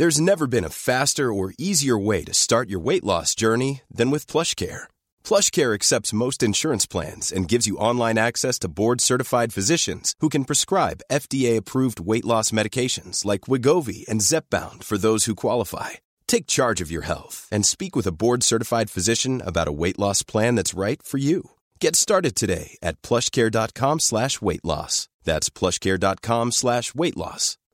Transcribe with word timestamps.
There's 0.00 0.20
never 0.20 0.46
been 0.46 0.68
a 0.68 0.78
faster 0.90 1.32
or 1.32 1.54
easier 1.58 1.98
way 1.98 2.22
to 2.22 2.32
start 2.32 2.66
your 2.70 2.78
weight 2.78 3.02
loss 3.02 3.34
journey 3.34 3.80
than 3.90 4.12
with 4.12 4.28
PlushCare. 4.32 4.84
PlushCare 5.28 5.72
accepts 5.74 6.18
most 6.24 6.40
insurance 6.40 6.86
plans 6.94 7.32
and 7.32 7.48
gives 7.50 7.68
you 7.68 7.84
online 7.90 8.16
access 8.16 8.60
to 8.60 8.74
board-certified 8.80 9.50
physicians 9.56 10.14
who 10.20 10.28
can 10.28 10.44
prescribe 10.44 11.06
FDA-approved 11.10 11.98
weight 12.12 12.26
loss 12.32 12.52
medications 12.52 13.24
like 13.24 13.48
Wegovy 13.50 14.06
and 14.08 14.26
Zepbound 14.30 14.84
for 14.88 14.98
those 14.98 15.22
who 15.24 15.44
qualify. 15.44 15.90
Take 16.28 16.56
charge 16.58 16.80
of 16.80 16.92
your 16.94 17.08
health 17.12 17.48
and 17.50 17.66
speak 17.66 17.96
with 17.96 18.08
a 18.08 18.16
board-certified 18.22 18.90
physician 18.90 19.42
about 19.50 19.70
a 19.72 19.78
weight 19.82 19.98
loss 19.98 20.22
plan 20.22 20.54
that's 20.54 20.78
right 20.78 21.00
for 21.10 21.18
you. 21.18 21.40
Get 21.84 21.94
started 22.04 22.34
today 22.36 22.68
at 22.88 22.98
PlushCare.com/weight-loss. 23.06 24.94
That's 25.28 25.48
PlushCare.com/weight-loss. 25.58 27.46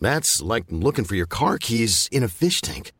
That's 0.00 0.42
like 0.42 0.64
looking 0.70 1.04
for 1.04 1.14
your 1.14 1.26
car 1.26 1.58
keys 1.58 2.08
in 2.10 2.22
a 2.22 2.28
fish 2.28 2.60
tank. 2.60 2.92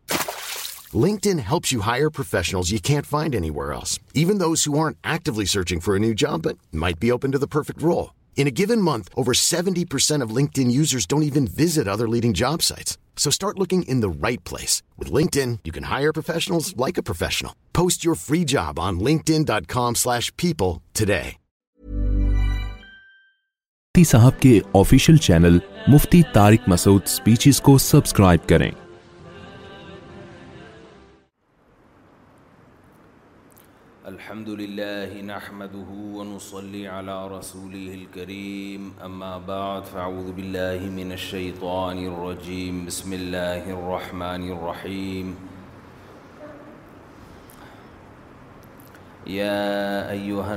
LinkedIn 0.94 1.41
helps 1.41 1.70
you 1.70 1.80
hire 1.80 2.11
professionals 2.11 2.70
you 2.70 2.80
can't 2.80 3.06
find 3.06 3.34
anywhere 3.34 3.72
else, 3.72 3.98
even 4.14 4.38
those 4.38 4.64
who 4.64 4.78
aren't 4.78 4.97
actively 5.05 5.44
searching 5.44 5.80
for 5.80 5.94
a 5.94 6.00
new 6.00 6.14
job 6.14 6.42
but 6.42 6.56
might 6.72 6.98
be 6.98 7.12
open 7.12 7.33
to 7.33 7.38
the 7.38 7.47
perfect 7.47 7.83
role. 7.83 8.14
In 8.36 8.47
a 8.47 8.52
given 8.52 8.80
month, 8.80 9.08
over 9.14 9.33
70% 9.33 10.22
of 10.22 10.30
LinkedIn 10.30 10.70
users 10.70 11.05
don't 11.06 11.24
even 11.24 11.47
visit 11.47 11.88
other 11.88 12.08
leading 12.08 12.33
job 12.33 12.62
sites. 12.62 12.97
So 13.16 13.30
start 13.30 13.58
looking 13.58 13.83
in 13.83 14.00
the 14.00 14.08
right 14.08 14.42
place. 14.44 14.83
With 14.97 15.12
LinkedIn, 15.12 15.58
you 15.64 15.72
can 15.72 15.83
hire 15.84 16.12
professionals 16.12 16.74
like 16.77 16.97
a 16.97 17.02
professional. 17.02 17.55
Post 17.72 18.05
your 18.05 18.14
free 18.14 18.44
job 18.44 18.78
on 18.78 18.98
linkedin.com/people 19.00 20.80
today. 20.94 21.36
مفتی 23.98 24.10
صاحب 24.10 24.34
کے 24.41 24.50
official 24.78 25.16
channel 25.27 25.56
Mufti 25.92 26.18
Tariq 26.32 26.66
Masood 26.68 27.06
speeches 27.12 27.60
کو 27.68 27.77
subscribe 27.84 28.42
کریں 28.48 28.70
الحمد 34.12 34.48
نحمده 34.50 35.88
ونصلي 36.18 36.82
على 36.88 37.28
رسوله 37.32 37.94
الكريم 37.94 38.92
اما 39.06 39.38
بعد 39.48 39.82
فاعوذ 39.94 40.28
من 40.42 40.52
بسم 41.14 41.56
باودی 41.56 42.10
قوانر 43.64 44.52
الرحیم 44.58 45.34
یا 49.38 50.55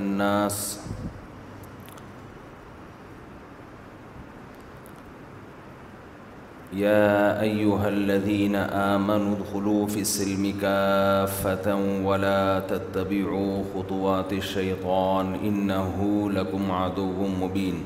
يا 6.73 7.41
أيها 7.41 7.87
الذين 7.89 8.55
آمنوا 8.55 9.35
ادخلوا 9.37 9.87
في 9.87 10.01
السلم 10.01 10.53
كافة 10.61 11.75
ولا 12.05 12.59
تتبعوا 12.59 13.63
خطوات 13.75 14.33
الشيطان 14.33 15.35
إنه 15.35 16.29
لكم 16.31 16.71
عدو 16.71 17.27
مبين 17.41 17.83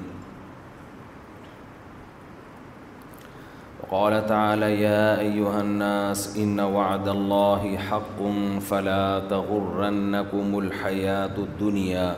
وقال 3.84 4.26
تعالى 4.26 4.82
يا 4.82 5.20
أيها 5.20 5.62
الناس 5.62 6.38
إن 6.38 6.60
وعد 6.60 7.08
الله 7.08 7.78
حق 7.78 8.22
فلا 8.62 9.20
تغرنكم 9.30 10.60
الحياة 10.60 11.38
الدنيا 11.38 12.16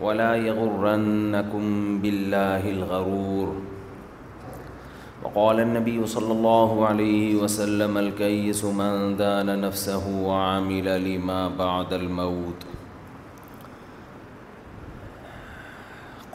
ولا 0.00 0.34
يغرنكم 0.34 1.98
بالله 2.00 2.70
الغرور 2.70 3.71
وقال 5.24 5.60
النبي 5.62 5.98
صلى 6.12 6.32
الله 6.32 6.86
عليه 6.86 7.34
وسلم 7.42 7.98
الكيس 7.98 8.62
من 8.78 9.16
دان 9.20 9.50
نفسه 9.64 10.14
وعمل 10.30 10.88
لما 11.02 11.36
بعد 11.60 11.92
الموت 11.98 12.64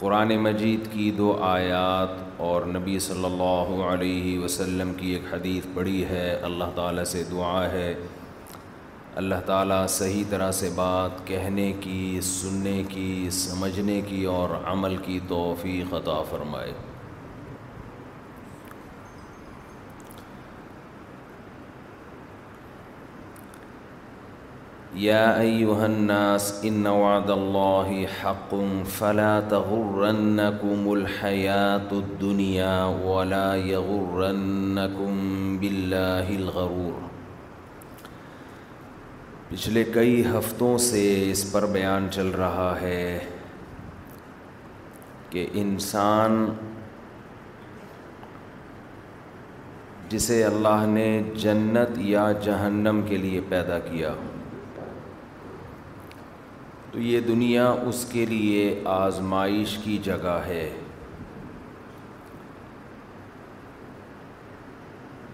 قرآن 0.04 0.32
مجید 0.46 0.86
کی 0.92 1.10
دو 1.18 1.30
آیات 1.48 2.16
اور 2.48 2.66
نبی 2.78 2.98
صلی 3.08 3.24
اللہ 3.30 3.70
علیہ 3.92 4.38
وسلم 4.44 4.92
کی 5.00 5.10
ایک 5.14 5.32
حدیث 5.32 5.66
پڑی 5.74 6.04
ہے 6.14 6.28
اللہ 6.50 6.74
تعالیٰ 6.74 7.04
سے 7.12 7.22
دعا 7.30 7.62
ہے 7.72 7.90
اللہ 9.22 9.44
تعالیٰ 9.46 9.86
صحیح 10.00 10.24
طرح 10.30 10.50
سے 10.62 10.70
بات 10.74 11.26
کہنے 11.26 11.72
کی 11.80 12.00
سننے 12.32 12.82
کی 12.88 13.08
سمجھنے 13.44 14.00
کی 14.08 14.24
اور 14.36 14.60
عمل 14.72 14.96
کی 15.06 15.18
توفیق 15.28 15.94
عطا 16.02 16.20
فرمائے 16.30 16.72
يا 25.00 25.38
أيها 25.40 25.86
الناس 25.86 26.64
إن 26.66 26.86
وعد 26.86 27.30
الله 27.30 28.06
حق 28.06 28.50
فلا 28.98 29.40
تغرنكم 29.50 30.92
الحياة 30.92 31.88
الدنيا 31.92 32.84
ولا 33.06 33.54
يغرنكم 33.54 35.12
بالله 35.60 36.26
الغرور 36.36 37.06
پچھلے 39.50 39.84
کئی 39.94 40.22
ہفتوں 40.36 40.72
سے 40.88 41.04
اس 41.30 41.44
پر 41.52 41.66
بیان 41.78 42.08
چل 42.16 42.28
رہا 42.42 42.70
ہے 42.80 43.08
کہ 45.30 45.46
انسان 45.64 46.34
جسے 50.08 50.42
اللہ 50.44 50.84
نے 50.98 51.08
جنت 51.46 51.96
یا 52.16 52.30
جہنم 52.44 53.00
کے 53.08 53.16
لیے 53.26 53.40
پیدا 53.48 53.78
کیا 53.90 54.12
تو 56.92 57.00
یہ 57.02 57.20
دنیا 57.20 57.68
اس 57.88 58.04
کے 58.12 58.24
لیے 58.26 58.60
آزمائش 58.96 59.76
کی 59.84 59.96
جگہ 60.02 60.38
ہے 60.46 60.68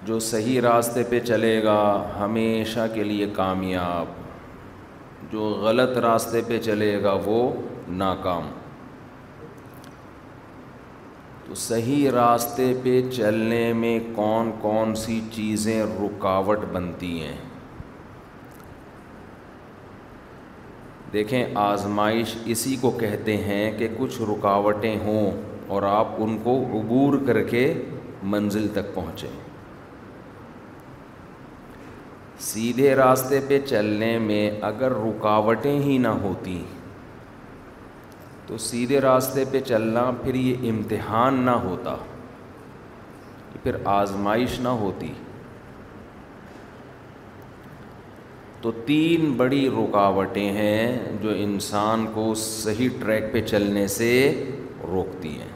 جو 0.07 0.19
صحیح 0.31 0.61
راستے 0.61 1.03
پہ 1.11 1.21
چلے 1.27 1.63
گا 1.65 1.77
ہمیشہ 2.19 2.87
کے 2.95 3.05
لیے 3.05 3.27
کامیاب 3.37 5.33
جو 5.33 5.43
غلط 5.63 5.97
راستے 6.07 6.41
پہ 6.47 6.59
چلے 6.65 6.91
گا 7.03 7.13
وہ 7.25 7.39
ناکام 8.03 8.51
تو 11.47 11.55
صحیح 11.69 12.11
راستے 12.15 12.73
پہ 12.83 13.01
چلنے 13.13 13.63
میں 13.81 13.99
کون 14.15 14.51
کون 14.61 14.95
سی 15.05 15.21
چیزیں 15.33 15.83
رکاوٹ 16.01 16.65
بنتی 16.73 17.19
ہیں 17.23 17.37
دیکھیں 21.15 21.45
آزمائش 21.71 22.35
اسی 22.53 22.77
کو 22.81 22.91
کہتے 23.01 23.37
ہیں 23.47 23.71
کہ 23.79 23.89
کچھ 23.99 24.21
رکاوٹیں 24.31 24.97
ہوں 25.05 25.31
اور 25.75 25.83
آپ 25.91 26.09
ان 26.25 26.37
کو 26.45 26.55
عبور 26.79 27.19
کر 27.27 27.43
کے 27.51 27.63
منزل 28.33 28.67
تک 28.75 28.95
پہنچیں 28.95 29.43
سیدھے 32.47 32.95
راستے 32.97 33.39
پہ 33.49 33.59
چلنے 33.67 34.17
میں 34.19 34.43
اگر 34.71 34.93
رکاوٹیں 35.05 35.79
ہی 35.83 35.99
نہ 35.99 36.09
ہوتی 36.23 36.63
تو 38.47 38.59
سیدھے 38.69 39.01
راستے 39.01 39.45
پہ 39.51 39.61
چلنا 39.69 40.11
پھر 40.23 40.35
یہ 40.35 40.71
امتحان 40.71 41.41
نہ 41.45 41.51
ہوتا 41.69 41.97
پھر 43.63 43.75
آزمائش 43.99 44.59
نہ 44.61 44.69
ہوتی 44.83 45.13
تو 48.65 48.71
تین 48.87 49.33
بڑی 49.37 49.69
رکاوٹیں 49.71 50.53
ہیں 50.53 51.19
جو 51.23 51.31
انسان 51.39 52.05
کو 52.13 52.23
صحیح 52.43 52.89
ٹریک 53.01 53.25
پہ 53.33 53.41
چلنے 53.47 53.87
سے 53.97 54.11
روکتی 54.93 55.31
ہیں 55.41 55.49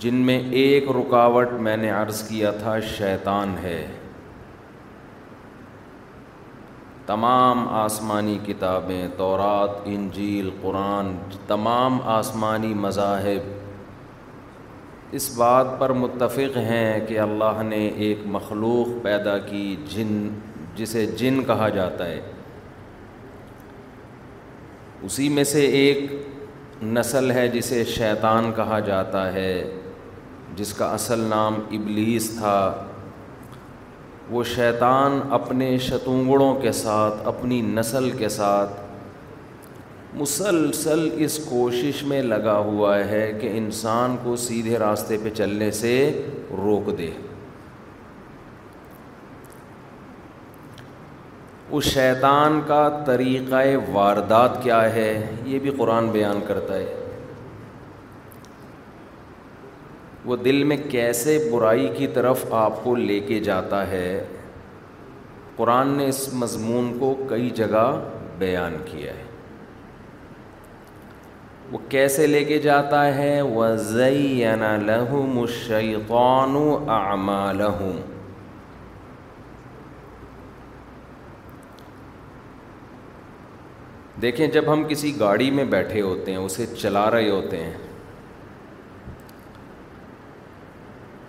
جن 0.00 0.14
میں 0.26 0.38
ایک 0.62 0.88
رکاوٹ 0.96 1.52
میں 1.68 1.76
نے 1.76 1.90
عرض 1.90 2.22
کیا 2.28 2.50
تھا 2.58 2.78
شیطان 2.96 3.54
ہے 3.62 3.86
تمام 7.06 7.66
آسمانی 7.84 8.38
کتابیں 8.46 9.06
تورات 9.16 9.80
انجیل 9.94 10.50
قرآن 10.62 11.16
تمام 11.46 11.98
آسمانی 12.20 12.74
مذاہب 12.86 13.54
اس 15.16 15.28
بات 15.36 15.66
پر 15.78 15.92
متفق 15.98 16.56
ہیں 16.56 17.06
کہ 17.08 17.18
اللہ 17.20 17.60
نے 17.64 17.76
ایک 18.06 18.18
مخلوق 18.36 18.88
پیدا 19.02 19.36
کی 19.46 19.74
جن 19.94 20.28
جسے 20.76 21.04
جن 21.18 21.40
کہا 21.46 21.68
جاتا 21.76 22.06
ہے 22.06 22.20
اسی 25.06 25.28
میں 25.28 25.44
سے 25.52 25.60
ایک 25.80 26.04
نسل 26.82 27.30
ہے 27.34 27.46
جسے 27.52 27.82
شیطان 27.94 28.50
کہا 28.56 28.78
جاتا 28.90 29.32
ہے 29.32 29.50
جس 30.56 30.72
کا 30.78 30.86
اصل 30.94 31.20
نام 31.28 31.54
ابلیس 31.76 32.30
تھا 32.38 32.58
وہ 34.30 34.42
شیطان 34.54 35.18
اپنے 35.40 35.76
شتونگڑوں 35.88 36.54
کے 36.62 36.72
ساتھ 36.84 37.26
اپنی 37.28 37.60
نسل 37.74 38.10
کے 38.18 38.28
ساتھ 38.36 38.80
مسلسل 40.16 41.08
اس 41.24 41.38
کوشش 41.48 42.02
میں 42.08 42.20
لگا 42.22 42.56
ہوا 42.66 42.96
ہے 43.08 43.24
کہ 43.40 43.50
انسان 43.56 44.16
کو 44.22 44.36
سیدھے 44.46 44.78
راستے 44.78 45.16
پہ 45.22 45.30
چلنے 45.36 45.70
سے 45.80 45.92
روک 46.64 46.88
دے 46.98 47.10
اس 51.76 51.84
شیطان 51.84 52.60
کا 52.66 52.88
طریقہ 53.06 53.62
واردات 53.92 54.62
کیا 54.62 54.82
ہے 54.94 55.10
یہ 55.46 55.58
بھی 55.62 55.70
قرآن 55.78 56.08
بیان 56.12 56.40
کرتا 56.46 56.74
ہے 56.74 56.94
وہ 60.24 60.36
دل 60.44 60.62
میں 60.70 60.76
کیسے 60.90 61.38
برائی 61.52 61.88
کی 61.96 62.06
طرف 62.14 62.44
آپ 62.64 62.82
کو 62.84 62.94
لے 62.96 63.20
کے 63.28 63.40
جاتا 63.40 63.86
ہے 63.90 64.24
قرآن 65.56 65.96
نے 65.96 66.06
اس 66.08 66.28
مضمون 66.42 66.96
کو 66.98 67.14
کئی 67.28 67.48
جگہ 67.56 67.88
بیان 68.38 68.76
کیا 68.90 69.14
ہے 69.14 69.26
وہ 71.72 71.78
کیسے 71.90 72.26
لے 72.26 72.42
کے 72.44 72.58
جاتا 72.58 73.04
ہے 73.14 73.32
دیکھیں 84.22 84.46
جب 84.54 84.72
ہم 84.72 84.82
کسی 84.88 85.12
گاڑی 85.20 85.50
میں 85.56 85.64
بیٹھے 85.74 86.00
ہوتے 86.00 86.30
ہیں 86.30 86.38
اسے 86.38 86.66
چلا 86.80 87.10
رہے 87.10 87.28
ہوتے 87.30 87.62
ہیں 87.64 87.76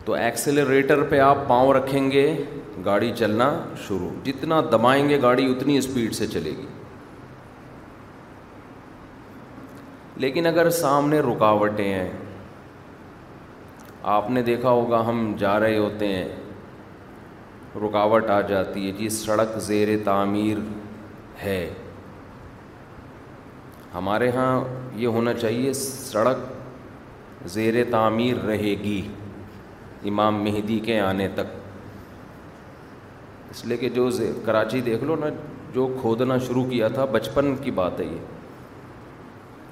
تو 0.06 0.14
ایکسلریٹر 0.22 1.02
پہ 1.10 1.20
آپ 1.20 1.48
پاؤں 1.48 1.74
رکھیں 1.74 2.12
گے 2.12 2.26
گاڑی 2.86 3.12
چلنا 3.18 3.52
شروع 3.88 4.10
جتنا 4.26 4.62
دبائیں 4.72 5.08
گے 5.10 5.22
گاڑی 5.22 5.46
اتنی 5.52 5.78
اسپیڈ 5.78 6.14
سے 6.16 6.28
چلے 6.28 6.52
گی 6.58 6.66
لیکن 10.24 10.46
اگر 10.48 10.70
سامنے 10.78 11.20
رکاوٹیں 11.22 11.94
ہیں 11.94 12.10
آپ 14.14 14.30
نے 14.30 14.42
دیکھا 14.44 14.70
ہوگا 14.70 15.00
ہم 15.08 15.20
جا 15.40 15.60
رہے 15.60 15.78
ہوتے 15.78 16.08
ہیں 16.08 16.28
رکاوٹ 17.84 18.30
آ 18.30 18.40
جاتی 18.50 18.86
ہے 18.86 18.92
جی 18.98 19.08
سڑک 19.20 19.58
زیر 19.68 19.88
تعمیر 20.06 20.58
ہے 21.44 21.62
ہمارے 23.94 24.30
ہاں 24.36 24.50
یہ 25.02 25.08
ہونا 25.18 25.34
چاہیے 25.34 25.72
سڑک 25.84 26.40
زیر 27.54 27.74
تعمیر 27.92 28.44
رہے 28.48 28.74
گی 28.84 29.02
امام 30.10 30.44
مہدی 30.44 30.80
کے 30.86 31.00
آنے 31.00 31.28
تک 31.36 31.56
اس 33.52 33.64
لیے 33.66 33.78
کہ 33.78 33.90
جو 34.00 34.10
کراچی 34.46 34.82
دیکھ 34.92 35.04
لو 35.04 35.16
نا 35.20 35.30
جو 35.74 35.88
کھودنا 36.02 36.38
شروع 36.48 36.66
کیا 36.70 36.88
تھا 36.98 37.06
بچپن 37.16 37.56
کی 37.64 37.72
بات 37.82 38.00
ہے 38.00 38.06
یہ 38.06 38.18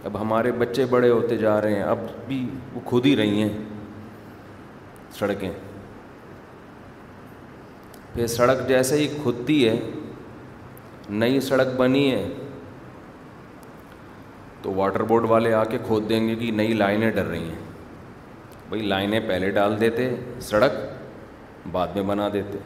اب 0.07 0.19
ہمارے 0.21 0.51
بچے 0.59 0.83
بڑے 0.89 1.09
ہوتے 1.09 1.38
جا 1.38 1.59
رہے 1.62 1.75
ہیں 1.75 1.83
اب 1.94 2.00
بھی 2.27 2.36
وہ 2.74 2.80
کھود 2.89 3.06
ہی 3.06 3.15
رہی 3.18 3.42
ہیں 3.42 3.54
سڑکیں 5.18 5.51
پھر 8.13 8.27
سڑک 8.36 8.68
جیسے 8.68 8.98
ہی 8.98 9.07
کھدتی 9.24 9.57
ہے 9.68 9.74
نئی 11.24 11.39
سڑک 11.50 11.75
بنی 11.80 12.06
ہے 12.12 12.24
تو 14.62 14.74
واٹر 14.75 15.04
بورڈ 15.09 15.30
والے 15.30 15.54
آ 15.54 15.63
کے 15.74 15.77
کھود 15.88 16.09
دیں 16.09 16.27
گے 16.27 16.36
کہ 16.42 16.51
نئی 16.62 16.74
لائنیں 16.83 17.09
ڈر 17.09 17.25
رہی 17.25 17.44
ہیں 17.44 17.65
بھائی 18.69 18.81
لائنیں 18.94 19.19
پہلے 19.27 19.50
ڈال 19.59 19.80
دیتے 19.81 20.09
سڑک 20.51 20.80
بعد 21.71 21.95
میں 21.95 22.04
بنا 22.13 22.30
دیتے 22.33 22.57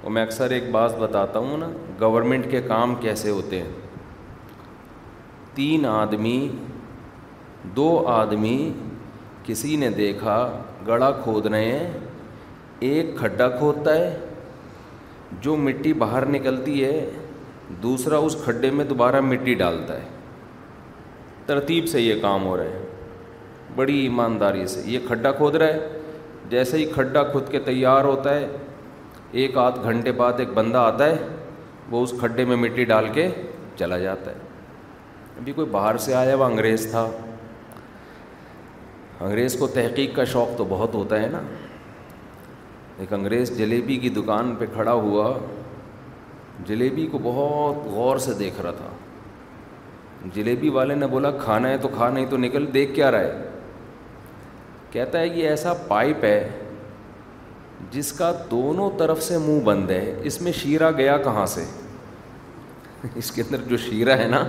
اور 0.00 0.10
میں 0.10 0.22
اکثر 0.22 0.50
ایک 0.58 0.70
بات 0.80 0.98
بتاتا 1.06 1.38
ہوں 1.38 1.56
نا 1.66 1.70
گورنمنٹ 2.00 2.50
کے 2.50 2.62
کام 2.68 2.94
کیسے 3.06 3.30
ہوتے 3.38 3.62
ہیں 3.62 3.81
تین 5.54 5.84
آدمی 5.86 6.36
دو 7.76 7.88
آدمی 8.08 8.58
کسی 9.44 9.74
نے 9.76 9.88
دیکھا 9.96 10.36
گڑا 10.86 11.10
کھود 11.22 11.46
رہے 11.52 11.64
ہیں 11.78 11.92
ایک 12.88 13.06
کھڈا 13.18 13.48
کھودتا 13.58 13.94
ہے 13.96 14.14
جو 15.42 15.56
مٹی 15.64 15.92
باہر 16.02 16.26
نکلتی 16.30 16.84
ہے 16.84 16.96
دوسرا 17.82 18.16
اس 18.26 18.36
کھڈے 18.44 18.70
میں 18.78 18.84
دوبارہ 18.84 19.20
مٹی 19.28 19.54
ڈالتا 19.62 19.94
ہے 20.02 20.06
ترتیب 21.46 21.88
سے 21.92 22.00
یہ 22.02 22.20
کام 22.22 22.46
ہو 22.46 22.56
رہا 22.56 22.76
ہے 22.76 22.84
بڑی 23.76 23.98
ایمانداری 24.00 24.66
سے 24.74 24.82
یہ 24.90 25.06
کھڈا 25.06 25.30
کھود 25.40 25.54
رہا 25.62 25.74
ہے 25.74 25.88
جیسے 26.50 26.78
ہی 26.78 26.84
کھڈا 26.94 27.22
کھود 27.30 27.50
کے 27.50 27.58
تیار 27.66 28.04
ہوتا 28.12 28.34
ہے 28.38 28.46
ایک 29.42 29.56
آدھ 29.64 29.78
گھنٹے 29.84 30.12
بعد 30.22 30.40
ایک 30.40 30.48
بندہ 30.54 30.78
آتا 30.92 31.06
ہے 31.10 31.16
وہ 31.90 32.02
اس 32.02 32.14
کھڈے 32.20 32.44
میں 32.44 32.56
مٹی 32.64 32.84
ڈال 32.94 33.06
کے 33.12 33.28
چلا 33.76 33.98
جاتا 33.98 34.30
ہے 34.30 34.50
ابھی 35.42 35.52
کوئی 35.52 35.66
باہر 35.70 35.96
سے 35.98 36.12
آیا 36.14 36.34
ہوا 36.34 36.46
انگریز 36.46 36.86
تھا 36.90 37.00
انگریز 39.20 39.56
کو 39.58 39.66
تحقیق 39.78 40.14
کا 40.16 40.24
شوق 40.32 40.48
تو 40.58 40.64
بہت 40.68 40.94
ہوتا 40.94 41.20
ہے 41.20 41.26
نا 41.32 41.40
ایک 43.02 43.12
انگریز 43.12 43.56
جلیبی 43.58 43.96
کی 44.04 44.08
دکان 44.20 44.54
پہ 44.58 44.64
کھڑا 44.74 44.92
ہوا 45.06 45.26
جلیبی 46.66 47.06
کو 47.12 47.18
بہت 47.22 47.86
غور 47.94 48.16
سے 48.26 48.34
دیکھ 48.38 48.60
رہا 48.60 48.70
تھا 48.76 50.28
جلیبی 50.34 50.68
والے 50.76 50.94
نے 50.94 51.06
بولا 51.14 51.30
کھانا 51.44 51.68
ہے 51.68 51.78
تو 51.82 51.88
کھا 51.96 52.08
نہیں 52.10 52.26
تو 52.30 52.36
نکل 52.46 52.72
دیکھ 52.74 52.94
کیا 52.94 53.10
رہا 53.10 53.20
ہے 53.20 53.50
کہتا 54.90 55.20
ہے 55.20 55.28
کہ 55.28 55.46
ایسا 55.48 55.72
پائپ 55.88 56.24
ہے 56.24 56.38
جس 57.90 58.12
کا 58.18 58.32
دونوں 58.50 58.90
طرف 58.98 59.22
سے 59.22 59.38
منہ 59.46 59.60
بند 59.70 59.90
ہے 59.90 60.04
اس 60.30 60.40
میں 60.42 60.52
شیرہ 60.64 60.90
گیا 60.98 61.16
کہاں 61.30 61.46
سے 61.56 61.64
اس 63.22 63.30
کے 63.36 63.42
اندر 63.42 63.68
جو 63.70 63.76
شیرہ 63.90 64.16
ہے 64.22 64.26
نا 64.36 64.44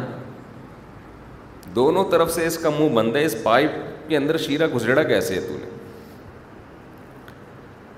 دونوں 1.76 2.04
طرف 2.12 2.32
سے 2.32 2.46
اس 2.48 2.58
کا 2.64 2.70
منہ 2.80 2.90
بند 2.96 3.16
ہے 3.16 3.24
اس 3.26 3.36
پائپ 3.44 3.72
کے 4.10 4.18
اندر 4.18 4.38
شیرہ 4.46 4.68
گزرڑا 4.74 5.04
کیسے 5.12 5.36
ہے 5.36 5.40
تو 5.48 5.54
نے 5.62 5.70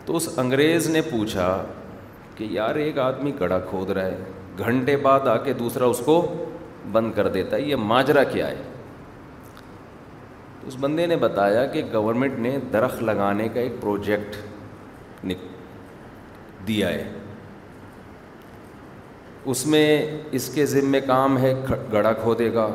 تو 0.05 0.15
اس 0.15 0.29
انگریز 0.39 0.89
نے 0.89 1.01
پوچھا 1.09 1.47
کہ 2.35 2.47
یار 2.49 2.75
ایک 2.83 2.97
آدمی 2.99 3.31
گڑا 3.39 3.59
کھود 3.69 3.89
رہا 3.97 4.05
ہے 4.05 4.17
گھنٹے 4.71 4.95
بعد 5.05 5.27
آ 5.27 5.35
کے 5.43 5.53
دوسرا 5.61 5.85
اس 5.93 6.01
کو 6.05 6.15
بند 6.91 7.11
کر 7.15 7.27
دیتا 7.37 7.55
ہے 7.55 7.61
یہ 7.61 7.75
ماجرا 7.91 8.23
کیا 8.33 8.47
ہے 8.49 8.63
اس 10.67 10.75
بندے 10.81 11.05
نے 11.05 11.15
بتایا 11.23 11.65
کہ 11.73 11.81
گورنمنٹ 11.93 12.37
نے 12.39 12.57
درخت 12.73 13.01
لگانے 13.09 13.47
کا 13.53 13.59
ایک 13.61 13.73
پروجیکٹ 13.81 14.35
دیا 16.67 16.89
ہے 16.89 17.03
اس 19.53 19.65
میں 19.73 19.87
اس 20.37 20.49
کے 20.53 20.65
ذمے 20.65 21.01
کام 21.01 21.37
ہے 21.37 21.53
گڑا 21.91 22.13
کھودے 22.21 22.53
گا 22.53 22.67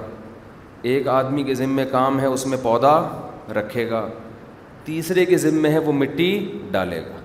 ایک 0.89 1.09
آدمی 1.13 1.43
کے 1.45 1.55
ذمے 1.55 1.85
کام 1.91 2.21
ہے 2.21 2.27
اس 2.27 2.47
میں 2.47 2.59
پودا 2.63 2.93
رکھے 3.57 3.89
گا 3.91 4.07
تیسرے 4.85 5.25
کے 5.27 5.37
ذمے 5.39 5.69
ہے 5.71 5.79
وہ 5.87 5.93
مٹی 5.93 6.31
ڈالے 6.71 7.01
گا 7.07 7.19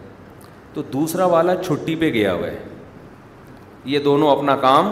تو 0.73 0.81
دوسرا 0.93 1.25
والا 1.33 1.55
چھٹی 1.63 1.95
پہ 1.99 2.11
گیا 2.13 2.33
ہوا 2.33 2.47
ہے 2.47 2.57
یہ 3.93 3.99
دونوں 4.07 4.29
اپنا 4.31 4.55
کام 4.61 4.91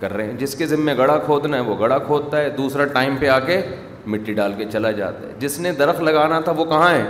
کر 0.00 0.12
رہے 0.12 0.26
ہیں 0.26 0.36
جس 0.38 0.54
کے 0.56 0.66
ذمے 0.66 0.94
گڑھا 0.98 1.16
کھودنا 1.24 1.56
ہے 1.56 1.62
وہ 1.62 1.76
گڑھا 1.78 1.98
کھودتا 2.06 2.38
ہے 2.40 2.50
دوسرا 2.56 2.84
ٹائم 2.92 3.16
پہ 3.20 3.28
آ 3.28 3.38
کے 3.46 3.60
مٹی 4.06 4.32
ڈال 4.34 4.52
کے 4.56 4.64
چلا 4.72 4.90
جاتا 5.00 5.26
ہے 5.26 5.32
جس 5.38 5.58
نے 5.60 5.72
درخت 5.78 6.00
لگانا 6.02 6.40
تھا 6.44 6.52
وہ 6.56 6.64
کہاں 6.64 6.90
ہے 6.90 7.02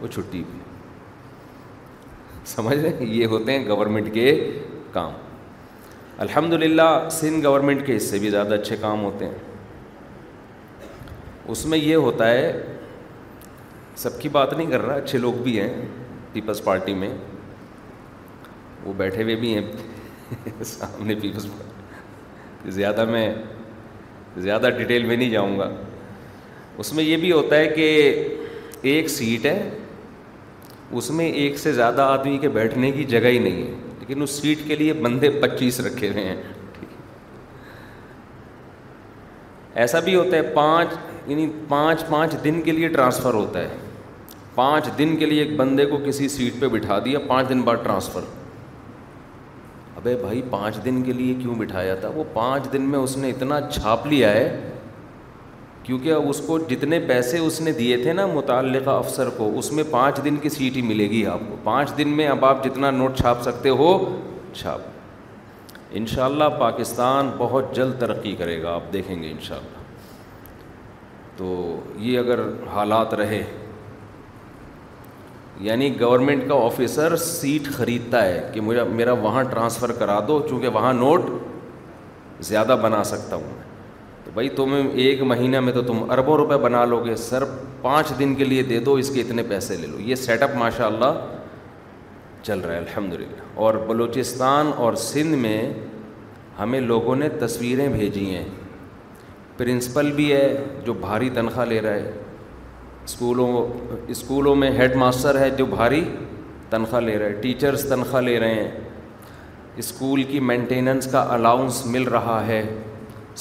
وہ 0.00 0.06
چھٹی 0.14 0.42
پہ 0.52 0.56
سمجھ 2.48 2.78
ہیں 2.84 2.92
یہ 3.14 3.26
ہوتے 3.26 3.52
ہیں 3.58 3.66
گورنمنٹ 3.68 4.12
کے 4.14 4.30
کام 4.92 5.12
الحمد 6.26 6.52
للہ 6.62 6.90
سندھ 7.12 7.46
گورنمنٹ 7.46 7.86
کے 7.86 7.96
حصے 7.96 8.18
بھی 8.18 8.30
زیادہ 8.30 8.54
اچھے 8.54 8.76
کام 8.80 9.02
ہوتے 9.04 9.24
ہیں 9.24 9.47
اس 11.52 11.64
میں 11.66 11.76
یہ 11.78 11.94
ہوتا 12.04 12.28
ہے 12.30 12.48
سب 13.96 14.20
کی 14.20 14.28
بات 14.28 14.52
نہیں 14.52 14.70
کر 14.70 14.82
رہا 14.86 14.94
اچھے 14.96 15.18
لوگ 15.18 15.34
بھی 15.42 15.58
ہیں 15.60 15.72
پیپلس 16.32 16.62
پارٹی 16.64 16.94
میں 16.94 17.08
وہ 18.84 18.92
بیٹھے 18.96 19.22
ہوئے 19.22 19.34
بھی 19.44 19.54
ہیں 19.54 20.62
سامنے 20.64 21.14
پیپلس 21.22 21.46
پارٹی 21.52 22.70
زیادہ 22.80 23.04
میں 23.10 23.26
زیادہ 24.36 24.70
ڈیٹیل 24.78 25.06
میں 25.06 25.16
نہیں 25.16 25.30
جاؤں 25.30 25.58
گا 25.58 25.70
اس 26.82 26.92
میں 26.94 27.04
یہ 27.04 27.16
بھی 27.22 27.32
ہوتا 27.32 27.56
ہے 27.56 27.68
کہ 27.68 27.88
ایک 28.92 29.08
سیٹ 29.10 29.46
ہے 29.46 29.58
اس 30.98 31.10
میں 31.18 31.28
ایک 31.44 31.58
سے 31.58 31.72
زیادہ 31.72 32.02
آدمی 32.16 32.36
کے 32.42 32.48
بیٹھنے 32.60 32.90
کی 32.92 33.04
جگہ 33.14 33.28
ہی 33.32 33.38
نہیں 33.48 33.62
ہے 33.66 33.72
لیکن 34.00 34.22
اس 34.22 34.30
سیٹ 34.42 34.66
کے 34.68 34.76
لیے 34.76 34.92
بندے 35.06 35.30
پچیس 35.40 35.80
رکھے 35.86 36.08
ہوئے 36.10 36.24
ہیں 36.24 36.40
ایسا 39.84 39.98
بھی 40.04 40.14
ہوتا 40.14 40.36
ہے 40.36 40.42
پانچ 40.54 40.92
یعنی 41.28 41.46
پانچ 41.68 42.02
پانچ 42.10 42.34
دن 42.44 42.60
کے 42.64 42.72
لیے 42.72 42.88
ٹرانسفر 42.88 43.34
ہوتا 43.34 43.60
ہے 43.60 43.76
پانچ 44.54 44.86
دن 44.98 45.16
کے 45.16 45.26
لیے 45.26 45.42
ایک 45.42 45.56
بندے 45.56 45.84
کو 45.86 45.96
کسی 46.06 46.28
سیٹ 46.28 46.60
پہ 46.60 46.68
بٹھا 46.68 46.98
دیا 47.04 47.18
پانچ 47.26 47.48
دن 47.48 47.60
بعد 47.62 47.82
ٹرانسفر 47.84 48.20
ابے 49.96 50.14
بھائی 50.20 50.40
پانچ 50.50 50.76
دن 50.84 51.02
کے 51.02 51.12
لیے 51.12 51.34
کیوں 51.42 51.54
بٹھایا 51.58 51.94
تھا 52.00 52.08
وہ 52.14 52.24
پانچ 52.32 52.72
دن 52.72 52.82
میں 52.90 52.98
اس 52.98 53.16
نے 53.16 53.30
اتنا 53.30 53.60
چھاپ 53.70 54.06
لیا 54.06 54.32
ہے 54.32 54.48
کیونکہ 55.82 56.12
اس 56.30 56.40
کو 56.46 56.58
جتنے 56.68 56.98
پیسے 57.08 57.38
اس 57.38 57.60
نے 57.66 57.72
دیے 57.72 57.96
تھے 58.02 58.12
نا 58.12 58.26
متعلقہ 58.32 58.90
افسر 59.02 59.28
کو 59.36 59.50
اس 59.58 59.72
میں 59.72 59.84
پانچ 59.90 60.24
دن 60.24 60.36
کی 60.42 60.48
سیٹ 60.56 60.76
ہی 60.76 60.82
ملے 60.92 61.08
گی 61.10 61.24
آپ 61.34 61.40
کو 61.48 61.56
پانچ 61.64 61.96
دن 61.98 62.08
میں 62.16 62.26
اب 62.28 62.44
آپ 62.44 62.64
جتنا 62.64 62.90
نوٹ 62.98 63.16
چھاپ 63.18 63.42
سکتے 63.42 63.68
ہو 63.82 63.90
چھاپ 64.54 65.96
ان 65.98 66.06
شاء 66.14 66.24
اللہ 66.24 66.58
پاکستان 66.60 67.30
بہت 67.38 67.74
جلد 67.76 68.00
ترقی 68.00 68.34
کرے 68.38 68.62
گا 68.62 68.74
آپ 68.74 68.92
دیکھیں 68.92 69.22
گے 69.22 69.30
ان 69.30 69.40
شاء 69.48 69.56
اللہ 69.56 69.77
تو 71.38 71.54
یہ 72.02 72.18
اگر 72.18 72.40
حالات 72.74 73.12
رہے 73.20 73.42
یعنی 75.66 75.90
گورنمنٹ 76.00 76.46
کا 76.48 76.54
آفیسر 76.64 77.14
سیٹ 77.24 77.68
خریدتا 77.76 78.24
ہے 78.24 78.40
کہ 78.54 78.60
مجھے 78.68 78.82
میرا 78.94 79.12
وہاں 79.24 79.42
ٹرانسفر 79.50 79.92
کرا 79.98 80.18
دو 80.28 80.40
چونکہ 80.48 80.68
وہاں 80.76 80.92
نوٹ 80.94 81.30
زیادہ 82.48 82.76
بنا 82.82 83.02
سکتا 83.04 83.36
ہوں 83.36 83.54
میں 83.56 83.66
تو 84.24 84.30
بھائی 84.34 84.48
تم 84.56 84.74
ایک 85.04 85.22
مہینہ 85.32 85.60
میں 85.66 85.72
تو 85.72 85.82
تم 85.86 86.04
اربوں 86.12 86.36
روپے 86.36 86.56
بنا 86.64 86.84
لو 86.92 87.02
گے 87.04 87.16
سر 87.28 87.44
پانچ 87.82 88.12
دن 88.18 88.34
کے 88.34 88.44
لیے 88.44 88.62
دے 88.72 88.78
دو 88.88 88.94
اس 89.02 89.10
کے 89.14 89.20
اتنے 89.20 89.42
پیسے 89.48 89.76
لے 89.80 89.86
لو 89.86 89.98
یہ 90.10 90.14
سیٹ 90.28 90.42
اپ 90.42 90.54
ماشاء 90.58 90.86
اللہ 90.86 91.26
چل 92.42 92.60
رہا 92.60 92.72
ہے 92.74 92.78
الحمد 92.78 93.14
للہ 93.20 93.58
اور 93.64 93.74
بلوچستان 93.86 94.70
اور 94.84 94.94
سندھ 95.08 95.36
میں 95.46 95.60
ہمیں 96.58 96.80
لوگوں 96.80 97.16
نے 97.16 97.28
تصویریں 97.40 97.88
بھیجی 97.88 98.28
ہیں 98.34 98.44
پرنسپل 99.58 100.10
بھی 100.16 100.32
ہے 100.32 100.42
جو 100.86 100.92
بھاری 101.00 101.28
تنخواہ 101.34 101.64
لے 101.66 101.80
رہا 101.82 101.92
ہے 101.94 102.10
اسکولوں 103.04 103.46
اسکولوں 104.14 104.54
میں 104.56 104.70
ہیڈ 104.76 104.94
ماسٹر 104.96 105.38
ہے 105.38 105.48
جو 105.60 105.64
بھاری 105.66 106.02
تنخواہ 106.70 107.00
لے 107.02 107.16
رہا 107.18 107.26
ہے 107.26 107.40
ٹیچرس 107.42 107.84
تنخواہ 107.88 108.22
لے 108.22 108.38
رہے 108.40 108.54
ہیں 108.54 108.68
اسکول 109.82 110.22
کی 110.30 110.40
مینٹیننس 110.50 111.10
کا 111.12 111.24
الاؤنس 111.34 111.84
مل 111.96 112.02
رہا 112.16 112.40
ہے 112.46 112.62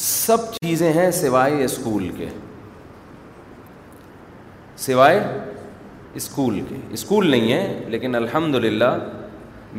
سب 0.05 0.51
چیزیں 0.63 0.91
ہیں 0.93 1.09
سوائے 1.21 1.63
اسکول 1.65 2.09
کے 2.17 2.27
سوائے 4.88 5.19
اسکول 6.21 6.59
کے 6.69 6.75
اسکول 6.93 7.29
نہیں 7.31 7.51
ہے 7.51 7.79
لیکن 7.95 8.15
الحمد 8.15 8.55
للہ 8.65 8.95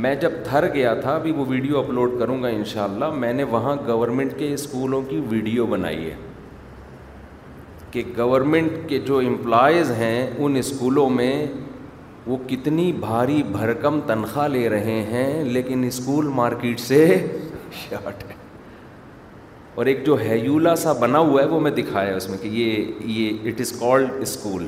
میں 0.05 0.15
جب 0.23 0.33
تھر 0.49 0.67
گیا 0.75 0.95
تھا 1.01 1.15
ابھی 1.15 1.33
وہ 1.37 1.45
ویڈیو 1.49 1.79
اپلوڈ 1.79 2.19
کروں 2.19 2.43
گا 2.43 2.49
ان 2.57 2.65
شاء 2.73 2.83
اللہ 2.85 3.13
میں 3.25 3.33
نے 3.33 3.43
وہاں 3.57 3.77
گورنمنٹ 3.87 4.39
کے 4.39 4.53
اسکولوں 4.55 5.03
کی 5.11 5.21
ویڈیو 5.29 5.67
بنائی 5.67 6.11
ہے 6.11 6.15
کہ 7.91 8.03
گورنمنٹ 8.17 8.73
کے 8.89 8.99
جو 9.07 9.19
امپلائیز 9.27 9.91
ہیں 9.99 10.27
ان 10.47 10.57
اسکولوں 10.57 11.09
میں 11.11 11.35
وہ 12.27 12.37
کتنی 12.49 12.91
بھاری 13.01 13.43
بھرکم 13.53 14.01
تنخواہ 14.07 14.49
لے 14.49 14.69
رہے 14.69 15.01
ہیں 15.11 15.45
لیکن 15.45 15.85
اسکول 15.87 16.27
مارکیٹ 16.39 16.81
سے 16.81 17.01
شارٹ 17.83 18.25
ہے 18.31 18.35
اور 19.79 19.87
ایک 19.87 20.05
جو 20.07 20.15
ہیولا 20.21 20.75
سا 20.77 20.93
بنا 21.01 21.19
ہوا 21.19 21.43
ہے 21.43 21.47
وہ 21.49 21.61
میں 21.61 21.71
دکھایا 21.71 22.17
اس 22.17 22.29
میں 22.31 22.39
کہ 22.43 22.49
یہ 22.53 23.07
یہ 23.19 23.49
اٹ 23.49 23.61
از 23.61 23.73
کالڈ 23.81 24.21
اسکول 24.23 24.67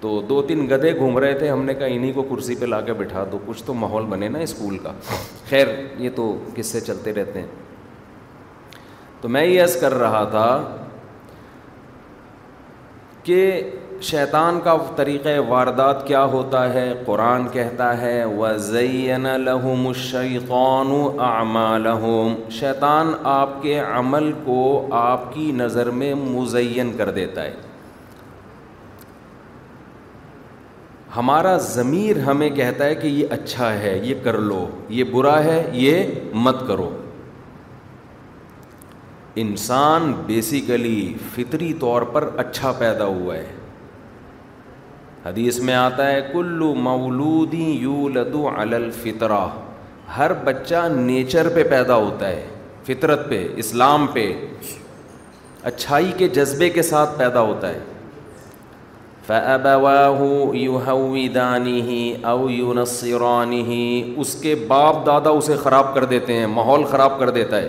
تو 0.00 0.20
دو 0.28 0.40
تین 0.46 0.66
گدھے 0.70 0.92
گھوم 0.98 1.18
رہے 1.18 1.34
تھے 1.38 1.48
ہم 1.50 1.64
نے 1.64 1.74
کہا 1.74 1.86
انہیں 1.96 2.12
کو 2.12 2.22
کرسی 2.34 2.54
پہ 2.60 2.66
لا 2.66 2.80
کے 2.86 2.92
بٹھا 3.00 3.24
دو 3.32 3.38
کچھ 3.46 3.62
تو 3.64 3.74
ماحول 3.82 4.06
بنے 4.10 4.28
نا 4.28 4.38
اسکول 4.46 4.78
کا 4.82 4.92
خیر 5.50 5.66
یہ 5.98 6.10
تو 6.14 6.32
کس 6.54 6.66
سے 6.72 6.80
چلتے 6.86 7.12
رہتے 7.14 7.40
ہیں 7.40 7.48
تو 9.20 9.28
میں 9.34 9.44
یہ 9.44 9.62
عرض 9.62 9.76
کر 9.80 9.94
رہا 9.98 10.24
تھا 10.30 10.46
کہ 13.24 13.40
شیطان 14.02 14.58
کا 14.62 14.76
طریقۂ 14.96 15.38
واردات 15.48 16.06
کیا 16.06 16.22
ہوتا 16.32 16.62
ہے 16.74 16.86
قرآن 17.06 17.42
کہتا 17.52 17.88
ہے 18.00 18.14
الشیطان 18.22 20.88
اعمالہم 21.26 22.34
شیطان 22.58 23.12
آپ 23.34 23.52
کے 23.62 23.76
عمل 23.80 24.26
کو 24.44 24.58
آپ 25.02 25.28
کی 25.34 25.46
نظر 25.56 25.90
میں 26.00 26.12
مزین 26.22 26.90
کر 26.98 27.08
دیتا 27.20 27.40
ہے 27.44 27.52
ہمارا 31.16 31.54
ضمیر 31.70 32.14
ہمیں 32.26 32.48
کہتا 32.56 32.82
ہے 32.84 32.94
کہ 32.94 33.06
یہ 33.06 33.24
اچھا 33.38 33.68
ہے 33.78 33.94
یہ 34.02 34.14
کر 34.24 34.36
لو 34.50 34.62
یہ 34.98 35.04
برا 35.12 35.38
ہے 35.44 35.60
یہ 35.86 36.04
مت 36.46 36.58
کرو 36.68 36.90
انسان 39.40 40.06
بیسیکلی 40.26 40.96
فطری 41.34 41.66
طور 41.80 42.02
پر 42.12 42.24
اچھا 42.38 42.70
پیدا 42.78 43.04
ہوا 43.04 43.34
ہے 43.36 43.52
حدیث 45.24 45.58
میں 45.68 45.74
آتا 45.74 46.06
ہے 46.10 46.20
کلو 46.32 46.74
مولودی 46.74 47.64
یو 47.82 48.08
لدو 48.14 48.48
الفطرا 48.56 49.44
ہر 50.16 50.30
بچہ 50.44 50.80
نیچر 50.96 51.48
پہ 51.54 51.62
پیدا 51.70 51.96
ہوتا 51.96 52.26
ہے 52.28 52.44
فطرت 52.86 53.20
پہ 53.28 53.46
اسلام 53.62 54.06
پہ 54.12 54.24
اچھائی 55.70 56.10
کے 56.16 56.28
جذبے 56.38 56.68
کے 56.70 56.82
ساتھ 56.90 57.18
پیدا 57.18 57.40
ہوتا 57.40 57.68
ہے 57.74 57.80
فَأَبَوَاهُ 59.26 60.22
ہے 61.18 61.28
دانی 61.34 62.10
يُنَصِّرَانِهِ 62.10 63.70
اس 64.24 64.34
کے 64.42 64.54
باپ 64.74 65.00
دادا 65.06 65.30
اسے 65.40 65.56
خراب 65.62 65.94
کر 65.94 66.04
دیتے 66.14 66.30
ہیں 66.38 66.46
ماحول 66.58 66.82
خراب 66.94 67.12
کر 67.18 67.28
دیتا 67.38 67.56
ہے 67.56 67.68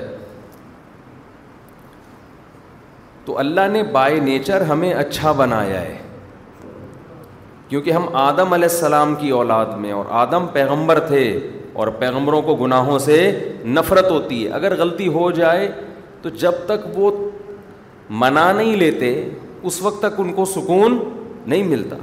تو 3.25 3.37
اللہ 3.39 3.67
نے 3.71 3.83
بائی 3.91 4.19
نیچر 4.19 4.61
ہمیں 4.69 4.91
اچھا 4.93 5.31
بنایا 5.41 5.81
ہے 5.81 5.97
کیونکہ 7.67 7.91
ہم 7.91 8.05
آدم 8.21 8.53
علیہ 8.53 8.69
السلام 8.71 9.13
کی 9.19 9.29
اولاد 9.41 9.75
میں 9.83 9.91
اور 9.99 10.05
آدم 10.25 10.47
پیغمبر 10.53 10.99
تھے 11.07 11.23
اور 11.81 11.87
پیغمبروں 11.99 12.41
کو 12.49 12.55
گناہوں 12.55 12.97
سے 13.05 13.19
نفرت 13.77 14.09
ہوتی 14.11 14.43
ہے 14.45 14.51
اگر 14.59 14.75
غلطی 14.79 15.07
ہو 15.13 15.29
جائے 15.39 15.69
تو 16.21 16.29
جب 16.43 16.63
تک 16.65 16.87
وہ 16.97 17.11
منع 18.23 18.51
نہیں 18.57 18.75
لیتے 18.75 19.09
اس 19.69 19.81
وقت 19.81 20.01
تک 20.01 20.19
ان 20.21 20.33
کو 20.33 20.45
سکون 20.53 20.97
نہیں 21.47 21.63
ملتا 21.69 21.95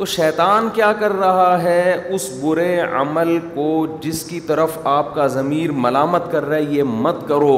تو 0.00 0.06
شیطان 0.06 0.68
کیا 0.74 0.90
کر 1.00 1.12
رہا 1.18 1.62
ہے 1.62 1.92
اس 2.16 2.28
برے 2.42 2.68
عمل 2.98 3.36
کو 3.54 3.64
جس 4.02 4.22
کی 4.24 4.38
طرف 4.50 4.78
آپ 4.92 5.14
کا 5.14 5.26
ضمیر 5.34 5.72
ملامت 5.86 6.30
کر 6.32 6.44
رہا 6.48 6.56
ہے 6.56 6.62
یہ 6.76 6.82
مت 7.06 7.16
کرو 7.28 7.56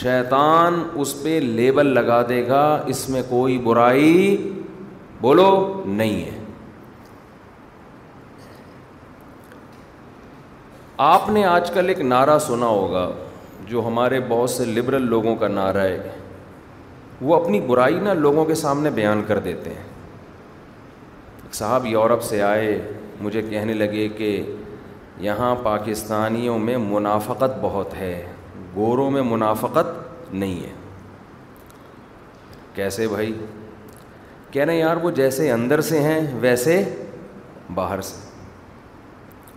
شیطان 0.00 0.82
اس 1.02 1.14
پہ 1.22 1.38
لیبل 1.42 1.86
لگا 1.94 2.22
دے 2.28 2.40
گا 2.48 2.62
اس 2.94 3.08
میں 3.08 3.22
کوئی 3.28 3.58
برائی 3.64 4.36
بولو 5.20 5.50
نہیں 5.86 6.24
ہے 6.24 6.38
آپ 11.08 11.28
نے 11.30 11.44
آج 11.46 11.70
کل 11.74 11.88
ایک 11.88 12.00
نعرہ 12.14 12.38
سنا 12.46 12.66
ہوگا 12.78 13.08
جو 13.66 13.86
ہمارے 13.86 14.20
بہت 14.28 14.50
سے 14.50 14.64
لبرل 14.74 15.06
لوگوں 15.10 15.36
کا 15.44 15.48
نعرہ 15.60 15.84
ہے 15.90 16.12
وہ 17.20 17.34
اپنی 17.42 17.60
برائی 17.66 18.00
نہ 18.02 18.14
لوگوں 18.26 18.44
کے 18.44 18.54
سامنے 18.64 18.90
بیان 19.02 19.22
کر 19.28 19.38
دیتے 19.50 19.70
ہیں 19.74 19.89
صاحب 21.56 21.86
یورپ 21.86 22.22
سے 22.22 22.40
آئے 22.42 22.78
مجھے 23.20 23.42
کہنے 23.48 23.74
لگے 23.74 24.08
کہ 24.16 24.40
یہاں 25.20 25.54
پاکستانیوں 25.62 26.58
میں 26.58 26.76
منافقت 26.78 27.58
بہت 27.60 27.94
ہے 27.98 28.22
گوروں 28.74 29.10
میں 29.10 29.22
منافقت 29.30 30.32
نہیں 30.34 30.60
ہے 30.64 30.72
کیسے 32.74 33.08
بھائی 33.08 33.32
کہہ 34.50 34.64
رہے 34.64 34.76
یار 34.78 34.96
وہ 35.02 35.10
جیسے 35.14 35.50
اندر 35.52 35.80
سے 35.88 36.00
ہیں 36.02 36.20
ویسے 36.40 36.82
باہر 37.74 38.00
سے 38.02 38.28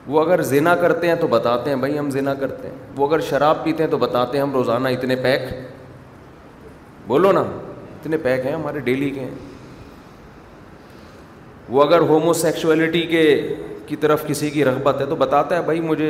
وہ 0.08 0.22
اگر 0.24 0.42
زنا 0.42 0.76
کرتے 0.76 1.08
ہیں 1.08 1.16
تو 1.20 1.28
بتاتے 1.28 1.70
ہیں 1.70 1.78
بھائی 1.78 1.98
ہم 2.00 2.10
زنا 2.12 2.34
کرتے 2.40 2.68
ہیں 2.68 2.76
وہ 2.98 3.08
اگر 3.08 3.20
شراب 3.30 3.64
پیتے 3.64 3.84
ہیں 3.84 3.90
تو 3.92 3.98
بتاتے 3.98 4.38
ہیں 4.38 4.44
ہم 4.44 4.54
روزانہ 4.54 4.88
اتنے 4.96 5.16
پیک 5.24 5.42
بولو 7.08 7.32
نا 7.32 7.40
اتنے 7.42 8.18
پیک 8.24 8.46
ہیں 8.46 8.54
ہمارے 8.54 8.80
ڈیلی 8.84 9.10
کے 9.10 9.20
ہیں 9.20 9.32
وہ 11.74 11.84
اگر 11.84 12.02
ہومو 12.10 12.34
سیکشولیٹی 12.40 13.02
کے 13.12 13.22
کی 13.88 13.96
طرف 14.02 14.26
کسی 14.28 14.50
کی 14.56 14.66
رغبت 14.66 15.00
ہے 15.02 15.06
تو 15.10 15.16
بتاتا 15.24 15.56
ہے 15.58 15.62
بھائی 15.70 15.80
مجھے 15.82 16.10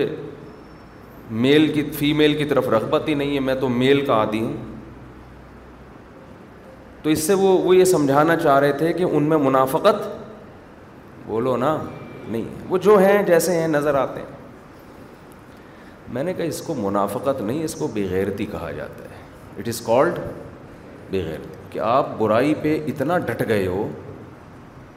میل 1.43 1.67
کی 1.74 1.84
فیمیل 2.00 2.34
کی 2.38 2.46
طرف 2.46 2.67
رغبت 2.70 3.08
ہی 3.10 3.13
نہیں 3.22 3.34
ہے 3.36 3.39
میں 3.50 3.55
تو 3.62 3.70
میل 3.82 4.05
کا 4.05 4.13
عادی 4.24 4.41
ہوں 4.41 4.53
تو 7.03 7.10
اس 7.10 7.24
سے 7.27 7.34
وہ 7.43 7.58
وہ 7.63 7.75
یہ 7.75 7.84
سمجھانا 7.93 8.36
چاہ 8.43 8.60
رہے 8.60 8.72
تھے 8.82 8.91
کہ 9.00 9.03
ان 9.12 9.24
میں 9.29 9.38
منافقت 9.48 10.05
بولو 11.27 11.55
نا 11.63 11.75
نہیں 12.27 12.43
وہ 12.70 12.77
جو 12.89 12.98
ہیں 13.05 13.22
جیسے 13.32 13.60
ہیں 13.60 13.67
نظر 13.79 13.96
آتے 14.03 14.20
ہیں 14.20 14.32
میں 16.13 16.24
نے 16.24 16.34
کہا 16.34 16.43
اس 16.53 16.62
کو 16.65 16.74
منافقت 16.84 17.41
نہیں 17.41 17.63
اس 17.63 17.75
کو 17.75 17.88
بغیرتی 17.96 18.46
کہا 18.51 18.72
جاتا 18.77 19.10
ہے 19.15 19.60
اٹ 19.60 19.67
از 19.67 19.82
کالڈ 19.86 20.20
بغیرتی 21.12 21.58
کہ 21.72 21.79
آپ 21.98 22.17
برائی 22.20 22.53
پہ 22.62 22.79
اتنا 22.88 23.17
ڈٹ 23.29 23.48
گئے 23.50 23.65
ہو 23.67 23.88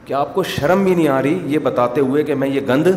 کیا 0.07 0.19
آپ 0.19 0.33
کو 0.35 0.43
شرم 0.49 0.83
بھی 0.83 0.93
نہیں 0.95 1.07
آ 1.13 1.21
رہی 1.21 1.39
یہ 1.53 1.59
بتاتے 1.63 2.01
ہوئے 2.01 2.21
کہ 2.23 2.35
میں 2.41 2.47
یہ 2.47 2.61
گند 2.67 2.87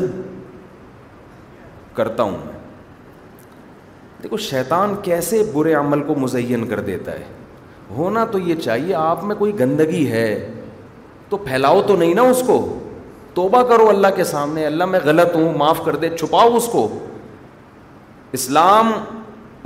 کرتا 1.95 2.23
ہوں 2.23 2.37
دیکھو 4.23 4.37
شیطان 4.50 4.95
کیسے 5.02 5.43
برے 5.52 5.73
عمل 5.75 6.02
کو 6.07 6.14
مزین 6.25 6.67
کر 6.69 6.81
دیتا 6.90 7.12
ہے 7.19 7.25
ہونا 7.97 8.25
تو 8.33 8.38
یہ 8.49 8.55
چاہیے 8.64 8.95
آپ 8.95 9.25
میں 9.31 9.35
کوئی 9.37 9.59
گندگی 9.59 10.07
ہے 10.11 10.29
تو 11.29 11.37
پھیلاؤ 11.49 11.81
تو 11.87 11.97
نہیں 11.97 12.14
نا 12.14 12.23
اس 12.35 12.43
کو 12.47 12.59
توبہ 13.35 13.62
کرو 13.69 13.88
اللہ 13.88 14.14
کے 14.17 14.25
سامنے 14.25 14.67
اللہ 14.67 14.85
میں 14.93 15.00
غلط 15.05 15.35
ہوں 15.37 15.52
معاف 15.59 15.81
کر 15.85 15.97
دے 16.05 16.09
چھپاؤ 16.19 16.55
اس 16.57 16.69
کو 16.73 16.88
اسلام 18.38 18.93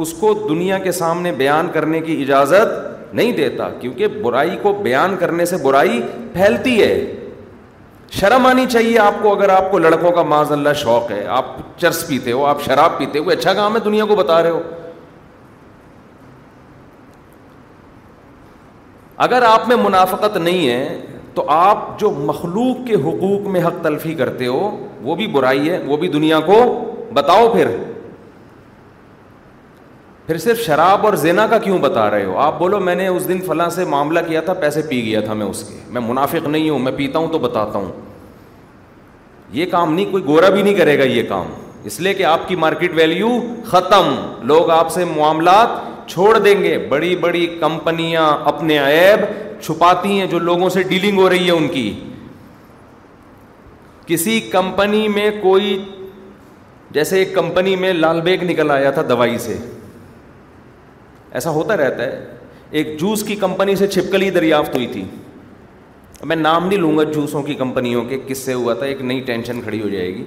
اس 0.05 0.13
کو 0.21 0.33
دنیا 0.49 0.79
کے 0.87 0.93
سامنے 0.93 1.33
بیان 1.43 1.69
کرنے 1.73 2.01
کی 2.09 2.21
اجازت 2.23 3.15
نہیں 3.15 3.33
دیتا 3.33 3.69
کیونکہ 3.81 4.09
برائی 4.23 4.57
کو 4.63 4.73
بیان 4.83 5.17
کرنے 5.21 5.45
سے 5.53 5.57
برائی 5.65 6.01
پھیلتی 6.33 6.81
ہے 6.83 6.93
شرم 8.13 8.47
آنی 8.47 8.65
چاہیے 8.73 8.99
آپ 8.99 9.15
کو 9.23 9.35
اگر 9.37 9.49
آپ 9.49 9.71
کو 9.71 9.79
لڑکوں 9.79 10.11
کا 10.15 10.23
معاذ 10.23 10.53
اللہ 10.53 10.73
شوق 10.83 11.11
ہے 11.11 11.25
آپ 11.37 11.45
چرس 11.81 12.07
پیتے 12.09 12.33
ہو 12.33 12.45
آپ 12.47 12.63
شراب 12.65 12.99
پیتے 12.99 13.19
ہو 13.19 13.31
اچھا 13.31 13.53
کام 13.55 13.75
ہے 13.77 13.81
دنیا 13.85 14.05
کو 14.09 14.17
بتا 14.17 14.43
رہے 14.43 14.51
ہو 14.51 14.63
اگر 19.27 19.43
آپ 19.47 19.69
میں 19.69 19.77
منافقت 19.85 20.37
نہیں 20.37 20.69
ہے 20.69 21.01
تو 21.35 21.45
آپ 21.51 21.99
جو 22.01 22.11
مخلوق 22.17 22.87
کے 22.87 22.95
حقوق 23.05 23.47
میں 23.53 23.61
حق 23.67 23.83
تلفی 23.85 24.15
کرتے 24.15 24.47
ہو 24.47 24.71
وہ 25.03 25.15
بھی 25.17 25.27
برائی 25.33 25.71
ہے 25.71 25.79
وہ 25.87 25.97
بھی 25.97 26.09
دنیا 26.09 26.41
کو 26.47 26.55
بتاؤ 27.15 27.49
پھر 27.55 27.69
پھر 30.27 30.39
صرف 30.39 30.59
شراب 30.67 31.05
اور 31.07 31.15
زینا 31.23 31.47
کا 31.47 31.57
کیوں 31.65 31.79
بتا 31.79 32.09
رہے 32.11 32.25
ہو 32.25 32.37
آپ 32.41 32.59
بولو 32.59 32.79
میں 32.81 32.95
نے 32.95 33.07
اس 33.07 33.27
دن 33.29 33.41
فلاں 33.47 33.69
سے 33.71 33.85
معاملہ 33.95 34.21
کیا 34.29 34.41
تھا 34.45 34.53
پیسے 34.63 34.83
پی 34.89 35.03
گیا 35.05 35.21
تھا 35.25 35.35
میں 35.41 35.47
اس 35.47 35.63
کے 35.69 35.75
میں 35.97 36.01
منافق 36.07 36.47
نہیں 36.49 36.69
ہوں 36.71 36.79
میں 36.87 36.93
پیتا 36.97 37.19
ہوں 37.19 37.29
تو 37.33 37.39
بتاتا 37.39 37.79
ہوں 37.79 37.91
یہ 39.57 39.67
کام 39.71 39.93
نہیں 39.95 40.11
کوئی 40.13 40.25
گورا 40.27 40.49
بھی 40.55 40.63
نہیں 40.63 40.75
کرے 40.75 40.99
گا 40.99 41.05
یہ 41.09 41.23
کام 41.29 41.53
اس 41.91 42.01
لیے 42.01 42.15
کہ 42.21 42.25
آپ 42.25 42.49
کی 42.49 42.57
مارکیٹ 42.57 42.95
ویلیو 42.95 43.29
ختم 43.65 44.15
لوگ 44.53 44.71
آپ 44.79 44.93
سے 44.93 45.05
معاملات 45.17 46.09
چھوڑ 46.11 46.37
دیں 46.39 46.61
گے 46.63 46.77
بڑی 46.89 47.15
بڑی 47.27 47.47
کمپنیاں 47.61 48.27
اپنے 48.55 48.79
عیب 48.87 49.25
چھپاتی 49.63 50.19
ہیں 50.19 50.27
جو 50.31 50.39
لوگوں 50.49 50.69
سے 50.79 50.83
ڈیلنگ 50.89 51.19
ہو 51.21 51.29
رہی 51.31 51.47
ہے 51.47 51.51
ان 51.53 51.69
کی 51.75 51.93
کسی 54.07 54.41
کمپنی 54.53 55.07
میں 55.09 55.31
کوئی 55.43 55.79
جیسے 56.97 57.19
ایک 57.19 57.35
کمپنی 57.35 57.77
میں 57.77 57.93
لال 57.93 58.21
بیگ 58.25 58.43
نکل 58.51 58.71
آیا 58.71 58.91
تھا 58.99 59.03
دوائی 59.09 59.39
سے 59.47 59.57
ایسا 61.39 61.51
ہوتا 61.51 61.77
رہتا 61.77 62.05
ہے 62.07 62.25
ایک 62.81 62.99
جوس 63.01 63.23
کی 63.29 63.37
کمپنی 63.37 63.75
سے 63.77 63.87
چھپکلی 63.89 64.31
دریافت 64.31 64.75
ہوئی 64.75 64.87
تھی 64.93 65.05
میں 66.31 66.37
نام 66.37 66.67
نہیں 66.67 66.79
لوں 66.79 66.97
گا 66.97 67.03
جوسوں 67.15 67.43
کی 67.43 67.55
کمپنیوں 67.63 68.05
کے 68.09 68.19
کس 68.27 68.39
سے 68.45 68.55
ہوا 68.55 68.75
تھا 68.83 68.87
ایک 68.87 69.01
نئی 69.11 69.21
ٹینشن 69.31 69.61
کھڑی 69.63 69.81
ہو 69.83 69.89
جائے 69.89 70.15
گی 70.15 70.25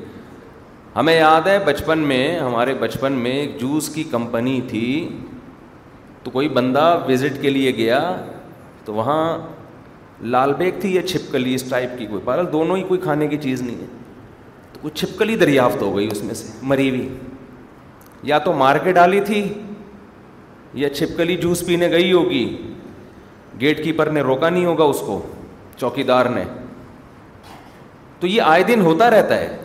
ہمیں 0.96 1.16
یاد 1.16 1.48
ہے 1.48 1.58
بچپن 1.66 2.00
میں 2.12 2.22
ہمارے 2.40 2.74
بچپن 2.80 3.14
میں 3.24 3.32
ایک 3.40 3.60
جوس 3.62 3.88
کی 3.94 4.04
کمپنی 4.12 4.60
تھی 4.70 4.86
تو 6.24 6.32
کوئی 6.32 6.50
بندہ 6.60 6.86
وزٹ 7.08 7.42
کے 7.42 7.50
لیے 7.50 7.76
گیا 7.76 8.00
تو 8.86 8.94
وہاں 8.94 9.22
لال 10.36 10.54
بیگ 10.58 10.80
تھی 10.82 10.94
یا 10.96 11.06
چھپکلی 11.08 11.54
اس 11.56 11.64
ٹائپ 11.70 11.98
کی 11.98 12.06
کوئی 12.10 12.22
پارل 12.26 12.52
دونوں 12.52 12.78
ہی 12.78 12.84
کوئی 12.88 13.00
کھانے 13.04 13.28
کی 13.34 13.38
چیز 13.44 13.62
نہیں 13.62 13.82
ہے 13.82 13.88
تو 14.74 14.80
کوئی 14.82 14.98
چھپکلی 15.00 15.36
دریافت 15.46 15.82
ہو 15.82 15.96
گئی 15.98 16.08
اس 16.12 16.24
میں 16.24 16.34
سے 16.42 16.52
مری 16.72 16.90
ہوئی 16.90 17.08
یا 18.32 18.38
تو 18.48 18.54
مار 18.64 18.76
کے 18.84 18.92
ڈالی 19.02 19.20
تھی 19.26 19.42
یا 20.80 20.90
چھپکلی 20.98 21.36
جوس 21.44 21.66
پینے 21.66 21.90
گئی 21.92 22.12
ہوگی 22.12 22.44
گیٹ 23.62 23.84
کیپر 23.84 24.10
نے 24.18 24.22
روکا 24.32 24.50
نہیں 24.50 24.66
ہوگا 24.66 24.84
اس 24.92 25.00
کو 25.06 25.20
چوکی 25.80 26.04
دار 26.10 26.26
نے 26.36 26.44
تو 28.20 28.28
یہ 28.28 28.42
آئے 28.52 28.64
دن 28.68 28.82
ہوتا 28.86 29.10
رہتا 29.10 29.40
ہے 29.40 29.56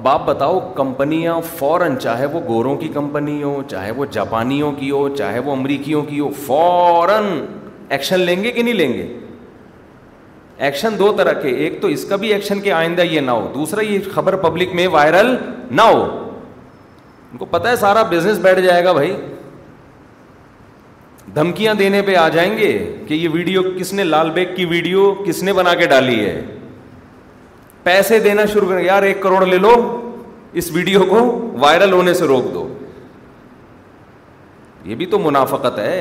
اب 0.00 0.06
آپ 0.08 0.26
بتاؤ 0.26 0.58
کمپنیاں 0.74 1.40
فوراً 1.58 1.96
چاہے 2.02 2.26
وہ 2.34 2.40
گوروں 2.48 2.76
کی 2.82 2.88
کمپنی 2.94 3.42
ہو 3.42 3.54
چاہے 3.70 3.90
وہ 3.96 4.04
جاپانیوں 4.18 4.70
کی 4.72 4.90
ہو 4.90 5.08
چاہے 5.16 5.38
وہ 5.48 5.52
امریکیوں 5.52 6.02
کی 6.10 6.20
ہو 6.20 6.30
فوراً 6.46 7.24
ایکشن 7.96 8.20
لیں 8.30 8.42
گے 8.44 8.50
کہ 8.58 8.62
نہیں 8.62 8.74
لیں 8.82 8.92
گے 8.92 9.06
ایکشن 10.68 10.98
دو 10.98 11.12
طرح 11.18 11.40
کے 11.42 11.48
ایک 11.64 11.80
تو 11.82 11.88
اس 11.98 12.04
کا 12.08 12.16
بھی 12.22 12.32
ایکشن 12.34 12.60
کہ 12.66 12.72
آئندہ 12.72 13.02
یہ 13.10 13.20
نہ 13.28 13.30
ہو 13.40 13.50
دوسرا 13.54 13.84
یہ 13.88 14.10
خبر 14.14 14.36
پبلک 14.48 14.74
میں 14.80 14.86
وائرل 14.96 15.34
نہ 15.76 15.82
ہو 15.92 16.02
ان 17.32 17.38
کو 17.38 17.44
پتہ 17.50 17.68
ہے 17.68 17.76
سارا 17.80 18.02
بزنس 18.10 18.38
بیٹھ 18.42 18.60
جائے 18.60 18.84
گا 18.84 18.92
بھائی 18.92 19.14
دھمکیاں 21.34 21.74
دینے 21.78 22.00
پہ 22.02 22.14
آ 22.16 22.28
جائیں 22.28 22.56
گے 22.58 22.70
کہ 23.08 23.14
یہ 23.14 23.28
ویڈیو 23.32 23.62
کس 23.78 23.92
نے 23.92 24.04
لال 24.04 24.30
بیگ 24.34 24.54
کی 24.54 24.64
ویڈیو 24.70 25.12
کس 25.26 25.42
نے 25.42 25.52
بنا 25.52 25.74
کے 25.80 25.86
ڈالی 25.88 26.18
ہے 26.24 26.40
پیسے 27.82 28.18
دینا 28.20 28.44
شروع 28.52 28.68
کر 28.68 28.80
یار 28.84 29.02
ایک 29.02 29.22
کروڑ 29.22 29.44
لے 29.46 29.56
لو 29.58 29.74
اس 30.62 30.70
ویڈیو 30.72 31.02
کو 31.10 31.22
وائرل 31.60 31.92
ہونے 31.92 32.14
سے 32.14 32.26
روک 32.26 32.52
دو 32.54 32.66
یہ 34.84 34.94
بھی 34.96 35.06
تو 35.06 35.18
منافقت 35.18 35.78
ہے 35.78 36.00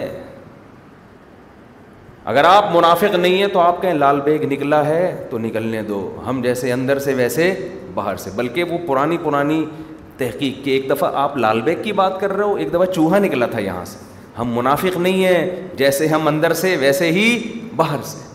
اگر 2.34 2.44
آپ 2.46 2.76
منافق 2.76 3.15
نہیں 3.15 3.38
ہیں 3.42 3.48
تو 3.54 3.60
آپ 3.60 3.82
کہیں 3.82 3.94
لال 3.94 4.20
بیگ 4.26 4.44
نکلا 4.52 4.86
ہے 4.88 5.04
تو 5.30 5.38
نکلنے 5.46 5.82
دو 5.84 6.02
ہم 6.28 6.42
جیسے 6.42 6.72
اندر 6.74 7.00
سے 7.06 7.13
ویسے 7.18 7.54
باہر 7.94 8.15
سے 8.24 8.32
بلکہ 8.36 8.63
وہ 8.72 8.78
پرانی 8.88 9.18
پرانی 9.24 9.63
تحقیق 10.19 10.63
کہ 10.63 10.69
ایک 10.69 10.89
دفعہ 10.89 11.10
آپ 11.23 11.38
لال 11.43 11.62
بیگ 11.67 11.82
کی 11.84 11.91
بات 11.99 12.19
کر 12.21 12.34
رہے 12.36 12.43
ہو 12.45 12.55
ایک 12.63 12.69
دفعہ 12.73 12.86
چوہا 12.95 13.19
نکلا 13.27 13.45
تھا 13.55 13.60
یہاں 13.67 13.86
سے 13.91 13.97
ہم 14.38 14.51
منافق 14.58 14.97
نہیں 15.05 15.23
ہیں 15.25 15.69
جیسے 15.77 16.08
ہم 16.08 16.27
اندر 16.27 16.53
سے 16.63 16.75
ویسے 16.79 17.12
ہی 17.17 17.25
باہر 17.75 18.01
سے 18.13 18.27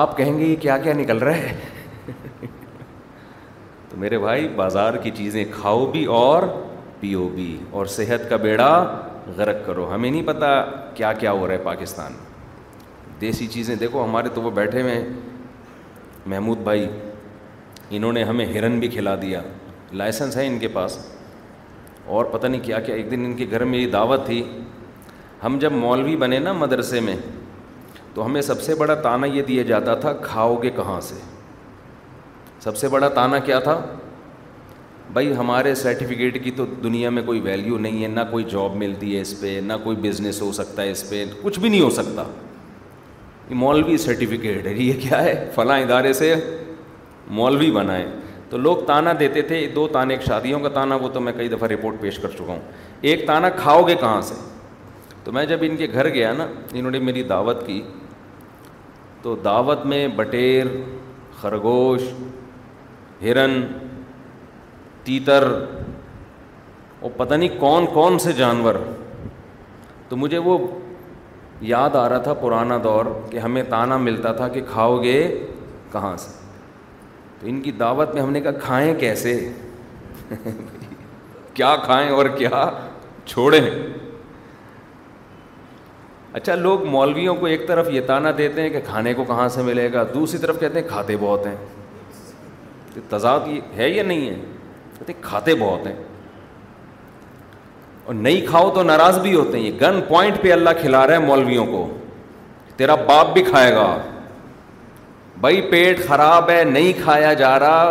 آپ 0.00 0.16
کہیں 0.16 0.38
گے 0.38 0.44
یہ 0.44 0.56
کیا 0.60 0.76
کیا 0.78 0.92
نکل 0.96 1.18
رہا 1.18 1.36
ہے 1.36 2.48
تو 3.90 3.96
میرے 4.02 4.18
بھائی 4.24 4.48
بازار 4.56 4.96
کی 5.06 5.10
چیزیں 5.16 5.44
کھاؤ 5.54 5.86
بھی 5.94 6.04
اور 6.20 6.42
پیو 7.00 7.28
بھی 7.34 7.50
اور 7.78 7.86
صحت 7.98 8.28
کا 8.30 8.36
بیڑا 8.46 8.70
غرق 9.36 9.66
کرو 9.66 9.92
ہمیں 9.94 10.10
نہیں 10.10 10.26
پتہ 10.26 10.52
کیا 10.94 11.12
کیا 11.22 11.32
ہو 11.32 11.46
رہا 11.46 11.54
ہے 11.54 11.62
پاکستان 11.64 12.12
دیسی 13.20 13.46
چیزیں 13.56 13.74
دیکھو 13.80 14.04
ہمارے 14.04 14.28
تو 14.34 14.42
وہ 14.42 14.50
بیٹھے 14.60 14.82
ہوئے 14.82 14.94
ہیں 14.94 15.08
محمود 16.26 16.58
بھائی 16.70 16.86
انہوں 17.96 18.12
نے 18.12 18.22
ہمیں 18.24 18.44
ہرن 18.52 18.78
بھی 18.80 18.88
کھلا 18.88 19.14
دیا 19.22 19.40
لائسنس 20.00 20.36
ہے 20.36 20.46
ان 20.46 20.58
کے 20.58 20.68
پاس 20.72 20.98
اور 22.16 22.24
پتہ 22.32 22.46
نہیں 22.46 22.60
کیا 22.64 22.78
کیا 22.80 22.94
ایک 22.94 23.10
دن 23.10 23.24
ان 23.24 23.32
کے 23.36 23.46
گھر 23.50 23.64
میں 23.72 23.78
یہ 23.78 23.90
دعوت 23.90 24.26
تھی 24.26 24.42
ہم 25.44 25.58
جب 25.60 25.72
مولوی 25.72 26.16
بنے 26.16 26.38
نا 26.38 26.52
مدرسے 26.58 27.00
میں 27.00 27.16
تو 28.14 28.24
ہمیں 28.26 28.40
سب 28.42 28.60
سے 28.62 28.74
بڑا 28.74 28.94
تانا 29.02 29.26
یہ 29.26 29.42
دیا 29.48 29.62
جاتا 29.72 29.94
تھا 30.04 30.12
کھاؤ 30.22 30.54
گے 30.62 30.70
کہاں 30.76 31.00
سے 31.08 31.14
سب 32.64 32.76
سے 32.76 32.88
بڑا 32.88 33.08
تانا 33.18 33.38
کیا 33.48 33.58
تھا 33.66 33.78
بھائی 35.12 35.34
ہمارے 35.36 35.74
سرٹیفکیٹ 35.74 36.42
کی 36.44 36.50
تو 36.56 36.64
دنیا 36.82 37.10
میں 37.10 37.22
کوئی 37.26 37.40
ویلیو 37.44 37.78
نہیں 37.78 38.02
ہے 38.02 38.08
نہ 38.08 38.20
کوئی 38.30 38.44
جاب 38.50 38.74
ملتی 38.84 39.14
ہے 39.16 39.20
اس 39.20 39.34
پہ 39.40 39.58
نہ 39.64 39.72
کوئی 39.84 39.96
بزنس 40.08 40.40
ہو 40.42 40.50
سکتا 40.52 40.82
ہے 40.82 40.90
اس 40.90 41.08
پہ 41.10 41.24
کچھ 41.42 41.58
بھی 41.60 41.68
نہیں 41.68 41.80
ہو 41.80 41.90
سکتا 42.00 42.24
یہ 43.48 43.54
مولوی 43.62 43.96
سرٹیفکیٹ 44.04 44.66
ہے 44.66 44.72
یہ 44.76 44.92
کیا 45.08 45.22
ہے 45.24 45.34
فلاں 45.54 45.78
ادارے 45.80 46.12
سے 46.22 46.32
مولوی 47.36 47.70
بنائے 47.70 48.06
تو 48.50 48.56
لوگ 48.58 48.76
تانا 48.86 49.12
دیتے 49.18 49.42
تھے 49.48 49.66
دو 49.74 49.86
تانے 49.92 50.14
ایک 50.14 50.22
شادیوں 50.26 50.60
کا 50.60 50.68
تانا 50.74 50.94
وہ 51.00 51.08
تو 51.14 51.20
میں 51.20 51.32
کئی 51.36 51.48
دفعہ 51.48 51.68
رپورٹ 51.72 52.00
پیش 52.00 52.18
کر 52.18 52.28
چکا 52.36 52.52
ہوں 52.52 52.60
ایک 53.10 53.26
تانا 53.26 53.48
کھاؤ 53.56 53.82
گے 53.88 53.94
کہاں 54.00 54.20
سے 54.28 54.34
تو 55.24 55.32
میں 55.32 55.44
جب 55.46 55.58
ان 55.66 55.76
کے 55.76 55.86
گھر 55.92 56.08
گیا 56.14 56.32
نا 56.38 56.46
انہوں 56.72 56.90
نے 56.90 56.98
میری 56.98 57.22
دعوت 57.32 57.66
کی 57.66 57.80
تو 59.22 59.34
دعوت 59.44 59.84
میں 59.86 60.06
بٹیر 60.16 60.66
خرگوش 61.40 62.02
ہرن 63.22 63.60
تیتر 65.04 65.48
وہ 67.00 67.08
پتہ 67.16 67.34
نہیں 67.34 67.60
کون 67.60 67.86
کون 67.92 68.18
سے 68.24 68.32
جانور 68.42 68.74
تو 70.08 70.16
مجھے 70.16 70.38
وہ 70.48 70.58
یاد 71.74 71.96
آ 71.96 72.08
رہا 72.08 72.18
تھا 72.26 72.34
پرانا 72.42 72.78
دور 72.84 73.06
کہ 73.30 73.38
ہمیں 73.38 73.62
تانا 73.68 73.96
ملتا 74.08 74.32
تھا 74.36 74.48
کہ 74.48 74.60
کھاؤ 74.70 75.02
گے 75.02 75.20
کہاں 75.92 76.16
سے 76.26 76.38
تو 77.40 77.46
ان 77.48 77.60
کی 77.62 77.72
دعوت 77.72 78.14
میں 78.14 78.22
ہم 78.22 78.30
نے 78.32 78.40
کہا 78.40 78.50
کھائیں 78.62 78.94
کیسے 79.00 79.32
کیا 81.54 81.74
کھائیں 81.84 82.08
اور 82.10 82.26
کیا 82.38 82.64
چھوڑیں 83.26 83.70
اچھا 86.38 86.54
لوگ 86.54 86.84
مولویوں 86.90 87.34
کو 87.36 87.46
ایک 87.46 87.66
طرف 87.68 87.88
یہ 87.90 88.00
تانا 88.06 88.30
دیتے 88.38 88.62
ہیں 88.62 88.70
کہ 88.70 88.80
کھانے 88.86 89.14
کو 89.14 89.24
کہاں 89.30 89.48
سے 89.56 89.62
ملے 89.62 89.92
گا 89.92 90.04
دوسری 90.14 90.38
طرف 90.40 90.60
کہتے 90.60 90.80
ہیں 90.80 90.86
کھاتے 90.88 91.16
بہت 91.20 91.46
ہیں 91.46 91.56
تضاد 93.08 93.48
ہے 93.76 93.88
یا 93.88 94.02
نہیں 94.02 94.28
ہے 94.28 94.36
کہتے 94.98 95.12
کھاتے 95.22 95.54
بہت 95.60 95.86
ہیں 95.86 95.94
اور 98.04 98.14
نہیں 98.14 98.46
کھاؤ 98.46 98.70
تو 98.74 98.82
ناراض 98.82 99.18
بھی 99.26 99.34
ہوتے 99.34 99.58
ہیں 99.58 99.64
یہ 99.64 99.78
گن 99.80 100.00
پوائنٹ 100.08 100.40
پہ 100.42 100.52
اللہ 100.52 100.80
کھلا 100.80 101.06
رہا 101.06 101.14
ہے 101.20 101.26
مولویوں 101.26 101.66
کو 101.66 101.86
تیرا 102.76 102.94
باپ 103.08 103.32
بھی 103.32 103.42
کھائے 103.50 103.74
گا 103.74 103.86
بھائی 105.40 105.60
پیٹ 105.70 106.00
خراب 106.08 106.50
ہے 106.50 106.62
نہیں 106.72 106.92
کھایا 107.02 107.32
جا 107.34 107.58
رہا 107.58 107.84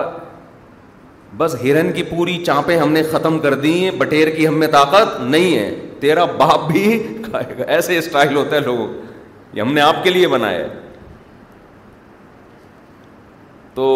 بس 1.38 1.56
ہرن 1.64 1.92
کی 1.94 2.04
پوری 2.10 2.38
چانپیں 2.46 2.78
ہم 2.80 2.92
نے 2.92 3.04
ختم 3.12 3.38
کر 3.40 3.54
دی 3.64 3.72
ہیں 3.84 3.92
بٹیر 3.98 4.30
کی 4.36 4.48
ہم 4.48 4.58
میں 4.60 4.68
طاقت 4.72 5.20
نہیں 5.22 5.58
ہے 5.58 5.70
تیرا 6.00 6.26
باپ 6.38 6.72
بھی 6.72 6.84
کھائے 7.30 7.58
گا 7.60 7.64
ایسے 7.76 7.98
اسٹائل 7.98 8.36
ہوتا 8.36 8.56
ہے 8.56 8.60
لوگوں 8.66 8.88
یہ 9.54 9.62
ہم 9.62 9.74
نے 9.74 9.82
آپ 9.82 10.04
کے 10.04 10.10
لیے 10.10 10.28
بنایا 10.34 10.60
ہے 10.60 10.68
تو 13.74 13.88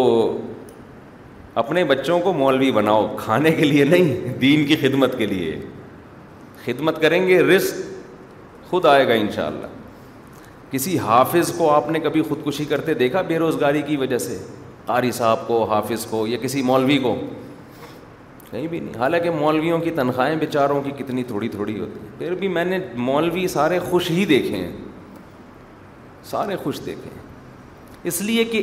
اپنے 1.61 1.83
بچوں 1.93 2.19
کو 2.19 2.33
مولوی 2.33 2.71
بناؤ 2.71 3.05
کھانے 3.17 3.51
کے 3.51 3.65
لیے 3.65 3.83
نہیں 3.85 4.37
دین 4.41 4.65
کی 4.65 4.75
خدمت 4.81 5.17
کے 5.17 5.25
لیے 5.33 5.55
خدمت 6.65 7.01
کریں 7.01 7.27
گے 7.27 7.41
رسک 7.55 8.69
خود 8.69 8.85
آئے 8.95 9.07
گا 9.07 9.13
انشاءاللہ 9.23 9.67
کسی 10.73 10.97
حافظ 10.97 11.51
کو 11.57 11.69
آپ 11.71 11.89
نے 11.91 11.99
کبھی 12.03 12.21
خودکشی 12.27 12.63
کرتے 12.69 12.93
دیکھا 12.99 13.21
بے 13.31 13.37
روزگاری 13.39 13.81
کی 13.87 13.95
وجہ 14.03 14.17
سے 14.17 14.37
قاری 14.85 15.11
صاحب 15.17 15.47
کو 15.47 15.63
حافظ 15.73 16.05
کو 16.09 16.25
یا 16.27 16.37
کسی 16.41 16.61
مولوی 16.69 16.97
کو 17.03 17.15
کہیں 18.49 18.65
بھی 18.67 18.79
نہیں 18.79 18.95
حالانکہ 18.99 19.31
مولویوں 19.39 19.77
کی 19.81 19.91
تنخواہیں 19.99 20.35
بے 20.39 20.45
چاروں 20.53 20.81
کی 20.83 20.91
کتنی 21.03 21.23
تھوڑی 21.33 21.49
تھوڑی 21.49 21.79
ہوتی 21.79 21.99
ہیں 21.99 22.17
پھر 22.19 22.33
بھی 22.39 22.47
میں 22.55 22.65
نے 22.65 22.79
مولوی 23.09 23.47
سارے 23.55 23.79
خوش 23.89 24.09
ہی 24.11 24.25
دیکھے 24.33 24.55
ہیں 24.55 24.71
سارے 26.31 26.55
خوش 26.63 26.79
دیکھے 26.85 27.11
ہیں 27.15 27.21
اس 28.11 28.21
لیے 28.29 28.43
کہ 28.55 28.61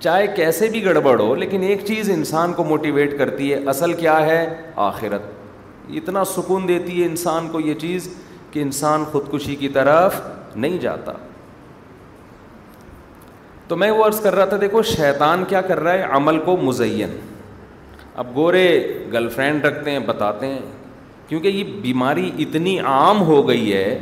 چاہے 0.00 0.26
کیسے 0.36 0.68
بھی 0.68 0.84
گڑبڑ 0.84 1.18
ہو 1.20 1.34
لیکن 1.34 1.62
ایک 1.62 1.84
چیز 1.86 2.10
انسان 2.10 2.52
کو 2.56 2.64
موٹیویٹ 2.74 3.18
کرتی 3.18 3.52
ہے 3.52 3.58
اصل 3.74 3.92
کیا 4.02 4.18
ہے 4.26 4.44
آخرت 4.90 5.32
اتنا 6.02 6.24
سکون 6.36 6.68
دیتی 6.68 7.00
ہے 7.00 7.06
انسان 7.06 7.48
کو 7.52 7.60
یہ 7.60 7.74
چیز 7.86 8.08
کہ 8.50 8.62
انسان 8.62 9.04
خودکشی 9.12 9.56
کی 9.56 9.68
طرف 9.78 10.20
نہیں 10.56 10.78
جاتا 10.80 11.12
تو 13.68 13.76
میں 13.76 13.90
وہ 13.90 14.04
عرض 14.04 14.20
کر 14.22 14.34
رہا 14.36 14.44
تھا 14.44 14.56
دیکھو 14.60 14.82
شیطان 14.92 15.44
کیا 15.48 15.60
کر 15.68 15.80
رہا 15.80 15.92
ہے 15.92 16.02
عمل 16.16 16.38
کو 16.44 16.56
مزین 16.62 17.16
اب 18.22 18.34
گورے 18.34 18.64
گرل 19.12 19.28
فرینڈ 19.34 19.64
رکھتے 19.66 19.90
ہیں 19.90 19.98
بتاتے 20.06 20.46
ہیں 20.46 20.60
کیونکہ 21.28 21.48
یہ 21.48 21.72
بیماری 21.82 22.30
اتنی 22.46 22.78
عام 22.94 23.20
ہو 23.26 23.46
گئی 23.48 23.72
ہے 23.72 23.98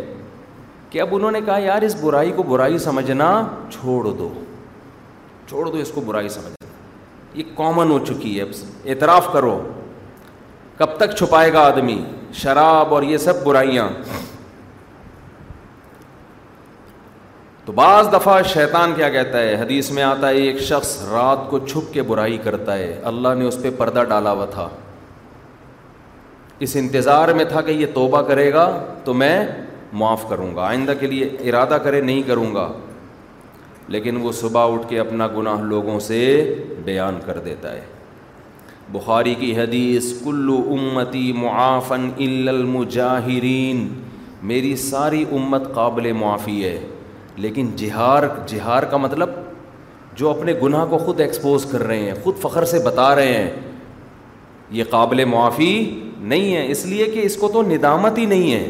کہ 0.90 1.00
اب 1.00 1.08
انہوں 1.14 1.30
نے 1.30 1.40
کہا 1.46 1.58
یار 1.62 1.82
اس 1.86 1.94
برائی 2.02 2.32
کو 2.36 2.42
برائی 2.42 2.78
سمجھنا 2.84 3.30
چھوڑ 3.72 4.02
دو 4.08 4.32
چھوڑ 5.48 5.68
دو 5.68 5.76
اس 5.78 5.90
کو 5.94 6.00
برائی 6.06 6.28
سمجھنا 6.28 6.68
یہ 7.34 7.42
کامن 7.56 7.90
ہو 7.90 7.98
چکی 8.06 8.38
ہے 8.38 8.44
اعتراف 8.92 9.32
کرو 9.32 9.58
کب 10.78 10.96
تک 10.98 11.16
چھپائے 11.18 11.52
گا 11.52 11.60
آدمی 11.66 12.00
شراب 12.42 12.94
اور 12.94 13.02
یہ 13.02 13.16
سب 13.18 13.44
برائیاں 13.44 13.88
تو 17.70 17.74
بعض 17.76 18.08
دفعہ 18.12 18.32
شیطان 18.52 18.92
کیا 18.96 19.08
کہتا 19.14 19.38
ہے 19.40 19.54
حدیث 19.60 19.90
میں 19.96 20.02
آتا 20.02 20.28
ہے 20.28 20.36
ایک 20.46 20.58
شخص 20.70 20.94
رات 21.10 21.38
کو 21.50 21.58
چھپ 21.66 21.92
کے 21.94 22.02
برائی 22.08 22.38
کرتا 22.44 22.74
ہے 22.78 22.98
اللہ 23.10 23.34
نے 23.38 23.44
اس 23.48 23.58
پہ 23.62 23.70
پردہ 23.78 24.02
ڈالا 24.08 24.32
ہوا 24.32 24.44
تھا 24.54 24.66
اس 26.66 26.74
انتظار 26.80 27.28
میں 27.38 27.44
تھا 27.52 27.60
کہ 27.68 27.70
یہ 27.82 27.86
توبہ 27.94 28.22
کرے 28.32 28.52
گا 28.52 28.64
تو 29.04 29.14
میں 29.22 29.36
معاف 30.02 30.28
کروں 30.28 30.54
گا 30.56 30.66
آئندہ 30.68 30.92
کے 31.00 31.06
لیے 31.14 31.28
ارادہ 31.48 31.78
کرے 31.84 32.00
نہیں 32.10 32.22
کروں 32.26 32.54
گا 32.54 32.66
لیکن 33.96 34.16
وہ 34.22 34.32
صبح 34.42 34.72
اٹھ 34.74 34.88
کے 34.88 34.98
اپنا 35.06 35.28
گناہ 35.36 35.62
لوگوں 35.76 35.98
سے 36.10 36.20
بیان 36.84 37.18
کر 37.26 37.38
دیتا 37.48 37.72
ہے 37.74 37.80
بخاری 38.92 39.34
کی 39.44 39.56
حدیث 39.62 40.12
کلو 40.24 40.60
امتی 40.78 41.30
معافن 41.42 42.10
المجاہرین 42.28 43.88
میری 44.52 44.76
ساری 44.92 45.24
امت 45.40 45.74
قابل 45.74 46.12
معافی 46.24 46.64
ہے 46.64 46.78
لیکن 47.40 47.68
جہار 47.76 48.22
جہار 48.46 48.82
کا 48.92 48.96
مطلب 49.02 49.28
جو 50.16 50.30
اپنے 50.30 50.52
گناہ 50.62 50.84
کو 50.90 50.98
خود 50.98 51.20
ایکسپوز 51.20 51.64
کر 51.70 51.82
رہے 51.86 52.00
ہیں 52.02 52.14
خود 52.22 52.38
فخر 52.40 52.64
سے 52.72 52.78
بتا 52.84 53.14
رہے 53.14 53.34
ہیں 53.34 53.50
یہ 54.78 54.84
قابل 54.90 55.24
معافی 55.34 55.70
نہیں 56.32 56.54
ہے 56.56 56.66
اس 56.70 56.84
لیے 56.86 57.04
کہ 57.14 57.20
اس 57.26 57.36
کو 57.36 57.48
تو 57.52 57.62
ندامت 57.68 58.18
ہی 58.18 58.24
نہیں 58.32 58.52
ہے 58.54 58.68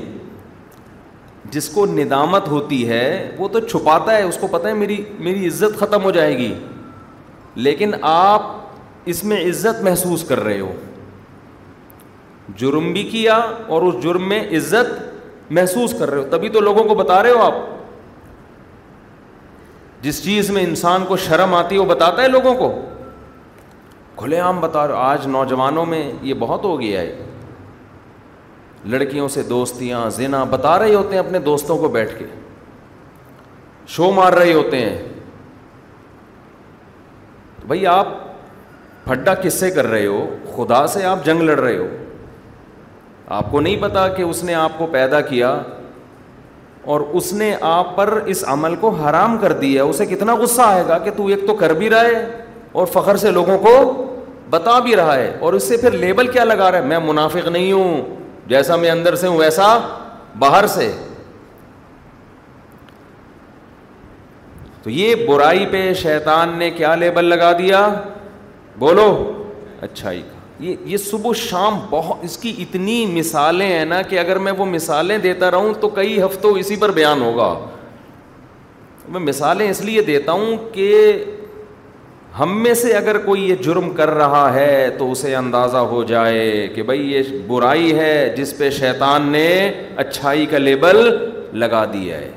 جس 1.55 1.69
کو 1.75 1.87
ندامت 1.87 2.49
ہوتی 2.49 2.79
ہے 2.89 3.05
وہ 3.39 3.49
تو 3.55 3.61
چھپاتا 3.61 4.17
ہے 4.17 4.23
اس 4.23 4.37
کو 4.41 4.47
پتہ 4.51 4.69
ہے 4.69 4.75
میری 4.85 5.03
میری 5.29 5.47
عزت 5.49 5.79
ختم 5.81 6.05
ہو 6.05 6.11
جائے 6.19 6.37
گی 6.39 6.53
لیکن 7.69 7.95
آپ 8.13 8.43
اس 9.15 9.23
میں 9.31 9.41
عزت 9.49 9.83
محسوس 9.85 10.25
کر 10.29 10.43
رہے 10.49 10.61
ہو 10.61 10.73
جرم 12.61 12.93
بھی 12.93 13.03
کیا 13.11 13.35
اور 13.75 13.83
اس 13.89 14.03
جرم 14.03 14.29
میں 14.29 14.41
عزت 14.57 15.53
محسوس 15.59 15.95
کر 15.99 16.11
رہے 16.11 16.19
ہو 16.23 16.27
تبھی 16.31 16.49
تو 16.57 16.61
لوگوں 16.71 16.85
کو 16.89 16.95
بتا 17.05 17.23
رہے 17.23 17.31
ہو 17.37 17.43
آپ 17.43 17.55
جس 20.03 20.23
چیز 20.25 20.51
میں 20.51 20.63
انسان 20.65 21.05
کو 21.09 21.17
شرم 21.27 21.55
آتی 21.55 21.75
ہے 21.75 21.81
وہ 21.81 21.87
بتاتا 21.87 22.23
ہے 22.23 22.29
لوگوں 22.29 22.55
کو 22.57 22.71
کھلے 24.17 24.39
عام 24.41 24.61
بتا 24.61 24.87
رہا 24.89 25.11
آج 25.11 25.27
نوجوانوں 25.27 25.85
میں 25.87 26.11
یہ 26.23 26.35
بہت 26.39 26.65
ہو 26.65 26.81
گیا 26.81 27.01
ہے 27.01 27.17
لڑکیوں 28.95 29.29
سے 29.29 29.43
دوستیاں 29.49 30.09
زنا 30.17 30.43
بتا 30.51 30.79
رہے 30.79 30.95
ہوتے 30.95 31.15
ہیں 31.17 31.23
اپنے 31.23 31.39
دوستوں 31.49 31.77
کو 31.79 31.89
بیٹھ 31.97 32.19
کے 32.19 32.27
شو 33.97 34.11
مار 34.17 34.33
رہے 34.33 34.53
ہوتے 34.53 34.79
ہیں 34.81 34.97
بھائی 37.67 37.87
آپ 37.87 38.07
پھڈا 39.05 39.35
کس 39.43 39.55
سے 39.61 39.71
کر 39.71 39.87
رہے 39.87 40.07
ہو 40.07 40.27
خدا 40.57 40.87
سے 40.95 41.05
آپ 41.07 41.25
جنگ 41.25 41.43
لڑ 41.43 41.59
رہے 41.59 41.77
ہو 41.77 41.89
آپ 43.39 43.51
کو 43.51 43.61
نہیں 43.61 43.77
پتا 43.83 44.07
کہ 44.17 44.23
اس 44.23 44.43
نے 44.45 44.55
آپ 44.55 44.79
کو 44.79 44.87
پیدا 44.93 45.21
کیا 45.31 45.55
اور 46.85 47.01
اس 47.19 47.33
نے 47.33 47.55
آپ 47.71 47.95
پر 47.97 48.13
اس 48.35 48.45
عمل 48.49 48.75
کو 48.81 48.89
حرام 49.01 49.37
کر 49.39 49.53
دیا 49.59 49.83
اسے 49.85 50.07
کتنا 50.07 50.35
غصہ 50.37 50.63
آئے 50.63 50.85
گا 50.89 50.99
کہ 50.99 51.11
تو 51.17 51.27
ایک 51.27 51.47
تو 51.47 51.55
کر 51.57 51.73
بھی 51.81 51.91
رہا 51.91 52.05
ہے 52.05 52.25
اور 52.81 52.87
فخر 52.93 53.17
سے 53.25 53.31
لوگوں 53.31 53.59
کو 53.63 53.75
بتا 54.51 54.79
بھی 54.85 54.97
رہا 54.97 55.15
ہے 55.17 55.31
اور 55.41 55.53
اس 55.53 55.69
سے 55.69 55.77
پھر 55.81 55.91
لیبل 56.05 56.27
کیا 56.33 56.45
لگا 56.45 56.71
رہا 56.71 56.79
ہے 56.79 56.87
میں 56.87 56.99
منافق 57.05 57.49
نہیں 57.49 57.73
ہوں 57.73 58.01
جیسا 58.49 58.77
میں 58.85 58.91
اندر 58.91 59.15
سے 59.17 59.27
ہوں 59.27 59.37
ویسا 59.39 59.77
باہر 60.39 60.67
سے 60.77 60.91
تو 64.83 64.91
یہ 64.91 65.27
برائی 65.29 65.67
پہ 65.71 65.93
شیطان 66.03 66.57
نے 66.59 66.71
کیا 66.77 66.95
لیبل 67.05 67.25
لگا 67.35 67.53
دیا 67.59 67.89
بولو 68.79 69.11
اچھائی 69.83 70.23
یہ 70.61 70.75
یہ 70.87 70.97
صبح 71.11 71.29
و 71.31 71.35
شام 71.41 71.79
بہت 71.91 72.25
اس 72.25 72.37
کی 72.39 72.53
اتنی 72.63 72.97
مثالیں 73.13 73.67
ہیں 73.67 73.85
نا 73.85 74.01
کہ 74.09 74.19
اگر 74.19 74.39
میں 74.47 74.53
وہ 74.57 74.65
مثالیں 74.73 75.17
دیتا 75.19 75.51
رہوں 75.51 75.73
تو 75.81 75.89
کئی 75.99 76.21
ہفتوں 76.23 76.51
اسی 76.59 76.77
پر 76.81 76.91
بیان 76.99 77.23
ہوگا 77.23 77.49
میں 79.13 79.21
مثالیں 79.21 79.69
اس 79.69 79.81
لیے 79.85 80.03
دیتا 80.09 80.33
ہوں 80.33 80.57
کہ 80.73 80.89
ہم 82.39 82.61
میں 82.63 82.73
سے 82.81 82.93
اگر 82.97 83.19
کوئی 83.25 83.49
یہ 83.49 83.55
جرم 83.63 83.89
کر 83.95 84.11
رہا 84.17 84.43
ہے 84.55 84.89
تو 84.99 85.11
اسے 85.13 85.35
اندازہ 85.37 85.79
ہو 85.93 86.03
جائے 86.11 86.43
کہ 86.75 86.83
بھائی 86.91 87.11
یہ 87.13 87.33
برائی 87.47 87.95
ہے 87.99 88.13
جس 88.37 88.57
پہ 88.59 88.69
شیطان 88.81 89.27
نے 89.33 89.49
اچھائی 90.05 90.47
کا 90.51 90.59
لیبل 90.59 91.01
لگا 91.63 91.85
دیا 91.93 92.19
ہے 92.19 92.31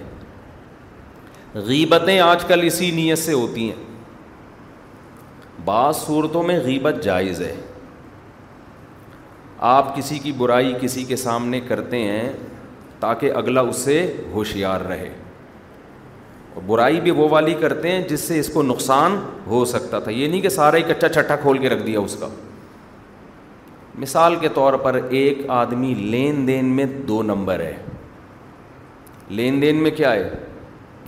غیبتیں 1.67 2.19
آج 2.19 2.45
کل 2.47 2.63
اسی 2.67 2.89
نیت 3.01 3.17
سے 3.25 3.33
ہوتی 3.33 3.69
ہیں 3.69 3.91
بعض 5.65 5.95
صورتوں 6.05 6.43
میں 6.43 6.59
غیبت 6.63 7.03
جائز 7.03 7.41
ہے 7.41 7.53
آپ 9.71 9.95
کسی 9.95 10.17
کی 10.19 10.31
برائی 10.37 10.73
کسی 10.79 11.03
کے 11.09 11.15
سامنے 11.15 11.59
کرتے 11.67 11.97
ہیں 12.03 12.31
تاکہ 12.99 13.33
اگلا 13.41 13.61
اس 13.67 13.75
سے 13.85 13.93
ہوشیار 14.31 14.81
رہے 14.87 15.07
اور 16.53 16.63
برائی 16.67 16.99
بھی 17.01 17.11
وہ 17.19 17.27
والی 17.31 17.53
کرتے 17.59 17.91
ہیں 17.91 18.01
جس 18.07 18.19
سے 18.27 18.39
اس 18.39 18.49
کو 18.53 18.61
نقصان 18.63 19.15
ہو 19.47 19.63
سکتا 19.75 19.99
تھا 19.99 20.11
یہ 20.11 20.27
نہیں 20.27 20.41
کہ 20.41 20.49
سارا 20.55 20.77
ہی 20.77 20.81
کچا 20.89 21.09
چھٹا 21.09 21.35
کھول 21.45 21.57
کے 21.57 21.69
رکھ 21.69 21.85
دیا 21.85 21.99
اس 21.99 22.15
کا 22.19 22.27
مثال 24.05 24.35
کے 24.41 24.49
طور 24.53 24.73
پر 24.83 24.99
ایک 25.09 25.37
آدمی 25.61 25.93
لین 25.97 26.45
دین 26.47 26.75
میں 26.75 26.85
دو 27.07 27.21
نمبر 27.31 27.59
ہے 27.67 27.73
لین 29.39 29.61
دین 29.61 29.81
میں 29.83 29.91
کیا 29.97 30.11
ہے 30.13 30.29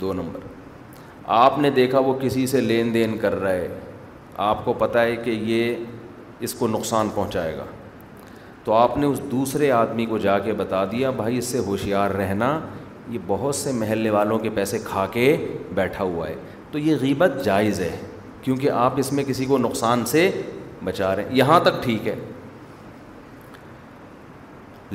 دو 0.00 0.12
نمبر 0.12 0.46
آپ 1.44 1.58
نے 1.58 1.70
دیکھا 1.82 1.98
وہ 2.08 2.14
کسی 2.22 2.46
سے 2.46 2.60
لین 2.60 2.94
دین 2.94 3.18
کر 3.22 3.40
رہا 3.40 3.52
ہے 3.52 3.68
آپ 4.50 4.64
کو 4.64 4.72
پتہ 4.84 4.98
ہے 4.98 5.16
کہ 5.24 5.30
یہ 5.54 5.74
اس 6.46 6.54
کو 6.54 6.66
نقصان 6.68 7.08
پہنچائے 7.14 7.56
گا 7.56 7.64
تو 8.66 8.72
آپ 8.72 8.96
نے 8.98 9.06
اس 9.06 9.20
دوسرے 9.30 9.70
آدمی 9.72 10.04
کو 10.10 10.16
جا 10.18 10.38
کے 10.44 10.52
بتا 10.60 10.82
دیا 10.92 11.10
بھائی 11.16 11.36
اس 11.38 11.44
سے 11.52 11.58
ہوشیار 11.66 12.10
رہنا 12.20 12.48
یہ 13.08 13.18
بہت 13.26 13.54
سے 13.54 13.72
محلے 13.72 14.10
والوں 14.10 14.38
کے 14.38 14.50
پیسے 14.54 14.78
کھا 14.84 15.06
کے 15.12 15.26
بیٹھا 15.74 16.04
ہوا 16.04 16.28
ہے 16.28 16.34
تو 16.70 16.78
یہ 16.78 16.96
غیبت 17.00 17.38
جائز 17.44 17.78
ہے 17.80 17.94
کیونکہ 18.42 18.70
آپ 18.86 18.98
اس 19.00 19.12
میں 19.12 19.24
کسی 19.28 19.44
کو 19.52 19.58
نقصان 19.58 20.04
سے 20.12 20.28
بچا 20.84 21.14
رہے 21.16 21.22
ہیں 21.28 21.36
یہاں 21.36 21.60
تک 21.64 21.82
ٹھیک 21.82 22.06
ہے 22.08 22.14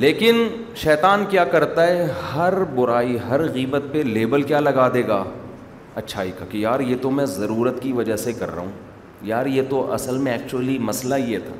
لیکن 0.06 0.48
شیطان 0.84 1.24
کیا 1.30 1.44
کرتا 1.56 1.88
ہے 1.88 2.06
ہر 2.36 2.64
برائی 2.76 3.18
ہر 3.30 3.48
غیبت 3.54 3.92
پہ 3.92 4.02
لیبل 4.12 4.44
کیا 4.52 4.60
لگا 4.60 4.88
دے 4.94 5.08
گا 5.08 5.24
اچھائی 6.04 6.32
کا 6.40 6.46
کہ 6.52 6.58
یار 6.68 6.80
یہ 6.92 6.96
تو 7.02 7.12
میں 7.12 7.26
ضرورت 7.40 7.82
کی 7.84 7.92
وجہ 7.94 8.16
سے 8.26 8.34
کر 8.34 8.54
رہا 8.54 8.62
ہوں 8.62 8.72
یار 9.32 9.46
یہ 9.56 9.62
تو 9.70 9.92
اصل 9.94 10.18
میں 10.26 10.32
ایکچولی 10.32 10.78
مسئلہ 10.92 11.16
یہ 11.28 11.38
تھا 11.48 11.56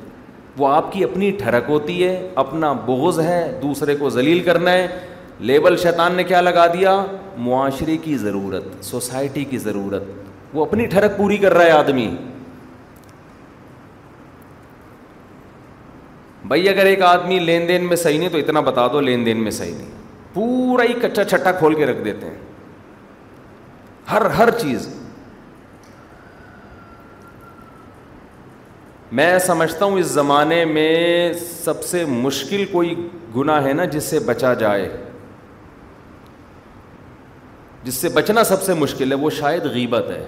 وہ 0.58 0.68
آپ 0.68 0.90
کی 0.92 1.04
اپنی 1.04 1.30
ٹھڑک 1.38 1.68
ہوتی 1.70 2.02
ہے 2.04 2.16
اپنا 2.42 2.72
بغض 2.86 3.18
ہے 3.20 3.38
دوسرے 3.62 3.94
کو 3.96 4.10
ذلیل 4.10 4.40
کرنا 4.44 4.72
ہے 4.72 4.86
لیبل 5.50 5.76
شیطان 5.82 6.14
نے 6.14 6.24
کیا 6.24 6.40
لگا 6.40 6.66
دیا 6.72 6.96
معاشرے 7.46 7.96
کی 8.02 8.16
ضرورت 8.18 8.84
سوسائٹی 8.84 9.44
کی 9.50 9.58
ضرورت 9.58 10.02
وہ 10.54 10.64
اپنی 10.64 10.86
ٹھڑک 10.94 11.16
پوری 11.16 11.36
کر 11.44 11.54
رہا 11.54 11.64
ہے 11.64 11.70
آدمی 11.70 12.08
بھائی 16.48 16.68
اگر 16.68 16.86
ایک 16.86 17.02
آدمی 17.02 17.38
لین 17.38 17.68
دین 17.68 17.84
میں 17.88 17.96
صحیح 17.96 18.18
نہیں 18.18 18.28
تو 18.28 18.38
اتنا 18.38 18.60
بتا 18.68 18.86
دو 18.92 19.00
لین 19.00 19.26
دین 19.26 19.42
میں 19.42 19.50
صحیح 19.50 19.74
نہیں 19.76 20.00
پورا 20.34 20.82
ہی 20.88 20.92
کچا 21.02 21.24
چھٹا 21.24 21.52
کھول 21.52 21.74
کے 21.74 21.86
رکھ 21.86 22.02
دیتے 22.04 22.26
ہیں 22.26 22.40
ہر 24.10 24.24
ہر 24.38 24.50
چیز 24.58 24.88
میں 29.20 29.38
سمجھتا 29.46 29.84
ہوں 29.84 29.98
اس 29.98 30.06
زمانے 30.06 30.64
میں 30.64 31.32
سب 31.40 31.82
سے 31.84 32.04
مشکل 32.08 32.64
کوئی 32.70 32.94
گناہ 33.34 33.64
ہے 33.66 33.72
نا 33.72 33.84
جس 33.94 34.04
سے 34.10 34.18
بچا 34.26 34.52
جائے 34.62 34.88
جس 37.82 37.94
سے 37.94 38.08
بچنا 38.14 38.44
سب 38.50 38.62
سے 38.62 38.74
مشکل 38.78 39.12
ہے 39.12 39.16
وہ 39.24 39.30
شاید 39.38 39.64
غیبت 39.74 40.08
ہے 40.10 40.24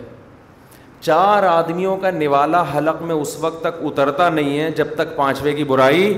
چار 1.01 1.43
آدمیوں 1.43 1.97
کا 2.03 2.11
نوالا 2.11 2.63
حلق 2.77 3.01
میں 3.03 3.15
اس 3.15 3.37
وقت 3.41 3.61
تک 3.65 3.83
اترتا 3.87 4.29
نہیں 4.31 4.59
ہے 4.61 4.71
جب 4.77 4.95
تک 4.97 5.17
پانچویں 5.17 5.53
کی 5.57 5.65
برائی 5.73 6.15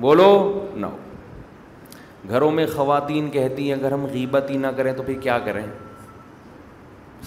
بولو 0.00 0.28
نہ 0.74 0.86
ہو 0.86 0.96
گھروں 2.30 2.50
میں 2.58 2.66
خواتین 2.74 3.30
کہتی 3.30 3.70
ہیں 3.70 3.78
اگر 3.78 3.92
ہم 3.92 4.06
غیبت 4.12 4.50
ہی 4.50 4.56
نہ 4.58 4.66
کریں 4.76 4.92
تو 4.96 5.02
پھر 5.02 5.18
کیا 5.20 5.38
کریں 5.46 5.64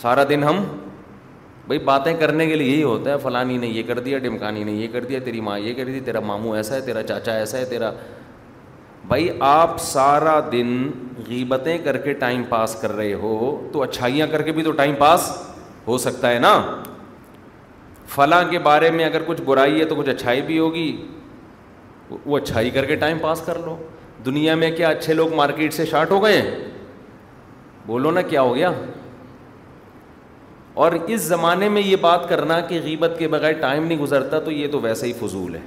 سارا 0.01 0.23
دن 0.29 0.43
ہم 0.43 0.63
بھائی 1.67 1.79
باتیں 1.85 2.13
کرنے 2.19 2.45
کے 2.47 2.55
لیے 2.55 2.71
یہی 2.73 2.83
ہوتا 2.83 3.11
ہے 3.11 3.17
فلانی 3.21 3.57
نے 3.57 3.67
یہ 3.67 3.83
کر 3.87 3.99
دیا 4.07 4.17
ڈمکانی 4.23 4.63
نے 4.63 4.71
یہ 4.71 4.87
کر 4.93 5.03
دیا 5.05 5.19
تیری 5.25 5.39
ماں 5.41 5.57
یہ 5.59 5.73
کر 5.73 5.85
دی 5.89 5.99
تیرا 6.05 6.19
ماموں 6.25 6.55
ایسا 6.57 6.75
ہے 6.75 6.81
تیرا 6.81 7.01
چاچا 7.03 7.33
ایسا 7.37 7.57
ہے 7.57 7.65
تیرا 7.69 7.91
بھائی 9.07 9.27
آپ 9.47 9.79
سارا 9.81 10.39
دن 10.51 10.75
غیبتیں 11.27 11.77
کر 11.83 11.97
کے 12.03 12.13
ٹائم 12.23 12.43
پاس 12.49 12.75
کر 12.81 12.91
رہے 12.95 13.13
ہو 13.23 13.31
تو 13.73 13.81
اچھائیاں 13.81 14.27
کر 14.31 14.41
کے 14.41 14.51
بھی 14.51 14.63
تو 14.63 14.71
ٹائم 14.81 14.95
پاس 14.99 15.31
ہو 15.87 15.97
سکتا 16.05 16.29
ہے 16.31 16.39
نا 16.39 16.53
فلاں 18.15 18.43
کے 18.49 18.59
بارے 18.69 18.89
میں 18.91 19.05
اگر 19.05 19.21
کچھ 19.27 19.41
برائی 19.45 19.79
ہے 19.79 19.85
تو 19.85 19.95
کچھ 19.95 20.09
اچھائی 20.09 20.41
بھی 20.49 20.59
ہوگی 20.59 20.89
وہ 22.25 22.37
اچھائی 22.37 22.69
کر 22.69 22.85
کے 22.85 22.95
ٹائم 23.05 23.17
پاس 23.21 23.41
کر 23.45 23.59
لو 23.65 23.75
دنیا 24.25 24.55
میں 24.55 24.69
کیا 24.77 24.89
اچھے 24.89 25.13
لوگ 25.13 25.33
مارکیٹ 25.35 25.73
سے 25.73 25.85
شارٹ 25.85 26.11
ہو 26.11 26.23
گئے 26.23 26.41
بولو 27.87 28.11
نا 28.11 28.21
کیا 28.29 28.41
ہو 28.41 28.55
گیا 28.55 28.71
اور 30.83 30.91
اس 31.13 31.21
زمانے 31.21 31.67
میں 31.69 31.81
یہ 31.81 31.95
بات 32.01 32.27
کرنا 32.29 32.59
کہ 32.69 32.79
غیبت 32.83 33.11
کے 33.17 33.27
بغیر 33.33 33.51
ٹائم 33.59 33.83
نہیں 33.85 33.97
گزرتا 33.97 34.39
تو 34.45 34.51
یہ 34.51 34.67
تو 34.71 34.79
ویسے 34.81 35.07
ہی 35.07 35.13
فضول 35.19 35.53
ہے 35.55 35.59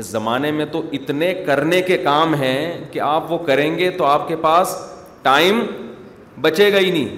اس 0.00 0.06
زمانے 0.06 0.50
میں 0.52 0.66
تو 0.72 0.80
اتنے 0.98 1.32
کرنے 1.46 1.80
کے 1.88 1.96
کام 2.04 2.34
ہیں 2.42 2.84
کہ 2.92 3.00
آپ 3.08 3.32
وہ 3.32 3.38
کریں 3.46 3.76
گے 3.78 3.90
تو 3.98 4.04
آپ 4.04 4.26
کے 4.28 4.36
پاس 4.46 4.76
ٹائم 5.22 5.60
بچے 6.40 6.72
گا 6.72 6.78
ہی 6.86 6.90
نہیں 6.90 7.14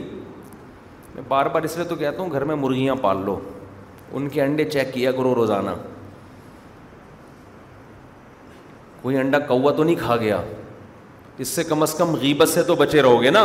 میں 1.14 1.22
بار 1.28 1.46
بار 1.52 1.62
اس 1.68 1.76
لیے 1.76 1.86
تو 1.88 1.96
کہتا 2.02 2.22
ہوں 2.22 2.30
گھر 2.30 2.44
میں 2.50 2.56
مرغیاں 2.64 2.94
پال 3.02 3.22
لو 3.24 3.38
ان 4.12 4.28
کے 4.32 4.42
انڈے 4.42 4.64
چیک 4.70 4.92
کیا 4.94 5.12
کرو 5.12 5.34
روزانہ 5.34 5.70
کوئی 9.02 9.16
انڈا 9.18 9.38
کوا 9.48 9.72
تو 9.76 9.84
نہیں 9.84 9.96
کھا 9.98 10.16
گیا 10.16 10.40
اس 11.44 11.48
سے 11.48 11.64
کم 11.64 11.82
از 11.82 11.94
کم 11.94 12.14
غیبت 12.20 12.48
سے 12.48 12.62
تو 12.66 12.74
بچے 12.76 13.02
رہو 13.02 13.22
گے 13.22 13.30
نا 13.30 13.44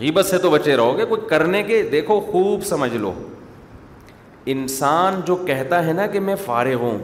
غیبت 0.00 0.26
سے 0.26 0.38
تو 0.38 0.50
بچے 0.50 0.76
رہو 0.76 0.96
گے 0.98 1.04
کوئی 1.08 1.20
کرنے 1.28 1.62
کے 1.68 1.82
دیکھو 1.92 2.18
خوب 2.30 2.64
سمجھ 2.64 2.94
لو 2.94 3.12
انسان 4.52 5.20
جو 5.26 5.36
کہتا 5.46 5.84
ہے 5.86 5.92
نا 5.92 6.06
کہ 6.12 6.20
میں 6.26 6.34
فارغ 6.44 6.76
ہوں 6.82 6.98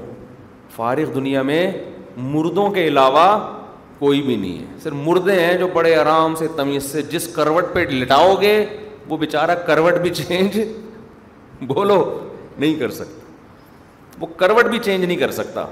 فارغ 0.76 1.12
دنیا 1.14 1.42
میں 1.50 1.62
مردوں 2.35 2.68
کے 2.72 2.87
علاوہ 2.88 3.24
کوئی 3.98 4.20
بھی 4.22 4.37
نہیں 4.37 4.59
ہے 4.59 4.76
صرف 4.83 4.92
مردے 5.07 5.40
ہیں 5.44 5.57
جو 5.59 5.66
بڑے 5.74 5.94
آرام 5.96 6.35
سے 6.38 6.46
تمیز 6.57 6.83
سے 6.92 7.02
جس 7.11 7.26
کروٹ 7.35 7.72
پہ 7.74 7.80
لٹاؤ 7.90 8.35
گے 8.40 8.54
وہ 9.09 9.16
بیچارہ 9.16 9.54
کروٹ 9.66 9.94
بھی 10.02 10.11
چینج 10.14 10.59
بولو 11.74 11.98
نہیں 12.59 12.74
کر 12.80 12.90
سکتا 13.00 14.20
وہ 14.20 14.26
کروٹ 14.37 14.64
بھی 14.70 14.78
چینج 14.85 15.04
نہیں 15.04 15.16
کر 15.16 15.30
سکتا 15.42 15.64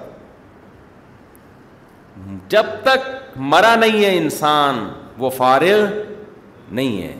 جب 2.48 2.62
تک 2.84 3.10
مرا 3.52 3.74
نہیں 3.76 4.04
ہے 4.04 4.16
انسان 4.18 4.84
وہ 5.18 5.30
فارغ 5.36 5.86
نہیں 6.74 7.02
ہے 7.02 7.14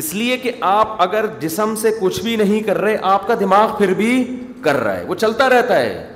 اس 0.00 0.12
لیے 0.14 0.36
کہ 0.36 0.52
آپ 0.70 1.02
اگر 1.02 1.26
جسم 1.40 1.74
سے 1.82 1.90
کچھ 2.00 2.20
بھی 2.22 2.34
نہیں 2.36 2.60
کر 2.66 2.78
رہے 2.80 2.96
آپ 3.12 3.26
کا 3.26 3.34
دماغ 3.40 3.76
پھر 3.78 3.92
بھی 4.02 4.10
کر 4.62 4.76
رہا 4.84 4.96
ہے 4.98 5.04
وہ 5.08 5.14
چلتا 5.24 5.48
رہتا 5.48 5.78
ہے 5.80 6.10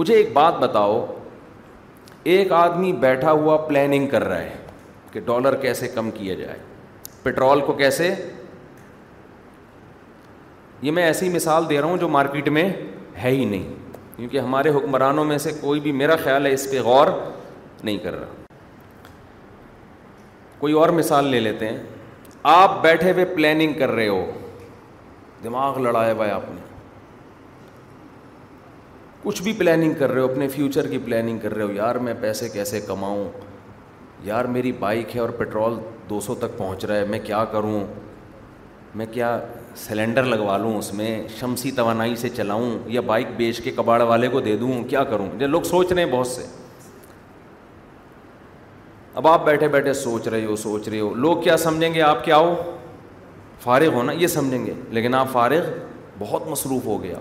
مجھے 0.00 0.14
ایک 0.16 0.32
بات 0.32 0.58
بتاؤ 0.58 1.04
ایک 2.32 2.52
آدمی 2.52 2.92
بیٹھا 3.06 3.32
ہوا 3.32 3.56
پلاننگ 3.66 4.06
کر 4.08 4.24
رہا 4.28 4.40
ہے 4.40 4.56
کہ 5.12 5.20
ڈالر 5.26 5.54
کیسے 5.60 5.88
کم 5.94 6.10
کیا 6.18 6.34
جائے 6.42 6.58
پٹرول 7.22 7.60
کو 7.66 7.72
کیسے 7.82 8.14
یہ 10.82 10.90
میں 10.98 11.02
ایسی 11.04 11.28
مثال 11.28 11.64
دے 11.70 11.80
رہا 11.80 11.88
ہوں 11.88 11.96
جو 11.98 12.08
مارکیٹ 12.16 12.48
میں 12.58 12.68
ہے 13.22 13.30
ہی 13.30 13.44
نہیں 13.44 13.74
کیونکہ 14.16 14.38
ہمارے 14.38 14.70
حکمرانوں 14.76 15.24
میں 15.24 15.38
سے 15.46 15.52
کوئی 15.60 15.80
بھی 15.80 15.92
میرا 16.02 16.16
خیال 16.24 16.46
ہے 16.46 16.52
اس 16.54 16.70
پہ 16.70 16.80
غور 16.84 17.06
نہیں 17.82 17.98
کر 18.04 18.18
رہا 18.20 18.39
کوئی 20.60 20.72
اور 20.80 20.88
مثال 20.94 21.26
لے 21.32 21.38
لیتے 21.40 21.68
ہیں 21.68 21.76
آپ 22.54 22.80
بیٹھے 22.82 23.10
ہوئے 23.12 23.24
پلاننگ 23.34 23.78
کر 23.78 23.90
رہے 23.90 24.08
ہو 24.08 24.24
دماغ 25.44 25.78
لڑائے 25.82 26.12
بھائی 26.14 26.30
آپ 26.30 26.48
نے 26.54 26.60
کچھ 29.22 29.42
بھی 29.42 29.52
پلاننگ 29.58 29.94
کر 29.98 30.10
رہے 30.10 30.20
ہو 30.20 30.30
اپنے 30.30 30.48
فیوچر 30.56 30.86
کی 30.90 30.98
پلاننگ 31.04 31.38
کر 31.42 31.54
رہے 31.54 31.64
ہو 31.64 31.72
یار 31.72 31.94
میں 32.08 32.14
پیسے 32.20 32.48
کیسے 32.52 32.80
کماؤں 32.86 33.24
یار 34.24 34.44
میری 34.56 34.72
بائک 34.80 35.14
ہے 35.16 35.20
اور 35.20 35.28
پٹرول 35.38 35.78
دو 36.10 36.20
سو 36.26 36.34
تک 36.44 36.56
پہنچ 36.58 36.84
رہا 36.84 36.96
ہے 36.96 37.04
میں 37.10 37.18
کیا 37.24 37.44
کروں 37.52 37.78
میں 39.00 39.06
کیا 39.12 39.38
سلینڈر 39.86 40.22
لگوا 40.24 40.56
لوں 40.58 40.76
اس 40.78 40.92
میں 40.94 41.10
شمسی 41.38 41.70
توانائی 41.72 42.16
سے 42.24 42.28
چلاؤں 42.36 42.78
یا 42.92 43.00
بائک 43.12 43.26
بیچ 43.36 43.60
کے 43.64 43.70
کباڑ 43.76 44.00
والے 44.12 44.28
کو 44.28 44.40
دے 44.48 44.56
دوں 44.64 44.82
کیا 44.88 45.04
کروں 45.12 45.28
یہ 45.40 45.46
لوگ 45.46 45.62
سوچ 45.74 45.92
رہے 45.92 46.02
ہیں 46.04 46.10
بہت 46.12 46.26
سے 46.26 46.46
اب 49.16 49.26
آپ 49.28 49.44
بیٹھے 49.44 49.68
بیٹھے 49.68 49.92
سوچ 49.94 50.26
رہے 50.28 50.44
ہو 50.44 50.56
سوچ 50.56 50.88
رہے 50.88 50.98
ہو 51.00 51.12
لوگ 51.14 51.40
کیا 51.42 51.56
سمجھیں 51.56 51.92
گے 51.94 52.02
آپ 52.02 52.24
کیا 52.24 52.36
ہو 52.36 52.54
فارغ 53.62 53.94
ہونا 53.94 54.12
یہ 54.12 54.26
سمجھیں 54.26 54.66
گے 54.66 54.72
لیکن 54.90 55.14
آپ 55.14 55.30
فارغ 55.32 55.68
بہت 56.18 56.46
مصروف 56.48 56.84
ہو 56.86 57.02
گیا 57.02 57.16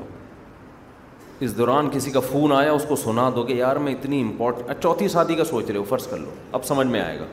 اس 1.48 1.58
دوران 1.58 1.90
کسی 1.92 2.12
کا 2.12 2.20
فون 2.32 2.52
آیا 2.52 2.72
اس 2.72 2.86
کو 2.88 2.96
سنا 3.04 3.30
دو 3.36 3.44
کہ 3.44 3.54
یار 3.54 3.76
میں 3.88 3.92
اتنی 3.94 4.22
امپورٹنٹ 4.22 4.82
چوتھی 4.84 5.08
شادی 5.08 5.36
کا 5.36 5.44
سوچ 5.46 5.70
رہے 5.70 5.78
ہو 5.78 5.84
فرض 5.90 6.08
کر 6.08 6.18
لو 6.18 6.30
اب 6.52 6.66
سمجھ 6.66 6.88
میں 6.88 7.02
آئے 7.02 7.20
گا 7.20 7.26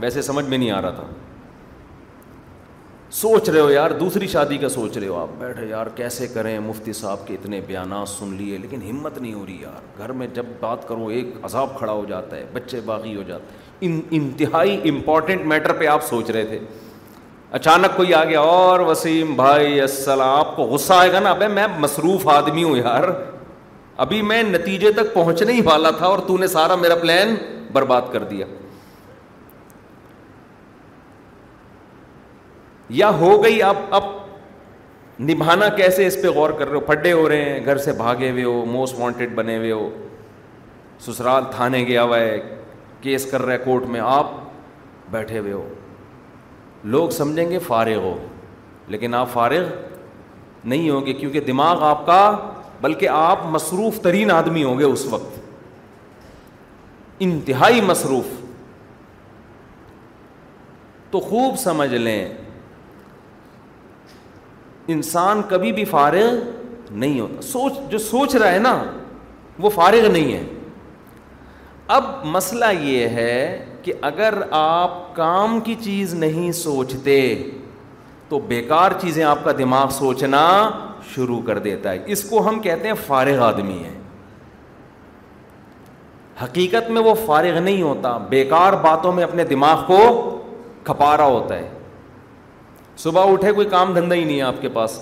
ویسے 0.00 0.22
سمجھ 0.22 0.44
میں 0.46 0.58
نہیں 0.58 0.70
آ 0.70 0.80
رہا 0.82 0.90
تھا 0.96 1.04
سوچ 3.14 3.48
رہے 3.48 3.60
ہو 3.60 3.70
یار 3.70 3.90
دوسری 4.00 4.26
شادی 4.32 4.56
کا 4.58 4.68
سوچ 4.68 4.96
رہے 4.96 5.08
ہو 5.08 5.16
آپ 5.20 5.28
بیٹھے 5.38 5.66
یار 5.68 5.86
کیسے 5.94 6.26
کریں 6.34 6.58
مفتی 6.66 6.92
صاحب 7.00 7.26
کے 7.26 7.34
اتنے 7.34 7.60
بیانات 7.66 8.08
سن 8.08 8.32
لیے 8.34 8.58
لیکن 8.58 8.82
ہمت 8.88 9.18
نہیں 9.18 9.32
ہو 9.34 9.44
رہی 9.46 9.56
یار 9.62 9.80
گھر 9.98 10.12
میں 10.20 10.26
جب 10.34 10.46
بات 10.60 10.86
کرو 10.88 11.08
ایک 11.16 11.26
عذاب 11.44 11.76
کھڑا 11.78 11.92
ہو 11.92 12.04
جاتا 12.08 12.36
ہے 12.36 12.44
بچے 12.52 12.80
باغی 12.84 13.14
ہو 13.16 13.22
جاتے 13.28 13.52
ہیں 13.56 13.86
ان 13.90 14.00
انتہائی 14.20 14.78
امپورٹنٹ 14.88 15.44
میٹر 15.52 15.72
پہ 15.80 15.86
آپ 15.96 16.04
سوچ 16.08 16.30
رہے 16.30 16.44
تھے 16.46 16.58
اچانک 17.60 17.96
کوئی 17.96 18.14
آ 18.14 18.22
گیا 18.24 18.40
اور 18.62 18.80
وسیم 18.92 19.34
بھائی 19.42 19.80
السلام 19.80 20.38
آپ 20.38 20.56
کو 20.56 20.62
غصہ 20.74 20.92
آئے 20.96 21.12
گا 21.12 21.20
نا 21.20 21.30
ابے 21.30 21.48
میں 21.58 21.66
مصروف 21.78 22.26
آدمی 22.38 22.62
ہوں 22.64 22.76
یار 22.76 23.08
ابھی 24.06 24.22
میں 24.32 24.42
نتیجے 24.50 24.92
تک 25.00 25.14
پہنچنے 25.14 25.52
ہی 25.52 25.60
والا 25.64 25.90
تھا 25.98 26.06
اور 26.06 26.18
تو 26.26 26.38
نے 26.38 26.46
سارا 26.56 26.76
میرا 26.86 26.94
پلان 27.02 27.34
برباد 27.72 28.12
کر 28.12 28.24
دیا 28.34 28.46
یا 33.00 33.08
ہو 33.20 33.32
گئی 33.42 33.62
اب 33.62 33.76
اب 33.96 34.04
نبھانا 35.30 35.68
کیسے 35.76 36.06
اس 36.06 36.16
پہ 36.22 36.28
غور 36.38 36.50
کر 36.58 36.66
رہے 36.68 36.74
ہو 36.74 36.80
پھڈے 36.86 37.12
ہو 37.12 37.28
رہے 37.28 37.44
ہیں 37.44 37.64
گھر 37.64 37.78
سے 37.84 37.92
بھاگے 38.00 38.30
ہوئے 38.30 38.42
ہو 38.44 38.64
موسٹ 38.72 38.98
وانٹیڈ 38.98 39.34
بنے 39.34 39.56
ہوئے 39.56 39.70
ہو 39.72 39.88
سسرال 41.06 41.44
تھانے 41.54 41.82
گیا 41.88 42.02
ہوا 42.02 42.18
ہے 42.20 42.38
کیس 43.06 43.24
کر 43.30 43.42
رہے 43.42 43.58
کورٹ 43.64 43.84
میں 43.94 44.00
آپ 44.08 44.26
بیٹھے 45.10 45.38
ہوئے 45.38 45.52
ہو 45.52 45.62
لوگ 46.94 47.08
سمجھیں 47.20 47.50
گے 47.50 47.58
فارغ 47.66 47.98
ہو 48.04 48.16
لیکن 48.94 49.14
آپ 49.14 49.32
فارغ 49.32 49.64
نہیں 50.72 50.88
ہوں 50.90 51.06
گے 51.06 51.12
کیونکہ 51.22 51.40
دماغ 51.46 51.82
آپ 51.84 52.04
کا 52.06 52.20
بلکہ 52.80 53.08
آپ 53.14 53.46
مصروف 53.56 54.00
ترین 54.02 54.30
آدمی 54.30 54.64
ہوں 54.64 54.78
گے 54.78 54.84
اس 54.84 55.04
وقت 55.14 55.40
انتہائی 57.28 57.80
مصروف 57.88 58.28
تو 61.10 61.20
خوب 61.30 61.56
سمجھ 61.64 61.92
لیں 61.94 62.24
انسان 64.92 65.40
کبھی 65.48 65.72
بھی 65.72 65.84
فارغ 65.94 66.28
نہیں 66.90 67.18
ہوتا 67.20 67.42
سوچ 67.50 67.72
جو 67.90 67.98
سوچ 68.06 68.34
رہا 68.36 68.50
ہے 68.52 68.58
نا 68.68 68.74
وہ 69.64 69.70
فارغ 69.74 70.10
نہیں 70.12 70.32
ہے 70.32 70.42
اب 71.96 72.04
مسئلہ 72.36 72.64
یہ 72.80 73.08
ہے 73.20 73.36
کہ 73.82 73.92
اگر 74.08 74.34
آپ 74.58 74.94
کام 75.16 75.58
کی 75.68 75.74
چیز 75.84 76.14
نہیں 76.24 76.52
سوچتے 76.62 77.20
تو 78.28 78.38
بیکار 78.50 78.92
چیزیں 79.00 79.24
آپ 79.30 79.42
کا 79.44 79.52
دماغ 79.58 79.88
سوچنا 79.98 80.44
شروع 81.14 81.40
کر 81.46 81.58
دیتا 81.68 81.90
ہے 81.92 81.98
اس 82.14 82.22
کو 82.28 82.48
ہم 82.48 82.60
کہتے 82.66 82.88
ہیں 82.88 82.94
فارغ 83.06 83.42
آدمی 83.46 83.78
ہے 83.84 83.92
حقیقت 86.42 86.90
میں 86.90 87.02
وہ 87.06 87.14
فارغ 87.26 87.58
نہیں 87.60 87.82
ہوتا 87.82 88.16
بیکار 88.30 88.72
باتوں 88.84 89.12
میں 89.16 89.24
اپنے 89.24 89.44
دماغ 89.54 89.82
کو 89.86 89.98
کھپا 90.84 91.16
رہا 91.16 91.24
ہوتا 91.36 91.56
ہے 91.58 91.68
صبح 92.98 93.28
اٹھے 93.32 93.52
کوئی 93.52 93.66
کام 93.70 93.92
دھندا 93.94 94.14
ہی 94.14 94.24
نہیں 94.24 94.36
ہے 94.36 94.42
آپ 94.42 94.60
کے 94.60 94.68
پاس 94.72 94.98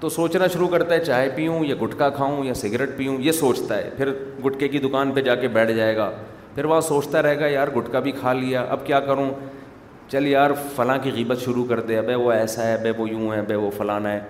تو 0.00 0.08
سوچنا 0.08 0.46
شروع 0.52 0.68
کرتا 0.68 0.94
ہے 0.94 1.04
چائے 1.04 1.28
پیوں 1.36 1.64
یا 1.64 1.74
گٹکا 1.82 2.08
کھاؤں 2.16 2.44
یا 2.44 2.54
سگریٹ 2.54 2.96
پیوں 2.96 3.16
یہ 3.22 3.32
سوچتا 3.32 3.76
ہے 3.76 3.90
پھر 3.96 4.10
گٹکے 4.44 4.68
کی 4.68 4.78
دکان 4.78 5.12
پہ 5.12 5.20
جا 5.28 5.34
کے 5.34 5.48
بیٹھ 5.52 5.72
جائے 5.76 5.96
گا 5.96 6.10
پھر 6.54 6.64
وہاں 6.64 6.80
سوچتا 6.80 7.22
رہے 7.22 7.38
گا 7.40 7.46
یار 7.46 7.68
گٹکا 7.76 8.00
بھی 8.00 8.12
کھا 8.20 8.32
لیا 8.32 8.64
اب 8.70 8.84
کیا 8.86 9.00
کروں 9.06 9.30
چل 10.10 10.26
یار 10.26 10.50
فلاں 10.76 10.96
کی 11.02 11.10
غیبت 11.14 11.40
شروع 11.44 11.64
کر 11.68 11.80
دے 11.88 11.96
ابے 11.98 12.14
وہ 12.14 12.30
ایسا 12.32 12.66
ہے 12.66 12.74
ابے 12.74 12.90
وہ 12.98 13.08
یوں 13.10 13.32
ہے 13.32 13.38
ابے 13.38 13.54
وہ 13.54 13.70
فلانا 13.76 14.12
ہے 14.12 14.20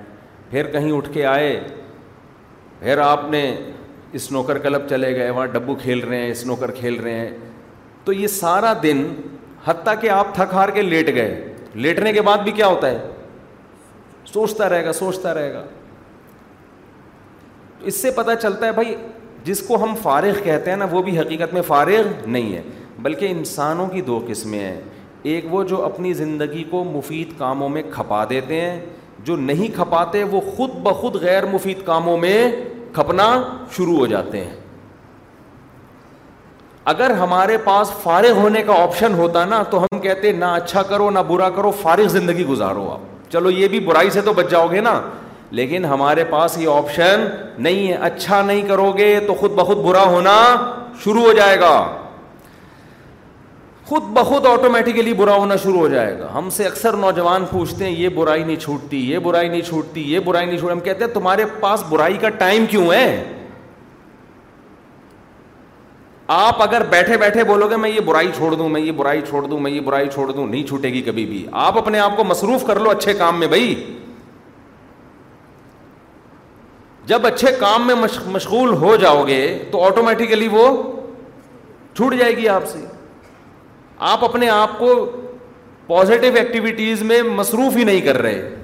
پھر 0.51 0.66
کہیں 0.73 0.90
اٹھ 0.97 1.12
کے 1.14 1.25
آئے 1.27 1.59
پھر 2.81 2.99
آپ 3.03 3.31
نے 3.31 3.42
اسنوکر 4.14 4.59
کلب 4.66 4.88
چلے 4.88 5.14
گئے 5.16 5.31
وہاں 5.31 5.47
ڈبو 5.53 5.75
کھیل 5.83 6.01
رہے 6.09 6.21
ہیں 6.23 6.31
اسنوکر 6.31 6.71
کھیل 6.75 6.95
رہے 7.01 7.14
ہیں 7.19 7.31
تو 8.05 8.12
یہ 8.12 8.27
سارا 8.37 8.73
دن 8.83 9.05
حتیٰ 9.64 9.95
کہ 10.01 10.11
آپ 10.11 10.35
تھک 10.35 10.55
ہار 10.55 10.69
کے 10.75 10.83
لیٹ 10.83 11.14
گئے 11.14 11.55
لیٹنے 11.85 12.12
کے 12.12 12.21
بعد 12.23 12.39
بھی 12.45 12.53
کیا 12.59 12.67
ہوتا 12.67 12.91
ہے 12.91 12.99
سوچتا 14.33 14.69
رہے 14.69 14.85
گا 14.85 14.93
سوچتا 14.93 15.35
رہے 15.35 15.53
گا 15.53 15.62
تو 17.79 17.87
اس 17.87 17.97
سے 18.03 18.11
پتہ 18.17 18.31
چلتا 18.43 18.67
ہے 18.67 18.73
بھائی 18.73 18.95
جس 19.45 19.61
کو 19.67 19.83
ہم 19.83 19.95
فارغ 20.03 20.39
کہتے 20.45 20.71
ہیں 20.71 20.77
نا 20.79 20.87
وہ 20.91 21.03
بھی 21.09 21.19
حقیقت 21.19 21.53
میں 21.55 21.62
فارغ 21.67 22.07
نہیں 22.27 22.53
ہے 22.55 22.62
بلکہ 23.03 23.31
انسانوں 23.31 23.87
کی 23.89 24.01
دو 24.03 24.21
قسمیں 24.29 24.59
ہیں 24.59 24.81
ایک 25.35 25.45
وہ 25.55 25.62
جو 25.73 25.85
اپنی 25.85 26.12
زندگی 26.23 26.65
کو 26.71 26.83
مفید 26.85 27.39
کاموں 27.39 27.69
میں 27.69 27.83
کھپا 27.91 28.25
دیتے 28.31 28.61
ہیں 28.61 28.79
جو 29.25 29.37
نہیں 29.37 29.75
کھپاتے 29.75 30.23
وہ 30.31 30.41
خود 30.57 30.75
بخود 30.83 31.15
غیر 31.23 31.47
مفید 31.53 31.85
کاموں 31.85 32.17
میں 32.25 32.39
کھپنا 32.95 33.27
شروع 33.77 33.97
ہو 33.97 34.07
جاتے 34.07 34.45
ہیں 34.45 34.55
اگر 36.95 37.11
ہمارے 37.21 37.57
پاس 37.65 37.91
فارغ 38.03 38.39
ہونے 38.43 38.62
کا 38.67 38.75
آپشن 38.83 39.15
ہوتا 39.19 39.45
نا 39.53 39.62
تو 39.71 39.79
ہم 39.83 39.96
کہتے 40.07 40.33
نہ 40.45 40.55
اچھا 40.62 40.83
کرو 40.92 41.11
نہ 41.11 41.19
برا 41.29 41.49
کرو 41.59 41.71
فارغ 41.83 42.09
زندگی 42.16 42.45
گزارو 42.55 42.88
آپ 42.92 43.12
چلو 43.33 43.51
یہ 43.61 43.69
بھی 43.75 43.81
برائی 43.90 44.11
سے 44.16 44.21
تو 44.31 44.33
بچ 44.40 44.51
جاؤ 44.51 44.66
گے 44.73 44.81
نا 44.88 44.99
لیکن 45.59 45.85
ہمارے 45.90 46.25
پاس 46.31 46.57
یہ 46.59 46.69
آپشن 46.69 47.21
نہیں 47.23 47.62
نہیں 47.64 47.87
ہے 47.90 47.97
اچھا 48.09 48.42
کرو 48.69 48.90
گے 48.99 49.12
تو 49.27 49.35
خود 49.42 49.53
بخود 49.61 49.85
برا 49.85 50.03
ہونا 50.16 50.35
شروع 51.05 51.23
ہو 51.27 51.33
جائے 51.42 51.59
گا 51.61 51.75
خود 53.88 54.03
بخود 54.14 54.47
آٹومیٹیکلی 54.51 55.12
برا 55.19 55.35
ہونا 55.42 55.57
شروع 55.64 55.79
ہو 55.81 55.88
جائے 55.88 56.19
گا 56.19 56.29
ہم 56.35 56.49
سے 56.57 56.64
اکثر 56.66 56.97
نوجوان 57.03 57.45
پوچھتے 57.51 57.85
ہیں 57.85 57.92
یہ 57.97 58.09
برائی 58.16 58.42
نہیں 58.45 58.57
چھوٹتی 58.62 59.03
یہ 59.11 59.19
برائی 59.27 59.49
نہیں 59.49 59.61
چھوٹتی 59.69 60.03
یہ 60.12 60.21
برائی 60.29 60.47
نہیں 60.47 60.71
ہم 60.71 60.81
کہتے 60.88 61.05
ہیں 61.05 61.12
تمہارے 61.14 61.45
پاس 61.61 61.85
برائی 61.90 62.16
کا 62.25 62.29
ٹائم 62.42 62.66
کیوں 62.73 62.88
ہے 62.92 63.07
آپ 66.35 66.62
اگر 66.62 66.83
بیٹھے 66.91 67.17
بیٹھے 67.17 67.43
بولو 67.45 67.69
گے 67.71 67.77
میں 67.77 67.91
یہ 67.91 68.01
برائی 68.07 68.29
چھوڑ 68.37 68.55
دوں 68.55 68.69
میں 68.69 68.81
یہ 68.81 68.93
برائی 68.93 69.21
چھوڑ 69.29 69.43
دوں 69.47 69.59
میں 69.61 69.71
یہ 69.71 69.81
برائی 69.85 70.09
چھوڑ 70.15 70.31
دوں 70.31 70.47
نہیں 70.47 70.67
چھوٹے 70.67 70.89
گی 70.93 71.03
کبھی 71.07 71.25
بھی 71.27 71.45
آپ 71.65 71.77
اپنے 71.79 71.99
آپ 72.01 72.17
کو 72.17 72.25
مصروف 72.25 72.65
کر 72.67 72.79
لو 72.81 72.91
اچھے 72.91 73.15
کام 73.19 73.39
میں 73.41 73.47
بھائی 73.49 73.75
جب 77.07 77.27
اچھے 77.27 77.53
کام 77.61 77.87
میں 77.87 77.95
مشغول 78.27 78.73
ہو 78.83 78.95
جاؤ 79.01 79.23
گے 79.27 79.41
تو 79.73 79.85
آٹومیٹیکلی 79.87 80.49
وہ 80.53 80.67
چھوٹ 81.97 82.15
جائے 82.19 82.37
گی 82.37 82.49
آپ 82.49 82.62
سے 82.73 82.85
آپ 84.12 84.25
اپنے 84.25 84.49
آپ 84.51 84.79
کو 84.79 84.95
پازیٹیو 85.87 86.35
ایکٹیویٹیز 86.37 87.03
میں 87.12 87.23
مصروف 87.35 87.77
ہی 87.77 87.85
نہیں 87.85 88.01
کر 88.05 88.19
رہے 88.23 88.55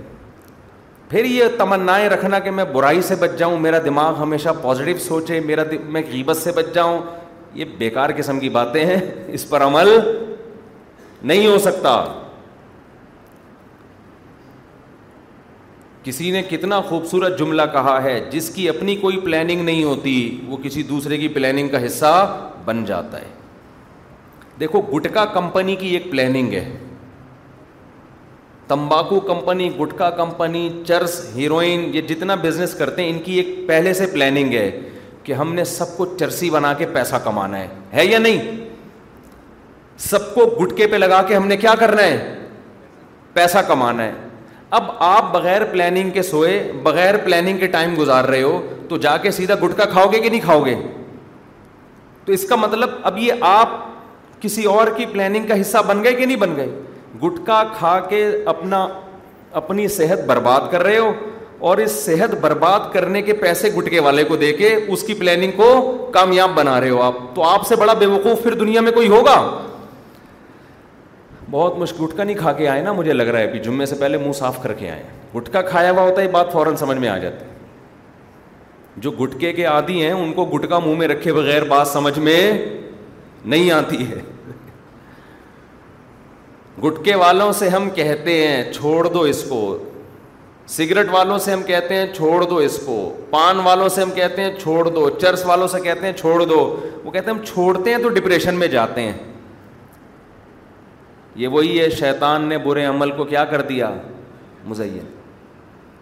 پھر 1.09 1.25
یہ 1.25 1.57
تمنائیں 1.59 2.09
رکھنا 2.09 2.39
کہ 2.39 2.51
میں 2.51 2.65
برائی 2.73 3.03
سے 3.09 3.15
بچ 3.21 3.39
جاؤں 3.39 3.57
میرا 3.61 3.79
دماغ 3.85 4.21
ہمیشہ 4.23 4.49
پازیٹو 4.63 4.99
سوچے 5.05 5.41
میرا 5.45 5.63
میں 5.83 6.03
غیبت 6.11 6.37
سے 6.37 6.53
بچ 6.57 6.75
جاؤں 6.75 6.99
یہ 7.55 7.65
بیکار 7.79 8.11
قسم 8.17 8.39
کی 8.41 8.49
باتیں 8.49 8.85
ہیں 8.87 8.97
اس 9.37 9.49
پر 9.49 9.63
عمل 9.65 9.89
نہیں 11.31 11.47
ہو 11.47 11.59
سکتا 11.65 12.03
کسی 16.03 16.31
نے 16.33 16.43
کتنا 16.51 16.81
خوبصورت 16.89 17.39
جملہ 17.39 17.63
کہا 17.73 18.03
ہے 18.03 18.19
جس 18.31 18.49
کی 18.55 18.69
اپنی 18.69 18.95
کوئی 19.01 19.19
پلاننگ 19.25 19.63
نہیں 19.65 19.85
ہوتی 19.85 20.15
وہ 20.47 20.57
کسی 20.63 20.83
دوسرے 20.83 21.19
کی 21.19 21.29
پلاننگ 21.37 21.69
کا 21.69 21.85
حصہ 21.85 22.13
بن 22.65 22.85
جاتا 22.85 23.21
ہے 23.21 23.29
دیکھو 24.61 24.81
گٹکا 24.95 25.25
کمپنی 25.35 25.77
کی 25.77 25.89
ایک 25.97 26.11
پلاننگ 26.11 26.53
ہے 26.53 26.69
تمباکو 28.69 29.21
کمپنی 29.29 29.71
گٹکا 29.79 30.11
کمپنی 30.17 30.69
چرس 30.89 31.21
ہیروئن 31.37 31.89
یہ 31.95 32.01
جتنا 32.09 32.35
بزنس 32.43 32.75
کرتے 32.79 33.03
ہیں 33.03 33.11
ان 33.11 33.19
کی 33.25 33.33
ایک 33.41 33.55
پہلے 33.69 33.95
سے 33.95 34.07
پلاننگ 34.15 34.53
ہے 34.55 34.69
کہ 35.25 35.33
ہم 35.41 35.53
نے 35.55 35.65
سب 35.65 35.97
کو 35.97 36.07
چرسی 36.19 36.51
بنا 36.51 36.73
کے 36.79 36.87
پیسہ 36.95 37.17
کمانا 37.25 37.59
ہے 37.59 37.67
ہے 37.95 38.05
یا 38.07 38.19
نہیں 38.19 38.51
سب 40.09 40.35
کو 40.35 40.47
گٹکے 40.61 40.87
پہ 40.93 40.97
لگا 40.97 41.23
کے 41.29 41.37
ہم 41.37 41.47
نے 41.49 41.57
کیا 41.57 41.75
کرنا 41.81 42.03
ہے 42.05 42.39
پیسہ 43.35 43.59
کمانا 43.69 44.05
ہے 44.05 44.13
اب 44.79 44.85
آپ 45.05 45.33
بغیر 45.33 45.65
پلاننگ 45.73 46.11
کے 46.11 46.23
سوئے 46.23 46.53
بغیر 46.83 47.17
پلاننگ 47.25 47.59
کے 47.59 47.67
ٹائم 47.77 47.95
گزار 47.99 48.25
رہے 48.25 48.43
ہو 48.43 48.61
تو 48.89 48.97
جا 49.07 49.17
کے 49.25 49.31
سیدھا 49.39 49.55
گٹکا 49.63 49.85
کھاؤ 49.93 50.09
گے 50.13 50.21
کہ 50.21 50.29
نہیں 50.31 50.41
کھاؤ 50.45 50.65
گے 50.67 50.75
تو 52.25 52.33
اس 52.33 52.45
کا 52.49 52.57
مطلب 52.57 52.91
اب 53.11 53.19
یہ 53.19 53.45
آپ 53.51 53.71
کسی 54.43 54.65
اور 54.75 54.87
کی 54.97 55.07
پلاننگ 55.13 55.47
کا 55.49 55.61
حصہ 55.61 55.79
بن 55.87 56.03
گئے 56.05 56.13
کہ 56.15 56.27
نہیں 56.27 56.37
بن 56.45 56.57
گئے 56.57 56.69
گٹکا 57.25 57.63
کھا 57.79 57.99
کے 58.09 58.25
اپنا 58.55 58.87
اپنی 59.61 59.87
صحت 59.99 60.25
برباد 60.27 60.71
کر 60.71 60.83
رہے 60.83 60.99
ہو 60.99 61.13
اور 61.71 61.79
اس 61.79 61.91
صحت 62.05 62.35
برباد 62.41 62.81
کرنے 62.93 63.21
کے 63.23 63.33
پیسے 63.41 63.69
گٹکے 63.77 64.01
والے 64.05 64.23
کو 64.29 64.37
دے 64.37 64.53
کے 64.53 64.69
اس 64.77 65.03
کی 65.07 65.15
پلاننگ 65.19 65.51
کو 65.57 65.67
کامیاب 66.15 66.51
بنا 66.55 66.79
رہے 66.81 66.91
ہو 66.91 67.03
آپ 67.03 67.15
تو 67.35 67.43
آپ 67.49 67.67
سے 67.67 67.77
بڑا 67.83 67.93
بے 68.01 68.07
وقوف 68.07 68.43
پھر 68.43 68.55
دنیا 68.63 68.81
میں 68.81 68.93
کوئی 68.93 69.09
ہوگا 69.09 69.35
بہت 71.51 72.01
گٹکا 72.01 72.23
نہیں 72.25 72.37
کھا 72.37 72.53
کے 72.59 72.67
آئے 72.69 72.83
نا 72.83 72.93
مجھے 72.93 73.13
لگ 73.13 73.27
رہا 73.37 73.41
ہے 73.41 73.59
جمعے 73.65 73.87
سے 73.87 73.95
پہلے 74.01 74.19
منہ 74.19 74.33
صاف 74.39 74.63
کر 74.63 74.73
کے 74.79 74.89
آئے 74.91 75.03
گٹکا 75.37 75.63
کھایا 75.69 75.91
ہوا 75.91 76.03
ہوتا 76.09 76.23
ہے 76.23 76.29
بات 76.39 76.51
فوراً 76.53 76.77
سمجھ 76.77 76.99
میں 76.99 77.09
آ 77.09 77.17
جاتی 77.27 77.45
جو 79.07 79.11
گٹکے 79.23 79.53
کے 79.61 79.67
آدھی 79.75 80.03
ہیں 80.05 80.11
ان 80.13 80.33
کو 80.41 80.45
گٹکا 80.57 80.79
منہ 80.87 80.99
میں 80.99 81.09
رکھے 81.09 81.33
بغیر 81.33 81.65
بات 81.75 81.89
سمجھ 81.89 82.19
میں 82.19 82.41
نہیں 83.55 83.71
آتی 83.79 84.05
ہے 84.11 84.21
گٹکے 86.87 87.15
والوں 87.25 87.53
سے 87.63 87.69
ہم 87.77 87.89
کہتے 87.95 88.37
ہیں 88.47 88.73
چھوڑ 88.73 89.07
دو 89.13 89.21
اس 89.35 89.43
کو 89.49 89.61
سگریٹ 90.69 91.09
والوں 91.11 91.39
سے 91.39 91.53
ہم 91.53 91.63
کہتے 91.67 91.95
ہیں 91.97 92.07
چھوڑ 92.15 92.45
دو 92.49 92.57
اس 92.57 92.79
کو 92.87 92.95
پان 93.31 93.59
والوں 93.65 93.89
سے 93.89 94.03
ہم 94.03 94.11
کہتے 94.15 94.43
ہیں 94.45 94.51
چھوڑ 94.61 94.89
دو 94.89 95.09
چرس 95.21 95.45
والوں 95.47 95.69
سے 95.69 95.81
کہتے 95.85 96.07
ہیں 96.07 96.13
چھوڑ 96.19 96.43
دو 96.45 96.59
وہ 97.05 97.11
کہتے 97.11 97.31
ہیں 97.31 97.37
ہم 97.37 97.45
چھوڑتے 97.45 97.91
ہیں 97.95 97.99
تو 98.03 98.09
ڈپریشن 98.19 98.59
میں 98.59 98.69
جاتے 98.75 99.03
ہیں 99.03 99.13
یہ 101.37 101.49
وہی 101.49 101.81
ہے 101.81 101.89
شیطان 101.91 102.45
نے 102.49 102.59
برے 102.65 102.85
عمل 102.85 103.11
کو 103.17 103.25
کیا 103.25 103.45
کر 103.51 103.63
دیا 103.69 103.91
مزین 104.69 104.99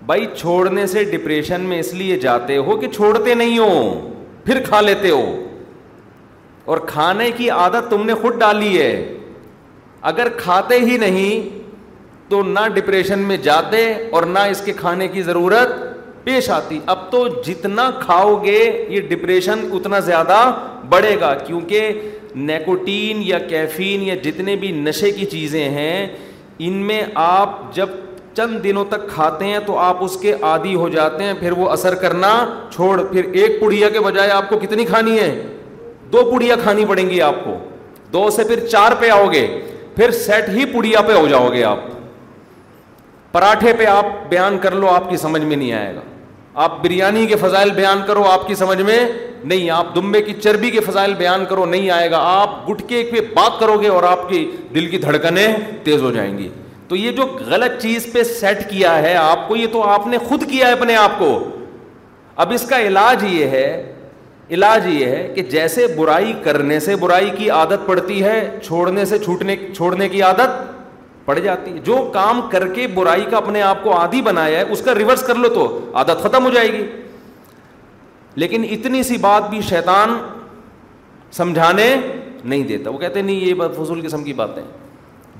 بھائی 0.06 0.26
چھوڑنے 0.36 0.86
سے 0.86 1.04
ڈپریشن 1.04 1.60
میں 1.68 1.78
اس 1.80 1.92
لیے 1.94 2.16
جاتے 2.20 2.56
ہو 2.66 2.76
کہ 2.80 2.88
چھوڑتے 2.92 3.34
نہیں 3.34 3.58
ہو 3.58 4.10
پھر 4.44 4.60
کھا 4.66 4.80
لیتے 4.80 5.10
ہو 5.10 5.24
اور 6.72 6.78
کھانے 6.86 7.30
کی 7.36 7.48
عادت 7.50 7.90
تم 7.90 8.04
نے 8.06 8.14
خود 8.22 8.34
ڈالی 8.40 8.80
ہے 8.80 9.16
اگر 10.10 10.28
کھاتے 10.38 10.78
ہی 10.80 10.96
نہیں 10.98 11.48
تو 12.30 12.42
نہ 12.46 12.66
ڈپریشن 12.74 13.18
میں 13.28 13.36
جاتے 13.42 13.76
اور 14.14 14.22
نہ 14.34 14.38
اس 14.50 14.60
کے 14.64 14.72
کھانے 14.80 15.06
کی 15.14 15.22
ضرورت 15.28 15.70
پیش 16.24 16.48
آتی 16.56 16.78
اب 16.92 17.10
تو 17.10 17.26
جتنا 17.46 17.90
کھاؤ 18.02 18.34
گے 18.44 18.58
یہ 18.88 19.00
ڈپریشن 19.08 19.64
اتنا 19.76 19.98
زیادہ 20.10 20.36
بڑھے 20.88 21.16
گا 21.20 21.32
کیونکہ 21.46 22.00
نیکوٹین 22.50 23.22
یا 23.26 23.38
کیفین 23.48 24.02
یا 24.08 24.14
جتنے 24.24 24.56
بھی 24.62 24.70
نشے 24.72 25.10
کی 25.10 25.24
چیزیں 25.34 25.68
ہیں 25.78 26.06
ان 26.66 26.72
میں 26.86 27.02
آپ 27.26 27.58
جب 27.74 27.88
چند 28.36 28.62
دنوں 28.64 28.84
تک 28.88 29.08
کھاتے 29.08 29.44
ہیں 29.44 29.58
تو 29.66 29.78
آپ 29.88 30.04
اس 30.04 30.16
کے 30.20 30.34
عادی 30.50 30.74
ہو 30.74 30.88
جاتے 30.88 31.24
ہیں 31.24 31.32
پھر 31.40 31.52
وہ 31.58 31.68
اثر 31.70 31.94
کرنا 32.02 32.32
چھوڑ 32.74 32.90
پھر 33.12 33.30
ایک 33.40 33.60
پڑیا 33.60 33.88
کے 33.96 34.00
بجائے 34.00 34.30
آپ 34.30 34.48
کو 34.48 34.58
کتنی 34.62 34.84
کھانی 34.92 35.18
ہے 35.18 35.30
دو 36.12 36.24
پڑیا 36.32 36.56
کھانی 36.62 36.84
پڑیں 36.88 37.08
گی 37.10 37.20
آپ 37.30 37.44
کو 37.44 37.56
دو 38.12 38.28
سے 38.36 38.44
پھر 38.48 38.66
چار 38.66 38.92
پہ 39.00 39.10
آؤ 39.10 39.26
گے 39.32 39.46
پھر 39.96 40.10
سیٹ 40.26 40.48
ہی 40.56 40.64
پڑیا 40.74 41.00
پہ 41.06 41.12
ہو 41.12 41.26
جاؤ 41.28 41.48
گے 41.52 41.64
آپ 41.64 41.78
پراٹھے 43.32 43.72
پہ 43.78 43.86
آپ 43.86 44.06
بیان 44.28 44.58
کر 44.62 44.74
لو 44.74 44.88
آپ 44.90 45.08
کی 45.10 45.16
سمجھ 45.16 45.42
میں 45.42 45.56
نہیں 45.56 45.72
آئے 45.72 45.94
گا 45.94 46.00
آپ 46.62 46.80
بریانی 46.82 47.26
کے 47.26 47.36
فضائل 47.40 47.70
بیان 47.74 48.00
کرو 48.06 48.22
آپ 48.30 48.46
کی 48.46 48.54
سمجھ 48.54 48.80
میں 48.80 48.98
نہیں 49.44 49.68
آپ 49.70 49.94
دمبے 49.94 50.22
کی 50.22 50.32
چربی 50.42 50.70
کے 50.70 50.80
فضائل 50.86 51.14
بیان 51.18 51.44
کرو 51.48 51.64
نہیں 51.66 51.90
آئے 51.90 52.10
گا 52.10 52.18
آپ 52.30 52.68
گٹکے 52.70 53.02
پہ 53.12 53.20
بات 53.34 53.58
کرو 53.60 53.76
گے 53.82 53.88
اور 53.88 54.02
آپ 54.08 54.28
کی 54.28 54.44
دل 54.74 54.86
کی 54.90 54.98
دھڑکنیں 55.04 55.46
تیز 55.84 56.02
ہو 56.02 56.10
جائیں 56.12 56.36
گی 56.38 56.48
تو 56.88 56.96
یہ 56.96 57.12
جو 57.16 57.24
غلط 57.50 57.80
چیز 57.82 58.06
پہ 58.12 58.22
سیٹ 58.32 58.68
کیا 58.70 58.98
ہے 59.02 59.14
آپ 59.16 59.46
کو 59.48 59.56
یہ 59.56 59.66
تو 59.72 59.82
آپ 59.88 60.06
نے 60.06 60.18
خود 60.28 60.48
کیا 60.50 60.66
ہے 60.68 60.72
اپنے 60.72 60.96
آپ 60.96 61.18
کو 61.18 61.30
اب 62.44 62.52
اس 62.54 62.66
کا 62.68 62.80
علاج 62.86 63.24
یہ 63.32 63.46
ہے 63.56 63.66
علاج 64.54 64.86
یہ 64.88 65.04
ہے 65.06 65.26
کہ 65.34 65.42
جیسے 65.50 65.86
برائی 65.96 66.32
کرنے 66.44 66.78
سے 66.80 66.96
برائی 67.00 67.30
کی 67.36 67.48
عادت 67.56 67.86
پڑتی 67.86 68.22
ہے 68.24 68.40
چھوڑنے 68.64 69.04
سے 69.12 69.18
چھوٹنے 69.18 69.56
چھوڑنے 69.76 70.08
کی 70.08 70.22
عادت 70.22 70.58
پڑ 71.24 71.38
جاتی 71.38 71.72
ہے 71.72 71.78
جو 71.84 71.96
کام 72.14 72.40
کر 72.50 72.66
کے 72.74 72.86
برائی 72.94 73.24
کا 73.30 73.36
اپنے 73.36 73.62
آپ 73.62 73.82
کو 73.82 73.92
عادی 73.98 74.22
بنایا 74.22 74.58
ہے 74.58 74.64
اس 74.72 74.82
کا 74.84 74.94
ریورس 74.94 75.22
کر 75.26 75.34
لو 75.34 75.48
تو 75.54 75.66
عادت 76.02 76.22
ختم 76.22 76.44
ہو 76.44 76.50
جائے 76.50 76.72
گی 76.72 76.84
لیکن 78.42 78.64
اتنی 78.70 79.02
سی 79.02 79.16
بات 79.20 79.48
بھی 79.50 79.60
شیطان 79.68 80.16
سمجھانے 81.36 81.94
نہیں 82.42 82.62
دیتا 82.68 82.90
وہ 82.90 82.98
کہتے 82.98 83.22
نہیں 83.22 83.36
یہ 83.46 83.54
فضول 83.80 84.00
قسم 84.06 84.24
کی 84.24 84.32
باتیں 84.34 84.62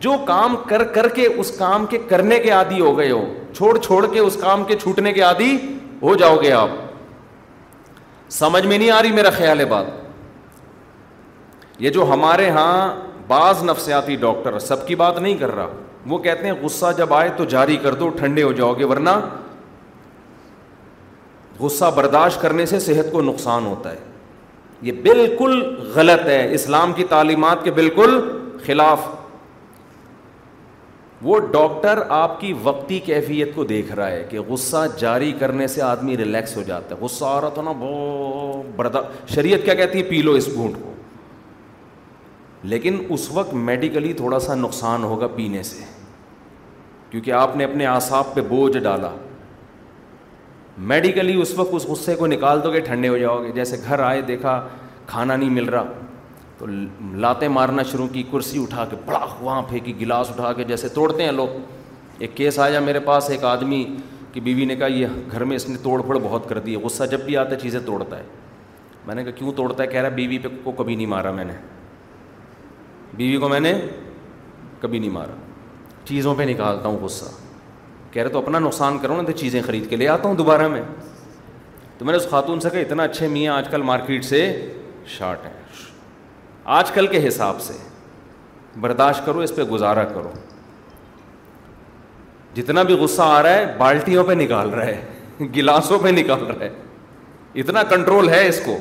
جو 0.00 0.12
کام 0.26 0.56
کر 0.68 0.82
کر 0.92 1.08
کے 1.14 1.26
اس 1.26 1.50
کام 1.58 1.84
کے 1.86 1.98
کرنے 2.08 2.38
کے 2.40 2.50
عادی 2.58 2.80
ہو 2.80 2.96
گئے 2.98 3.10
ہو 3.10 3.24
چھوڑ 3.56 3.76
چھوڑ 3.78 4.06
کے 4.12 4.18
اس 4.20 4.36
کام 4.40 4.64
کے 4.64 4.76
چھوٹنے 4.82 5.12
کے 5.12 5.20
عادی 5.22 5.56
ہو 6.02 6.14
جاؤ 6.22 6.36
گے 6.42 6.52
آپ 6.60 6.68
سمجھ 8.38 8.64
میں 8.66 8.78
نہیں 8.78 8.90
آ 8.90 9.02
رہی 9.02 9.12
میرا 9.12 9.30
خیال 9.36 9.60
ہے 9.60 9.64
بات 9.74 9.84
یہ 11.82 11.90
جو 11.90 12.04
ہمارے 12.12 12.48
ہاں 12.56 12.72
بعض 13.30 13.62
نفسیاتی 13.64 14.14
ڈاکٹر 14.22 14.58
سب 14.58 14.86
کی 14.86 14.94
بات 15.00 15.18
نہیں 15.24 15.34
کر 15.40 15.50
رہا 15.56 15.68
وہ 16.12 16.18
کہتے 16.22 16.46
ہیں 16.46 16.52
غصہ 16.62 16.86
جب 16.98 17.12
آئے 17.14 17.28
تو 17.36 17.44
جاری 17.54 17.76
کر 17.82 17.94
دو 18.00 18.08
ٹھنڈے 18.20 18.42
ہو 18.42 18.52
جاؤ 18.60 18.72
گے 18.78 18.84
ورنہ 18.92 19.10
غصہ 21.58 21.90
برداشت 21.96 22.40
کرنے 22.42 22.66
سے 22.66 22.78
صحت 22.88 23.12
کو 23.12 23.22
نقصان 23.22 23.66
ہوتا 23.66 23.92
ہے 23.92 24.88
یہ 24.88 24.98
بالکل 25.06 25.54
غلط 25.94 26.26
ہے 26.28 26.40
اسلام 26.58 26.92
کی 27.00 27.04
تعلیمات 27.14 27.64
کے 27.64 27.70
بالکل 27.80 28.18
خلاف 28.66 29.08
وہ 31.28 31.38
ڈاکٹر 31.54 32.02
آپ 32.18 32.38
کی 32.40 32.52
وقتی 32.62 32.98
کیفیت 33.12 33.54
کو 33.54 33.64
دیکھ 33.74 33.92
رہا 33.92 34.10
ہے 34.10 34.24
کہ 34.30 34.40
غصہ 34.48 34.84
جاری 34.98 35.32
کرنے 35.42 35.66
سے 35.76 35.82
آدمی 35.94 36.16
ریلیکس 36.24 36.56
ہو 36.56 36.62
جاتا 36.72 36.94
ہے 36.94 37.00
غصہ 37.04 37.24
آ 37.36 37.40
رہا 37.40 37.48
تھا 37.54 37.62
نا 37.62 37.72
بہت 37.80 39.30
شریعت 39.34 39.64
کیا 39.64 39.74
کہتی 39.82 39.98
ہے 40.02 40.08
پی 40.14 40.22
لو 40.22 40.32
اس 40.42 40.48
گھونٹ 40.54 40.76
کو 40.84 40.89
لیکن 42.68 42.98
اس 43.08 43.30
وقت 43.32 43.52
میڈیکلی 43.54 44.12
تھوڑا 44.12 44.38
سا 44.40 44.54
نقصان 44.54 45.04
ہوگا 45.04 45.26
پینے 45.34 45.62
سے 45.62 45.84
کیونکہ 47.10 47.32
آپ 47.32 47.56
نے 47.56 47.64
اپنے 47.64 47.86
اعصاب 47.86 48.34
پہ 48.34 48.40
بوجھ 48.48 48.78
ڈالا 48.78 49.10
میڈیکلی 50.92 51.40
اس 51.40 51.52
وقت 51.58 51.74
اس 51.74 51.84
غصے 51.86 52.14
کو 52.16 52.26
نکال 52.26 52.62
دو 52.64 52.72
گے 52.72 52.80
ٹھنڈے 52.80 53.08
ہو 53.08 53.16
جاؤ 53.18 53.42
گے 53.42 53.50
جیسے 53.54 53.76
گھر 53.88 54.00
آئے 54.02 54.20
دیکھا 54.28 54.60
کھانا 55.06 55.36
نہیں 55.36 55.50
مل 55.50 55.64
رہا 55.68 55.84
تو 56.58 56.66
لاتے 57.20 57.48
مارنا 57.48 57.82
شروع 57.90 58.06
کی 58.12 58.22
کرسی 58.30 58.62
اٹھا 58.62 58.84
کے 58.90 58.96
بڑا 59.04 59.24
وہاں 59.40 59.60
پھینکی 59.68 60.00
گلاس 60.00 60.30
اٹھا 60.30 60.52
کے 60.52 60.64
جیسے 60.64 60.88
توڑتے 60.94 61.24
ہیں 61.24 61.32
لوگ 61.32 61.58
ایک 62.18 62.36
کیس 62.36 62.58
آیا 62.58 62.80
میرے 62.80 63.00
پاس 63.04 63.30
ایک 63.30 63.44
آدمی 63.44 63.84
کہ 64.32 64.40
بیوی 64.40 64.64
نے 64.64 64.76
کہا 64.76 64.86
یہ 64.86 65.06
گھر 65.32 65.44
میں 65.44 65.56
اس 65.56 65.68
نے 65.68 65.76
توڑ 65.82 66.00
پھوڑ 66.02 66.18
بہت 66.22 66.48
کر 66.48 66.58
دی 66.66 66.74
ہے 66.76 66.80
غصہ 66.84 67.04
جب 67.10 67.20
بھی 67.26 67.36
آتا 67.36 67.50
ہے 67.54 67.60
چیزیں 67.60 67.80
توڑتا 67.86 68.18
ہے 68.18 68.22
میں 69.06 69.14
نے 69.14 69.24
کہا 69.24 69.32
کیوں 69.36 69.52
توڑتا 69.56 69.82
ہے 69.82 69.88
کہہ 69.88 70.00
رہا 70.00 70.08
بیوی 70.16 70.38
پہ 70.42 70.48
کو 70.64 70.72
کبھی 70.78 70.96
نہیں 70.96 71.06
مارا 71.06 71.30
میں 71.32 71.44
نے 71.44 71.52
بیوی 73.16 73.36
کو 73.40 73.48
میں 73.48 73.60
نے 73.60 73.72
کبھی 74.80 74.98
نہیں 74.98 75.10
مارا 75.10 75.34
چیزوں 76.06 76.34
پہ 76.34 76.42
نکالتا 76.48 76.88
ہوں 76.88 76.98
غصہ 77.02 77.24
کہہ 78.10 78.22
رہے 78.22 78.30
تو 78.30 78.38
اپنا 78.38 78.58
نقصان 78.58 78.98
کرو 78.98 79.16
نا 79.16 79.22
تو 79.26 79.32
چیزیں 79.38 79.60
خرید 79.66 79.88
کے 79.90 79.96
لے 79.96 80.08
آتا 80.08 80.28
ہوں 80.28 80.34
دوبارہ 80.36 80.68
میں 80.68 80.82
تو 81.98 82.04
میں 82.04 82.12
نے 82.12 82.18
اس 82.24 82.28
خاتون 82.30 82.60
سے 82.60 82.70
کہا 82.72 82.80
اتنا 82.80 83.02
اچھے 83.02 83.28
میاں 83.28 83.56
آج 83.56 83.68
کل 83.70 83.82
مارکیٹ 83.86 84.24
سے 84.24 84.40
شارٹ 85.18 85.44
ہیں 85.46 85.52
آج 86.78 86.90
کل 86.92 87.06
کے 87.06 87.26
حساب 87.26 87.60
سے 87.60 87.72
برداشت 88.80 89.24
کرو 89.26 89.38
اس 89.40 89.54
پہ 89.56 89.62
گزارا 89.70 90.04
کرو 90.04 90.32
جتنا 92.54 92.82
بھی 92.82 92.94
غصہ 92.98 93.22
آ 93.22 93.42
رہا 93.42 93.52
ہے 93.56 93.66
بالٹیوں 93.78 94.24
پہ 94.26 94.32
نکال 94.32 94.70
رہا 94.74 94.86
ہے 94.86 95.46
گلاسوں 95.56 95.98
پہ 96.02 96.08
نکال 96.12 96.44
رہا 96.46 96.64
ہے 96.64 96.70
اتنا 97.60 97.82
کنٹرول 97.90 98.28
ہے 98.28 98.46
اس 98.48 98.60
کو 98.64 98.78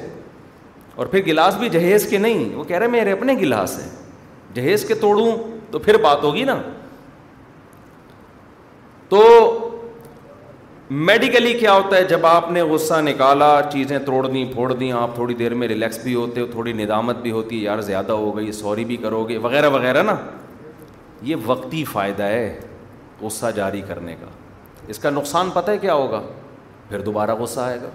اور 0.95 1.07
پھر 1.07 1.21
گلاس 1.25 1.55
بھی 1.57 1.69
جہیز 1.69 2.07
کے 2.09 2.17
نہیں 2.17 2.53
وہ 2.55 2.63
کہہ 2.63 2.77
رہے 2.77 2.87
میرے 2.87 3.11
اپنے 3.11 3.33
گلاس 3.41 3.77
ہیں 3.79 3.89
جہیز 4.53 4.85
کے 4.87 4.95
توڑوں 5.01 5.31
تو 5.71 5.79
پھر 5.79 5.97
بات 6.01 6.23
ہوگی 6.23 6.43
نا 6.43 6.55
تو 9.09 9.23
میڈیکلی 11.09 11.53
کیا 11.59 11.73
ہوتا 11.73 11.95
ہے 11.97 12.03
جب 12.09 12.25
آپ 12.25 12.49
نے 12.51 12.61
غصہ 12.69 12.93
نکالا 13.03 13.49
چیزیں 13.71 13.97
توڑ 14.05 14.25
دیں 14.27 14.45
پھوڑ 14.53 14.71
دیں 14.73 14.91
آپ 14.99 15.13
تھوڑی 15.15 15.33
دیر 15.41 15.53
میں 15.55 15.67
ریلیکس 15.67 15.97
بھی 16.03 16.15
ہوتے 16.15 16.41
ہو 16.41 16.45
تھوڑی 16.51 16.73
ندامت 16.73 17.17
بھی 17.21 17.31
ہوتی 17.31 17.57
ہے 17.59 17.63
یار 17.63 17.81
زیادہ 17.89 18.11
ہو 18.11 18.35
گئی 18.37 18.51
سوری 18.51 18.85
بھی 18.85 18.97
کرو 19.03 19.23
گے 19.29 19.37
وغیرہ 19.43 19.69
وغیرہ 19.75 20.03
نا 20.03 20.15
یہ 21.29 21.35
وقتی 21.45 21.83
فائدہ 21.91 22.23
ہے 22.23 22.59
غصہ 23.21 23.45
جاری 23.55 23.81
کرنے 23.87 24.15
کا 24.21 24.25
اس 24.93 24.99
کا 24.99 25.09
نقصان 25.09 25.49
پتہ 25.53 25.71
ہے 25.71 25.77
کیا 25.77 25.93
ہوگا 25.93 26.21
پھر 26.89 27.01
دوبارہ 27.05 27.35
غصہ 27.39 27.59
آئے 27.59 27.77
گا 27.81 27.89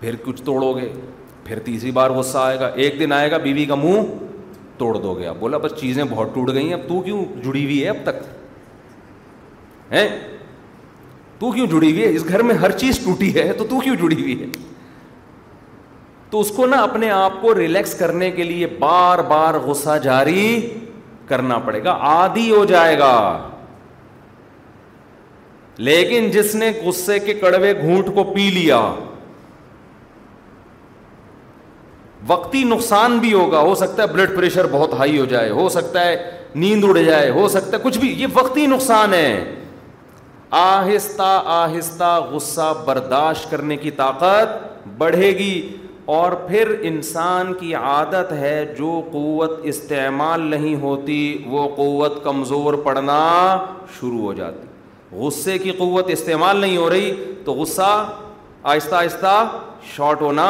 پھر 0.00 0.14
کچھ 0.24 0.42
توڑو 0.42 0.72
گے 0.76 0.92
پھر 1.44 1.58
تیسری 1.64 1.90
بار 1.90 2.10
غصہ 2.10 2.38
آئے 2.38 2.58
گا 2.60 2.66
ایک 2.84 2.98
دن 2.98 3.12
آئے 3.12 3.30
گا 3.30 3.38
بیوی 3.44 3.64
کا 3.66 3.74
منہ 3.74 4.02
توڑ 4.78 4.96
دو 4.98 5.14
گیا 5.18 5.32
بولا 5.40 5.56
بس 5.62 5.74
چیزیں 5.80 6.02
بہت 6.10 6.34
ٹوٹ 6.34 6.50
گئی 6.52 6.66
ہیں 6.66 6.74
اب 6.74 6.88
تو 6.88 7.00
کیوں 7.02 7.24
جڑی 7.44 7.64
ہوئی 7.64 7.82
ہے 7.84 7.88
اب 7.88 7.96
تک 8.04 8.20
تو 11.38 11.50
کیوں 11.52 11.66
جڑی 11.66 11.90
ہوئی 11.92 12.02
ہے 12.02 12.08
اس 12.16 12.28
گھر 12.28 12.42
میں 12.50 12.54
ہر 12.54 12.70
چیز 12.78 12.98
ٹوٹی 13.04 13.34
ہے 13.34 13.52
تو 13.58 13.64
تو 13.70 13.78
کیوں 13.84 13.96
جڑی 14.02 14.20
ہوئی 14.20 14.40
ہے 14.42 14.46
تو 16.30 16.40
اس 16.40 16.50
کو 16.56 16.66
نا 16.66 16.76
اپنے 16.82 17.10
آپ 17.10 17.32
کو 17.40 17.54
ریلیکس 17.54 17.94
کرنے 17.98 18.30
کے 18.30 18.42
لیے 18.44 18.66
بار 18.78 19.18
بار 19.28 19.54
غصہ 19.66 19.96
جاری 20.02 20.44
کرنا 21.28 21.58
پڑے 21.66 21.82
گا 21.84 21.96
آدھی 22.10 22.50
ہو 22.50 22.64
جائے 22.68 22.98
گا 22.98 23.14
لیکن 25.88 26.28
جس 26.30 26.54
نے 26.54 26.70
غصے 26.84 27.18
کے 27.18 27.34
کڑوے 27.34 27.72
گھونٹ 27.82 28.06
کو 28.14 28.24
پی 28.34 28.50
لیا 28.54 28.80
وقتی 32.28 32.62
نقصان 32.64 33.16
بھی 33.18 33.32
ہوگا 33.32 33.58
ہو 33.60 33.74
سکتا 33.74 34.02
ہے 34.02 34.06
بلڈ 34.12 34.34
پریشر 34.36 34.66
بہت 34.70 34.92
ہائی 34.98 35.18
ہو 35.18 35.24
جائے 35.32 35.50
ہو 35.50 35.68
سکتا 35.76 36.04
ہے 36.06 36.14
نیند 36.54 36.84
اڑ 36.84 36.96
جائے 36.98 37.30
ہو 37.30 37.46
سکتا 37.48 37.76
ہے 37.76 37.82
کچھ 37.82 37.98
بھی 37.98 38.12
یہ 38.20 38.26
وقتی 38.34 38.66
نقصان 38.66 39.14
ہے 39.14 39.44
آہستہ 40.60 41.30
آہستہ 41.54 42.10
غصہ 42.30 42.72
برداشت 42.86 43.50
کرنے 43.50 43.76
کی 43.76 43.90
طاقت 44.00 44.86
بڑھے 44.98 45.30
گی 45.38 45.52
اور 46.16 46.32
پھر 46.48 46.74
انسان 46.90 47.52
کی 47.60 47.74
عادت 47.74 48.32
ہے 48.40 48.56
جو 48.78 49.00
قوت 49.12 49.50
استعمال 49.72 50.40
نہیں 50.50 50.74
ہوتی 50.80 51.18
وہ 51.48 51.66
قوت 51.76 52.22
کمزور 52.24 52.74
پڑنا 52.84 53.18
شروع 53.98 54.20
ہو 54.20 54.32
جاتی 54.42 55.16
غصے 55.18 55.56
کی 55.58 55.70
قوت 55.78 56.10
استعمال 56.10 56.56
نہیں 56.60 56.76
ہو 56.76 56.88
رہی 56.90 57.12
تو 57.44 57.52
غصہ 57.54 57.90
آہستہ 58.74 58.94
آہستہ 58.96 59.36
شارٹ 59.94 60.20
ہونا 60.22 60.46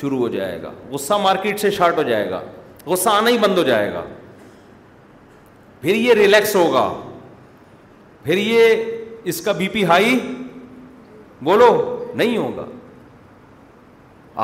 شروع 0.00 0.18
ہو 0.18 0.28
جائے 0.28 0.60
گا 0.62 0.70
غصہ 0.90 1.14
مارکیٹ 1.22 1.60
سے 1.60 1.70
شارٹ 1.78 1.96
ہو 1.98 2.02
جائے 2.08 2.30
گا 2.30 2.40
غصہ 2.86 3.08
آنا 3.10 3.30
ہی 3.30 3.38
بند 3.38 3.58
ہو 3.58 3.62
جائے 3.62 3.92
گا 3.92 4.02
پھر 5.80 5.94
یہ 5.94 6.12
ریلیکس 6.14 6.54
ہوگا 6.56 6.92
پھر 8.24 8.36
یہ 8.36 8.84
اس 9.32 9.40
کا 9.44 9.52
بی 9.58 9.68
پی 9.72 9.84
ہائی 9.84 10.18
بولو 11.44 11.70
نہیں 12.14 12.36
ہوگا 12.36 12.64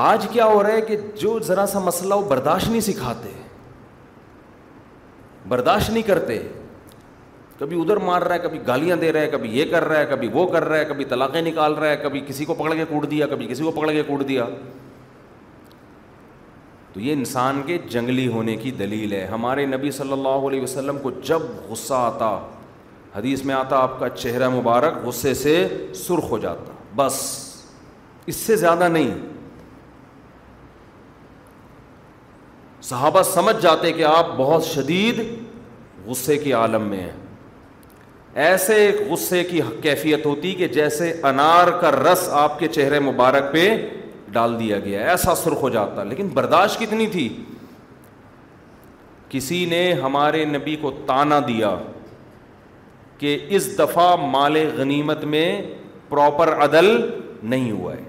آج 0.09 0.27
کیا 0.33 0.45
ہو 0.47 0.63
رہا 0.63 0.73
ہے 0.73 0.81
کہ 0.89 0.97
جو 1.21 1.39
ذرا 1.45 1.67
سا 1.73 1.79
مسئلہ 1.85 2.15
وہ 2.15 2.29
برداشت 2.29 2.69
نہیں 2.69 2.81
سکھاتے 2.89 3.29
برداشت 5.49 5.91
نہیں 5.91 6.03
کرتے 6.07 6.39
کبھی 7.59 7.81
ادھر 7.81 7.97
مار 8.07 8.23
رہا 8.23 8.35
ہے 8.35 8.39
کبھی 8.39 8.59
گالیاں 8.67 8.97
دے 8.97 9.13
رہا 9.13 9.21
ہے 9.21 9.29
کبھی 9.31 9.57
یہ 9.59 9.71
کر 9.71 9.85
رہا 9.89 10.01
ہے 10.01 10.07
کبھی 10.11 10.29
وہ 10.33 10.47
کر 10.49 10.65
رہا 10.65 10.79
ہے 10.79 10.85
کبھی 10.89 11.05
طلاقیں 11.13 11.41
نکال 11.43 11.75
رہا 11.75 11.91
ہے 11.91 11.97
کبھی 12.03 12.21
کسی 12.27 12.45
کو 12.45 12.55
پکڑ 12.55 12.75
کے 12.75 12.85
کوٹ 12.89 13.11
دیا 13.11 13.27
کبھی 13.31 13.47
کسی 13.51 13.65
کو 13.65 13.71
پکڑ 13.81 13.91
کے 13.93 14.03
کوٹ 14.09 14.29
دیا 14.29 14.45
تو 16.99 17.03
یہ 17.05 17.13
انسان 17.13 17.61
کے 17.67 17.77
جنگلی 17.91 18.27
ہونے 18.29 18.55
کی 18.63 18.71
دلیل 18.79 19.13
ہے 19.13 19.25
ہمارے 19.33 19.65
نبی 19.67 19.91
صلی 19.97 20.13
اللہ 20.13 20.47
علیہ 20.49 20.61
وسلم 20.63 20.97
کو 21.03 21.11
جب 21.25 21.43
غصہ 21.69 21.95
آتا 21.95 22.31
حدیث 23.17 23.45
میں 23.45 23.55
آتا 23.55 23.77
آپ 23.79 23.99
کا 24.01 24.09
چہرہ 24.15 24.49
مبارک 24.55 24.95
غصے 25.05 25.35
سے 25.43 25.53
سرخ 25.95 26.25
ہو 26.31 26.39
جاتا 26.47 26.73
بس 26.97 27.19
اس 28.33 28.37
سے 28.37 28.57
زیادہ 28.65 28.89
نہیں 28.97 29.11
صحابہ 32.91 33.23
سمجھ 33.35 33.57
جاتے 33.63 33.93
کہ 33.93 34.05
آپ 34.05 34.37
بہت 34.37 34.65
شدید 34.75 35.21
غصے 36.07 36.39
کے 36.39 36.53
عالم 36.63 36.89
میں 36.89 37.01
ہیں 37.03 37.17
ایسے 38.49 38.91
غصے 39.11 39.45
کی 39.51 39.61
کیفیت 39.83 40.27
ہوتی 40.27 40.55
کہ 40.55 40.69
جیسے 40.81 41.13
انار 41.31 41.71
کا 41.81 41.91
رس 42.01 42.29
آپ 42.45 42.59
کے 42.59 42.69
چہرے 42.79 43.01
مبارک 43.11 43.53
پہ 43.53 43.69
ڈال 44.33 44.59
دیا 44.61 44.79
گیا 44.85 45.09
ایسا 45.11 45.35
سرخ 45.35 45.63
ہو 45.63 45.69
جاتا 45.69 46.05
لیکن 46.05 46.29
برداشت 46.35 46.81
کتنی 46.81 47.07
تھی 47.13 47.29
کسی 49.31 49.65
نے 49.71 49.83
ہمارے 50.03 50.45
نبی 50.45 50.77
کو 50.81 50.91
تانا 51.07 51.39
دیا 51.49 51.77
کہ 53.19 53.39
اس 53.57 53.67
دفعہ 53.79 54.15
مال 54.31 54.57
غنیمت 54.77 55.25
میں 55.35 55.49
پراپر 56.09 56.53
عدل 56.65 56.91
نہیں 57.43 57.71
ہوا 57.71 57.95
ہے 57.95 58.03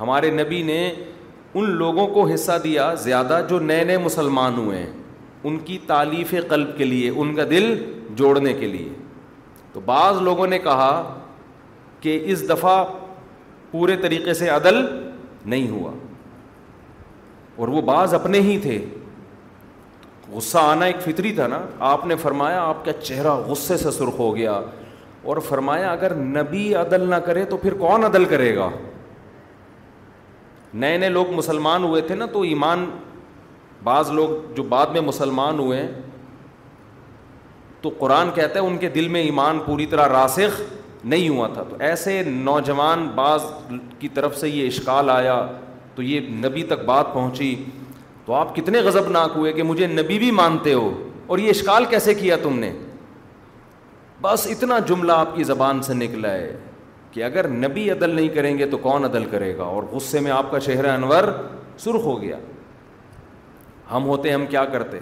ہمارے 0.00 0.30
نبی 0.30 0.62
نے 0.66 0.82
ان 1.54 1.70
لوگوں 1.78 2.06
کو 2.14 2.26
حصہ 2.28 2.52
دیا 2.64 2.92
زیادہ 3.02 3.40
جو 3.50 3.58
نئے 3.60 3.84
نئے 3.84 3.98
مسلمان 3.98 4.56
ہوئے 4.58 4.78
ہیں 4.78 4.92
ان 5.48 5.58
کی 5.64 5.78
تعلیف 5.86 6.34
قلب 6.48 6.76
کے 6.78 6.84
لیے 6.84 7.10
ان 7.10 7.34
کا 7.34 7.44
دل 7.50 7.74
جوڑنے 8.16 8.52
کے 8.54 8.66
لیے 8.68 8.88
تو 9.72 9.80
بعض 9.84 10.20
لوگوں 10.22 10.46
نے 10.46 10.58
کہا 10.58 10.92
کہ 12.00 12.18
اس 12.32 12.48
دفعہ 12.48 12.82
پورے 13.70 13.96
طریقے 14.02 14.34
سے 14.34 14.48
عدل 14.50 14.84
نہیں 15.50 15.68
ہوا 15.70 15.90
اور 17.60 17.68
وہ 17.68 17.82
بعض 17.90 18.14
اپنے 18.14 18.40
ہی 18.40 18.58
تھے 18.62 18.78
غصہ 20.32 20.58
آنا 20.58 20.86
ایک 20.86 21.00
فطری 21.04 21.32
تھا 21.34 21.46
نا 21.46 21.60
آپ 21.92 22.04
نے 22.06 22.16
فرمایا 22.22 22.62
آپ 22.62 22.84
کا 22.84 22.92
چہرہ 23.02 23.32
غصے 23.46 23.76
سے 23.76 23.90
سرخ 23.90 24.18
ہو 24.18 24.34
گیا 24.36 24.60
اور 25.30 25.36
فرمایا 25.48 25.90
اگر 25.92 26.14
نبی 26.36 26.74
عدل 26.82 27.08
نہ 27.10 27.14
کرے 27.26 27.44
تو 27.48 27.56
پھر 27.64 27.74
کون 27.78 28.04
عدل 28.04 28.24
کرے 28.24 28.54
گا 28.56 28.68
نئے 30.82 30.96
نئے 30.98 31.08
لوگ 31.08 31.32
مسلمان 31.34 31.84
ہوئے 31.84 32.02
تھے 32.10 32.14
نا 32.14 32.26
تو 32.32 32.40
ایمان 32.50 32.84
بعض 33.84 34.10
لوگ 34.10 34.52
جو 34.54 34.62
بعد 34.68 34.86
میں 34.92 35.00
مسلمان 35.00 35.58
ہوئے 35.58 35.80
ہیں 35.82 35.90
تو 37.82 37.90
قرآن 37.98 38.30
کہتا 38.34 38.58
ہے 38.60 38.64
ان 38.66 38.76
کے 38.78 38.88
دل 38.94 39.08
میں 39.08 39.20
ایمان 39.22 39.58
پوری 39.66 39.86
طرح 39.94 40.08
راسخ 40.08 40.60
نہیں 41.04 41.28
ہوا 41.28 41.46
تھا 41.52 41.62
تو 41.68 41.76
ایسے 41.84 42.22
نوجوان 42.26 43.06
بعض 43.14 43.42
کی 43.98 44.08
طرف 44.14 44.36
سے 44.38 44.48
یہ 44.48 44.66
اشکال 44.66 45.10
آیا 45.10 45.44
تو 45.94 46.02
یہ 46.02 46.28
نبی 46.46 46.62
تک 46.68 46.84
بات 46.86 47.12
پہنچی 47.14 47.54
تو 48.24 48.32
آپ 48.34 48.54
کتنے 48.56 48.78
غضب 48.84 49.08
ناک 49.10 49.30
ہوئے 49.36 49.52
کہ 49.52 49.62
مجھے 49.62 49.86
نبی 49.86 50.18
بھی 50.18 50.30
مانتے 50.30 50.72
ہو 50.74 50.90
اور 51.26 51.38
یہ 51.38 51.50
اشکال 51.50 51.84
کیسے 51.90 52.14
کیا 52.14 52.36
تم 52.42 52.58
نے 52.58 52.72
بس 54.22 54.46
اتنا 54.50 54.78
جملہ 54.88 55.12
آپ 55.12 55.34
کی 55.36 55.44
زبان 55.44 55.80
سے 55.82 55.94
نکلا 55.94 56.30
ہے 56.32 56.56
کہ 57.12 57.24
اگر 57.24 57.48
نبی 57.48 57.90
عدل 57.90 58.10
نہیں 58.14 58.28
کریں 58.34 58.56
گے 58.58 58.66
تو 58.70 58.78
کون 58.78 59.04
عدل 59.04 59.24
کرے 59.30 59.56
گا 59.58 59.62
اور 59.64 59.82
غصے 59.92 60.20
میں 60.20 60.30
آپ 60.30 60.50
کا 60.50 60.60
چہرہ 60.60 60.90
انور 60.96 61.24
سرخ 61.84 62.04
ہو 62.04 62.20
گیا 62.22 62.36
ہم 63.92 64.04
ہوتے 64.08 64.32
ہم 64.32 64.44
کیا 64.50 64.64
کرتے 64.72 64.98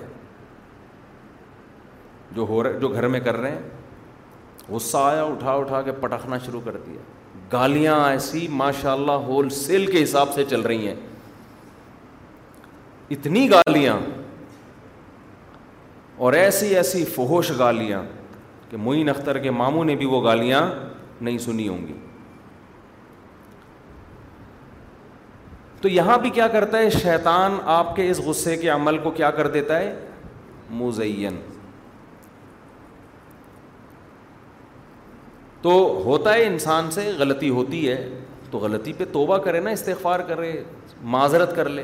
جو 2.36 2.42
ہو 2.48 2.62
رہے 2.62 2.78
جو 2.80 2.88
گھر 2.88 3.08
میں 3.08 3.20
کر 3.20 3.36
رہے 3.40 3.50
ہیں 3.50 3.77
غصہ 4.70 4.96
آیا 5.00 5.22
اٹھا 5.24 5.52
اٹھا 5.56 5.80
کے 5.82 5.92
پٹخنا 6.00 6.38
شروع 6.46 6.60
کر 6.64 6.76
دیا 6.86 7.00
گالیاں 7.52 7.96
ایسی 8.08 8.46
ماشاء 8.62 8.92
اللہ 8.92 9.22
ہول 9.26 9.48
سیل 9.58 9.86
کے 9.92 10.02
حساب 10.02 10.32
سے 10.34 10.44
چل 10.50 10.60
رہی 10.60 10.86
ہیں 10.88 10.94
اتنی 13.16 13.48
گالیاں 13.50 13.98
اور 16.26 16.32
ایسی 16.42 16.66
ایسی 16.76 17.04
فہوش 17.14 17.50
گالیاں 17.58 18.02
کہ 18.70 18.76
معین 18.86 19.08
اختر 19.08 19.38
کے 19.42 19.50
ماموں 19.60 19.84
نے 19.84 19.94
بھی 19.96 20.06
وہ 20.06 20.22
گالیاں 20.24 20.60
نہیں 21.20 21.38
سنی 21.44 21.68
ہوں 21.68 21.86
گی 21.86 21.94
تو 25.80 25.88
یہاں 25.88 26.16
بھی 26.18 26.30
کیا 26.36 26.46
کرتا 26.52 26.78
ہے 26.78 26.90
شیطان 26.90 27.58
آپ 27.76 27.94
کے 27.96 28.10
اس 28.10 28.18
غصے 28.24 28.56
کے 28.56 28.68
عمل 28.68 28.98
کو 29.02 29.10
کیا 29.20 29.30
کر 29.40 29.48
دیتا 29.56 29.78
ہے 29.80 29.94
مزین 30.80 31.40
تو 35.62 35.70
ہوتا 36.04 36.34
ہے 36.34 36.46
انسان 36.46 36.90
سے 36.90 37.10
غلطی 37.18 37.48
ہوتی 37.50 37.88
ہے 37.88 37.96
تو 38.50 38.58
غلطی 38.58 38.92
پہ 38.98 39.04
توبہ 39.12 39.36
کرے 39.44 39.60
نا 39.60 39.70
استغفار 39.70 40.20
کرے 40.28 40.52
معذرت 41.14 41.54
کر 41.56 41.68
لے 41.68 41.82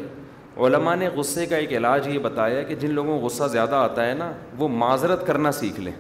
علماء 0.66 0.94
نے 0.96 1.08
غصے 1.14 1.44
کا 1.46 1.56
ایک 1.56 1.72
علاج 1.76 2.06
یہ 2.08 2.18
بتایا 2.22 2.62
کہ 2.62 2.74
جن 2.80 2.90
لوگوں 2.94 3.18
کو 3.20 3.26
غصہ 3.26 3.44
زیادہ 3.52 3.74
آتا 3.74 4.06
ہے 4.06 4.12
نا 4.14 4.30
وہ 4.58 4.68
معذرت 4.68 5.26
کرنا 5.26 5.52
سیکھ 5.52 5.80
لیں 5.80 5.92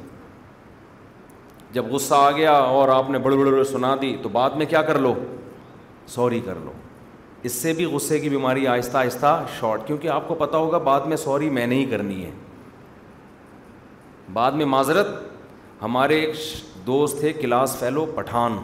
جب 1.72 1.86
غصہ 1.92 2.14
آ 2.14 2.30
گیا 2.30 2.52
اور 2.78 2.88
آپ 2.88 3.10
نے 3.10 3.18
بڑے 3.18 3.36
بڑے 3.36 3.64
سنا 3.70 3.94
دی 4.02 4.16
تو 4.22 4.28
بعد 4.32 4.50
میں 4.56 4.66
کیا 4.66 4.82
کر 4.90 4.98
لو 4.98 5.14
سوری 6.14 6.40
کر 6.44 6.54
لو 6.64 6.72
اس 7.48 7.52
سے 7.52 7.72
بھی 7.76 7.84
غصے 7.94 8.18
کی 8.20 8.28
بیماری 8.28 8.66
آہستہ 8.66 8.96
آہستہ 8.98 9.42
شارٹ 9.58 9.86
کیونکہ 9.86 10.08
آپ 10.08 10.28
کو 10.28 10.34
پتہ 10.34 10.56
ہوگا 10.56 10.78
بعد 10.90 11.00
میں 11.06 11.16
سوری 11.16 11.50
میں 11.50 11.66
نہیں 11.66 11.84
کرنی 11.90 12.24
ہے 12.24 12.30
بعد 14.32 14.52
میں 14.60 14.64
معذرت 14.66 15.06
ہمارے 15.82 16.20
ایک 16.24 16.34
دوست 16.86 17.20
تھے 17.20 17.32
کلاس 17.32 17.76
فیلو 17.78 18.04
پٹھان 18.14 18.56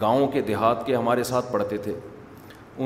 گاؤں 0.00 0.26
کے 0.32 0.40
دیہات 0.46 0.84
کے 0.86 0.94
ہمارے 0.96 1.22
ساتھ 1.24 1.52
پڑھتے 1.52 1.76
تھے 1.86 1.94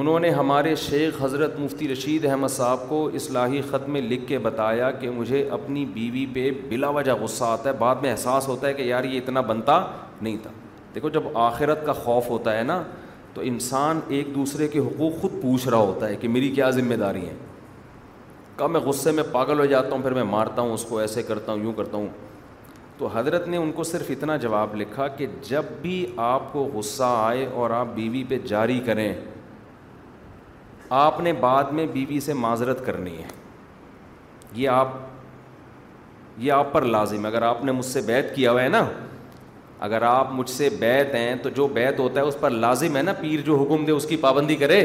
انہوں 0.01 0.21
نے 0.21 0.31
ہمارے 0.31 0.75
شیخ 0.77 1.23
حضرت 1.23 1.59
مفتی 1.61 1.89
رشید 1.93 2.25
احمد 2.31 2.49
صاحب 2.51 2.89
کو 2.89 3.05
اصلاحی 3.21 3.61
خط 3.71 3.89
میں 3.89 4.01
لکھ 4.03 4.27
کے 4.29 4.39
بتایا 4.47 4.91
کہ 5.01 5.11
مجھے 5.11 5.49
اپنی 5.59 5.85
بیوی 5.93 6.25
پہ 6.35 6.51
بلا 6.69 6.89
وجہ 6.97 7.13
غصہ 7.21 7.45
آتا 7.45 7.69
ہے 7.71 7.75
بعد 7.79 8.03
میں 8.03 8.11
احساس 8.11 8.49
ہوتا 8.49 8.67
ہے 8.69 8.75
کہ 8.75 8.83
یار 8.83 9.05
یہ 9.05 9.19
اتنا 9.21 9.41
بنتا 9.53 9.81
نہیں 10.21 10.37
تھا 10.43 10.51
دیکھو 10.95 11.09
جب 11.19 11.37
آخرت 11.45 11.87
کا 11.87 11.93
خوف 12.05 12.29
ہوتا 12.31 12.57
ہے 12.59 12.63
نا 12.63 12.83
تو 13.35 13.41
انسان 13.53 14.01
ایک 14.17 14.35
دوسرے 14.35 14.69
کے 14.69 14.79
حقوق 14.87 15.21
خود 15.21 15.41
پوچھ 15.43 15.69
رہا 15.69 15.79
ہوتا 15.79 16.09
ہے 16.09 16.17
کہ 16.21 16.29
میری 16.29 16.49
کیا 16.55 16.71
ذمہ 16.81 16.95
داری 17.05 17.27
ہیں 17.27 17.37
کب 18.57 18.71
میں 18.71 18.81
غصے 18.85 19.11
میں 19.17 19.25
پاگل 19.33 19.59
ہو 19.61 19.67
جاتا 19.73 19.91
ہوں 19.95 20.03
پھر 20.03 20.15
میں 20.15 20.25
مارتا 20.37 20.63
ہوں 20.63 20.73
اس 20.75 20.85
کو 20.89 20.99
ایسے 20.99 21.23
کرتا 21.23 21.53
ہوں 21.53 21.63
یوں 21.65 21.73
کرتا 21.77 21.97
ہوں 21.97 22.09
تو 22.99 23.09
حضرت 23.15 23.47
نے 23.49 23.57
ان 23.57 23.71
کو 23.73 23.83
صرف 23.89 24.11
اتنا 24.11 24.37
جواب 24.45 24.75
لکھا 24.77 25.07
کہ 25.17 25.27
جب 25.49 25.65
بھی 25.83 25.97
آپ 26.29 26.53
کو 26.53 26.63
غصہ 26.73 27.11
آئے 27.17 27.45
اور 27.63 27.71
آپ 27.71 27.87
بیوی 27.95 28.23
پہ 28.29 28.39
جاری 28.49 28.79
کریں 28.87 29.13
آپ 31.01 31.21
نے 31.21 31.33
بعد 31.41 31.73
میں 31.79 31.87
بیوی 31.93 32.19
سے 32.27 32.33
معذرت 32.45 32.85
کرنی 32.87 33.17
ہے 33.17 33.27
یہ 34.55 34.69
آپ 34.69 34.89
یہ 36.41 36.53
آپ 36.53 36.73
پر 36.73 36.83
لازم 36.97 37.27
اگر 37.27 37.43
آپ 37.43 37.65
نے 37.65 37.73
مجھ 37.73 37.85
سے 37.87 38.01
بیت 38.07 38.35
کیا 38.35 38.51
ہوا 38.53 38.63
ہے 38.63 38.69
نا 38.69 38.85
اگر 39.87 40.03
آپ 40.03 40.33
مجھ 40.35 40.51
سے 40.51 40.69
بیت 40.79 41.15
ہیں 41.15 41.35
تو 41.43 41.49
جو 41.57 41.67
بیت 41.75 41.99
ہوتا 41.99 42.21
ہے 42.21 42.27
اس 42.27 42.37
پر 42.41 42.51
لازم 42.51 42.97
ہے 42.97 43.03
نا 43.03 43.13
پیر 43.21 43.41
جو 43.47 43.57
حکم 43.63 43.85
دے 43.85 43.93
اس 43.93 44.07
کی 44.09 44.17
پابندی 44.21 44.57
کرے 44.57 44.85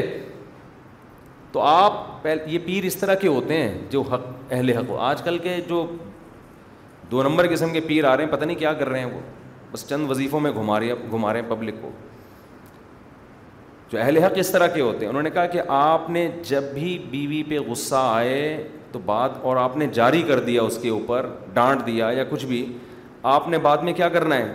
تو 1.52 1.60
آپ 1.70 2.26
یہ 2.26 2.58
پیر 2.64 2.84
اس 2.84 2.96
طرح 2.96 3.14
کے 3.20 3.28
ہوتے 3.28 3.60
ہیں 3.62 3.74
جو 3.90 4.02
حق 4.12 4.26
اہل 4.50 4.70
حق 4.78 4.88
ہو 4.90 4.98
آج 5.10 5.22
کل 5.22 5.38
کے 5.42 5.56
جو 5.68 5.86
دو 7.14 7.22
نمبر 7.22 7.46
قسم 7.50 7.72
کے 7.72 7.80
پیر 7.80 8.04
آ 8.10 8.12
رہے 8.16 8.24
ہیں 8.24 8.30
پتہ 8.30 8.44
نہیں 8.44 8.56
کیا 8.58 8.70
کر 8.78 8.88
رہے 8.88 8.98
ہیں 9.00 9.08
وہ 9.10 9.18
بس 9.72 9.86
چند 9.88 10.10
وظیفوں 10.10 10.38
میں 10.44 10.50
گھما 10.60 10.78
رہے 10.80 10.88
گھما 11.10 11.32
رہے 11.32 11.40
ہیں 11.40 11.48
پبلک 11.50 11.74
کو 11.82 11.90
جو 13.92 13.96
اہل 14.00 14.16
حق 14.24 14.36
اس 14.42 14.50
طرح 14.52 14.66
کے 14.76 14.80
ہوتے 14.80 14.98
ہیں 14.98 15.06
انہوں 15.08 15.22
نے 15.22 15.30
کہا 15.36 15.46
کہ 15.52 15.60
آپ 15.76 16.08
نے 16.16 16.22
جب 16.48 16.64
بھی 16.78 16.94
بیوی 17.10 17.42
پہ 17.48 17.56
غصہ 17.68 18.00
آئے 18.14 18.40
تو 18.92 18.98
بات 19.10 19.32
اور 19.50 19.56
آپ 19.66 19.72
نے 19.76 19.84
جاری 20.00 20.22
کر 20.32 20.40
دیا 20.48 20.60
اس 20.62 20.78
کے 20.82 20.90
اوپر 20.96 21.20
ڈانٹ 21.54 21.78
دیا 21.86 22.06
یا 22.16 22.24
کچھ 22.30 22.44
بھی 22.54 22.60
آپ 23.34 23.42
نے 23.54 23.58
بعد 23.68 23.80
میں 23.88 23.92
کیا 24.02 24.08
کرنا 24.18 24.36
ہے 24.42 24.48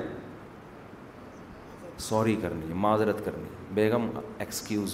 سوری 2.09 2.35
کرنی 2.41 2.65
ہے 2.69 2.73
معذرت 2.87 3.19
کرنی 3.25 3.43
ہے 3.53 3.59
بیگم 3.79 4.03
ایکسکیوز 4.47 4.91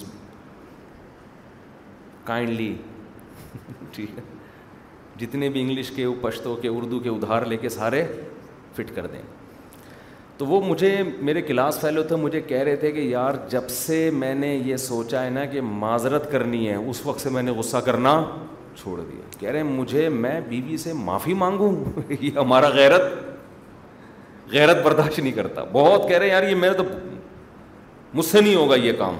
کائنڈلی 2.32 2.72
ٹھیک 3.94 4.10
ہے 4.18 4.22
جتنے 5.18 5.48
بھی 5.48 5.60
انگلش 5.62 5.90
کے 5.96 6.06
پشتوں 6.20 6.56
کے 6.62 6.68
اردو 6.68 6.98
کے 7.00 7.08
ادھار 7.08 7.42
لے 7.48 7.56
کے 7.56 7.68
سارے 7.68 8.04
فٹ 8.76 8.94
کر 8.94 9.06
دیں 9.12 9.20
تو 10.38 10.46
وہ 10.46 10.60
مجھے 10.64 10.90
میرے 11.26 11.42
کلاس 11.42 11.78
فیلو 11.80 12.02
تھے 12.08 12.16
مجھے 12.22 12.40
کہہ 12.48 12.62
رہے 12.62 12.76
تھے 12.76 12.90
کہ 12.92 13.00
یار 13.00 13.34
جب 13.50 13.68
سے 13.70 14.08
میں 14.14 14.34
نے 14.34 14.54
یہ 14.64 14.76
سوچا 14.76 15.24
ہے 15.24 15.30
نا 15.30 15.44
کہ 15.52 15.60
معذرت 15.84 16.30
کرنی 16.32 16.68
ہے 16.68 16.74
اس 16.74 17.04
وقت 17.06 17.20
سے 17.20 17.30
میں 17.36 17.42
نے 17.42 17.50
غصہ 17.58 17.76
کرنا 17.86 18.20
چھوڑ 18.80 19.00
دیا 19.00 19.28
کہہ 19.38 19.48
رہے 19.50 19.58
ہیں 19.60 19.68
مجھے 19.70 20.08
میں 20.24 20.40
بیوی 20.48 20.76
سے 20.76 20.92
معافی 20.92 21.34
مانگوں 21.42 21.70
یہ 22.20 22.30
ہمارا 22.38 22.68
غیرت 22.74 23.02
غیرت 24.52 24.84
برداشت 24.84 25.18
نہیں 25.18 25.32
کرتا 25.36 25.64
بہت 25.72 26.08
کہہ 26.08 26.16
رہے 26.18 26.26
ہیں 26.26 26.32
یار 26.32 26.48
یہ 26.48 26.54
میرا 26.56 26.72
تو 26.72 26.84
مجھ 28.14 28.26
سے 28.26 28.40
نہیں 28.40 28.54
ہوگا 28.54 28.76
یہ 28.76 28.92
کام 28.98 29.16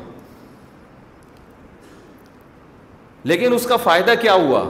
لیکن 3.31 3.53
اس 3.55 3.65
کا 3.67 3.77
فائدہ 3.85 4.11
کیا 4.23 4.35
ہوا 4.35 4.65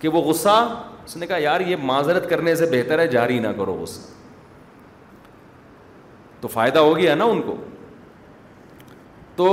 کہ 0.00 0.08
وہ 0.16 0.22
غصہ 0.22 0.56
اس 1.04 1.16
نے 1.16 1.26
کہا 1.26 1.36
یار 1.40 1.60
یہ 1.66 1.76
معذرت 1.82 2.28
کرنے 2.30 2.54
سے 2.54 2.66
بہتر 2.70 2.98
ہے 2.98 3.06
جاری 3.08 3.38
نہ 3.40 3.48
کرو 3.56 3.74
غصہ 3.80 4.12
تو 6.40 6.48
فائدہ 6.54 6.78
ہو 6.78 6.96
گیا 6.96 7.14
نا 7.14 7.24
ان 7.34 7.40
کو 7.42 7.54
تو 9.36 9.46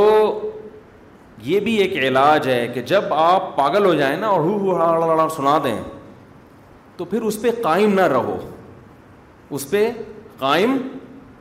یہ 1.43 1.59
بھی 1.59 1.75
ایک 1.81 1.91
علاج 2.05 2.47
ہے 2.47 2.67
کہ 2.73 2.81
جب 2.91 3.13
آپ 3.13 3.55
پاگل 3.55 3.85
ہو 3.85 3.93
جائیں 3.95 4.15
نا 4.17 4.27
اور 4.27 4.39
ہو 4.41 4.77
ہو 4.81 5.27
سنا 5.35 5.57
دیں 5.63 5.79
تو 6.97 7.05
پھر 7.13 7.21
اس 7.29 7.41
پہ 7.41 7.51
قائم 7.63 7.93
نہ 7.99 8.07
رہو 8.13 8.37
اس 9.57 9.69
پہ 9.69 9.89
قائم 10.39 10.77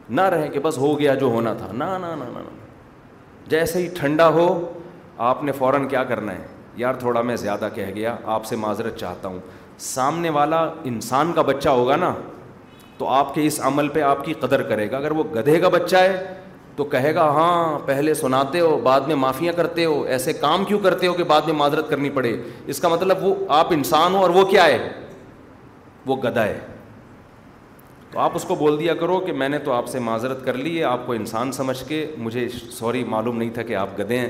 نہ 0.09 0.21
رہیں 0.35 0.49
کہ 0.51 0.61
بس 0.63 0.79
ہو 0.79 0.99
گیا 0.99 1.15
جو 1.23 1.27
ہونا 1.35 1.53
تھا 1.59 1.69
نہ 1.73 1.85
نہ 2.01 2.07
جیسے 3.53 3.79
ہی 3.83 3.89
ٹھنڈا 3.99 4.29
ہو 4.39 4.49
آپ 5.29 5.43
نے 5.45 5.53
فوراً 5.59 5.87
کیا 5.89 6.03
کرنا 6.05 6.33
ہے 6.33 6.47
یار 6.77 6.95
تھوڑا 6.99 7.23
میں 7.23 7.37
زیادہ 7.37 7.69
کہہ 7.75 7.91
گیا 7.95 8.15
آپ 8.35 8.45
سے 8.47 8.57
معذرت 8.57 8.97
چاہتا 8.99 9.29
ہوں 9.29 9.39
سامنے 9.79 10.31
والا 10.31 10.61
انسان 10.93 11.33
کا 11.35 11.43
بچہ 11.43 11.69
ہوگا 11.69 11.97
نا 11.97 12.13
تو 12.99 13.09
آپ 13.09 13.35
کے 13.35 13.47
اس 13.47 13.61
عمل 13.65 13.89
پہ 13.89 14.01
آپ 14.03 14.25
کی 14.25 14.33
قدر 14.41 14.63
کرے 14.69 14.91
گا 14.91 14.97
اگر 14.97 15.11
وہ 15.21 15.25
گدھے 15.35 15.59
کا 15.61 15.69
بچہ 15.69 15.97
ہے 15.97 16.35
تو 16.77 16.85
کہے 16.93 17.15
گا 17.15 17.23
ہاں 17.37 17.79
پہلے 17.87 18.13
سناتے 18.15 18.61
ہو 18.61 18.77
بعد 18.83 19.01
میں 19.07 19.15
معافیاں 19.17 19.53
کرتے 19.57 19.85
ہو 19.85 20.03
ایسے 20.17 20.33
کام 20.33 20.65
کیوں 20.65 20.79
کرتے 20.83 21.07
ہو 21.07 21.13
کہ 21.15 21.25
بعد 21.33 21.43
میں 21.47 21.55
معذرت 21.55 21.89
کرنی 21.91 22.11
پڑے 22.11 22.37
اس 22.73 22.81
کا 22.81 22.89
مطلب 22.89 23.25
وہ 23.25 23.35
آپ 23.59 23.73
انسان 23.73 24.15
ہو 24.15 24.21
اور 24.23 24.31
وہ 24.37 24.45
کیا 24.51 24.65
ہے 24.67 24.89
وہ 26.07 26.17
گدھا 26.25 26.45
ہے 26.45 26.59
تو 28.13 28.19
آپ 28.21 28.31
اس 28.35 28.45
کو 28.45 28.55
بول 28.59 28.79
دیا 28.79 28.95
کرو 29.01 29.19
کہ 29.27 29.33
میں 29.33 29.49
نے 29.49 29.59
تو 29.65 29.73
آپ 29.73 29.87
سے 29.89 29.99
معذرت 30.07 30.45
کر 30.47 30.55
لی 30.55 30.79
ہے 30.79 30.85
آپ 30.85 31.07
کو 31.07 31.13
انسان 31.13 31.53
سمجھ 31.53 31.77
کے 31.89 32.07
مجھے 32.19 32.49
سوری 32.79 33.05
معلوم 33.09 33.39
نہیں 33.39 33.51
تھا 33.55 33.63
کہ 33.69 33.77
آپ 33.77 33.89
گدے 33.99 34.19
ہیں 34.19 34.29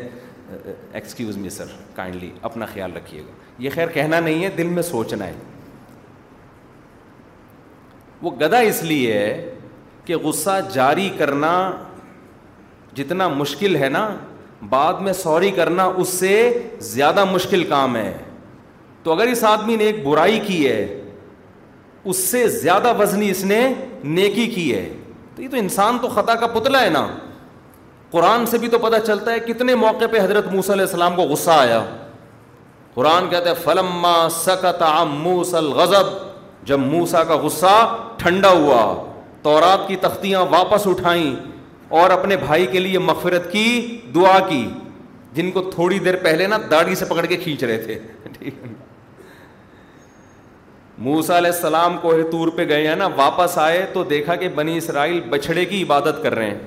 ایکسکیوز 0.98 1.36
می 1.38 1.50
سر 1.50 1.64
کائنڈلی 1.96 2.30
اپنا 2.48 2.66
خیال 2.72 2.92
رکھیے 2.96 3.20
گا 3.26 3.62
یہ 3.62 3.70
خیر 3.74 3.88
کہنا 3.94 4.20
نہیں 4.20 4.42
ہے 4.44 4.48
دل 4.58 4.66
میں 4.78 4.82
سوچنا 4.82 5.26
ہے 5.26 5.32
وہ 8.22 8.30
گدا 8.40 8.58
اس 8.70 8.82
لیے 8.82 9.12
ہے 9.18 9.54
کہ 10.04 10.16
غصہ 10.22 10.58
جاری 10.72 11.08
کرنا 11.18 11.52
جتنا 12.94 13.28
مشکل 13.28 13.76
ہے 13.82 13.88
نا 13.88 14.08
بعد 14.70 14.94
میں 15.02 15.12
سوری 15.22 15.50
کرنا 15.50 15.84
اس 16.02 16.08
سے 16.18 16.32
زیادہ 16.92 17.24
مشکل 17.30 17.64
کام 17.68 17.96
ہے 17.96 18.12
تو 19.02 19.12
اگر 19.12 19.26
اس 19.28 19.42
آدمی 19.44 19.76
نے 19.76 19.84
ایک 19.84 20.04
برائی 20.06 20.40
کی 20.46 20.66
ہے 20.68 20.84
اس 22.10 22.16
سے 22.26 22.46
زیادہ 22.48 22.92
وزنی 22.98 23.30
اس 23.30 23.44
نے 23.44 23.66
نیکی 24.04 24.46
کی 24.54 24.72
ہے 24.74 24.88
تو 25.34 25.42
یہ 25.42 25.48
تو 25.48 25.56
انسان 25.56 25.98
تو 26.02 26.08
خطا 26.14 26.34
کا 26.42 26.46
پتلا 26.58 26.82
ہے 26.84 26.90
نا 26.90 27.06
قرآن 28.12 28.44
سے 28.46 28.58
بھی 28.58 28.68
تو 28.68 28.78
پتہ 28.78 28.96
چلتا 29.06 29.32
ہے 29.32 29.38
کتنے 29.40 29.74
موقع 29.82 30.04
پہ 30.12 30.18
حضرت 30.20 30.46
موس 30.54 30.68
علیہ 30.70 30.84
السلام 30.84 31.14
کو 31.16 31.22
غصہ 31.28 31.50
آیا 31.50 31.82
قرآن 32.94 33.28
کہتے 33.28 33.48
ہیں 33.48 33.62
فلما 33.64 34.16
سکت 34.30 34.82
موسل 35.10 35.70
غضب 35.78 36.10
جب 36.70 36.78
موسا 36.80 37.22
کا 37.30 37.36
غصہ 37.44 37.74
ٹھنڈا 38.18 38.48
ہوا 38.52 38.82
تو 39.42 39.58
تختیاں 40.00 40.40
واپس 40.50 40.86
اٹھائیں 40.86 41.34
اور 42.00 42.10
اپنے 42.10 42.36
بھائی 42.44 42.66
کے 42.72 42.78
لیے 42.80 42.98
مغفرت 43.08 43.50
کی 43.52 43.64
دعا 44.14 44.38
کی 44.48 44.64
جن 45.38 45.50
کو 45.52 45.60
تھوڑی 45.74 45.98
دیر 46.06 46.16
پہلے 46.24 46.46
نا 46.52 46.58
داڑھی 46.70 46.94
سے 47.00 47.04
پکڑ 47.14 47.24
کے 47.26 47.36
کھینچ 47.44 47.64
رہے 47.64 47.78
تھے 47.82 48.50
موسا 51.08 51.38
علیہ 51.38 51.50
السلام 51.54 51.96
کوہ 52.02 52.22
تور 52.30 52.48
پہ 52.56 52.68
گئے 52.68 52.86
ہیں 52.88 52.96
نا 52.96 53.06
واپس 53.16 53.58
آئے 53.58 53.84
تو 53.92 54.04
دیکھا 54.14 54.34
کہ 54.42 54.48
بنی 54.60 54.76
اسرائیل 54.76 55.20
بچھڑے 55.30 55.64
کی 55.72 55.82
عبادت 55.82 56.22
کر 56.22 56.34
رہے 56.34 56.50
ہیں 56.50 56.58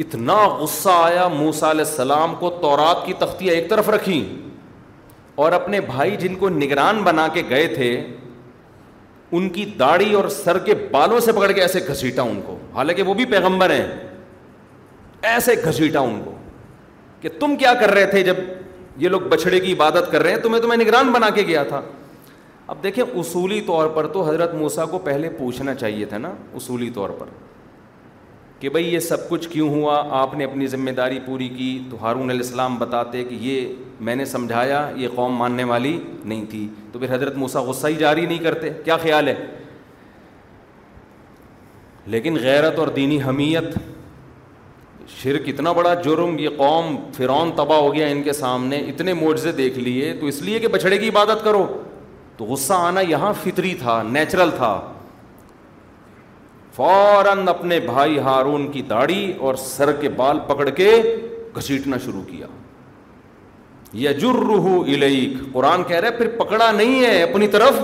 اتنا 0.00 0.36
غصہ 0.58 0.88
آیا 1.06 1.26
موسا 1.36 1.70
علیہ 1.70 1.84
السلام 1.86 2.34
کو 2.38 2.50
تورات 2.60 3.04
کی 3.06 3.12
تختیاں 3.18 3.54
ایک 3.54 3.68
طرف 3.70 3.88
رکھیں 3.96 4.20
اور 5.42 5.52
اپنے 5.52 5.80
بھائی 5.90 6.16
جن 6.22 6.34
کو 6.44 6.48
نگران 6.54 7.02
بنا 7.04 7.26
کے 7.34 7.42
گئے 7.50 7.66
تھے 7.74 7.90
ان 9.38 9.48
کی 9.56 9.64
داڑھی 9.78 10.12
اور 10.20 10.28
سر 10.36 10.58
کے 10.68 10.74
بالوں 10.90 11.18
سے 11.26 11.32
پکڑ 11.32 11.50
کے 11.52 11.60
ایسے 11.62 11.80
گھسیٹا 11.88 12.22
ان 12.30 12.40
کو 12.46 12.56
حالانکہ 12.74 13.02
وہ 13.08 13.14
بھی 13.20 13.24
پیغمبر 13.34 13.70
ہیں 13.70 13.86
ایسے 15.32 15.54
گھسیٹا 15.68 16.00
ان 16.08 16.20
کو 16.24 16.32
کہ 17.20 17.28
تم 17.40 17.56
کیا 17.62 17.74
کر 17.80 17.90
رہے 17.94 18.06
تھے 18.10 18.22
جب 18.30 18.36
یہ 19.04 19.08
لوگ 19.08 19.28
بچھڑے 19.34 19.60
کی 19.66 19.72
عبادت 19.72 20.10
کر 20.12 20.22
رہے 20.22 20.32
ہیں 20.34 20.38
تمہیں 20.42 20.60
تو 20.62 20.68
میں 20.68 20.76
نگران 20.76 21.10
بنا 21.18 21.30
کے 21.34 21.42
گیا 21.48 21.62
تھا 21.72 21.80
اب 22.72 22.82
دیکھیں 22.82 23.04
اصولی 23.04 23.60
طور 23.66 23.88
پر 23.94 24.06
تو 24.16 24.28
حضرت 24.30 24.54
موسا 24.64 24.84
کو 24.94 24.98
پہلے 25.12 25.28
پوچھنا 25.38 25.74
چاہیے 25.84 26.04
تھا 26.12 26.18
نا 26.26 26.30
اصولی 26.56 26.90
طور 26.94 27.10
پر 27.18 27.28
کہ 28.60 28.68
بھائی 28.68 28.92
یہ 28.94 28.98
سب 29.00 29.28
کچھ 29.28 29.48
کیوں 29.48 29.68
ہوا 29.70 30.02
آپ 30.20 30.34
نے 30.36 30.44
اپنی 30.44 30.66
ذمہ 30.66 30.90
داری 30.96 31.18
پوری 31.26 31.48
کی 31.48 31.68
تو 31.90 31.96
ہارون 32.00 32.30
علیہ 32.30 32.42
السلام 32.44 32.74
بتاتے 32.78 33.22
کہ 33.24 33.36
یہ 33.40 33.72
میں 34.08 34.16
نے 34.16 34.24
سمجھایا 34.32 34.80
یہ 34.96 35.08
قوم 35.14 35.36
ماننے 35.36 35.64
والی 35.70 35.96
نہیں 36.24 36.44
تھی 36.50 36.66
تو 36.92 36.98
پھر 36.98 37.14
حضرت 37.14 37.36
موسیٰ 37.36 37.62
غصہ 37.66 37.86
ہی 37.86 37.94
جاری 38.02 38.26
نہیں 38.26 38.38
کرتے 38.44 38.70
کیا 38.84 38.96
خیال 39.02 39.28
ہے 39.28 39.34
لیکن 42.16 42.36
غیرت 42.42 42.78
اور 42.78 42.88
دینی 42.96 43.22
حمیت 43.26 43.74
شرک 45.22 45.48
اتنا 45.48 45.72
بڑا 45.80 45.94
جرم 46.04 46.38
یہ 46.38 46.48
قوم 46.56 46.94
فرعون 47.16 47.50
تباہ 47.56 47.78
ہو 47.80 47.92
گیا 47.94 48.06
ان 48.08 48.22
کے 48.22 48.32
سامنے 48.32 48.76
اتنے 48.88 49.12
موجزے 49.14 49.52
دیکھ 49.62 49.78
لیے 49.78 50.12
تو 50.20 50.26
اس 50.26 50.42
لیے 50.42 50.58
کہ 50.60 50.68
بچھڑے 50.76 50.98
کی 50.98 51.08
عبادت 51.08 51.44
کرو 51.44 51.66
تو 52.36 52.44
غصہ 52.52 52.72
آنا 52.92 53.00
یہاں 53.08 53.32
فطری 53.42 53.74
تھا 53.78 54.02
نیچرل 54.12 54.50
تھا 54.56 54.78
فوراً 56.80 57.32
اپنے 57.50 57.78
بھائی 57.86 58.18
ہارون 58.26 58.66
کی 58.72 58.82
داڑھی 58.90 59.24
اور 59.46 59.54
سر 59.64 59.90
کے 60.00 60.08
بال 60.18 60.38
پکڑ 60.46 60.68
کے 60.76 60.90
گھسیٹنا 61.56 61.96
شروع 62.04 62.22
کیا 62.28 62.46
یجر 64.04 64.38
الیک 64.94 65.38
قرآن 65.54 65.82
کہہ 65.88 66.00
رہے 66.00 66.10
پھر 66.18 66.28
پکڑا 66.38 66.70
نہیں 66.70 67.04
ہے 67.04 67.22
اپنی 67.22 67.48
طرف 67.56 67.80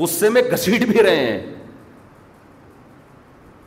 غصے 0.00 0.28
میں 0.36 0.42
گھسیٹ 0.52 0.84
بھی 0.88 1.02
رہے 1.02 1.26
ہیں 1.26 1.38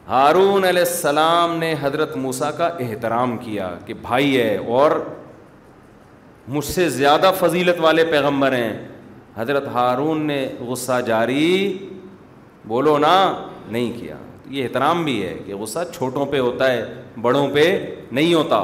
ہارون 0.07 0.63
علیہ 0.63 0.81
السلام 0.89 1.55
نے 1.59 1.73
حضرت 1.81 2.17
موسا 2.25 2.51
کا 2.59 2.67
احترام 2.87 3.37
کیا 3.45 3.69
کہ 3.85 3.93
بھائی 4.01 4.37
ہے 4.41 4.55
اور 4.81 4.99
مجھ 6.57 6.65
سے 6.73 6.89
زیادہ 6.99 7.31
فضیلت 7.39 7.79
والے 7.87 8.05
پیغمبر 8.11 8.55
ہیں 8.57 8.71
حضرت 9.37 9.67
ہارون 9.73 10.25
نے 10.27 10.45
غصہ 10.67 10.99
جاری 11.05 11.47
بولو 12.67 12.97
نا 12.97 13.15
نہیں 13.71 13.91
کیا 13.99 14.15
یہ 14.53 14.63
احترام 14.63 15.03
بھی 15.03 15.21
ہے 15.25 15.37
کہ 15.45 15.55
غصہ 15.55 15.79
چھوٹوں 15.93 16.25
پہ 16.31 16.39
ہوتا 16.39 16.71
ہے 16.71 16.83
بڑوں 17.21 17.47
پہ 17.53 17.63
نہیں 18.11 18.33
ہوتا 18.33 18.57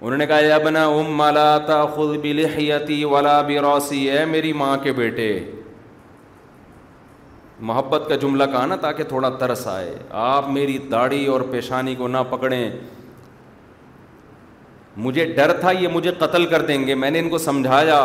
انہوں 0.00 0.16
نے 0.18 0.26
کہا 0.26 0.38
یا 0.40 0.58
بنا 0.64 0.84
ام 0.86 1.12
مالا 1.16 1.44
تا 1.66 1.84
خود 1.94 2.16
بھی 2.20 2.32
لحیتی 2.32 3.02
والا 3.12 3.40
بھی 3.46 3.58
روسی 3.60 4.08
ہے 4.10 4.24
میری 4.30 4.52
ماں 4.60 4.76
کے 4.82 4.92
بیٹے 4.96 5.28
محبت 7.68 8.02
کا 8.08 8.16
جملہ 8.22 8.44
کہا 8.52 8.66
نا 8.66 8.76
تاکہ 8.80 9.04
تھوڑا 9.08 9.28
ترس 9.38 9.66
آئے 9.68 9.94
آپ 10.24 10.48
میری 10.50 10.76
داڑھی 10.90 11.24
اور 11.32 11.40
پیشانی 11.50 11.94
کو 11.98 12.08
نہ 12.08 12.18
پکڑیں 12.30 12.70
مجھے 15.06 15.24
ڈر 15.34 15.52
تھا 15.60 15.70
یہ 15.80 15.88
مجھے 15.92 16.10
قتل 16.18 16.46
کر 16.50 16.62
دیں 16.66 16.86
گے 16.86 16.94
میں 16.94 17.10
نے 17.10 17.18
ان 17.18 17.28
کو 17.30 17.38
سمجھایا 17.38 17.98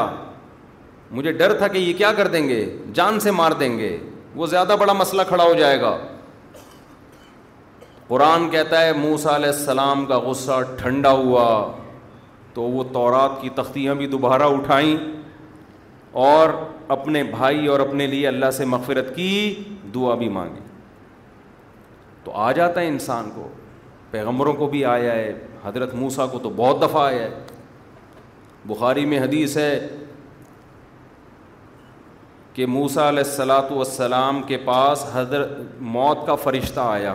مجھے 1.12 1.32
ڈر 1.32 1.54
تھا 1.58 1.68
کہ 1.68 1.78
یہ 1.78 1.94
کیا 1.98 2.12
کر 2.18 2.28
دیں 2.34 2.48
گے 2.50 2.66
جان 2.94 3.20
سے 3.20 3.32
مار 3.32 3.52
دیں 3.60 3.78
گے 3.78 3.98
وہ 4.36 4.46
زیادہ 4.52 4.76
بڑا 4.80 4.94
مسئلہ 4.94 5.22
کھڑا 5.28 5.44
ہو 5.44 5.54
جائے 5.54 5.80
گا 5.82 5.98
قرآن 8.08 8.50
کہتا 8.50 8.82
ہے 8.86 8.94
موسا 8.94 9.36
علیہ 9.36 9.50
السلام 9.50 10.06
کا 10.06 10.18
غصہ 10.20 10.60
ٹھنڈا 10.78 11.12
ہوا 11.20 11.46
تو 12.54 12.62
وہ 12.62 12.84
تورات 12.94 13.42
کی 13.42 13.50
تختیاں 13.56 13.96
بھی 14.00 14.08
دوبارہ 14.08 14.44
اٹھائیں 14.56 14.96
اور 16.28 16.50
اپنے 16.96 17.24
بھائی 17.24 17.68
اور 17.76 17.80
اپنے 17.80 18.08
لیے 18.08 18.28
اللہ 18.28 18.52
سے 18.58 18.66
مغفرت 18.74 19.16
کی 19.16 19.30
دعا 19.96 20.16
بھی 20.16 20.30
مانگی 20.38 20.60
تو 22.24 22.32
آ 22.48 22.52
جاتا 22.58 22.82
ہے 22.82 22.88
انسان 22.88 23.30
کو 23.36 23.48
پیغمبروں 24.12 24.54
کو 24.54 24.68
بھی 24.70 24.84
آیا 24.86 25.14
ہے 25.16 25.32
حضرت 25.64 25.94
موسا 25.96 26.26
کو 26.32 26.40
تو 26.44 26.50
بہت 26.56 26.82
دفعہ 26.82 27.04
آیا 27.06 27.22
ہے 27.24 27.32
بخاری 28.68 29.06
میں 29.06 29.20
حدیث 29.20 29.58
ہے 29.58 29.72
کہ 32.54 32.66
موسا 32.70 33.08
علیہ 33.10 33.24
السلاۃ 33.26 33.72
والسلام 33.72 34.42
کے 34.48 34.58
پاس 34.66 35.06
حضرت 35.14 35.52
موت 35.94 36.26
کا 36.28 36.36
فرشتہ 36.44 36.80
آیا 36.80 37.14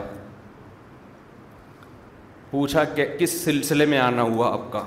پوچھا 2.50 2.84
کہ 2.94 3.06
کس 3.18 3.32
سلسلے 3.44 3.86
میں 3.86 3.98
آنا 3.98 4.22
ہوا 4.30 4.52
آپ 4.52 4.70
کا 4.72 4.82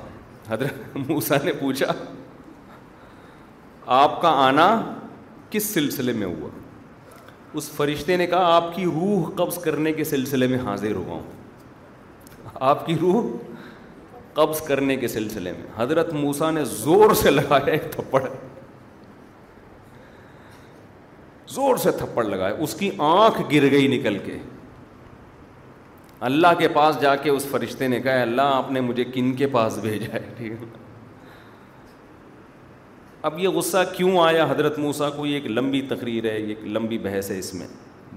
حضرت 0.49 0.95
موسا 1.09 1.35
نے 1.43 1.51
پوچھا 1.59 1.91
آپ 3.99 4.21
کا 4.21 4.29
آنا 4.47 4.67
کس 5.49 5.65
سلسلے 5.73 6.13
میں 6.21 6.27
ہوا 6.27 6.49
اس 7.59 7.69
فرشتے 7.75 8.15
نے 8.17 8.27
کہا 8.27 8.53
آپ 8.55 8.75
کی 8.75 8.85
روح 8.85 9.29
قبض 9.35 9.57
کرنے 9.63 9.93
کے 9.93 10.03
سلسلے 10.13 10.47
میں 10.47 10.57
حاضر 10.65 10.95
ہوا 10.95 11.13
ہوں 11.13 12.53
آپ 12.73 12.85
کی 12.85 12.95
روح 13.01 13.21
قبض 14.33 14.61
کرنے 14.67 14.95
کے 14.95 15.07
سلسلے 15.17 15.51
میں 15.51 15.67
حضرت 15.77 16.13
موسا 16.13 16.51
نے 16.59 16.63
زور 16.79 17.13
سے 17.21 17.29
لگایا 17.31 17.71
ایک 17.73 17.91
تھپڑ 17.93 18.21
زور 21.53 21.75
سے 21.83 21.91
تھپڑ 21.99 22.23
لگائے 22.23 22.53
اس 22.63 22.73
کی 22.79 22.89
آنکھ 23.07 23.41
گر 23.53 23.69
گئی 23.71 23.87
نکل 23.97 24.17
کے 24.25 24.37
اللہ 26.29 26.47
کے 26.59 26.67
پاس 26.73 26.99
جا 27.01 27.15
کے 27.23 27.29
اس 27.29 27.45
فرشتے 27.51 27.87
نے 27.93 27.99
کہا 28.01 28.21
اللہ 28.21 28.53
آپ 28.57 28.71
نے 28.71 28.81
مجھے 28.89 29.03
کن 29.13 29.33
کے 29.35 29.47
پاس 29.57 29.77
بھیجا 29.85 30.13
ہے 30.13 30.19
ٹھیک 30.37 30.65
اب 33.29 33.39
یہ 33.39 33.47
غصہ 33.55 33.77
کیوں 33.95 34.17
آیا 34.25 34.45
حضرت 34.49 34.77
موسا 34.79 35.09
کو 35.15 35.25
یہ 35.25 35.33
ایک 35.39 35.45
لمبی 35.51 35.81
تقریر 35.89 36.25
ہے 36.25 36.35
ایک 36.51 36.63
لمبی 36.77 36.97
بحث 37.07 37.29
ہے 37.31 37.37
اس 37.39 37.53
میں 37.53 37.67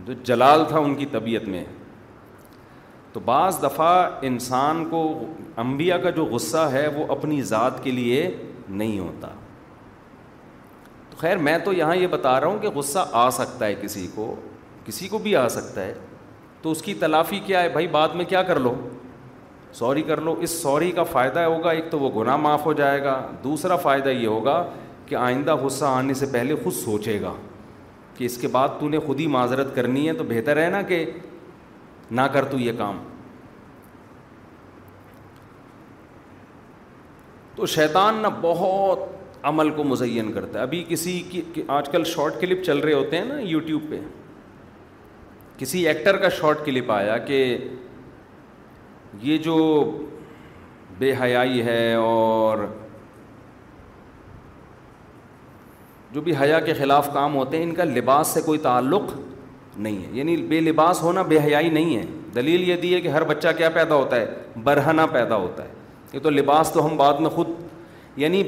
جو 0.04 0.12
جلال 0.30 0.64
تھا 0.68 0.78
ان 0.86 0.94
کی 1.00 1.06
طبیعت 1.12 1.48
میں 1.54 1.64
تو 3.12 3.20
بعض 3.24 3.62
دفعہ 3.62 3.96
انسان 4.28 4.84
کو 4.90 5.02
انبیاء 5.64 5.96
کا 6.04 6.10
جو 6.20 6.24
غصہ 6.30 6.66
ہے 6.72 6.86
وہ 6.94 7.06
اپنی 7.16 7.42
ذات 7.54 7.82
کے 7.84 7.90
لیے 8.00 8.28
نہیں 8.80 8.98
ہوتا 8.98 9.28
خیر 11.24 11.36
میں 11.44 11.56
تو 11.64 11.72
یہاں 11.72 11.94
یہ 11.96 12.06
بتا 12.12 12.32
رہا 12.40 12.46
ہوں 12.46 12.58
کہ 12.62 12.68
غصہ 12.74 13.04
آ 13.20 13.28
سکتا 13.30 13.66
ہے 13.66 13.74
کسی 13.82 14.06
کو 14.14 14.24
کسی 14.86 15.06
کو 15.08 15.18
بھی 15.26 15.34
آ 15.36 15.46
سکتا 15.54 15.82
ہے 15.82 15.92
تو 16.62 16.70
اس 16.70 16.82
کی 16.82 16.94
تلافی 17.04 17.38
کیا 17.46 17.62
ہے 17.62 17.68
بھائی 17.76 17.86
بعد 17.94 18.08
میں 18.14 18.24
کیا 18.32 18.42
کر 18.50 18.58
لو 18.66 18.72
سوری 19.78 20.02
کر 20.10 20.20
لو 20.26 20.34
اس 20.46 20.50
سوری 20.62 20.90
کا 20.98 21.02
فائدہ 21.12 21.40
ہوگا 21.44 21.70
ایک 21.78 21.90
تو 21.90 21.98
وہ 21.98 22.10
گناہ 22.20 22.36
معاف 22.46 22.66
ہو 22.66 22.72
جائے 22.80 23.02
گا 23.04 23.16
دوسرا 23.44 23.76
فائدہ 23.86 24.08
یہ 24.08 24.26
ہوگا 24.26 24.58
کہ 25.06 25.14
آئندہ 25.22 25.54
غصہ 25.62 25.84
آنے 25.92 26.14
سے 26.20 26.26
پہلے 26.32 26.54
خود 26.64 26.72
سوچے 26.82 27.20
گا 27.22 27.32
کہ 28.18 28.24
اس 28.24 28.36
کے 28.42 28.48
بعد 28.58 28.76
تو 28.80 28.88
نے 28.88 28.98
خود 29.06 29.20
ہی 29.20 29.26
معذرت 29.36 29.74
کرنی 29.76 30.06
ہے 30.08 30.12
تو 30.18 30.24
بہتر 30.34 30.62
ہے 30.62 30.68
نا 30.76 30.82
کہ 30.92 31.04
نہ 32.18 32.26
کر 32.32 32.44
تو 32.50 32.58
یہ 32.66 32.72
کام 32.78 33.02
تو 37.56 37.66
شیطان 37.80 38.22
نہ 38.22 38.26
بہت 38.40 39.12
عمل 39.48 39.70
کو 39.76 39.84
مزین 39.84 40.30
کرتا 40.32 40.58
ہے 40.58 40.62
ابھی 40.62 40.82
کسی 40.88 41.12
کی 41.30 41.40
آج 41.78 41.88
کل 41.92 42.04
شارٹ 42.14 42.40
کلپ 42.40 42.62
چل 42.66 42.78
رہے 42.78 42.92
ہوتے 42.92 43.16
ہیں 43.18 43.24
نا 43.24 43.38
یوٹیوب 43.40 43.82
پہ 43.90 43.98
کسی 45.58 45.86
ایکٹر 45.88 46.16
کا 46.22 46.28
شارٹ 46.38 46.64
کلپ 46.66 46.92
آیا 46.92 47.16
کہ 47.26 47.40
یہ 49.22 49.38
جو 49.48 49.56
بے 50.98 51.12
حیائی 51.20 51.62
ہے 51.66 51.92
اور 52.04 52.58
جو 56.12 56.20
بھی 56.20 56.34
حیا 56.40 56.58
کے 56.66 56.74
خلاف 56.78 57.12
کام 57.12 57.34
ہوتے 57.36 57.56
ہیں 57.56 57.64
ان 57.64 57.74
کا 57.74 57.84
لباس 57.84 58.28
سے 58.34 58.40
کوئی 58.44 58.58
تعلق 58.68 59.12
نہیں 59.76 60.02
ہے 60.04 60.10
یعنی 60.18 60.36
بے 60.54 60.60
لباس 60.60 61.02
ہونا 61.02 61.22
بے 61.32 61.38
حیائی 61.44 61.70
نہیں 61.70 61.96
ہے 61.96 62.04
دلیل 62.34 62.68
یہ 62.68 62.76
دی 62.82 62.94
ہے 62.94 63.00
کہ 63.00 63.08
ہر 63.18 63.24
بچہ 63.34 63.48
کیا 63.56 63.68
پیدا 63.74 63.94
ہوتا 63.94 64.16
ہے 64.20 64.26
برہنا 64.64 65.06
پیدا 65.16 65.36
ہوتا 65.46 65.64
ہے 65.64 65.72
یہ 66.12 66.18
تو 66.22 66.30
لباس 66.30 66.70
تو 66.74 66.86
ہم 66.86 66.96
بعد 66.96 67.20
میں 67.20 67.30
خود 67.36 67.48
یعنی 68.18 68.42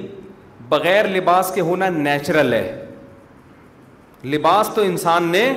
بغیر 0.68 1.06
لباس 1.16 1.50
کے 1.54 1.60
ہونا 1.60 1.88
نیچرل 1.96 2.52
ہے 2.52 2.84
لباس 4.24 4.68
تو 4.74 4.82
انسان 4.82 5.28
نے 5.32 5.50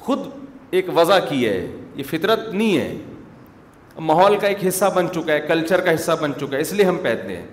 خود 0.00 0.28
ایک 0.70 0.86
وضع 0.96 1.18
کی 1.28 1.46
ہے 1.48 1.66
یہ 1.96 2.02
فطرت 2.10 2.52
نہیں 2.52 2.78
ہے 2.78 2.94
ماحول 4.08 4.36
کا 4.38 4.46
ایک 4.48 4.64
حصہ 4.68 4.84
بن 4.94 5.06
چکا 5.12 5.32
ہے 5.32 5.40
کلچر 5.48 5.80
کا 5.84 5.94
حصہ 5.94 6.12
بن 6.20 6.32
چکا 6.40 6.56
ہے 6.56 6.60
اس 6.62 6.72
لیے 6.72 6.84
ہم 6.86 6.96
پہنتے 7.02 7.36
ہیں 7.36 7.46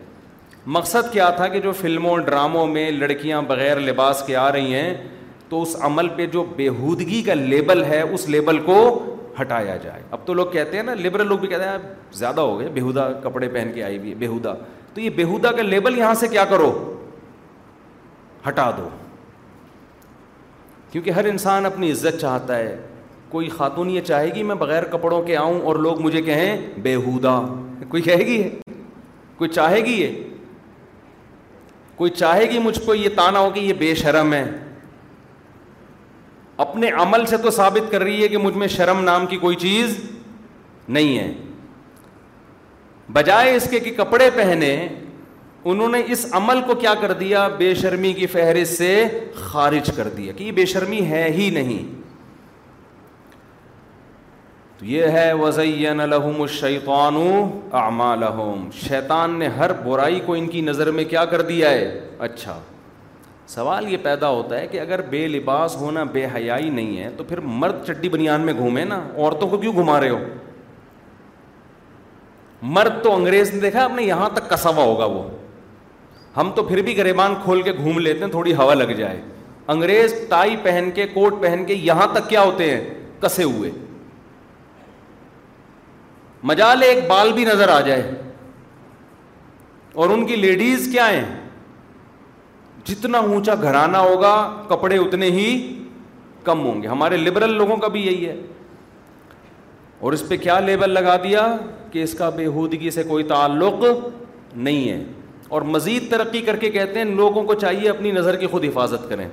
مقصد 0.78 1.12
کیا 1.14 1.30
تھا 1.36 1.48
کہ 1.48 1.60
جو 1.62 1.72
فلموں 1.80 2.18
ڈراموں 2.26 2.66
میں 2.68 2.90
لڑکیاں 2.92 3.42
بغیر 3.48 3.80
لباس 3.80 4.24
کے 4.28 4.36
آ 4.36 4.52
رہی 4.52 4.74
ہیں 4.74 4.94
تو 5.50 5.62
اس 5.62 5.76
عمل 5.86 6.08
پہ 6.16 6.26
جو 6.34 6.44
بےحودگی 6.56 7.22
کا 7.24 7.34
لیبل 7.34 7.84
ہے 7.84 8.00
اس 8.02 8.28
لیبل 8.30 8.60
کو 8.66 8.78
ہٹایا 9.42 9.76
جائے 9.84 10.02
اب 10.12 10.26
تو 10.26 10.34
لوگ 10.34 10.46
کہتے 10.52 10.76
ہیں 10.78 10.84
نا 10.84 10.94
لبرل 10.94 11.28
لوگ 11.28 11.38
بھی 11.40 11.48
کہتے 11.48 11.64
ہیں 11.68 11.78
زیادہ 12.14 12.42
ہو 12.42 12.58
گئے 12.60 12.68
بےحودہ 12.74 13.10
کپڑے 13.24 13.48
پہن 13.54 13.72
کے 13.76 13.84
آئی 13.84 13.98
ہوئی 13.98 14.10
ہے 14.10 14.16
بےحودہ 14.16 14.54
تو 14.94 15.02
یہ 15.02 15.10
بےودا 15.16 15.52
کا 15.52 15.62
لیبل 15.62 15.98
یہاں 15.98 16.14
سے 16.20 16.28
کیا 16.28 16.44
کرو 16.50 16.72
ہٹا 18.48 18.70
دو 18.78 18.88
کیونکہ 20.92 21.10
ہر 21.12 21.26
انسان 21.26 21.66
اپنی 21.66 21.92
عزت 21.92 22.20
چاہتا 22.22 22.58
ہے 22.58 22.76
کوئی 23.30 23.48
خاتون 23.50 23.90
یہ 23.90 24.02
چاہے 24.08 24.34
گی 24.34 24.44
میں 24.50 24.56
بغیر 24.56 24.84
کپڑوں 24.92 25.22
کے 25.26 25.38
آؤں 25.38 25.60
اور 25.68 25.76
لوگ 25.86 26.02
مجھے 26.02 26.22
کہیں 26.22 26.68
بیہودا 26.84 27.40
کوئی 27.90 28.02
کہے 28.04 28.26
گی 28.26 28.42
ہے 28.44 28.50
کوئی 29.38 29.50
چاہے 29.50 29.80
گی 29.86 29.94
یہ 30.02 30.22
کوئی 31.96 32.12
چاہے 32.12 32.50
گی 32.50 32.60
مجھ 32.60 32.80
کو 32.86 32.94
یہ 32.96 33.10
تانا 33.16 33.40
ہو 33.40 33.50
کہ 33.54 33.60
یہ 33.60 33.74
بے 33.80 33.94
شرم 33.96 34.34
ہے 34.34 34.44
اپنے 36.66 36.90
عمل 37.02 37.26
سے 37.26 37.38
تو 37.44 37.50
ثابت 37.52 37.92
کر 37.92 38.02
رہی 38.02 38.22
ہے 38.24 38.28
کہ 38.28 38.38
مجھ 38.38 38.56
میں 38.58 38.68
شرم 38.76 39.04
نام 39.04 39.26
کی 39.28 39.38
کوئی 39.38 39.56
چیز 39.66 39.98
نہیں 40.98 41.18
ہے 41.20 41.32
بجائے 43.12 43.56
اس 43.56 43.68
کے 43.72 43.80
کہ 43.80 43.92
کپڑے 43.98 44.30
پہنے 44.36 44.74
انہوں 45.72 45.90
نے 45.90 46.02
اس 46.12 46.26
عمل 46.36 46.62
کو 46.68 46.76
کیا 46.76 46.94
کر 47.02 47.12
دیا 47.20 47.48
بے 47.58 47.74
شرمی 47.82 48.12
کی 48.14 48.26
فہرست 48.28 48.78
سے 48.78 49.06
خارج 49.36 49.90
کر 49.96 50.08
دیا 50.18 50.34
کہ 50.38 50.44
یہ 50.44 50.52
بے 50.52 50.66
شرمی 50.66 51.00
ہے 51.10 51.26
ہی 51.38 51.50
نہیں 51.54 52.02
تو 54.78 54.86
یہ 54.86 55.08
ہے 55.18 55.32
وزین 55.40 56.00
الحم 56.02 56.42
الشیان 56.42 57.20
شیطان 58.88 59.38
نے 59.40 59.48
ہر 59.58 59.74
برائی 59.84 60.20
کو 60.26 60.34
ان 60.36 60.48
کی 60.50 60.62
نظر 60.62 60.92
میں 60.92 61.04
کیا 61.10 61.26
کر 61.36 61.42
دیا 61.52 61.70
ہے 61.72 62.00
اچھا 62.28 62.60
سوال 63.48 63.92
یہ 63.92 63.98
پیدا 64.04 64.28
ہوتا 64.30 64.60
ہے 64.60 64.68
کہ 64.68 64.80
اگر 64.80 65.02
بے 65.10 65.28
لباس 65.28 65.76
ہونا 65.78 66.04
بے 66.12 66.26
حیائی 66.36 66.70
نہیں 66.70 66.98
ہے 67.02 67.10
تو 67.18 67.24
پھر 67.24 67.40
مرد 67.64 67.86
چڈی 67.88 68.10
بنیان 68.10 68.42
میں 68.46 68.54
گھومے 68.58 68.84
نا 68.86 69.02
عورتوں 69.18 69.50
کو 69.50 69.58
کیوں 69.58 69.74
گھما 69.76 70.00
رہے 70.00 70.10
ہو 70.10 70.20
مرد 72.72 73.02
تو 73.04 73.12
انگریز 73.16 73.54
نے 73.54 73.60
دیکھا 73.60 73.84
اپنے 73.86 74.04
یہاں 74.04 74.28
تک 74.34 74.50
کسا 74.50 74.70
ہوا 74.70 74.84
ہوگا 74.84 75.06
وہ 75.06 75.24
ہم 76.38 76.52
تو 76.56 76.64
پھر 76.66 76.82
بھی 76.82 76.96
گریبان 76.98 77.34
کھول 77.44 77.62
کے 77.62 77.72
گھوم 77.74 78.00
لیتے 78.00 78.24
ہیں 78.24 78.30
تھوڑی 78.32 78.54
ہوا 78.56 78.74
لگ 78.74 78.92
جائے 78.98 79.22
انگریز 79.74 80.14
ٹائی 80.30 80.56
پہن 80.64 80.90
کے 80.96 81.08
کوٹ 81.14 81.42
پہن 81.42 81.64
کے 81.66 81.74
یہاں 81.74 82.08
تک 82.14 82.30
کیا 82.30 82.42
ہوتے 82.42 82.70
ہیں 82.70 82.80
کسے 83.22 83.44
ہوئے 83.44 83.72
مجال 86.52 86.84
ایک 86.84 87.06
بال 87.10 87.34
بھی 87.34 87.46
نظر 87.46 87.70
آ 87.74 87.80
جائے 87.82 88.10
اور 90.02 90.10
ان 90.10 90.26
کی 90.28 90.36
لیڈیز 90.36 90.88
کیا 90.92 91.10
ہیں 91.12 91.24
جتنا 92.86 93.18
اونچا 93.18 93.56
گھرانہ 93.62 93.98
ہوگا 94.10 94.34
کپڑے 94.70 94.98
اتنے 94.98 95.30
ہی 95.32 95.48
کم 96.44 96.66
ہوں 96.66 96.82
گے 96.84 96.88
ہمارے 96.88 97.18
لبرل 97.18 97.54
لوگوں 97.58 97.78
کا 97.84 97.88
بھی 97.88 98.06
یہی 98.06 98.28
ہے 98.28 98.36
اور 100.06 100.14
اس 100.14 100.28
پہ 100.28 100.36
کیا 100.38 100.60
لیبل 100.60 100.90
لگا 100.94 101.16
دیا 101.24 101.42
کہ 101.92 102.02
اس 102.04 102.14
کا 102.18 102.30
بےحودگی 102.38 102.90
سے 102.92 103.04
کوئی 103.08 103.24
تعلق 103.28 103.84
نہیں 104.66 104.90
ہے 104.90 104.98
اور 105.56 105.62
مزید 105.76 106.10
ترقی 106.12 106.42
کر 106.48 106.56
کے 106.64 106.70
کہتے 106.70 107.00
ہیں 107.00 107.06
لوگوں 107.16 107.44
کو 107.44 107.54
چاہیے 107.64 107.90
اپنی 107.90 108.12
نظر 108.12 108.36
کی 108.38 108.48
خود 108.56 108.66
حفاظت 108.66 109.08
کریں 109.10 109.28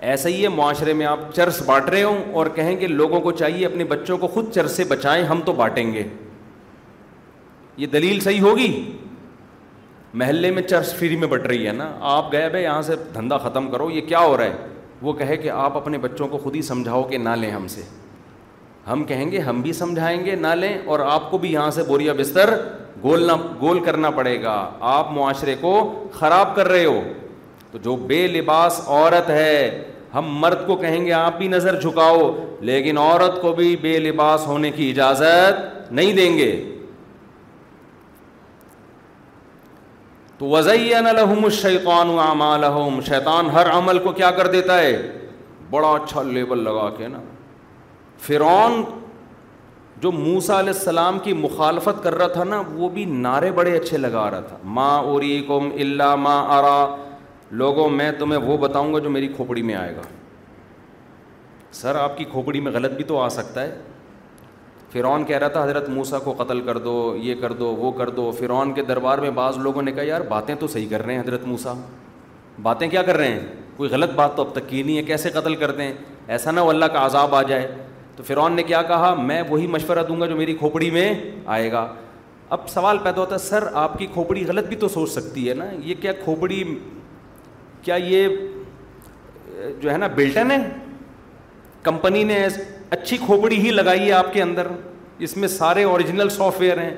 ایسے 0.00 0.30
ہی 0.32 0.42
ہے 0.42 0.48
معاشرے 0.60 0.92
میں 1.00 1.06
آپ 1.06 1.18
چرس 1.34 1.60
بانٹ 1.66 1.88
رہے 1.90 2.02
ہوں 2.02 2.22
اور 2.40 2.46
کہیں 2.54 2.74
کہ 2.76 2.86
لوگوں 2.86 3.20
کو 3.26 3.32
چاہیے 3.42 3.66
اپنے 3.66 3.84
بچوں 3.92 4.18
کو 4.18 4.26
خود 4.36 4.50
چرس 4.54 4.76
سے 4.76 4.84
بچائیں 4.94 5.22
ہم 5.26 5.40
تو 5.46 5.52
بانٹیں 5.60 5.92
گے 5.94 6.04
یہ 7.76 7.86
دلیل 7.96 8.20
صحیح 8.20 8.40
ہوگی 8.40 8.70
محلے 10.22 10.50
میں 10.50 10.62
چرس 10.68 10.94
فری 10.98 11.16
میں 11.22 11.28
بٹ 11.34 11.46
رہی 11.46 11.66
ہے 11.66 11.72
نا 11.82 11.90
آپ 12.16 12.32
گئے 12.32 12.48
بھائی 12.48 12.64
یہاں 12.64 12.80
سے 12.88 12.96
دھندا 13.14 13.38
ختم 13.46 13.70
کرو 13.70 13.90
یہ 13.90 14.00
کیا 14.08 14.18
ہو 14.24 14.36
رہا 14.36 14.44
ہے 14.44 14.66
وہ 15.02 15.12
کہے 15.20 15.36
کہ 15.36 15.50
آپ 15.66 15.76
اپنے 15.76 15.98
بچوں 16.08 16.28
کو 16.28 16.38
خود 16.42 16.56
ہی 16.56 16.62
سمجھاؤ 16.72 17.02
کہ 17.10 17.18
نہ 17.18 17.36
لیں 17.42 17.50
ہم 17.50 17.66
سے 17.76 17.82
ہم 18.90 19.02
کہیں 19.04 19.30
گے 19.30 19.38
ہم 19.46 19.60
بھی 19.62 19.72
سمجھائیں 19.72 20.24
گے 20.24 20.34
نہ 20.40 20.46
لیں 20.60 20.76
اور 20.90 21.00
آپ 21.12 21.30
کو 21.30 21.38
بھی 21.42 21.52
یہاں 21.52 21.70
سے 21.78 21.82
بوریا 21.86 22.12
بستر 22.18 22.50
گولنا 23.02 23.34
گول 23.60 23.80
کرنا 23.84 24.10
پڑے 24.18 24.42
گا 24.42 24.54
آپ 24.94 25.10
معاشرے 25.12 25.54
کو 25.60 25.72
خراب 26.18 26.54
کر 26.56 26.68
رہے 26.68 26.84
ہو 26.84 27.00
تو 27.72 27.78
جو 27.84 27.96
بے 28.12 28.26
لباس 28.36 28.80
عورت 28.86 29.30
ہے 29.30 29.50
ہم 30.14 30.28
مرد 30.40 30.66
کو 30.66 30.76
کہیں 30.76 31.04
گے 31.06 31.12
آپ 31.12 31.36
بھی 31.38 31.48
نظر 31.48 31.80
جھکاؤ 31.80 32.20
لیکن 32.68 32.98
عورت 32.98 33.40
کو 33.42 33.52
بھی 33.52 33.74
بے 33.82 33.98
لباس 34.00 34.46
ہونے 34.46 34.70
کی 34.76 34.88
اجازت 34.90 35.90
نہیں 35.92 36.12
دیں 36.16 36.36
گے 36.38 36.50
تو 40.38 40.54
الحم 40.56 41.44
الشیطان 41.44 42.18
عام 42.22 43.00
شیطان 43.08 43.50
ہر 43.50 43.70
عمل 43.76 43.98
کو 44.06 44.12
کیا 44.18 44.30
کر 44.40 44.46
دیتا 44.54 44.78
ہے 44.80 44.96
بڑا 45.70 45.88
اچھا 45.94 46.22
لیبل 46.22 46.62
لگا 46.64 46.88
کے 46.96 47.08
نا 47.08 47.18
فرعون 48.24 48.82
جو 50.00 50.10
موسا 50.12 50.58
علیہ 50.60 50.72
السلام 50.72 51.18
کی 51.24 51.32
مخالفت 51.34 52.02
کر 52.02 52.14
رہا 52.18 52.26
تھا 52.32 52.44
نا 52.44 52.62
وہ 52.74 52.88
بھی 52.94 53.04
نعرے 53.10 53.50
بڑے 53.58 53.76
اچھے 53.76 53.98
لگا 53.98 54.30
رہا 54.30 54.40
تھا 54.48 54.56
ماں 54.78 54.98
اری 55.12 55.38
کم 55.48 55.68
اللہ 55.80 56.14
ماں 56.20 56.42
آرا 56.56 56.86
لوگوں 57.62 57.88
میں 57.90 58.10
تمہیں 58.18 58.40
وہ 58.40 58.56
بتاؤں 58.66 58.92
گا 58.94 58.98
جو 58.98 59.10
میری 59.10 59.28
کھوپڑی 59.36 59.62
میں 59.62 59.74
آئے 59.74 59.94
گا 59.96 60.02
سر 61.72 61.94
آپ 62.00 62.16
کی 62.18 62.24
کھوپڑی 62.30 62.60
میں 62.60 62.72
غلط 62.72 62.92
بھی 62.96 63.04
تو 63.04 63.18
آ 63.20 63.28
سکتا 63.28 63.62
ہے 63.62 63.74
فرعون 64.92 65.24
کہہ 65.24 65.38
رہا 65.38 65.48
تھا 65.54 65.62
حضرت 65.64 65.88
موسا 65.88 66.18
کو 66.24 66.32
قتل 66.38 66.60
کر 66.66 66.78
دو 66.78 67.14
یہ 67.22 67.34
کر 67.40 67.52
دو 67.52 67.74
وہ 67.78 67.90
کر 67.92 68.10
دو 68.18 68.30
فرعون 68.38 68.72
کے 68.72 68.82
دربار 68.88 69.18
میں 69.18 69.30
بعض 69.40 69.56
لوگوں 69.62 69.82
نے 69.82 69.92
کہا 69.92 70.02
یار 70.06 70.20
باتیں 70.28 70.54
تو 70.60 70.66
صحیح 70.66 70.88
کر 70.90 71.04
رہے 71.06 71.14
ہیں 71.14 71.20
حضرت 71.20 71.44
موسا 71.46 71.72
باتیں 72.62 72.88
کیا 72.88 73.02
کر 73.02 73.16
رہے 73.16 73.30
ہیں 73.32 73.40
کوئی 73.76 73.90
غلط 73.90 74.12
بات 74.16 74.36
تو 74.36 74.42
اب 74.42 74.52
تک 74.54 74.68
کی 74.68 74.82
نہیں 74.82 74.96
ہے 74.96 75.02
کیسے 75.02 75.30
قتل 75.30 75.54
کرتے 75.64 75.82
ہیں 75.82 75.92
ایسا 76.36 76.50
نہ 76.50 76.60
وہ 76.60 76.70
اللہ 76.70 76.84
کا 76.92 77.04
عذاب 77.06 77.34
آ 77.34 77.42
جائے 77.48 77.66
تو 78.16 78.22
فرعون 78.22 78.52
نے 78.56 78.62
کیا 78.62 78.80
کہا 78.88 79.12
میں 79.14 79.40
وہی 79.48 79.66
مشورہ 79.66 80.02
دوں 80.08 80.20
گا 80.20 80.26
جو 80.26 80.36
میری 80.36 80.54
کھوپڑی 80.56 80.90
میں 80.90 81.12
آئے 81.54 81.70
گا 81.72 81.86
اب 82.56 82.68
سوال 82.68 82.98
پیدا 83.04 83.20
ہوتا 83.20 83.34
ہے 83.34 83.38
سر 83.46 83.64
آپ 83.82 83.98
کی 83.98 84.06
کھوپڑی 84.12 84.44
غلط 84.48 84.66
بھی 84.68 84.76
تو 84.80 84.88
سوچ 84.88 85.10
سکتی 85.10 85.48
ہے 85.48 85.54
نا 85.54 85.64
یہ 85.84 85.94
کیا 86.02 86.12
کھوپڑی 86.24 86.62
کیا 87.82 87.94
یہ 88.04 88.28
جو 89.80 89.90
ہے 89.92 89.96
نا 89.96 90.06
بلٹن 90.14 90.50
ہے 90.50 90.56
کمپنی 91.82 92.22
نے 92.30 92.44
اچھی 92.96 93.16
کھوپڑی 93.26 93.58
ہی 93.64 93.70
لگائی 93.70 94.06
ہے 94.06 94.12
آپ 94.12 94.32
کے 94.32 94.42
اندر 94.42 94.66
اس 95.26 95.36
میں 95.36 95.48
سارے 95.48 95.82
اوریجنل 95.84 96.28
سافٹ 96.28 96.60
ویئر 96.60 96.78
ہیں 96.82 96.94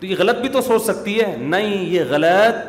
تو 0.00 0.06
یہ 0.06 0.14
غلط 0.18 0.38
بھی 0.40 0.48
تو 0.52 0.60
سوچ 0.66 0.82
سکتی 0.82 1.20
ہے 1.20 1.34
نہیں 1.40 1.82
یہ 1.94 2.02
غلط 2.08 2.66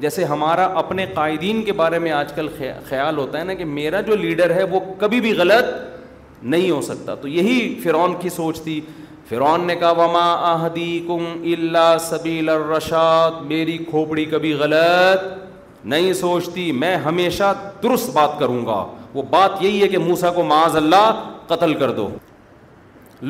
جیسے 0.00 0.24
ہمارا 0.30 0.64
اپنے 0.80 1.06
قائدین 1.14 1.62
کے 1.64 1.72
بارے 1.82 1.98
میں 1.98 2.10
آج 2.12 2.32
کل 2.32 2.48
خیال 2.88 3.16
ہوتا 3.18 3.38
ہے 3.38 3.44
نا 3.44 3.54
کہ 3.60 3.64
میرا 3.78 4.00
جو 4.10 4.16
لیڈر 4.16 4.54
ہے 4.54 4.62
وہ 4.72 4.80
کبھی 4.98 5.20
بھی 5.20 5.32
غلط 5.38 5.66
نہیں 6.42 6.70
ہو 6.70 6.80
سکتا 6.82 7.14
تو 7.22 7.28
یہی 7.28 7.74
فرعون 7.82 8.14
کی 8.20 8.28
سوچ 8.30 8.60
تھی 8.62 8.80
فرعون 9.28 9.66
نے 9.66 9.74
کہا 9.76 10.26
آہدی 10.52 10.98
کم 11.06 11.24
اللہ 11.52 11.96
سبیل 12.00 12.48
الرشاد 12.48 13.42
میری 13.46 13.76
کھوپڑی 13.90 14.24
کبھی 14.30 14.52
غلط 14.60 15.26
نہیں 15.88 16.12
سوچتی 16.12 16.70
میں 16.72 16.94
ہمیشہ 17.04 17.52
درست 17.82 18.10
بات 18.12 18.38
کروں 18.38 18.64
گا 18.66 18.84
وہ 19.14 19.22
بات 19.30 19.62
یہی 19.62 19.82
ہے 19.82 19.88
کہ 19.88 19.98
موسا 19.98 20.30
کو 20.32 20.42
معاذ 20.44 20.76
اللہ 20.76 21.22
قتل 21.48 21.74
کر 21.80 21.90
دو 21.94 22.08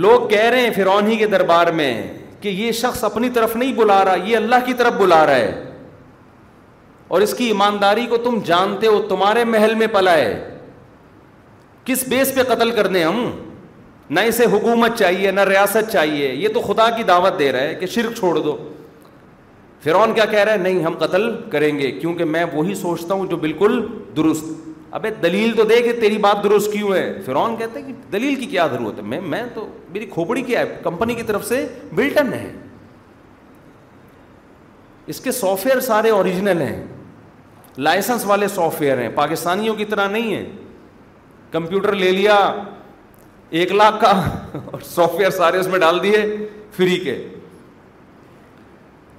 لوگ 0.05 0.29
کہہ 0.29 0.45
رہے 0.51 0.61
ہیں 0.63 0.71
فرعون 0.77 1.07
ہی 1.11 1.17
کے 1.17 1.27
دربار 1.27 1.67
میں 1.73 1.93
کہ 2.41 2.49
یہ 2.49 2.73
شخص 2.81 3.03
اپنی 3.05 3.31
طرف 3.35 3.57
نہیں 3.57 3.73
بلا 3.77 4.05
رہا 4.05 4.15
یہ 4.29 4.37
اللہ 4.37 4.65
کی 4.67 4.75
طرف 4.79 4.93
بلا 4.99 5.25
رہا 5.27 5.37
ہے 5.37 5.65
اور 7.09 7.21
اس 7.21 7.35
کی 7.35 7.45
ایمانداری 7.47 8.07
کو 8.07 8.17
تم 8.25 8.39
جانتے 8.45 8.87
ہو 8.87 9.01
تمہارے 9.09 9.45
محل 9.45 9.75
میں 9.75 9.87
پلا 9.93 10.15
ہے 10.17 10.58
کس 11.89 12.03
بیس 12.09 12.34
پہ 12.34 12.43
قتل 12.55 12.70
کر 12.76 12.86
دیں 12.86 13.05
ہم 13.05 13.20
نہ 14.16 14.20
اسے 14.28 14.45
حکومت 14.53 14.97
چاہیے 14.99 15.30
نہ 15.30 15.41
ریاست 15.49 15.91
چاہیے 15.93 16.32
یہ 16.34 16.49
تو 16.55 16.61
خدا 16.62 16.89
کی 16.97 17.03
دعوت 17.11 17.39
دے 17.39 17.51
رہا 17.53 17.61
ہے 17.61 17.74
کہ 17.80 17.86
شرک 17.95 18.16
چھوڑ 18.18 18.34
دو 18.41 18.57
فرعون 19.84 20.12
کیا 20.14 20.24
کہہ 20.30 20.39
رہا 20.45 20.53
ہے 20.53 20.57
نہیں 20.59 20.84
ہم 20.84 20.95
قتل 20.99 21.24
کریں 21.51 21.78
گے 21.78 21.91
کیونکہ 22.01 22.24
میں 22.34 22.45
وہی 22.55 22.74
سوچتا 22.74 23.14
ہوں 23.14 23.26
جو 23.30 23.36
بالکل 23.47 23.80
درست 24.16 24.45
اب 24.99 25.07
دلیل 25.22 25.55
تو 25.57 25.64
دے 25.70 25.80
کہ 25.82 25.93
تیری 26.01 26.18
بات 26.18 26.43
درست 26.45 26.72
کیوں 26.72 26.93
ہے 26.95 27.03
کہتا 27.26 27.51
کہتے 27.59 27.82
کہ 27.86 27.93
دلیل 28.12 28.34
کی 28.41 28.47
کیا 28.53 28.66
ضرورت 28.72 28.99
ہے 28.99 29.03
میں 29.12 29.20
میں 29.34 29.43
تو 29.55 29.66
میری 29.93 30.07
کھوپڑی 30.12 30.43
کیا 30.43 30.61
ہے 30.61 30.74
کمپنی 30.82 31.14
کی 31.14 31.22
طرف 31.30 31.45
سے 31.47 31.66
بلٹن 31.97 32.32
ہے 32.32 32.51
اس 35.12 35.20
کے 35.20 35.32
سافٹ 35.32 35.66
ویئر 35.66 35.80
سارے 35.91 36.11
اوریجنل 36.20 36.61
ہیں 36.62 36.82
لائسنس 37.89 38.24
والے 38.26 38.49
سافٹ 38.55 38.80
ویئر 38.82 38.99
ہیں 39.03 39.09
پاکستانیوں 39.14 39.74
کی 39.74 39.84
طرح 39.93 40.09
نہیں 40.11 40.34
ہیں 40.34 40.45
کمپیوٹر 41.53 41.93
لے 41.97 42.11
لیا 42.13 42.35
ایک 43.59 43.73
لاکھ 43.73 44.01
کا 44.01 44.11
اور 44.73 44.81
سافٹ 44.95 45.19
ویئر 45.19 45.31
سارے 45.37 45.59
اس 45.59 45.67
میں 45.75 45.79
ڈال 45.81 46.03
دیے 46.03 46.25
فری 46.77 46.97
کے 47.05 47.17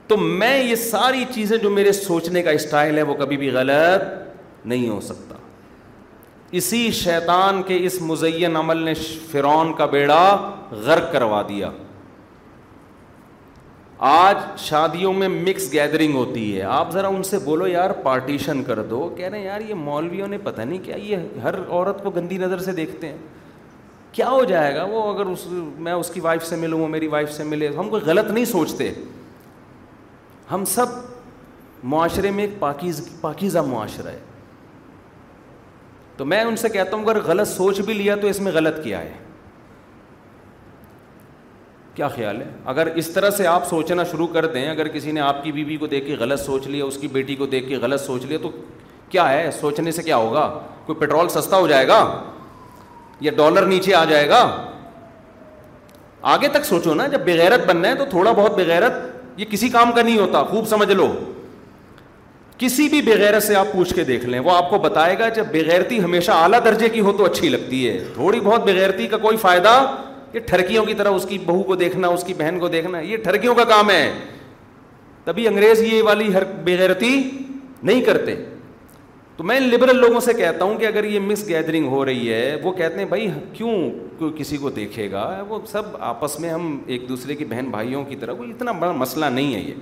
تو 0.08 0.18
میں 0.18 0.58
یہ 0.64 0.76
ساری 0.76 1.24
چیزیں 1.34 1.58
جو 1.64 1.70
میرے 1.70 1.92
سوچنے 1.94 2.42
کا 2.44 2.52
اسٹائل 2.60 2.98
ہے 2.98 3.02
وہ 3.10 3.14
کبھی 3.20 3.38
بھی 3.38 3.50
غلط 3.54 4.66
نہیں 4.68 4.88
ہو 4.90 5.00
سکتا 5.02 5.36
اسی 6.60 6.90
شیطان 7.00 7.62
کے 7.64 7.78
اس 7.86 8.02
مزین 8.02 8.56
عمل 8.58 8.78
نے 8.86 8.94
فرون 9.32 9.74
کا 9.78 9.86
بیڑا 9.96 10.22
غرق 10.86 11.12
کروا 11.12 11.42
دیا 11.50 11.70
آج 14.08 14.38
شادیوں 14.62 15.12
میں 15.14 15.28
مکس 15.30 15.72
گیدرنگ 15.72 16.14
ہوتی 16.16 16.44
ہے 16.58 16.62
آپ 16.74 16.92
ذرا 16.92 17.08
ان 17.08 17.24
سے 17.24 17.40
بولو 17.44 17.66
یار 17.68 17.90
پارٹیشن 18.04 18.64
کر 18.64 18.82
دو 18.90 19.08
کہہ 19.18 19.28
رہے 19.30 19.38
ہیں 19.40 19.46
یار 19.46 19.62
یہ 19.70 19.74
مولویوں 19.76 20.28
نے 20.28 20.38
پتہ 20.44 20.62
نہیں 20.62 20.84
کیا 20.84 20.96
یہ 21.04 21.40
ہر 21.44 21.56
عورت 21.68 22.04
کو 22.04 22.10
گندی 22.16 22.38
نظر 22.38 22.60
سے 22.64 22.72
دیکھتے 22.74 23.08
ہیں 23.10 23.18
کیا 24.12 24.30
ہو 24.30 24.44
جائے 24.52 24.74
گا 24.76 24.84
وہ 24.92 25.02
اگر 25.14 25.26
اس 25.32 25.46
میں 25.78 25.94
اس 25.94 26.10
کی 26.14 26.20
وائف 26.20 26.46
سے 26.48 26.56
ملوں 26.56 26.80
وہ 26.80 26.88
میری 26.88 27.08
وائف 27.08 27.32
سے 27.32 27.44
ملے 27.44 27.68
ہم 27.78 27.90
کوئی 27.90 28.02
غلط 28.06 28.32
نہیں 28.32 28.46
سوچتے 28.52 28.92
ہم 30.52 30.66
سب 30.76 30.98
معاشرے 31.96 32.32
میں 32.38 32.44
ایک 32.44 32.60
پاکیز 32.60 33.08
پاکیزہ 33.22 33.60
معاشرہ 33.68 34.08
ہے 34.12 34.20
تو 36.18 36.26
میں 36.26 36.44
ان 36.44 36.56
سے 36.62 36.70
کہتا 36.70 36.96
ہوں 36.96 37.04
اگر 37.04 37.22
غلط 37.26 37.48
سوچ 37.48 37.80
بھی 37.86 37.94
لیا 37.94 38.16
تو 38.22 38.28
اس 38.28 38.40
میں 38.48 38.52
غلط 38.56 38.84
کیا 38.84 39.00
ہے 39.02 39.12
کیا 42.00 42.08
خیال 42.08 42.40
ہے 42.42 42.46
اگر 42.72 42.88
اس 43.02 43.08
طرح 43.14 43.30
سے 43.38 43.46
آپ 43.54 43.66
سوچنا 43.70 44.04
شروع 44.12 44.28
کر 44.34 44.46
دیں 44.52 44.68
اگر 44.70 44.88
کسی 44.88 45.12
نے 45.12 45.22
آپ 45.22 45.44
کی 45.44 45.52
بیوی 45.52 45.76
کو 45.78 45.88
دیکھ 45.94 46.06
کے 46.08 46.16
غلط 46.20 46.40
سوچ 46.40 46.68
لیا 46.68 46.86
اس 46.86 46.98
کی 47.02 47.08
بیٹی 47.12 47.36
کو 47.36 47.46
دیکھ 47.56 47.68
کے 47.70 47.76
غلط 47.86 48.02
سوچ 48.02 48.26
لیا 48.26 48.38
تو 48.44 48.50
کیا 49.16 49.28
ہے 49.30 49.50
سوچنے 49.60 49.92
سے 49.98 50.04
کیا 50.04 50.16
ہوگا 50.18 50.46
کوئی 50.86 51.00
پیٹرول 51.00 51.30
سستا 51.36 51.58
ہو 51.58 51.68
جائے 51.68 51.88
گا 51.88 51.98
یا 53.28 53.32
ڈالر 53.38 53.66
نیچے 53.74 53.96
آ 53.96 54.04
جائے 54.12 54.30
گا 54.30 54.40
آگے 56.36 56.48
تک 56.54 56.66
سوچو 56.66 56.94
نا 56.96 57.08
جب 57.14 57.26
بغیرت 57.26 57.66
بننا 57.70 57.90
ہے 57.90 57.96
تو 57.96 58.06
تھوڑا 58.16 58.32
بہت 58.38 58.56
بغیرت 58.60 59.06
یہ 59.40 59.46
کسی 59.50 59.70
کام 59.78 59.92
کا 59.96 60.02
نہیں 60.02 60.18
ہوتا 60.20 60.44
خوب 60.52 60.68
سمجھ 60.68 60.92
لو 60.92 61.12
کسی 62.60 62.88
بھی 62.94 63.02
بغیرت 63.14 63.44
سے 63.44 63.56
آپ 63.56 63.72
پوچھ 63.74 63.94
کے 63.96 64.04
دیکھ 64.12 64.26
لیں 64.26 64.40
وہ 64.48 64.56
آپ 64.56 64.70
کو 64.70 64.78
بتائے 64.90 65.20
گا 65.20 65.30
جب 65.40 65.46
بغیرتی 65.54 66.04
ہمیشہ 66.04 66.32
اعلیٰ 66.46 66.64
درجے 66.66 66.90
کی 66.96 67.02
ہو 67.02 67.12
تو 67.18 67.26
اچھی 67.26 67.50
لگتی 67.50 67.88
ہے 67.90 68.00
تھوڑی 68.14 68.40
بہت 68.48 68.64
بغیرتی 68.70 69.08
کا 69.08 69.18
کوئی 69.28 69.38
فائدہ 69.48 69.80
یہ 70.34 70.40
ٹھرکیوں 70.48 70.86
کی 70.86 70.94
طرح 70.94 71.10
اس 71.12 71.26
کی 71.30 71.38
بہو 71.46 71.62
کو 71.64 71.76
دیکھنا 71.76 72.08
اس 72.08 72.24
کی 72.24 72.34
بہن 72.38 72.58
کو 72.60 72.68
دیکھنا 72.70 73.00
یہ 73.00 73.18
ٹھرکیوں 73.24 73.56
کا 73.56 73.64
کام 73.70 73.90
ہے 73.90 74.12
تبھی 75.26 75.48
انگریز 75.48 75.82
یہ 75.84 76.02
والی 76.04 76.34
ہر 76.34 76.44
بےغیرتی 76.64 77.10
نہیں 77.84 78.02
کرتے 78.06 78.36
تو 79.38 79.44
میں 79.50 79.60
لبرل 79.60 79.98
لوگوں 80.02 80.20
سے 80.20 80.34
کہتا 80.34 80.66
ہوں 80.66 80.78
کہ 80.78 80.86
اگر 80.86 81.04
یہ 81.04 81.20
مس 81.26 81.48
گیدرنگ 81.48 81.88
ہو 81.90 82.04
رہی 82.06 82.32
ہے 82.34 82.56
وہ 82.64 82.72
کہتے 82.80 82.98
ہیں 83.00 83.06
بھائی 83.10 83.30
کیوں 83.54 84.32
کسی 84.38 84.58
کو 84.64 84.70
دیکھے 84.70 85.10
گا 85.12 85.24
وہ 85.50 85.60
سب 85.72 85.86
آپس 86.08 86.40
میں 86.40 86.50
ہم 86.50 86.78
ایک 86.86 87.08
دوسرے 87.10 87.36
کی 87.36 87.46
بہن 87.50 87.70
بھائیوں 87.72 88.04
کی 88.06 88.16
طرح 88.22 88.34
کوئی 88.38 88.50
اتنا 88.52 88.72
بڑا 88.80 88.92
مسئلہ 89.04 89.26
نہیں 89.34 89.54
ہے 89.56 89.60
یہ 89.60 89.74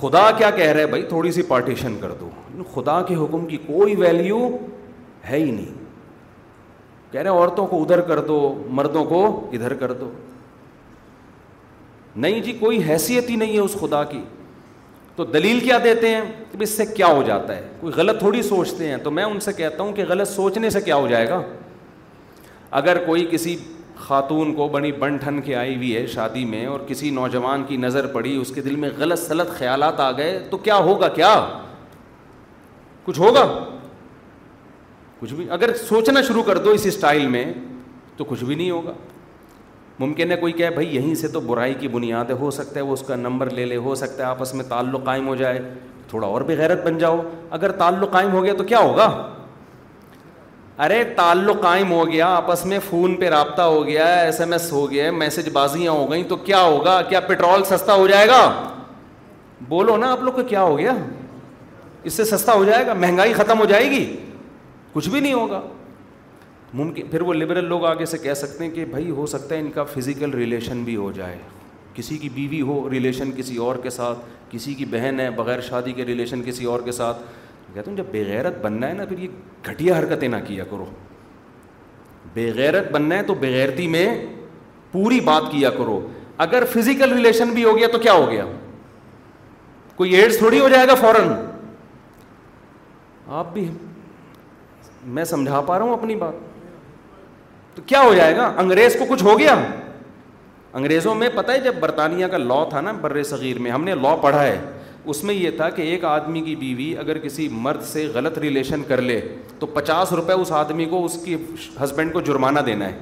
خدا 0.00 0.30
کیا 0.38 0.50
کہہ 0.56 0.68
رہے 0.70 0.86
بھائی 0.86 1.02
تھوڑی 1.08 1.30
سی 1.32 1.42
پارٹیشن 1.48 1.96
کر 2.00 2.12
دو 2.20 2.28
خدا 2.74 3.00
کے 3.08 3.14
حکم 3.16 3.46
کی 3.46 3.56
کوئی 3.66 3.94
ویلیو 3.98 4.46
ہے 5.30 5.38
ہی 5.38 5.50
نہیں 5.50 5.84
کہہ 7.12 7.20
رہے 7.20 7.30
ہیں 7.30 7.36
عورتوں 7.36 7.66
کو 7.66 7.82
ادھر 7.82 8.00
کر 8.08 8.20
دو 8.26 8.38
مردوں 8.78 9.04
کو 9.08 9.24
ادھر 9.54 9.74
کر 9.80 9.92
دو 10.00 10.10
نہیں 12.24 12.40
جی 12.42 12.52
کوئی 12.60 12.82
حیثیت 12.88 13.28
ہی 13.30 13.36
نہیں 13.36 13.54
ہے 13.54 13.60
اس 13.60 13.76
خدا 13.80 14.02
کی 14.10 14.20
تو 15.16 15.24
دلیل 15.24 15.60
کیا 15.60 15.78
دیتے 15.84 16.08
ہیں 16.14 16.20
کہ 16.52 16.62
اس 16.62 16.70
سے 16.76 16.86
کیا 16.86 17.06
ہو 17.06 17.22
جاتا 17.26 17.56
ہے 17.56 17.68
کوئی 17.80 17.92
غلط 17.96 18.18
تھوڑی 18.18 18.42
سوچتے 18.42 18.88
ہیں 18.88 18.96
تو 19.04 19.10
میں 19.18 19.24
ان 19.24 19.38
سے 19.40 19.52
کہتا 19.56 19.82
ہوں 19.82 19.92
کہ 19.96 20.04
غلط 20.08 20.28
سوچنے 20.28 20.70
سے 20.70 20.80
کیا 20.80 20.96
ہو 20.96 21.06
جائے 21.08 21.28
گا 21.28 21.40
اگر 22.80 23.04
کوئی 23.06 23.26
کسی 23.30 23.56
خاتون 24.06 24.54
کو 24.54 24.66
بنی 24.72 24.90
بن 24.92 25.16
ٹھن 25.20 25.40
کے 25.42 25.54
آئی 25.56 25.76
ہوئی 25.76 25.94
ہے 25.96 26.06
شادی 26.14 26.44
میں 26.44 26.64
اور 26.66 26.80
کسی 26.86 27.10
نوجوان 27.10 27.62
کی 27.68 27.76
نظر 27.76 28.06
پڑی 28.12 28.36
اس 28.40 28.52
کے 28.54 28.62
دل 28.62 28.76
میں 28.82 28.90
غلط 28.98 29.18
ثلط 29.18 29.50
خیالات 29.58 30.00
آ 30.00 30.10
گئے 30.16 30.38
تو 30.50 30.56
کیا 30.66 30.76
ہوگا 30.88 31.08
کیا 31.14 31.34
کچھ 33.04 33.18
ہوگا 33.20 33.44
کچھ 35.20 35.34
بھی 35.34 35.46
اگر 35.50 35.74
سوچنا 35.88 36.20
شروع 36.22 36.42
کر 36.46 36.58
دو 36.64 36.70
اس 36.70 36.86
اسٹائل 36.86 37.26
میں 37.30 37.44
تو 38.16 38.24
کچھ 38.24 38.42
بھی 38.44 38.54
نہیں 38.54 38.70
ہوگا 38.70 38.92
ممکن 39.98 40.30
ہے 40.30 40.36
کوئی 40.36 40.52
کہے 40.52 40.70
بھائی 40.70 40.94
یہیں 40.94 41.14
سے 41.14 41.28
تو 41.36 41.40
برائی 41.40 41.74
کی 41.80 41.88
بنیاد 41.88 42.30
ہے 42.30 42.34
ہو 42.40 42.50
سکتا 42.50 42.78
ہے 42.80 42.84
وہ 42.84 42.92
اس 42.92 43.02
کا 43.06 43.16
نمبر 43.16 43.50
لے 43.50 43.64
لے 43.66 43.76
ہو 43.86 43.94
سکتا 43.94 44.22
ہے 44.22 44.28
آپس 44.28 44.52
میں 44.54 44.64
تعلق 44.68 45.04
قائم 45.04 45.26
ہو 45.28 45.34
جائے 45.34 45.60
تھوڑا 46.08 46.26
اور 46.26 46.40
بھی 46.50 46.56
غیرت 46.56 46.84
بن 46.86 46.98
جاؤ 46.98 47.20
اگر 47.58 47.72
تعلق 47.78 48.10
قائم 48.12 48.32
ہو 48.32 48.44
گیا 48.44 48.52
تو 48.58 48.64
کیا 48.64 48.78
ہوگا 48.78 49.06
ارے 50.84 51.02
تعلق 51.16 51.62
قائم 51.62 51.92
ہو 51.92 52.06
گیا 52.10 52.26
آپس 52.36 52.64
میں 52.66 52.78
فون 52.88 53.14
پہ 53.20 53.28
رابطہ 53.30 53.62
ہو 53.62 53.84
گیا 53.86 54.04
ایس 54.22 54.40
ایم 54.40 54.52
ایس 54.52 54.70
ہو 54.72 54.90
گیا 54.90 55.10
میسج 55.12 55.48
بازیاں 55.52 55.92
ہو 55.92 56.10
گئیں 56.10 56.22
تو 56.28 56.36
کیا 56.36 56.60
ہوگا 56.62 57.00
کیا 57.08 57.20
پٹرول 57.28 57.64
سستا 57.70 57.94
ہو 57.94 58.06
جائے 58.06 58.26
گا 58.28 58.40
بولو 59.68 59.96
نا 59.96 60.10
آپ 60.12 60.22
لوگ 60.22 60.32
کو 60.32 60.42
کیا 60.48 60.62
ہو 60.62 60.78
گیا 60.78 60.92
اس 62.08 62.12
سے 62.16 62.24
سستا 62.24 62.54
ہو 62.54 62.64
جائے 62.64 62.86
گا 62.86 62.94
مہنگائی 62.94 63.32
ختم 63.32 63.60
ہو 63.60 63.64
جائے 63.68 63.90
گی 63.90 64.04
کچھ 64.96 65.08
بھی 65.10 65.20
نہیں 65.20 65.32
ہوگا 65.32 65.60
ممکن 66.74 67.08
پھر 67.10 67.20
وہ 67.20 67.32
لبرل 67.34 67.64
لوگ 67.68 67.84
آگے 67.86 68.04
سے 68.06 68.18
کہہ 68.18 68.34
سکتے 68.34 68.64
ہیں 68.64 68.70
کہ 68.74 68.84
بھائی 68.90 69.10
ہو 69.16 69.26
سکتا 69.32 69.54
ہے 69.54 69.60
ان 69.60 69.70
کا 69.70 69.82
فزیکل 69.96 70.30
ریلیشن 70.34 70.82
بھی 70.84 70.94
ہو 70.96 71.10
جائے 71.16 71.36
کسی 71.94 72.16
کی 72.18 72.28
بیوی 72.34 72.60
ہو 72.70 72.78
ریلیشن 72.90 73.30
کسی 73.36 73.56
اور 73.66 73.76
کے 73.82 73.90
ساتھ 73.90 74.18
کسی 74.50 74.74
کی 74.74 74.84
بہن 74.94 75.20
ہے 75.20 75.28
بغیر 75.36 75.60
شادی 75.68 75.92
کے 75.92 76.04
ریلیشن 76.06 76.42
کسی 76.46 76.64
اور 76.72 76.80
کے 76.84 76.92
ساتھ 76.92 77.18
کہتے 77.74 77.90
ہیں 77.90 77.96
جب 77.98 78.06
بغیرت 78.12 78.58
بننا 78.62 78.88
ہے 78.88 78.92
نا 78.92 79.04
پھر 79.08 79.18
یہ 79.22 79.68
گھٹیا 79.70 79.98
حرکتیں 79.98 80.26
نہ 80.28 80.36
کیا 80.46 80.64
کرو 80.70 80.86
بغیرت 82.34 82.90
بننا 82.92 83.18
ہے 83.18 83.22
تو 83.30 83.34
بغیرتی 83.40 83.86
میں 83.96 84.06
پوری 84.92 85.20
بات 85.30 85.50
کیا 85.50 85.70
کرو 85.78 86.00
اگر 86.46 86.64
فزیکل 86.72 87.12
ریلیشن 87.12 87.50
بھی 87.54 87.64
ہو 87.64 87.76
گیا 87.78 87.88
تو 87.92 87.98
کیا 88.08 88.12
ہو 88.12 88.30
گیا 88.30 88.44
کوئی 89.96 90.14
ایڈس 90.20 90.38
تھوڑی 90.38 90.60
ہو 90.60 90.68
جائے 90.68 90.88
گا 90.88 90.94
فوراً 91.00 91.32
آپ 93.42 93.52
بھی 93.54 93.68
میں 95.14 95.24
سمجھا 95.24 95.60
پا 95.66 95.78
رہا 95.78 95.84
ہوں 95.84 95.92
اپنی 95.92 96.14
بات 96.16 97.74
تو 97.74 97.82
کیا 97.86 98.00
ہو 98.02 98.14
جائے 98.14 98.36
گا 98.36 98.52
انگریز 98.58 98.96
کو 98.98 99.04
کچھ 99.08 99.22
ہو 99.24 99.38
گیا 99.38 99.54
انگریزوں 100.74 101.14
میں 101.14 101.28
پتہ 101.34 101.52
ہے 101.52 101.60
جب 101.60 101.74
برطانیہ 101.80 102.26
کا 102.30 102.36
لا 102.38 102.64
تھا 102.70 102.80
نا 102.80 102.92
بر 103.00 103.22
صغیر 103.24 103.58
میں 103.64 103.70
ہم 103.70 103.84
نے 103.84 103.94
لا 104.02 104.14
پڑھا 104.22 104.42
ہے 104.44 104.58
اس 105.14 105.22
میں 105.24 105.34
یہ 105.34 105.50
تھا 105.56 105.68
کہ 105.70 105.82
ایک 105.82 106.04
آدمی 106.04 106.40
کی 106.42 106.54
بیوی 106.56 106.96
اگر 106.98 107.18
کسی 107.18 107.48
مرد 107.52 107.82
سے 107.86 108.06
غلط 108.14 108.38
ریلیشن 108.38 108.82
کر 108.88 109.00
لے 109.02 109.20
تو 109.58 109.66
پچاس 109.74 110.12
روپے 110.12 110.32
اس 110.32 110.50
آدمی 110.52 110.84
کو 110.90 111.04
اس 111.04 111.18
کی 111.24 111.36
ہسبینڈ 111.82 112.12
کو 112.12 112.20
جرمانہ 112.28 112.60
دینا 112.66 112.86
ہے 112.88 112.98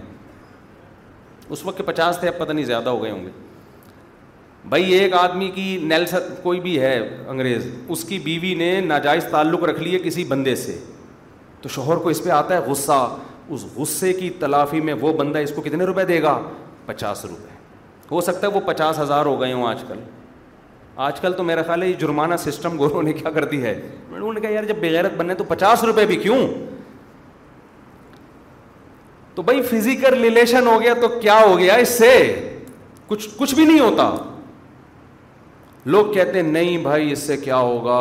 اس 1.49 1.65
وقت 1.67 1.77
کے 1.77 1.83
پچاس 1.87 2.19
تھے 2.21 2.29
اب 2.29 2.39
پتہ 2.39 2.53
نہیں 2.53 2.65
زیادہ 2.65 2.89
ہو 2.91 3.03
گئے 3.03 3.11
ہوں 3.11 3.25
گے 3.25 3.31
بھائی 4.69 4.93
ایک 4.99 5.15
آدمی 5.15 5.49
کی 5.55 5.77
نیلسن 5.85 6.35
کوئی 6.43 6.61
بھی 6.61 6.79
ہے 6.81 6.95
انگریز 7.29 7.67
اس 7.89 8.05
کی 8.09 8.19
بیوی 8.25 8.55
نے 8.59 8.81
ناجائز 8.85 9.25
تعلق 9.31 9.65
رکھ 9.69 9.81
لیے 9.83 9.99
کسی 10.05 10.25
بندے 10.29 10.55
سے 10.57 10.77
تو 11.65 11.69
شوہر 11.75 11.97
کو 11.97 12.09
اس 12.09 12.23
پہ 12.25 12.31
آتا 12.37 12.55
ہے 12.55 12.61
غصہ 12.71 12.93
اس 13.55 13.65
غصے 13.77 14.13
کی 14.13 14.29
تلافی 14.41 14.81
میں 14.89 14.95
وہ 15.01 15.13
بندہ 15.19 15.39
اس 15.47 15.53
کو 15.57 15.61
کتنے 15.63 15.85
روپے 15.85 16.05
دے 16.07 16.21
گا 16.23 16.37
پچاس 16.87 17.25
روپے 17.25 17.53
ہو 18.11 18.21
سکتا 18.21 18.47
ہے 18.47 18.53
وہ 18.53 18.61
پچاس 18.67 18.99
ہزار 18.99 19.27
ہو 19.27 19.41
گئے 19.41 19.53
ہوں 19.53 19.67
آج 19.67 19.83
کل 19.91 20.01
آج 21.05 21.21
کل 21.21 21.33
تو 21.37 21.43
میرا 21.51 21.63
خیال 21.67 21.83
ہے 21.83 21.89
یہ 21.89 21.95
جرمانہ 22.01 22.35
سسٹم 22.43 22.77
گورو 22.79 23.03
نے 23.03 23.13
کیا 23.13 23.31
کر 23.39 23.45
دی 23.53 23.63
ہے 23.65 23.75
نے 24.35 24.41
کہا 24.41 24.51
یار 24.51 24.65
جب 24.65 24.77
بغیرت 24.81 25.15
بنے 25.17 25.35
تو 25.35 25.45
پچاس 25.55 25.83
روپے 25.85 26.05
بھی 26.07 26.17
کیوں 26.27 26.37
تو 29.35 29.43
بھائی 29.49 29.63
فزیکل 29.71 30.21
ریلیشن 30.23 30.67
ہو 30.73 30.81
گیا 30.81 30.95
تو 31.01 31.09
کیا 31.21 31.39
ہو 31.47 31.59
گیا 31.59 31.75
اس 31.85 31.89
سے 31.99 32.13
کچھ 33.07 33.29
کچھ 33.39 33.55
بھی 33.55 33.65
نہیں 33.65 33.81
ہوتا 33.81 34.11
لوگ 35.95 36.13
کہتے 36.13 36.41
ہیں 36.41 36.47
نہیں 36.53 36.79
بھائی 36.89 37.11
اس 37.13 37.23
سے 37.27 37.37
کیا 37.47 37.57
ہوگا 37.71 37.99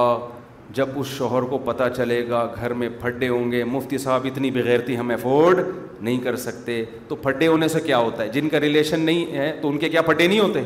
جب 0.75 0.89
اس 0.99 1.07
شوہر 1.17 1.41
کو 1.49 1.57
پتہ 1.65 1.83
چلے 1.95 2.21
گا 2.29 2.45
گھر 2.55 2.73
میں 2.81 2.87
پھڈے 3.01 3.27
ہوں 3.29 3.51
گے 3.51 3.63
مفتی 3.63 3.97
صاحب 3.97 4.21
اتنی 4.25 4.49
بغیرتی 4.51 4.97
ہم 4.97 5.09
افورڈ 5.11 5.59
نہیں 6.01 6.17
کر 6.23 6.35
سکتے 6.45 6.83
تو 7.07 7.15
پھڈے 7.25 7.47
ہونے 7.47 7.67
سے 7.67 7.79
کیا 7.85 7.97
ہوتا 7.97 8.23
ہے 8.23 8.27
جن 8.37 8.49
کا 8.49 8.59
ریلیشن 8.59 8.99
نہیں 9.05 9.37
ہے 9.37 9.51
تو 9.61 9.69
ان 9.69 9.77
کے 9.79 9.89
کیا 9.89 10.01
پھڈے 10.07 10.27
نہیں 10.27 10.39
ہوتے 10.39 10.61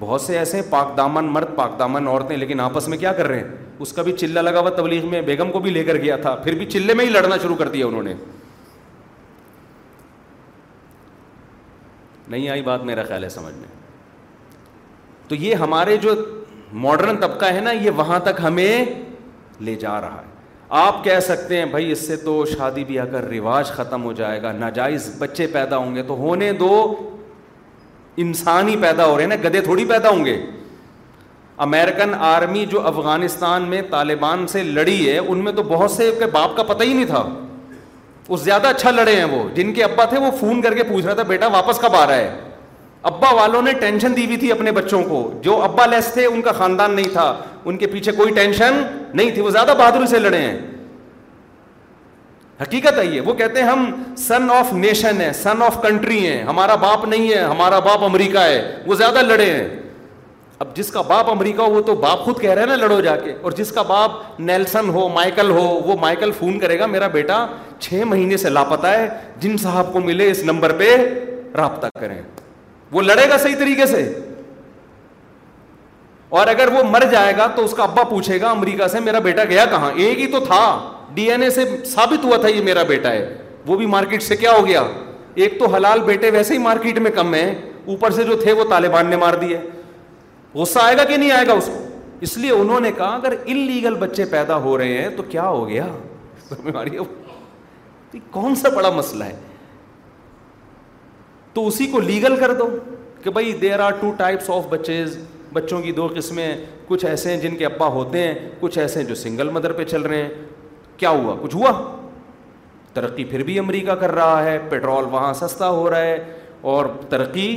بہت 0.00 0.20
سے 0.20 0.38
ایسے 0.38 0.60
پاک 0.70 0.96
دامن 0.96 1.24
مرد 1.32 1.54
پاک 1.56 1.78
دامن 1.78 2.06
عورتیں 2.08 2.36
لیکن 2.36 2.60
آپس 2.60 2.88
میں 2.88 2.98
کیا 2.98 3.12
کر 3.18 3.26
رہے 3.28 3.40
ہیں 3.40 3.48
اس 3.84 3.92
کا 3.92 4.02
بھی 4.02 4.12
چلہ 4.16 4.40
لگا 4.40 4.60
ہوا 4.60 4.70
تبلیغ 4.76 5.06
میں 5.10 5.20
بیگم 5.22 5.50
کو 5.52 5.58
بھی 5.66 5.70
لے 5.70 5.84
کر 5.84 5.96
گیا 6.02 6.16
تھا 6.26 6.34
پھر 6.44 6.54
بھی 6.58 6.66
چلے 6.70 6.94
میں 6.94 7.04
ہی 7.04 7.10
لڑنا 7.10 7.36
شروع 7.42 7.56
کر 7.56 7.68
دیا 7.76 7.86
انہوں 7.86 8.02
نے 8.02 8.14
نہیں 12.28 12.48
آئی 12.50 12.62
بات 12.62 12.84
میرا 12.84 13.02
خیال 13.08 13.24
ہے 13.24 13.28
سمجھ 13.28 13.54
میں 13.54 13.68
تو 15.28 15.34
یہ 15.44 15.54
ہمارے 15.64 15.96
جو 16.02 16.14
ماڈرن 16.84 17.16
طبقہ 17.20 17.52
ہے 17.54 17.60
نا 17.60 17.70
یہ 17.72 17.90
وہاں 17.96 18.18
تک 18.24 18.40
ہمیں 18.44 19.05
لے 19.64 19.74
جا 19.80 20.00
رہا 20.00 20.20
ہے 20.22 20.34
آپ 20.84 21.02
کہہ 21.04 21.20
سکتے 21.22 21.56
ہیں 21.58 21.64
بھائی 21.70 21.90
اس 21.92 22.06
سے 22.06 22.16
تو 22.24 22.44
شادی 22.56 22.84
بیاہ 22.84 23.04
اگر 23.06 23.24
رواج 23.30 23.68
ختم 23.74 24.02
ہو 24.04 24.12
جائے 24.20 24.42
گا 24.42 24.52
ناجائز 24.52 25.10
بچے 25.18 25.46
پیدا 25.52 25.76
ہوں 25.76 25.94
گے 25.94 26.02
تو 26.08 26.14
ہونے 26.16 26.50
دو 26.60 26.74
انسان 28.24 28.68
ہی 28.68 28.76
پیدا 28.82 29.04
ہو 29.06 29.16
رہے 29.16 29.22
ہیں 29.24 29.28
نا 29.36 29.48
گدے 29.48 29.60
تھوڑی 29.60 29.84
پیدا 29.88 30.08
ہوں 30.08 30.24
گے 30.24 30.38
امیرکن 31.66 32.14
آرمی 32.28 32.64
جو 32.70 32.86
افغانستان 32.86 33.62
میں 33.68 33.82
طالبان 33.90 34.46
سے 34.46 34.62
لڑی 34.62 35.08
ہے 35.10 35.18
ان 35.18 35.44
میں 35.44 35.52
تو 35.56 35.62
بہت 35.68 35.90
سے 35.90 36.10
کے 36.18 36.26
باپ 36.32 36.56
کا 36.56 36.62
پتہ 36.72 36.84
ہی 36.84 36.92
نہیں 36.94 37.04
تھا 37.06 37.24
وہ 38.28 38.36
زیادہ 38.42 38.66
اچھا 38.66 38.90
لڑے 38.90 39.14
ہیں 39.16 39.24
وہ 39.30 39.48
جن 39.54 39.72
کے 39.74 39.84
ابا 39.84 40.04
تھے 40.10 40.18
وہ 40.18 40.30
فون 40.40 40.62
کر 40.62 40.74
کے 40.74 40.82
پوچھ 40.84 41.04
رہا 41.06 41.14
تھا 41.14 41.22
بیٹا 41.26 41.46
واپس 41.52 41.78
کب 41.80 41.94
آ 41.96 42.06
رہا 42.06 42.16
ہے 42.16 42.34
ابا 43.06 43.28
والوں 43.34 43.62
نے 43.62 43.72
ٹینشن 43.80 44.16
دی 44.16 44.24
ہوئی 44.26 44.36
تھی 44.36 44.50
اپنے 44.52 44.70
بچوں 44.76 45.02
کو 45.08 45.18
جو 45.42 45.56
ابا 45.62 45.84
لیس 45.86 46.06
تھے 46.12 46.24
ان 46.26 46.40
کا 46.42 46.52
خاندان 46.52 46.94
نہیں 46.94 47.08
تھا 47.12 47.24
ان 47.70 47.76
کے 47.78 47.86
پیچھے 47.92 48.12
کوئی 48.12 48.32
ٹینشن 48.34 48.80
نہیں 49.18 49.30
تھی 49.34 49.42
وہ 49.42 49.50
زیادہ 49.56 49.74
بہادر 49.78 50.06
سے 50.14 50.18
لڑے 50.18 50.38
ہیں 50.38 50.56
حقیقت 52.62 52.98
ہے 52.98 53.20
وہ 53.24 53.34
کہتے 53.40 53.62
ہیں 53.62 53.68
ہم 53.68 53.84
سن 54.26 54.50
آف 54.50 54.72
نیشن 54.84 55.20
ہے 55.20 55.30
سن 55.42 55.62
آف 55.62 55.80
کنٹری 55.82 56.18
ہیں 56.26 56.42
ہمارا 56.44 56.74
باپ 56.84 57.04
نہیں 57.08 57.28
ہے 57.32 57.40
ہمارا 57.42 57.78
باپ 57.88 58.04
امریکہ 58.04 58.38
ہے 58.44 58.58
وہ 58.86 58.94
زیادہ 59.02 59.22
لڑے 59.22 59.46
ہیں 59.50 59.66
اب 60.64 60.74
جس 60.76 60.90
کا 60.92 61.00
باپ 61.10 61.30
امریکہ 61.30 61.60
ہو 61.60 61.70
وہ 61.74 61.80
تو 61.88 61.94
باپ 62.06 62.20
خود 62.24 62.40
کہہ 62.40 62.50
رہے 62.50 62.60
ہیں 62.62 62.68
نا 62.68 62.76
لڑو 62.76 63.00
جا 63.06 63.14
کے 63.24 63.34
اور 63.40 63.52
جس 63.60 63.70
کا 63.76 63.82
باپ 63.92 64.40
نیلسن 64.48 64.88
ہو 64.96 65.06
مائیکل 65.18 65.50
ہو 65.58 65.62
وہ 65.84 65.96
مائیکل 66.00 66.30
فون 66.38 66.58
کرے 66.58 66.78
گا 66.78 66.86
میرا 66.96 67.06
بیٹا 67.18 67.44
چھ 67.86 68.02
مہینے 68.14 68.36
سے 68.46 68.50
لاپتہ 68.50 68.86
ہے 68.96 69.08
جن 69.42 69.56
صاحب 69.66 69.92
کو 69.92 70.00
ملے 70.08 70.30
اس 70.30 70.42
نمبر 70.50 70.76
پہ 70.78 70.90
رابطہ 71.56 71.86
کریں 72.00 72.20
وہ 72.92 73.02
لڑے 73.02 73.28
گا 73.30 73.36
صحیح 73.38 73.54
طریقے 73.58 73.86
سے 73.86 74.00
اور 76.38 76.46
اگر 76.48 76.68
وہ 76.72 76.82
مر 76.90 77.02
جائے 77.12 77.36
گا 77.36 77.46
تو 77.56 77.64
اس 77.64 77.72
کا 77.76 77.82
ابا 77.82 78.02
پوچھے 78.10 78.40
گا 78.40 78.50
امریکہ 78.50 78.86
سے 78.92 79.00
میرا 79.00 79.18
بیٹا 79.26 79.44
گیا 79.50 79.64
کہاں 79.70 79.90
ایک 79.96 80.18
ہی 80.20 80.26
تو 80.30 80.40
تھا 80.44 80.62
ڈی 81.14 81.30
این 81.32 81.42
اے 81.42 81.50
سے 81.50 81.64
ثابت 81.86 82.24
ہوا 82.24 82.36
تھا 82.40 82.48
یہ 82.48 82.62
میرا 82.62 82.82
بیٹا 82.88 83.12
ہے 83.12 83.34
وہ 83.66 83.76
بھی 83.76 83.86
مارکیٹ 83.94 84.22
سے 84.22 84.36
کیا 84.36 84.52
ہو 84.56 84.66
گیا 84.66 84.82
ایک 85.44 85.58
تو 85.58 85.66
حلال 85.74 86.00
بیٹے 86.04 86.30
ویسے 86.30 86.54
ہی 86.54 86.58
مارکیٹ 86.58 86.98
میں 87.06 87.10
کم 87.14 87.34
ہے 87.34 87.54
اوپر 87.86 88.10
سے 88.10 88.24
جو 88.24 88.36
تھے 88.42 88.52
وہ 88.60 88.64
طالبان 88.70 89.06
نے 89.10 89.16
مار 89.16 89.34
دیے 89.40 89.58
غصہ 90.54 90.78
آئے 90.82 90.96
گا 90.96 91.04
کہ 91.04 91.16
نہیں 91.16 91.30
آئے 91.32 91.46
گا 91.46 91.52
اس 91.52 91.66
کو 91.74 91.84
اس 92.26 92.36
لیے 92.38 92.50
انہوں 92.50 92.80
نے 92.80 92.90
کہا 92.96 93.14
اگر 93.14 93.32
انلیگل 93.44 93.94
بچے 93.98 94.24
پیدا 94.30 94.56
ہو 94.66 94.76
رہے 94.78 94.92
ہیں 95.00 95.08
تو 95.16 95.22
کیا 95.28 95.48
ہو 95.48 95.68
گیا 95.68 95.86
کون 98.30 98.54
سا 98.56 98.68
بڑا 98.76 98.90
مسئلہ 98.90 99.24
ہے 99.24 99.34
تو 101.56 101.66
اسی 101.66 101.86
کو 101.92 101.98
لیگل 102.00 102.34
کر 102.40 102.52
دو 102.56 102.66
کہ 103.24 103.30
بھائی 103.36 103.52
there 103.60 103.80
are 103.80 103.92
two 104.00 104.10
types 104.16 104.48
of 104.50 104.64
بچیز 104.70 105.16
بچوں 105.52 105.80
کی 105.82 105.92
دو 105.98 106.06
قسمیں 106.16 106.48
کچھ 106.88 107.04
ایسے 107.10 107.30
ہیں 107.30 107.40
جن 107.42 107.56
کے 107.56 107.66
ابا 107.66 107.86
ہوتے 107.94 108.22
ہیں 108.26 108.34
کچھ 108.60 108.76
ایسے 108.78 109.00
ہیں 109.00 109.06
جو 109.08 109.14
سنگل 109.14 109.50
مدر 109.50 109.72
پہ 109.78 109.84
چل 109.92 110.02
رہے 110.02 110.22
ہیں 110.22 110.28
کیا 110.96 111.10
ہوا 111.10 111.34
کچھ 111.42 111.54
ہوا 111.56 111.72
ترقی 112.94 113.24
پھر 113.30 113.42
بھی 113.50 113.58
امریکہ 113.58 113.94
کر 114.02 114.12
رہا 114.14 114.44
ہے 114.44 114.58
پیٹرول 114.70 115.04
وہاں 115.14 115.32
سستا 115.40 115.68
ہو 115.70 115.88
رہا 115.90 116.00
ہے 116.02 116.18
اور 116.72 116.86
ترقی 117.10 117.48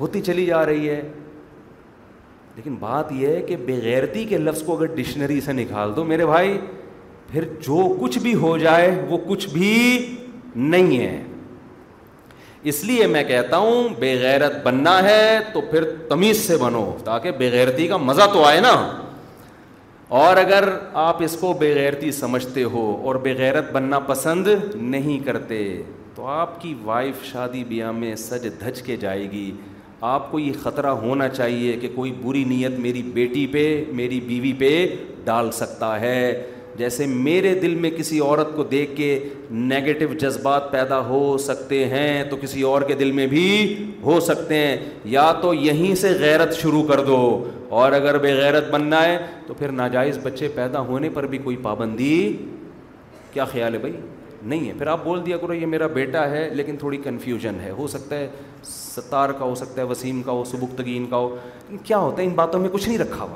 ہوتی 0.00 0.20
چلی 0.32 0.46
جا 0.46 0.64
رہی 0.66 0.88
ہے 0.88 1.00
لیکن 2.56 2.74
بات 2.80 3.12
یہ 3.18 3.36
ہے 3.36 3.42
کہ 3.48 3.56
بغیرتی 3.66 4.24
کے 4.28 4.38
لفظ 4.38 4.62
کو 4.66 4.76
اگر 4.76 4.94
ڈکشنری 4.94 5.40
سے 5.44 5.52
نکال 5.64 5.92
دو 5.96 6.04
میرے 6.12 6.26
بھائی 6.36 6.58
پھر 7.32 7.48
جو 7.66 7.88
کچھ 8.00 8.18
بھی 8.28 8.34
ہو 8.46 8.56
جائے 8.66 8.90
وہ 9.08 9.18
کچھ 9.28 9.48
بھی 9.54 9.76
نہیں 10.74 10.98
ہے 10.98 11.18
اس 12.68 12.82
لیے 12.84 13.06
میں 13.06 13.22
کہتا 13.28 13.56
ہوں 13.58 13.88
بے 13.98 14.14
غیرت 14.22 14.56
بننا 14.62 15.02
ہے 15.02 15.38
تو 15.52 15.60
پھر 15.70 15.84
تمیز 16.08 16.38
سے 16.46 16.56
بنو 16.62 16.84
تاکہ 17.04 17.30
غیرتی 17.52 17.86
کا 17.88 17.96
مزہ 17.96 18.22
تو 18.32 18.42
آئے 18.46 18.58
نا 18.60 18.74
اور 20.18 20.36
اگر 20.36 20.68
آپ 21.02 21.22
اس 21.24 21.36
کو 21.40 21.52
بے 21.58 21.74
غیرتی 21.74 22.10
سمجھتے 22.12 22.62
ہو 22.72 22.82
اور 23.06 23.14
بے 23.26 23.34
غیرت 23.38 23.70
بننا 23.72 23.98
پسند 24.06 24.48
نہیں 24.74 25.24
کرتے 25.26 25.60
تو 26.14 26.26
آپ 26.26 26.60
کی 26.60 26.74
وائف 26.84 27.24
شادی 27.30 27.64
بیاہ 27.68 27.90
میں 27.98 28.14
سج 28.28 28.48
دھج 28.60 28.82
کے 28.86 28.96
جائے 29.00 29.30
گی 29.30 29.50
آپ 30.10 30.30
کو 30.30 30.38
یہ 30.38 30.52
خطرہ 30.62 30.90
ہونا 31.04 31.28
چاہیے 31.28 31.76
کہ 31.80 31.88
کوئی 31.94 32.12
بری 32.22 32.44
نیت 32.48 32.78
میری 32.80 33.02
بیٹی 33.14 33.46
پہ 33.52 33.64
میری 33.96 34.20
بیوی 34.26 34.52
پہ 34.58 34.74
ڈال 35.24 35.50
سکتا 35.52 35.98
ہے 36.00 36.16
جیسے 36.78 37.06
میرے 37.06 37.54
دل 37.62 37.74
میں 37.74 37.90
کسی 37.96 38.18
عورت 38.20 38.54
کو 38.56 38.62
دیکھ 38.70 38.94
کے 38.96 39.08
نگیٹو 39.52 40.12
جذبات 40.20 40.70
پیدا 40.72 40.98
ہو 41.06 41.36
سکتے 41.44 41.84
ہیں 41.88 42.22
تو 42.30 42.36
کسی 42.40 42.62
اور 42.62 42.82
کے 42.88 42.94
دل 42.98 43.10
میں 43.12 43.26
بھی 43.26 43.44
ہو 44.02 44.18
سکتے 44.26 44.58
ہیں 44.58 44.76
یا 45.12 45.30
تو 45.42 45.52
یہیں 45.54 45.94
سے 46.00 46.12
غیرت 46.20 46.54
شروع 46.60 46.82
کر 46.88 47.04
دو 47.04 47.18
اور 47.78 47.92
اگر 47.92 48.18
بے 48.18 48.32
غیرت 48.42 48.70
بننا 48.70 49.02
ہے 49.04 49.18
تو 49.46 49.54
پھر 49.54 49.72
ناجائز 49.72 50.18
بچے 50.22 50.48
پیدا 50.54 50.80
ہونے 50.88 51.08
پر 51.14 51.26
بھی 51.34 51.38
کوئی 51.44 51.56
پابندی 51.62 52.36
کیا 53.32 53.44
خیال 53.52 53.74
ہے 53.74 53.78
بھائی 53.78 53.96
نہیں 54.42 54.68
ہے 54.68 54.72
پھر 54.78 54.86
آپ 54.86 55.04
بول 55.04 55.24
دیا 55.24 55.36
کرو 55.36 55.54
یہ 55.54 55.66
میرا 55.66 55.86
بیٹا 55.94 56.28
ہے 56.30 56.48
لیکن 56.54 56.76
تھوڑی 56.78 56.96
کنفیوژن 57.04 57.58
ہے 57.62 57.70
ہو 57.78 57.86
سکتا 57.86 58.16
ہے 58.18 58.28
ستار 58.64 59.30
کا 59.38 59.44
ہو 59.44 59.54
سکتا 59.54 59.82
ہے 59.82 59.86
وسیم 59.86 60.22
کا 60.22 60.32
ہو 60.32 60.44
سبکتگین 60.50 61.06
کا 61.10 61.16
ہو 61.16 61.36
کیا 61.84 61.98
ہوتا 61.98 62.22
ہے 62.22 62.26
ان 62.26 62.32
باتوں 62.34 62.60
میں 62.60 62.68
کچھ 62.72 62.88
نہیں 62.88 62.98
رکھا 62.98 63.22
ہوا 63.24 63.34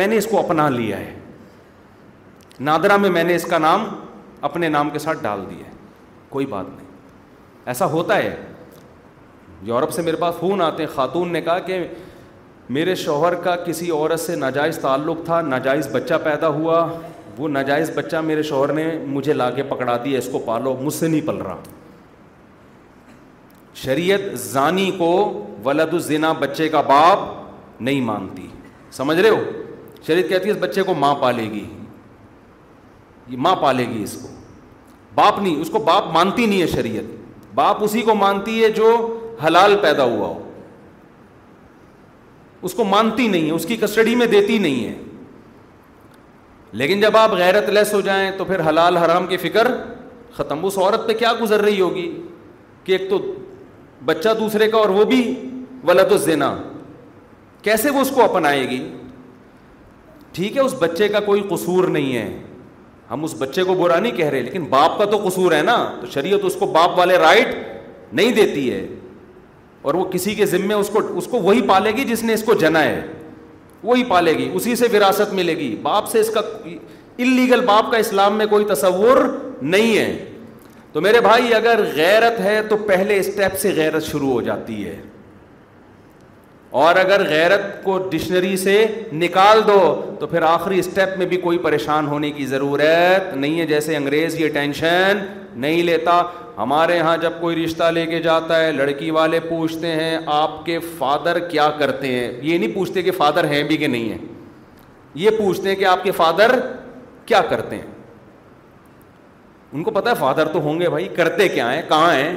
میں 0.00 0.06
نے 0.06 0.16
اس 0.18 0.26
کو 0.30 0.38
اپنا 0.38 0.68
لیا 0.68 0.98
ہے 1.00 1.12
نادرا 2.60 2.96
میں 2.96 3.10
میں 3.10 3.24
نے 3.24 3.34
اس 3.36 3.44
کا 3.50 3.58
نام 3.58 3.84
اپنے 4.44 4.68
نام 4.68 4.90
کے 4.90 4.98
ساتھ 4.98 5.22
ڈال 5.22 5.44
دیا 5.50 5.70
کوئی 6.28 6.46
بات 6.46 6.64
نہیں 6.76 6.90
ایسا 7.68 7.86
ہوتا 7.90 8.16
ہے 8.16 8.34
یورپ 9.66 9.90
سے 9.92 10.02
میرے 10.02 10.16
پاس 10.20 10.34
فون 10.40 10.62
آتے 10.62 10.82
ہیں 10.82 10.90
خاتون 10.94 11.32
نے 11.32 11.40
کہا 11.40 11.58
کہ 11.66 11.84
میرے 12.76 12.94
شوہر 12.94 13.34
کا 13.44 13.54
کسی 13.66 13.90
عورت 13.90 14.20
سے 14.20 14.34
ناجائز 14.36 14.78
تعلق 14.82 15.24
تھا 15.24 15.40
ناجائز 15.42 15.88
بچہ 15.94 16.14
پیدا 16.24 16.48
ہوا 16.56 16.86
وہ 17.38 17.48
ناجائز 17.48 17.90
بچہ 17.94 18.16
میرے 18.24 18.42
شوہر 18.42 18.72
نے 18.72 18.86
مجھے 19.06 19.32
لا 19.32 19.50
کے 19.50 19.62
پکڑا 19.68 19.96
دیا 20.04 20.18
اس 20.18 20.28
کو 20.32 20.38
پالو 20.46 20.74
مجھ 20.80 20.94
سے 20.94 21.08
نہیں 21.08 21.26
پل 21.26 21.36
رہا 21.44 21.56
شریعت 23.82 24.36
زانی 24.38 24.90
کو 24.98 25.10
ولد 25.64 25.94
الزنا 25.94 26.32
بچے 26.40 26.68
کا 26.68 26.80
باپ 26.88 27.80
نہیں 27.80 28.00
مانتی 28.10 28.46
سمجھ 28.96 29.18
رہے 29.18 29.28
ہو 29.28 29.42
شریعت 30.06 30.28
کہتی 30.28 30.48
ہے 30.48 30.54
اس 30.54 30.60
بچے 30.62 30.82
کو 30.82 30.94
ماں 30.94 31.14
پالے 31.20 31.44
گی 31.50 31.64
ماں 33.44 33.54
پالے 33.60 33.84
گی 33.90 34.02
اس 34.02 34.12
کو 34.22 34.28
باپ 35.14 35.38
نہیں 35.38 35.60
اس 35.60 35.70
کو 35.72 35.78
باپ 35.86 36.04
مانتی 36.12 36.46
نہیں 36.46 36.60
ہے 36.62 36.66
شریعت 36.66 37.50
باپ 37.54 37.82
اسی 37.84 38.02
کو 38.02 38.14
مانتی 38.14 38.62
ہے 38.62 38.70
جو 38.72 38.94
حلال 39.46 39.76
پیدا 39.82 40.04
ہوا 40.04 40.26
ہو 40.26 40.38
اس 42.66 42.74
کو 42.74 42.84
مانتی 42.84 43.26
نہیں 43.28 43.46
ہے 43.46 43.50
اس 43.54 43.66
کی 43.66 43.76
کسٹڈی 43.76 44.14
میں 44.16 44.26
دیتی 44.26 44.58
نہیں 44.58 44.84
ہے 44.86 44.94
لیکن 46.80 47.00
جب 47.00 47.16
آپ 47.16 47.32
غیرت 47.38 47.68
لیس 47.70 47.92
ہو 47.94 48.00
جائیں 48.00 48.30
تو 48.36 48.44
پھر 48.44 48.60
حلال 48.68 48.96
حرام 48.96 49.26
کی 49.26 49.36
فکر 49.36 49.68
ختم 50.34 50.64
اس 50.66 50.76
عورت 50.78 51.06
پہ 51.06 51.12
کیا 51.18 51.32
گزر 51.40 51.62
رہی 51.62 51.80
ہوگی 51.80 52.10
کہ 52.84 52.92
ایک 52.92 53.08
تو 53.10 53.18
بچہ 54.04 54.28
دوسرے 54.38 54.68
کا 54.70 54.76
اور 54.78 54.88
وہ 54.90 55.04
بھی 55.10 55.20
و 55.88 55.92
دینا 56.24 56.54
کیسے 57.62 57.90
وہ 57.90 58.00
اس 58.00 58.10
کو 58.14 58.22
اپنائے 58.22 58.68
گی 58.70 58.78
ٹھیک 60.32 60.56
ہے 60.56 60.62
اس 60.62 60.74
بچے 60.78 61.08
کا 61.08 61.20
کوئی 61.20 61.42
قصور 61.50 61.84
نہیں 61.96 62.14
ہے 62.16 62.28
ہم 63.12 63.24
اس 63.24 63.34
بچے 63.38 63.62
کو 63.64 63.74
برا 63.74 63.98
نہیں 64.00 64.14
کہہ 64.16 64.26
رہے 64.30 64.40
لیکن 64.42 64.64
باپ 64.68 64.96
کا 64.98 65.04
تو 65.10 65.16
قصور 65.26 65.52
ہے 65.52 65.62
نا 65.62 65.74
تو 66.00 66.06
شریعت 66.12 66.44
اس 66.46 66.54
کو 66.58 66.66
باپ 66.76 66.98
والے 66.98 67.16
رائٹ 67.18 67.48
نہیں 68.12 68.32
دیتی 68.34 68.70
ہے 68.72 68.86
اور 69.82 69.94
وہ 69.94 70.04
کسی 70.12 70.34
کے 70.34 70.46
ذمے 70.46 70.74
اس 70.74 70.88
کو 70.92 71.00
اس 71.18 71.26
کو 71.30 71.38
وہی 71.40 71.62
پالے 71.68 71.90
گی 71.96 72.04
جس 72.10 72.22
نے 72.24 72.34
اس 72.34 72.42
کو 72.44 72.54
جنا 72.64 72.82
ہے 72.84 73.00
وہی 73.84 74.04
پالے 74.08 74.32
گی 74.38 74.48
اسی 74.54 74.76
سے 74.76 74.86
وراثت 74.92 75.32
ملے 75.34 75.56
گی 75.58 75.74
باپ 75.90 76.08
سے 76.10 76.20
اس 76.20 76.30
کا 76.34 76.40
انلیگل 76.64 77.64
باپ 77.66 77.90
کا 77.92 77.98
اسلام 78.04 78.36
میں 78.38 78.46
کوئی 78.50 78.64
تصور 78.74 79.18
نہیں 79.74 79.96
ہے 79.96 80.12
تو 80.92 81.00
میرے 81.00 81.20
بھائی 81.20 81.54
اگر 81.54 81.80
غیرت 81.94 82.40
ہے 82.40 82.60
تو 82.68 82.76
پہلے 82.86 83.16
اسٹیپ 83.20 83.58
سے 83.60 83.72
غیرت 83.76 84.04
شروع 84.10 84.30
ہو 84.32 84.40
جاتی 84.50 84.84
ہے 84.84 85.00
اور 86.80 86.96
اگر 86.96 87.22
غیرت 87.28 87.62
کو 87.84 87.96
ڈکشنری 88.10 88.56
سے 88.56 88.74
نکال 89.12 89.60
دو 89.66 89.78
تو 90.20 90.26
پھر 90.26 90.42
آخری 90.50 90.78
اسٹیپ 90.78 91.16
میں 91.18 91.26
بھی 91.32 91.36
کوئی 91.40 91.58
پریشان 91.66 92.06
ہونے 92.08 92.30
کی 92.32 92.46
ضرورت 92.52 93.34
نہیں 93.34 93.60
ہے 93.60 93.66
جیسے 93.66 93.96
انگریز 93.96 94.38
یہ 94.40 94.48
ٹینشن 94.52 95.18
نہیں 95.64 95.82
لیتا 95.82 96.20
ہمارے 96.58 96.96
یہاں 96.96 97.16
جب 97.22 97.32
کوئی 97.40 97.62
رشتہ 97.64 97.90
لے 97.94 98.06
کے 98.06 98.20
جاتا 98.22 98.60
ہے 98.64 98.70
لڑکی 98.72 99.10
والے 99.18 99.40
پوچھتے 99.48 99.90
ہیں 100.02 100.16
آپ 100.36 100.64
کے 100.66 100.78
فادر 100.98 101.38
کیا 101.48 101.68
کرتے 101.78 102.12
ہیں 102.14 102.32
یہ 102.42 102.58
نہیں 102.58 102.74
پوچھتے 102.74 103.02
کہ 103.02 103.10
فادر 103.18 103.50
ہیں 103.52 103.62
بھی 103.72 103.76
کہ 103.76 103.86
نہیں 103.86 104.08
ہیں 104.12 104.18
یہ 105.24 105.30
پوچھتے 105.38 105.68
ہیں 105.68 105.76
کہ 105.76 105.84
آپ 105.94 106.02
کے 106.04 106.10
فادر 106.22 106.58
کیا 107.26 107.40
کرتے 107.50 107.76
ہیں 107.76 107.86
ان 109.72 109.82
کو 109.82 109.90
پتا 109.90 110.10
ہے 110.10 110.14
فادر 110.20 110.48
تو 110.52 110.60
ہوں 110.62 110.80
گے 110.80 110.88
بھائی 110.90 111.08
کرتے 111.16 111.48
کیا 111.48 111.72
ہیں 111.74 111.82
کہاں 111.88 112.12
ہیں 112.14 112.34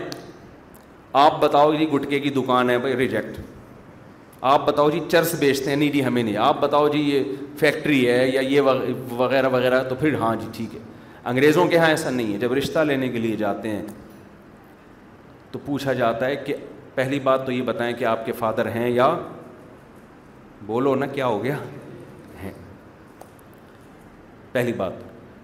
آپ 1.24 1.40
بتاؤ 1.42 1.74
یہ 1.74 1.88
گٹکے 1.96 2.20
کی 2.20 2.30
دکان 2.44 2.70
ہے 2.70 2.78
بھائی 2.78 2.96
ریجیکٹ 2.98 3.38
آپ 4.42 4.66
بتاؤ 4.68 4.90
جی 4.92 5.00
چرس 5.12 5.34
بیچتے 5.40 5.70
ہیں 5.70 5.78
نہیں 5.78 5.92
جی 5.92 6.04
ہمیں 6.06 6.22
نہیں 6.22 6.38
آپ 6.38 6.60
بتاؤ 6.62 6.88
جی 6.94 7.00
یہ 7.12 7.24
فیکٹری 7.60 8.08
ہے 8.10 8.28
یا 8.30 8.42
یہ 8.42 8.62
وغیرہ 9.12 9.50
وغیرہ 9.52 9.82
تو 9.90 9.96
پھر 10.00 10.16
ہاں 10.22 10.36
جی 10.42 10.48
ٹھیک 10.56 10.76
ہے 10.76 10.80
انگریزوں 11.30 11.66
کے 11.68 11.78
ہاں 11.78 11.90
ایسا 11.90 12.10
نہیں 12.10 12.34
ہے 12.34 12.38
جب 12.40 12.54
رشتہ 12.54 12.80
لینے 12.88 13.08
کے 13.10 13.20
لیے 13.20 13.36
جاتے 13.38 13.70
ہیں 13.70 13.84
تو 15.52 15.60
پوچھا 15.66 15.94
جاتا 15.94 16.26
ہے 16.26 16.36
کہ 16.46 16.54
پہلی 16.96 17.20
بات 17.24 17.46
تو 17.46 17.52
یہ 17.52 17.62
بتائیں 17.66 17.94
کہ 18.00 18.06
آپ 18.06 18.26
کے 18.26 18.32
فادر 18.40 18.70
ہیں 18.76 18.90
یا 18.90 19.16
بولو 20.66 20.96
نا 20.96 21.06
کیا 21.06 21.26
ہو 21.28 21.44
گیا 21.44 21.56
ہیں 22.44 22.52
پہلی 24.52 24.74
بات 24.74 24.92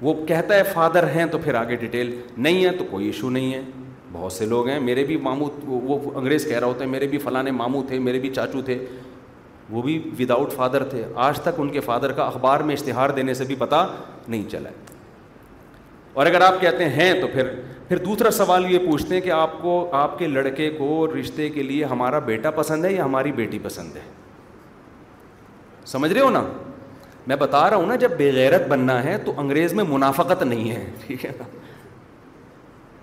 وہ 0.02 0.14
کہتا 0.28 0.56
ہے 0.56 0.64
فادر 0.74 1.08
ہیں 1.16 1.26
تو 1.32 1.38
پھر 1.44 1.56
آگے 1.56 1.76
ڈیٹیل 1.80 2.16
نہیں 2.38 2.64
ہے 2.66 2.70
تو 2.78 2.84
کوئی 2.92 3.06
ایشو 3.06 3.30
نہیں 3.30 3.54
ہے 3.54 3.62
بہت 4.12 4.32
سے 4.34 4.46
لوگ 4.46 4.68
ہیں 4.68 4.80
میرے 4.80 5.04
بھی 5.06 5.18
ماموں 5.26 5.48
وہ 5.66 5.98
انگریز 6.20 6.48
کہہ 6.48 6.58
رہا 6.60 6.68
ہوتا 6.68 6.84
ہے 6.84 6.90
میرے 6.90 7.08
بھی 7.08 7.18
فلاں 7.24 7.44
ماموں 7.58 7.82
تھے 7.88 8.00
میرے 8.08 8.20
بھی 8.20 8.30
چاچو 8.34 8.62
تھے 8.66 8.78
وہ 9.70 9.82
بھی 9.82 9.98
وداؤٹ 10.20 10.54
فادر 10.54 10.84
تھے 10.90 11.04
آج 11.28 11.40
تک 11.42 11.60
ان 11.62 11.70
کے 11.72 11.80
فادر 11.82 12.12
کا 12.12 12.24
اخبار 12.26 12.60
میں 12.70 12.76
اشتہار 12.76 13.10
دینے 13.16 13.34
سے 13.34 13.44
بھی 13.48 13.56
پتہ 13.60 13.86
نہیں 14.28 14.50
چلا 14.52 14.70
ہے 14.70 14.90
اور 16.14 16.26
اگر 16.26 16.42
آپ 16.42 16.60
کہتے 16.62 16.88
ہیں 16.90 17.14
تو 17.22 17.28
پھر 17.34 17.48
پھر 17.88 17.98
دوسرا 18.06 18.32
سوال 18.32 18.66
یہ 18.72 18.80
پوچھتے 18.90 19.14
ہیں 19.16 19.22
کہ 19.22 19.30
آپ 19.32 19.62
کو 19.62 19.76
آپ 19.98 20.18
کے 20.20 20.28
لڑکے 20.28 20.70
کو 20.78 21.06
رشتے 21.14 21.50
کے 21.50 21.64
لیے 21.64 21.86
ہمارا 21.92 22.20
بیٹا 22.32 22.52
پسند 22.58 22.86
ہے 22.86 22.92
یا 22.94 23.06
ہماری 23.06 23.32
بیٹی 23.40 23.60
پسند 23.64 23.96
ہے 23.96 24.02
سمجھ 25.94 26.12
رہے 26.14 26.22
ہو 26.22 26.30
نا 26.30 26.44
میں 27.28 27.36
بتا 27.40 27.70
رہا 27.70 27.78
ہوں 27.78 27.86
نا 27.88 27.96
جب 28.04 28.12
بے 28.18 28.32
غیرت 28.36 28.68
بننا 28.68 29.04
ہے 29.04 29.18
تو 29.26 29.34
انگریز 29.42 29.74
میں 29.74 29.84
منافقت 29.90 30.44
نہیں 30.44 30.70
ہے 30.72 30.86
ٹھیک 31.08 31.26
ہے 31.26 31.32
نا 31.40 31.44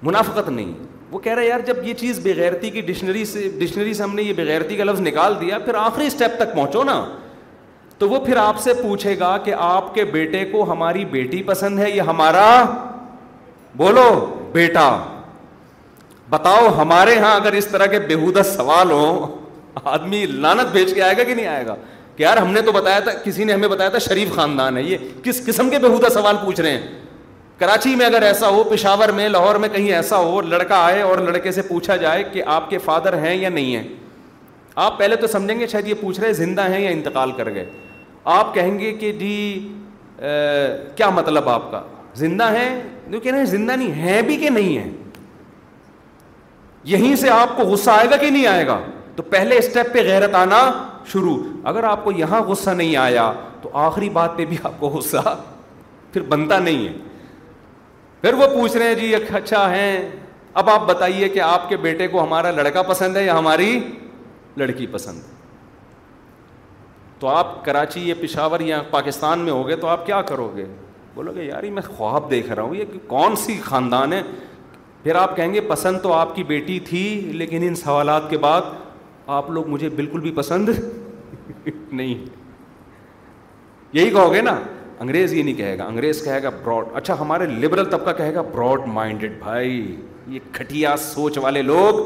منافقت 0.07 0.49
نہیں 0.49 0.73
وہ 1.11 1.19
کہہ 1.19 1.33
رہا 1.33 1.43
ہے 1.43 1.47
یار 1.49 1.61
جب 1.67 1.77
یہ 1.87 1.95
چیز 2.01 2.19
بغیرتی 2.25 2.71
کی 2.71 2.81
ڈکشنری 2.81 3.25
سے 3.25 3.49
ڈکشنری 3.59 3.95
سے 3.95 4.03
ہم 4.03 4.15
نے 4.15 4.23
یہ 4.23 4.33
بغیرتی 4.37 4.77
کا 4.77 4.85
لفظ 4.85 5.01
نکال 5.01 5.35
دیا 5.41 5.59
پھر 5.65 5.75
آخری 5.79 6.07
اسٹیپ 6.07 6.37
تک 6.41 6.55
پہنچو 6.55 6.83
نا 6.85 7.05
تو 7.99 8.09
وہ 8.09 8.19
پھر 8.25 8.37
آپ 8.37 8.59
سے 8.63 8.73
پوچھے 8.83 9.19
گا 9.19 9.37
کہ 9.45 9.55
آپ 9.69 9.95
کے 9.95 10.05
بیٹے 10.13 10.45
کو 10.51 10.71
ہماری 10.73 11.05
بیٹی 11.15 11.43
پسند 11.47 11.79
ہے 11.79 11.91
یا 11.91 12.05
ہمارا 12.07 12.47
بولو 13.77 14.09
بیٹا 14.53 14.89
بتاؤ 16.31 16.69
ہمارے 16.77 17.19
ہاں 17.19 17.35
اگر 17.35 17.53
اس 17.63 17.67
طرح 17.67 17.87
کے 17.87 17.99
بےحدہ 18.09 18.43
سوال 18.57 18.91
ہوں 18.91 19.37
آدمی 19.85 20.25
لانت 20.27 20.71
بھیج 20.73 20.95
کے 20.95 21.03
آئے 21.03 21.17
گا 21.19 21.23
کہ 21.23 21.35
نہیں 21.35 21.47
آئے 21.47 21.67
گا 21.67 21.75
کہ 22.17 22.23
یار 22.23 22.37
ہم 22.37 22.51
نے 22.53 22.61
تو 22.67 22.73
بتایا 22.73 23.01
تھا 23.01 23.13
کسی 23.25 23.45
نے 23.45 23.53
ہمیں 23.53 23.69
بتایا 23.69 23.89
تھا 23.91 23.99
شریف 24.09 24.35
خاندان 24.35 24.77
ہے 24.77 24.83
یہ 24.83 24.99
کس 25.25 25.45
قسم 25.47 25.71
کے 25.71 25.79
بےحودہ 25.79 26.09
سوال 26.15 26.37
پوچھ 26.45 26.61
رہے 26.61 26.71
ہیں 26.77 27.07
کراچی 27.59 27.95
میں 27.97 28.05
اگر 28.07 28.23
ایسا 28.23 28.49
ہو 28.49 28.63
پشاور 28.71 29.09
میں 29.15 29.29
لاہور 29.29 29.55
میں 29.63 29.69
کہیں 29.69 29.93
ایسا 29.93 30.17
ہو 30.19 30.41
لڑکا 30.41 30.77
آئے 30.85 31.01
اور 31.03 31.19
لڑکے 31.19 31.53
سے 31.53 31.63
پوچھا 31.69 31.97
جائے 32.03 32.23
کہ 32.33 32.43
آپ 32.57 32.69
کے 32.71 32.79
فادر 32.85 33.17
ہیں 33.25 33.35
یا 33.35 33.49
نہیں 33.49 33.75
ہیں 33.77 33.83
آپ 34.85 34.99
پہلے 34.99 35.17
تو 35.21 35.27
سمجھیں 35.27 35.59
گے 35.61 35.67
شاید 35.67 35.89
یہ 35.89 35.95
پوچھ 36.01 36.21
رہے 36.21 36.33
زندہ 36.33 36.69
ہیں 36.71 36.81
یا 36.81 36.91
انتقال 36.91 37.33
کر 37.37 37.51
گئے 37.55 37.65
آپ 38.35 38.55
کہیں 38.55 38.79
گے 38.79 38.93
کہ 39.01 39.11
جی 39.21 39.67
کیا 40.97 41.09
مطلب 41.15 41.49
آپ 41.49 41.71
کا 41.71 41.83
زندہ 42.17 42.51
ہیں 42.57 42.69
جو 43.13 43.19
ہیں 43.35 43.45
زندہ 43.45 43.73
نہیں 43.73 43.93
ہیں 44.03 44.21
بھی 44.31 44.37
کہ 44.37 44.51
نہیں 44.51 44.79
ہیں 44.79 44.91
یہیں 46.93 47.15
سے 47.17 47.31
آپ 47.31 47.57
کو 47.57 47.63
غصہ 47.71 47.91
آئے 47.91 48.11
گا 48.11 48.17
کہ 48.17 48.31
نہیں 48.31 48.47
آئے 48.47 48.67
گا 48.67 48.79
تو 49.17 49.23
پہلے 49.31 49.59
اسٹیپ 49.59 49.93
پہ 49.95 50.03
غیرت 50.09 50.35
آنا 50.35 50.61
شروع 51.13 51.37
اگر 51.69 51.85
آپ 51.85 52.05
کو 52.05 52.13
یہاں 52.19 52.41
غصہ 52.49 52.71
نہیں 52.71 52.97
آیا 53.09 53.31
تو 53.63 53.69
آخری 53.87 54.09
بات 54.19 54.37
پہ 54.37 54.45
بھی 54.49 54.57
آپ 54.65 54.81
کو 54.81 54.89
غصہ 54.89 55.35
پھر 56.13 56.23
بنتا 56.31 56.59
نہیں 56.59 56.87
ہے 56.87 56.93
پھر 58.23 58.35
وہ 58.35 58.47
پوچھ 58.55 58.77
رہے 58.77 58.87
ہیں 58.87 58.95
جی 58.95 59.14
اچھا 59.37 59.69
ہیں 59.75 59.99
اب 60.61 60.71
آپ 60.71 60.87
بتائیے 60.87 61.29
کہ 61.29 61.41
آپ 61.41 61.69
کے 61.69 61.77
بیٹے 61.83 62.07
کو 62.09 62.23
ہمارا 62.23 62.51
لڑکا 62.51 62.83
پسند 62.83 63.16
ہے 63.16 63.25
یا 63.25 63.39
ہماری 63.39 63.79
لڑکی 64.59 64.87
پسند 64.93 65.23
ہے 65.25 65.37
تو 67.19 67.27
آپ 67.29 67.64
کراچی 67.64 68.01
یا 68.09 68.14
پشاور 68.21 68.61
یا 68.61 68.81
پاکستان 68.91 69.39
میں 69.45 69.53
ہوگے 69.53 69.77
تو 69.77 69.87
آپ 69.89 70.05
کیا 70.07 70.21
کرو 70.27 70.51
گے 70.57 70.64
بولو 71.14 71.33
گے 71.35 71.45
یار 71.45 71.62
میں 71.79 71.83
خواب 71.97 72.31
دیکھ 72.31 72.51
رہا 72.51 72.62
ہوں 72.62 72.75
یہ 72.77 72.99
کون 73.07 73.37
سی 73.45 73.59
خاندان 73.64 74.12
ہے 74.12 74.23
پھر 75.03 75.14
آپ 75.16 75.37
کہیں 75.37 75.53
گے 75.55 75.61
پسند 75.69 76.01
تو 76.03 76.12
آپ 76.12 76.35
کی 76.37 76.43
بیٹی 76.45 76.79
تھی 76.89 77.03
لیکن 77.43 77.66
ان 77.66 77.75
سوالات 77.77 78.29
کے 78.31 78.39
بعد 78.39 78.62
آپ 79.37 79.51
لوگ 79.51 79.66
مجھے 79.69 79.89
بالکل 79.97 80.21
بھی 80.21 80.31
پسند 80.35 80.69
نہیں 81.91 82.14
یہی 83.93 84.11
کہو 84.11 84.33
گے 84.33 84.41
نا 84.43 84.59
انگریز 85.01 85.33
یہ 85.35 85.43
نہیں 85.43 85.55
کہے 85.55 85.77
گا 85.79 85.85
انگریز 85.87 86.23
کہے 86.25 86.43
گا 86.43 86.51
براڈ 86.65 86.87
اچھا 86.97 87.19
ہمارے 87.21 87.47
لبرل 87.47 87.85
طبقہ 87.91 88.11
کہے 88.17 88.35
گا 88.35 88.41
براڈ 88.55 88.87
مائنڈیڈ 88.93 89.33
بھائی 89.43 89.97
یہ 90.29 90.39
کھٹیا 90.53 90.95
سوچ 91.01 91.39
والے 91.43 91.63
لوگ 91.63 92.01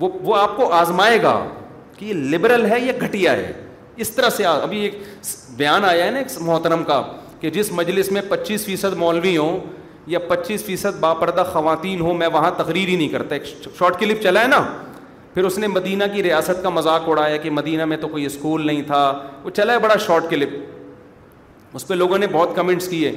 وہ 0.00 0.08
وہ 0.22 0.36
آپ 0.36 0.56
کو 0.56 0.70
آزمائے 0.72 1.22
گا 1.22 1.36
کہ 1.96 2.04
یہ 2.04 2.12
لبرل 2.34 2.66
ہے 2.72 2.80
یا 2.80 2.92
گھٹیا 3.06 3.32
ہے 3.36 3.52
اس 4.04 4.10
طرح 4.10 4.30
سے 4.36 4.44
ابھی 4.46 4.80
ایک 4.82 4.98
بیان 5.56 5.84
آیا 5.84 6.04
ہے 6.04 6.10
نا 6.10 6.20
محترم 6.40 6.84
کا 6.84 7.02
کہ 7.40 7.50
جس 7.50 7.72
مجلس 7.72 8.10
میں 8.12 8.22
پچیس 8.28 8.64
فیصد 8.66 8.96
مولوی 8.96 9.36
ہوں 9.36 9.58
یا 10.10 10.18
پچیس 10.28 10.64
فیصد 10.64 10.98
با 11.00 11.12
پردہ 11.14 11.42
خواتین 11.52 12.00
ہوں 12.00 12.14
میں 12.22 12.26
وہاں 12.32 12.50
تقریر 12.56 12.88
ہی 12.88 12.96
نہیں 12.96 13.08
کرتا 13.08 13.34
ایک 13.34 13.44
شارٹ 13.78 13.98
کلپ 14.00 14.22
چلا 14.22 14.42
ہے 14.42 14.46
نا 14.46 14.60
پھر 15.34 15.44
اس 15.44 15.58
نے 15.58 15.66
مدینہ 15.66 16.04
کی 16.14 16.22
ریاست 16.22 16.62
کا 16.62 16.68
مذاق 16.78 17.08
اڑایا 17.08 17.36
کہ 17.42 17.50
مدینہ 17.58 17.84
میں 17.92 17.96
تو 18.00 18.08
کوئی 18.08 18.26
اسکول 18.26 18.66
نہیں 18.66 18.82
تھا 18.86 19.02
وہ 19.44 19.50
چلا 19.50 19.72
ہے 19.72 19.78
بڑا 19.84 19.96
شارٹ 20.06 20.24
کلپ 20.30 20.54
اس 21.74 21.86
پہ 21.88 21.94
لوگوں 21.94 22.18
نے 22.18 22.26
بہت 22.32 22.54
کمنٹس 22.56 22.88
کیے 22.88 23.12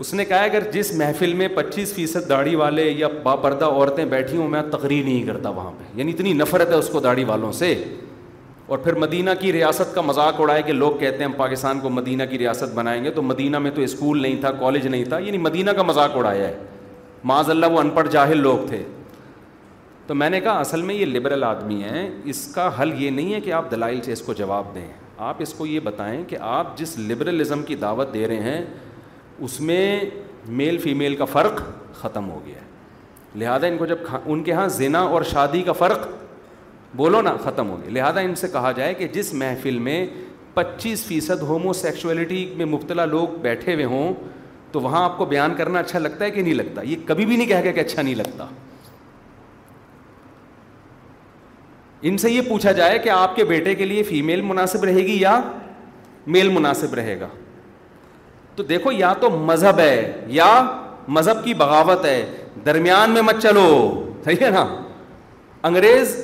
اس 0.00 0.12
نے 0.14 0.24
کہا 0.24 0.42
اگر 0.44 0.70
جس 0.72 0.92
محفل 0.96 1.32
میں 1.34 1.48
پچیس 1.54 1.92
فیصد 1.94 2.28
داڑھی 2.28 2.54
والے 2.56 2.84
یا 2.96 3.08
با 3.22 3.34
پردہ 3.36 3.64
عورتیں 3.64 4.04
بیٹھی 4.10 4.36
ہوں 4.36 4.48
میں 4.48 4.62
تقریر 4.72 5.04
نہیں 5.04 5.24
کرتا 5.26 5.48
وہاں 5.50 5.70
پہ 5.78 5.84
یعنی 5.98 6.12
اتنی 6.12 6.32
نفرت 6.32 6.70
ہے 6.70 6.74
اس 6.76 6.88
کو 6.92 7.00
داڑھی 7.00 7.24
والوں 7.24 7.52
سے 7.52 7.74
اور 8.66 8.78
پھر 8.78 8.94
مدینہ 8.98 9.30
کی 9.40 9.52
ریاست 9.52 9.94
کا 9.94 10.00
مذاق 10.00 10.40
اڑائے 10.40 10.62
کہ 10.62 10.72
لوگ 10.72 10.92
کہتے 11.00 11.16
ہیں 11.16 11.24
ہم 11.24 11.32
پاکستان 11.36 11.80
کو 11.80 11.90
مدینہ 11.90 12.22
کی 12.30 12.38
ریاست 12.38 12.74
بنائیں 12.74 13.02
گے 13.04 13.10
تو 13.10 13.22
مدینہ 13.22 13.58
میں 13.58 13.70
تو 13.74 13.82
اسکول 13.82 14.20
نہیں 14.22 14.36
تھا 14.40 14.50
کالج 14.60 14.86
نہیں 14.86 15.04
تھا 15.08 15.18
یعنی 15.18 15.38
مدینہ 15.38 15.70
کا 15.76 15.82
مذاق 15.82 16.16
اڑایا 16.16 16.48
ہے 16.48 16.56
معاذ 17.28 17.50
اللہ 17.50 17.66
وہ 17.72 17.80
ان 17.80 17.90
پڑھ 17.94 18.08
جاہل 18.12 18.40
لوگ 18.42 18.66
تھے 18.68 18.82
تو 20.06 20.14
میں 20.14 20.30
نے 20.30 20.40
کہا 20.40 20.58
اصل 20.60 20.82
میں 20.82 20.94
یہ 20.94 21.04
لبرل 21.06 21.44
آدمی 21.44 21.82
ہیں 21.82 22.08
اس 22.34 22.46
کا 22.54 22.70
حل 22.80 22.92
یہ 23.02 23.10
نہیں 23.10 23.34
ہے 23.34 23.40
کہ 23.40 23.52
آپ 23.52 23.70
دلائل 23.70 24.00
سے 24.04 24.12
اس 24.12 24.20
کو 24.26 24.32
جواب 24.34 24.74
دیں 24.74 24.86
آپ 25.26 25.36
اس 25.42 25.52
کو 25.58 25.66
یہ 25.66 25.80
بتائیں 25.84 26.22
کہ 26.28 26.36
آپ 26.40 26.76
جس 26.78 26.96
لبرلزم 26.98 27.62
کی 27.66 27.74
دعوت 27.76 28.12
دے 28.14 28.26
رہے 28.28 28.40
ہیں 28.50 28.64
اس 29.46 29.58
میں 29.60 30.00
میل 30.58 30.78
فیمیل 30.82 31.16
کا 31.16 31.24
فرق 31.32 31.60
ختم 32.00 32.28
ہو 32.30 32.38
گیا 32.44 32.54
ہے 32.60 32.66
لہٰذا 33.38 33.66
ان 33.66 33.78
کو 33.78 33.86
جب 33.86 33.98
ان 34.24 34.42
کے 34.44 34.52
ہاں 34.52 34.66
زنا 34.76 34.98
اور 35.16 35.22
شادی 35.30 35.62
کا 35.62 35.72
فرق 35.78 36.06
بولو 36.96 37.20
نا 37.22 37.32
ختم 37.44 37.70
ہو 37.70 37.76
گیا 37.80 37.90
لہٰذا 37.94 38.20
ان 38.20 38.34
سے 38.34 38.48
کہا 38.52 38.72
جائے 38.76 38.94
کہ 38.98 39.08
جس 39.14 39.32
محفل 39.42 39.78
میں 39.88 40.04
پچیس 40.54 41.04
فیصد 41.06 41.42
ہومو 41.48 41.72
سیکشولیٹی 41.80 42.44
میں 42.56 42.66
مبتلا 42.66 43.04
لوگ 43.06 43.36
بیٹھے 43.42 43.74
ہوئے 43.74 43.84
ہوں 43.84 44.12
تو 44.72 44.80
وہاں 44.80 45.02
آپ 45.04 45.18
کو 45.18 45.24
بیان 45.24 45.54
کرنا 45.56 45.78
اچھا 45.78 45.98
لگتا 45.98 46.24
ہے 46.24 46.30
کہ 46.30 46.42
نہیں 46.42 46.54
لگتا 46.54 46.82
یہ 46.84 46.96
کبھی 47.06 47.26
بھی 47.26 47.36
نہیں 47.36 47.48
کہہ 47.48 47.60
گیا 47.64 47.72
کہ 47.72 47.80
اچھا 47.80 48.02
نہیں 48.02 48.14
لگتا 48.14 48.46
ان 52.06 52.18
سے 52.18 52.30
یہ 52.30 52.40
پوچھا 52.48 52.72
جائے 52.72 52.98
کہ 52.98 53.08
آپ 53.10 53.34
کے 53.36 53.44
بیٹے 53.44 53.74
کے 53.74 53.84
لیے 53.86 54.02
فیمیل 54.08 54.40
مناسب 54.40 54.84
رہے 54.84 55.06
گی 55.06 55.18
یا 55.20 55.40
میل 56.26 56.48
مناسب 56.50 56.94
رہے 56.94 57.18
گا 57.20 57.26
تو 58.56 58.62
دیکھو 58.64 58.92
یا 58.92 59.12
تو 59.20 59.30
مذہب 59.30 59.78
ہے 59.80 60.12
یا 60.36 60.46
مذہب 61.16 61.44
کی 61.44 61.54
بغاوت 61.54 62.04
ہے 62.04 62.22
درمیان 62.66 63.10
میں 63.10 63.22
مت 63.22 63.40
چلو 63.42 63.66
صحیح 64.24 64.44
ہے 64.46 64.50
نا 64.50 64.64
انگریز 65.68 66.16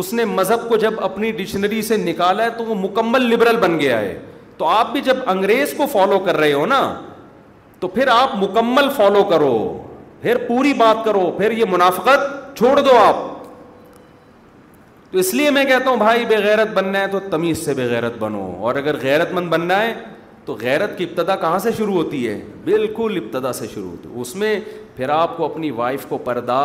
اس 0.00 0.12
نے 0.14 0.24
مذہب 0.24 0.68
کو 0.68 0.76
جب 0.82 1.00
اپنی 1.04 1.30
ڈکشنری 1.36 1.80
سے 1.82 1.96
نکالا 1.96 2.44
ہے 2.44 2.50
تو 2.58 2.64
وہ 2.64 2.74
مکمل 2.82 3.28
لبرل 3.32 3.56
بن 3.60 3.78
گیا 3.80 3.98
ہے 4.00 4.18
تو 4.56 4.66
آپ 4.68 4.92
بھی 4.92 5.00
جب 5.04 5.16
انگریز 5.30 5.74
کو 5.76 5.86
فالو 5.92 6.18
کر 6.26 6.36
رہے 6.36 6.52
ہو 6.52 6.64
نا 6.66 6.80
تو 7.80 7.88
پھر 7.88 8.08
آپ 8.12 8.34
مکمل 8.42 8.88
فالو 8.96 9.22
کرو 9.30 9.56
پھر 10.22 10.36
پوری 10.48 10.72
بات 10.78 11.04
کرو 11.04 11.30
پھر 11.38 11.50
یہ 11.58 11.64
منافقت 11.70 12.56
چھوڑ 12.58 12.78
دو 12.80 12.96
آپ 12.98 13.16
تو 15.12 15.18
اس 15.18 15.32
لیے 15.34 15.48
میں 15.50 15.64
کہتا 15.64 15.88
ہوں 15.90 15.96
بھائی 15.98 16.24
بے 16.28 16.36
غیرت 16.44 16.68
بننا 16.74 17.00
ہے 17.00 17.06
تو 17.12 17.18
تمیز 17.30 17.64
سے 17.64 17.72
بے 17.74 17.84
غیرت 17.88 18.12
بنو 18.18 18.44
اور 18.66 18.74
اگر 18.82 18.96
غیرت 19.00 19.32
مند 19.34 19.48
بننا 19.50 19.80
ہے 19.80 19.92
تو 20.44 20.56
غیرت 20.60 20.96
کی 20.98 21.04
ابتدا 21.04 21.34
کہاں 21.42 21.58
سے 21.64 21.70
شروع 21.78 21.94
ہوتی 21.94 22.26
ہے 22.28 22.38
بالکل 22.64 23.18
ابتدا 23.22 23.52
سے 23.58 23.66
شروع 23.74 23.90
ہوتی 23.90 24.08
ہے 24.14 24.20
اس 24.20 24.34
میں 24.42 24.58
پھر 24.96 25.08
آپ 25.16 25.36
کو 25.36 25.44
اپنی 25.44 25.70
وائف 25.80 26.06
کو 26.08 26.18
پردہ 26.28 26.60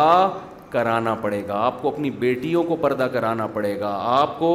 کرانا 0.70 1.14
پڑے 1.22 1.42
گا 1.48 1.58
آپ 1.64 1.82
کو 1.82 1.88
اپنی 1.88 2.10
بیٹیوں 2.24 2.62
کو 2.70 2.76
پردہ 2.86 3.08
کرانا 3.12 3.46
پڑے 3.56 3.78
گا 3.80 3.90
آپ 4.16 4.38
کو 4.38 4.52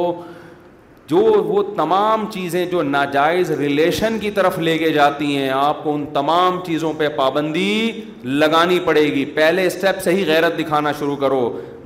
جو 1.08 1.16
وہ 1.46 1.62
تمام 1.76 2.24
چیزیں 2.32 2.64
جو 2.66 2.82
ناجائز 2.82 3.50
ریلیشن 3.58 4.18
کی 4.18 4.30
طرف 4.36 4.58
لے 4.58 4.76
کے 4.78 4.90
جاتی 4.90 5.36
ہیں 5.36 5.48
آپ 5.54 5.82
کو 5.84 5.94
ان 5.94 6.04
تمام 6.12 6.58
چیزوں 6.66 6.92
پہ 6.98 7.08
پابندی 7.16 7.90
لگانی 8.24 8.78
پڑے 8.84 9.02
گی 9.14 9.24
پہلے 9.34 9.66
اسٹیپ 9.66 10.00
سے 10.02 10.14
ہی 10.14 10.24
غیرت 10.26 10.58
دکھانا 10.58 10.92
شروع 10.98 11.16
کرو 11.20 11.40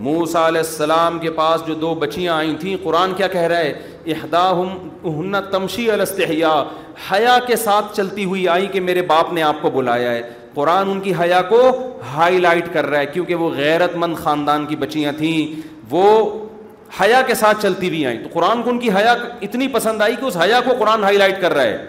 موسا 0.09 0.47
علیہ 0.49 0.61
السلام 0.61 1.19
کے 1.19 1.31
پاس 1.41 1.67
جو 1.67 1.75
دو 1.81 1.95
بچیاں 2.03 2.37
آئی 2.37 2.55
تھیں 2.61 2.77
قرآن 2.83 3.15
کیا 3.17 3.29
کہہ 3.29 3.47
رہا 3.51 3.59
ہے 3.59 3.73
احدا 4.15 5.41
تمشی 5.53 5.91
الستحیا 5.91 6.53
حیا 7.11 7.39
کے 7.47 7.57
ساتھ 7.65 7.95
چلتی 7.97 8.25
ہوئی 8.25 8.49
آئی 8.49 8.67
کہ 8.73 8.81
میرے 8.81 9.03
باپ 9.13 9.33
نے 9.33 9.43
آپ 9.43 9.63
کو 9.63 9.71
بلایا 9.75 10.13
ہے 10.13 10.23
قرآن 10.55 10.91
ان 10.91 11.01
کی 11.01 11.13
حیا 11.21 11.43
کو 11.49 11.61
ہائی 12.15 12.39
لائٹ 12.41 12.73
کر 12.73 12.87
رہا 12.91 12.99
ہے 13.01 13.07
کیونکہ 13.07 13.35
وہ 13.45 13.51
غیرت 13.57 13.97
مند 14.05 14.17
خاندان 14.25 14.67
کی 14.67 14.77
بچیاں 14.77 15.13
تھیں 15.19 15.41
وہ 15.91 16.07
حیا 17.01 17.21
کے 17.27 17.35
ساتھ 17.35 17.63
چلتی 17.63 17.89
بھی 17.91 18.05
آئیں 18.07 18.19
تو 18.23 18.29
قرآن 18.33 18.63
کو 18.63 18.71
ان 18.71 18.79
کی 18.81 18.91
حیا 18.97 19.15
اتنی 19.43 19.67
پسند 19.73 20.03
آئی 20.03 20.15
کہ 20.21 20.25
اس 20.25 20.37
حیا 20.43 20.61
کو 20.65 20.75
قرآن 20.79 21.03
ہائی 21.05 21.17
لائٹ 21.19 21.41
کر 21.41 21.55
رہا 21.55 21.63
ہے 21.63 21.87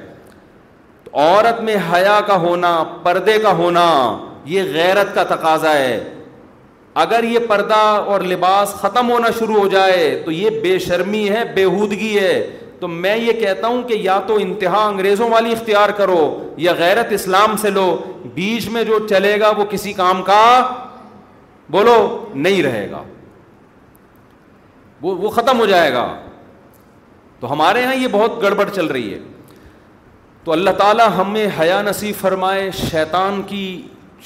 عورت 1.12 1.62
میں 1.64 1.76
حیا 1.94 2.20
کا 2.28 2.36
ہونا 2.40 2.72
پردے 3.04 3.38
کا 3.44 3.52
ہونا 3.58 3.86
یہ 4.46 4.64
غیرت 4.74 5.14
کا 5.16 5.24
تقاضا 5.36 5.72
ہے 5.78 5.98
اگر 7.04 7.24
یہ 7.24 7.40
پردہ 7.48 7.78
اور 8.14 8.22
لباس 8.32 8.74
ختم 8.82 9.10
ہونا 9.12 9.28
شروع 9.40 9.56
ہو 9.60 9.68
جائے 9.72 10.22
تو 10.26 10.32
یہ 10.32 10.60
بے 10.64 10.78
شرمی 10.88 11.28
ہے 11.30 11.44
بےحودگی 11.56 12.18
ہے 12.20 12.42
تو 12.80 12.88
میں 12.88 13.16
یہ 13.18 13.34
کہتا 13.40 13.68
ہوں 13.68 13.82
کہ 13.88 13.94
یا 14.02 14.20
تو 14.28 14.36
انتہا 14.42 14.86
انگریزوں 14.88 15.28
والی 15.30 15.52
اختیار 15.52 15.90
کرو 15.98 16.22
یا 16.66 16.74
غیرت 16.78 17.12
اسلام 17.14 17.56
سے 17.62 17.70
لو 17.70 17.86
بیچ 18.34 18.68
میں 18.74 18.84
جو 18.84 19.00
چلے 19.10 19.40
گا 19.40 19.50
وہ 19.58 19.64
کسی 19.70 19.94
کام 19.94 20.22
کا 20.26 20.42
بولو 21.72 21.98
نہیں 22.34 22.64
رہے 22.64 22.88
گا 22.92 23.04
وہ 25.02 25.16
وہ 25.22 25.30
ختم 25.30 25.60
ہو 25.60 25.66
جائے 25.66 25.92
گا 25.94 26.06
تو 27.40 27.52
ہمارے 27.52 27.82
یہاں 27.82 27.96
یہ 27.96 28.08
بہت 28.12 28.42
گڑبڑ 28.42 28.68
چل 28.76 28.86
رہی 28.86 29.14
ہے 29.14 29.20
تو 30.44 30.52
اللہ 30.52 30.70
تعالیٰ 30.78 31.08
ہمیں 31.18 31.48
حیا 31.60 31.82
نصیب 31.82 32.16
فرمائے 32.22 32.70
شیطان 32.80 33.42
کی 33.48 33.64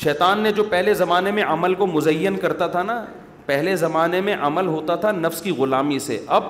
شیطان 0.04 0.40
نے 0.44 0.52
جو 0.52 0.64
پہلے 0.70 0.94
زمانے 1.04 1.32
میں 1.32 1.44
عمل 1.54 1.74
کو 1.76 1.88
مزین 1.88 2.38
کرتا 2.42 2.68
تھا 2.76 2.84
نا 2.84 3.04
پہلے 3.46 3.76
زمانے 3.76 4.22
میں 4.22 4.36
عمل 4.48 4.68
ہوتا 4.68 4.96
تھا 4.96 5.12
نفس 5.12 5.42
کی 5.42 5.52
غلامی 5.58 6.00
سے 6.00 6.18
اب 6.38 6.44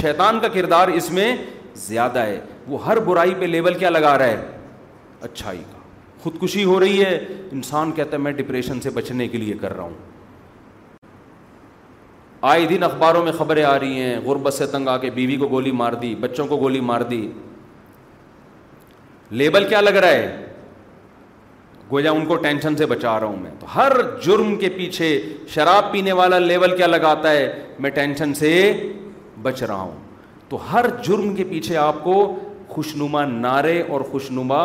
شیطان 0.00 0.40
کا 0.40 0.48
کردار 0.54 0.88
اس 0.98 1.10
میں 1.18 1.34
زیادہ 1.86 2.18
ہے 2.26 2.40
وہ 2.68 2.84
ہر 2.86 2.98
برائی 3.04 3.34
پہ 3.38 3.44
لیول 3.44 3.74
کیا 3.78 3.90
لگا 3.90 4.16
رہا 4.18 4.26
ہے 4.26 4.46
اچھائی 5.22 5.62
کا 5.72 5.76
خودکشی 6.22 6.64
ہو 6.64 6.78
رہی 6.80 7.04
ہے 7.04 7.16
انسان 7.52 7.92
کہتا 7.96 8.16
ہے 8.16 8.22
میں 8.22 8.32
ڈپریشن 8.42 8.80
سے 8.80 8.90
بچنے 8.94 9.28
کے 9.28 9.38
لیے 9.38 9.54
کر 9.60 9.74
رہا 9.76 9.82
ہوں 9.82 10.07
آئے 12.50 12.66
دن 12.68 12.82
اخباروں 12.82 13.22
میں 13.24 13.32
خبریں 13.38 13.62
آ 13.64 13.78
رہی 13.80 14.00
ہیں 14.00 14.18
غربت 14.24 14.54
سے 14.54 14.66
تنگ 14.72 14.88
آ 14.88 14.96
کے 14.98 15.10
بیوی 15.14 15.36
کو 15.36 15.46
گولی 15.50 15.70
مار 15.74 15.92
دی 16.02 16.14
بچوں 16.20 16.46
کو 16.46 16.56
گولی 16.58 16.80
مار 16.90 17.00
دی 17.10 17.26
لیبل 19.40 19.64
کیا 19.68 19.80
لگ 19.80 19.96
رہا 20.04 20.08
ہے 20.08 20.44
گویا 21.92 22.10
ان 22.10 22.24
کو 22.26 22.36
ٹینشن 22.36 22.76
سے 22.76 22.86
بچا 22.86 23.18
رہا 23.20 23.26
ہوں 23.26 23.36
میں 23.42 23.50
تو 23.60 23.66
ہر 23.74 23.92
جرم 24.24 24.54
کے 24.58 24.68
پیچھے 24.76 25.08
شراب 25.54 25.90
پینے 25.92 26.12
والا 26.20 26.38
لیبل 26.38 26.76
کیا 26.76 26.86
لگاتا 26.86 27.30
ہے 27.30 27.52
میں 27.80 27.90
ٹینشن 27.94 28.34
سے 28.34 28.52
بچ 29.42 29.62
رہا 29.62 29.80
ہوں 29.80 29.96
تو 30.48 30.58
ہر 30.72 30.86
جرم 31.06 31.34
کے 31.36 31.44
پیچھے 31.50 31.76
آپ 31.76 32.02
کو 32.04 32.14
خوشنما 32.68 33.24
نعرے 33.24 33.82
اور 33.92 34.00
خوش 34.10 34.30
نما 34.30 34.62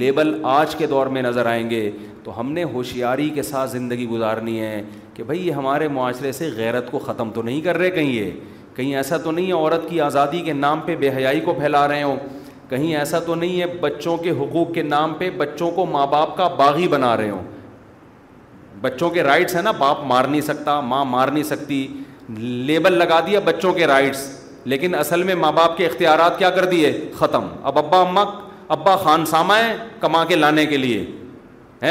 لیبل 0.00 0.34
آج 0.58 0.74
کے 0.76 0.86
دور 0.86 1.06
میں 1.16 1.22
نظر 1.22 1.46
آئیں 1.46 1.68
گے 1.70 1.90
تو 2.24 2.38
ہم 2.40 2.52
نے 2.52 2.62
ہوشیاری 2.72 3.28
کے 3.34 3.42
ساتھ 3.42 3.70
زندگی 3.70 4.06
گزارنی 4.08 4.60
ہے 4.60 4.80
کہ 5.14 5.22
بھائی 5.22 5.46
یہ 5.46 5.52
ہمارے 5.52 5.88
معاشرے 5.96 6.30
سے 6.32 6.50
غیرت 6.56 6.90
کو 6.90 6.98
ختم 6.98 7.30
تو 7.34 7.42
نہیں 7.42 7.60
کر 7.64 7.76
رہے 7.78 7.90
کہیں 7.90 8.10
یہ 8.12 8.30
کہیں 8.76 8.94
ایسا 8.96 9.16
تو 9.24 9.30
نہیں 9.32 9.46
ہے 9.46 9.52
عورت 9.52 9.88
کی 9.88 10.00
آزادی 10.00 10.40
کے 10.44 10.52
نام 10.52 10.80
پہ 10.84 10.96
بے 11.00 11.10
حیائی 11.16 11.40
کو 11.40 11.52
پھیلا 11.58 11.86
رہے 11.88 12.02
ہوں 12.02 12.16
کہیں 12.68 12.94
ایسا 12.96 13.18
تو 13.26 13.34
نہیں 13.34 13.60
ہے 13.60 13.66
بچوں 13.80 14.16
کے 14.22 14.30
حقوق 14.38 14.72
کے 14.74 14.82
نام 14.82 15.14
پہ 15.18 15.30
بچوں 15.36 15.70
کو 15.76 15.86
ماں 15.86 16.06
باپ 16.12 16.36
کا 16.36 16.48
باغی 16.60 16.88
بنا 16.88 17.16
رہے 17.16 17.30
ہوں 17.30 17.42
بچوں 18.80 19.10
کے 19.10 19.22
رائٹس 19.22 19.54
ہیں 19.54 19.62
نا 19.62 19.70
باپ 19.78 20.00
مار 20.06 20.24
نہیں 20.30 20.40
سکتا 20.50 20.78
ماں 20.92 21.04
مار 21.10 21.28
نہیں 21.28 21.42
سکتی 21.50 21.86
لیبل 22.38 22.92
لگا 22.98 23.20
دیا 23.26 23.40
بچوں 23.44 23.72
کے 23.74 23.86
رائٹس 23.86 24.28
لیکن 24.72 24.94
اصل 24.94 25.22
میں 25.22 25.34
ماں 25.34 25.50
باپ 25.52 25.76
کے 25.76 25.86
اختیارات 25.86 26.38
کیا 26.38 26.50
کر 26.56 26.64
دیے 26.70 26.92
ختم 27.18 27.46
اب 27.70 27.78
ابا 27.78 28.00
اماں 28.08 28.24
ابا 28.76 28.96
خان 28.96 29.26
سامہ 29.26 29.54
ہیں 29.62 29.74
کما 30.00 30.24
کے 30.28 30.36
لانے 30.36 30.64
کے 30.66 30.76
لیے 30.76 31.04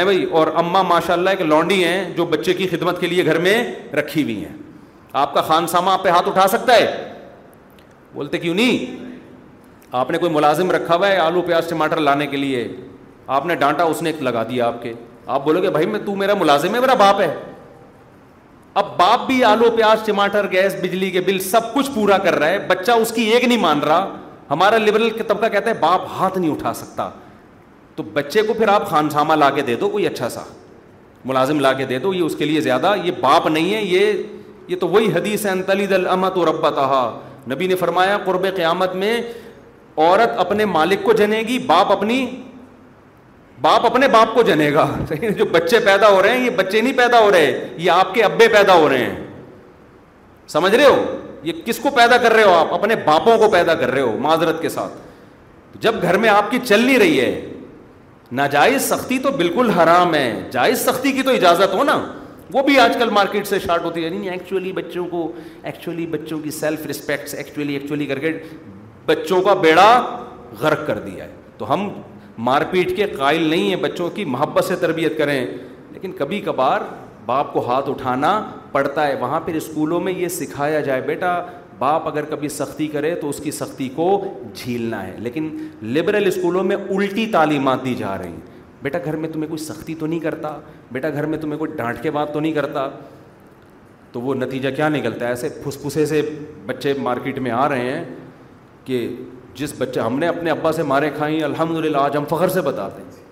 بھائی 0.02 0.24
اور 0.38 0.46
اماں 0.58 0.82
ماشاء 0.84 1.12
اللہ 1.14 1.30
ایک 1.30 1.40
لانڈی 1.40 1.82
ہیں 1.84 2.04
جو 2.16 2.24
بچے 2.26 2.54
کی 2.54 2.66
خدمت 2.68 3.00
کے 3.00 3.06
لیے 3.06 3.24
گھر 3.24 3.38
میں 3.40 3.56
رکھی 3.98 4.22
ہوئی 4.22 4.36
ہیں 4.44 4.54
آپ 5.22 5.34
کا 5.34 5.40
خان 5.46 5.66
سامہ 5.66 5.90
آپ 5.90 6.02
پہ 6.02 6.08
ہاتھ 6.08 6.28
اٹھا 6.28 6.46
سکتا 6.48 6.76
ہے 6.76 6.86
بولتے 8.14 8.38
کیوں 8.38 8.54
نہیں 8.54 9.12
آپ 10.00 10.10
نے 10.10 10.18
کوئی 10.18 10.32
ملازم 10.32 10.70
رکھا 10.70 10.94
ہوا 10.96 11.08
ہے 11.08 11.16
آلو 11.18 11.42
پیاز 11.46 11.68
ٹماٹر 11.68 11.96
لانے 12.00 12.26
کے 12.26 12.36
لیے 12.36 12.66
آپ 13.36 13.46
نے 13.46 13.54
ڈانٹا 13.56 13.84
اس 13.92 14.02
نے 14.02 14.10
ایک 14.10 14.22
لگا 14.22 14.42
دیا 14.48 14.66
آپ 14.66 14.82
کے 14.82 14.92
آپ 15.26 15.44
بولو 15.44 15.62
گے 15.62 15.70
بھائی 15.70 15.86
میں 15.86 15.98
تو 16.06 16.14
میرا 16.16 16.34
ملازم 16.40 16.74
ہے 16.74 16.80
میرا 16.80 16.94
باپ 17.04 17.20
ہے 17.20 17.34
اب 18.80 18.86
باپ 18.98 19.26
بھی 19.26 19.42
آلو 19.44 19.70
پیاز 19.76 20.04
ٹماٹر 20.06 20.46
گیس 20.52 20.74
بجلی 20.82 21.10
کے 21.10 21.20
بل 21.26 21.38
سب 21.50 21.72
کچھ 21.74 21.90
پورا 21.94 22.18
کر 22.24 22.38
رہا 22.38 22.48
ہے 22.48 22.58
بچہ 22.68 22.92
اس 23.02 23.12
کی 23.16 23.22
ایک 23.32 23.44
نہیں 23.44 23.58
مان 23.58 23.80
رہا 23.86 24.06
ہمارا 24.50 24.78
لبرل 24.78 25.08
طبقہ 25.26 25.46
کہتا 25.52 25.70
ہے 25.70 25.74
باپ 25.80 26.06
ہاتھ 26.18 26.38
نہیں 26.38 26.50
اٹھا 26.50 26.72
سکتا 26.74 27.10
تو 27.96 28.02
بچے 28.12 28.42
کو 28.42 28.54
پھر 28.54 28.68
آپ 28.68 28.88
خان 28.90 29.10
سامہ 29.10 29.34
لا 29.38 29.50
کے 29.56 29.62
دے 29.66 29.74
دو 29.80 29.88
کوئی 29.88 30.06
اچھا 30.06 30.28
سا 30.28 30.42
ملازم 31.24 31.60
لا 31.60 31.72
کے 31.72 31.84
دے 31.90 31.98
دو 31.98 32.12
یہ 32.14 32.22
اس 32.22 32.34
کے 32.38 32.44
لیے 32.44 32.60
زیادہ 32.60 32.92
یہ 33.04 33.10
باپ 33.20 33.46
نہیں 33.48 33.74
ہے 33.74 33.82
یہ 33.82 34.12
یہ 34.68 34.76
تو 34.80 34.88
وہی 34.88 35.10
حدیث 35.14 35.44
ہے 35.46 35.52
طلد 35.66 35.92
العمت 35.92 36.36
اور 36.38 36.46
رب 36.46 36.68
تحا 36.76 37.04
نبی 37.52 37.66
نے 37.66 37.74
فرمایا 37.76 38.16
قرب 38.24 38.46
قیامت 38.56 38.94
میں 39.02 39.16
عورت 39.96 40.38
اپنے 40.46 40.64
مالک 40.64 41.02
کو 41.04 41.12
جنے 41.22 41.40
گی 41.48 41.58
باپ 41.66 41.92
اپنی 41.92 42.24
باپ 43.62 43.86
اپنے 43.86 44.08
باپ 44.12 44.34
کو 44.34 44.42
جنے 44.46 44.72
گا 44.74 44.86
جو 45.38 45.44
بچے 45.52 45.78
پیدا 45.84 46.08
ہو 46.08 46.22
رہے 46.22 46.36
ہیں 46.36 46.44
یہ 46.44 46.50
بچے 46.56 46.80
نہیں 46.80 46.96
پیدا 46.96 47.20
ہو 47.20 47.30
رہے 47.32 47.68
یہ 47.76 47.90
آپ 47.90 48.14
کے 48.14 48.22
ابے 48.24 48.48
پیدا 48.52 48.74
ہو 48.76 48.88
رہے 48.88 49.04
ہیں 49.04 49.24
سمجھ 50.56 50.74
رہے 50.74 50.86
ہو 50.86 51.04
یہ 51.42 51.52
کس 51.64 51.78
کو 51.82 51.90
پیدا 51.96 52.16
کر 52.16 52.32
رہے 52.32 52.42
ہو 52.42 52.52
آپ 52.54 52.74
اپنے 52.74 52.96
باپوں 53.04 53.36
کو 53.38 53.50
پیدا 53.50 53.74
کر 53.80 53.90
رہے 53.90 54.00
ہو 54.02 54.16
معذرت 54.20 54.60
کے 54.62 54.68
ساتھ 54.78 55.82
جب 55.82 56.02
گھر 56.02 56.16
میں 56.24 56.28
آپ 56.28 56.50
کی 56.50 56.58
چل 56.64 56.80
نہیں 56.84 56.98
رہی 56.98 57.20
ہے 57.20 57.32
ناجائز 58.32 58.82
سختی 58.82 59.18
تو 59.22 59.30
بالکل 59.36 59.70
حرام 59.70 60.14
ہے 60.14 60.40
جائز 60.52 60.78
سختی 60.84 61.12
کی 61.12 61.22
تو 61.22 61.30
اجازت 61.30 61.74
ہو 61.74 61.84
نا 61.84 61.98
وہ 62.52 62.62
بھی 62.62 62.78
آج 62.80 62.96
کل 62.98 63.10
مارکیٹ 63.12 63.46
سے 63.46 63.58
شارٹ 63.66 63.84
ہوتی 63.84 64.04
ہے 64.04 64.08
نہیں 64.10 64.30
ایکچولی 64.30 64.68
یعنی 64.68 64.80
بچوں 64.82 65.06
کو 65.08 65.30
ایکچولی 65.62 66.06
بچوں 66.10 66.38
کی 66.40 66.50
سیلف 66.50 66.86
رسپیکٹ 66.86 67.34
ایکچولی 67.34 67.72
ایکچولی 67.76 68.06
کر 68.06 68.18
کے 68.18 68.32
بچوں 69.06 69.40
کا 69.42 69.54
بیڑا 69.62 69.88
غرق 70.60 70.86
کر 70.86 70.98
دیا 71.06 71.24
ہے 71.24 71.30
تو 71.58 71.72
ہم 71.72 71.88
مار 72.44 72.62
پیٹ 72.70 72.96
کے 72.96 73.06
قائل 73.16 73.42
نہیں 73.48 73.68
ہیں 73.68 73.76
بچوں 73.82 74.08
کی 74.14 74.24
محبت 74.24 74.64
سے 74.64 74.76
تربیت 74.76 75.18
کریں 75.18 75.40
لیکن 75.92 76.12
کبھی 76.18 76.40
کبھار 76.44 76.80
باپ 77.26 77.52
کو 77.52 77.66
ہاتھ 77.68 77.88
اٹھانا 77.90 78.40
پڑتا 78.72 79.06
ہے 79.06 79.14
وہاں 79.20 79.40
پھر 79.44 79.54
اسکولوں 79.56 80.00
میں 80.00 80.12
یہ 80.12 80.28
سکھایا 80.28 80.80
جائے 80.80 81.00
بیٹا 81.06 81.38
باپ 81.78 82.08
اگر 82.08 82.24
کبھی 82.30 82.48
سختی 82.48 82.86
کرے 82.88 83.14
تو 83.20 83.28
اس 83.28 83.40
کی 83.44 83.50
سختی 83.50 83.88
کو 83.94 84.04
جھیلنا 84.54 85.06
ہے 85.06 85.14
لیکن 85.18 85.48
لبرل 85.94 86.26
اسکولوں 86.26 86.62
میں 86.64 86.76
الٹی 86.96 87.26
تعلیمات 87.32 87.84
دی 87.84 87.94
جا 87.98 88.16
رہی 88.18 88.28
ہیں 88.32 88.52
بیٹا 88.82 88.98
گھر 89.04 89.16
میں 89.16 89.28
تمہیں 89.32 89.48
کوئی 89.48 89.58
سختی 89.64 89.94
تو 89.98 90.06
نہیں 90.06 90.20
کرتا 90.20 90.56
بیٹا 90.92 91.08
گھر 91.10 91.26
میں 91.26 91.38
تمہیں 91.38 91.58
کوئی 91.58 91.70
ڈانٹ 91.76 92.02
کے 92.02 92.10
بات 92.16 92.32
تو 92.32 92.40
نہیں 92.40 92.52
کرتا 92.52 92.88
تو 94.12 94.20
وہ 94.20 94.34
نتیجہ 94.34 94.68
کیا 94.76 94.88
نکلتا 94.88 95.24
ہے 95.24 95.30
ایسے 95.30 95.48
پھس 95.64 95.80
پھسے 95.82 96.04
سے 96.06 96.22
بچے 96.66 96.92
مارکیٹ 97.02 97.38
میں 97.46 97.50
آ 97.50 97.68
رہے 97.68 97.90
ہیں 97.90 98.04
کہ 98.84 99.06
جس 99.56 99.72
بچے 99.78 100.00
ہم 100.00 100.18
نے 100.18 100.28
اپنے 100.28 100.50
ابا 100.50 100.72
سے 100.72 100.82
مارے 100.82 101.10
کھائیں 101.16 101.40
الحمد 101.44 101.76
للہ 101.84 101.98
آج 101.98 102.16
ہم 102.16 102.24
فخر 102.28 102.48
سے 102.48 102.60
بتاتے 102.68 103.02
ہیں 103.02 103.22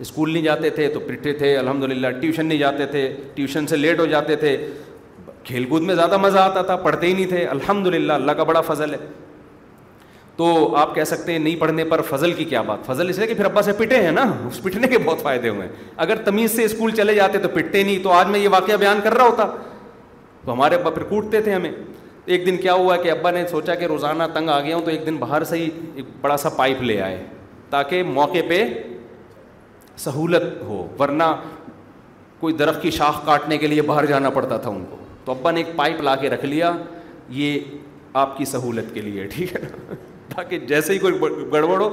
اسکول 0.00 0.32
نہیں 0.32 0.42
جاتے 0.42 0.70
تھے 0.70 0.88
تو 0.94 1.00
پٹھے 1.00 1.32
تھے 1.32 1.56
الحمد 1.56 1.84
للہ 1.90 2.06
ٹیوشن 2.20 2.46
نہیں 2.46 2.58
جاتے 2.58 2.86
تھے 2.86 3.08
ٹیوشن 3.34 3.66
سے 3.66 3.76
لیٹ 3.76 3.98
ہو 4.00 4.06
جاتے 4.06 4.36
تھے 4.36 4.56
کھیل 5.46 5.64
کود 5.68 5.82
میں 5.86 5.94
زیادہ 5.94 6.16
مزہ 6.18 6.38
آتا 6.38 6.62
تھا 6.68 6.76
پڑھتے 6.84 7.06
ہی 7.06 7.12
نہیں 7.14 7.26
تھے 7.28 7.44
الحمد 7.46 7.86
للہ 7.86 8.12
اللہ 8.12 8.32
کا 8.38 8.42
بڑا 8.44 8.60
فضل 8.68 8.94
ہے 8.94 8.96
تو 10.36 10.46
آپ 10.76 10.94
کہہ 10.94 11.04
سکتے 11.10 11.32
ہیں 11.32 11.38
نہیں 11.38 11.56
پڑھنے 11.60 11.84
پر 11.90 12.02
فضل 12.08 12.32
کی 12.38 12.44
کیا 12.44 12.62
بات 12.70 12.86
فضل 12.86 13.08
اس 13.08 13.18
لیے 13.18 13.26
کہ 13.26 13.34
پھر 13.34 13.44
ابا 13.44 13.62
سے 13.62 13.72
پٹے 13.78 13.96
ہیں 14.04 14.10
نا 14.12 14.24
اس 14.48 14.62
پٹنے 14.62 14.88
کے 14.88 14.98
بہت 15.04 15.20
فائدے 15.22 15.48
ہوئے 15.48 15.66
ہیں 15.66 15.86
اگر 16.06 16.16
تمیز 16.24 16.56
سے 16.56 16.64
اسکول 16.64 16.90
چلے 16.96 17.14
جاتے 17.14 17.38
تو 17.42 17.48
پٹتے 17.54 17.82
نہیں 17.82 18.02
تو 18.02 18.12
آج 18.12 18.26
میں 18.30 18.40
یہ 18.40 18.48
واقعہ 18.52 18.76
بیان 18.80 19.00
کر 19.04 19.14
رہا 19.16 19.26
ہوتا 19.26 19.46
تو 20.44 20.52
ہمارے 20.52 20.74
ابا 20.74 20.90
پھر 20.98 21.02
کوٹتے 21.10 21.40
تھے 21.42 21.54
ہمیں 21.54 21.70
ایک 22.24 22.46
دن 22.46 22.56
کیا 22.56 22.72
ہوا 22.74 22.96
کہ 23.02 23.10
ابا 23.10 23.30
نے 23.30 23.46
سوچا 23.50 23.74
کہ 23.80 23.86
روزانہ 23.94 24.22
تنگ 24.34 24.48
آ 24.50 24.60
گیا 24.60 24.76
ہوں 24.76 24.84
تو 24.84 24.90
ایک 24.90 25.06
دن 25.06 25.16
باہر 25.16 25.44
سے 25.54 25.58
ہی 25.58 25.68
ایک 25.94 26.04
بڑا 26.20 26.36
سا 26.44 26.48
پائپ 26.58 26.82
لے 26.82 27.00
آئے 27.02 27.22
تاکہ 27.70 28.02
موقع 28.18 28.38
پہ 28.48 28.62
سہولت 30.06 30.62
ہو 30.66 30.86
ورنہ 30.98 31.34
کوئی 32.40 32.54
درخت 32.54 32.82
کی 32.82 32.90
شاخ 33.00 33.24
کاٹنے 33.26 33.58
کے 33.58 33.66
لیے 33.66 33.82
باہر 33.92 34.06
جانا 34.06 34.30
پڑتا 34.30 34.56
تھا 34.64 34.70
ان 34.70 34.84
کو 34.90 34.96
تو 35.26 35.32
ابا 35.32 35.50
نے 35.50 35.60
ایک 35.60 35.74
پائپ 35.76 36.00
لا 36.06 36.14
کے 36.16 36.28
رکھ 36.30 36.44
لیا 36.46 36.70
یہ 37.36 38.18
آپ 38.24 38.36
کی 38.36 38.44
سہولت 38.54 38.92
کے 38.94 39.00
لیے 39.02 39.24
ٹھیک 39.32 39.52
ہے 39.54 39.60
نا 39.62 39.94
تاکہ 40.34 40.58
جیسے 40.72 40.92
ہی 40.92 40.98
کوئی 40.98 41.14
گڑبڑ 41.52 41.80
ہو 41.80 41.88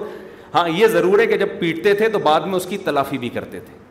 ہاں 0.53 0.67
یہ 0.75 0.87
ضرور 0.95 1.19
ہے 1.19 1.25
کہ 1.27 1.37
جب 1.37 1.59
پیٹتے 1.59 1.93
تھے 2.01 2.09
تو 2.15 2.19
بعد 2.27 2.41
میں 2.47 2.55
اس 2.55 2.65
کی 2.69 2.77
تلافی 2.89 3.17
بھی 3.23 3.29
کرتے 3.37 3.59
تھے 3.65 3.81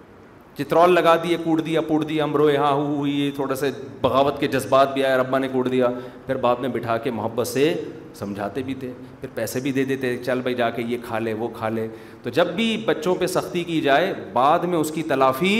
چترول 0.58 0.94
لگا 0.94 1.14
دیے 1.22 1.36
کوٹ 1.44 1.64
دیا 1.66 1.80
پوٹ 1.80 2.08
دیا 2.08 2.24
ہمرو 2.24 2.48
یہاں 2.50 2.70
ہوئی 2.72 3.30
تھوڑا 3.34 3.54
سا 3.56 3.66
بغاوت 4.00 4.38
کے 4.40 4.46
جذبات 4.54 4.92
بھی 4.94 5.04
آئے 5.04 5.16
ربا 5.18 5.38
نے 5.44 5.48
کوٹ 5.52 5.70
دیا 5.72 5.88
پھر 6.26 6.36
بعد 6.44 6.56
میں 6.60 6.68
بٹھا 6.74 6.96
کے 7.04 7.10
محبت 7.18 7.46
سے 7.48 7.72
سمجھاتے 8.18 8.62
بھی 8.62 8.74
تھے 8.80 8.92
پھر 9.20 9.28
پیسے 9.34 9.60
بھی 9.60 9.72
دے 9.72 9.84
دیتے 9.84 10.16
چل 10.24 10.40
بھائی 10.42 10.54
جا 10.54 10.68
کے 10.70 10.82
یہ 10.88 10.98
کھا 11.06 11.18
لے 11.18 11.32
وہ 11.42 11.48
کھا 11.58 11.68
لے 11.76 11.86
تو 12.22 12.30
جب 12.38 12.48
بھی 12.56 12.76
بچوں 12.86 13.14
پہ 13.20 13.26
سختی 13.36 13.64
کی 13.70 13.80
جائے 13.88 14.12
بعد 14.32 14.64
میں 14.72 14.78
اس 14.78 14.90
کی 14.94 15.02
تلافی 15.14 15.54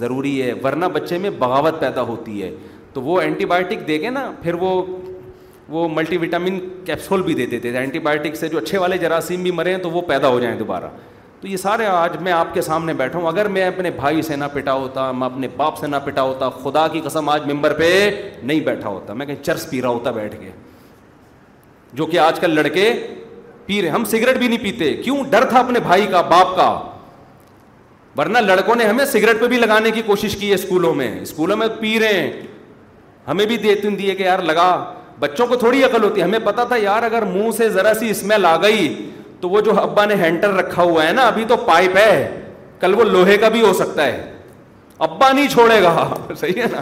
ضروری 0.00 0.40
ہے 0.42 0.52
ورنہ 0.64 0.84
بچے 0.92 1.18
میں 1.18 1.30
بغاوت 1.38 1.80
پیدا 1.80 2.02
ہوتی 2.12 2.42
ہے 2.42 2.52
تو 2.94 3.02
وہ 3.02 3.20
اینٹی 3.20 3.44
بایوٹک 3.46 3.86
دے 3.88 4.00
گے 4.00 4.10
نا 4.10 4.30
پھر 4.42 4.54
وہ 4.60 4.82
وہ 5.68 5.88
ملٹی 5.92 6.16
وٹامن 6.16 6.58
کیپسول 6.86 7.22
بھی 7.22 7.34
دے 7.34 7.44
دیتے 7.46 7.70
تھے 7.70 7.78
اینٹی 7.78 7.98
بایوٹک 8.06 8.36
سے 8.36 8.48
جو 8.48 8.58
اچھے 8.58 8.78
والے 8.78 8.96
جراثیم 8.98 9.42
بھی 9.42 9.50
مرے 9.58 9.74
ہیں 9.74 9.78
تو 9.82 9.90
وہ 9.90 10.00
پیدا 10.08 10.28
ہو 10.28 10.40
جائیں 10.40 10.56
دوبارہ 10.58 10.88
تو 11.40 11.48
یہ 11.48 11.56
سارے 11.56 11.84
آج 11.86 12.16
میں 12.22 12.32
آپ 12.32 12.52
کے 12.54 12.62
سامنے 12.62 12.92
بیٹھا 12.94 13.18
ہوں 13.18 13.26
اگر 13.28 13.48
میں 13.48 13.64
اپنے 13.64 13.90
بھائی 13.96 14.22
سے 14.22 14.36
نہ 14.36 14.44
پٹا 14.54 14.72
ہوتا 14.72 15.10
میں 15.12 15.26
اپنے 15.26 15.48
باپ 15.56 15.78
سے 15.78 15.86
نہ 15.86 15.96
پٹا 16.04 16.22
ہوتا 16.22 16.48
خدا 16.62 16.86
کی 16.92 17.00
قسم 17.04 17.28
آج 17.28 17.50
ممبر 17.52 17.72
پہ 17.78 17.88
نہیں 18.42 18.60
بیٹھا 18.64 18.88
ہوتا 18.88 19.12
میں 19.20 19.26
کہیں 19.26 19.42
چرس 19.44 19.68
پی 19.70 19.80
رہا 19.82 19.88
ہوتا 19.88 20.10
بیٹھ 20.18 20.34
کے 20.40 20.50
جو 21.96 22.06
کہ 22.06 22.18
آج 22.18 22.40
کل 22.40 22.54
لڑکے 22.54 22.92
پی 23.66 23.80
رہے 23.82 23.88
ہم 23.90 24.04
سگریٹ 24.10 24.36
بھی 24.38 24.48
نہیں 24.48 24.62
پیتے 24.62 24.92
کیوں 25.02 25.22
ڈر 25.30 25.44
تھا 25.48 25.58
اپنے 25.58 25.80
بھائی 25.86 26.06
کا 26.10 26.20
باپ 26.32 26.54
کا 26.56 26.70
ورنہ 28.16 28.38
لڑکوں 28.38 28.76
نے 28.76 28.84
ہمیں 28.86 29.04
سگریٹ 29.04 29.40
پہ 29.40 29.46
بھی 29.48 29.58
لگانے 29.58 29.90
کی 29.94 30.02
کوشش 30.06 30.36
کی 30.36 30.48
ہے 30.48 30.54
اسکولوں 30.54 30.94
میں 30.94 31.14
اسکولوں 31.20 31.56
میں 31.56 31.66
پی 31.80 31.98
رہے 32.00 32.20
ہیں 32.20 32.32
ہمیں 33.28 33.44
بھی 33.46 33.56
دے 33.62 33.74
تم 33.82 33.94
دیے 33.96 34.14
کہ 34.16 34.22
یار 34.22 34.38
لگا 34.48 34.68
بچوں 35.20 35.46
کو 35.46 35.56
تھوڑی 35.58 35.82
عقل 35.84 36.02
ہوتی 36.04 36.20
ہے 36.20 36.24
ہمیں 36.26 36.38
پتا 36.44 36.64
تھا 36.68 36.76
یار 36.82 37.02
اگر 37.02 37.24
منہ 37.32 37.50
سے 37.56 37.68
ذرا 37.70 37.92
سی 37.98 38.10
اسمیل 38.10 38.44
آ 38.46 38.56
گئی 38.62 38.94
تو 39.40 39.48
وہ 39.48 39.60
جو 39.64 39.78
ابا 39.80 40.04
نے 40.04 40.14
ہینٹر 40.22 40.52
رکھا 40.54 40.82
ہوا 40.82 41.06
ہے 41.06 41.12
نا 41.12 41.26
ابھی 41.26 41.44
تو 41.48 41.56
پائپ 41.66 41.96
ہے 41.96 42.14
کل 42.80 42.94
وہ 42.98 43.04
لوہے 43.04 43.36
کا 43.38 43.48
بھی 43.56 43.60
ہو 43.62 43.72
سکتا 43.74 44.06
ہے 44.06 44.30
ابا 45.08 45.30
نہیں 45.32 45.48
چھوڑے 45.50 45.82
گا 45.82 46.08
صحیح 46.36 46.62
ہے 46.62 46.66
نا 46.72 46.80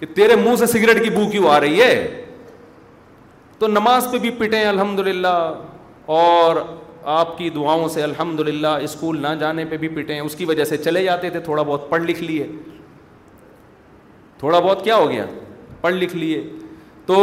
کہ 0.00 0.06
تیرے 0.16 0.34
منہ 0.36 0.56
سے 0.58 0.66
سگریٹ 0.66 1.02
کی 1.04 1.10
بو 1.10 1.28
کیوں 1.30 1.48
آ 1.50 1.60
رہی 1.60 1.80
ہے 1.82 2.06
تو 3.58 3.66
نماز 3.68 4.06
پہ 4.12 4.18
بھی 4.18 4.30
پٹیں 4.38 4.64
الحمد 4.64 4.98
للہ 5.06 5.36
اور 6.18 6.56
آپ 7.18 7.36
کی 7.38 7.48
دعاؤں 7.50 7.88
سے 7.88 8.02
الحمد 8.02 8.40
للہ 8.48 8.76
اسکول 8.82 9.20
نہ 9.22 9.28
جانے 9.40 9.64
پہ 9.70 9.76
بھی 9.84 9.88
پٹیں 9.88 10.18
اس 10.20 10.34
کی 10.36 10.44
وجہ 10.44 10.64
سے 10.64 10.76
چلے 10.76 11.02
جاتے 11.04 11.30
تھے 11.30 11.40
تھوڑا 11.40 11.62
بہت 11.62 11.88
پڑھ 11.90 12.02
لکھ 12.02 12.22
لیے 12.22 12.46
تھوڑا 14.38 14.58
بہت 14.58 14.84
کیا 14.84 14.96
ہو 14.96 15.08
گیا 15.10 15.24
پڑھ 15.86 15.94
لکھ 15.94 16.14
لیے 16.16 16.42
تو 17.06 17.16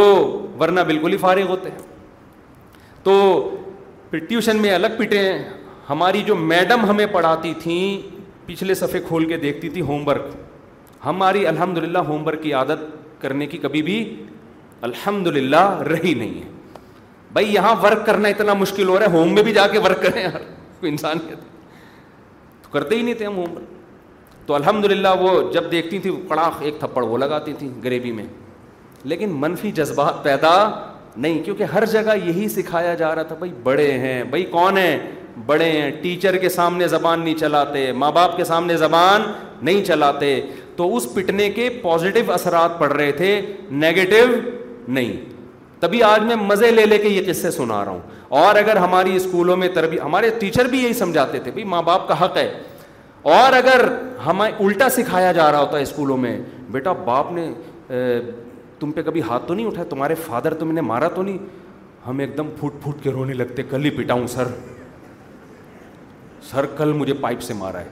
ورنہ 0.60 0.80
بالکل 0.88 1.12
ہی 1.12 1.16
فارغ 1.22 1.46
ہوتے 1.48 1.70
ہیں 1.70 3.02
تو 3.06 3.14
ٹیوشن 4.28 4.56
میں 4.62 4.70
الگ 4.74 4.94
پٹے 4.98 5.18
ہیں 5.22 5.38
ہماری 5.88 6.20
جو 6.26 6.34
میڈم 6.52 6.84
ہمیں 6.90 7.06
پڑھاتی 7.12 7.52
تھیں 7.62 7.86
پچھلے 8.46 8.74
صفحے 8.82 9.00
کھول 9.08 9.24
کے 9.32 9.36
دیکھتی 9.42 9.68
تھی 9.74 9.80
ہوم 9.90 10.06
ورک 10.08 10.30
ہماری 11.04 11.46
الحمد 11.46 11.78
للہ 11.84 11.98
ہوم 12.10 12.26
ورک 12.26 12.42
کی 12.42 12.52
عادت 12.60 12.84
کرنے 13.24 13.46
کی 13.54 13.58
کبھی 13.64 13.82
بھی 13.88 13.96
الحمد 14.88 15.26
للہ 15.38 15.64
رہی 15.90 16.14
نہیں 16.14 16.40
ہے 16.42 17.34
بھائی 17.38 17.52
یہاں 17.54 17.74
ورک 17.82 18.06
کرنا 18.06 18.28
اتنا 18.36 18.54
مشکل 18.64 18.88
ہو 18.88 18.98
رہا 18.98 19.06
ہے 19.12 19.18
ہوم 19.18 19.34
میں 19.34 19.42
بھی 19.48 19.52
جا 19.58 19.66
کے 19.74 19.78
ورک 19.88 20.02
کریں 20.02 20.22
یار 20.22 20.40
کوئی 20.80 20.96
تو 21.02 22.70
کرتے 22.78 22.96
ہی 22.96 23.02
نہیں 23.02 23.14
تھے 23.22 23.26
ہم 23.26 23.36
ہوم 23.42 23.52
ورک 23.58 24.38
تو 24.46 24.54
الحمد 24.60 24.84
للہ 24.94 25.14
وہ 25.20 25.34
جب 25.58 25.70
دیکھتی 25.76 25.98
تھی 26.06 26.10
کڑاخ 26.32 26.62
ایک 26.68 26.78
تھپڑ 26.80 27.04
وہ 27.12 27.18
لگاتی 27.24 27.52
تھیں 27.58 27.68
گریبی 27.84 28.10
میں 28.20 28.24
لیکن 29.08 29.30
منفی 29.40 29.70
جذبات 29.72 30.22
پیدا 30.24 30.52
نہیں 31.16 31.42
کیونکہ 31.44 31.62
ہر 31.74 31.84
جگہ 31.92 32.14
یہی 32.24 32.48
سکھایا 32.48 32.94
جا 32.98 33.14
رہا 33.14 33.22
تھا 33.22 33.34
بھائی 33.38 33.52
بڑے 33.62 33.90
ہیں 33.98 34.22
بھائی 34.30 34.44
کون 34.50 34.78
ہیں 34.78 34.98
بڑے 35.46 35.70
ہیں 35.70 35.90
ٹیچر 36.02 36.36
کے 36.38 36.48
سامنے 36.48 36.88
زبان 36.88 37.20
نہیں 37.24 37.34
چلاتے 37.38 37.90
ماں 38.02 38.10
باپ 38.12 38.36
کے 38.36 38.44
سامنے 38.44 38.76
زبان 38.76 39.22
نہیں 39.62 39.84
چلاتے 39.84 40.40
تو 40.76 40.94
اس 40.96 41.06
پٹنے 41.14 41.48
کے 41.50 41.68
پازیٹیو 41.82 42.32
اثرات 42.32 42.78
پڑ 42.78 42.92
رہے 42.92 43.10
تھے 43.12 43.40
نگیٹو 43.82 44.24
نہیں 44.92 45.12
تبھی 45.80 46.02
آج 46.02 46.22
میں 46.24 46.36
مزے 46.36 46.70
لے 46.70 46.84
لے 46.86 46.98
کے 46.98 47.08
یہ 47.08 47.28
قصے 47.30 47.50
سنا 47.50 47.84
رہا 47.84 47.90
ہوں 47.92 48.00
اور 48.44 48.56
اگر 48.56 48.76
ہماری 48.76 49.16
اسکولوں 49.16 49.56
میں 49.56 49.68
تربیت 49.74 50.02
ہمارے 50.04 50.30
ٹیچر 50.38 50.66
بھی 50.70 50.82
یہی 50.82 50.92
سمجھاتے 51.02 51.38
تھے 51.42 51.50
بھائی 51.50 51.64
ماں 51.74 51.82
باپ 51.88 52.06
کا 52.08 52.24
حق 52.24 52.36
ہے 52.36 52.48
اور 53.34 53.52
اگر 53.56 53.84
ہمیں 54.26 54.46
الٹا 54.50 54.88
سکھایا 54.96 55.30
جا 55.32 55.50
رہا 55.52 55.60
ہوتا 55.60 55.76
ہے 55.78 55.82
اسکولوں 55.82 56.16
میں 56.24 56.38
بیٹا 56.70 56.92
باپ 57.04 57.32
نے 57.32 57.50
تم 58.80 58.92
پہ 58.92 59.02
کبھی 59.06 59.22
ہاتھ 59.28 59.46
تو 59.48 59.54
نہیں 59.54 59.66
اٹھایا 59.66 59.88
تمہارے 59.90 60.14
فادر 60.26 60.54
تم 60.58 60.72
نے 60.72 60.80
مارا 60.80 61.08
تو 61.14 61.22
نہیں 61.22 61.38
ہم 62.06 62.18
ایک 62.20 62.36
دم 62.36 62.48
پھوٹ 62.58 62.72
پھوٹ 62.82 63.02
کے 63.02 63.10
رونے 63.12 63.34
لگتے 63.34 63.62
کل 63.70 63.84
ہی 63.84 63.90
پٹاؤں 63.96 64.26
سر 64.28 64.48
سر 66.50 66.66
کل 66.76 66.92
مجھے 66.92 67.14
پائپ 67.20 67.42
سے 67.42 67.54
مارا 67.58 67.80
ہے 67.80 67.88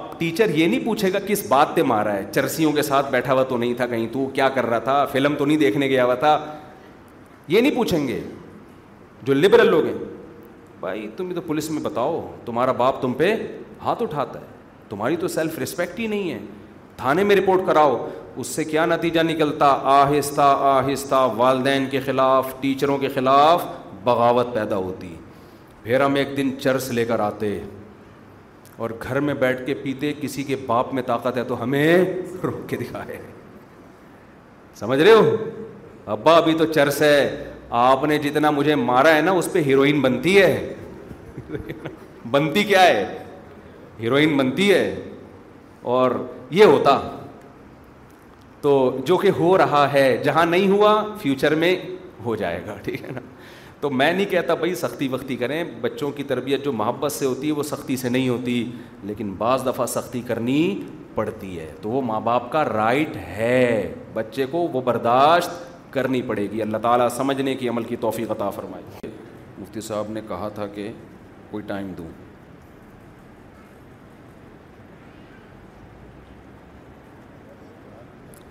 اب 0.00 0.18
ٹیچر 0.18 0.50
یہ 0.54 0.66
نہیں 0.66 0.84
پوچھے 0.84 1.12
گا 1.12 1.18
کس 1.26 1.46
بات 1.48 1.74
پہ 1.74 1.82
مارا 1.86 2.12
ہے 2.16 2.24
چرسیوں 2.34 2.72
کے 2.72 2.82
ساتھ 2.82 3.10
بیٹھا 3.10 3.32
ہوا 3.32 3.42
تو 3.48 3.56
نہیں 3.58 3.74
تھا 3.74 3.86
کہیں 3.86 4.06
تو 4.12 4.26
کیا 4.34 4.48
کر 4.54 4.66
رہا 4.66 4.78
تھا 4.84 5.04
فلم 5.12 5.34
تو 5.38 5.46
نہیں 5.46 5.58
دیکھنے 5.58 5.88
گیا 5.88 6.04
ہوا 6.04 6.14
تھا 6.22 6.38
یہ 7.48 7.60
نہیں 7.60 7.74
پوچھیں 7.74 8.06
گے 8.08 8.20
جو 9.24 9.34
لبرل 9.34 9.70
لوگ 9.70 9.84
ہیں 9.86 9.94
بھائی 10.80 11.06
تم 11.16 11.32
تو 11.34 11.40
پولیس 11.46 11.70
میں 11.70 11.82
بتاؤ 11.82 12.20
تمہارا 12.44 12.72
باپ 12.78 13.00
تم 13.02 13.12
پہ 13.16 13.34
ہاتھ 13.84 14.02
اٹھاتا 14.02 14.40
ہے 14.40 14.46
تمہاری 14.88 15.16
تو 15.16 15.28
سیلف 15.28 15.58
ریسپیکٹ 15.58 15.98
ہی 16.00 16.06
نہیں 16.06 16.30
ہے 16.32 16.38
تھانے 16.96 17.24
میں 17.24 17.36
رپورٹ 17.36 17.60
کراؤ 17.66 18.06
اس 18.40 18.46
سے 18.54 18.64
کیا 18.64 18.84
نتیجہ 18.86 19.20
نکلتا 19.28 19.66
آہستہ 19.92 20.48
آہستہ 20.68 21.14
والدین 21.36 21.86
کے 21.90 22.00
خلاف 22.04 22.54
ٹیچروں 22.60 22.96
کے 22.98 23.08
خلاف 23.14 23.64
بغاوت 24.04 24.54
پیدا 24.54 24.76
ہوتی 24.76 25.14
پھر 25.82 26.00
ہم 26.00 26.14
ایک 26.14 26.36
دن 26.36 26.50
چرس 26.60 26.90
لے 26.92 27.04
کر 27.04 27.20
آتے 27.20 27.58
اور 28.82 28.90
گھر 29.02 29.20
میں 29.20 29.34
بیٹھ 29.40 29.64
کے 29.66 29.74
پیتے 29.82 30.12
کسی 30.20 30.42
کے 30.44 30.56
باپ 30.66 30.94
میں 30.94 31.02
طاقت 31.06 31.36
ہے 31.36 31.44
تو 31.48 31.62
ہمیں 31.62 32.04
روک 32.44 32.68
کے 32.68 32.76
دکھائے 32.76 33.18
سمجھ 34.78 35.00
رہے 35.00 35.12
ہو 35.12 35.36
ابا 36.12 36.36
ابھی 36.36 36.54
تو 36.58 36.66
چرس 36.72 37.02
ہے 37.02 37.18
آپ 37.84 38.04
نے 38.04 38.18
جتنا 38.18 38.50
مجھے 38.50 38.74
مارا 38.74 39.14
ہے 39.16 39.20
نا 39.22 39.32
اس 39.42 39.48
پہ 39.52 39.62
ہیروئن 39.66 40.00
بنتی 40.02 40.40
ہے 40.40 40.74
بنتی 42.30 42.62
کیا 42.64 42.82
ہے 42.84 43.04
ہیروئن 44.00 44.36
بنتی 44.36 44.72
ہے 44.72 44.84
اور 45.92 46.10
یہ 46.56 46.64
ہوتا 46.64 47.00
تو 48.62 48.72
جو 49.06 49.16
کہ 49.18 49.30
ہو 49.38 49.56
رہا 49.58 49.86
ہے 49.92 50.04
جہاں 50.24 50.44
نہیں 50.46 50.68
ہوا 50.70 50.92
فیوچر 51.22 51.54
میں 51.62 51.76
ہو 52.24 52.34
جائے 52.42 52.60
گا 52.66 52.74
ٹھیک 52.84 53.02
ہے 53.04 53.12
نا 53.14 53.20
تو 53.80 53.90
میں 53.90 54.12
نہیں 54.12 54.26
کہتا 54.30 54.54
بھائی 54.54 54.74
سختی 54.80 55.08
وقتی 55.10 55.36
کریں 55.36 55.62
بچوں 55.80 56.10
کی 56.16 56.22
تربیت 56.32 56.64
جو 56.64 56.72
محبت 56.80 57.12
سے 57.12 57.26
ہوتی 57.26 57.46
ہے 57.46 57.52
وہ 57.52 57.62
سختی 57.70 57.96
سے 58.02 58.08
نہیں 58.08 58.28
ہوتی 58.28 58.64
لیکن 59.04 59.32
بعض 59.38 59.66
دفعہ 59.66 59.86
سختی 59.96 60.20
کرنی 60.26 60.60
پڑتی 61.14 61.58
ہے 61.58 61.70
تو 61.82 61.88
وہ 61.90 62.02
ماں 62.10 62.20
باپ 62.30 62.50
کا 62.52 62.64
رائٹ 62.68 63.16
ہے 63.36 63.58
بچے 64.14 64.46
کو 64.50 64.58
وہ 64.72 64.80
برداشت 64.84 65.60
کرنی 65.92 66.22
پڑے 66.28 66.46
گی 66.52 66.62
اللہ 66.62 66.76
تعالیٰ 66.82 67.08
سمجھنے 67.16 67.54
کی 67.54 67.68
عمل 67.68 67.82
کی 67.90 67.96
توفیق 68.06 68.30
عطا 68.30 68.50
فرمائے 68.60 69.08
مفتی 69.58 69.80
صاحب 69.88 70.10
نے 70.12 70.20
کہا 70.28 70.48
تھا 70.54 70.66
کہ 70.74 70.90
کوئی 71.50 71.62
ٹائم 71.66 71.92
دوں 71.98 72.08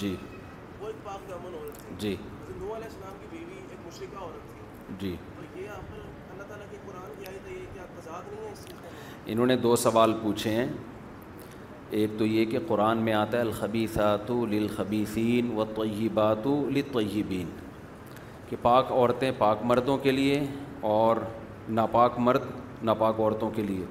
جی 0.00 0.14
جی 1.98 2.14
جی 5.00 5.16
انہوں 9.26 9.46
نے 9.46 9.56
دو 9.62 9.74
سوال 9.76 10.12
پوچھے 10.22 10.50
ہیں 10.50 10.66
ایک 12.00 12.10
تو 12.18 12.26
یہ 12.26 12.44
کہ 12.50 12.58
قرآن 12.68 12.98
میں 13.04 13.12
آتا 13.12 13.36
ہے 13.36 13.42
الخبیثات 13.42 14.30
للخبیثین 14.50 15.50
و 15.56 15.64
طیبات 15.76 16.46
للطیبین 16.46 17.50
کہ 18.48 18.56
پاک 18.62 18.92
عورتیں 18.92 19.30
پاک 19.38 19.62
مردوں 19.70 19.98
کے 20.06 20.10
لیے 20.12 20.40
اور 20.94 21.16
ناپاک 21.80 22.18
مرد 22.28 22.42
ناپاک 22.90 23.20
عورتوں 23.20 23.50
کے 23.56 23.62
لیے 23.62 23.84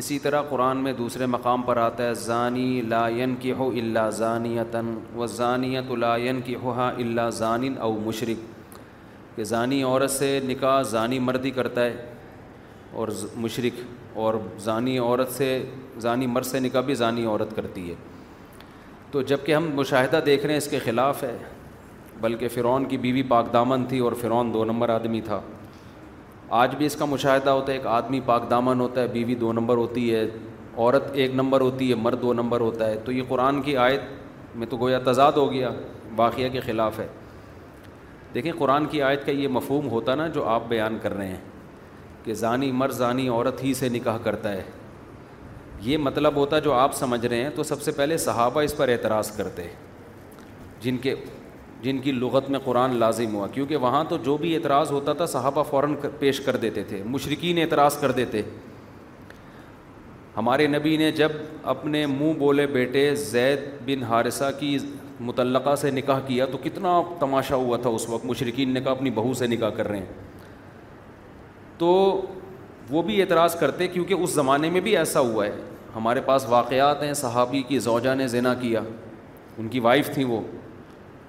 اسی 0.00 0.18
طرح 0.18 0.42
قرآن 0.50 0.76
میں 0.84 0.92
دوسرے 0.98 1.26
مقام 1.26 1.62
پر 1.62 1.76
آتا 1.76 2.04
ہے 2.06 2.12
زانی 2.16 2.80
لائن 2.88 3.34
کی 3.40 3.50
ہو 3.58 3.68
اللہ 3.70 4.08
ذانیتاً 4.18 4.92
و 5.16 5.26
ذانیت 5.34 5.90
لائن 5.98 6.40
کی 6.44 6.54
ہو 6.62 6.74
اللہ 6.80 7.28
ذان 7.38 7.66
او 7.78 7.90
مشرق 8.04 9.36
کہ 9.36 9.44
ذانی 9.50 9.82
عورت 9.82 10.10
سے 10.10 10.30
نکاح 10.44 10.80
ضانی 10.90 11.18
مردی 11.28 11.50
کرتا 11.58 11.84
ہے 11.84 12.04
اور 13.00 13.08
مشرق 13.40 13.80
اور 14.24 14.34
ذانی 14.64 14.98
عورت 14.98 15.30
سے 15.32 15.48
ذانی 16.02 16.26
مرد 16.26 16.46
سے 16.46 16.60
نکاح 16.60 16.80
بھی 16.86 16.94
ذانی 17.02 17.24
عورت 17.26 17.54
کرتی 17.56 17.88
ہے 17.90 17.94
تو 19.10 19.22
جب 19.32 19.44
کہ 19.44 19.54
ہم 19.54 19.70
مشاہدہ 19.74 20.20
دیکھ 20.26 20.44
رہے 20.46 20.52
ہیں 20.52 20.58
اس 20.58 20.68
کے 20.70 20.78
خلاف 20.84 21.22
ہے 21.24 21.36
بلکہ 22.20 22.48
فرعون 22.54 22.84
کی 22.88 22.96
بیوی 23.04 23.22
پاک 23.28 23.52
دامن 23.52 23.84
تھی 23.88 23.98
اور 24.06 24.12
فرعون 24.20 24.52
دو 24.54 24.64
نمبر 24.64 24.88
آدمی 24.98 25.20
تھا 25.24 25.40
آج 26.60 26.74
بھی 26.76 26.86
اس 26.86 26.94
کا 26.96 27.04
مشاہدہ 27.04 27.50
ہوتا 27.50 27.72
ہے 27.72 27.76
ایک 27.76 27.86
آدمی 27.86 28.18
پاک 28.24 28.48
دامن 28.48 28.80
ہوتا 28.80 29.00
ہے 29.02 29.06
بیوی 29.12 29.34
دو 29.44 29.52
نمبر 29.52 29.76
ہوتی 29.76 30.14
ہے 30.14 30.22
عورت 30.76 31.04
ایک 31.22 31.34
نمبر 31.34 31.60
ہوتی 31.60 31.88
ہے 31.90 31.94
مرد 31.96 32.22
دو 32.22 32.32
نمبر 32.32 32.60
ہوتا 32.60 32.86
ہے 32.88 32.96
تو 33.04 33.12
یہ 33.12 33.22
قرآن 33.28 33.60
کی 33.62 33.76
آیت 33.86 34.56
میں 34.58 34.66
تو 34.70 34.76
گویا 34.80 34.98
تضاد 35.06 35.36
ہو 35.42 35.50
گیا 35.52 35.70
واقعہ 36.16 36.48
کے 36.52 36.60
خلاف 36.66 36.98
ہے 37.00 37.06
دیکھیں 38.34 38.50
قرآن 38.58 38.86
کی 38.92 39.02
آیت 39.02 39.24
کا 39.26 39.32
یہ 39.32 39.48
مفہوم 39.56 39.88
ہوتا 39.90 40.14
نا 40.14 40.26
جو 40.34 40.44
آپ 40.54 40.68
بیان 40.68 40.98
کر 41.02 41.16
رہے 41.16 41.28
ہیں 41.28 41.40
کہ 42.24 42.34
زانی 42.44 42.70
مر 42.82 42.90
زانی 43.00 43.28
عورت 43.28 43.62
ہی 43.64 43.72
سے 43.74 43.88
نکاح 43.96 44.18
کرتا 44.24 44.52
ہے 44.52 44.62
یہ 45.88 45.98
مطلب 45.98 46.36
ہوتا 46.36 46.58
جو 46.68 46.72
آپ 46.72 46.94
سمجھ 46.96 47.24
رہے 47.26 47.42
ہیں 47.42 47.50
تو 47.54 47.62
سب 47.72 47.82
سے 47.82 47.92
پہلے 47.92 48.16
صحابہ 48.28 48.62
اس 48.62 48.76
پر 48.76 48.88
اعتراض 48.88 49.36
کرتے 49.36 49.68
جن 50.82 50.96
کے 51.02 51.14
جن 51.82 51.98
کی 52.00 52.12
لغت 52.12 52.50
میں 52.50 52.58
قرآن 52.64 52.94
لازم 52.98 53.34
ہوا 53.34 53.46
کیونکہ 53.52 53.76
وہاں 53.84 54.02
تو 54.08 54.16
جو 54.24 54.36
بھی 54.40 54.54
اعتراض 54.56 54.90
ہوتا 54.92 55.12
تھا 55.20 55.26
صحابہ 55.26 55.62
فوراً 55.70 55.94
پیش 56.18 56.40
کر 56.40 56.56
دیتے 56.64 56.82
تھے 56.88 57.02
مشرقین 57.06 57.58
اعتراض 57.60 57.96
کر 58.00 58.12
دیتے 58.18 58.42
ہمارے 60.36 60.66
نبی 60.66 60.96
نے 60.96 61.10
جب 61.12 61.32
اپنے 61.72 62.04
منہ 62.06 62.32
بولے 62.38 62.66
بیٹے 62.66 63.14
زید 63.24 63.60
بن 63.86 64.02
حارثہ 64.10 64.50
کی 64.60 64.76
متعلقہ 65.20 65.74
سے 65.80 65.90
نکاح 65.90 66.20
کیا 66.26 66.46
تو 66.52 66.58
کتنا 66.62 67.00
تماشا 67.20 67.54
ہوا 67.56 67.76
تھا 67.82 67.90
اس 67.94 68.08
وقت 68.08 68.24
مشرقین 68.26 68.70
نے 68.74 68.80
کہا 68.80 68.90
اپنی 68.90 69.10
بہو 69.18 69.34
سے 69.38 69.46
نکاح 69.46 69.70
کر 69.76 69.88
رہے 69.88 69.98
ہیں 69.98 70.30
تو 71.78 71.88
وہ 72.90 73.02
بھی 73.02 73.20
اعتراض 73.22 73.56
کرتے 73.58 73.86
کیونکہ 73.88 74.14
اس 74.14 74.30
زمانے 74.34 74.70
میں 74.70 74.80
بھی 74.80 74.96
ایسا 74.96 75.20
ہوا 75.20 75.46
ہے 75.46 75.52
ہمارے 75.94 76.20
پاس 76.26 76.44
واقعات 76.48 77.02
ہیں 77.02 77.12
صحابی 77.14 77.62
کی 77.68 77.78
زوجہ 77.86 78.14
نے 78.14 78.26
زنا 78.28 78.52
کیا 78.60 78.80
ان 79.58 79.68
کی 79.68 79.80
وائف 79.86 80.10
تھیں 80.14 80.24
وہ 80.24 80.40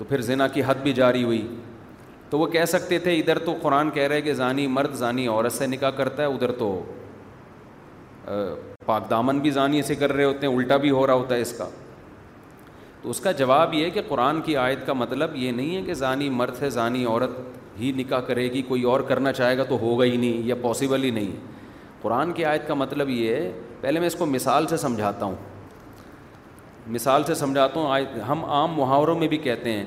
تو 0.04 0.08
پھر 0.10 0.22
زنا 0.28 0.46
کی 0.54 0.62
حد 0.68 0.82
بھی 0.84 0.92
جاری 0.94 1.24
ہوئی 1.24 1.42
تو 2.30 2.40
وہ 2.40 2.46
کہہ 2.54 2.66
سکتے 2.68 2.98
تھے 3.00 3.14
ادھر 3.18 3.40
تو 3.46 3.54
قرآن 3.62 3.90
کہہ 3.94 4.08
رہے 4.08 4.22
کہ 4.22 4.34
زانی 4.34 4.66
مرد 4.78 4.94
زانی 5.02 5.28
عورت 5.28 5.54
سے 5.54 5.68
نکاح 5.68 5.90
کرتا 5.98 6.24
ہے 6.24 6.28
ادھر 6.34 6.52
تو 6.60 6.68
پاک 8.86 9.10
دامن 9.10 9.40
بھی 9.42 9.50
زانی 9.58 9.82
سے 9.92 9.96
کر 10.02 10.14
رہے 10.14 10.24
ہوتے 10.24 10.48
ہیں 10.48 10.56
الٹا 10.56 10.78
بھی 10.86 10.90
ہو 10.92 11.06
رہا 11.08 11.14
ہوتا 11.22 11.36
ہے 11.36 11.42
اس 11.42 11.54
کا 11.58 11.68
تو 13.02 13.10
اس 13.10 13.20
کا 13.20 13.32
جواب 13.42 13.74
یہ 13.74 13.90
کہ 13.94 14.02
قرآن 14.08 14.42
کی 14.46 14.58
آیت 14.66 14.86
کا 14.88 14.94
مطلب 15.04 15.36
یہ 15.36 15.52
نہیں 15.52 15.76
ہے 15.76 15.82
کہ 15.86 15.94
زانی 16.02 16.30
مرد 16.42 16.62
ہے 16.64 16.70
زانی 16.80 17.06
عورت 17.06 17.40
ہی 17.80 17.92
نکاح 17.98 18.20
کرے 18.32 18.52
گی 18.54 18.62
کوئی 18.68 18.84
اور 18.92 19.00
کرنا 19.10 19.32
چاہے 19.40 19.58
گا 19.58 19.64
تو 19.70 19.78
ہوگا 19.82 20.06
ہی 20.06 20.18
نہیں 20.18 20.42
یا 20.48 20.56
پاسیبل 20.62 21.04
ہی 21.04 21.10
نہیں 21.20 21.32
قرآن 22.02 22.32
کی 22.34 22.46
آیت 22.46 22.68
کا 22.68 22.74
مطلب 22.84 23.10
یہ 23.10 23.36
ہے 23.36 23.52
پہلے 23.82 24.00
میں 24.00 24.08
اس 24.08 24.16
کو 24.16 24.26
مثال 24.36 24.68
سے 24.68 24.78
سمجھاتا 24.86 25.26
ہوں 25.26 25.36
مثال 26.92 27.24
سے 27.28 27.34
سمجھاتا 27.36 27.80
ہوں 27.80 27.92
آج 27.92 28.06
ہم 28.28 28.44
عام 28.46 28.74
محاوروں 28.78 29.16
میں 29.20 29.28
بھی 29.28 29.38
کہتے 29.38 29.72
ہیں 29.74 29.84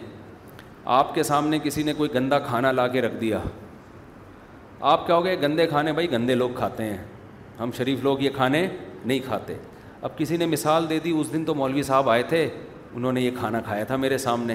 آپ 0.98 1.14
کے 1.14 1.22
سامنے 1.22 1.58
کسی 1.62 1.82
نے 1.82 1.92
کوئی 1.96 2.12
گندہ 2.14 2.38
کھانا 2.46 2.70
لا 2.72 2.86
کے 2.88 3.00
رکھ 3.02 3.14
دیا 3.20 3.38
آپ 4.92 5.06
کیا 5.06 5.16
ہو 5.16 5.24
گئے 5.24 5.40
گندے 5.42 5.66
کھانے 5.66 5.92
بھائی 5.92 6.10
گندے 6.12 6.34
لوگ 6.34 6.50
کھاتے 6.56 6.84
ہیں 6.84 6.96
ہم 7.60 7.70
شریف 7.76 8.02
لوگ 8.04 8.20
یہ 8.22 8.30
کھانے 8.36 8.66
نہیں 9.04 9.18
کھاتے 9.26 9.54
اب 10.02 10.16
کسی 10.18 10.36
نے 10.36 10.46
مثال 10.46 10.88
دے 10.90 10.98
دی 11.04 11.10
اس 11.20 11.32
دن 11.32 11.44
تو 11.44 11.54
مولوی 11.54 11.82
صاحب 11.82 12.08
آئے 12.10 12.22
تھے 12.28 12.48
انہوں 12.94 13.12
نے 13.12 13.20
یہ 13.20 13.30
کھانا 13.38 13.60
کھایا 13.64 13.84
تھا 13.84 13.96
میرے 13.96 14.18
سامنے 14.18 14.54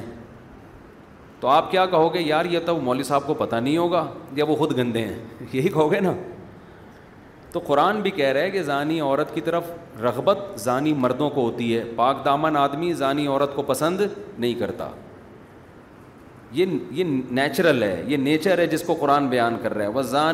تو 1.39 1.47
آپ 1.47 1.69
کیا 1.71 1.85
کہو 1.91 2.13
گے 2.13 2.21
یار 2.21 2.45
یہ 2.45 2.59
تو 2.65 2.77
مولوی 2.81 3.03
صاحب 3.03 3.27
کو 3.27 3.33
پتہ 3.33 3.55
نہیں 3.55 3.77
ہوگا 3.77 4.05
یا 4.35 4.45
وہ 4.47 4.55
خود 4.55 4.77
گندے 4.77 5.05
ہیں 5.05 5.17
یہی 5.53 5.69
کہو 5.69 5.91
گے 5.91 5.99
نا 5.99 6.13
تو 7.51 7.59
قرآن 7.67 7.99
بھی 8.01 8.11
کہہ 8.11 8.27
رہا 8.33 8.41
ہے 8.41 8.51
کہ 8.51 8.61
زانی 8.63 8.99
عورت 9.01 9.33
کی 9.35 9.41
طرف 9.41 9.63
رغبت 10.03 10.39
زانی 10.65 10.93
مردوں 11.03 11.29
کو 11.29 11.41
ہوتی 11.45 11.75
ہے 11.75 11.83
پاک 11.95 12.23
دامن 12.25 12.57
آدمی 12.57 12.91
زانی 13.01 13.25
عورت 13.27 13.55
کو 13.55 13.61
پسند 13.71 14.01
نہیں 14.37 14.53
کرتا 14.59 14.89
یہ 16.59 16.65
یہ 16.91 17.03
نیچرل 17.35 17.81
ہے 17.83 18.03
یہ 18.07 18.17
نیچر 18.17 18.57
ہے 18.59 18.65
جس 18.67 18.81
کو 18.85 18.93
قرآن 18.99 19.27
بیان 19.29 19.55
کر 19.63 19.73
رہا 19.73 19.83
ہے 19.85 19.89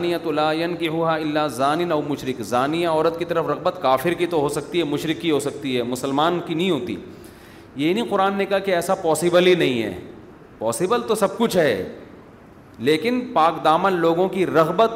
وہ 0.05 0.15
تو 0.23 0.31
لائن 0.31 0.75
کی 0.75 0.87
ہوا 0.87 1.13
اللہ 1.15 1.47
ضانی 1.55 1.85
و 1.93 2.01
مشرق 2.07 2.41
ضانیہ 2.51 2.87
عورت 2.87 3.19
کی 3.19 3.25
طرف 3.25 3.47
رغبت 3.49 3.77
کافر 3.81 4.13
کی 4.21 4.25
تو 4.27 4.39
ہو 4.41 4.49
سکتی 4.55 4.79
ہے 4.79 4.83
مشرق 4.93 5.21
کی 5.21 5.31
ہو 5.31 5.39
سکتی 5.39 5.75
ہے 5.77 5.83
مسلمان 5.91 6.39
کی 6.45 6.53
نہیں 6.53 6.71
ہوتی 6.71 6.95
یہ 7.83 7.93
نہیں 7.93 8.05
قرآن 8.09 8.35
نے 8.37 8.45
کہا 8.45 8.59
کہ 8.69 8.75
ایسا 8.75 8.95
پاسبل 9.01 9.47
ہی 9.47 9.53
نہیں 9.55 9.81
ہے 9.83 9.93
پاسبل 10.59 11.01
تو 11.07 11.15
سب 11.15 11.37
کچھ 11.37 11.57
ہے 11.57 11.83
لیکن 12.89 13.19
پاک 13.33 13.63
دامن 13.65 13.93
لوگوں 13.99 14.27
کی 14.29 14.45
رغبت 14.45 14.91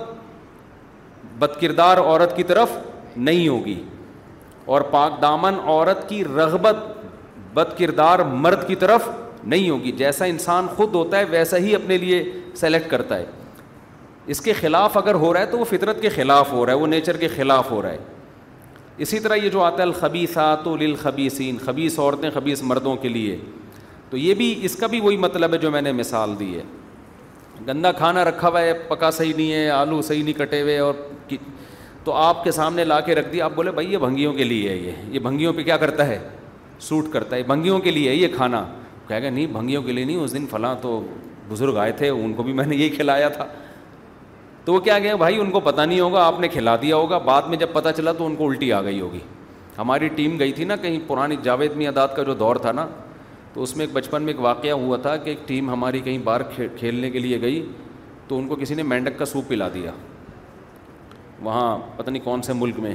بد 1.42 1.60
کردار 1.62 1.98
عورت 1.98 2.36
کی 2.38 2.44
طرف 2.52 2.70
نہیں 3.28 3.48
ہوگی 3.48 3.80
اور 4.74 4.82
پاک 4.96 5.22
دامن 5.22 5.54
عورت 5.64 6.08
کی 6.10 6.24
رغبت 6.24 6.84
بد 7.54 7.78
کردار 7.78 8.20
مرد 8.44 8.68
کی 8.68 8.76
طرف 8.84 9.08
نہیں 9.54 9.70
ہوگی 9.70 9.92
جیسا 10.02 10.26
انسان 10.34 10.68
خود 10.76 10.94
ہوتا 10.96 11.20
ہے 11.20 11.24
ویسا 11.30 11.58
ہی 11.66 11.74
اپنے 11.76 11.98
لیے 12.04 12.24
سلیکٹ 12.56 12.90
کرتا 12.90 13.18
ہے 13.18 13.26
اس 14.36 14.42
کے 14.48 14.54
خلاف 14.60 14.98
اگر 14.98 15.16
ہو 15.24 15.34
رہا 15.34 15.40
ہے 15.40 15.46
تو 15.52 15.60
وہ 15.60 15.64
فطرت 15.70 16.02
کے 16.02 16.10
خلاف 16.18 16.52
ہو 16.52 16.66
رہا 16.66 16.74
ہے 16.74 16.78
وہ 16.80 16.88
نیچر 16.88 17.18
کے 17.24 17.28
خلاف 17.36 17.72
ہو 17.72 17.82
رہا 17.82 17.92
ہے 17.92 19.00
اسی 19.06 19.20
طرح 19.20 19.36
یہ 19.44 19.50
جو 19.50 19.62
آتا 19.64 19.78
ہے 19.84 19.88
الخبیسات 19.88 20.68
و 20.68 20.76
للخبیسین 20.78 21.58
خبیص 21.66 21.98
عورتیں 22.00 22.30
خبیص 22.34 22.62
مردوں 22.74 22.96
کے 23.04 23.10
لیے 23.16 23.38
تو 24.10 24.18
یہ 24.18 24.34
بھی 24.44 24.54
اس 24.70 24.76
کا 24.80 24.88
بھی 24.94 25.00
وہی 25.08 25.18
مطلب 25.26 25.54
ہے 25.54 25.58
جو 25.58 25.72
میں 25.72 25.82
نے 25.82 25.92
مثال 26.04 26.36
دی 26.40 26.56
ہے 26.58 26.64
گندا 27.68 27.92
کھانا 27.98 28.24
رکھا 28.26 28.48
ہوا 28.48 28.62
ہے 28.62 28.74
پکا 28.88 29.10
صحیح 29.12 29.34
نہیں 29.36 29.52
ہے 29.54 29.70
آلو 29.70 30.02
صحیح 30.02 30.24
نہیں 30.24 30.38
کٹے 30.38 30.62
ہوئے 30.62 30.78
اور 30.80 30.94
تو 32.04 32.14
آپ 32.18 32.44
کے 32.44 32.52
سامنے 32.52 32.84
لا 32.84 33.00
کے 33.00 33.16
رکھ 33.16 33.32
دیا 33.34 33.46
آپ 33.46 33.52
بولے 33.56 33.72
بھائی 33.72 33.92
یہ 33.94 33.98
بھنگیوں 33.98 34.32
کے 34.34 34.44
لیے 34.44 34.70
ہے 34.70 34.78
یہ 34.78 34.92
یہ 35.14 35.20
بھنگیوں 35.20 35.54
پہ 35.54 35.64
کیا 35.64 35.78
کرتا 35.78 36.08
ہے 36.08 36.18
سوٹ 36.82 37.12
کرتا 37.14 37.36
ہے 37.36 37.44
بھنگیوں 37.48 37.80
کے 37.80 37.92
لیے 37.92 38.10
ہے 38.10 38.16
یہ 38.16 38.28
کھانا 38.36 38.64
کہہ 39.08 39.16
گیا 39.22 39.30
نہیں 39.30 39.46
بھنگیوں 39.54 39.82
کے 39.84 39.92
لیے 39.92 40.06
نہیں 40.06 40.18
اس 40.24 40.34
دن 40.34 40.46
فلاں 40.52 40.76
تو 40.82 41.00
بزرگ 41.50 41.78
آئے 41.78 41.92
تھے 41.98 42.10
ان 42.10 42.34
کو 42.34 42.44
بھی 42.44 42.54
میں 42.54 42.66
نے 42.66 42.76
یہی 42.76 42.90
کھلایا 42.96 43.28
تھا 43.30 43.46
تو 44.66 44.74
وہ 44.74 44.80
کیا 44.80 44.98
گیا 45.00 45.16
بھائی 45.16 45.40
ان 45.42 45.52
کو 45.52 45.60
پتہ 45.60 45.82
نہیں 45.82 46.00
ہوگا 46.00 46.26
آپ 46.26 46.40
نے 46.40 46.48
کھلا 46.48 46.76
دیا 46.82 46.96
ہوگا 46.96 47.18
بعد 47.30 47.48
میں 47.50 47.58
جب 47.58 47.72
پتہ 47.74 47.90
چلا 47.98 48.12
تو 48.18 48.26
ان 48.26 48.36
کو 48.36 48.48
الٹی 48.50 48.72
آ 48.74 48.82
گئی 48.82 49.00
ہوگی 49.02 49.20
ہماری 49.78 50.08
ٹیم 50.16 50.40
گئی 50.40 50.52
تھی 50.52 50.64
نا 50.66 50.76
کہیں 50.82 51.00
پرانی 51.08 51.36
جاوید 51.44 51.76
میاں 51.78 51.92
داد 51.92 52.08
کا 52.16 52.24
جو 52.24 52.34
دور 52.44 52.56
تھا 52.62 52.72
نا 52.72 52.88
تو 53.54 53.64
اس 53.64 53.76
میں 53.78 53.86
ایک 53.86 53.94
بچپن 53.96 54.24
میں 54.24 54.34
ایک 54.34 54.40
واقعہ 54.42 54.72
ہوا 54.82 54.98
تھا 55.06 55.16
کہ 55.24 55.30
ایک 55.30 55.48
ٹیم 55.48 55.70
ہماری 55.70 56.00
کہیں 56.02 56.18
باہر 56.24 56.42
کھیلنے 56.78 57.10
کے 57.12 57.20
لیے 57.20 57.40
گئی 57.42 57.66
تو 58.28 58.38
ان 58.40 58.48
کو 58.48 58.56
کسی 58.56 58.76
نے 58.76 58.84
مینڈک 58.92 59.18
کا 59.20 59.26
سوپ 59.26 59.48
پلا 59.48 59.68
دیا 59.74 59.92
وہاں 61.44 61.78
پتہ 61.98 62.10
نہیں 62.10 62.24
کون 62.26 62.42
سے 62.42 62.54
ملک 62.54 62.80
میں 62.80 62.94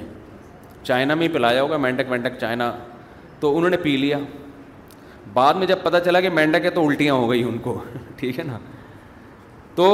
چائنا 0.82 1.14
میں 1.14 1.26
ہی 1.28 1.32
پلایا 1.32 1.62
ہوگا 1.62 1.76
مینڈک 1.76 2.10
مینڈک 2.10 2.38
چائنا 2.40 2.70
تو 3.40 3.56
انہوں 3.56 3.70
نے 3.70 3.76
پی 3.82 3.96
لیا 3.96 4.18
بعد 5.34 5.54
میں 5.54 5.66
جب 5.66 5.78
پتہ 5.82 5.96
چلا 6.04 6.20
کہ 6.20 6.30
مینڈک 6.30 6.64
ہے 6.64 6.70
تو 6.70 6.86
الٹیاں 6.86 7.14
ہو 7.14 7.30
گئی 7.30 7.42
ان 7.48 7.58
کو 7.62 7.78
ٹھیک 8.16 8.38
ہے 8.38 8.44
نا 8.44 8.58
تو 9.74 9.88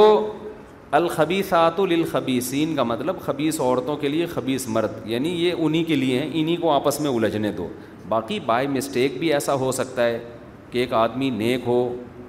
الخبیسات 0.99 1.79
الخبیسین 1.79 2.75
کا 2.75 2.83
مطلب 2.83 3.19
خبیص 3.25 3.59
عورتوں 3.61 3.95
کے 3.97 4.09
لیے 4.09 4.25
خبیص 4.33 4.67
مرد 4.69 4.99
یعنی 5.11 5.29
یہ 5.45 5.53
انہی 5.57 5.83
کے 5.83 5.95
لیے 5.95 6.19
ہیں 6.19 6.29
انہی 6.41 6.55
کو 6.61 6.71
آپس 6.71 6.99
میں 7.01 7.11
الجھنے 7.11 7.51
دو 7.57 7.67
باقی 8.09 8.39
بائی 8.45 8.67
مسٹیک 8.67 9.17
بھی 9.19 9.33
ایسا 9.33 9.53
ہو 9.63 9.71
سکتا 9.71 10.05
ہے 10.05 10.19
کہ 10.73 10.77
ایک 10.79 10.93
آدمی 10.99 11.29
نیک 11.29 11.61
ہو 11.67 11.77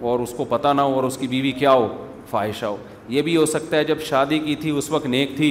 اور 0.08 0.20
اس 0.20 0.32
کو 0.36 0.44
پتہ 0.48 0.68
نہ 0.76 0.80
ہو 0.80 0.94
اور 0.94 1.04
اس 1.04 1.16
کی 1.18 1.26
بیوی 1.28 1.52
کیا 1.58 1.70
ہو 1.72 1.86
فواہشہ 2.30 2.64
ہو 2.66 2.76
یہ 3.14 3.22
بھی 3.22 3.36
ہو 3.36 3.44
سکتا 3.46 3.76
ہے 3.76 3.84
جب 3.90 4.00
شادی 4.08 4.38
کی 4.46 4.54
تھی 4.64 4.70
اس 4.78 4.90
وقت 4.90 5.06
نیک 5.14 5.30
تھی 5.36 5.48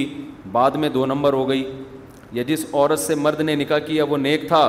بعد 0.52 0.70
میں 0.82 0.88
دو 0.96 1.04
نمبر 1.06 1.32
ہو 1.40 1.48
گئی 1.48 1.64
یا 2.32 2.42
جس 2.46 2.64
عورت 2.72 2.98
سے 3.00 3.14
مرد 3.24 3.40
نے 3.50 3.54
نکاح 3.54 3.78
کیا 3.86 4.04
وہ 4.10 4.16
نیک 4.18 4.46
تھا 4.48 4.62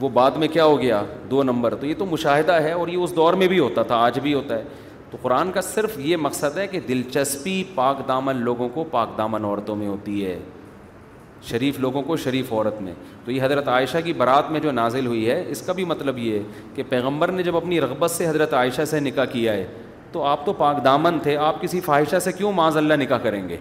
وہ 0.00 0.08
بعد 0.18 0.30
میں 0.40 0.48
کیا 0.52 0.64
ہو 0.64 0.80
گیا 0.80 1.02
دو 1.30 1.42
نمبر 1.42 1.74
تو 1.80 1.86
یہ 1.86 1.94
تو 1.98 2.06
مشاہدہ 2.06 2.52
ہے 2.62 2.72
اور 2.80 2.88
یہ 2.88 2.96
اس 3.04 3.14
دور 3.16 3.34
میں 3.42 3.48
بھی 3.52 3.58
ہوتا 3.58 3.82
تھا 3.92 3.96
آج 4.08 4.18
بھی 4.26 4.34
ہوتا 4.34 4.58
ہے 4.58 4.64
تو 5.10 5.18
قرآن 5.22 5.52
کا 5.52 5.60
صرف 5.62 5.98
یہ 6.08 6.16
مقصد 6.26 6.58
ہے 6.58 6.66
کہ 6.74 6.80
دلچسپی 6.88 7.62
پاک 7.74 8.06
دامن 8.08 8.36
لوگوں 8.48 8.68
کو 8.74 8.84
پاک 8.90 9.16
دامن 9.18 9.44
عورتوں 9.44 9.76
میں 9.76 9.86
ہوتی 9.88 10.24
ہے 10.26 10.38
شریف 11.44 11.78
لوگوں 11.80 12.02
کو 12.02 12.16
شریف 12.16 12.52
عورت 12.52 12.80
میں 12.82 12.92
تو 13.24 13.30
یہ 13.30 13.42
حضرت 13.42 13.68
عائشہ 13.68 13.98
کی 14.04 14.12
برات 14.18 14.50
میں 14.50 14.60
جو 14.60 14.70
نازل 14.72 15.06
ہوئی 15.06 15.28
ہے 15.30 15.42
اس 15.50 15.62
کا 15.66 15.72
بھی 15.72 15.84
مطلب 15.84 16.18
یہ 16.18 16.38
ہے 16.38 16.42
کہ 16.74 16.82
پیغمبر 16.88 17.30
نے 17.32 17.42
جب 17.42 17.56
اپنی 17.56 17.80
رغبت 17.80 18.10
سے 18.10 18.28
حضرت 18.28 18.54
عائشہ 18.54 18.84
سے 18.90 19.00
نکاح 19.00 19.24
کیا 19.32 19.52
ہے 19.52 19.66
تو 20.12 20.22
آپ 20.24 20.44
تو 20.46 20.52
پاک 20.58 20.84
دامن 20.84 21.18
تھے 21.22 21.36
آپ 21.36 21.60
کسی 21.62 21.80
خواہشہ 21.84 22.18
سے 22.24 22.32
کیوں 22.32 22.52
معاذ 22.56 22.76
اللہ 22.76 22.94
نکاح 23.02 23.18
کریں 23.22 23.48
گے 23.48 23.56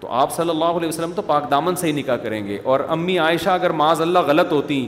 تو 0.00 0.08
آپ 0.12 0.32
صلی 0.34 0.50
اللہ 0.50 0.64
علیہ 0.78 0.88
وسلم 0.88 1.12
تو 1.14 1.22
پاک 1.26 1.50
دامن 1.50 1.76
سے 1.76 1.86
ہی 1.86 1.92
نکاح 1.92 2.16
کریں 2.22 2.46
گے 2.46 2.58
اور 2.62 2.80
امی 2.88 3.18
عائشہ 3.18 3.48
اگر 3.50 3.70
معاذ 3.80 4.00
اللہ 4.00 4.18
غلط 4.26 4.52
ہوتی 4.52 4.86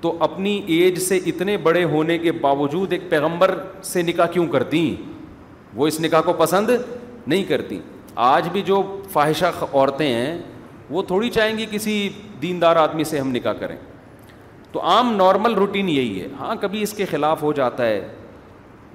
تو 0.00 0.16
اپنی 0.24 0.60
ایج 0.74 0.98
سے 1.02 1.16
اتنے 1.26 1.56
بڑے 1.62 1.84
ہونے 1.84 2.18
کے 2.18 2.32
باوجود 2.40 2.92
ایک 2.92 3.08
پیغمبر 3.10 3.54
سے 3.84 4.02
نکاح 4.02 4.26
کیوں 4.32 4.46
کرتی 4.52 4.94
وہ 5.76 5.86
اس 5.86 6.00
نکاح 6.00 6.20
کو 6.24 6.32
پسند 6.38 6.70
نہیں 7.26 7.42
کرتی 7.48 7.78
آج 8.26 8.48
بھی 8.52 8.62
جو 8.66 8.82
خواہشہ 9.12 9.46
عورتیں 9.72 10.06
ہیں 10.12 10.38
وہ 10.90 11.02
تھوڑی 11.06 11.30
چاہیں 11.30 11.56
گی 11.58 11.66
کسی 11.70 12.08
دیندار 12.42 12.76
آدمی 12.76 13.04
سے 13.04 13.18
ہم 13.20 13.30
نکاح 13.32 13.52
کریں 13.60 13.76
تو 14.72 14.82
عام 14.88 15.14
نارمل 15.16 15.54
روٹین 15.54 15.88
یہی 15.88 16.20
ہے 16.22 16.26
ہاں 16.40 16.54
کبھی 16.60 16.82
اس 16.82 16.92
کے 16.96 17.04
خلاف 17.10 17.42
ہو 17.42 17.52
جاتا 17.52 17.86
ہے 17.86 18.06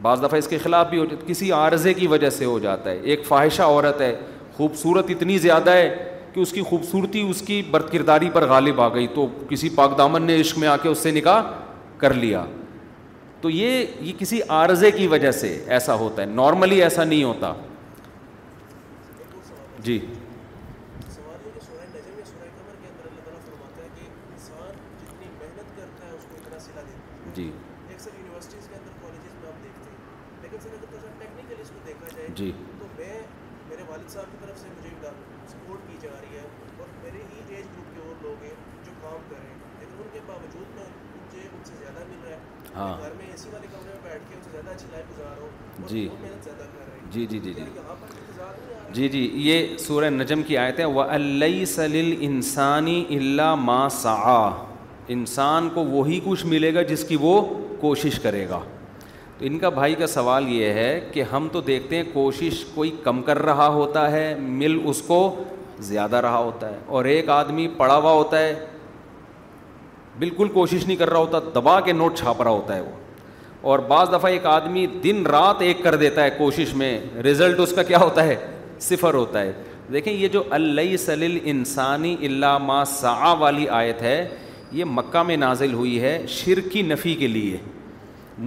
بعض 0.02 0.24
دفعہ 0.24 0.38
اس 0.40 0.48
کے 0.48 0.58
خلاف 0.64 0.90
بھی 0.90 0.98
ہو 1.00 1.06
جاتا 1.06 1.26
کسی 1.28 1.52
عارضے 1.52 1.94
کی 1.94 2.08
وجہ 2.08 2.30
سے 2.38 2.46
ہو 2.46 2.58
جاتا 2.60 2.90
ہے 2.90 3.00
ایک 3.14 3.28
خواہشہ 3.28 3.62
عورت 3.62 4.02
ہے 4.02 4.16
خوبصورت 4.58 5.10
اتنی 5.10 5.38
زیادہ 5.46 5.72
ہے 5.76 5.94
کہ 6.34 6.40
اس 6.40 6.52
کی 6.52 6.62
خوبصورتی 6.70 7.22
اس 7.30 7.42
کی 7.48 7.62
برت 7.72 7.92
کرداری 7.92 8.30
پر 8.34 8.48
غالب 8.48 8.82
آ 8.82 8.88
گئی 8.96 9.08
تو 9.16 9.28
کسی 9.50 9.70
پاک 9.76 9.98
دامن 9.98 10.24
نے 10.28 10.40
عشق 10.42 10.58
میں 10.60 10.68
آ 10.68 10.76
کے 10.82 10.90
اس 10.90 10.98
سے 11.04 11.12
نکاح 11.12 11.42
کر 11.98 12.14
لیا 12.14 12.44
تو 13.42 13.50
یہ 13.50 13.86
یہ 14.02 14.12
کسی 14.20 14.40
عارضے 14.58 14.92
کی 14.92 15.08
وجہ 15.08 15.32
سے 15.40 15.58
ایسا 15.78 15.96
ہوتا 15.96 16.22
ہے 16.22 16.28
نارملی 16.28 16.82
ایسا 16.84 17.04
نہیں 17.04 17.24
ہوتا 17.24 17.54
جی 19.84 20.00
ہاں 42.76 42.94
جی۔, 45.88 46.08
جی 47.12 47.26
جی 47.26 47.40
جی 47.40 47.50
جی 47.50 47.54
جی 47.58 47.66
جی 48.96 49.08
جی 49.10 49.30
یہ 49.50 49.76
سورہ 49.86 50.10
نجم 50.10 50.42
کی 50.48 50.58
ہے 50.78 50.86
وہ 50.86 51.04
اللہ 51.18 51.64
سلیل 51.76 52.16
انسانی 52.26 53.04
اللہ 53.18 53.88
سا 53.92 54.14
انسان 55.16 55.70
کو 55.74 55.84
وہی 55.86 56.20
کچھ 56.26 56.46
ملے 56.54 56.74
گا 56.74 56.82
جس 56.92 57.04
کی 57.08 57.18
وہ 57.22 57.34
کوشش 57.82 58.20
کرے 58.20 58.48
گا 58.50 58.60
تو 59.38 59.46
ان 59.46 59.58
کا 59.60 59.70
بھائی 59.78 59.96
کا 60.00 60.08
سوال 60.08 60.48
یہ 60.54 60.74
ہے 60.80 60.92
کہ 61.14 61.24
ہم 61.32 61.48
تو 61.52 61.62
دیکھتے 61.70 61.96
ہیں 61.96 62.04
کوشش 62.14 62.64
کوئی 62.74 62.92
کم 63.04 63.22
کر 63.30 63.42
رہا 63.46 63.68
ہوتا 63.80 64.10
ہے 64.12 64.28
مل 64.40 64.80
اس 64.90 65.02
کو 65.08 65.20
زیادہ 65.92 66.16
رہا 66.26 66.38
ہوتا 66.38 66.70
ہے 66.70 66.78
اور 66.96 67.06
ایک 67.16 67.30
آدمی 67.30 67.68
پڑا 67.78 67.96
ہوا 67.98 68.12
ہوتا 68.12 68.40
ہے 68.40 68.54
بالکل 70.20 70.48
کوشش 70.54 70.86
نہیں 70.88 70.98
کر 70.98 71.10
رہا 71.10 71.20
ہوتا 71.20 71.40
دبا 71.56 71.80
کے 71.86 71.94
نوٹ 71.94 72.18
چھاپ 72.18 72.42
رہا 72.42 72.52
ہوتا 72.52 72.76
ہے 72.76 72.82
وہ 72.82 73.70
اور 73.70 73.80
بعض 73.88 74.10
دفعہ 74.14 74.30
ایک 74.32 74.46
آدمی 74.46 74.86
دن 75.04 75.26
رات 75.32 75.62
ایک 75.62 75.84
کر 75.84 75.96
دیتا 76.04 76.24
ہے 76.24 76.30
کوشش 76.38 76.74
میں 76.82 76.92
رزلٹ 77.26 77.60
اس 77.60 77.74
کا 77.76 77.84
کیا 77.84 77.98
ہوتا 78.02 78.24
ہے 78.24 78.36
صفر 78.88 79.14
ہوتا 79.14 79.42
ہے 79.42 79.52
دیکھیں 79.94 80.12
یہ 80.14 80.28
جو 80.36 80.44
اللہ 80.58 80.96
سلیل 81.06 81.38
انسانی 81.54 82.16
علامہ 82.28 82.84
سعا 82.88 83.32
والی 83.40 83.68
آیت 83.82 84.02
ہے 84.02 84.18
یہ 84.78 84.86
مکہ 84.92 85.24
میں 85.24 85.38
نازل 85.38 85.74
ہوئی 85.74 86.00
ہے 86.02 86.18
شرکی 86.30 86.82
نفی 86.82 87.16
کے 87.16 87.28
لیے 87.28 87.58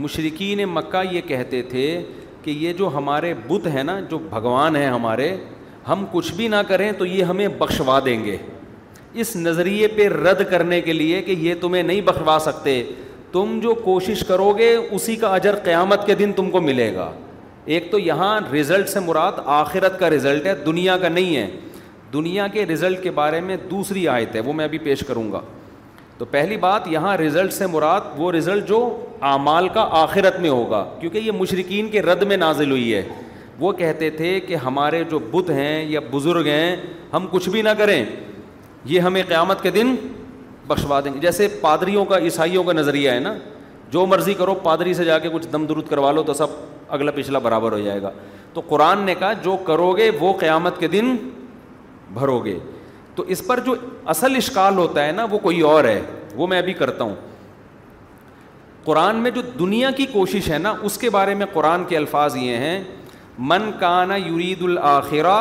مشرقین 0.04 0.64
مکہ 0.68 1.02
یہ 1.10 1.20
کہتے 1.26 1.62
تھے 1.70 1.84
کہ 2.42 2.50
یہ 2.58 2.72
جو 2.78 2.90
ہمارے 2.94 3.32
بت 3.46 3.66
ہیں 3.74 3.82
نا 3.84 3.98
جو 4.10 4.18
بھگوان 4.30 4.76
ہیں 4.76 4.86
ہمارے 4.86 5.34
ہم 5.88 6.04
کچھ 6.12 6.32
بھی 6.34 6.48
نہ 6.48 6.56
کریں 6.68 6.90
تو 6.98 7.06
یہ 7.06 7.22
ہمیں 7.24 7.46
بخشوا 7.58 7.98
دیں 8.04 8.24
گے 8.24 8.36
اس 9.20 9.34
نظریے 9.36 9.86
پہ 9.96 10.08
رد 10.08 10.42
کرنے 10.50 10.80
کے 10.80 10.92
لیے 10.92 11.20
کہ 11.22 11.34
یہ 11.38 11.54
تمہیں 11.60 11.82
نہیں 11.82 12.00
بخوا 12.04 12.38
سکتے 12.44 12.82
تم 13.32 13.58
جو 13.62 13.74
کوشش 13.84 14.22
کرو 14.28 14.50
گے 14.58 14.74
اسی 14.76 15.16
کا 15.16 15.34
اجر 15.34 15.54
قیامت 15.64 16.06
کے 16.06 16.14
دن 16.14 16.32
تم 16.36 16.50
کو 16.50 16.60
ملے 16.60 16.94
گا 16.94 17.10
ایک 17.76 17.90
تو 17.90 17.98
یہاں 17.98 18.38
رزلٹ 18.52 18.88
سے 18.88 19.00
مراد 19.06 19.38
آخرت 19.44 19.98
کا 20.00 20.10
رزلٹ 20.10 20.46
ہے 20.46 20.54
دنیا 20.66 20.96
کا 20.98 21.08
نہیں 21.08 21.36
ہے 21.36 21.48
دنیا 22.12 22.46
کے 22.52 22.64
رزلٹ 22.66 23.02
کے 23.02 23.10
بارے 23.14 23.40
میں 23.40 23.56
دوسری 23.70 24.06
آیت 24.08 24.34
ہے 24.34 24.40
وہ 24.40 24.52
میں 24.52 24.64
ابھی 24.64 24.78
پیش 24.84 25.00
کروں 25.06 25.30
گا 25.32 25.40
تو 26.18 26.24
پہلی 26.30 26.56
بات 26.56 26.86
یہاں 26.92 27.16
رزلٹ 27.16 27.52
سے 27.52 27.66
مراد 27.70 28.00
وہ 28.16 28.30
رزلٹ 28.32 28.68
جو 28.68 28.80
اعمال 29.32 29.68
کا 29.74 29.86
آخرت 30.02 30.38
میں 30.40 30.50
ہوگا 30.50 30.84
کیونکہ 31.00 31.18
یہ 31.18 31.32
مشرقین 31.38 31.88
کے 31.90 32.02
رد 32.02 32.22
میں 32.28 32.36
نازل 32.36 32.70
ہوئی 32.70 32.94
ہے 32.94 33.02
وہ 33.58 33.72
کہتے 33.72 34.08
تھے 34.16 34.38
کہ 34.40 34.56
ہمارے 34.64 35.02
جو 35.10 35.18
بت 35.30 35.50
ہیں 35.50 35.84
یا 35.90 36.00
بزرگ 36.10 36.46
ہیں 36.46 36.76
ہم 37.12 37.26
کچھ 37.30 37.48
بھی 37.50 37.62
نہ 37.62 37.68
کریں 37.78 38.02
یہ 38.88 39.00
ہمیں 39.00 39.22
قیامت 39.28 39.62
کے 39.62 39.70
دن 39.70 39.94
بخشوا 40.66 41.00
دیں 41.04 41.12
گے 41.14 41.18
جیسے 41.20 41.48
پادریوں 41.60 42.04
کا 42.04 42.18
عیسائیوں 42.26 42.64
کا 42.64 42.72
نظریہ 42.72 43.10
ہے 43.10 43.18
نا 43.20 43.34
جو 43.90 44.04
مرضی 44.06 44.34
کرو 44.34 44.54
پادری 44.62 44.94
سے 44.94 45.04
جا 45.04 45.18
کے 45.18 45.28
کچھ 45.32 45.46
دم 45.52 45.64
درود 45.66 45.88
کروا 45.88 46.12
لو 46.12 46.22
تو 46.22 46.34
سب 46.40 46.50
اگلا 46.96 47.12
پچھلا 47.14 47.38
برابر 47.46 47.72
ہو 47.72 47.78
جائے 47.84 48.02
گا 48.02 48.10
تو 48.54 48.60
قرآن 48.68 49.00
نے 49.04 49.14
کہا 49.18 49.32
جو 49.44 49.56
کرو 49.66 49.92
گے 49.96 50.10
وہ 50.20 50.32
قیامت 50.40 50.78
کے 50.80 50.88
دن 50.96 51.14
بھرو 52.14 52.38
گے 52.44 52.58
تو 53.14 53.22
اس 53.34 53.46
پر 53.46 53.60
جو 53.66 53.74
اصل 54.14 54.36
اشکال 54.36 54.78
ہوتا 54.78 55.06
ہے 55.06 55.12
نا 55.12 55.24
وہ 55.30 55.38
کوئی 55.46 55.60
اور 55.70 55.84
ہے 55.84 56.00
وہ 56.36 56.46
میں 56.46 56.58
ابھی 56.58 56.72
کرتا 56.82 57.04
ہوں 57.04 57.14
قرآن 58.84 59.16
میں 59.22 59.30
جو 59.30 59.40
دنیا 59.58 59.90
کی 59.96 60.06
کوشش 60.12 60.50
ہے 60.50 60.58
نا 60.66 60.72
اس 60.88 60.98
کے 60.98 61.10
بارے 61.16 61.34
میں 61.40 61.46
قرآن 61.52 61.84
کے 61.88 61.96
الفاظ 61.96 62.36
یہ 62.46 62.56
ہیں 62.66 62.78
من 63.52 63.70
کانا 63.80 64.16
یرید 64.26 64.62
الآخرہ 64.68 65.38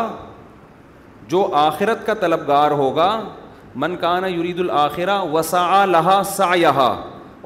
جو 1.29 1.45
آخرت 1.59 2.05
کا 2.05 2.13
طلبگار 2.19 2.71
ہوگا 2.81 3.09
من 3.83 3.95
کانا 4.01 4.27
یرید 4.27 4.59
الآخرہ 4.59 5.19
وسا 5.33 5.83
لہا 5.85 6.21
سایہ 6.35 6.87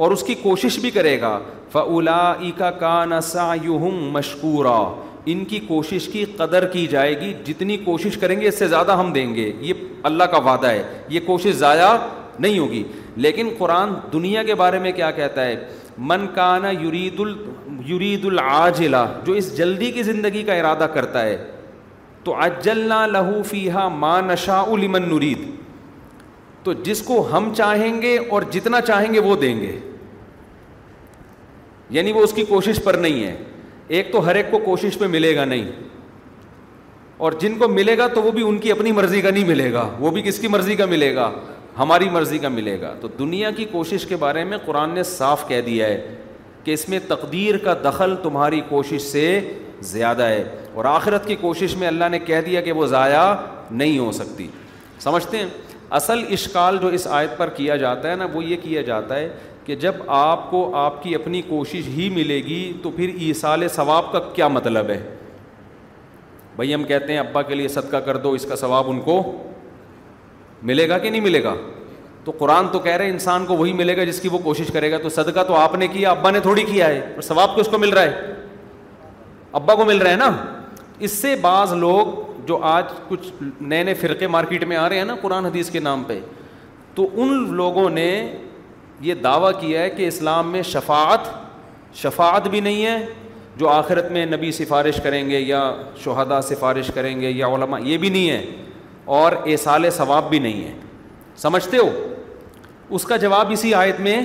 اور 0.03 0.11
اس 0.11 0.23
کی 0.23 0.33
کوشش 0.41 0.77
بھی 0.79 0.91
کرے 0.97 1.19
گا 1.21 1.37
فلا 1.71 2.33
کا 2.57 2.69
کان 2.79 3.19
سا 3.23 3.53
مشکورا 4.13 4.79
ان 5.31 5.43
کی 5.45 5.59
کوشش 5.67 6.07
کی 6.11 6.23
قدر 6.37 6.65
کی 6.67 6.85
جائے 6.91 7.19
گی 7.19 7.33
جتنی 7.45 7.77
کوشش 7.77 8.17
کریں 8.21 8.39
گے 8.41 8.47
اس 8.47 8.57
سے 8.59 8.67
زیادہ 8.67 8.91
ہم 8.99 9.11
دیں 9.13 9.33
گے 9.35 9.51
یہ 9.61 9.73
اللہ 10.09 10.23
کا 10.31 10.37
وعدہ 10.51 10.67
ہے 10.71 10.83
یہ 11.15 11.19
کوشش 11.25 11.53
ضائع 11.55 11.89
نہیں 12.39 12.57
ہوگی 12.59 12.83
لیکن 13.25 13.49
قرآن 13.57 13.89
دنیا 14.13 14.43
کے 14.43 14.55
بارے 14.61 14.79
میں 14.79 14.91
کیا 14.99 15.09
کہتا 15.19 15.45
ہے 15.45 15.55
من 16.11 16.25
کانا 16.35 16.69
یرید 16.71 17.19
ال 17.19 17.33
یرید 17.91 18.25
العاجلہ 18.25 19.05
جو 19.25 19.33
اس 19.41 19.55
جلدی 19.57 19.91
کی 19.91 20.03
زندگی 20.03 20.43
کا 20.43 20.53
ارادہ 20.53 20.87
کرتا 20.93 21.23
ہے 21.25 21.37
تو 22.23 22.35
اجلا 22.41 23.05
لہو 23.07 23.41
فیحا 23.49 23.87
ماں 24.03 24.21
نشا 24.21 24.63
لمن 24.81 25.09
نرید 25.13 25.47
تو 26.63 26.73
جس 26.87 27.01
کو 27.01 27.27
ہم 27.31 27.51
چاہیں 27.57 28.01
گے 28.01 28.17
اور 28.33 28.41
جتنا 28.51 28.81
چاہیں 28.91 29.13
گے 29.13 29.19
وہ 29.27 29.35
دیں 29.43 29.59
گے 29.61 29.77
یعنی 31.97 32.11
وہ 32.13 32.21
اس 32.23 32.33
کی 32.33 32.43
کوشش 32.49 32.79
پر 32.83 32.93
نہیں 33.05 33.23
ہے 33.25 33.35
ایک 33.97 34.11
تو 34.11 34.25
ہر 34.25 34.35
ایک 34.41 34.51
کو 34.51 34.57
کوشش 34.65 34.97
پہ 34.99 35.05
ملے 35.15 35.35
گا 35.35 35.45
نہیں 35.45 35.71
اور 37.25 37.31
جن 37.39 37.57
کو 37.57 37.67
ملے 37.67 37.97
گا 37.97 38.07
تو 38.13 38.21
وہ 38.23 38.31
بھی 38.31 38.43
ان 38.47 38.57
کی 38.59 38.71
اپنی 38.71 38.91
مرضی 38.99 39.21
کا 39.21 39.29
نہیں 39.31 39.47
ملے 39.47 39.71
گا 39.73 39.87
وہ 39.99 40.11
بھی 40.11 40.21
کس 40.25 40.39
کی 40.39 40.47
مرضی 40.47 40.75
کا 40.75 40.85
ملے 40.93 41.13
گا 41.15 41.31
ہماری 41.77 42.09
مرضی 42.11 42.37
کا 42.45 42.49
ملے 42.49 42.79
گا 42.81 42.93
تو 43.01 43.07
دنیا 43.19 43.51
کی 43.57 43.65
کوشش 43.71 44.05
کے 44.05 44.15
بارے 44.23 44.43
میں 44.43 44.57
قرآن 44.65 44.89
نے 44.95 45.03
صاف 45.09 45.47
کہہ 45.47 45.61
دیا 45.65 45.87
ہے 45.87 46.15
کہ 46.63 46.73
اس 46.73 46.87
میں 46.89 46.99
تقدیر 47.07 47.57
کا 47.65 47.73
دخل 47.83 48.15
تمہاری 48.23 48.61
کوشش 48.69 49.01
سے 49.01 49.25
زیادہ 49.89 50.23
ہے 50.23 50.43
اور 50.73 50.85
آخرت 50.85 51.25
کی 51.27 51.35
کوشش 51.41 51.75
میں 51.77 51.87
اللہ 51.87 52.09
نے 52.11 52.19
کہہ 52.19 52.41
دیا 52.45 52.61
کہ 52.61 52.71
وہ 52.71 52.85
ضائع 52.87 53.19
نہیں 53.71 53.97
ہو 53.99 54.11
سکتی 54.11 54.47
سمجھتے 54.99 55.37
ہیں 55.37 55.45
اصل 55.99 56.23
اشکال 56.33 56.77
جو 56.81 56.87
اس 56.97 57.07
آیت 57.11 57.37
پر 57.37 57.49
کیا 57.55 57.75
جاتا 57.77 58.09
ہے 58.11 58.15
نا 58.15 58.25
وہ 58.33 58.43
یہ 58.43 58.57
کیا 58.63 58.81
جاتا 58.81 59.15
ہے 59.15 59.29
کہ 59.65 59.75
جب 59.75 59.95
آپ 60.17 60.49
کو 60.51 60.69
آپ 60.77 61.01
کی 61.03 61.15
اپنی 61.15 61.41
کوشش 61.47 61.87
ہی 61.97 62.09
ملے 62.13 62.37
گی 62.45 62.61
تو 62.83 62.91
پھر 62.91 63.09
ایسال 63.25 63.67
ثواب 63.75 64.11
کا 64.11 64.19
کیا 64.33 64.47
مطلب 64.47 64.89
ہے 64.89 64.99
بھائی 66.55 66.73
ہم 66.73 66.83
کہتے 66.83 67.11
ہیں 67.13 67.19
ابا 67.19 67.41
کے 67.41 67.55
لیے 67.55 67.67
صدقہ 67.67 67.97
کر 68.05 68.17
دو 68.23 68.31
اس 68.33 68.45
کا 68.49 68.55
ثواب 68.55 68.89
ان 68.89 68.99
کو 69.01 69.21
ملے 70.69 70.87
گا 70.89 70.97
کہ 70.97 71.09
نہیں 71.09 71.21
ملے 71.21 71.43
گا 71.43 71.53
تو 72.23 72.31
قرآن 72.37 72.67
تو 72.71 72.79
کہہ 72.79 72.95
رہے 72.95 73.05
ہیں 73.05 73.11
انسان 73.11 73.45
کو 73.45 73.55
وہی 73.57 73.73
ملے 73.73 73.95
گا 73.97 74.03
جس 74.03 74.19
کی 74.21 74.27
وہ 74.31 74.37
کوشش 74.43 74.67
کرے 74.73 74.91
گا 74.91 74.97
تو 75.03 75.09
صدقہ 75.09 75.43
تو 75.47 75.55
آپ 75.55 75.75
نے 75.75 75.87
کیا 75.93 76.09
ابا 76.11 76.31
نے 76.31 76.39
تھوڑی 76.39 76.63
کیا 76.63 76.87
ہے 76.87 76.99
اور 77.13 77.21
ثواب 77.21 77.55
کس 77.55 77.59
اس 77.59 77.67
کو 77.71 77.77
مل 77.77 77.89
رہا 77.93 78.03
ہے 78.03 78.40
ابا 79.59 79.73
کو 79.75 79.85
مل 79.85 79.97
رہا 80.01 80.11
ہے 80.11 80.15
نا 80.15 80.29
اس 81.05 81.11
سے 81.21 81.35
بعض 81.41 81.73
لوگ 81.77 82.07
جو 82.47 82.57
آج 82.65 82.85
کچھ 83.07 83.31
نئے 83.61 83.83
نئے 83.83 83.93
فرقے 83.93 84.27
مارکیٹ 84.27 84.63
میں 84.67 84.77
آ 84.77 84.87
رہے 84.89 84.97
ہیں 84.97 85.05
نا 85.05 85.15
قرآن 85.21 85.45
حدیث 85.45 85.69
کے 85.71 85.79
نام 85.79 86.03
پہ 86.07 86.19
تو 86.95 87.07
ان 87.21 87.33
لوگوں 87.55 87.89
نے 87.89 88.07
یہ 89.01 89.13
دعویٰ 89.23 89.51
کیا 89.59 89.81
ہے 89.81 89.89
کہ 89.89 90.07
اسلام 90.07 90.51
میں 90.51 90.61
شفاعت 90.71 91.27
شفاعت 92.01 92.47
بھی 92.47 92.59
نہیں 92.59 92.85
ہے 92.85 92.95
جو 93.57 93.69
آخرت 93.69 94.11
میں 94.11 94.25
نبی 94.25 94.51
سفارش 94.57 94.99
کریں 95.03 95.29
گے 95.29 95.39
یا 95.39 95.61
شہدا 96.03 96.41
سفارش 96.49 96.91
کریں 96.93 97.19
گے 97.21 97.29
یا 97.31 97.47
علماء 97.55 97.79
یہ 97.85 97.97
بھی 97.97 98.09
نہیں 98.09 98.29
ہے 98.29 98.43
اور 99.17 99.31
اے 99.43 99.57
سال 99.57 99.89
ثواب 99.97 100.29
بھی 100.29 100.39
نہیں 100.39 100.63
ہے 100.63 100.73
سمجھتے 101.37 101.77
ہو 101.77 101.89
اس 102.95 103.03
کا 103.05 103.17
جواب 103.17 103.51
اسی 103.51 103.73
آیت 103.73 103.99
میں 104.07 104.21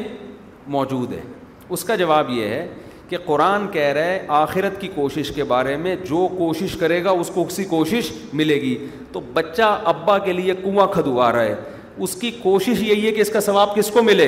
موجود 0.76 1.12
ہے 1.12 1.20
اس 1.68 1.84
کا 1.84 1.94
جواب 1.96 2.30
یہ 2.30 2.48
ہے 2.48 2.66
کہ 3.08 3.16
قرآن 3.24 3.66
کہہ 3.72 3.92
رہا 3.96 4.04
ہے 4.06 4.24
آخرت 4.36 4.80
کی 4.80 4.88
کوشش 4.94 5.30
کے 5.34 5.44
بارے 5.54 5.76
میں 5.82 5.94
جو 6.08 6.26
کوشش 6.38 6.74
کرے 6.80 7.02
گا 7.04 7.10
اس 7.20 7.30
کو 7.34 7.44
اسی 7.46 7.64
کوشش 7.74 8.10
ملے 8.40 8.60
گی 8.60 8.76
تو 9.12 9.20
بچہ 9.34 9.68
ابا 9.92 10.16
کے 10.24 10.32
لیے 10.32 10.54
کنواں 10.62 10.86
کھدوا 10.92 11.30
رہا 11.32 11.42
ہے 11.42 11.54
اس 12.04 12.14
کی 12.20 12.30
کوشش 12.42 12.80
یہی 12.82 13.06
ہے 13.06 13.12
کہ 13.12 13.20
اس 13.20 13.30
کا 13.32 13.40
ثواب 13.40 13.74
کس 13.74 13.90
کو 13.90 14.02
ملے 14.02 14.26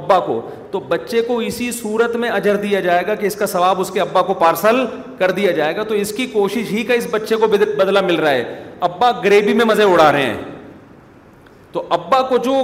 ابا 0.00 0.18
کو 0.26 0.40
تو 0.70 0.80
بچے 0.88 1.22
کو 1.28 1.36
اسی 1.46 1.70
صورت 1.72 2.16
میں 2.24 2.28
اجر 2.30 2.56
دیا 2.62 2.80
جائے 2.80 3.06
گا 3.06 3.14
کہ 3.22 3.26
اس 3.26 3.34
کا 3.36 3.46
ثواب 3.52 3.80
اس 3.80 3.90
کے 3.90 4.00
ابا 4.00 4.22
کو 4.26 4.34
پارسل 4.42 4.84
کر 5.18 5.30
دیا 5.38 5.50
جائے 5.52 5.76
گا 5.76 5.82
تو 5.88 5.94
اس 6.02 6.12
کی 6.16 6.26
کوشش 6.32 6.70
ہی 6.72 6.82
کا 6.90 6.94
اس 6.94 7.06
بچے 7.10 7.36
کو 7.36 7.46
بدلہ 7.54 8.00
مل 8.06 8.16
رہا 8.16 8.30
ہے 8.30 8.44
ابا 8.90 9.10
گریوی 9.24 9.54
میں 9.60 9.64
مزے 9.70 9.82
اڑا 9.92 10.10
رہے 10.12 10.26
ہیں 10.26 10.38
تو 11.72 11.82
ابا 11.98 12.20
کو 12.28 12.38
جو 12.44 12.54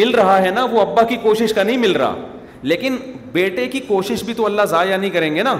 مل 0.00 0.10
رہا 0.20 0.40
ہے 0.42 0.50
نا 0.50 0.64
وہ 0.74 0.80
ابا 0.80 1.02
کی 1.12 1.16
کوشش 1.22 1.52
کا 1.54 1.62
نہیں 1.62 1.76
مل 1.86 1.92
رہا 1.96 2.14
لیکن 2.62 2.96
بیٹے 3.32 3.66
کی 3.68 3.80
کوشش 3.88 4.22
بھی 4.24 4.34
تو 4.34 4.46
اللہ 4.46 4.62
ضائع 4.68 4.96
نہیں 4.96 5.10
کریں 5.10 5.34
گے 5.34 5.42
نا 5.42 5.54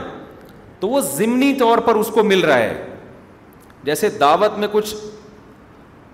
تو 0.80 0.88
وہ 0.88 1.00
ضمنی 1.12 1.52
طور 1.58 1.78
پر 1.86 1.94
اس 1.96 2.08
کو 2.14 2.22
مل 2.24 2.40
رہا 2.44 2.58
ہے 2.58 2.84
جیسے 3.84 4.08
دعوت 4.20 4.58
میں 4.58 4.68
کچھ 4.72 4.94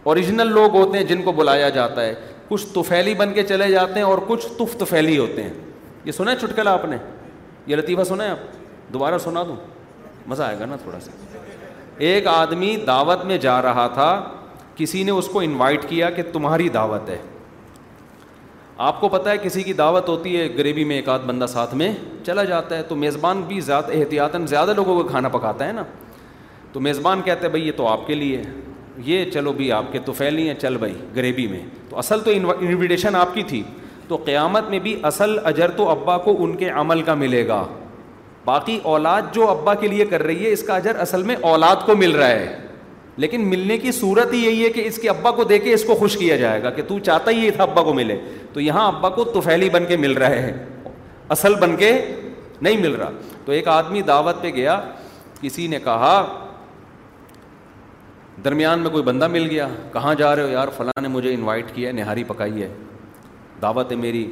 اوریجنل 0.05 0.52
لوگ 0.55 0.77
ہوتے 0.77 0.98
ہیں 0.98 1.05
جن 1.05 1.23
کو 1.23 1.32
بلایا 1.32 1.69
جاتا 1.69 2.02
ہے 2.05 2.15
کچھ 2.48 2.66
توفیلی 2.73 3.15
بن 3.19 3.32
کے 3.35 3.43
چلے 3.47 3.70
جاتے 3.70 3.94
ہیں 3.98 4.02
اور 4.06 4.19
کچھ 4.27 4.47
تف 4.59 4.77
تفیلی 4.78 5.16
ہوتے 5.19 5.43
ہیں 5.43 5.52
یہ 6.05 6.12
سنا 6.12 6.31
ہے 6.31 6.36
چٹکلا 6.40 6.73
آپ 6.73 6.85
نے 6.89 6.97
یہ 7.66 7.77
لطیفہ 7.77 8.05
سنا 8.09 8.24
ہے 8.24 8.31
آپ 8.31 8.93
دوبارہ 8.93 9.19
سنا 9.24 9.43
دوں 9.48 9.56
مزہ 10.27 10.43
آئے 10.43 10.59
گا 10.59 10.66
نا 10.66 10.77
تھوڑا 10.82 11.01
سا 11.05 11.11
ایک 12.09 12.27
آدمی 12.27 12.77
دعوت 12.86 13.24
میں 13.24 13.39
جا 13.39 13.61
رہا 13.62 13.86
تھا 13.94 14.11
کسی 14.77 15.02
نے 15.05 15.11
اس 15.11 15.27
کو 15.32 15.40
انوائٹ 15.40 15.89
کیا 15.89 16.11
کہ 16.11 16.23
تمہاری 16.32 16.69
دعوت 16.74 17.09
ہے 17.09 17.19
آپ 18.82 19.01
کو 19.01 19.09
پتہ 19.09 19.28
ہے 19.28 19.36
کسی 19.42 19.62
کی 19.62 19.72
دعوت 19.72 20.09
ہوتی 20.09 20.36
ہے 20.36 20.46
غریبی 20.56 20.84
میں 20.84 20.96
ایک 20.96 21.09
آدھ 21.09 21.24
بندہ 21.26 21.46
ساتھ 21.48 21.74
میں 21.74 21.90
چلا 22.26 22.44
جاتا 22.44 22.76
ہے 22.76 22.82
تو 22.88 22.96
میزبان 22.96 23.42
بھی 23.48 23.60
زیادہ 23.60 23.92
احتیاطاً 23.96 24.46
زیادہ 24.46 24.72
لوگوں 24.76 24.94
کو 25.02 25.06
کھانا 25.09 25.28
پکاتا 25.32 25.66
ہے 25.66 25.72
نا 25.72 25.82
تو 26.72 26.80
میزبان 26.80 27.22
کہتے 27.24 27.40
ہیں 27.46 27.48
بھائی 27.51 27.66
یہ 27.66 27.72
تو 27.76 27.86
آپ 27.88 28.06
کے 28.06 28.14
لیے 28.14 28.42
یہ 29.05 29.30
چلو 29.32 29.52
بھی 29.52 29.70
آپ 29.72 29.92
کے 29.92 29.98
تو 30.05 30.12
پھیلی 30.16 30.46
ہیں 30.48 30.55
چل 30.60 30.76
بھائی 30.78 30.94
غریبی 31.14 31.46
میں 31.48 31.60
تو 31.90 31.98
اصل 31.98 32.20
تو 32.24 32.30
انویٹیشن 32.34 33.16
آپ 33.16 33.34
کی 33.34 33.42
تھی 33.48 33.62
تو 34.09 34.16
قیامت 34.24 34.70
میں 34.70 34.78
بھی 34.78 34.98
اصل 35.09 35.36
اجر 35.44 35.70
تو 35.76 35.88
ابا 35.90 36.18
کو 36.24 36.36
ان 36.44 36.56
کے 36.56 36.68
عمل 36.68 37.02
کا 37.02 37.14
ملے 37.24 37.46
گا 37.48 37.64
باقی 38.44 38.78
اولاد 38.92 39.32
جو 39.34 39.48
ابا 39.51 39.74
کے 39.74 39.88
لیے 39.88 40.05
کر 40.06 40.22
رہی 40.22 40.44
ہے 40.46 40.52
اس 40.52 40.62
کا 40.66 40.74
اجر 40.76 40.96
اصل 41.01 41.22
میں 41.26 41.36
اولاد 41.51 41.86
کو 41.86 41.96
مل 41.96 42.14
رہا 42.16 42.28
ہے 42.30 42.52
لیکن 43.16 43.45
ملنے 43.49 43.77
کی 43.78 43.91
صورت 43.93 44.32
ہی 44.32 44.39
یہی 44.45 44.65
ہے 44.65 44.69
کہ 44.73 44.86
اس 44.86 44.97
کے 45.03 45.09
ابا 45.09 45.31
کو 45.31 45.45
دے 45.45 45.59
کے 45.59 45.73
اس 45.74 45.85
کو 45.86 45.95
خوش 45.95 46.16
کیا 46.19 46.36
جائے 46.36 46.62
گا 46.62 46.70
کہ 46.77 46.82
تو 46.89 46.99
چاہتا 47.07 47.31
ہی 47.31 47.51
تھا 47.57 47.62
ابا 47.62 47.82
کو 47.82 47.93
ملے 47.95 48.16
تو 48.53 48.61
یہاں 48.61 48.86
ابا 48.86 49.09
کو 49.11 49.24
توفیلی 49.24 49.69
بن 49.73 49.85
کے 49.89 49.97
مل 49.97 50.12
رہے 50.19 50.41
ہیں 50.43 50.53
اصل 51.35 51.55
بن 51.61 51.77
کے 51.77 51.93
نہیں 52.62 52.77
مل 52.82 52.95
رہا 52.95 53.11
تو 53.45 53.53
ایک 53.53 53.69
آدمی 53.69 54.03
دعوت 54.07 54.43
پہ 54.43 54.51
گیا 54.55 54.81
کسی 55.41 55.66
نے 55.66 55.78
کہا 55.85 56.15
درمیان 58.45 58.78
میں 58.81 58.91
کوئی 58.91 59.03
بندہ 59.05 59.27
مل 59.28 59.49
گیا 59.51 59.69
کہاں 59.93 60.15
جا 60.19 60.35
رہے 60.36 60.43
ہو 60.43 60.49
یار 60.49 60.69
فلاں 60.77 61.01
نے 61.03 61.09
مجھے 61.09 61.35
انوائٹ 61.35 61.66
کیا 61.74 61.89
ہے 61.89 61.93
نہاری 61.95 62.24
پکائی 62.27 62.62
ہے 62.62 62.69
دعوت 63.62 63.91
ہے 63.93 63.97
میری 63.97 64.31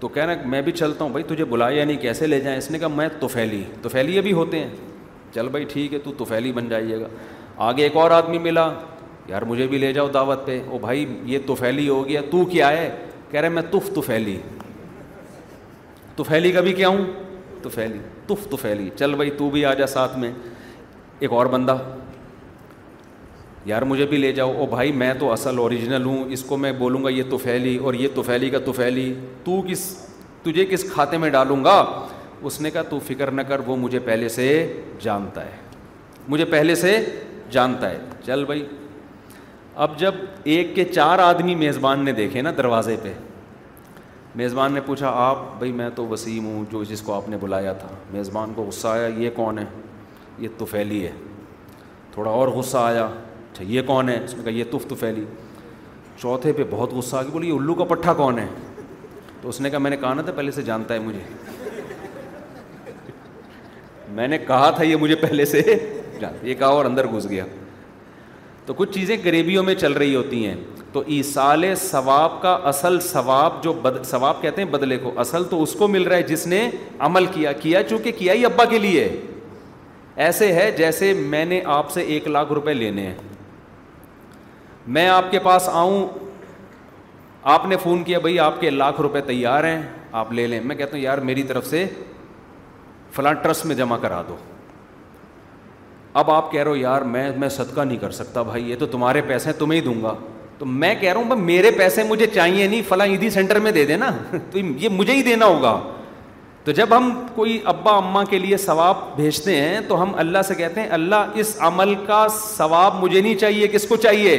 تو 0.00 0.08
کہنا 0.14 0.32
میں 0.50 0.60
بھی 0.62 0.72
چلتا 0.72 1.04
ہوں 1.04 1.10
بھائی 1.12 1.24
تجھے 1.28 1.44
بلایا 1.50 1.84
نہیں 1.84 1.96
کیسے 2.00 2.26
لے 2.26 2.40
جائیں 2.40 2.56
اس 2.58 2.70
نے 2.70 2.78
کہا 2.78 2.88
میں 2.94 3.08
توفیلی 3.20 3.62
توفیلی 3.82 4.18
ابھی 4.18 4.32
ہوتے 4.32 4.58
ہیں 4.60 4.70
چل 5.34 5.48
بھائی 5.48 5.64
ٹھیک 5.72 5.94
ہے 5.94 5.98
تو 6.04 6.12
توفیلی 6.18 6.52
بن 6.52 6.68
جائیے 6.68 7.00
گا 7.00 7.06
آگے 7.64 7.82
ایک 7.82 7.96
اور 7.96 8.10
آدمی 8.10 8.38
ملا 8.38 8.68
یار 9.28 9.42
مجھے 9.42 9.66
بھی 9.66 9.78
لے 9.78 9.92
جاؤ 9.92 10.08
دعوت 10.14 10.44
پہ 10.46 10.60
او 10.70 10.78
بھائی 10.78 11.04
یہ 11.26 11.38
توفیلی 11.46 11.88
ہو 11.88 12.06
گیا 12.08 12.20
تو 12.30 12.44
کیا 12.50 12.68
ہے 12.72 12.88
کہہ 13.30 13.40
رہے 13.40 13.48
میں 13.48 13.62
تف 13.70 13.98
پھیلی 14.06 14.36
تو 16.16 16.24
پھیلی 16.24 16.50
کا 16.52 16.60
بھی 16.66 16.72
کیا 16.72 16.88
ہوں 16.88 17.04
تو 17.62 17.68
پھیلی 17.74 17.98
تف 18.26 18.46
پھیلی 18.62 18.88
چل 18.98 19.14
بھائی 19.14 19.30
تو 19.38 19.48
بھی 19.50 19.64
آ 19.64 19.72
جا 19.74 19.86
ساتھ 19.86 20.16
میں 20.18 20.30
ایک 21.20 21.32
اور 21.32 21.46
بندہ 21.54 21.76
یار 23.66 23.82
مجھے 23.90 24.06
بھی 24.06 24.16
لے 24.16 24.32
جاؤ 24.32 24.52
او 24.60 24.66
بھائی 24.70 24.92
میں 25.02 25.12
تو 25.20 25.32
اصل 25.32 25.58
اوریجنل 25.58 26.04
ہوں 26.04 26.30
اس 26.32 26.42
کو 26.48 26.56
میں 26.56 26.72
بولوں 26.78 27.02
گا 27.04 27.08
یہ 27.10 27.22
تو 27.30 27.38
پھیلی 27.42 27.76
اور 27.76 27.94
یہ 27.94 28.08
توفیلی 28.14 28.50
کا 28.50 28.58
توفیلی 28.64 29.12
تو 29.44 29.60
کس 29.68 29.84
تجھے 30.42 30.66
کس 30.70 30.84
کھاتے 30.92 31.18
میں 31.18 31.30
ڈالوں 31.30 31.62
گا 31.64 31.82
اس 32.42 32.60
نے 32.60 32.70
کہا 32.70 32.82
تو 32.88 32.98
فکر 33.06 33.30
نہ 33.30 33.42
کر 33.48 33.60
وہ 33.66 33.76
مجھے 33.76 33.98
پہلے 34.04 34.28
سے 34.28 34.46
جانتا 35.02 35.44
ہے 35.44 35.56
مجھے 36.28 36.44
پہلے 36.50 36.74
سے 36.74 36.98
جانتا 37.52 37.90
ہے 37.90 37.98
چل 38.26 38.44
بھائی 38.44 38.64
اب 39.84 39.98
جب 39.98 40.14
ایک 40.52 40.74
کے 40.74 40.84
چار 40.84 41.18
آدمی 41.18 41.54
میزبان 41.54 42.04
نے 42.04 42.12
دیکھے 42.12 42.42
نا 42.42 42.50
دروازے 42.56 42.96
پہ 43.02 43.12
میزبان 44.34 44.72
نے 44.72 44.80
پوچھا 44.86 45.10
آپ 45.26 45.38
بھائی 45.58 45.72
میں 45.72 45.88
تو 45.96 46.06
وسیم 46.08 46.46
ہوں 46.46 46.64
جو 46.70 46.82
جس 46.88 47.02
کو 47.02 47.12
آپ 47.14 47.28
نے 47.28 47.36
بلایا 47.40 47.72
تھا 47.80 47.88
میزبان 48.12 48.52
کو 48.54 48.62
غصہ 48.64 48.88
آیا 48.88 49.06
یہ 49.16 49.30
کون 49.36 49.58
ہے 49.58 49.64
یہ 50.38 50.48
توفیلی 50.58 51.02
ہے 51.06 51.10
تھوڑا 52.12 52.30
اور 52.30 52.48
غصہ 52.56 52.78
آیا 52.78 53.04
اچھا 53.04 53.64
یہ 53.68 53.82
کون 53.86 54.08
ہے 54.08 54.18
اس 54.24 54.34
نے 54.34 54.42
کہا 54.42 54.52
یہ 54.58 54.64
تف 54.70 54.86
توفیلی 54.88 55.24
چوتھے 56.20 56.52
پہ 56.52 56.64
بہت 56.70 56.92
غصہ 56.92 57.16
آ 57.16 57.22
گیا 57.22 57.32
بولے 57.32 57.50
الو 57.56 57.74
کا 57.74 57.84
پٹھا 57.94 58.12
کون 58.14 58.38
ہے 58.38 58.46
تو 59.40 59.48
اس 59.48 59.60
نے 59.60 59.70
کہا 59.70 59.78
میں 59.78 59.90
نے 59.90 59.96
کہا 60.00 60.14
نا 60.14 60.22
تھا 60.22 60.32
پہلے 60.36 60.50
سے 60.52 60.62
جانتا 60.62 60.94
ہے 60.94 60.98
مجھے 61.00 61.20
میں 64.14 64.28
نے 64.28 64.38
کہا 64.46 64.70
تھا 64.76 64.84
یہ 64.84 64.96
مجھے 64.96 65.14
پہلے 65.22 65.44
سے 65.44 65.60
ایک 66.42 66.62
اندر 66.62 67.06
گھس 67.12 67.28
گیا 67.30 67.44
تو 68.66 68.74
کچھ 68.76 68.90
چیزیں 68.94 69.16
گریبیوں 69.24 69.62
میں 69.64 69.74
چل 69.74 69.92
رہی 69.92 70.14
ہوتی 70.14 70.46
ہیں 70.46 70.54
تو 70.92 71.02
ایسال 71.16 71.64
ثواب 71.80 72.40
کا 72.42 72.52
اصل 72.68 72.98
ثواب 73.00 73.52
ثواب 73.62 73.62
جو 73.62 73.72
بد 73.82 74.42
کہتے 74.42 74.62
ہیں 74.62 74.68
بدلے 74.70 74.98
کو 75.02 75.12
اصل 75.20 75.44
تو 75.50 75.62
اس 75.62 75.72
کو 75.78 75.88
مل 75.88 76.02
رہا 76.02 76.16
ہے 76.16 76.22
جس 76.28 76.46
نے 76.46 76.68
عمل 77.08 77.26
کیا 77.32 77.52
کیا 77.52 77.82
کیا 77.82 77.88
چونکہ 77.88 78.30
ہی 78.34 78.44
ابا 78.46 78.64
کے 78.70 78.78
لیے 78.78 79.08
ایسے 80.26 80.52
ہے 80.54 80.70
جیسے 80.76 81.12
میں 81.34 81.44
نے 81.44 81.60
آپ 81.72 81.90
سے 81.92 82.00
ایک 82.12 82.28
لاکھ 82.28 82.52
روپے 82.52 82.74
لینے 82.74 83.06
ہیں 83.06 83.14
میں 84.96 85.08
آپ 85.08 85.30
کے 85.30 85.38
پاس 85.44 85.68
آؤں 85.72 86.06
آپ 87.54 87.66
نے 87.68 87.76
فون 87.82 88.02
کیا 88.04 88.18
بھائی 88.18 88.38
آپ 88.40 88.60
کے 88.60 88.70
لاکھ 88.70 89.00
روپے 89.00 89.20
تیار 89.26 89.64
ہیں 89.64 89.80
آپ 90.22 90.32
لے 90.32 90.46
لیں 90.46 90.60
میں 90.64 90.76
کہتا 90.76 90.96
ہوں 90.96 91.02
یار 91.02 91.18
میری 91.30 91.42
طرف 91.50 91.66
سے 91.66 91.86
فلاں 93.14 93.32
ٹرسٹ 93.42 93.66
میں 93.66 93.74
جمع 93.76 93.96
کرا 94.02 94.22
دو 94.28 94.36
اب 96.20 96.30
آپ 96.30 96.50
کہہ 96.52 96.62
رہے 96.62 96.70
ہو 96.70 96.76
یار 96.76 97.02
میں 97.14 97.30
میں 97.38 97.48
صدقہ 97.54 97.80
نہیں 97.80 97.98
کر 98.00 98.10
سکتا 98.18 98.42
بھائی 98.42 98.70
یہ 98.70 98.76
تو 98.78 98.86
تمہارے 98.92 99.20
پیسے 99.28 99.50
ہیں 99.50 99.58
تمہیں 99.58 99.78
ہی 99.80 99.84
دوں 99.84 99.94
گا 100.02 100.12
تو 100.58 100.66
میں 100.82 100.94
کہہ 101.00 101.12
رہا 101.12 101.20
ہوں 101.20 101.26
بھائی 101.28 101.40
میرے 101.42 101.70
پیسے 101.78 102.02
مجھے 102.10 102.26
چاہیے 102.34 102.66
نہیں 102.68 102.82
فلاں 102.88 103.06
عیدی 103.06 103.30
سینٹر 103.30 103.58
میں 103.66 103.72
دے 103.72 103.84
دینا 103.90 104.08
تو 104.52 104.58
یہ 104.80 104.88
مجھے 104.92 105.12
ہی 105.14 105.22
دینا 105.22 105.46
ہوگا 105.46 105.78
تو 106.64 106.72
جب 106.78 106.96
ہم 106.96 107.10
کوئی 107.34 107.58
ابا 107.72 107.96
اماں 107.96 108.24
کے 108.30 108.38
لیے 108.38 108.56
ثواب 108.64 108.96
بھیجتے 109.16 109.56
ہیں 109.60 109.80
تو 109.88 110.00
ہم 110.02 110.12
اللہ 110.24 110.42
سے 110.48 110.54
کہتے 110.62 110.80
ہیں 110.80 110.88
اللہ 110.98 111.36
اس 111.44 111.54
عمل 111.68 111.94
کا 112.06 112.26
ثواب 112.40 112.94
مجھے 113.02 113.20
نہیں 113.20 113.34
چاہیے 113.44 113.68
کس 113.74 113.86
کو 113.88 113.96
چاہیے 114.08 114.34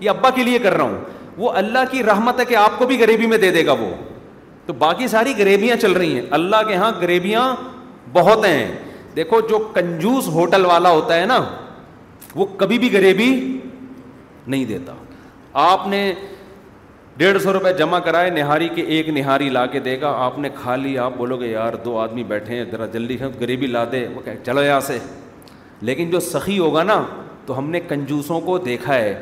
یہ 0.00 0.08
ابا 0.10 0.30
کے 0.36 0.42
لیے 0.44 0.58
کر 0.66 0.76
رہا 0.76 0.84
ہوں 0.84 0.98
وہ 1.36 1.50
اللہ 1.62 1.90
کی 1.92 2.02
رحمت 2.12 2.40
ہے 2.40 2.44
کہ 2.52 2.56
آپ 2.66 2.78
کو 2.78 2.86
بھی 2.86 3.00
غریبی 3.00 3.26
میں 3.26 3.38
دے 3.46 3.50
دے 3.52 3.64
گا 3.66 3.72
وہ 3.80 3.88
تو 4.66 4.72
باقی 4.86 5.06
ساری 5.16 5.32
غریبیاں 5.38 5.76
چل 5.80 5.92
رہی 6.02 6.14
ہیں 6.20 6.26
اللہ 6.40 6.62
کے 6.68 6.72
یہاں 6.74 6.92
غریبیاں 7.00 7.54
بہت 8.12 8.44
ہیں 8.46 8.66
دیکھو 9.16 9.40
جو 9.48 9.58
کنجوس 9.74 10.28
ہوٹل 10.34 10.64
والا 10.66 10.90
ہوتا 10.90 11.16
ہے 11.20 11.26
نا 11.26 11.40
وہ 12.34 12.46
کبھی 12.58 12.78
بھی 12.78 12.88
غریبی 12.92 13.28
نہیں 14.46 14.64
دیتا 14.68 14.92
آپ 15.70 15.86
نے 15.88 16.00
ڈیڑھ 17.16 17.40
سو 17.42 17.52
روپئے 17.52 17.72
جمع 17.78 17.98
کرائے 18.04 18.30
نہاری 18.30 18.68
کے 18.74 18.82
ایک 18.94 19.08
نہاری 19.08 19.48
لا 19.50 19.64
کے 19.72 19.80
دے 19.80 20.00
گا 20.00 20.10
آپ 20.24 20.38
نے 20.38 20.48
کھا 20.60 20.74
لی 20.76 20.96
آپ 20.98 21.12
بولو 21.16 21.36
گے 21.40 21.48
یار 21.48 21.72
دو 21.84 21.96
آدمی 21.98 22.22
بیٹھے 22.32 22.56
ہیں 22.56 22.64
ذرا 22.70 22.86
جلدی 22.92 23.16
غریبی 23.40 23.66
لا 23.66 23.84
دے 23.92 24.06
وہ 24.14 24.20
کہ 24.24 24.30
چلو 24.46 24.62
یہاں 24.64 24.80
سے 24.86 24.98
لیکن 25.88 26.10
جو 26.10 26.20
سخی 26.20 26.58
ہوگا 26.58 26.82
نا 26.82 27.02
تو 27.46 27.58
ہم 27.58 27.70
نے 27.70 27.80
کنجوسوں 27.88 28.40
کو 28.40 28.58
دیکھا 28.58 28.94
ہے 28.94 29.14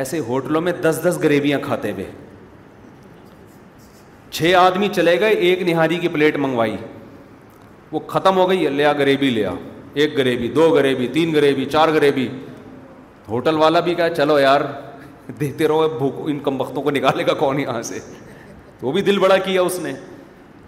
ایسے 0.00 0.18
ہوٹلوں 0.28 0.60
میں 0.60 0.72
دس 0.82 1.00
دس 1.04 1.18
گریبیاں 1.22 1.58
کھاتے 1.64 1.90
ہوئے 1.92 2.10
چھ 4.30 4.54
آدمی 4.58 4.88
چلے 4.94 5.18
گئے 5.20 5.34
ایک 5.48 5.62
نہاری 5.68 5.98
کی 5.98 6.08
پلیٹ 6.12 6.36
منگوائی 6.36 6.76
وہ 7.94 8.00
ختم 8.12 8.36
ہو 8.36 8.48
گئی 8.50 8.68
لیا 8.76 8.92
گریبی 8.98 9.28
لیا 9.30 9.50
ایک 10.02 10.16
گریبی 10.18 10.48
دو 10.54 10.68
گریبی 10.74 11.06
تین 11.16 11.32
گریبی 11.34 11.64
چار 11.72 11.88
گریبی 11.94 12.26
ہوٹل 13.28 13.56
والا 13.58 13.80
بھی 13.88 13.94
کہا 13.94 14.08
چلو 14.14 14.38
یار 14.38 14.60
دیتے 15.40 15.68
رہو 15.68 15.88
بھوک 15.98 16.14
ان 16.30 16.38
کم 16.46 16.60
وقتوں 16.60 16.82
کو 16.82 16.90
نکالے 16.96 17.26
گا 17.26 17.34
کون 17.42 17.60
یہاں 17.60 17.82
سے 17.90 17.98
وہ 18.82 18.92
بھی 18.92 19.02
دل 19.08 19.18
بڑا 19.18 19.36
کیا 19.44 19.62
اس 19.68 19.78
نے 19.82 19.92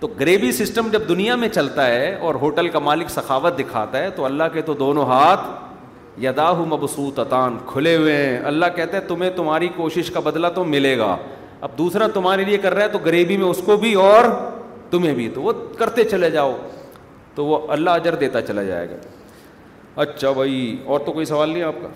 تو 0.00 0.06
گریوی 0.20 0.52
سسٹم 0.52 0.88
جب 0.92 1.08
دنیا 1.08 1.34
میں 1.42 1.48
چلتا 1.48 1.86
ہے 1.86 2.14
اور 2.28 2.34
ہوٹل 2.44 2.68
کا 2.68 2.78
مالک 2.90 3.10
سخاوت 3.10 3.58
دکھاتا 3.58 3.98
ہے 4.02 4.10
تو 4.16 4.24
اللہ 4.24 4.52
کے 4.54 4.62
تو 4.70 4.74
دونوں 4.84 5.04
ہاتھ 5.10 5.44
یدا 6.24 6.50
ہو 6.58 6.64
مبسو 6.68 7.10
کھلے 7.72 7.96
ہوئے 7.96 8.16
ہیں 8.16 8.38
اللہ 8.52 8.74
کہتا 8.76 8.96
ہے 8.96 9.02
تمہیں 9.08 9.30
تمہاری 9.36 9.68
کوشش 9.76 10.10
کا 10.10 10.20
بدلہ 10.28 10.46
تو 10.54 10.64
ملے 10.74 10.96
گا 10.98 11.16
اب 11.66 11.76
دوسرا 11.78 12.06
تمہارے 12.14 12.44
لیے 12.44 12.58
کر 12.66 12.74
رہا 12.74 12.84
ہے 12.84 12.88
تو 12.96 12.98
گریبی 13.04 13.36
میں 13.42 13.46
اس 13.48 13.60
کو 13.66 13.76
بھی 13.84 13.92
اور 14.06 14.24
تمہیں 14.90 15.14
بھی 15.14 15.28
تو 15.34 15.42
وہ 15.42 15.52
کرتے 15.78 16.04
چلے 16.14 16.30
جاؤ 16.30 16.54
تو 17.36 17.44
وہ 17.44 17.58
اللہ 17.74 17.90
اجر 18.00 18.14
دیتا 18.20 18.40
چلا 18.48 18.62
جائے 18.72 18.88
گا 18.90 18.96
اچھا 20.02 20.30
بھائی 20.38 20.60
اور 20.94 21.00
تو 21.06 21.12
کوئی 21.12 21.24
سوال 21.34 21.50
نہیں 21.50 21.62
آپ 21.62 21.74
کا 21.82 21.88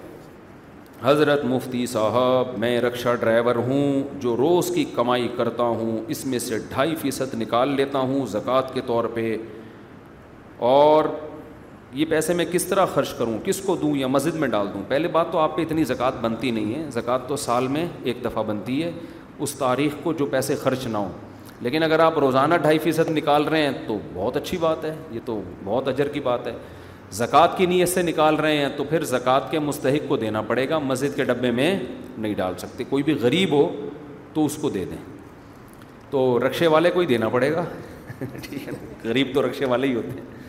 حضرت 1.03 1.45
مفتی 1.51 1.85
صاحب 1.93 2.47
میں 2.63 2.73
رکشہ 2.81 3.15
ڈرائیور 3.21 3.55
ہوں 3.69 4.03
جو 4.21 4.37
روز 4.37 4.71
کی 4.75 4.85
کمائی 4.95 5.29
کرتا 5.37 5.63
ہوں 5.81 5.97
اس 6.15 6.25
میں 6.33 6.39
سے 6.47 6.59
ڈھائی 6.69 6.95
فیصد 7.03 7.35
نکال 7.43 7.75
لیتا 7.77 7.99
ہوں 8.11 8.27
زکوٰۃ 8.33 8.73
کے 8.75 8.81
طور 8.87 9.05
پہ 9.15 9.37
اور 10.73 11.05
یہ 11.99 12.05
پیسے 12.11 12.35
میں 12.41 12.45
کس 12.51 12.65
طرح 12.67 12.87
خرچ 12.95 13.13
کروں 13.19 13.39
کس 13.45 13.61
کو 13.67 13.77
دوں 13.77 13.95
یا 13.97 14.07
مسجد 14.17 14.35
میں 14.43 14.49
ڈال 14.49 14.67
دوں 14.75 14.83
پہلے 14.89 15.09
بات 15.17 15.33
تو 15.33 15.39
آپ 15.39 15.57
پہ 15.57 15.63
اتنی 15.63 15.85
زکوٰۃ 15.93 16.21
بنتی 16.21 16.51
نہیں 16.59 16.75
ہے 16.75 16.85
زکوٰۃ 17.01 17.27
تو 17.29 17.37
سال 17.47 17.69
میں 17.77 17.87
ایک 18.11 18.25
دفعہ 18.25 18.43
بنتی 18.53 18.83
ہے 18.83 18.91
اس 19.47 19.55
تاریخ 19.59 19.93
کو 20.03 20.13
جو 20.23 20.27
پیسے 20.37 20.57
خرچ 20.65 20.87
نہ 20.87 20.97
ہوں 20.99 21.29
لیکن 21.65 21.83
اگر 21.83 21.99
آپ 22.01 22.19
روزانہ 22.19 22.55
ڈھائی 22.63 22.79
فیصد 22.83 23.11
نکال 23.17 23.45
رہے 23.49 23.63
ہیں 23.63 23.71
تو 23.87 23.99
بہت 24.15 24.37
اچھی 24.37 24.59
بات 24.59 24.85
ہے 24.85 24.93
یہ 25.11 25.21
تو 25.25 25.41
بہت 25.65 25.89
اجر 25.89 26.09
کی 26.13 26.21
بات 26.25 26.47
ہے 26.47 26.53
زکوٰۃ 27.19 27.57
کی 27.57 27.67
نیت 27.67 27.89
سے 27.89 28.03
نکال 28.03 28.35
رہے 28.37 28.57
ہیں 28.57 28.69
تو 28.77 28.85
پھر 28.91 29.05
زکوٰۃ 29.11 29.51
کے 29.51 29.59
مستحق 29.59 30.09
کو 30.09 30.17
دینا 30.17 30.41
پڑے 30.53 30.69
گا 30.69 30.79
مسجد 30.79 31.17
کے 31.17 31.25
ڈبے 31.31 31.51
میں 31.59 31.71
نہیں 32.19 32.35
ڈال 32.35 32.55
سکتے 32.59 32.85
کوئی 32.91 33.03
بھی 33.03 33.15
غریب 33.23 33.53
ہو 33.53 33.69
تو 34.35 34.45
اس 34.45 34.57
کو 34.61 34.71
دے 34.79 34.85
دیں 34.91 34.99
تو 36.11 36.25
رکشے 36.47 36.67
والے 36.75 36.91
کو 36.91 37.01
ہی 37.01 37.07
دینا 37.07 37.29
پڑے 37.37 37.53
گا 37.53 37.65
ٹھیک 38.21 38.67
ہے 38.69 38.73
غریب 39.05 39.29
تو 39.35 39.47
رکشے 39.47 39.65
والے 39.75 39.87
ہی 39.87 39.95
ہوتے 39.95 40.21
ہیں 40.21 40.40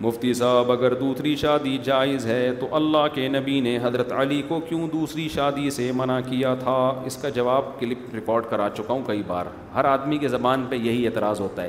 مفتی 0.00 0.32
صاحب 0.38 0.70
اگر 0.72 0.90
دوسری 0.98 1.34
شادی 1.36 1.76
جائز 1.84 2.26
ہے 2.26 2.50
تو 2.58 2.66
اللہ 2.76 3.06
کے 3.14 3.26
نبی 3.28 3.58
نے 3.60 3.78
حضرت 3.82 4.12
علی 4.18 4.40
کو 4.48 4.58
کیوں 4.68 4.86
دوسری 4.92 5.28
شادی 5.34 5.70
سے 5.76 5.90
منع 5.96 6.18
کیا 6.28 6.54
تھا 6.60 6.74
اس 7.06 7.16
کا 7.22 7.28
جواب 7.38 7.78
کلپ 7.80 8.14
ریکارڈ 8.14 8.44
کرا 8.50 8.68
چکا 8.76 8.92
ہوں 8.92 9.02
کئی 9.06 9.22
بار 9.26 9.46
ہر 9.74 9.84
آدمی 9.94 10.18
کے 10.18 10.28
زبان 10.34 10.66
پہ 10.70 10.76
یہی 10.84 11.06
اعتراض 11.06 11.40
ہوتا 11.40 11.62
ہے 11.62 11.68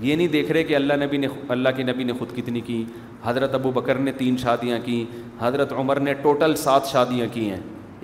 یہ 0.00 0.14
نہیں 0.16 0.28
دیکھ 0.28 0.52
رہے 0.52 0.62
کہ 0.70 0.76
اللہ 0.76 1.04
نبی 1.04 1.16
نے 1.24 1.28
اللہ 1.56 1.68
کے 1.76 1.82
نبی 1.82 2.04
نے 2.04 2.12
خود 2.18 2.36
کتنی 2.36 2.60
کی 2.66 2.82
حضرت 3.24 3.54
ابو 3.54 3.70
بکر 3.80 3.98
نے 4.08 4.12
تین 4.18 4.36
شادیاں 4.42 4.78
کیں 4.84 5.04
حضرت 5.40 5.72
عمر 5.72 6.00
نے 6.08 6.14
ٹوٹل 6.22 6.56
سات 6.64 6.86
شادیاں 6.92 7.26
کی 7.32 7.48
ہیں 7.50 7.60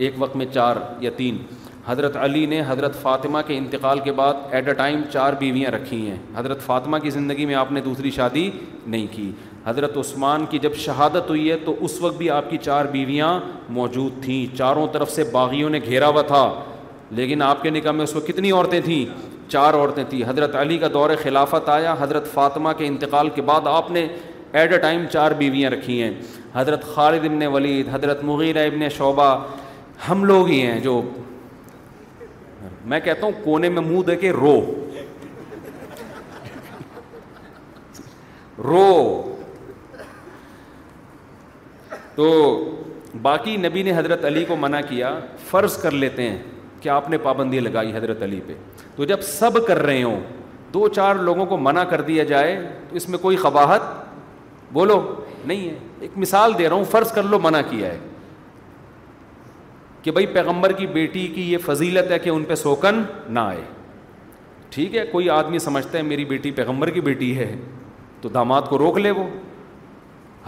ایک 0.07 0.15
وقت 0.19 0.37
میں 0.37 0.47
چار 0.53 0.77
یا 1.01 1.11
تین 1.17 1.37
حضرت 1.89 2.17
علی 2.23 2.45
نے 2.47 2.61
حضرت 2.69 2.95
فاطمہ 3.03 3.39
کے 3.47 3.57
انتقال 3.59 4.01
کے 4.05 4.13
بعد 4.13 4.35
ایٹ 4.55 4.67
اے 4.69 4.73
ٹائم 4.81 5.01
چار 5.13 5.33
بیویاں 5.39 5.71
رکھی 5.71 6.01
ہیں 6.11 6.17
حضرت 6.37 6.63
فاطمہ 6.63 6.97
کی 7.03 7.11
زندگی 7.11 7.45
میں 7.47 7.55
آپ 7.55 7.71
نے 7.73 7.81
دوسری 7.85 8.11
شادی 8.17 8.49
نہیں 8.87 9.07
کی 9.11 9.31
حضرت 9.67 9.97
عثمان 9.99 10.45
کی 10.51 10.59
جب 10.63 10.75
شہادت 10.85 11.31
ہوئی 11.31 11.51
ہے 11.51 11.57
تو 11.65 11.75
اس 11.85 12.01
وقت 12.03 12.17
بھی 12.19 12.29
آپ 12.31 12.51
کی 12.51 12.59
چار 12.65 12.85
بیویاں 12.93 13.33
موجود 13.79 14.23
تھیں 14.25 14.45
چاروں 14.57 14.87
طرف 14.93 15.11
سے 15.13 15.25
باغیوں 15.33 15.71
نے 15.71 15.81
گھیرا 15.85 16.09
ہوا 16.09 16.23
تھا 16.33 16.43
لیکن 17.21 17.43
آپ 17.43 17.63
کے 17.63 17.71
نکاح 17.71 17.93
میں 18.01 18.05
اس 18.05 18.15
وقت 18.17 18.27
کتنی 18.29 18.51
عورتیں 18.53 18.81
تھیں 18.85 19.05
چار 19.53 19.75
عورتیں 19.75 20.03
تھیں 20.11 20.23
حضرت 20.29 20.55
علی 20.65 20.79
کا 20.79 20.89
دور 20.95 21.11
خلافت 21.23 21.69
آیا 21.79 21.95
حضرت 22.01 22.27
فاطمہ 22.33 22.73
کے 22.79 22.87
انتقال 22.87 23.29
کے 23.35 23.43
بعد 23.53 23.67
آپ 23.71 23.91
نے 23.91 24.07
ایٹ 24.53 24.73
اے 24.73 24.79
ٹائم 24.79 25.05
چار 25.13 25.31
بیویاں 25.39 25.71
رکھی 25.71 26.01
ہیں 26.03 26.11
حضرت 26.55 26.85
خالد 26.95 27.25
ابن 27.31 27.47
ولید 27.55 27.89
حضرت 27.93 28.23
مغیرہ 28.33 28.67
ابن 28.73 28.89
شعبہ 28.97 29.35
ہم 30.09 30.25
لوگ 30.25 30.47
ہی 30.49 30.61
ہیں 30.67 30.79
جو 30.81 31.01
میں 32.89 32.99
کہتا 33.05 33.27
ہوں 33.27 33.33
کونے 33.45 33.69
میں 33.69 33.83
منہ 33.83 34.03
دے 34.07 34.15
کے 34.17 34.31
رو 34.33 34.61
رو 38.65 38.87
تو 42.15 42.25
باقی 43.23 43.57
نبی 43.57 43.83
نے 43.83 43.93
حضرت 43.97 44.25
علی 44.25 44.45
کو 44.45 44.57
منع 44.61 44.81
کیا 44.89 45.19
فرض 45.51 45.77
کر 45.83 45.91
لیتے 46.05 46.29
ہیں 46.29 46.39
کہ 46.81 46.89
آپ 46.89 47.09
نے 47.11 47.19
پابندی 47.29 47.61
لگائی 47.61 47.93
حضرت 47.97 48.23
علی 48.23 48.41
پہ 48.47 48.55
تو 48.97 49.05
جب 49.11 49.21
سب 49.29 49.67
کر 49.67 49.79
رہے 49.87 50.03
ہوں 50.03 50.21
دو 50.75 50.89
چار 50.95 51.15
لوگوں 51.29 51.47
کو 51.47 51.57
منع 51.67 51.83
کر 51.91 52.01
دیا 52.11 52.25
جائے 52.33 52.59
تو 52.89 52.97
اس 52.97 53.09
میں 53.09 53.19
کوئی 53.19 53.37
قباحت 53.43 53.93
بولو 54.73 55.01
نہیں 55.45 55.69
ہے 55.69 55.75
ایک 56.07 56.19
مثال 56.25 56.59
دے 56.59 56.69
رہا 56.69 56.77
ہوں 56.77 56.85
فرض 56.91 57.13
کر 57.13 57.23
لو 57.35 57.39
منع 57.43 57.61
کیا 57.71 57.93
ہے 57.93 57.99
کہ 60.03 60.11
بھائی 60.11 60.27
پیغمبر 60.33 60.73
کی 60.73 60.87
بیٹی 60.87 61.27
کی 61.35 61.51
یہ 61.53 61.59
فضیلت 61.67 62.11
ہے 62.13 62.19
کہ 62.19 62.31
ان 62.31 62.45
پہ 62.49 62.55
سوکن 62.55 63.03
نہ 63.35 63.39
آئے 63.41 63.63
ٹھیک 64.71 64.97
ہے 64.97 65.05
کوئی 65.11 65.29
آدمی 65.31 65.59
سمجھتا 65.59 65.97
ہے 65.99 66.03
میری 66.03 66.25
بیٹی 66.25 66.51
پیغمبر 66.61 66.91
کی 66.91 67.01
بیٹی 67.01 67.37
ہے 67.39 67.55
تو 68.21 68.29
داماد 68.35 68.63
کو 68.69 68.79
روک 68.79 68.99
لے 68.99 69.11
وہ 69.11 69.25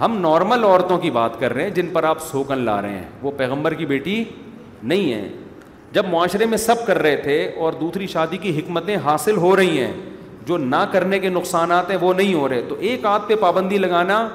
ہم 0.01 0.16
نارمل 0.20 0.64
عورتوں 0.64 0.98
کی 0.98 1.10
بات 1.10 1.39
کر 1.40 1.52
رہے 1.55 1.62
ہیں 1.62 1.70
جن 1.74 1.89
پر 1.93 2.05
آپ 2.05 2.20
سوکن 2.31 2.59
لا 2.64 2.81
رہے 2.82 2.98
ہیں 2.98 3.09
وہ 3.22 3.31
پیغمبر 3.36 3.74
کی 3.74 3.86
بیٹی 3.86 4.22
نہیں 4.82 5.12
ہے 5.12 5.27
جب 5.93 6.06
معاشرے 6.10 6.47
میں 6.47 6.59
سب 6.59 6.86
کر 6.86 6.98
رہے 7.02 7.16
تھے 7.22 7.43
اور 7.60 7.72
دوسری 7.81 8.06
شادی 8.06 8.36
کی 8.43 8.59
حکمتیں 8.59 8.97
حاصل 9.05 9.36
ہو 9.36 9.55
رہی 9.56 9.78
ہیں 9.81 9.93
جو 10.47 10.56
نہ 10.59 10.77
کرنے 10.93 11.18
کے 11.20 11.28
نقصانات 11.28 11.90
ہیں 11.90 11.97
وہ 12.01 12.12
نہیں 12.14 12.35
ہو 12.35 12.48
رہے 12.48 12.62
تو 12.68 12.77
ایک 12.90 13.06
آدھ 13.06 13.28
پہ 13.28 13.35
پابندی 13.40 13.78
لگانا 13.78 14.27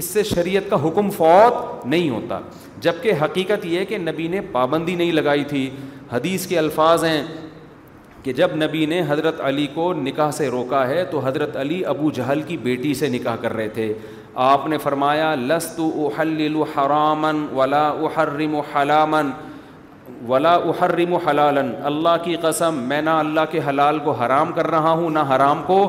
اس 0.00 0.04
سے 0.04 0.22
شریعت 0.34 0.70
کا 0.70 0.86
حکم 0.86 1.10
فوت 1.16 1.84
نہیں 1.86 2.10
ہوتا 2.10 2.40
جبکہ 2.84 3.12
حقیقت 3.24 3.64
یہ 3.66 3.84
کہ 3.88 3.98
نبی 3.98 4.26
نے 4.28 4.40
پابندی 4.52 4.94
نہیں 4.94 5.12
لگائی 5.12 5.44
تھی 5.48 5.68
حدیث 6.12 6.46
کے 6.46 6.58
الفاظ 6.58 7.04
ہیں 7.04 7.22
کہ 8.22 8.32
جب 8.40 8.54
نبی 8.62 8.84
نے 8.90 9.00
حضرت 9.08 9.40
علی 9.44 9.66
کو 9.74 9.92
نکاح 9.94 10.30
سے 10.38 10.46
روکا 10.50 10.86
ہے 10.88 11.04
تو 11.10 11.20
حضرت 11.26 11.56
علی 11.56 11.84
ابو 11.94 12.10
جہل 12.14 12.42
کی 12.46 12.56
بیٹی 12.62 12.94
سے 13.00 13.08
نکاح 13.08 13.36
کر 13.40 13.52
رہے 13.56 13.68
تھے 13.74 13.92
آپ 14.52 14.66
نے 14.68 14.78
فرمایا 14.78 15.34
لست 15.40 15.80
احلل 15.80 16.56
حرامن 16.76 17.46
ولا 17.56 17.88
احرم 18.06 18.56
حلامن 18.74 19.30
ولا 20.28 20.54
احرم 20.54 21.14
حلالن 21.28 21.70
اللہ 21.90 22.16
کی 22.24 22.36
قسم 22.42 22.82
میں 22.88 23.00
نہ 23.02 23.10
اللہ 23.24 23.50
کے 23.50 23.60
حلال 23.68 23.98
کو 24.04 24.10
حرام 24.24 24.52
کر 24.52 24.66
رہا 24.70 24.90
ہوں 25.00 25.10
نہ 25.10 25.18
حرام 25.34 25.62
کو 25.66 25.80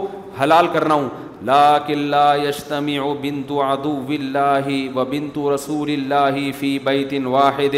حلال 0.42 0.68
کر 0.74 0.84
رہا 0.88 0.94
ہوں 0.96 1.10
لا 1.46 1.78
قلّہ 1.88 2.76
بنت 3.22 3.52
عدو 3.52 3.62
ادو 4.06 4.12
اللہ 4.20 4.70
و 4.98 5.04
بنت 5.10 5.38
رسول 5.54 5.90
اللہ 5.94 6.40
فی 6.60 6.78
بیت 6.86 7.14
واحد 7.26 7.76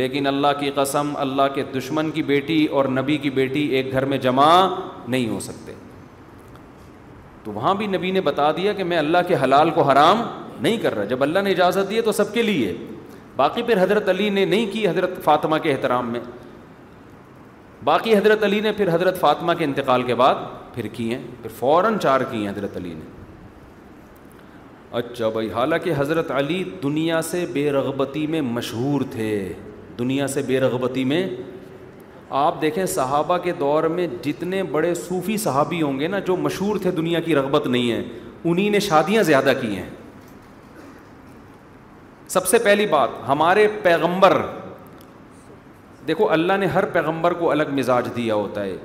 لیکن 0.00 0.26
اللہ 0.26 0.58
کی 0.60 0.70
قسم 0.74 1.10
اللہ 1.24 1.48
کے 1.54 1.62
دشمن 1.76 2.10
کی 2.14 2.22
بیٹی 2.30 2.64
اور 2.78 2.84
نبی 2.98 3.16
کی 3.22 3.30
بیٹی 3.40 3.64
ایک 3.76 3.92
گھر 3.92 4.04
میں 4.12 4.18
جمع 4.26 4.50
نہیں 5.08 5.28
ہو 5.28 5.40
سکتے 5.40 5.72
تو 7.44 7.52
وہاں 7.52 7.74
بھی 7.74 7.86
نبی 7.86 8.10
نے 8.10 8.20
بتا 8.28 8.50
دیا 8.56 8.72
کہ 8.72 8.84
میں 8.92 8.96
اللہ 8.98 9.18
کے 9.28 9.36
حلال 9.42 9.70
کو 9.74 9.82
حرام 9.90 10.22
نہیں 10.60 10.76
کر 10.82 10.94
رہا 10.94 11.04
جب 11.04 11.22
اللہ 11.22 11.38
نے 11.44 11.50
اجازت 11.50 11.90
دی 11.90 12.00
تو 12.04 12.12
سب 12.12 12.32
کے 12.34 12.42
لیے 12.42 12.76
باقی 13.36 13.62
پھر 13.62 13.82
حضرت 13.82 14.08
علی 14.08 14.28
نے 14.30 14.44
نہیں 14.44 14.66
کی 14.72 14.86
حضرت 14.88 15.22
فاطمہ 15.24 15.56
کے 15.62 15.72
احترام 15.72 16.10
میں 16.12 16.20
باقی 17.84 18.16
حضرت 18.16 18.44
علی 18.44 18.60
نے 18.60 18.72
پھر 18.76 18.94
حضرت 18.94 19.20
فاطمہ 19.20 19.52
کے 19.58 19.64
انتقال 19.64 20.02
کے 20.10 20.14
بعد 20.22 20.34
پھر 20.74 20.86
کی 20.92 21.10
ہیں 21.14 21.20
پھر 21.42 21.50
فوراً 21.58 21.98
چار 22.02 22.20
کی 22.30 22.36
ہیں 22.40 22.48
حضرت 22.48 22.76
علی 22.76 22.92
نے 22.94 23.12
اچھا 24.98 25.28
بھائی 25.34 25.50
حالانکہ 25.52 25.92
حضرت 25.96 26.30
علی 26.30 26.62
دنیا 26.82 27.20
سے 27.30 27.44
بے 27.52 27.70
رغبتی 27.72 28.26
میں 28.34 28.40
مشہور 28.56 29.00
تھے 29.10 29.28
دنیا 29.98 30.26
سے 30.28 30.42
بے 30.46 30.60
رغبتی 30.60 31.04
میں 31.12 31.26
آپ 32.44 32.60
دیکھیں 32.62 32.84
صحابہ 32.94 33.36
کے 33.42 33.52
دور 33.58 33.84
میں 33.96 34.06
جتنے 34.22 34.62
بڑے 34.74 34.94
صوفی 34.94 35.36
صحابی 35.38 35.80
ہوں 35.82 35.98
گے 36.00 36.08
نا 36.08 36.18
جو 36.26 36.36
مشہور 36.36 36.76
تھے 36.82 36.90
دنیا 36.90 37.20
کی 37.20 37.34
رغبت 37.34 37.66
نہیں 37.66 37.90
ہے 37.92 38.02
انہی 38.50 38.68
نے 38.70 38.80
شادیاں 38.88 39.22
زیادہ 39.22 39.52
کی 39.60 39.76
ہیں 39.76 39.88
سب 42.28 42.46
سے 42.46 42.58
پہلی 42.64 42.86
بات 42.90 43.08
ہمارے 43.28 43.66
پیغمبر 43.82 44.36
دیکھو 46.06 46.30
اللہ 46.32 46.56
نے 46.60 46.66
ہر 46.76 46.84
پیغمبر 46.92 47.32
کو 47.42 47.50
الگ 47.50 47.72
مزاج 47.76 48.08
دیا 48.16 48.34
ہوتا 48.34 48.64
ہے 48.64 48.76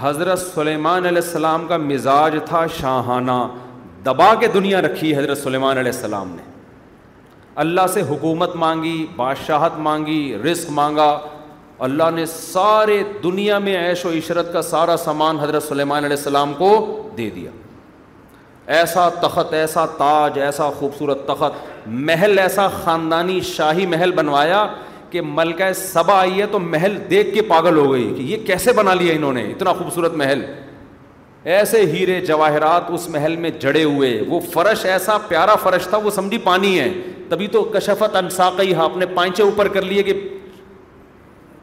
حضرت 0.00 0.38
سلیمان 0.38 1.06
علیہ 1.06 1.22
السلام 1.24 1.66
کا 1.68 1.76
مزاج 1.76 2.34
تھا 2.48 2.64
شاہانہ 2.80 3.42
دبا 4.06 4.34
کے 4.40 4.46
دنیا 4.54 4.80
رکھی 4.82 5.16
حضرت 5.16 5.38
سلیمان 5.38 5.78
علیہ 5.78 5.92
السلام 5.92 6.28
نے 6.36 6.42
اللہ 7.64 7.86
سے 7.94 8.02
حکومت 8.10 8.54
مانگی 8.56 9.04
بادشاہت 9.16 9.78
مانگی 9.86 10.36
رزق 10.44 10.70
مانگا 10.78 11.10
اللہ 11.86 12.10
نے 12.14 12.24
سارے 12.26 13.02
دنیا 13.24 13.58
میں 13.58 13.76
عیش 13.88 14.04
و 14.06 14.10
عشرت 14.18 14.52
کا 14.52 14.62
سارا 14.62 14.96
سامان 15.04 15.38
حضرت 15.38 15.62
سلیمان 15.62 16.04
علیہ 16.04 16.16
السلام 16.16 16.52
کو 16.58 16.70
دے 17.18 17.28
دیا 17.34 17.50
ایسا 18.80 19.08
تخت 19.22 19.52
ایسا 19.54 19.84
تاج 19.98 20.38
ایسا 20.40 20.68
خوبصورت 20.78 21.26
تخت 21.28 21.86
محل 21.86 22.38
ایسا 22.38 22.66
خاندانی 22.82 23.40
شاہی 23.54 23.86
محل 23.94 24.12
بنوایا 24.16 24.66
کہ 25.12 25.20
ملکہ 25.30 25.72
سبا 25.76 26.18
آئی 26.18 26.40
ہے 26.40 26.46
تو 26.50 26.58
محل 26.58 26.96
دیکھ 27.10 27.32
کے 27.34 27.42
پاگل 27.48 27.76
ہو 27.76 27.90
گئی 27.92 28.04
کہ 28.16 28.22
یہ 28.32 28.44
کیسے 28.46 28.72
بنا 28.76 28.94
لیا 28.94 29.14
انہوں 29.14 29.32
نے 29.38 29.42
اتنا 29.50 29.72
خوبصورت 29.78 30.14
محل 30.16 30.44
ایسے 31.56 31.80
ہیرے 31.92 32.20
جواہرات 32.26 32.90
اس 32.96 33.08
محل 33.14 33.36
میں 33.44 33.50
جڑے 33.60 33.82
ہوئے 33.84 34.10
وہ 34.28 34.40
فرش 34.52 34.84
ایسا 34.94 35.16
پیارا 35.28 35.54
فرش 35.62 35.88
تھا 35.88 35.96
وہ 36.04 36.10
سمجھی 36.18 36.38
پانی 36.44 36.78
ہے 36.78 36.88
تبھی 37.28 37.46
تو 37.56 37.62
کشفت 37.74 38.16
انساقی 38.16 38.74
ہاں 38.74 38.84
اپنے 38.84 39.06
پائنچے 39.14 39.42
اوپر 39.42 39.68
کر 39.76 39.82
لیے 39.92 40.02
کہ 40.08 40.12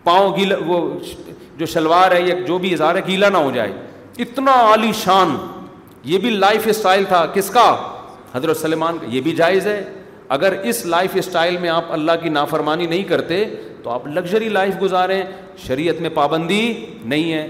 پاؤں 0.04 0.36
گیلا 0.38 0.56
وہ 0.66 0.80
جو 1.58 1.66
شلوار 1.74 2.12
ہے 2.16 2.22
یا 2.22 2.36
جو 2.48 2.58
بھی 2.66 2.74
اظہار 2.74 2.96
ہے 2.96 3.02
گیلا 3.08 3.30
نہ 3.30 3.38
ہو 3.48 3.52
جائے 3.56 3.72
اتنا 4.26 4.52
عالی 4.72 4.92
شان 5.04 5.36
یہ 6.14 6.18
بھی 6.26 6.30
لائف 6.46 6.68
اسٹائل 6.72 7.04
تھا 7.08 7.26
کس 7.34 7.50
کا 7.60 7.70
حضرت 8.34 8.58
سلمان 8.58 8.98
یہ 9.12 9.22
بھی 9.22 9.32
جائز 9.36 9.68
ہے 9.68 9.82
اگر 10.36 10.54
اس 10.70 10.86
لائف 10.86 11.12
اسٹائل 11.18 11.58
میں 11.62 11.70
آپ 11.70 11.86
اللہ 11.92 12.12
کی 12.22 12.30
نافرمانی 12.30 12.86
نہیں 12.88 13.04
کرتے 13.12 13.44
تو 13.84 13.90
آپ 13.90 14.06
لگژری 14.08 14.50
لائف 14.50 14.74
گزاریں 14.82 15.22
شریعت 15.66 16.02
میں 16.02 16.10
پابندی 16.14 16.62
نہیں 17.04 17.32
ہے 17.34 17.48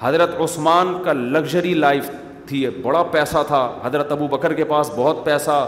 حضرت 0.00 0.40
عثمان 0.44 0.94
کا 1.04 1.12
لگژری 1.12 1.74
لائف 1.74 2.08
تھی 2.46 2.66
بڑا 2.82 3.02
پیسہ 3.12 3.38
تھا 3.46 3.60
حضرت 3.84 4.12
ابو 4.12 4.26
بکر 4.34 4.52
کے 4.54 4.64
پاس 4.74 4.90
بہت 4.96 5.24
پیسہ 5.24 5.64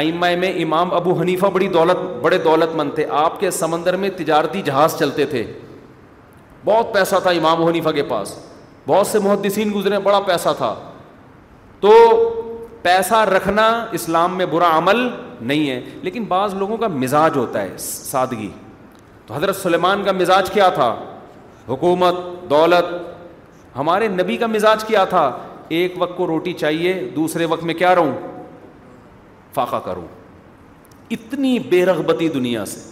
ائمہ 0.00 0.26
میں 0.40 0.52
امام 0.62 0.92
ابو 0.94 1.18
حنیفہ 1.20 1.46
بڑی 1.52 1.68
دولت 1.78 1.98
بڑے 2.22 2.38
دولت 2.44 2.74
مند 2.76 2.94
تھے 2.94 3.06
آپ 3.24 3.40
کے 3.40 3.50
سمندر 3.60 3.96
میں 4.04 4.10
تجارتی 4.16 4.62
جہاز 4.66 4.98
چلتے 4.98 5.24
تھے 5.30 5.44
بہت 6.64 6.92
پیسہ 6.94 7.16
تھا 7.22 7.30
امام 7.40 7.64
حنیفہ 7.66 7.88
کے 7.94 8.02
پاس 8.08 8.34
بہت 8.86 9.06
سے 9.06 9.18
محدثین 9.22 9.72
گزرے 9.74 9.98
بڑا 10.02 10.20
پیسہ 10.26 10.48
تھا 10.58 10.74
تو 11.80 11.92
پیسہ 12.82 13.14
رکھنا 13.36 13.66
اسلام 13.94 14.36
میں 14.36 14.46
برا 14.50 14.76
عمل 14.78 14.96
نہیں 15.40 15.68
ہے 15.70 15.80
لیکن 16.02 16.24
بعض 16.28 16.54
لوگوں 16.54 16.76
کا 16.76 16.86
مزاج 16.94 17.36
ہوتا 17.36 17.62
ہے 17.62 17.76
سادگی 17.84 18.48
تو 19.26 19.34
حضرت 19.34 19.56
سلیمان 19.56 20.02
کا 20.04 20.12
مزاج 20.12 20.50
کیا 20.52 20.68
تھا 20.74 20.88
حکومت 21.68 22.14
دولت 22.50 22.86
ہمارے 23.76 24.08
نبی 24.08 24.36
کا 24.36 24.46
مزاج 24.46 24.84
کیا 24.84 25.04
تھا 25.12 25.30
ایک 25.76 25.92
وقت 25.98 26.16
کو 26.16 26.26
روٹی 26.26 26.52
چاہیے 26.62 26.92
دوسرے 27.16 27.44
وقت 27.52 27.62
میں 27.64 27.74
کیا 27.74 27.94
رہوں 27.94 28.12
فاقہ 29.54 29.76
کروں 29.84 30.06
اتنی 31.16 31.58
بے 31.70 31.84
رغبتی 31.86 32.28
دنیا 32.38 32.64
سے 32.66 32.88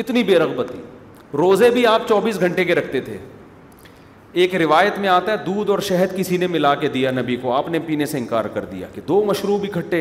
اتنی 0.00 0.22
بے 0.22 0.38
رغبتی 0.38 0.80
روزے 1.38 1.70
بھی 1.70 1.86
آپ 1.86 2.06
چوبیس 2.08 2.40
گھنٹے 2.40 2.64
کے 2.64 2.74
رکھتے 2.74 3.00
تھے 3.00 3.18
ایک 4.42 4.54
روایت 4.60 4.98
میں 4.98 5.08
آتا 5.08 5.32
ہے 5.32 5.36
دودھ 5.44 5.70
اور 5.70 5.78
شہد 5.86 6.16
کسی 6.16 6.36
نے 6.36 6.46
ملا 6.54 6.74
کے 6.80 6.88
دیا 6.96 7.10
نبی 7.10 7.36
کو 7.42 7.52
آپ 7.56 7.68
نے 7.70 7.78
پینے 7.86 8.06
سے 8.06 8.18
انکار 8.18 8.44
کر 8.54 8.64
دیا 8.72 8.86
کہ 8.94 9.00
دو 9.08 9.22
مشروب 9.26 9.64
اکٹھے 9.68 10.00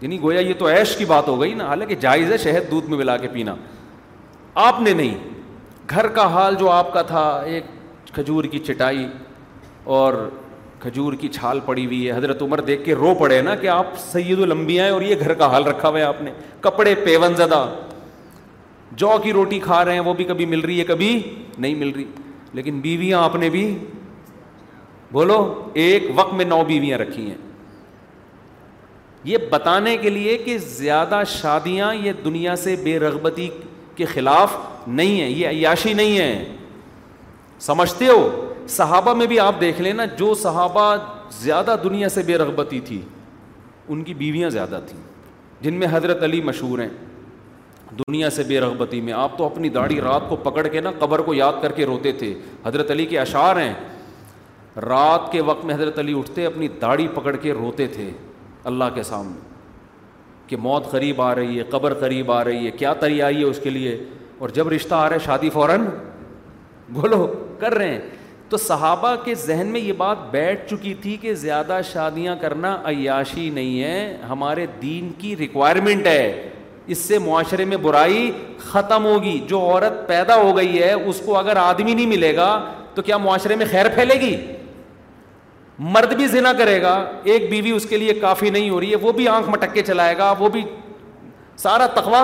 یعنی 0.00 0.20
گویا 0.22 0.40
یہ 0.40 0.52
تو 0.58 0.68
عیش 0.68 0.94
کی 0.96 1.04
بات 1.10 1.28
ہو 1.28 1.40
گئی 1.40 1.52
نا 1.54 1.66
حالانکہ 1.68 1.94
جائز 2.04 2.32
ہے 2.32 2.36
شہد 2.44 2.70
دودھ 2.70 2.88
میں 2.90 2.96
ملا 2.98 3.16
کے 3.24 3.28
پینا 3.32 3.54
آپ 4.64 4.80
نے 4.82 4.92
نہیں 4.92 5.14
گھر 5.92 6.06
کا 6.16 6.24
حال 6.34 6.54
جو 6.60 6.70
آپ 6.70 6.92
کا 6.92 7.02
تھا 7.12 7.22
ایک 7.52 7.64
کھجور 8.14 8.44
کی 8.54 8.58
چٹائی 8.68 9.06
اور 9.98 10.14
کھجور 10.82 11.12
کی 11.20 11.28
چھال 11.34 11.60
پڑی 11.66 11.84
ہوئی 11.86 12.06
ہے 12.06 12.16
حضرت 12.16 12.42
عمر 12.42 12.60
دیکھ 12.72 12.84
کے 12.84 12.94
رو 13.04 13.12
پڑے 13.20 13.40
نا 13.50 13.54
کہ 13.62 13.68
آپ 13.76 13.92
سید 14.12 14.40
المبیا 14.48 14.84
ہیں 14.84 14.92
اور 14.92 15.02
یہ 15.10 15.14
گھر 15.20 15.32
کا 15.42 15.50
حال 15.52 15.66
رکھا 15.66 15.88
ہوا 15.88 15.98
ہے 15.98 16.02
آپ 16.04 16.22
نے 16.22 16.32
کپڑے 16.60 16.94
پیون 17.04 17.34
زدہ 17.38 17.62
جو 19.02 19.16
کی 19.22 19.32
روٹی 19.32 19.58
کھا 19.68 19.84
رہے 19.84 19.92
ہیں 19.94 20.04
وہ 20.10 20.14
بھی 20.14 20.24
کبھی 20.32 20.46
مل 20.54 20.60
رہی 20.60 20.78
ہے 20.80 20.84
کبھی 20.84 21.10
نہیں 21.58 21.74
مل 21.84 21.90
رہی 21.96 22.04
لیکن 22.54 22.80
بیویاں 22.82 23.22
آپ 23.24 23.36
نے 23.40 23.50
بھی 23.50 23.62
بولو 25.12 25.36
ایک 25.82 26.02
وقت 26.14 26.32
میں 26.34 26.44
نو 26.44 26.62
بیویاں 26.66 26.98
رکھی 26.98 27.26
ہیں 27.28 27.36
یہ 29.24 29.36
بتانے 29.50 29.96
کے 30.02 30.10
لیے 30.10 30.36
کہ 30.44 30.56
زیادہ 30.76 31.22
شادیاں 31.28 31.94
یہ 31.94 32.12
دنیا 32.24 32.54
سے 32.56 32.76
بے 32.82 32.98
رغبتی 32.98 33.48
کے 33.96 34.04
خلاف 34.12 34.56
نہیں 34.86 35.20
ہیں 35.20 35.28
یہ 35.28 35.48
عیاشی 35.48 35.92
نہیں 35.94 36.18
ہیں 36.18 36.54
سمجھتے 37.60 38.06
ہو 38.08 38.46
صحابہ 38.76 39.14
میں 39.14 39.26
بھی 39.26 39.38
آپ 39.40 39.60
دیکھ 39.60 39.80
لیں 39.82 39.92
نا 39.92 40.04
جو 40.18 40.34
صحابہ 40.42 40.94
زیادہ 41.40 41.74
دنیا 41.82 42.08
سے 42.08 42.22
بے 42.26 42.36
رغبتی 42.38 42.80
تھی 42.84 43.00
ان 43.88 44.02
کی 44.04 44.14
بیویاں 44.14 44.50
زیادہ 44.50 44.80
تھیں 44.86 45.00
جن 45.62 45.74
میں 45.78 45.86
حضرت 45.90 46.22
علی 46.22 46.40
مشہور 46.42 46.78
ہیں 46.78 46.88
دنیا 47.98 48.28
سے 48.30 48.42
بے 48.48 48.58
رغبتی 48.60 49.00
میں 49.00 49.12
آپ 49.12 49.36
تو 49.38 49.44
اپنی 49.46 49.68
داڑھی 49.68 50.00
رات 50.00 50.28
کو 50.28 50.36
پکڑ 50.42 50.66
کے 50.66 50.80
نا 50.80 50.90
قبر 50.98 51.20
کو 51.28 51.34
یاد 51.34 51.62
کر 51.62 51.72
کے 51.76 51.86
روتے 51.86 52.12
تھے 52.18 52.32
حضرت 52.64 52.90
علی 52.90 53.06
کے 53.06 53.18
اشعار 53.20 53.56
ہیں 53.60 53.72
رات 54.86 55.30
کے 55.32 55.40
وقت 55.48 55.64
میں 55.64 55.74
حضرت 55.74 55.98
علی 55.98 56.18
اٹھتے 56.18 56.44
اپنی 56.46 56.68
داڑھی 56.80 57.06
پکڑ 57.14 57.34
کے 57.42 57.52
روتے 57.54 57.86
تھے 57.94 58.10
اللہ 58.70 58.92
کے 58.94 59.02
سامنے 59.02 59.48
کہ 60.48 60.56
موت 60.60 60.90
قریب 60.90 61.22
آ 61.22 61.34
رہی 61.34 61.58
ہے 61.58 61.62
قبر 61.70 61.94
قریب 62.00 62.30
آ 62.32 62.42
رہی 62.44 62.64
ہے 62.66 62.70
کیا 62.78 62.92
تیاری 63.00 63.38
ہے 63.38 63.44
اس 63.48 63.60
کے 63.62 63.70
لیے 63.70 63.96
اور 64.38 64.48
جب 64.54 64.68
رشتہ 64.72 64.94
آ 64.94 65.08
رہا 65.08 65.14
ہے 65.14 65.24
شادی 65.24 65.50
فوراً 65.52 65.84
بولو 66.98 67.26
کر 67.58 67.74
رہے 67.74 67.90
ہیں 67.92 68.00
تو 68.48 68.56
صحابہ 68.56 69.14
کے 69.24 69.34
ذہن 69.46 69.66
میں 69.72 69.80
یہ 69.80 69.92
بات 69.96 70.22
بیٹھ 70.30 70.68
چکی 70.70 70.94
تھی 71.02 71.16
کہ 71.20 71.34
زیادہ 71.42 71.80
شادیاں 71.92 72.36
کرنا 72.40 72.76
عیاشی 72.90 73.48
نہیں 73.54 73.82
ہے 73.82 74.16
ہمارے 74.28 74.66
دین 74.82 75.10
کی 75.18 75.36
ریکوائرمنٹ 75.38 76.06
ہے 76.06 76.24
اس 76.92 76.98
سے 77.08 77.18
معاشرے 77.24 77.64
میں 77.72 77.76
برائی 77.82 78.30
ختم 78.68 79.04
ہوگی 79.04 79.38
جو 79.48 79.58
عورت 79.62 80.06
پیدا 80.06 80.36
ہو 80.36 80.56
گئی 80.56 80.80
ہے 80.82 80.92
اس 81.10 81.20
کو 81.24 81.36
اگر 81.38 81.56
آدمی 81.56 81.92
نہیں 81.94 82.06
ملے 82.12 82.34
گا 82.36 82.48
تو 82.94 83.02
کیا 83.08 83.16
معاشرے 83.26 83.56
میں 83.56 83.66
خیر 83.70 83.88
پھیلے 83.94 84.14
گی 84.20 84.34
مرد 85.96 86.12
بھی 86.16 86.26
ذنا 86.28 86.52
کرے 86.58 86.80
گا 86.82 86.94
ایک 87.32 87.48
بیوی 87.50 87.70
اس 87.72 87.86
کے 87.88 87.96
لیے 87.98 88.14
کافی 88.26 88.50
نہیں 88.56 88.68
ہو 88.70 88.80
رہی 88.80 88.90
ہے 88.90 88.96
وہ 89.04 89.12
بھی 89.20 89.28
آنکھ 89.34 89.48
مٹک 89.50 89.72
کے 89.74 89.82
چلائے 89.90 90.16
گا 90.18 90.32
وہ 90.38 90.48
بھی 90.56 90.62
سارا 91.64 91.86
تخوا 92.00 92.22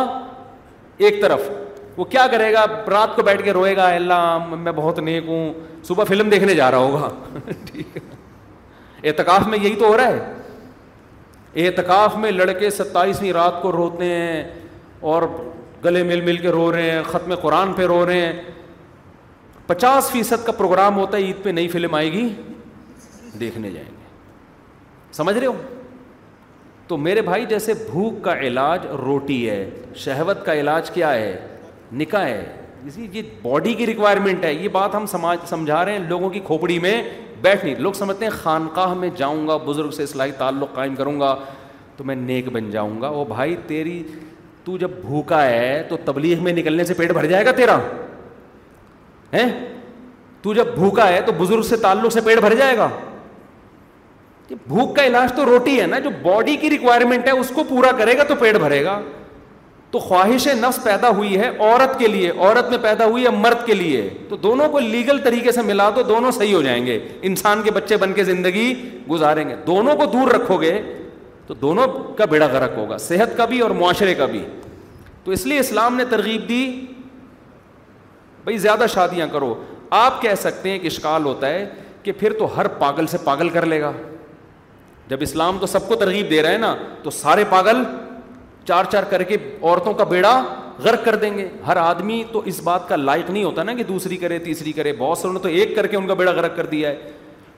ایک 1.07 1.21
طرف 1.23 1.49
وہ 1.99 2.05
کیا 2.15 2.27
کرے 2.31 2.53
گا 2.53 2.65
رات 2.91 3.15
کو 3.17 3.23
بیٹھ 3.29 3.43
کے 3.45 3.53
روئے 3.53 3.77
گا 3.77 3.89
اللہ 4.01 4.49
میں 4.67 4.73
بہت 4.83 4.99
نیک 5.11 5.29
ہوں 5.29 5.53
صبح 5.89 6.05
فلم 6.09 6.29
دیکھنے 6.31 6.55
جا 6.55 6.71
رہا 6.71 6.87
ہوگا 6.91 7.39
ٹھیک 7.71 7.97
ہے 7.97 9.09
اعتکاف 9.09 9.47
میں 9.47 9.59
یہی 9.63 9.75
تو 9.79 9.89
ہو 9.89 9.97
رہا 9.97 10.09
ہے 10.09 10.45
اعتکاف 11.65 12.17
میں 12.23 12.31
لڑکے 12.31 12.71
ستائیسویں 12.79 13.33
رات 13.33 13.61
کو 13.63 13.71
روتے 13.73 14.05
ہیں 14.15 14.43
اور 15.13 15.23
گلے 15.85 16.03
مل 16.03 16.21
مل 16.21 16.37
کے 16.39 16.49
رو 16.53 16.71
رہے 16.73 16.91
ہیں 16.91 17.03
ختم 17.07 17.35
قرآن 17.43 17.73
پہ 17.77 17.87
رو 17.93 18.05
رہے 18.07 18.21
ہیں 18.27 18.33
پچاس 19.67 20.11
فیصد 20.11 20.45
کا 20.47 20.53
پروگرام 20.59 20.97
ہوتا 20.97 21.17
ہے 21.17 21.23
عید 21.23 21.43
پہ 21.43 21.51
نئی 21.51 21.69
فلم 21.69 21.95
آئے 21.95 22.13
گی 22.13 22.29
دیکھنے 23.41 23.71
جائیں 23.71 23.87
گے 23.89 25.13
سمجھ 25.15 25.37
رہے 25.37 25.47
ہو 25.47 25.55
تو 26.89 26.97
میرے 27.07 27.23
بھائی 27.23 27.47
جیسے 27.49 27.75
بھوک 27.91 28.23
کا 28.25 28.39
علاج 28.47 28.87
روٹی 29.05 29.49
ہے 29.49 29.69
شہوت 30.05 30.45
کا 30.47 30.55
علاج 30.55 30.91
کیا 30.91 31.13
ہے 31.15 31.37
نکاح 32.03 32.27
ہے 32.29 32.45
یہ 33.13 33.23
باڈی 33.43 33.73
کی 33.75 33.87
ریکوائرمنٹ 33.87 34.45
ہے 34.45 34.53
یہ 34.53 34.69
بات 34.73 34.95
ہم 34.95 35.07
سمجھا 35.11 35.85
رہے 35.85 35.93
ہیں 35.93 36.09
لوگوں 36.09 36.31
کی 36.31 36.41
کھوپڑی 36.47 36.79
میں 36.81 37.01
بیٹھ 37.43 37.65
لوگ 37.81 37.93
سمجھتے 37.93 38.25
ہیں 38.25 38.33
خانقاہ 38.43 38.93
میں 38.99 39.09
جاؤں 39.17 39.47
گا 39.49 39.57
بزرگ 39.65 39.91
سے 39.97 40.03
اصلاحی 40.03 40.33
تعلق 40.39 40.75
قائم 40.75 40.95
کروں 40.97 41.19
گا 41.21 41.35
تو 41.97 42.05
میں 42.05 42.15
نیک 42.15 42.49
بن 42.53 42.71
جاؤں 42.71 43.01
گا 43.03 43.09
وہ 43.11 43.25
بھائی 43.29 43.57
تیری 43.67 44.03
تو 44.65 44.65
تو 44.67 44.77
جب 44.77 44.91
بھوکا 45.05 45.43
ہے 45.45 45.83
تبلیغ 46.05 46.43
میں 46.45 46.53
نکلنے 46.53 46.85
سے 46.85 46.95
پیٹ 46.95 47.11
بھر 47.13 47.27
جائے 47.33 47.45
گا 47.47 47.51
تیرا 47.57 47.77
تو 50.43 50.53
جب 50.55 50.69
بھوکا 50.75 51.07
ہے 51.09 51.21
تو 51.27 51.33
بزرگ 51.39 51.63
سے 51.69 51.77
تعلق 51.83 52.13
سے 52.13 52.21
پیٹ 52.25 52.39
بھر 52.41 52.55
جائے 52.57 52.77
گا 52.77 52.89
بھوک 54.67 54.95
کا 54.97 55.05
علاج 55.07 55.33
تو 55.37 55.45
روٹی 55.47 55.81
ہے 55.81 55.87
نا 55.87 55.99
جو 55.99 56.11
باڈی 56.23 56.57
کی 56.61 56.71
ریکوائرمنٹ 56.71 57.27
ہے 57.27 57.33
اس 57.39 57.49
کو 57.55 57.65
پورا 57.69 57.93
کرے 57.99 58.17
گا 58.19 58.25
تو 58.29 58.35
پیٹ 58.41 58.57
بھرے 58.61 58.83
گا 58.85 58.99
تو 59.97 60.01
خواہش 60.07 60.47
نفس 60.61 60.83
پیدا 60.85 61.09
ہوئی 61.17 61.39
ہے 61.39 61.47
عورت 61.49 61.99
کے 61.99 62.07
لیے 62.09 62.31
عورت 62.39 62.69
میں 62.71 62.79
پیدا 62.79 63.05
ہوئی 63.05 63.23
ہے 63.25 63.31
مرد 63.37 63.65
کے 63.67 63.75
لیے 63.75 64.01
تو 64.29 64.37
دونوں 64.37 64.69
کو 64.73 64.79
لیگل 64.79 65.19
طریقے 65.25 65.53
سے 65.53 65.63
ملا 65.69 65.89
دو 65.97 66.03
دونوں 66.09 66.31
صحیح 66.39 66.55
ہو 66.55 66.61
جائیں 66.63 66.85
گے 66.87 66.99
انسان 67.29 67.63
کے 67.65 67.71
بچے 67.77 67.97
بن 68.03 68.13
کے 68.15 68.25
زندگی 68.25 68.67
گزاریں 69.11 69.49
گے 69.49 69.55
دونوں 69.67 69.95
کو 69.97 70.07
دور 70.17 70.31
رکھو 70.35 70.61
گے 70.63 70.73
تو 71.47 71.55
دونوں 71.63 71.87
کا 72.19 72.25
بیڑا 72.35 72.47
غرق 72.53 72.77
ہوگا 72.77 72.97
صحت 73.07 73.37
کا 73.37 73.45
بھی 73.53 73.61
اور 73.67 73.71
معاشرے 73.81 74.15
کا 74.21 74.27
بھی 74.35 74.45
تو 75.25 75.33
اس 75.33 75.47
لیے 75.47 75.59
اسلام 75.59 75.97
نے 75.97 76.05
ترغیب 76.11 76.49
دی 76.49 76.63
بھائی 78.45 78.59
زیادہ 78.69 78.87
شادیاں 78.95 79.27
کرو 79.33 79.53
آپ 80.05 80.21
کہہ 80.23 80.35
سکتے 80.41 80.69
ہیں 80.69 80.77
ایک 80.77 80.87
اشکال 80.93 81.25
ہوتا 81.25 81.51
ہے 81.55 81.65
کہ 82.03 82.13
پھر 82.19 82.33
تو 82.39 82.57
ہر 82.59 82.69
پاگل 82.85 83.07
سے 83.13 83.19
پاگل 83.25 83.49
کر 83.59 83.67
لے 83.67 83.81
گا 83.81 83.93
جب 85.09 85.17
اسلام 85.23 85.59
تو 85.61 85.67
سب 85.77 85.89
کو 85.89 85.97
ترغیب 86.05 86.31
دے 86.31 86.43
رہا 86.43 86.51
ہے 86.53 86.59
نا 86.59 86.75
تو 87.03 87.11
سارے 87.25 87.45
پاگل 87.51 87.83
چار 88.69 88.85
چار 88.93 89.03
کر 89.11 89.23
کے 89.31 89.37
عورتوں 89.63 89.93
کا 89.99 90.05
بیڑا 90.13 90.33
غرق 90.85 91.05
کر 91.05 91.15
دیں 91.17 91.37
گے 91.37 91.49
ہر 91.67 91.77
آدمی 91.83 92.23
تو 92.33 92.41
اس 92.51 92.61
بات 92.63 92.89
کا 92.89 92.97
لائق 92.97 93.29
نہیں 93.31 93.45
ہوتا 93.45 93.63
نا 93.63 93.73
کہ 93.75 93.83
دوسری 93.91 94.17
کرے 94.23 94.39
تیسری 94.47 94.73
کرے 94.79 94.93
بہت 94.99 95.19
سے 95.19 95.29
نے 95.33 95.39
تو 95.43 95.49
ایک 95.59 95.75
کر 95.77 95.87
کے 95.93 95.97
ان 95.97 96.07
کا 96.07 96.15
بیڑا 96.21 96.33
غرق 96.41 96.57
کر 96.57 96.67
دیا 96.73 96.89
ہے 96.91 97.11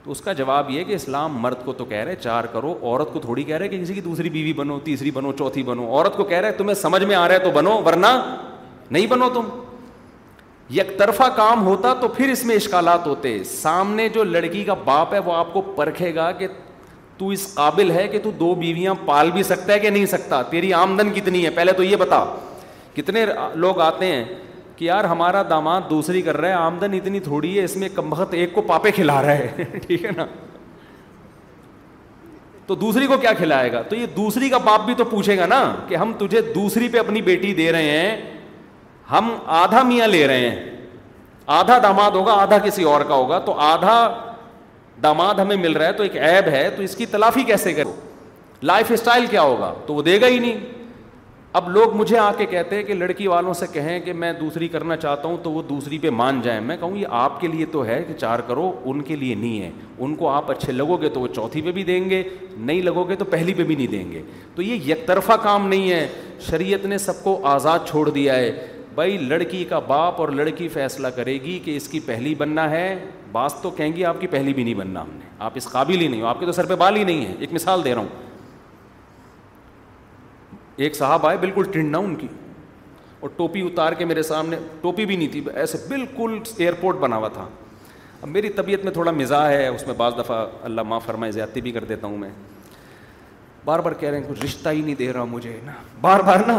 تو 0.04 0.10
اس 0.10 0.20
کا 0.24 0.32
جواب 0.40 0.70
یہ 0.70 0.84
کہ 0.88 0.92
اسلام 0.94 1.36
مرد 1.42 1.64
کو 1.64 1.72
تو 1.78 1.84
کہہ 1.92 2.04
رہے 2.08 2.16
چار 2.22 2.44
کرو 2.52 2.74
عورت 2.82 3.12
کو 3.12 3.20
تھوڑی 3.20 3.42
کہہ 3.44 3.56
رہے 3.56 3.68
کہ 3.68 3.80
کسی 3.82 3.94
کی 3.94 4.00
دوسری 4.00 4.30
بیوی 4.36 4.52
بنو 4.60 4.78
تیسری 4.84 5.10
بنو 5.14 5.32
چوتھی 5.38 5.62
بنو 5.70 5.86
عورت 5.94 6.16
کو 6.16 6.24
کہہ 6.32 6.38
رہے 6.46 6.52
تمہیں 6.60 6.74
سمجھ 6.82 7.02
میں 7.04 7.16
آ 7.16 7.26
رہا 7.28 7.34
ہے 7.34 7.44
تو 7.44 7.50
بنو 7.54 7.80
ورنہ 7.86 8.06
نہیں 8.90 9.06
بنو 9.06 9.28
تم 9.34 9.48
یک 10.76 10.96
طرفہ 10.98 11.28
کام 11.36 11.66
ہوتا 11.66 11.92
تو 12.00 12.08
پھر 12.16 12.28
اس 12.30 12.44
میں 12.44 12.54
اشکالات 12.56 13.06
ہوتے 13.06 13.42
سامنے 13.54 14.08
جو 14.14 14.24
لڑکی 14.24 14.64
کا 14.64 14.74
باپ 14.84 15.14
ہے 15.14 15.18
وہ 15.28 15.34
آپ 15.34 15.52
کو 15.52 15.60
پرکھے 15.76 16.14
گا 16.14 16.30
کہ 16.38 16.46
تو 17.18 17.28
اس 17.34 17.44
قابل 17.54 17.90
ہے 17.90 18.06
کہ 18.08 18.18
تو 18.22 18.30
دو 18.38 18.54
بیویاں 18.58 18.94
پال 19.06 19.30
بھی 19.32 19.42
سکتا 19.42 19.72
ہے 19.72 19.78
کہ 19.84 19.90
نہیں 19.90 20.06
سکتا 20.10 20.40
تیری 20.50 20.72
آمدن 20.80 21.12
کتنی 21.14 21.44
ہے 21.44 21.50
پہلے 21.54 21.72
تو 21.72 21.82
یہ 21.82 21.96
بتا 22.02 22.24
کتنے 22.96 23.24
لوگ 23.64 23.80
آتے 23.80 24.06
ہیں 24.12 24.24
کہ 24.76 24.84
یار 24.84 25.04
ہمارا 25.10 25.42
داماد 25.50 25.88
دوسری 25.90 26.22
کر 26.22 26.36
رہا 26.40 26.48
ہے 26.48 26.54
آمدن 26.66 26.92
اتنی 26.94 27.20
تھوڑی 27.20 27.58
ہے 27.58 27.64
اس 27.64 27.76
میں 27.82 27.88
ایک 28.42 28.52
کو 28.54 28.62
پاپے 28.66 28.90
کھلا 29.00 29.20
رہا 29.22 29.38
ہے 29.38 29.64
ٹھیک 29.86 30.04
ہے 30.04 30.10
نا 30.16 30.26
تو 32.66 32.74
دوسری 32.74 33.06
کو 33.06 33.16
کیا 33.18 33.32
کھلائے 33.32 33.72
گا 33.72 33.82
تو 33.88 33.96
یہ 33.96 34.06
دوسری 34.16 34.48
کا 34.50 34.58
باپ 34.64 34.84
بھی 34.86 34.94
تو 34.94 35.04
پوچھے 35.10 35.36
گا 35.38 35.46
نا 35.50 35.60
کہ 35.88 35.96
ہم 35.96 36.12
تجھے 36.18 36.40
دوسری 36.54 36.88
پہ 36.92 36.98
اپنی 36.98 37.22
بیٹی 37.28 37.52
دے 37.60 37.70
رہے 37.72 37.90
ہیں 37.98 38.16
ہم 39.10 39.34
آدھا 39.62 39.82
میاں 39.90 40.06
لے 40.06 40.26
رہے 40.26 40.48
ہیں 40.48 40.70
آدھا 41.58 41.78
داماد 41.82 42.10
ہوگا 42.16 42.32
آدھا 42.42 42.58
کسی 42.64 42.82
اور 42.92 43.00
کا 43.08 43.14
ہوگا 43.14 43.38
تو 43.46 43.52
آدھا 43.72 43.96
داماد 45.02 45.34
ہمیں 45.40 45.56
مل 45.56 45.72
رہا 45.72 45.86
ہے 45.86 45.92
تو 45.92 46.02
ایک 46.02 46.16
عیب 46.16 46.48
ہے 46.52 46.68
تو 46.76 46.82
اس 46.82 46.96
کی 46.96 47.06
تلافی 47.10 47.42
کیسے 47.46 47.72
کرو 47.74 47.94
لائف 48.62 48.90
اسٹائل 48.92 49.26
کیا 49.30 49.42
ہوگا 49.42 49.72
تو 49.86 49.94
وہ 49.94 50.02
دے 50.02 50.20
گا 50.20 50.26
ہی 50.26 50.38
نہیں 50.38 50.58
اب 51.58 51.68
لوگ 51.70 51.94
مجھے 51.96 52.16
آ 52.18 52.30
کے 52.38 52.46
کہتے 52.46 52.76
ہیں 52.76 52.82
کہ 52.84 52.94
لڑکی 52.94 53.26
والوں 53.26 53.54
سے 53.54 53.66
کہیں 53.72 53.98
کہ 54.04 54.12
میں 54.12 54.32
دوسری 54.40 54.66
کرنا 54.68 54.96
چاہتا 54.96 55.28
ہوں 55.28 55.36
تو 55.42 55.50
وہ 55.52 55.62
دوسری 55.68 55.98
پہ 55.98 56.10
مان 56.10 56.40
جائیں 56.42 56.60
میں 56.60 56.76
کہوں 56.80 56.96
یہ 56.96 57.06
آپ 57.20 57.40
کے 57.40 57.48
لیے 57.48 57.66
تو 57.72 57.84
ہے 57.86 58.02
کہ 58.08 58.14
چار 58.20 58.38
کرو 58.48 58.70
ان 58.90 59.00
کے 59.02 59.16
لیے 59.16 59.34
نہیں 59.34 59.60
ہے 59.62 59.70
ان 60.04 60.14
کو 60.16 60.28
آپ 60.30 60.50
اچھے 60.50 60.72
لگو 60.72 60.96
گے 61.02 61.08
تو 61.14 61.20
وہ 61.20 61.28
چوتھی 61.34 61.62
پہ 61.62 61.72
بھی 61.78 61.84
دیں 61.84 61.98
گے 62.10 62.22
نہیں 62.56 62.82
لگو 62.82 63.04
گے 63.08 63.16
تو 63.16 63.24
پہلی 63.30 63.54
پہ 63.54 63.64
بھی 63.64 63.74
نہیں 63.76 63.86
دیں 63.90 64.10
گے 64.12 64.22
تو 64.54 64.62
یہ 64.62 64.90
یک 64.90 65.06
طرفہ 65.06 65.32
کام 65.42 65.68
نہیں 65.68 65.90
ہے 65.90 66.06
شریعت 66.50 66.84
نے 66.86 66.98
سب 66.98 67.22
کو 67.24 67.38
آزاد 67.54 67.86
چھوڑ 67.90 68.08
دیا 68.10 68.36
ہے 68.36 68.50
بھائی 68.94 69.16
لڑکی 69.28 69.64
کا 69.68 69.78
باپ 69.86 70.20
اور 70.20 70.28
لڑکی 70.42 70.68
فیصلہ 70.72 71.08
کرے 71.16 71.38
گی 71.44 71.58
کہ 71.64 71.76
اس 71.76 71.88
کی 71.88 72.00
پہلی 72.06 72.34
بننا 72.38 72.70
ہے 72.70 72.94
بعض 73.32 73.54
تو 73.62 73.70
کہیں 73.76 73.94
گی 73.96 74.04
آپ 74.04 74.20
کی 74.20 74.26
پہلی 74.30 74.52
بھی 74.54 74.64
نہیں 74.64 74.74
بننا 74.74 75.02
ہم 75.02 75.08
نے 75.18 75.26
آپ 75.46 75.52
اس 75.56 75.68
قابل 75.70 76.00
ہی 76.00 76.06
نہیں 76.08 76.20
ہو 76.20 76.26
آپ 76.26 76.40
کے 76.40 76.46
تو 76.46 76.52
سر 76.52 76.66
پہ 76.66 76.74
بال 76.82 76.96
ہی 76.96 77.04
نہیں 77.04 77.24
ہے 77.26 77.34
ایک 77.38 77.52
مثال 77.52 77.84
دے 77.84 77.94
رہا 77.94 78.00
ہوں 78.00 78.26
ایک 80.86 80.94
صاحب 80.96 81.26
آئے 81.26 81.36
بالکل 81.40 81.64
ٹنڈا 81.72 81.98
ان 81.98 82.14
کی 82.16 82.26
اور 83.20 83.30
ٹوپی 83.36 83.60
اتار 83.66 83.92
کے 83.98 84.04
میرے 84.04 84.22
سامنے 84.22 84.56
ٹوپی 84.80 85.04
بھی 85.06 85.16
نہیں 85.16 85.28
تھی 85.32 85.42
ایسے 85.54 85.78
بالکل 85.88 86.38
ایئرپورٹ 86.58 86.96
بنا 87.00 87.16
ہوا 87.16 87.28
تھا 87.34 87.46
اب 88.20 88.28
میری 88.28 88.48
طبیعت 88.54 88.84
میں 88.84 88.92
تھوڑا 88.92 89.10
مزاح 89.12 89.48
ہے 89.50 89.66
اس 89.68 89.86
میں 89.86 89.94
بعض 89.96 90.12
دفعہ 90.18 90.46
اللہ 90.64 90.82
ماں 90.92 91.00
فرمائے 91.06 91.32
زیادتی 91.32 91.60
بھی 91.60 91.70
کر 91.72 91.84
دیتا 91.88 92.06
ہوں 92.06 92.16
میں 92.18 92.28
بار 93.64 93.78
بار 93.86 93.92
کہہ 94.00 94.08
رہے 94.08 94.18
ہیں 94.20 94.28
کچھ 94.28 94.44
رشتہ 94.44 94.68
ہی 94.68 94.80
نہیں 94.82 94.94
دے 94.98 95.12
رہا 95.12 95.24
مجھے 95.30 95.58
نا 95.64 95.72
بار 96.00 96.20
بار 96.26 96.46
نا 96.46 96.58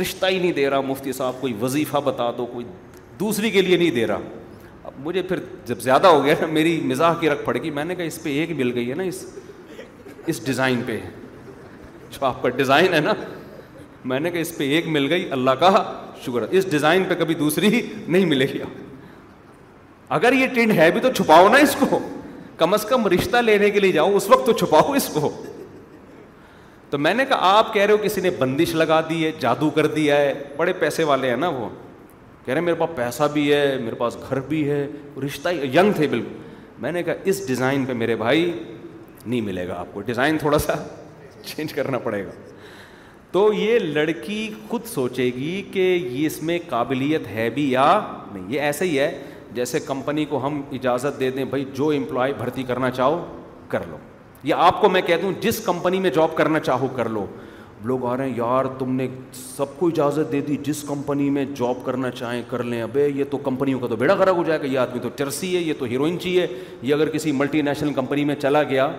رشتہ 0.00 0.26
ہی 0.26 0.38
نہیں 0.38 0.52
دے 0.52 0.68
رہا 0.70 0.80
مفتی 0.80 1.12
صاحب 1.12 1.40
کوئی 1.40 1.54
وظیفہ 1.60 1.98
بتا 2.04 2.30
دو 2.38 2.46
کوئی 2.52 2.64
دوسری 3.20 3.50
کے 3.50 3.62
لیے 3.62 3.76
نہیں 3.76 3.90
دے 3.94 4.06
رہا 4.06 4.20
اب 4.88 4.92
مجھے 5.04 5.20
پھر 5.28 5.38
جب 5.66 5.78
زیادہ 5.80 6.06
ہو 6.06 6.24
گیا 6.24 6.34
نا 6.40 6.46
میری 6.46 6.80
مزاح 6.84 7.14
کی 7.20 7.28
رکھ 7.30 7.44
پڑ 7.44 7.56
گئی 7.60 7.70
میں 7.76 7.84
نے 7.84 7.94
کہا 7.94 8.04
اس 8.04 8.22
پہ 8.22 8.30
ایک 8.38 8.50
مل 8.56 8.72
گئی 8.74 8.88
ہے 8.88 8.94
نا 8.94 9.02
اس 9.12 9.24
اس 10.32 10.44
ڈیزائن 10.46 10.82
پہ 10.86 10.98
جو 12.10 12.24
آپ 12.26 12.42
کا 12.42 12.48
ڈیزائن 12.56 12.94
ہے 12.94 13.00
نا 13.00 13.12
میں 14.10 14.18
نے 14.20 14.30
کہا 14.30 14.40
اس 14.40 14.56
پہ 14.56 14.64
ایک 14.74 14.86
مل 14.96 15.06
گئی 15.12 15.30
اللہ 15.32 15.50
کا 15.60 15.70
شکر 16.24 16.42
اس 16.50 16.70
ڈیزائن 16.70 17.04
پہ 17.08 17.14
کبھی 17.20 17.34
دوسری 17.34 17.70
نہیں 18.06 18.24
ملے 18.34 18.46
گی 18.52 18.60
اگر 20.18 20.32
یہ 20.38 20.46
ٹرینڈ 20.54 20.72
ہے 20.78 20.90
بھی 20.90 21.00
تو 21.00 21.12
چھپاؤ 21.12 21.48
نا 21.52 21.58
اس 21.68 21.76
کو 21.80 21.98
کم 22.56 22.74
از 22.74 22.84
کم 22.88 23.06
رشتہ 23.14 23.36
لینے 23.44 23.70
کے 23.70 23.80
لیے 23.80 23.92
جاؤ 23.92 24.16
اس 24.16 24.28
وقت 24.30 24.46
تو 24.46 24.52
چھپاؤ 24.58 24.92
اس 24.96 25.06
کو 25.14 25.30
تو 26.90 26.98
میں 27.04 27.14
نے 27.14 27.24
کہا 27.28 27.56
آپ 27.58 27.72
کہہ 27.74 27.82
رہے 27.82 27.92
ہو 27.94 27.98
کسی 28.02 28.20
نے 28.20 28.30
بندش 28.38 28.74
لگا 28.74 29.00
دی 29.08 29.24
ہے 29.24 29.30
جادو 29.40 29.70
کر 29.78 29.86
دیا 29.94 30.16
ہے 30.16 30.32
بڑے 30.56 30.72
پیسے 30.80 31.04
والے 31.04 31.30
ہیں 31.30 31.36
نا 31.36 31.48
وہ 31.56 31.68
کہہ 32.44 32.54
رہے 32.54 32.60
میرے 32.60 32.74
پاس 32.76 32.88
پیسہ 32.96 33.22
بھی 33.32 33.52
ہے 33.52 33.76
میرے 33.82 33.94
پاس 33.98 34.16
گھر 34.28 34.40
بھی 34.48 34.68
ہے 34.70 34.86
رشتہ 35.24 35.48
ینگ 35.74 35.92
تھے 35.96 36.06
بالکل 36.06 36.32
میں 36.82 36.92
نے 36.92 37.02
کہا 37.02 37.14
اس 37.30 37.46
ڈیزائن 37.48 37.84
پہ 37.86 37.92
میرے 37.92 38.16
بھائی 38.16 38.42
نہیں 39.26 39.40
ملے 39.40 39.66
گا 39.68 39.74
آپ 39.80 39.92
کو 39.94 40.00
ڈیزائن 40.06 40.38
تھوڑا 40.38 40.58
سا 40.58 40.72
چینج 41.44 41.72
کرنا 41.74 41.98
پڑے 41.98 42.24
گا 42.24 42.30
تو 43.32 43.48
یہ 43.52 43.78
لڑکی 43.78 44.48
خود 44.68 44.84
سوچے 44.86 45.24
گی 45.36 45.62
کہ 45.72 45.80
یہ 46.10 46.26
اس 46.26 46.42
میں 46.48 46.58
قابلیت 46.68 47.26
ہے 47.34 47.48
بھی 47.54 47.70
یا 47.70 47.84
نہیں 48.32 48.44
یہ 48.52 48.60
ایسے 48.60 48.84
ہی 48.88 48.98
ہے 48.98 49.10
جیسے 49.54 49.80
کمپنی 49.86 50.24
کو 50.24 50.46
ہم 50.46 50.60
اجازت 50.72 51.18
دے 51.20 51.30
دیں 51.30 51.44
بھائی 51.54 51.64
جو 51.74 51.88
امپلائی 51.96 52.32
بھرتی 52.38 52.62
کرنا 52.68 52.90
چاہو 52.90 53.24
کر 53.68 53.82
لو 53.90 53.96
یا 54.52 54.56
آپ 54.66 54.80
کو 54.80 54.88
میں 54.90 55.00
کہہ 55.06 55.16
دوں 55.22 55.32
جس 55.40 55.60
کمپنی 55.64 56.00
میں 56.00 56.10
جاب 56.14 56.34
کرنا 56.36 56.60
چاہو 56.60 56.88
کر 56.96 57.08
لو 57.08 57.26
لوگ 57.88 58.04
آ 58.06 58.16
رہے 58.16 58.28
ہیں 58.28 58.36
یار 58.36 58.64
تم 58.78 58.92
نے 58.96 59.06
سب 59.34 59.78
کو 59.78 59.86
اجازت 59.88 60.30
دے 60.32 60.40
دی 60.46 60.56
جس 60.66 60.82
کمپنی 60.88 61.28
میں 61.30 61.44
جاب 61.56 61.84
کرنا 61.84 62.10
چاہیں 62.10 62.42
کر 62.50 62.62
لیں 62.72 62.80
ابے 62.82 63.08
یہ 63.14 63.24
تو 63.30 63.38
کمپنیوں 63.48 63.80
کا 63.80 63.86
تو 63.86 63.96
بیڑا 63.96 64.14
خراب 64.18 64.36
ہو 64.36 64.42
جائے 64.46 64.58
گا 64.60 64.66
یہ 64.66 64.78
آدمی 64.78 64.98
تو 65.02 65.08
چرسی 65.18 65.54
ہے 65.56 65.60
یہ 65.60 65.74
تو 65.78 65.84
ہیروئن 65.90 66.18
چی 66.20 66.38
ہے 66.40 66.46
یہ 66.82 66.94
اگر 66.94 67.08
کسی 67.16 67.32
ملٹی 67.40 67.62
نیشنل 67.70 67.92
کمپنی 67.94 68.24
میں 68.30 68.34
چلا 68.42 68.62
گیا 68.70 68.90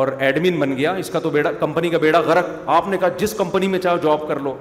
اور 0.00 0.08
ایڈمن 0.26 0.58
بن 0.60 0.76
گیا 0.76 0.92
اس 1.00 1.10
کا 1.10 1.18
تو 1.26 1.30
بیڑا 1.30 1.52
کمپنی 1.60 1.88
کا 1.90 1.98
بیڑا 2.06 2.20
غرق 2.26 2.50
آپ 2.76 2.88
نے 2.88 2.96
کہا 3.00 3.08
جس 3.18 3.34
کمپنی 3.38 3.66
میں 3.74 3.78
چاہو 3.78 3.96
جاب 4.02 4.26
کر 4.28 4.40
لو 4.46 4.56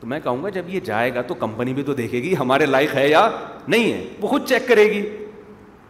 تو 0.00 0.06
میں 0.06 0.18
کہوں 0.24 0.42
گا 0.42 0.48
جب 0.58 0.68
یہ 0.74 0.80
جائے 0.84 1.14
گا 1.14 1.22
تو 1.28 1.34
کمپنی 1.44 1.74
بھی 1.74 1.82
تو 1.82 1.94
دیکھے 2.00 2.22
گی 2.22 2.34
ہمارے 2.40 2.66
لائق 2.66 2.94
ہے 2.94 3.08
یا 3.08 3.28
نہیں 3.68 3.92
ہے 3.92 4.04
وہ 4.20 4.28
خود 4.28 4.48
چیک 4.48 4.68
کرے 4.68 4.84
گی 4.90 5.00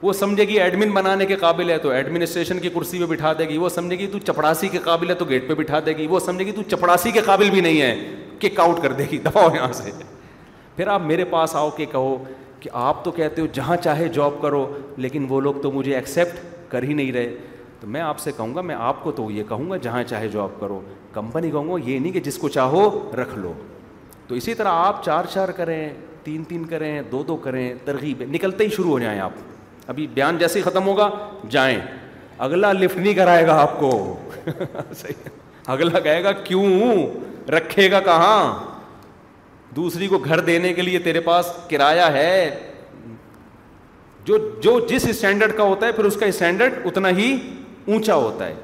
وہ 0.03 0.13
سمجھے 0.13 0.45
گی 0.49 0.59
ایڈمن 0.61 0.91
بنانے 0.95 1.27
کے 1.27 1.37
قابل 1.41 1.71
ہے 1.71 1.77
تو 1.83 1.91
ایڈمنسٹریشن 1.91 2.59
کی 2.61 2.69
کرسی 2.75 2.99
پہ 3.01 3.07
بٹھا 3.15 3.33
دے 3.39 3.49
گی 3.49 3.57
وہ 3.59 3.69
سمجھے 3.69 3.99
گی 3.99 4.07
تو 4.13 4.19
چپڑاسی 4.27 4.69
کے 4.69 4.79
قابل 4.85 5.11
ہے 5.11 5.15
تو 5.19 5.25
گیٹ 5.29 5.49
پہ 5.49 5.55
بٹھا 5.59 5.79
دے 5.87 5.93
گی 5.97 6.07
وہ 6.07 6.19
سمجھے 6.21 6.45
گی 6.47 6.53
تو 6.53 6.63
چپڑاسی 6.71 7.11
کے 7.11 7.21
قابل 7.27 7.51
بھی 7.51 7.61
نہیں 7.61 7.81
ہے 7.83 8.15
کک 8.41 8.61
آؤٹ 8.61 8.83
کر 8.83 8.93
دے 8.93 9.05
گی 9.13 9.19
دباؤ 9.25 9.55
یہاں 9.55 9.73
سے 9.73 9.91
پھر 10.77 10.87
آپ 10.95 11.03
میرے 11.05 11.25
پاس 11.31 11.55
آؤ 11.57 11.71
کے 11.77 11.87
کہو 11.93 12.17
کہ 12.61 12.71
آپ 12.83 13.05
تو 13.05 13.11
کہتے 13.13 13.43
ہو 13.43 13.47
جہاں 13.53 13.77
چاہے 13.83 14.09
جاب 14.15 14.41
کرو 14.43 14.65
لیکن 14.97 15.27
وہ 15.29 15.41
لوگ 15.41 15.55
تو 15.63 15.73
مجھے 15.73 15.95
ایکسیپٹ 15.97 16.71
کر 16.73 16.83
ہی 16.83 16.95
نہیں 16.95 17.13
رہے 17.13 17.35
تو 17.81 17.87
میں 17.87 18.01
آپ 18.01 18.19
سے 18.19 18.31
کہوں 18.37 18.55
گا 18.55 18.61
میں 18.61 18.75
آپ 18.79 19.03
کو 19.03 19.13
تو 19.13 19.31
یہ 19.31 19.43
کہوں 19.49 19.71
گا 19.71 19.77
جہاں 19.83 20.03
چاہے 20.09 20.29
جاب 20.33 20.61
کرو 20.61 20.81
کمپنی 21.13 21.51
کہوں 21.51 21.69
گا 21.69 21.89
یہ 21.91 21.99
نہیں 21.99 22.13
کہ 22.13 22.21
جس 22.29 22.39
کو 22.39 22.49
چاہو 22.49 22.89
رکھ 23.23 23.37
لو 23.39 23.53
تو 24.29 24.35
اسی 24.35 24.55
طرح 24.55 24.69
آپ 24.87 25.05
چار 25.05 25.25
چار 25.33 25.49
کریں 25.57 25.89
تین 26.25 26.43
تین 26.49 26.65
کریں 26.67 27.01
دو 27.11 27.23
دو 27.29 27.37
کریں 27.45 27.73
ترغیب 27.85 28.23
نکلتے 28.33 28.65
ہی 28.65 28.71
شروع 28.77 28.91
ہو 28.91 28.99
جائیں 28.99 29.19
آپ 29.21 29.33
ابھی 29.89 30.07
بیان 30.15 30.39
جیسے 30.39 30.59
ہی 30.59 30.65
ختم 30.65 30.87
ہوگا 30.87 31.09
جائیں 31.51 31.79
اگلا 32.47 32.73
لفٹ 32.73 32.97
نہیں 32.99 33.15
کرائے 33.15 33.47
گا 33.47 33.61
آپ 33.61 33.79
کو 33.81 33.91
اگلا 35.75 35.99
کہے 36.01 36.23
گا 36.25 36.31
گا 36.31 36.41
کیوں 36.45 36.65
رکھے 37.53 37.89
کہاں 38.05 38.39
دوسری 39.77 40.07
کو 40.09 40.19
گھر 40.19 40.41
دینے 40.41 40.73
کے 40.75 40.83
لیے 40.83 40.99
تیرے 40.99 41.21
پاس 41.21 41.51
کرایہ 41.71 42.03
ہے 42.13 42.33
جو 44.25 44.39
جو 44.63 44.79
جس 44.89 45.07
اسٹینڈرڈ 45.09 45.57
کا 45.57 45.63
ہوتا 45.65 45.87
ہے 45.87 45.93
پھر 45.93 46.05
اس 46.05 46.17
کا 46.21 46.27
اسٹینڈرڈ 46.27 46.87
اتنا 46.87 47.09
ہی 47.17 47.37
اونچا 47.87 48.15
ہوتا 48.15 48.47
ہے 48.47 48.55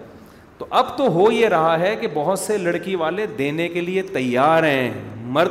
تو 0.59 0.67
اب 0.79 0.97
تو 0.97 1.07
ہو 1.13 1.31
یہ 1.33 1.49
رہا 1.49 1.79
ہے 1.81 1.95
کہ 2.01 2.09
بہت 2.15 2.39
سے 2.39 2.57
لڑکی 2.59 2.95
والے 3.03 3.27
دینے 3.39 3.69
کے 3.69 3.81
لیے 3.81 4.03
تیار 4.13 4.63
ہیں 4.65 4.91
مرد 5.37 5.51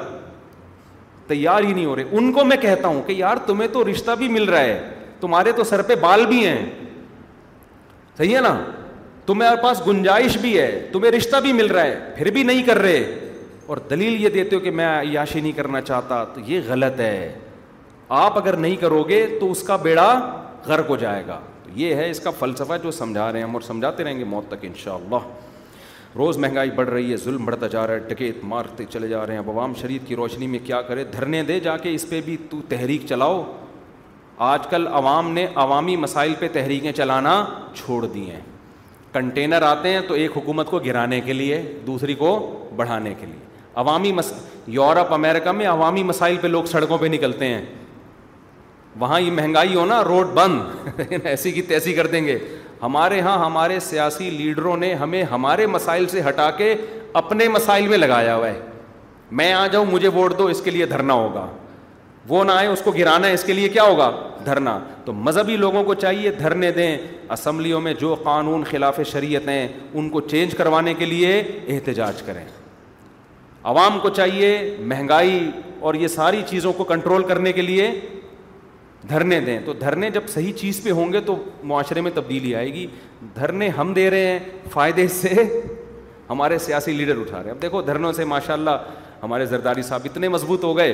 تیار 1.28 1.64
ہی 1.64 1.74
نہیں 1.74 1.86
ہو 1.86 1.96
رہے 1.96 2.18
ان 2.18 2.32
کو 2.34 2.44
میں 2.46 2.58
کہتا 2.62 2.88
ہوں 2.88 3.02
کہ 3.08 3.14
یار 3.18 3.38
تمہیں 3.46 3.68
تو 3.74 3.84
رشتہ 3.92 4.12
بھی 4.20 4.28
مل 4.30 4.50
رہا 4.50 4.60
ہے 4.62 4.80
تمہارے 5.22 5.52
تو 5.58 5.64
سر 5.64 5.82
پہ 5.88 5.96
بال 6.02 6.26
بھی 6.28 6.46
ہیں 6.46 6.66
صحیح 8.18 8.36
ہے 8.36 8.42
نا 8.42 8.54
تمہارے 9.26 9.62
پاس 9.64 9.82
گنجائش 9.88 10.38
بھی 10.42 10.58
ہے 10.60 10.70
تمہیں 10.92 11.12
رشتہ 11.12 11.38
بھی 11.44 11.54
مل 11.54 11.68
رہا 11.72 11.84
ہے 11.84 12.00
پھر 12.16 12.30
بھی 12.38 12.44
نہیں 12.50 12.64
کر 12.68 12.78
رہے 12.86 13.04
اور 13.74 13.78
دلیل 13.90 14.24
یہ 14.24 14.30
دیتے 14.30 14.56
ہو 14.56 14.62
کہ 14.62 14.72
میں 14.80 14.86
عیاشی 15.00 15.40
نہیں 15.42 15.52
کرنا 15.58 15.82
چاہتا 15.82 16.24
تو 16.34 16.42
یہ 16.52 16.62
غلط 16.68 17.00
ہے 17.00 17.32
آپ 18.24 18.38
اگر 18.38 18.56
نہیں 18.64 18.76
کرو 18.80 19.04
گے 19.10 19.26
تو 19.40 19.52
اس 19.52 19.62
کا 19.68 19.76
بیڑا 19.86 20.08
غرق 20.66 20.90
ہو 20.90 20.96
جائے 21.06 21.24
گا 21.28 21.40
یہ 21.76 21.96
ہے 21.96 22.10
اس 22.12 22.20
کا 22.20 22.32
فلسفہ 22.40 22.74
جو 22.84 22.92
سمجھا 22.92 23.32
رہے 23.32 23.40
ہیں 23.40 23.46
ہم 23.46 23.54
اور 23.56 23.62
سمجھاتے 23.68 24.04
رہیں 24.04 24.18
گے 24.20 24.24
موت 24.34 24.48
تک 24.52 24.66
ان 24.70 24.74
اللہ 24.94 25.28
روز 26.18 26.38
مہنگائی 26.44 26.70
بڑھ 26.76 26.90
رہی 26.90 27.12
ہے 27.12 27.18
ظلم 27.18 27.46
بڑھتا 27.46 27.68
جا 27.74 27.86
رہا 27.88 27.94
ہے 27.94 28.00
ٹکیت 28.08 28.44
مارتے 28.44 28.86
چلے 28.94 29.08
جا 29.08 29.26
رہے 29.28 29.36
ہیں 29.38 29.42
عوام 29.50 29.74
شریف 29.82 30.02
کی 30.08 30.16
روشنی 30.16 30.48
میں 30.54 30.60
کیا 30.64 30.82
کرے 30.88 31.04
دھرنے 31.14 31.42
دے 31.52 31.60
جا 31.68 31.76
کے 31.84 31.94
اس 31.96 32.10
پہ 32.10 32.20
بھی 32.26 32.36
تو 32.50 32.60
تحریک 32.70 33.06
چلاؤ 33.10 33.42
آج 34.50 34.66
کل 34.68 34.88
عوام 34.98 35.30
نے 35.34 35.46
عوامی 35.62 35.96
مسائل 36.04 36.34
پہ 36.40 36.48
تحریکیں 36.54 36.92
چلانا 36.98 37.34
چھوڑ 37.76 38.06
دی 38.14 38.30
ہیں 38.30 38.40
کنٹینر 39.14 39.62
آتے 39.62 39.90
ہیں 39.94 40.00
تو 40.08 40.14
ایک 40.14 40.38
حکومت 40.38 40.68
کو 40.70 40.80
گرانے 40.86 41.20
کے 41.26 41.34
لیے 41.34 41.62
دوسری 41.88 42.14
کو 42.22 42.32
بڑھانے 42.76 43.14
کے 43.20 43.26
لیے 43.26 43.40
عوامی 43.82 44.12
مس... 44.12 44.34
یورپ 44.80 45.14
امریکہ 45.14 45.52
میں 45.58 45.68
عوامی 45.68 46.04
مسائل 46.04 46.38
پہ 46.42 46.48
لوگ 46.56 46.64
سڑکوں 46.72 46.98
پہ 46.98 47.06
نکلتے 47.08 47.48
ہیں 47.54 47.62
وہاں 49.00 49.20
یہ 49.22 49.32
مہنگائی 49.32 49.76
ہونا 49.76 50.04
روڈ 50.08 50.28
بند 50.34 51.12
ایسی 51.26 51.52
کی 51.52 51.62
تیسی 51.62 51.94
کر 51.94 52.08
دیں 52.14 52.26
گے 52.28 52.38
ہمارے 52.82 53.20
ہاں 53.22 53.38
ہمارے 53.46 53.80
سیاسی 53.90 54.30
لیڈروں 54.38 54.76
نے 54.78 54.94
ہمیں 55.04 55.22
ہمارے 55.32 55.68
مسائل 55.78 56.08
سے 56.12 56.22
ہٹا 56.30 56.50
کے 56.58 56.76
اپنے 57.24 57.48
مسائل 57.56 57.88
میں 57.88 57.98
لگایا 57.98 58.36
ہوا 58.36 58.48
ہے 58.50 58.60
میں 59.40 59.52
آ 59.54 59.66
جاؤں 59.72 59.86
مجھے 59.92 60.08
ووٹ 60.14 60.38
دو 60.38 60.46
اس 60.56 60.62
کے 60.64 60.72
لیے 60.72 60.86
دھرنا 60.86 61.14
ہوگا 61.14 61.48
وہ 62.30 62.44
نہ 62.44 62.52
آئے 62.52 62.68
اس 62.68 62.82
کو 62.86 62.92
گرانا 62.98 63.28
ہے 63.28 63.34
اس 63.34 63.44
کے 63.44 63.54
لیے 63.54 63.70
کیا 63.70 63.84
ہوگا 63.84 64.12
دھرنا 64.46 64.78
تو 65.06 65.14
مذہبی 65.14 65.56
لوگوں 65.58 65.84
کو 65.84 65.94
چاہیے 65.94 66.32
دھرنے 66.40 66.72
دیں 66.72 66.96
اسمبلیوں 67.34 67.80
میں 67.82 67.94
جو 68.00 68.14
قانون 68.24 68.64
خلاف 68.70 69.00
شریعت 69.12 69.48
ہیں 69.50 69.68
ان 69.94 70.10
کو 70.10 70.22
چینج 70.22 70.54
کروانے 70.58 70.94
کے 70.94 71.06
لیے 71.06 71.40
احتجاج 71.76 72.22
کریں 72.26 72.44
عوام 73.72 74.00
کو 74.02 74.10
چاہیے 74.10 74.76
مہنگائی 74.90 75.50
اور 75.80 75.94
یہ 75.94 76.08
ساری 76.08 76.42
چیزوں 76.50 76.74
کو 76.74 76.84
کنٹرول 76.84 77.24
کرنے 77.28 77.52
کے 77.54 77.62
لیے 77.62 77.90
دھرنے 79.10 79.40
دیں 79.42 79.60
تو 79.66 79.74
دھرنے 79.80 80.10
جب 80.12 80.28
صحیح 80.34 80.54
چیز 80.58 80.82
پہ 80.84 80.92
ہوں 80.92 81.14
گے 81.14 81.20
تو 81.26 81.36
معاشرے 81.72 82.02
میں 82.02 82.12
تبدیلی 82.16 82.54
آئے 82.56 82.74
گی 82.74 82.86
دھرنے 83.36 83.70
ہم 83.78 83.94
دے 83.94 84.10
رہے 84.10 84.28
ہیں 84.28 84.40
فائدے 84.74 85.08
سے 85.20 85.34
ہمارے 86.30 86.58
سیاسی 86.66 86.92
لیڈر 86.94 87.20
اٹھا 87.20 87.38
رہے 87.38 87.44
ہیں 87.44 87.52
اب 87.56 87.62
دیکھو 87.62 87.82
دھرنوں 87.82 88.12
سے 88.14 88.26
ماشاء 88.26 88.54
اللہ 88.54 88.86
ہمارے 89.24 89.46
زرداری 89.46 89.82
صاحب 89.84 90.02
اتنے 90.12 90.28
مضبوط 90.30 90.64
ہو 90.64 90.76
گئے 90.78 90.94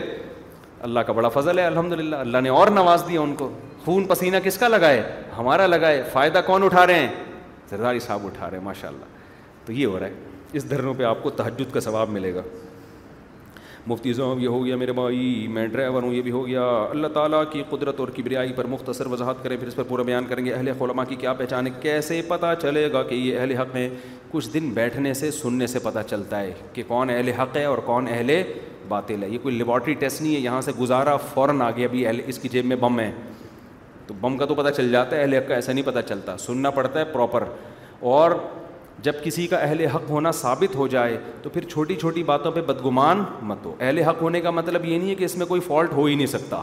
اللہ 0.84 1.00
کا 1.08 1.14
بڑا 1.14 1.30
فضل 1.34 1.60
ہے 1.60 1.66
الحمد 1.66 1.92
للہ 1.92 2.16
اللہ 2.16 2.38
نے 2.44 2.50
اور 2.50 2.68
نواز 2.72 3.04
دیا 3.08 3.22
ان 3.22 3.34
کو 3.36 3.50
خون 3.86 4.04
پسینہ 4.08 4.38
کس 4.44 4.58
کا 4.58 4.68
لگائے 4.68 5.02
ہمارا 5.38 5.66
لگائے 5.68 6.04
فائدہ 6.12 6.42
کون 6.46 6.64
اٹھا 6.64 6.86
رہے 6.88 7.00
ہیں 7.00 7.14
زرداری 7.70 8.00
صاحب 8.00 8.26
اٹھا 8.26 8.50
رہے 8.50 8.58
ہیں 8.58 8.64
ماشاء 8.66 8.88
اللہ 8.88 9.16
تو 9.66 9.74
یہ 9.74 9.86
ہو 9.86 10.00
رہا 10.00 10.08
ہے 10.08 10.14
اس 10.58 10.70
دھرنوں 10.70 10.94
پہ 10.98 11.04
آپ 11.04 11.24
کو 11.24 11.30
تہجد 11.40 11.74
کا 11.74 11.80
ثواب 11.80 12.10
ملے 12.10 12.34
گا 12.36 12.42
مفتی 13.88 14.14
صاحب 14.14 14.40
یہ 14.40 14.48
ہو 14.48 14.64
گیا 14.66 14.76
میرے 14.76 14.92
بھائی 14.94 15.48
میں 15.52 15.66
ڈرائیور 15.66 16.04
ہوں 16.04 16.14
یہ 16.14 16.22
بھی 16.22 16.32
ہو 16.32 16.46
گیا 16.48 16.64
اللہ 16.92 17.08
تعالیٰ 17.14 17.44
کی 17.52 17.62
قدرت 17.70 18.00
اور 18.00 18.08
کبریائی 18.16 18.54
پر 18.56 18.66
مختصر 18.68 19.08
وضاحت 19.12 19.44
کریں 19.44 19.56
پھر 19.60 19.68
اس 19.68 19.76
پر 19.76 19.84
پورا 19.88 20.04
بیان 20.04 20.26
کریں 20.30 20.44
گے 20.46 20.54
اہل 20.54 20.70
خلما 20.80 21.04
کی 21.06 21.16
کیا 21.20 21.34
پہچانے 21.34 21.70
کیسے 21.82 22.22
پتہ 22.28 22.54
چلے 22.62 22.92
گا 22.94 23.04
کہ 23.10 23.16
یہ 23.16 23.40
اہل 23.40 23.56
حق 23.58 23.76
ہیں 23.76 23.90
کچھ 24.32 24.50
دن 24.54 24.70
بیٹھنے 24.74 25.14
سے 25.20 25.32
سننے 25.32 25.68
سے 25.68 25.80
پتہ 25.84 26.00
چلتا 26.10 26.40
ہے 26.40 26.54
کہ 26.74 26.84
کون 26.88 27.10
اہل 27.10 27.30
حق 27.40 27.56
ہے 27.58 27.64
اور 27.66 27.78
کون 27.86 28.08
اہل 28.12 28.32
باطل 28.90 29.24
ہے 29.24 29.30
یہ 29.30 29.38
کوئی 29.44 29.56
لیبارٹری 29.56 29.94
ٹیسٹ 30.04 30.22
نہیں 30.22 30.36
ہے 30.36 30.40
یہاں 30.40 30.62
سے 30.62 30.72
گزارا 30.80 31.16
فوراً 31.34 31.62
آ 31.62 31.70
گیا 31.78 31.88
ابھی 31.88 32.06
اہل 32.08 32.22
اس 32.28 32.40
کی 32.40 32.50
جیب 32.52 32.66
میں 32.66 32.76
بم 32.86 33.00
ہے 33.00 33.12
تو 34.08 34.14
بم 34.22 34.38
کا 34.38 34.46
تو 34.46 34.56
پتہ 34.56 34.70
چل 34.78 34.92
جاتا 34.92 35.16
ہے 35.16 35.22
اہل 35.22 35.34
حق 35.34 35.48
کا 35.48 35.56
ایسا 35.56 35.74
نہیں 35.74 35.86
پتہ 35.86 36.00
چلتا 36.10 36.38
سننا 36.46 36.70
پڑتا 36.80 37.00
ہے 37.00 37.06
پراپر 37.14 37.44
اور 38.14 38.32
جب 39.04 39.24
کسی 39.24 39.46
کا 39.48 39.58
اہل 39.58 39.86
حق 39.96 40.10
ہونا 40.10 40.32
ثابت 40.42 40.76
ہو 40.76 40.88
جائے 40.94 41.18
تو 41.42 41.50
پھر 41.50 41.66
چھوٹی 41.72 41.96
چھوٹی 42.00 42.24
باتوں 42.32 42.52
پہ 42.52 42.62
بدگمان 42.72 43.24
مت 43.50 43.66
ہو 43.66 43.76
اہل 43.80 44.00
حق 44.08 44.22
ہونے 44.22 44.42
کا 44.42 44.52
مطلب 44.60 44.86
یہ 44.86 44.98
نہیں 44.98 45.10
ہے 45.10 45.16
کہ 45.16 45.24
اس 45.24 45.36
میں 45.38 45.46
کوئی 45.46 45.62
فالٹ 45.68 45.94
ہو 45.94 46.06
ہی 46.06 46.16
نہیں 46.16 46.28
سکتا 46.38 46.62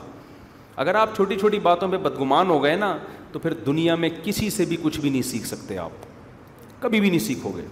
اگر 0.84 0.94
آپ 1.04 1.14
چھوٹی 1.16 1.36
چھوٹی 1.40 1.58
باتوں 1.62 1.88
پہ 1.90 1.96
بدگمان 2.08 2.48
ہو 2.50 2.62
گئے 2.62 2.74
نا 2.76 2.96
تو 3.32 3.38
پھر 3.44 3.52
دنیا 3.66 3.94
میں 4.04 4.08
کسی 4.22 4.48
سے 4.50 4.64
بھی 4.68 4.76
کچھ 4.82 5.00
بھی 5.00 5.10
نہیں 5.10 5.22
سیکھ 5.30 5.46
سکتے 5.46 5.78
آپ 5.78 6.06
کبھی 6.82 7.00
بھی 7.00 7.08
نہیں 7.10 7.20
سیکھو 7.26 7.52
گے 7.56 7.62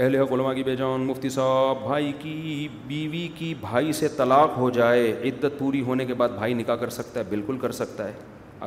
اہل 0.00 0.14
علماء 0.14 0.52
کی 0.54 0.62
بے 0.62 0.74
جان 0.76 1.04
مفتی 1.06 1.28
صاحب 1.36 1.76
بھائی 1.86 2.12
کی 2.18 2.66
بیوی 2.86 3.26
کی 3.36 3.52
بھائی 3.60 3.92
سے 4.00 4.08
طلاق 4.16 4.50
ہو 4.56 4.68
جائے 4.76 5.08
عدت 5.28 5.58
پوری 5.58 5.80
ہونے 5.88 6.04
کے 6.06 6.14
بعد 6.20 6.28
بھائی 6.36 6.54
نکاح 6.54 6.76
کر 6.82 6.90
سکتا 6.96 7.18
ہے 7.20 7.24
بالکل 7.28 7.56
کر 7.62 7.72
سکتا 7.78 8.06
ہے 8.08 8.12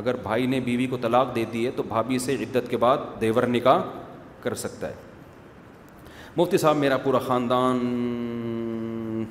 اگر 0.02 0.16
بھائی 0.24 0.46
نے 0.54 0.60
بیوی 0.66 0.88
کو 0.92 0.98
طلاق 1.02 1.34
دے 1.36 1.44
دی 1.54 1.66
ہے 1.66 1.72
تو 1.76 1.84
بھابھی 1.88 2.18
سے 2.26 2.36
عدت 2.44 2.70
کے 2.70 2.78
بعد 2.84 3.06
دیور 3.22 3.44
نکاح 3.54 3.82
کر 4.44 4.54
سکتا 4.66 4.88
ہے 4.88 4.96
مفتی 6.38 6.58
صاحب 6.58 6.76
میرا 6.78 6.98
پورا 7.04 7.20
خاندان 7.28 9.24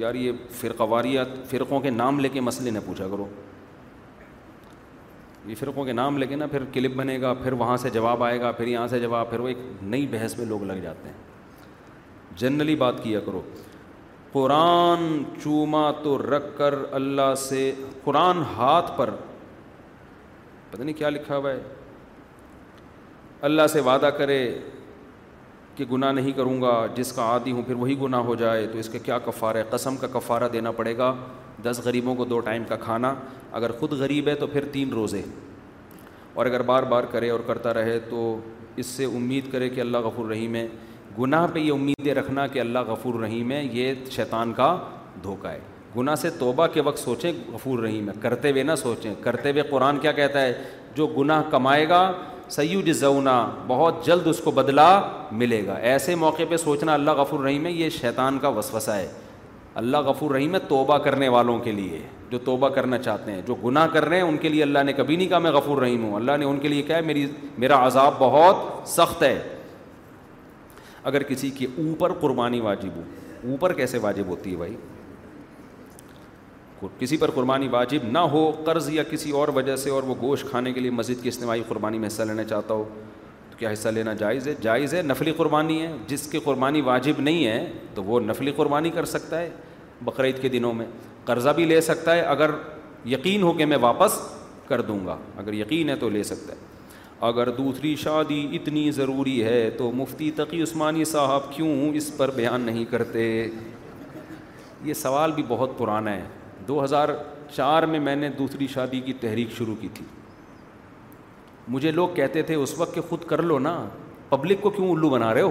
یار 0.00 0.14
یہ 0.24 0.32
فرقواریت 0.60 1.36
فرقوں 1.50 1.80
کے 1.80 1.90
نام 1.90 2.20
لے 2.20 2.28
کے 2.28 2.40
مسئلے 2.50 2.70
نے 2.70 2.80
پوچھا 2.86 3.08
کرو 3.10 3.26
یہ 5.48 5.54
فرقوں 5.58 5.84
کے 5.84 5.92
نام 5.92 6.16
لے 6.18 6.26
کے 6.26 6.36
نا 6.36 6.46
پھر 6.50 6.64
کلپ 6.72 6.94
بنے 6.96 7.20
گا 7.20 7.32
پھر 7.42 7.52
وہاں 7.60 7.76
سے 7.82 7.90
جواب 7.90 8.22
آئے 8.24 8.40
گا 8.40 8.50
پھر 8.52 8.66
یہاں 8.66 8.86
سے 8.88 8.98
جواب 9.00 9.30
پھر 9.30 9.40
وہ 9.40 9.48
ایک 9.48 9.58
نئی 9.82 10.06
بحث 10.12 10.36
میں 10.38 10.46
لوگ 10.46 10.62
لگ 10.70 10.80
جاتے 10.82 11.08
ہیں 11.08 11.16
جنرلی 12.38 12.74
بات 12.82 13.02
کیا 13.02 13.20
کرو 13.26 13.40
قرآن 14.32 15.00
چوما 15.42 15.90
تو 16.02 16.16
رکھ 16.36 16.56
کر 16.58 16.74
اللہ 17.00 17.34
سے 17.48 17.70
قرآن 18.04 18.42
ہاتھ 18.56 18.90
پر 18.96 19.10
پتہ 20.70 20.82
نہیں 20.82 20.96
کیا 20.98 21.10
لکھا 21.10 21.36
ہوا 21.36 21.50
ہے 21.52 21.60
اللہ 23.48 23.66
سے 23.72 23.80
وعدہ 23.86 24.08
کرے 24.18 24.38
کہ 25.78 25.84
گناہ 25.90 26.12
نہیں 26.12 26.32
کروں 26.36 26.60
گا 26.62 26.72
جس 26.94 27.12
کا 27.12 27.22
عادی 27.32 27.50
ہوں 27.52 27.62
پھر 27.66 27.74
وہی 27.80 27.94
گناہ 28.00 28.20
ہو 28.28 28.34
جائے 28.38 28.66
تو 28.72 28.78
اس 28.78 28.88
کا 28.92 28.98
کیا 29.04 29.18
کفارہ 29.24 29.56
ہے 29.58 29.62
قسم 29.70 29.96
کا 29.96 30.06
کفارہ 30.12 30.48
دینا 30.52 30.70
پڑے 30.76 30.96
گا 30.98 31.12
دس 31.64 31.80
غریبوں 31.84 32.14
کو 32.14 32.24
دو 32.30 32.38
ٹائم 32.48 32.62
کا 32.68 32.76
کھانا 32.84 33.14
اگر 33.58 33.72
خود 33.80 33.92
غریب 34.00 34.28
ہے 34.28 34.34
تو 34.40 34.46
پھر 34.46 34.64
تین 34.72 34.92
روزے 34.92 35.20
اور 36.34 36.46
اگر 36.46 36.62
بار 36.70 36.82
بار 36.92 37.04
کرے 37.12 37.28
اور 37.30 37.40
کرتا 37.46 37.74
رہے 37.74 37.98
تو 38.08 38.24
اس 38.80 38.86
سے 38.86 39.04
امید 39.16 39.50
کرے 39.52 39.68
کہ 39.74 39.80
اللہ 39.80 39.98
غفور 40.04 40.28
رحیم 40.30 40.54
ہے 40.54 40.66
گناہ 41.18 41.46
پہ 41.52 41.58
یہ 41.58 41.72
امیدیں 41.72 42.12
رکھنا 42.14 42.46
کہ 42.52 42.60
اللہ 42.60 42.78
غفور 42.88 43.20
رحیم 43.22 43.50
ہے 43.52 43.62
یہ 43.72 43.94
شیطان 44.16 44.52
کا 44.56 44.76
دھوکہ 45.22 45.48
ہے 45.48 45.60
گناہ 45.96 46.14
سے 46.22 46.30
توبہ 46.38 46.66
کے 46.74 46.80
وقت 46.88 46.98
سوچیں 47.04 47.30
غفور 47.52 47.78
رحیم 47.82 48.08
ہے 48.08 48.14
کرتے 48.22 48.50
ہوئے 48.50 48.62
نہ 48.62 48.74
سوچیں 48.82 49.12
کرتے 49.22 49.50
ہوئے 49.50 49.62
قرآن 49.70 49.98
کیا 49.98 50.12
کہتا 50.18 50.40
ہے 50.42 50.52
جو 50.94 51.06
گناہ 51.16 51.42
کمائے 51.50 51.88
گا 51.88 52.02
سید 52.50 52.92
زونا 52.98 53.38
بہت 53.66 54.04
جلد 54.06 54.26
اس 54.26 54.38
کو 54.44 54.50
بدلا 54.58 54.84
ملے 55.32 55.64
گا 55.66 55.72
ایسے 55.88 56.14
موقع 56.20 56.42
پہ 56.50 56.56
سوچنا 56.56 56.94
اللہ 56.94 57.10
غفور 57.16 57.40
رحیم 57.44 57.66
ہے 57.66 57.70
یہ 57.72 57.88
شیطان 58.00 58.38
کا 58.42 58.48
وسوسا 58.58 58.96
ہے 58.96 59.08
اللہ 59.80 59.96
غفور 60.06 60.30
رحیم 60.34 60.54
ہے 60.54 60.58
توبہ 60.68 60.96
کرنے 61.04 61.28
والوں 61.34 61.58
کے 61.64 61.72
لیے 61.72 62.00
جو 62.30 62.38
توبہ 62.44 62.68
کرنا 62.74 62.98
چاہتے 62.98 63.32
ہیں 63.32 63.42
جو 63.46 63.54
گناہ 63.64 63.86
کر 63.92 64.04
رہے 64.08 64.16
ہیں 64.16 64.24
ان 64.24 64.38
کے 64.38 64.48
لیے 64.48 64.62
اللہ 64.62 64.82
نے 64.86 64.92
کبھی 64.92 65.16
نہیں 65.16 65.28
کہا 65.28 65.38
میں 65.46 65.50
غفور 65.52 65.78
رحیم 65.82 66.04
ہوں 66.04 66.14
اللہ 66.14 66.36
نے 66.38 66.44
ان 66.44 66.58
کے 66.60 66.68
لیے 66.68 66.82
کہا 66.82 66.96
ہے 66.96 67.00
میری 67.12 67.26
میرا 67.58 67.84
عذاب 67.86 68.14
بہت 68.18 68.88
سخت 68.88 69.22
ہے 69.22 69.38
اگر 71.04 71.22
کسی 71.28 71.50
کے 71.58 71.66
اوپر 71.78 72.12
قربانی 72.20 72.60
واجب 72.60 72.96
ہو 72.96 73.02
اوپر 73.50 73.72
کیسے 73.72 73.98
واجب 74.02 74.26
ہوتی 74.28 74.52
ہے 74.52 74.56
بھائی 74.56 74.76
کسی 76.98 77.16
پر 77.16 77.30
قربانی 77.34 77.68
واجب 77.68 78.04
نہ 78.12 78.18
ہو 78.32 78.50
قرض 78.64 78.88
یا 78.94 79.02
کسی 79.10 79.30
اور 79.36 79.48
وجہ 79.54 79.74
سے 79.76 79.90
اور 79.90 80.02
وہ 80.06 80.14
گوشت 80.20 80.48
کھانے 80.50 80.72
کے 80.72 80.80
لیے 80.80 80.90
مسجد 80.90 81.22
کی 81.22 81.28
اجتماعی 81.28 81.62
قربانی 81.68 81.98
میں 81.98 82.08
حصہ 82.08 82.22
لینا 82.22 82.44
چاہتا 82.44 82.74
ہو 82.74 82.84
تو 83.50 83.58
کیا 83.58 83.72
حصہ 83.72 83.88
لینا 83.88 84.12
جائز 84.20 84.46
ہے 84.48 84.54
جائز 84.62 84.94
ہے 84.94 85.02
نفلی 85.02 85.32
قربانی 85.36 85.80
ہے 85.82 85.92
جس 86.08 86.26
کے 86.30 86.38
قربانی 86.44 86.80
واجب 86.90 87.20
نہیں 87.20 87.46
ہے 87.46 87.66
تو 87.94 88.04
وہ 88.04 88.20
نفلی 88.26 88.52
قربانی 88.56 88.90
کر 88.94 89.04
سکتا 89.14 89.40
ہے 89.40 89.48
بقرعید 90.04 90.40
کے 90.42 90.48
دنوں 90.48 90.72
میں 90.74 90.86
قرضہ 91.24 91.50
بھی 91.56 91.64
لے 91.66 91.80
سکتا 91.90 92.14
ہے 92.14 92.20
اگر 92.36 92.50
یقین 93.14 93.42
ہو 93.42 93.52
کہ 93.52 93.66
میں 93.66 93.76
واپس 93.80 94.18
کر 94.68 94.80
دوں 94.88 94.98
گا 95.06 95.16
اگر 95.38 95.52
یقین 95.54 95.88
ہے 95.90 95.96
تو 96.00 96.08
لے 96.08 96.22
سکتا 96.32 96.52
ہے 96.52 96.66
اگر 97.26 97.48
دوسری 97.56 97.94
شادی 98.00 98.46
اتنی 98.56 98.90
ضروری 98.94 99.42
ہے 99.44 99.68
تو 99.78 99.90
مفتی 100.00 100.30
تقی 100.36 100.62
عثمانی 100.62 101.04
صاحب 101.12 101.50
کیوں 101.56 101.90
اس 101.96 102.10
پر 102.16 102.30
بیان 102.34 102.60
نہیں 102.66 102.84
کرتے 102.90 103.26
یہ 104.84 104.94
سوال 104.94 105.32
بھی 105.36 105.42
بہت 105.48 105.70
پرانا 105.78 106.12
ہے 106.16 106.22
دو 106.68 106.82
ہزار 106.84 107.08
چار 107.54 107.82
میں 107.90 107.98
میں 108.06 108.14
نے 108.16 108.28
دوسری 108.38 108.66
شادی 108.74 109.00
کی 109.00 109.12
تحریک 109.20 109.50
شروع 109.58 109.74
کی 109.80 109.88
تھی 109.94 110.04
مجھے 111.74 111.90
لوگ 111.92 112.08
کہتے 112.14 112.42
تھے 112.50 112.54
اس 112.54 112.74
وقت 112.78 112.94
کہ 112.94 113.00
خود 113.08 113.24
کر 113.28 113.42
لو 113.42 113.58
نا 113.58 113.74
پبلک 114.28 114.60
کو 114.62 114.70
کیوں 114.76 114.90
الو 114.92 115.08
بنا 115.10 115.32
رہے 115.34 115.40
ہو 115.42 115.50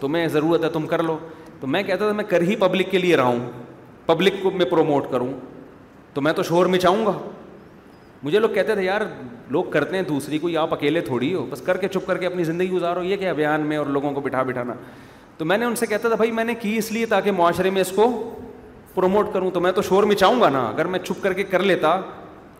تمہیں 0.00 0.26
ضرورت 0.36 0.64
ہے 0.64 0.68
تم 0.78 0.86
کر 0.86 1.02
لو 1.02 1.16
تو 1.60 1.66
میں 1.74 1.82
کہتا 1.82 2.04
تھا 2.04 2.12
میں 2.20 2.24
کر 2.28 2.42
ہی 2.48 2.56
پبلک 2.64 2.90
کے 2.90 2.98
لیے 2.98 3.16
رہا 3.16 3.26
ہوں 3.34 3.48
پبلک 4.06 4.42
کو 4.42 4.50
میں 4.50 4.66
پروموٹ 4.70 5.10
کروں 5.10 5.32
تو 6.14 6.20
میں 6.22 6.32
تو 6.32 6.42
شور 6.50 6.66
میں 6.72 6.78
چاہوں 6.78 7.06
گا 7.06 7.12
مجھے 8.22 8.38
لوگ 8.38 8.50
کہتے 8.54 8.74
تھے 8.74 8.82
یار 8.82 9.00
لوگ 9.54 9.64
کرتے 9.70 9.96
ہیں 9.96 10.02
دوسری 10.08 10.38
کو 10.38 10.48
یا 10.48 10.60
آپ 10.62 10.72
اکیلے 10.74 11.00
تھوڑی 11.10 11.32
ہو 11.34 11.44
بس 11.50 11.60
کر 11.64 11.76
کے 11.76 11.88
چپ 11.94 12.06
کر 12.06 12.18
کے 12.18 12.26
اپنی 12.26 12.44
زندگی 12.50 12.70
گزارو 12.70 13.02
یہ 13.04 13.16
کہ 13.22 13.28
ابھیان 13.28 13.66
میں 13.72 13.76
اور 13.76 13.86
لوگوں 13.96 14.12
کو 14.12 14.20
بٹھا 14.20 14.42
بٹھانا 14.50 14.74
تو 15.38 15.44
میں 15.44 15.58
نے 15.58 15.64
ان 15.64 15.76
سے 15.76 15.86
کہتا 15.86 16.08
تھا 16.08 16.16
بھائی 16.16 16.30
میں 16.32 16.44
نے 16.44 16.54
کی 16.60 16.76
اس 16.78 16.90
لیے 16.92 17.06
تاکہ 17.06 17.32
معاشرے 17.36 17.70
میں 17.70 17.80
اس 17.80 17.92
کو 17.96 18.06
پروموٹ 18.94 19.32
کروں 19.32 19.50
تو 19.50 19.60
میں 19.60 19.70
تو 19.72 19.82
شور 19.82 20.02
میں 20.06 20.16
چاہوں 20.16 20.40
گا 20.40 20.48
نا 20.48 20.64
اگر 20.66 20.86
میں 20.94 20.98
چھپ 21.06 21.22
کر 21.22 21.32
کے 21.32 21.44
کر 21.44 21.62
لیتا 21.62 22.00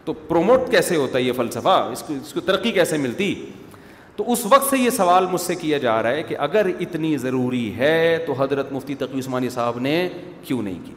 تو 0.04 0.12
پروموٹ 0.28 0.70
کیسے 0.70 0.96
ہوتا 0.96 1.18
یہ 1.18 1.32
فلسفہ 1.36 1.76
اس 1.92 2.02
کو 2.06 2.14
اس 2.22 2.32
کو 2.34 2.40
ترقی 2.46 2.70
کیسے 2.72 2.96
ملتی 2.98 3.34
تو 4.16 4.24
اس 4.32 4.44
وقت 4.50 4.68
سے 4.70 4.78
یہ 4.78 4.90
سوال 4.96 5.26
مجھ 5.30 5.40
سے 5.40 5.54
کیا 5.60 5.78
جا 5.84 6.02
رہا 6.02 6.10
ہے 6.10 6.22
کہ 6.22 6.36
اگر 6.46 6.66
اتنی 6.80 7.16
ضروری 7.18 7.72
ہے 7.76 7.94
تو 8.26 8.32
حضرت 8.38 8.72
مفتی 8.72 8.94
تقوی 8.98 9.20
عثمانی 9.20 9.48
صاحب 9.50 9.78
نے 9.86 9.94
کیوں 10.44 10.60
نہیں 10.62 10.78
کی 10.84 10.92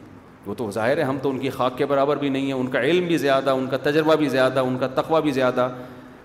وہ 0.46 0.54
تو 0.58 0.70
ظاہر 0.72 0.98
ہے 0.98 1.02
ہم 1.02 1.18
تو 1.22 1.30
ان 1.30 1.38
کی 1.38 1.50
خاک 1.50 1.76
کے 1.78 1.86
برابر 1.86 2.16
بھی 2.16 2.28
نہیں 2.28 2.44
ہیں 2.46 2.52
ان 2.52 2.66
کا 2.74 2.80
علم 2.80 3.06
بھی 3.06 3.16
زیادہ 3.24 3.50
ان 3.50 3.66
کا 3.70 3.76
تجربہ 3.82 4.14
بھی 4.22 4.28
زیادہ 4.34 4.60
ان 4.66 4.76
کا 4.80 4.86
تقوی 5.00 5.22
بھی 5.22 5.30
زیادہ 5.40 5.68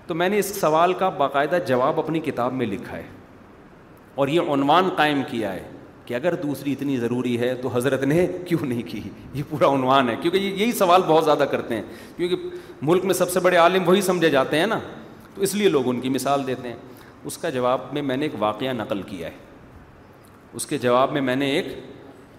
تو 0.07 0.15
میں 0.15 0.29
نے 0.29 0.37
اس 0.39 0.53
سوال 0.59 0.93
کا 0.99 1.09
باقاعدہ 1.17 1.57
جواب 1.67 1.99
اپنی 1.99 2.19
کتاب 2.19 2.53
میں 2.53 2.65
لکھا 2.65 2.97
ہے 2.97 3.03
اور 4.21 4.27
یہ 4.27 4.51
عنوان 4.53 4.89
قائم 4.97 5.21
کیا 5.29 5.53
ہے 5.53 5.63
کہ 6.05 6.13
اگر 6.13 6.33
دوسری 6.43 6.71
اتنی 6.71 6.97
ضروری 6.99 7.37
ہے 7.39 7.53
تو 7.61 7.69
حضرت 7.73 8.03
نے 8.03 8.25
کیوں 8.47 8.65
نہیں 8.65 8.81
کی 8.89 9.01
یہ 9.33 9.43
پورا 9.49 9.67
عنوان 9.73 10.09
ہے 10.09 10.15
کیونکہ 10.21 10.37
یہی 10.37 10.71
سوال 10.77 11.01
بہت 11.07 11.25
زیادہ 11.25 11.43
کرتے 11.51 11.75
ہیں 11.75 11.81
کیونکہ 12.17 12.49
ملک 12.89 13.05
میں 13.05 13.13
سب 13.13 13.29
سے 13.31 13.39
بڑے 13.39 13.57
عالم 13.57 13.87
وہی 13.89 14.01
سمجھے 14.01 14.29
جاتے 14.29 14.59
ہیں 14.59 14.65
نا 14.67 14.79
تو 15.35 15.41
اس 15.41 15.55
لیے 15.55 15.69
لوگ 15.69 15.87
ان 15.89 15.99
کی 16.01 16.09
مثال 16.09 16.45
دیتے 16.47 16.67
ہیں 16.67 16.75
اس 17.25 17.37
کا 17.37 17.49
جواب 17.49 17.81
میں 17.93 18.01
میں 18.01 18.17
نے 18.17 18.25
ایک 18.25 18.33
واقعہ 18.39 18.73
نقل 18.77 19.01
کیا 19.09 19.27
ہے 19.27 19.33
اس 20.53 20.65
کے 20.67 20.77
جواب 20.77 21.11
میں 21.13 21.21
میں 21.21 21.35
نے 21.35 21.49
ایک 21.51 21.67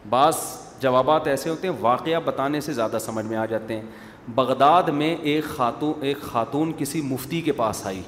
بعض 0.08 0.36
جوابات 0.80 1.26
ایسے 1.28 1.50
ہوتے 1.50 1.68
ہیں 1.68 1.74
واقعہ 1.80 2.18
بتانے 2.24 2.60
سے 2.60 2.72
زیادہ 2.72 2.98
سمجھ 3.00 3.24
میں 3.26 3.36
آ 3.36 3.44
جاتے 3.50 3.74
ہیں 3.76 3.82
بغداد 4.34 4.88
میں 4.98 5.14
ایک 5.32 5.44
خاتون 5.56 5.92
ایک 6.06 6.20
خاتون 6.32 6.72
کسی 6.78 7.00
مفتی 7.04 7.40
کے 7.48 7.52
پاس 7.56 7.84
آئی 7.86 8.02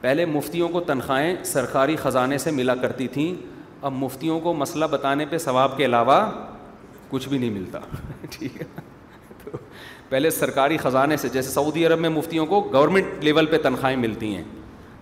پہلے 0.00 0.24
مفتیوں 0.26 0.68
کو 0.68 0.80
تنخواہیں 0.86 1.34
سرکاری 1.44 1.96
خزانے 1.96 2.38
سے 2.38 2.50
ملا 2.50 2.74
کرتی 2.74 3.08
تھیں 3.14 3.34
اب 3.84 3.92
مفتیوں 4.00 4.38
کو 4.40 4.52
مسئلہ 4.54 4.84
بتانے 4.90 5.24
پہ 5.30 5.38
ثواب 5.38 5.76
کے 5.76 5.84
علاوہ 5.84 6.18
کچھ 7.10 7.28
بھی 7.28 7.38
نہیں 7.38 7.50
ملتا 7.50 7.78
ٹھیک 8.30 8.60
ہے 8.60 8.66
تو 9.44 9.58
پہلے 10.08 10.30
سرکاری 10.30 10.76
خزانے 10.78 11.16
سے 11.16 11.28
جیسے 11.32 11.50
سعودی 11.50 11.86
عرب 11.86 11.98
میں 12.00 12.08
مفتیوں 12.10 12.44
کو 12.46 12.60
گورنمنٹ 12.72 13.24
لیول 13.24 13.46
پہ 13.54 13.58
تنخواہیں 13.62 13.96
ملتی 13.96 14.34
ہیں 14.34 14.44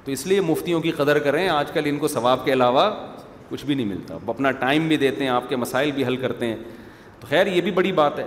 تو 0.04 0.12
اس 0.12 0.26
لیے 0.26 0.40
مفتیوں 0.40 0.80
کی 0.80 0.90
قدر 1.00 1.18
کریں 1.24 1.48
آج 1.48 1.70
کل 1.72 1.86
ان 1.86 1.98
کو 1.98 2.08
ثواب 2.08 2.44
کے 2.44 2.52
علاوہ 2.52 2.90
کچھ 3.48 3.64
بھی 3.66 3.74
نہیں 3.74 3.86
ملتا 3.86 4.16
وہ 4.26 4.32
اپنا 4.32 4.50
ٹائم 4.64 4.88
بھی 4.88 4.96
دیتے 4.96 5.22
ہیں 5.24 5.30
آپ 5.30 5.48
کے 5.48 5.56
مسائل 5.56 5.90
بھی 5.92 6.06
حل 6.06 6.16
کرتے 6.24 6.46
ہیں 6.46 6.56
تو 7.20 7.26
خیر 7.30 7.46
یہ 7.46 7.60
بھی 7.60 7.70
بڑی 7.80 7.92
بات 8.00 8.18
ہے 8.18 8.26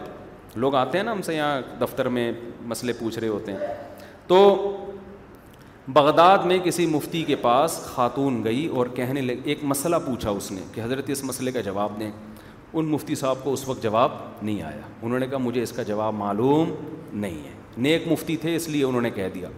لوگ 0.55 0.75
آتے 0.75 0.97
ہیں 0.97 1.05
نا 1.05 1.11
ہم 1.11 1.21
سے 1.25 1.35
یہاں 1.35 1.61
دفتر 1.81 2.09
میں 2.17 2.31
مسئلے 2.71 2.93
پوچھ 2.99 3.19
رہے 3.19 3.27
ہوتے 3.27 3.51
ہیں 3.51 3.73
تو 4.27 4.38
بغداد 5.91 6.43
میں 6.45 6.57
کسی 6.64 6.85
مفتی 6.88 7.23
کے 7.27 7.35
پاس 7.35 7.80
خاتون 7.85 8.43
گئی 8.43 8.65
اور 8.76 8.88
کہنے 8.95 9.22
لگ 9.22 9.39
ایک 9.47 9.64
مسئلہ 9.68 9.95
پوچھا 10.05 10.30
اس 10.30 10.51
نے 10.51 10.61
کہ 10.73 10.81
حضرت 10.81 11.10
اس 11.10 11.23
مسئلے 11.23 11.51
کا 11.51 11.61
جواب 11.61 11.99
دیں 11.99 12.11
ان 12.73 12.85
مفتی 12.91 13.15
صاحب 13.15 13.43
کو 13.43 13.53
اس 13.53 13.68
وقت 13.68 13.84
جواب 13.84 14.11
نہیں 14.41 14.61
آیا 14.64 14.85
انہوں 15.01 15.19
نے 15.19 15.27
کہا 15.27 15.38
مجھے 15.38 15.64
اس 15.64 15.72
کا 15.76 15.84
جواب 15.88 16.14
معلوم 16.18 16.72
نہیں 17.19 17.38
ہے 17.47 17.51
نیک 17.77 18.07
مفتی 18.11 18.38
تھے 18.38 18.55
اس 18.55 18.68
لیے 18.69 18.84
انہوں 18.84 19.01
نے 19.01 19.10
کہہ 19.15 19.27
دیا 19.34 19.49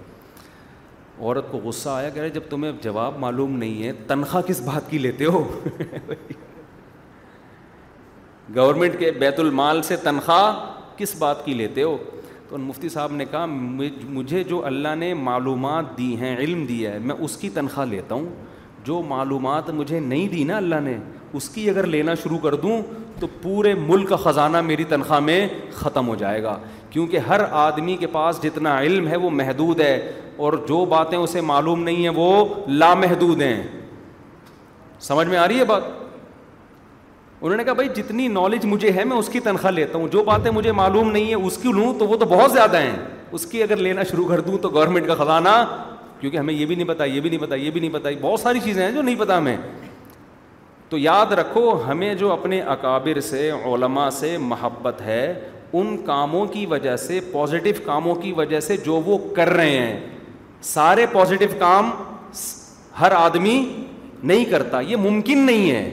عورت 1.19 1.52
کو 1.52 1.57
غصہ 1.64 1.89
آیا 1.89 2.10
کہہ 2.10 2.22
رہے 2.22 2.30
جب 2.30 2.49
تمہیں 2.49 2.72
جواب 2.84 3.18
معلوم 3.19 3.57
نہیں 3.57 3.84
ہے 3.84 3.91
تنخواہ 4.07 4.43
کس 4.47 4.61
بات 4.65 4.89
کی 4.89 4.97
لیتے 4.97 5.26
ہو 5.26 5.43
گورنمنٹ 8.56 8.99
کے 8.99 9.11
بیت 9.19 9.39
المال 9.39 9.81
سے 9.84 9.95
تنخواہ 10.03 10.52
کس 10.97 11.15
بات 11.19 11.45
کی 11.45 11.53
لیتے 11.53 11.84
ہو 11.84 11.97
مفتی 12.61 12.90
صاحب 12.90 13.11
نے 13.14 13.26
کہا 13.32 13.45
مجھے 13.49 14.44
جو 14.49 14.65
اللہ 14.65 14.95
نے 14.98 15.14
معلومات 15.14 15.98
دی 15.98 16.15
ہیں 16.19 16.36
علم 16.38 16.65
دیا 16.65 16.91
ہے 16.94 16.99
میں 17.02 17.15
اس 17.26 17.38
کی 17.38 17.49
تنخواہ 17.53 17.86
لیتا 17.86 18.15
ہوں 18.15 18.26
جو 18.86 19.02
معلومات 19.07 19.69
مجھے 19.73 19.99
نہیں 19.99 20.27
دی 20.32 20.44
نا 20.44 20.57
اللہ 20.57 20.80
نے 20.84 20.98
اس 21.38 21.49
کی 21.49 21.69
اگر 21.69 21.86
لینا 21.88 22.14
شروع 22.23 22.38
کر 22.44 22.56
دوں 22.65 22.82
تو 23.19 23.27
پورے 23.41 23.73
ملک 23.88 24.10
کا 24.10 24.15
خزانہ 24.23 24.61
میری 24.61 24.84
تنخواہ 24.90 25.19
میں 25.19 25.45
ختم 25.73 26.07
ہو 26.07 26.15
جائے 26.15 26.44
گا 26.44 26.57
کیونکہ 26.90 27.18
ہر 27.27 27.41
آدمی 27.64 27.95
کے 27.99 28.07
پاس 28.11 28.41
جتنا 28.44 28.80
علم 28.82 29.07
ہے 29.07 29.15
وہ 29.26 29.30
محدود 29.30 29.80
ہے 29.82 29.98
اور 30.45 30.53
جو 30.68 30.84
باتیں 30.90 31.18
اسے 31.18 31.41
معلوم 31.52 31.84
نہیں 31.84 32.02
ہیں 32.03 32.15
وہ 32.15 32.45
لامحدود 32.68 33.41
ہیں 33.41 33.61
سمجھ 35.07 35.27
میں 35.27 35.38
آ 35.38 35.48
رہی 35.48 35.60
ہے 35.60 35.65
بات 35.65 35.84
انہوں 37.45 37.57
نے 37.57 37.63
کہا 37.63 37.73
بھائی 37.77 37.89
جتنی 37.95 38.27
نالج 38.27 38.63
مجھے 38.65 38.91
ہے 38.91 39.03
میں 39.05 39.15
اس 39.17 39.27
کی 39.30 39.39
تنخواہ 39.43 39.72
لیتا 39.72 39.97
ہوں 39.97 40.07
جو 40.11 40.22
باتیں 40.26 40.49
مجھے 40.51 40.72
معلوم 40.72 41.09
نہیں 41.11 41.30
ہے 41.30 41.34
اس 41.47 41.57
کی 41.61 41.72
لوں 41.72 41.93
تو 41.97 42.05
وہ 42.07 42.15
تو 42.17 42.26
بہت 42.30 42.51
زیادہ 42.51 42.77
ہیں 42.81 42.95
اس 43.38 43.45
کی 43.47 43.61
اگر 43.63 43.76
لینا 43.88 44.03
شروع 44.11 44.23
کر 44.27 44.39
دوں 44.47 44.57
تو 44.61 44.69
گورنمنٹ 44.73 45.07
کا 45.07 45.15
خزانہ 45.15 45.49
کیونکہ 46.19 46.38
ہمیں 46.38 46.53
یہ 46.53 46.65
بھی 46.65 46.76
نہیں 46.76 46.88
پتا 46.88 47.05
یہ 47.05 47.19
بھی 47.22 47.30
نہیں 47.30 47.39
پتا 47.41 47.55
یہ 47.55 47.72
بھی 47.72 47.80
نہیں 47.80 47.91
پتا 47.93 48.09
بہت 48.22 48.39
ساری 48.39 48.59
چیزیں 48.63 48.81
ہیں 48.84 48.91
جو 48.91 49.01
نہیں 49.01 49.19
پتا 49.19 49.38
ہمیں 49.38 49.55
تو 50.89 50.97
یاد 50.97 51.31
رکھو 51.39 51.69
ہمیں 51.88 52.13
جو 52.23 52.31
اپنے 52.34 52.59
اکابر 52.76 53.19
سے 53.30 53.49
علماء 53.73 54.09
سے 54.19 54.38
محبت 54.41 55.01
ہے 55.05 55.34
ان 55.73 55.97
کاموں 56.05 56.45
کی 56.53 56.65
وجہ 56.72 56.95
سے 57.05 57.19
پازیٹیو 57.31 57.73
کاموں 57.85 58.15
کی 58.23 58.31
وجہ 58.38 58.59
سے 58.72 58.77
جو 58.85 58.95
وہ 59.05 59.17
کر 59.35 59.49
رہے 59.59 59.77
ہیں 59.77 59.99
سارے 60.73 61.05
پازیٹیو 61.13 61.49
کام 61.59 61.91
ہر 63.01 63.11
آدمی 63.19 63.59
نہیں 64.23 64.45
کرتا 64.51 64.80
یہ 64.89 64.95
ممکن 65.07 65.45
نہیں 65.45 65.69
ہے 65.72 65.89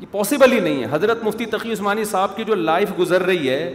یہ 0.00 0.06
پاسبل 0.12 0.52
ہی 0.52 0.58
نہیں 0.60 0.80
ہے 0.82 0.86
حضرت 0.90 1.24
مفتی 1.24 1.46
تقی 1.54 1.72
عثمانی 1.72 2.04
صاحب 2.10 2.36
کی 2.36 2.44
جو 2.46 2.54
لائف 2.54 2.90
گزر 2.98 3.22
رہی 3.26 3.48
ہے 3.50 3.72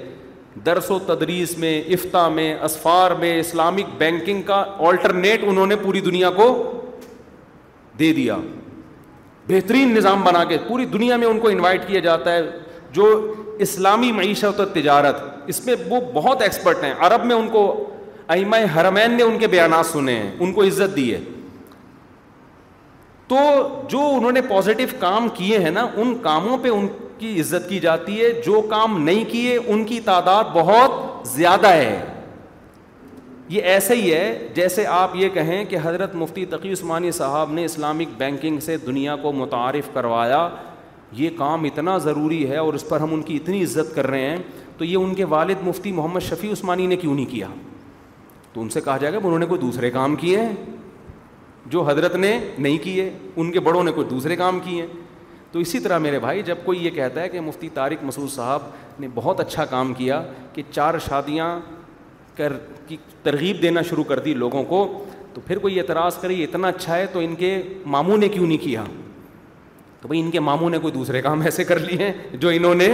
درس 0.66 0.90
و 0.92 0.98
تدریس 1.08 1.58
میں 1.60 1.74
افتاح 1.94 2.28
میں 2.36 2.54
اسفار 2.66 3.12
میں 3.20 3.38
اسلامک 3.40 3.88
بینکنگ 3.98 4.42
کا 4.46 4.64
آلٹرنیٹ 4.88 5.44
انہوں 5.48 5.66
نے 5.68 5.76
پوری 5.82 6.00
دنیا 6.02 6.30
کو 6.38 6.48
دے 8.00 8.12
دیا 8.14 8.38
بہترین 9.48 9.94
نظام 9.96 10.22
بنا 10.24 10.44
کے 10.50 10.58
پوری 10.68 10.86
دنیا 10.94 11.16
میں 11.24 11.28
ان 11.28 11.40
کو 11.40 11.48
انوائٹ 11.50 11.88
کیا 11.88 12.00
جاتا 12.08 12.32
ہے 12.36 12.42
جو 12.94 13.08
اسلامی 13.66 14.12
معیشت 14.12 14.60
و 14.60 14.66
تجارت 14.74 15.22
اس 15.54 15.66
میں 15.66 15.76
وہ 15.90 16.00
بہت 16.14 16.42
ایکسپرٹ 16.42 16.84
ہیں 16.84 16.94
عرب 17.08 17.26
میں 17.26 17.36
ان 17.36 17.50
کو 17.52 17.66
امہ 18.38 18.58
حرمین 18.76 19.12
نے 19.18 19.24
ان 19.24 19.38
کے 19.40 19.48
بیانات 19.48 19.86
سنے 19.86 20.16
ہیں 20.20 20.32
ان 20.40 20.54
کو 20.54 20.64
عزت 20.64 20.96
دی 20.96 21.14
ہے 21.14 21.20
تو 23.28 23.38
جو 23.90 24.00
انہوں 24.16 24.32
نے 24.32 24.42
پازیٹیو 24.50 24.88
کام 25.00 25.28
کیے 25.38 25.58
ہیں 25.60 25.70
نا 25.72 25.86
ان 26.02 26.14
کاموں 26.24 26.58
پہ 26.62 26.70
ان 26.70 26.88
کی 27.18 27.40
عزت 27.42 27.70
کی 27.70 27.80
جاتی 27.80 28.20
ہے 28.22 28.30
جو 28.46 28.62
کام 28.70 29.02
نہیں 29.04 29.24
کیے 29.32 29.58
ان 29.68 29.84
کی 29.86 30.00
تعداد 30.06 30.54
بہت 30.54 31.28
زیادہ 31.28 31.68
ہے 31.74 32.00
یہ 33.50 33.62
ایسے 33.72 33.96
ہی 33.96 34.14
ہے 34.14 34.48
جیسے 34.56 34.86
آپ 34.98 35.16
یہ 35.16 35.30
کہیں 35.34 35.64
کہ 35.70 35.78
حضرت 35.84 36.14
مفتی 36.16 36.46
تقی 36.50 36.72
عثمانی 36.74 37.12
صاحب 37.22 37.52
نے 37.54 37.66
اسلامک 37.66 38.18
بینکنگ 38.18 38.60
سے 38.66 38.78
دنیا 38.86 39.16
کو 39.22 39.32
متعارف 39.34 39.90
کروایا 39.94 40.48
یہ 41.18 41.30
کام 41.38 41.64
اتنا 41.64 41.98
ضروری 42.06 42.50
ہے 42.50 42.58
اور 42.58 42.74
اس 42.74 42.88
پر 42.90 43.00
ہم 43.00 43.14
ان 43.14 43.22
کی 43.24 43.36
اتنی 43.36 43.64
عزت 43.64 43.94
کر 43.96 44.08
رہے 44.08 44.30
ہیں 44.30 44.38
تو 44.78 44.86
یہ 44.86 44.96
ان 44.98 45.14
کے 45.16 45.24
والد 45.34 45.68
مفتی 45.68 45.92
محمد 46.00 46.20
شفیع 46.30 46.52
عثمانی 46.54 46.88
نے 46.88 46.96
کیوں 47.04 47.14
نہیں 47.16 47.26
کیا 47.32 47.48
تو 48.54 48.62
ان 48.62 48.70
سے 48.70 48.82
کہا 48.82 48.98
جائے 48.98 49.14
گا 49.14 49.20
کہ 49.20 49.26
انہوں 49.26 49.40
نے 49.40 49.46
کوئی 49.46 49.60
دوسرے 49.62 49.92
کام 49.92 50.16
کیے 50.24 50.40
ہیں 50.40 50.52
جو 51.72 51.82
حضرت 51.88 52.16
نے 52.16 52.38
نہیں 52.58 52.78
کیے 52.84 53.10
ان 53.36 53.52
کے 53.52 53.60
بڑوں 53.68 53.84
نے 53.84 53.92
کوئی 53.92 54.08
دوسرے 54.10 54.36
کام 54.36 54.60
کیے 54.64 54.86
تو 55.52 55.60
اسی 55.60 55.80
طرح 55.80 55.98
میرے 55.98 56.20
بھائی 56.20 56.42
جب 56.46 56.56
کوئی 56.66 56.84
یہ 56.86 56.90
کہتا 56.96 57.22
ہے 57.22 57.30
کہ 57.30 57.42
مفتی 57.42 57.70
طارق 57.74 58.04
مسعود 58.04 58.30
صاحب 58.32 58.62
نے 59.00 59.08
بہت 59.16 59.40
اچھا 59.40 59.66
کام 59.70 59.94
کیا 59.94 60.22
کہ 60.54 60.64
چار 60.72 60.98
شادیاں 61.08 61.60
کر 62.38 62.54
کی 62.88 62.98
ترغیب 63.24 63.62
دینا 63.62 63.82
شروع 63.90 64.04
کر 64.04 64.20
دی 64.20 64.34
لوگوں 64.34 64.64
کو 64.70 64.84
تو 65.34 65.42
پھر 65.48 65.58
کوئی 65.60 65.80
اعتراض 65.80 66.18
کرے 66.22 66.44
اتنا 66.44 66.68
اچھا 66.68 66.98
ہے 66.98 67.06
تو 67.14 67.20
ان 67.20 67.36
کے 67.36 67.62
ماموں 67.96 68.18
نے 68.18 68.28
کیوں 68.30 68.48
نہیں 68.48 68.58
کیا 68.64 68.84
تو 70.02 70.08
بھائی 70.08 70.20
ان 70.22 70.30
کے 70.32 70.40
ماموں 70.40 70.70
نے 70.70 70.78
کوئی 70.80 70.94
دوسرے 70.94 71.22
کام 71.22 71.42
ایسے 71.46 71.64
کر 71.64 71.80
لیے 71.80 72.06
ہیں 72.06 72.38
جو 72.40 72.50
انہوں 72.50 72.76
نے 72.76 72.90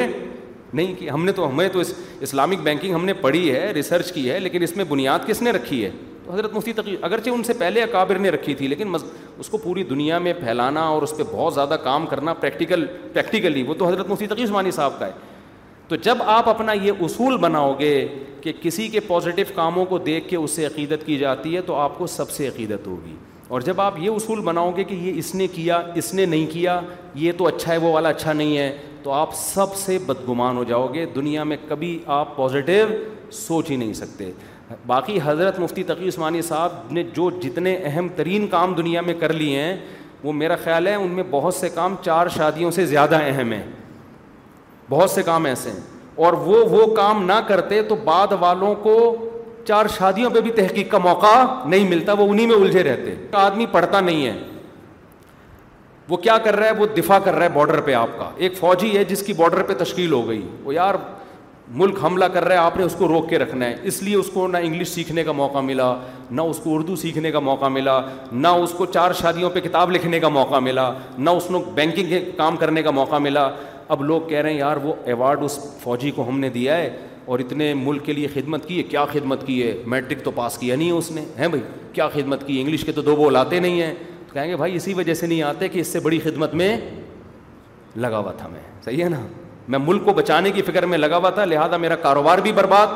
نہیں 0.73 0.93
کیا 0.99 1.13
ہم 1.13 1.25
نے 1.25 1.31
تو 1.39 1.47
ہمیں 1.49 1.67
تو 1.71 1.79
اس 1.79 1.93
اسلامک 2.27 2.61
بینکنگ 2.63 2.93
ہم 2.95 3.05
نے 3.05 3.13
پڑھی 3.21 3.51
ہے 3.55 3.71
ریسرچ 3.75 4.11
کی 4.13 4.29
ہے 4.29 4.39
لیکن 4.39 4.63
اس 4.63 4.75
میں 4.77 4.85
بنیاد 4.89 5.27
کس 5.27 5.41
نے 5.41 5.51
رکھی 5.51 5.83
ہے 5.85 5.89
تو 6.25 6.33
حضرت 6.33 6.53
مفتی 6.53 6.73
تقی 6.73 6.95
اگرچہ 7.01 7.29
ان 7.29 7.43
سے 7.43 7.53
پہلے 7.59 7.81
اکابر 7.83 8.17
نے 8.19 8.29
رکھی 8.31 8.53
تھی 8.55 8.67
لیکن 8.67 8.95
اس 8.95 9.49
کو 9.49 9.57
پوری 9.57 9.83
دنیا 9.91 10.17
میں 10.25 10.33
پھیلانا 10.39 10.81
اور 10.87 11.01
اس 11.03 11.15
پہ 11.17 11.23
بہت 11.31 11.53
زیادہ 11.53 11.75
کام 11.83 12.05
کرنا 12.07 12.33
پریکٹیکل 12.41 12.85
پریکٹیکلی 13.13 13.63
وہ 13.67 13.73
تو 13.79 13.87
حضرت 13.87 14.09
مفتی 14.09 14.27
تقی 14.33 14.43
عثمانی 14.43 14.71
صاحب 14.71 14.99
کا 14.99 15.07
ہے 15.07 15.11
تو 15.87 15.95
جب 16.07 16.17
آپ 16.33 16.49
اپنا 16.49 16.73
یہ 16.83 17.01
اصول 17.05 17.37
بناؤ 17.41 17.73
گے 17.79 17.93
کہ 18.41 18.51
کسی 18.61 18.87
کے 18.89 18.99
پازیٹیو 19.07 19.45
کاموں 19.55 19.85
کو 19.85 19.97
دیکھ 20.05 20.27
کے 20.29 20.35
اس 20.37 20.51
سے 20.55 20.65
عقیدت 20.65 21.05
کی 21.05 21.17
جاتی 21.17 21.55
ہے 21.55 21.61
تو 21.71 21.75
آپ 21.79 21.97
کو 21.97 22.07
سب 22.17 22.29
سے 22.31 22.47
عقیدت 22.47 22.87
ہوگی 22.87 23.15
اور 23.55 23.61
جب 23.61 23.81
آپ 23.81 23.93
یہ 23.99 24.09
اصول 24.09 24.41
بناؤ 24.41 24.71
گے 24.75 24.83
کہ 24.83 24.95
یہ 24.95 25.13
اس 25.19 25.33
نے 25.35 25.47
کیا 25.53 25.81
اس 26.01 26.13
نے 26.13 26.25
نہیں 26.25 26.45
کیا 26.51 26.79
یہ 27.23 27.31
تو 27.37 27.47
اچھا 27.47 27.71
ہے 27.71 27.77
وہ 27.77 27.91
والا 27.93 28.09
اچھا 28.09 28.33
نہیں 28.33 28.57
ہے 28.57 28.71
تو 29.03 29.11
آپ 29.11 29.33
سب 29.35 29.75
سے 29.75 29.97
بدگمان 30.05 30.57
ہو 30.57 30.63
جاؤ 30.69 30.87
گے 30.93 31.05
دنیا 31.15 31.43
میں 31.51 31.57
کبھی 31.67 31.97
آپ 32.19 32.35
پازیٹیو 32.37 32.85
سوچ 33.41 33.71
ہی 33.71 33.75
نہیں 33.75 33.93
سکتے 33.93 34.31
باقی 34.87 35.19
حضرت 35.25 35.59
مفتی 35.59 35.83
تقی 35.83 36.07
عثمانی 36.07 36.41
صاحب 36.41 36.91
نے 36.97 37.03
جو 37.15 37.29
جتنے 37.41 37.75
اہم 37.85 38.07
ترین 38.15 38.47
کام 38.51 38.73
دنیا 38.75 39.01
میں 39.01 39.13
کر 39.19 39.33
لیے 39.33 39.61
ہیں 39.61 39.75
وہ 40.23 40.33
میرا 40.33 40.55
خیال 40.63 40.87
ہے 40.87 40.95
ان 40.95 41.09
میں 41.15 41.23
بہت 41.29 41.53
سے 41.53 41.69
کام 41.75 41.95
چار 42.05 42.27
شادیوں 42.35 42.71
سے 42.71 42.85
زیادہ 42.85 43.19
اہم 43.27 43.51
ہیں 43.51 43.63
بہت 44.89 45.09
سے 45.09 45.23
کام 45.23 45.45
ایسے 45.45 45.69
ہیں 45.71 45.79
اور 46.25 46.33
وہ 46.45 46.63
وہ 46.69 46.85
کام 46.95 47.25
نہ 47.25 47.33
کرتے 47.47 47.81
تو 47.89 47.95
بعد 48.03 48.33
والوں 48.39 48.75
کو 48.83 48.95
چار 49.67 49.85
شادیوں 49.97 50.29
پہ 50.33 50.41
بھی 50.41 50.51
تحقیق 50.51 50.91
کا 50.91 50.97
موقع 50.97 51.43
نہیں 51.69 51.89
ملتا 51.89 52.13
وہ 52.19 52.27
انہی 52.31 52.45
میں 52.47 52.55
الجھے 52.55 52.83
رہتے 52.83 53.15
آدمی 53.37 53.65
پڑھتا 53.71 53.99
نہیں 54.01 54.25
ہے 54.25 54.33
وہ 56.09 56.17
کیا 56.17 56.37
کر 56.43 56.55
رہا 56.55 56.67
ہے 56.67 56.73
وہ 56.79 56.85
دفاع 56.97 57.17
کر 57.23 57.33
رہا 57.33 57.43
ہے 57.43 57.49
بارڈر 57.53 57.81
پہ 57.81 57.93
آپ 57.93 58.17
کا 58.17 58.29
ایک 58.45 58.57
فوجی 58.57 58.97
ہے 58.97 59.03
جس 59.09 59.23
کی 59.25 59.33
بارڈر 59.33 59.61
پہ 59.63 59.73
تشکیل 59.83 60.11
ہو 60.13 60.27
گئی 60.27 60.43
وہ 60.63 60.73
یار 60.75 60.95
ملک 61.79 61.97
حملہ 62.03 62.25
کر 62.33 62.45
رہا 62.45 62.53
ہے 62.53 62.59
آپ 62.59 62.77
نے 62.77 62.83
اس 62.83 62.95
کو 62.97 63.07
روک 63.07 63.29
کے 63.29 63.37
رکھنا 63.39 63.65
ہے 63.65 63.75
اس 63.87 64.01
لیے 64.03 64.15
اس 64.15 64.29
کو 64.33 64.47
نہ 64.47 64.57
انگلش 64.63 64.87
سیکھنے 64.89 65.23
کا 65.23 65.31
موقع 65.31 65.59
ملا 65.63 65.93
نہ 66.31 66.41
اس 66.41 66.59
کو 66.63 66.73
اردو 66.75 66.95
سیکھنے 67.01 67.31
کا 67.31 67.39
موقع 67.39 67.65
ملا 67.71 67.99
نہ 68.31 68.47
اس 68.63 68.71
کو 68.77 68.85
چار 68.85 69.13
شادیوں 69.19 69.49
پہ 69.53 69.59
کتاب 69.67 69.91
لکھنے 69.91 70.19
کا 70.19 70.29
موقع 70.29 70.59
ملا 70.63 70.91
نہ 71.17 71.29
اس 71.29 71.43
کو 71.49 71.59
بینکنگ 71.75 72.09
کے 72.09 72.19
کام 72.37 72.57
کرنے 72.57 72.81
کا 72.83 72.91
موقع 72.99 73.17
ملا 73.27 73.47
اب 73.95 74.03
لوگ 74.03 74.21
کہہ 74.29 74.37
رہے 74.41 74.51
ہیں 74.51 74.57
یار 74.57 74.77
وہ 74.83 74.93
ایوارڈ 75.05 75.43
اس 75.43 75.57
فوجی 75.83 76.11
کو 76.15 76.27
ہم 76.29 76.39
نے 76.39 76.49
دیا 76.49 76.77
ہے 76.77 76.89
اور 77.25 77.39
اتنے 77.39 77.73
ملک 77.73 78.05
کے 78.05 78.13
لیے 78.13 78.27
خدمت 78.33 78.67
کی 78.67 78.77
ہے 78.77 78.83
کیا 78.83 79.05
خدمت 79.11 79.45
کی 79.47 79.61
ہے 79.63 79.75
میٹرک 79.91 80.23
تو 80.25 80.31
پاس 80.35 80.57
کیا 80.57 80.75
نہیں 80.75 80.87
ہے 80.91 80.97
اس 80.97 81.11
نے 81.11 81.21
ہیں 81.37 81.47
بھائی 81.47 81.63
کیا 81.93 82.07
خدمت 82.13 82.47
کی 82.47 82.59
انگلش 82.61 82.83
کے 82.85 82.91
تو 82.91 83.01
دو 83.01 83.15
بول 83.15 83.35
آتے 83.35 83.59
نہیں 83.59 83.81
ہیں 83.81 83.93
تو 84.27 84.33
کہیں 84.33 84.49
گے 84.49 84.55
بھائی 84.57 84.75
اسی 84.75 84.93
وجہ 84.93 85.13
سے 85.23 85.27
نہیں 85.27 85.41
آتے 85.51 85.67
کہ 85.69 85.79
اس 85.79 85.87
سے 85.93 85.99
بڑی 86.09 86.19
خدمت 86.23 86.53
میں 86.63 86.75
لگا 87.95 88.19
ہوا 88.19 88.31
تھا 88.37 88.47
میں 88.47 88.59
صحیح 88.85 89.03
ہے 89.03 89.09
نا 89.09 89.19
میں 89.71 89.79
ملک 89.79 90.03
کو 90.05 90.13
بچانے 90.13 90.49
کی 90.51 90.61
فکر 90.67 90.85
میں 90.91 90.97
لگا 90.97 91.17
ہوا 91.17 91.29
تھا 91.39 91.43
لہٰذا 91.45 91.77
میرا 91.77 91.95
کاروبار 92.05 92.37
بھی 92.47 92.51
برباد 92.51 92.87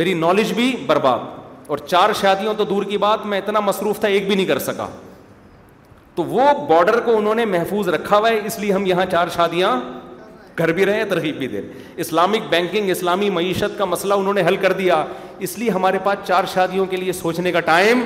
میری 0.00 0.14
نالج 0.22 0.52
بھی 0.52 0.70
برباد 0.86 1.68
اور 1.74 1.78
چار 1.86 2.12
شادیوں 2.20 2.54
تو 2.58 2.64
دور 2.70 2.84
کی 2.84 2.96
بات 3.04 3.26
میں 3.26 3.38
اتنا 3.38 3.60
مصروف 3.60 4.00
تھا 4.00 4.08
ایک 4.08 4.26
بھی 4.26 4.34
نہیں 4.34 4.46
کر 4.46 4.58
سکا 4.70 4.86
تو 6.14 6.24
وہ 6.30 6.46
بارڈر 6.68 6.98
کو 7.04 7.16
انہوں 7.18 7.34
نے 7.40 7.44
محفوظ 7.50 7.88
رکھا 7.96 8.16
ہوا 8.18 8.30
ہے 8.30 8.40
اس 8.46 8.58
لیے 8.58 8.72
ہم 8.72 8.86
یہاں 8.86 9.04
چار 9.10 9.28
شادیاں 9.34 9.70
کر 10.58 10.72
بھی 10.78 10.86
رہے 10.86 11.04
ترغیب 11.10 11.36
بھی 11.38 11.46
دے 11.48 11.60
رہے 11.60 11.82
اسلامک 12.04 12.48
بینکنگ 12.50 12.90
اسلامی 12.90 13.28
معیشت 13.38 13.78
کا 13.78 13.84
مسئلہ 13.92 14.14
انہوں 14.22 14.34
نے 14.34 14.42
حل 14.46 14.56
کر 14.66 14.72
دیا 14.80 15.02
اس 15.46 15.56
لیے 15.58 15.70
ہمارے 15.78 15.98
پاس 16.04 16.26
چار 16.26 16.44
شادیوں 16.54 16.86
کے 16.86 16.96
لیے 16.96 17.12
سوچنے 17.20 17.52
کا 17.52 17.60
ٹائم 17.70 18.00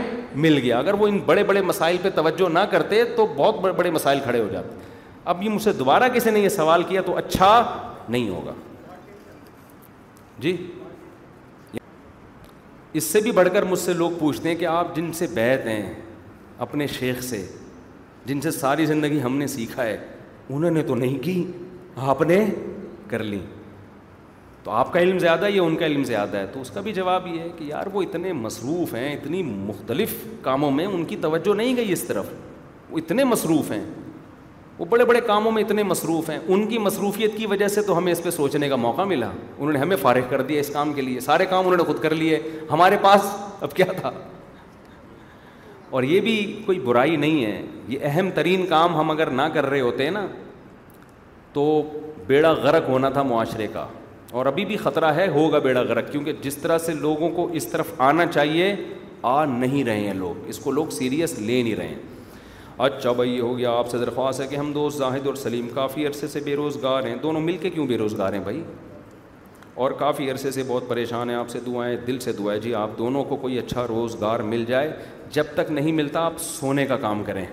مل 0.46 0.58
گیا 0.62 0.78
اگر 0.78 0.94
وہ 0.98 1.06
ان 1.08 1.18
بڑے 1.26 1.44
بڑے 1.50 1.62
مسائل 1.72 1.96
پہ 2.02 2.10
توجہ 2.20 2.48
نہ 2.52 2.58
کرتے 2.70 3.02
تو 3.16 3.26
بہت 3.36 3.60
بڑے 3.60 3.72
بڑے 3.80 3.90
مسائل 3.98 4.20
کھڑے 4.24 4.40
ہو 4.40 4.48
جاتے 4.52 4.76
اب 5.32 5.42
یہ 5.42 5.50
مجھ 5.50 5.62
سے 5.62 5.72
دوبارہ 5.82 6.08
کسی 6.14 6.30
نے 6.30 6.40
یہ 6.40 6.48
سوال 6.60 6.82
کیا 6.88 7.00
تو 7.06 7.16
اچھا 7.16 7.48
نہیں 8.08 8.28
ہوگا 8.30 8.54
جی 10.38 10.56
اس 12.98 13.04
سے 13.04 13.20
بھی 13.20 13.30
بڑھ 13.32 13.48
کر 13.52 13.62
مجھ 13.68 13.78
سے 13.78 13.92
لوگ 13.94 14.10
پوچھتے 14.18 14.48
ہیں 14.48 14.56
کہ 14.56 14.64
آپ 14.66 14.94
جن 14.96 15.12
سے 15.18 15.26
بیت 15.34 15.66
ہیں 15.66 15.94
اپنے 16.66 16.86
شیخ 16.98 17.22
سے 17.24 17.44
جن 18.26 18.40
سے 18.40 18.50
ساری 18.50 18.86
زندگی 18.86 19.20
ہم 19.22 19.36
نے 19.36 19.46
سیکھا 19.46 19.82
ہے 19.84 19.96
انہوں 20.48 20.70
نے 20.70 20.82
تو 20.86 20.94
نہیں 20.94 21.18
کی 21.22 21.42
آپ 22.12 22.22
نے 22.22 22.44
کر 23.08 23.22
لی 23.22 23.38
تو 24.64 24.70
آپ 24.70 24.92
کا 24.92 25.00
علم 25.00 25.18
زیادہ 25.18 25.44
ہے 25.44 25.50
یا 25.52 25.62
ان 25.62 25.76
کا 25.76 25.86
علم 25.86 26.04
زیادہ 26.04 26.36
ہے 26.36 26.46
تو 26.52 26.60
اس 26.60 26.70
کا 26.74 26.80
بھی 26.80 26.92
جواب 26.92 27.26
یہ 27.26 27.40
ہے 27.40 27.48
کہ 27.56 27.64
یار 27.64 27.86
وہ 27.92 28.02
اتنے 28.02 28.32
مصروف 28.32 28.94
ہیں 28.94 29.12
اتنی 29.14 29.42
مختلف 29.42 30.14
کاموں 30.42 30.70
میں 30.70 30.86
ان 30.86 31.04
کی 31.06 31.16
توجہ 31.20 31.54
نہیں 31.54 31.76
گئی 31.76 31.92
اس 31.92 32.02
طرف 32.04 32.30
وہ 32.90 32.98
اتنے 32.98 33.24
مصروف 33.24 33.70
ہیں 33.72 33.84
وہ 34.78 34.84
بڑے 34.90 35.04
بڑے 35.04 35.20
کاموں 35.26 35.50
میں 35.52 35.62
اتنے 35.62 35.82
مصروف 35.82 36.30
ہیں 36.30 36.38
ان 36.46 36.66
کی 36.68 36.78
مصروفیت 36.78 37.36
کی 37.38 37.46
وجہ 37.46 37.66
سے 37.68 37.82
تو 37.86 37.96
ہمیں 37.98 38.10
اس 38.12 38.22
پہ 38.22 38.30
سوچنے 38.30 38.68
کا 38.68 38.76
موقع 38.76 39.02
ملا 39.06 39.26
انہوں 39.58 39.72
نے 39.72 39.78
ہمیں 39.78 39.96
فارغ 40.00 40.22
کر 40.30 40.42
دیا 40.48 40.60
اس 40.60 40.68
کام 40.72 40.92
کے 40.92 41.02
لیے 41.02 41.20
سارے 41.20 41.44
کام 41.50 41.66
انہوں 41.66 41.76
نے 41.78 41.82
خود 41.92 41.98
کر 42.02 42.14
لیے 42.14 42.38
ہمارے 42.70 42.96
پاس 43.02 43.28
اب 43.62 43.74
کیا 43.74 43.84
تھا 44.00 44.10
اور 45.96 46.02
یہ 46.02 46.20
بھی 46.20 46.36
کوئی 46.66 46.78
برائی 46.84 47.16
نہیں 47.16 47.44
ہے 47.44 47.60
یہ 47.88 47.98
اہم 48.10 48.30
ترین 48.34 48.66
کام 48.68 48.94
ہم 48.96 49.10
اگر 49.10 49.30
نہ 49.30 49.42
کر 49.54 49.66
رہے 49.66 49.80
ہوتے 49.80 50.08
نا 50.10 50.26
تو 51.52 51.64
بیڑا 52.26 52.50
غرق 52.62 52.88
ہونا 52.88 53.08
تھا 53.10 53.22
معاشرے 53.22 53.66
کا 53.72 53.86
اور 54.40 54.46
ابھی 54.46 54.64
بھی 54.64 54.76
خطرہ 54.76 55.12
ہے 55.14 55.26
ہوگا 55.34 55.58
بیڑا 55.68 55.80
غرق 55.88 56.10
کیونکہ 56.12 56.32
جس 56.42 56.56
طرح 56.56 56.78
سے 56.86 56.92
لوگوں 57.00 57.28
کو 57.36 57.46
اس 57.60 57.66
طرف 57.72 57.92
آنا 58.08 58.26
چاہیے 58.26 58.74
آ 59.36 59.44
نہیں 59.58 59.84
رہے 59.84 60.00
ہیں 60.00 60.14
لوگ 60.14 60.48
اس 60.48 60.58
کو 60.62 60.70
لوگ 60.70 60.86
سیریس 60.98 61.38
لے 61.38 61.62
نہیں 61.62 61.76
رہے 61.76 61.88
ہیں 61.88 62.13
اچھا 62.82 63.10
بھائی 63.12 63.30
یہ 63.34 63.40
ہو 63.40 63.56
گیا 63.58 63.70
آپ 63.78 63.88
سے 63.90 63.98
درخواست 63.98 64.40
ہے 64.40 64.46
کہ 64.48 64.56
ہم 64.56 64.72
دوست 64.72 64.98
زاہد 64.98 65.26
اور 65.26 65.34
سلیم 65.40 65.68
کافی 65.74 66.06
عرصے 66.06 66.28
سے 66.28 66.40
بے 66.44 66.54
روزگار 66.56 67.04
ہیں 67.06 67.14
دونوں 67.22 67.40
مل 67.40 67.56
کے 67.60 67.70
کیوں 67.70 67.86
بے 67.86 67.98
روزگار 67.98 68.32
ہیں 68.32 68.40
بھائی 68.42 68.62
اور 69.84 69.90
کافی 69.98 70.30
عرصے 70.30 70.50
سے 70.50 70.62
بہت 70.66 70.88
پریشان 70.88 71.30
ہیں 71.30 71.36
آپ 71.36 71.48
سے 71.50 71.60
دعائیں 71.66 71.96
دل 72.06 72.18
سے 72.20 72.32
دعائیں 72.38 72.60
جی 72.62 72.74
آپ 72.74 72.90
دونوں 72.98 73.22
کو 73.28 73.36
کوئی 73.44 73.58
اچھا 73.58 73.86
روزگار 73.88 74.40
مل 74.50 74.64
جائے 74.68 74.90
جب 75.32 75.44
تک 75.54 75.70
نہیں 75.70 75.92
ملتا 75.92 76.20
آپ 76.24 76.38
سونے 76.40 76.86
کا 76.86 76.96
کام 77.06 77.22
کریں 77.26 77.44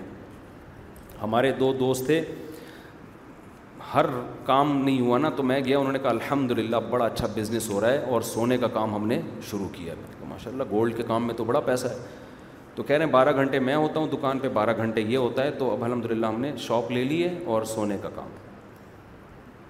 ہمارے 1.22 1.52
دو 1.60 1.72
دوست 1.80 2.06
تھے 2.06 2.20
ہر 3.94 4.06
کام 4.46 4.76
نہیں 4.84 5.00
ہوا 5.02 5.18
نا 5.18 5.30
تو 5.36 5.44
میں 5.44 5.60
گیا 5.66 5.78
انہوں 5.80 5.94
نے 5.94 6.00
کہا 6.00 6.10
الحمد 6.10 6.52
للہ 6.60 6.76
بڑا 6.90 7.06
اچھا 7.06 7.28
بزنس 7.36 7.70
ہو 7.70 7.82
رہا 7.82 7.92
ہے 7.92 8.04
اور 8.14 8.22
سونے 8.34 8.58
کا 8.58 8.68
کام 8.74 8.94
ہم 8.96 9.08
نے 9.08 9.20
شروع 9.50 9.68
کیا 9.74 9.94
ماشاء 10.28 10.52
اللہ 10.52 10.64
گولڈ 10.72 10.98
کے 10.98 11.04
کام 11.08 11.28
میں 11.28 11.36
تو 11.38 11.44
بڑا 11.46 11.60
پیسہ 11.66 11.88
ہے 11.88 12.20
تو 12.76 12.84
کہہ 12.84 12.96
رہے 12.96 13.06
ہیں 13.06 13.12
بارہ 13.12 13.32
گھنٹے 13.36 13.60
میں 13.60 13.76
ہوتا 13.76 14.00
ہوں 14.00 14.08
دکان 14.12 14.40
پہ 14.40 14.50
بارہ 14.54 14.74
گھنٹے 14.78 15.02
یہ 15.02 15.18
ہوتا 15.18 15.44
ہے 15.44 15.52
تو 15.58 15.72
اب 15.72 15.84
الحمد 15.84 16.06
للہ 16.12 16.26
ہم 16.26 16.40
نے 16.42 16.52
شاپ 16.68 16.92
لے 16.92 17.04
لی 17.04 17.24
ہے 17.24 17.34
اور 17.54 17.64
سونے 17.74 17.98
کا 18.02 18.10
کام 18.16 18.30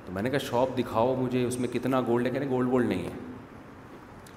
تو 0.05 0.11
میں 0.13 0.21
نے 0.21 0.29
کہا 0.29 0.37
شاپ 0.49 0.77
دکھاؤ 0.77 1.15
مجھے 1.19 1.43
اس 1.45 1.59
میں 1.59 1.67
کتنا 1.73 2.01
گولڈ 2.07 2.25
ہے 2.25 2.31
کہہ 2.31 2.41
ہیں 2.41 2.49
گولڈ 2.49 2.67
وولڈ 2.73 2.87
نہیں 2.89 3.03
ہے 3.05 3.11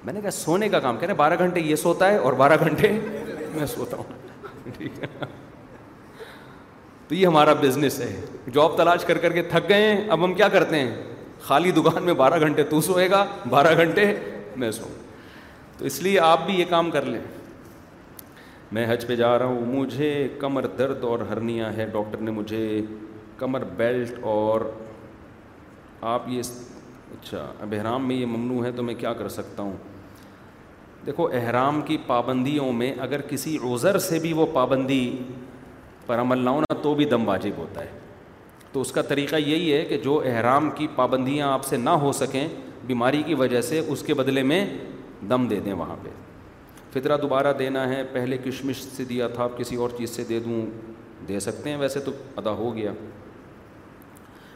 میں 0.05 0.13
نے 0.13 0.21
کہا 0.21 0.31
سونے 0.37 0.69
کا 0.69 0.79
کام 0.81 0.97
کہہ 0.99 1.07
رہے 1.07 1.13
ہیں 1.13 1.19
بارہ 1.19 1.39
گھنٹے 1.39 1.61
یہ 1.61 1.77
سوتا 1.83 2.09
ہے 2.13 2.17
اور 2.17 2.33
بارہ 2.43 2.57
گھنٹے 2.65 2.93
میں 3.55 3.67
سوتا 3.75 3.97
ہوں 3.97 4.83
تو 7.09 7.15
یہ 7.15 7.27
ہمارا 7.27 7.53
بزنس 7.61 7.99
ہے 8.01 8.11
جاب 8.53 8.77
تلاش 8.77 9.05
کر 9.05 9.19
کر 9.19 9.33
کے 9.33 9.43
تھک 9.51 9.69
گئے 9.69 9.87
ہیں 9.87 10.09
اب 10.11 10.25
ہم 10.25 10.35
کیا 10.35 10.49
کرتے 10.49 10.79
ہیں 10.79 10.95
خالی 11.43 11.71
دکان 11.77 12.03
میں 12.05 12.15
بارہ 12.21 12.41
گھنٹے 12.45 12.65
تو 12.65 12.81
سوئے 12.81 13.11
گا 13.11 13.25
بارہ 13.51 13.77
گھنٹے 13.83 14.13
میں 14.63 14.71
سو 14.73 14.89
تو 15.79 15.85
اس 15.85 16.01
لیے 16.03 16.19
آپ 16.21 16.45
بھی 16.47 16.55
یہ 16.61 16.65
کام 16.71 16.91
کر 16.91 17.05
لیں 17.05 17.21
میں 18.75 18.85
حج 18.91 19.05
پہ 19.07 19.15
جا 19.17 19.39
رہا 19.39 19.47
ہوں 19.47 19.67
مجھے 19.73 20.09
کمر 20.39 20.67
درد 20.79 21.05
اور 21.05 21.19
ہرنیا 21.31 21.73
ہے 21.77 21.85
ڈاکٹر 21.93 22.21
نے 22.27 22.31
مجھے 22.39 22.61
کمر 23.39 23.65
بیلٹ 23.77 24.19
اور 24.31 24.61
آپ 26.13 26.23
یہ 26.29 26.39
اچھا 27.19 27.45
اب 27.63 27.75
احرام 27.79 28.09
میں 28.09 28.17
یہ 28.17 28.27
ممنوع 28.33 28.65
ہے 28.65 28.73
تو 28.79 28.83
میں 28.89 28.95
کیا 29.03 29.13
کر 29.21 29.29
سکتا 29.37 29.63
ہوں 29.63 29.77
دیکھو 31.07 31.29
احرام 31.41 31.81
کی 31.91 31.97
پابندیوں 32.07 32.73
میں 32.81 32.93
اگر 33.07 33.21
کسی 33.29 33.57
عذر 33.73 33.99
سے 34.09 34.19
بھی 34.27 34.33
وہ 34.41 34.47
پابندی 34.53 35.03
پر 36.07 36.21
عمل 36.21 36.45
نہ 36.45 36.57
ہونا 36.57 36.75
تو 36.83 36.95
بھی 36.95 37.05
دم 37.15 37.29
واجب 37.29 37.59
ہوتا 37.65 37.83
ہے 37.85 37.99
تو 38.73 38.81
اس 38.81 38.93
کا 38.93 39.03
طریقہ 39.15 39.37
یہی 39.47 39.73
ہے 39.73 39.85
کہ 39.93 39.99
جو 40.09 40.21
احرام 40.33 40.71
کی 40.77 40.87
پابندیاں 41.01 41.53
آپ 41.53 41.65
سے 41.71 41.77
نہ 41.89 41.97
ہو 42.07 42.13
سکیں 42.25 42.47
بیماری 42.87 43.23
کی 43.27 43.35
وجہ 43.45 43.61
سے 43.71 43.79
اس 43.87 44.03
کے 44.07 44.15
بدلے 44.25 44.43
میں 44.53 44.65
دم 45.35 45.47
دے 45.51 45.61
دیں 45.65 45.73
وہاں 45.85 45.97
پہ 46.03 46.23
فطرہ 46.95 47.17
دوبارہ 47.23 47.53
دینا 47.59 47.89
ہے 47.89 48.03
پہلے 48.13 48.37
کشمش 48.45 48.83
سے 48.97 49.05
دیا 49.05 49.27
تھا 49.29 49.45
اب 49.45 49.57
کسی 49.59 49.77
اور 49.85 49.91
چیز 49.99 50.11
سے 50.17 50.25
دے 50.29 50.39
دوں 50.41 50.61
دے 51.29 51.39
سکتے 51.41 51.71
ہیں 51.71 51.77
ویسے 51.79 52.01
تو 52.05 52.13
ادا 52.41 52.51
ہو 52.59 52.75
گیا 52.75 52.93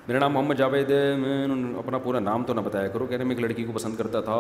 میرا 0.09 0.19
نام 0.19 0.33
محمد 0.33 0.55
جاوید 0.59 0.91
ہے 0.91 1.01
میں 1.23 1.73
اپنا 1.79 1.99
پورا 2.05 2.19
نام 2.27 2.45
تو 2.51 2.55
نہ 2.55 2.61
بتایا 2.65 2.89
کرو 2.93 3.07
کہہ 3.07 3.17
رہے 3.17 3.25
میں 3.31 3.35
ایک 3.37 3.45
لڑکی 3.45 3.65
کو 3.65 3.73
پسند 3.75 3.97
کرتا 3.99 4.21
تھا 4.29 4.37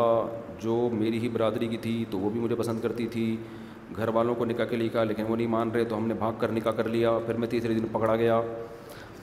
جو 0.63 0.77
میری 0.93 1.19
ہی 1.23 1.29
برادری 1.33 1.67
کی 1.69 1.77
تھی 1.87 2.05
تو 2.11 2.19
وہ 2.19 2.31
بھی 2.33 2.41
مجھے 2.41 2.55
پسند 2.59 2.81
کرتی 2.83 3.07
تھی 3.13 3.25
گھر 3.97 4.09
والوں 4.15 4.35
کو 4.35 4.45
نکاح 4.45 4.65
کے 4.71 4.77
لیے 4.77 4.89
کہا 4.93 5.05
لیکن 5.05 5.25
وہ 5.29 5.37
نہیں 5.37 5.47
مان 5.57 5.71
رہے 5.75 5.85
تو 5.91 5.97
ہم 5.97 6.07
نے 6.09 6.15
بھاگ 6.19 6.33
کر 6.39 6.53
نکاح 6.53 6.73
کر 6.79 6.89
لیا 6.89 7.19
پھر 7.27 7.37
میں 7.43 7.49
تیسرے 7.51 7.75
دن 7.75 7.87
پکڑا 7.93 8.15
گیا 8.17 8.41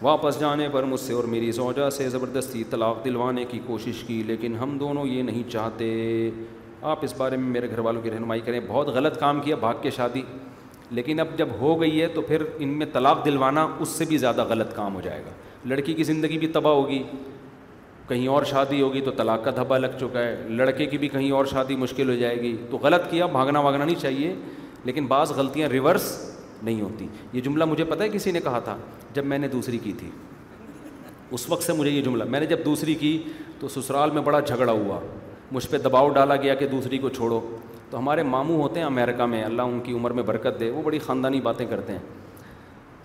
واپس 0.02 0.40
جانے 0.40 0.68
پر 0.72 0.84
مجھ 0.94 1.00
سے 1.00 1.14
اور 1.14 1.24
میری 1.36 1.52
سوجا 1.62 1.90
سے 1.98 2.10
زبردستی 2.10 2.64
طلاق 2.70 3.04
دلوانے 3.06 3.46
کی 3.52 3.60
کوشش 3.66 4.04
کی 4.08 4.22
لیکن 4.28 4.56
ہم 4.62 4.78
دونوں 4.80 5.06
یہ 5.08 5.24
نہیں 5.32 5.50
چاہتے 5.52 5.92
آپ 6.92 7.04
اس 7.06 7.14
بارے 7.18 7.38
میں 7.38 7.48
میرے 7.52 7.70
گھر 7.70 7.80
والوں 7.86 8.02
کی 8.02 8.10
رہنمائی 8.12 8.42
کریں 8.46 8.60
بہت 8.68 8.88
غلط 8.96 9.18
کام 9.20 9.40
کیا 9.42 9.56
بھاگ 9.60 9.76
کے 9.82 9.90
شادی 9.92 10.22
لیکن 10.90 11.20
اب 11.20 11.28
جب 11.38 11.50
ہو 11.60 11.80
گئی 11.82 12.02
ہے 12.02 12.08
تو 12.16 12.22
پھر 12.22 12.44
ان 12.58 12.78
میں 12.78 12.86
طلاق 12.94 13.24
دلوانا 13.26 13.66
اس 13.82 13.90
سے 13.98 14.06
بھی 14.08 14.18
زیادہ 14.24 14.44
غلط 14.50 14.76
کام 14.76 14.96
ہو 14.96 15.02
جائے 15.04 15.22
گا 15.26 15.32
لڑکی 15.70 15.94
کی 15.94 16.04
زندگی 16.12 16.38
بھی 16.40 16.48
تباہ 16.58 16.74
ہوگی 16.82 17.02
کہیں 18.08 18.28
اور 18.34 18.44
شادی 18.50 18.82
ہوگی 18.82 19.02
تو 19.02 19.12
طلاق 19.18 19.44
کا 19.46 19.52
دھبا 19.56 19.78
لگ 19.78 19.98
چکا 20.00 20.22
ہے 20.26 20.38
لڑکے 20.62 20.86
کی 20.86 20.98
بھی 20.98 21.08
کہیں 21.16 21.30
اور 21.38 21.46
شادی 21.52 21.76
مشکل 21.86 22.10
ہو 22.10 22.16
جائے 22.16 22.40
گی 22.42 22.56
تو 22.72 22.78
غلط 22.84 23.10
کیا 23.12 23.26
بھاگنا 23.40 23.60
واگنا 23.68 23.86
نہیں 23.86 24.00
چاہیے 24.02 24.34
لیکن 24.86 25.06
بعض 25.16 25.32
غلطیاں 25.38 25.70
ریورس 25.70 26.12
نہیں 26.64 26.82
ہوتی 26.82 27.08
یہ 27.34 27.42
جملہ 27.42 27.66
مجھے 27.74 27.84
پتہ 27.86 28.04
ہے 28.04 28.10
کسی 28.14 28.32
نے 28.32 28.40
کہا 28.44 28.60
تھا 28.70 28.78
جب 29.14 29.26
میں 29.34 29.38
نے 29.40 29.48
دوسری 29.58 29.78
کی 29.84 29.94
تھی 30.00 30.10
اس 31.36 31.50
وقت 31.50 31.64
سے 31.64 31.74
مجھے 31.74 31.92
یہ 31.92 32.02
جملہ 32.02 32.24
میں 32.30 32.40
نے 32.40 32.46
جب 32.46 32.66
دوسری 32.66 32.96
کی 32.96 33.18
تو 33.60 33.68
سسرال 33.82 34.12
میں 34.14 34.22
بڑا 34.22 34.40
جھگڑا 34.40 34.72
ہوا 34.72 35.00
مجھ 35.54 35.68
پہ 35.72 35.78
دباؤ 35.78 36.10
ڈالا 36.14 36.36
گیا 36.42 36.54
کہ 36.56 36.68
دوسری 36.68 36.98
کو 36.98 37.10
چھوڑو 37.10 37.40
تو 37.90 37.98
ہمارے 37.98 38.24
ماموں 38.24 38.58
ہوتے 38.62 38.80
ہیں 38.80 38.86
امریکہ 38.86 39.26
میں 39.32 39.44
اللہ 39.44 39.62
ان 39.62 39.80
کی 39.84 39.94
عمر 39.94 40.12
میں 40.20 40.24
برکت 40.28 40.60
دے 40.60 40.70
وہ 40.72 40.82
بڑی 40.84 41.00
خاندانی 41.06 41.42
باتیں 41.42 41.66
کرتے 41.70 41.94
ہیں 41.94 42.00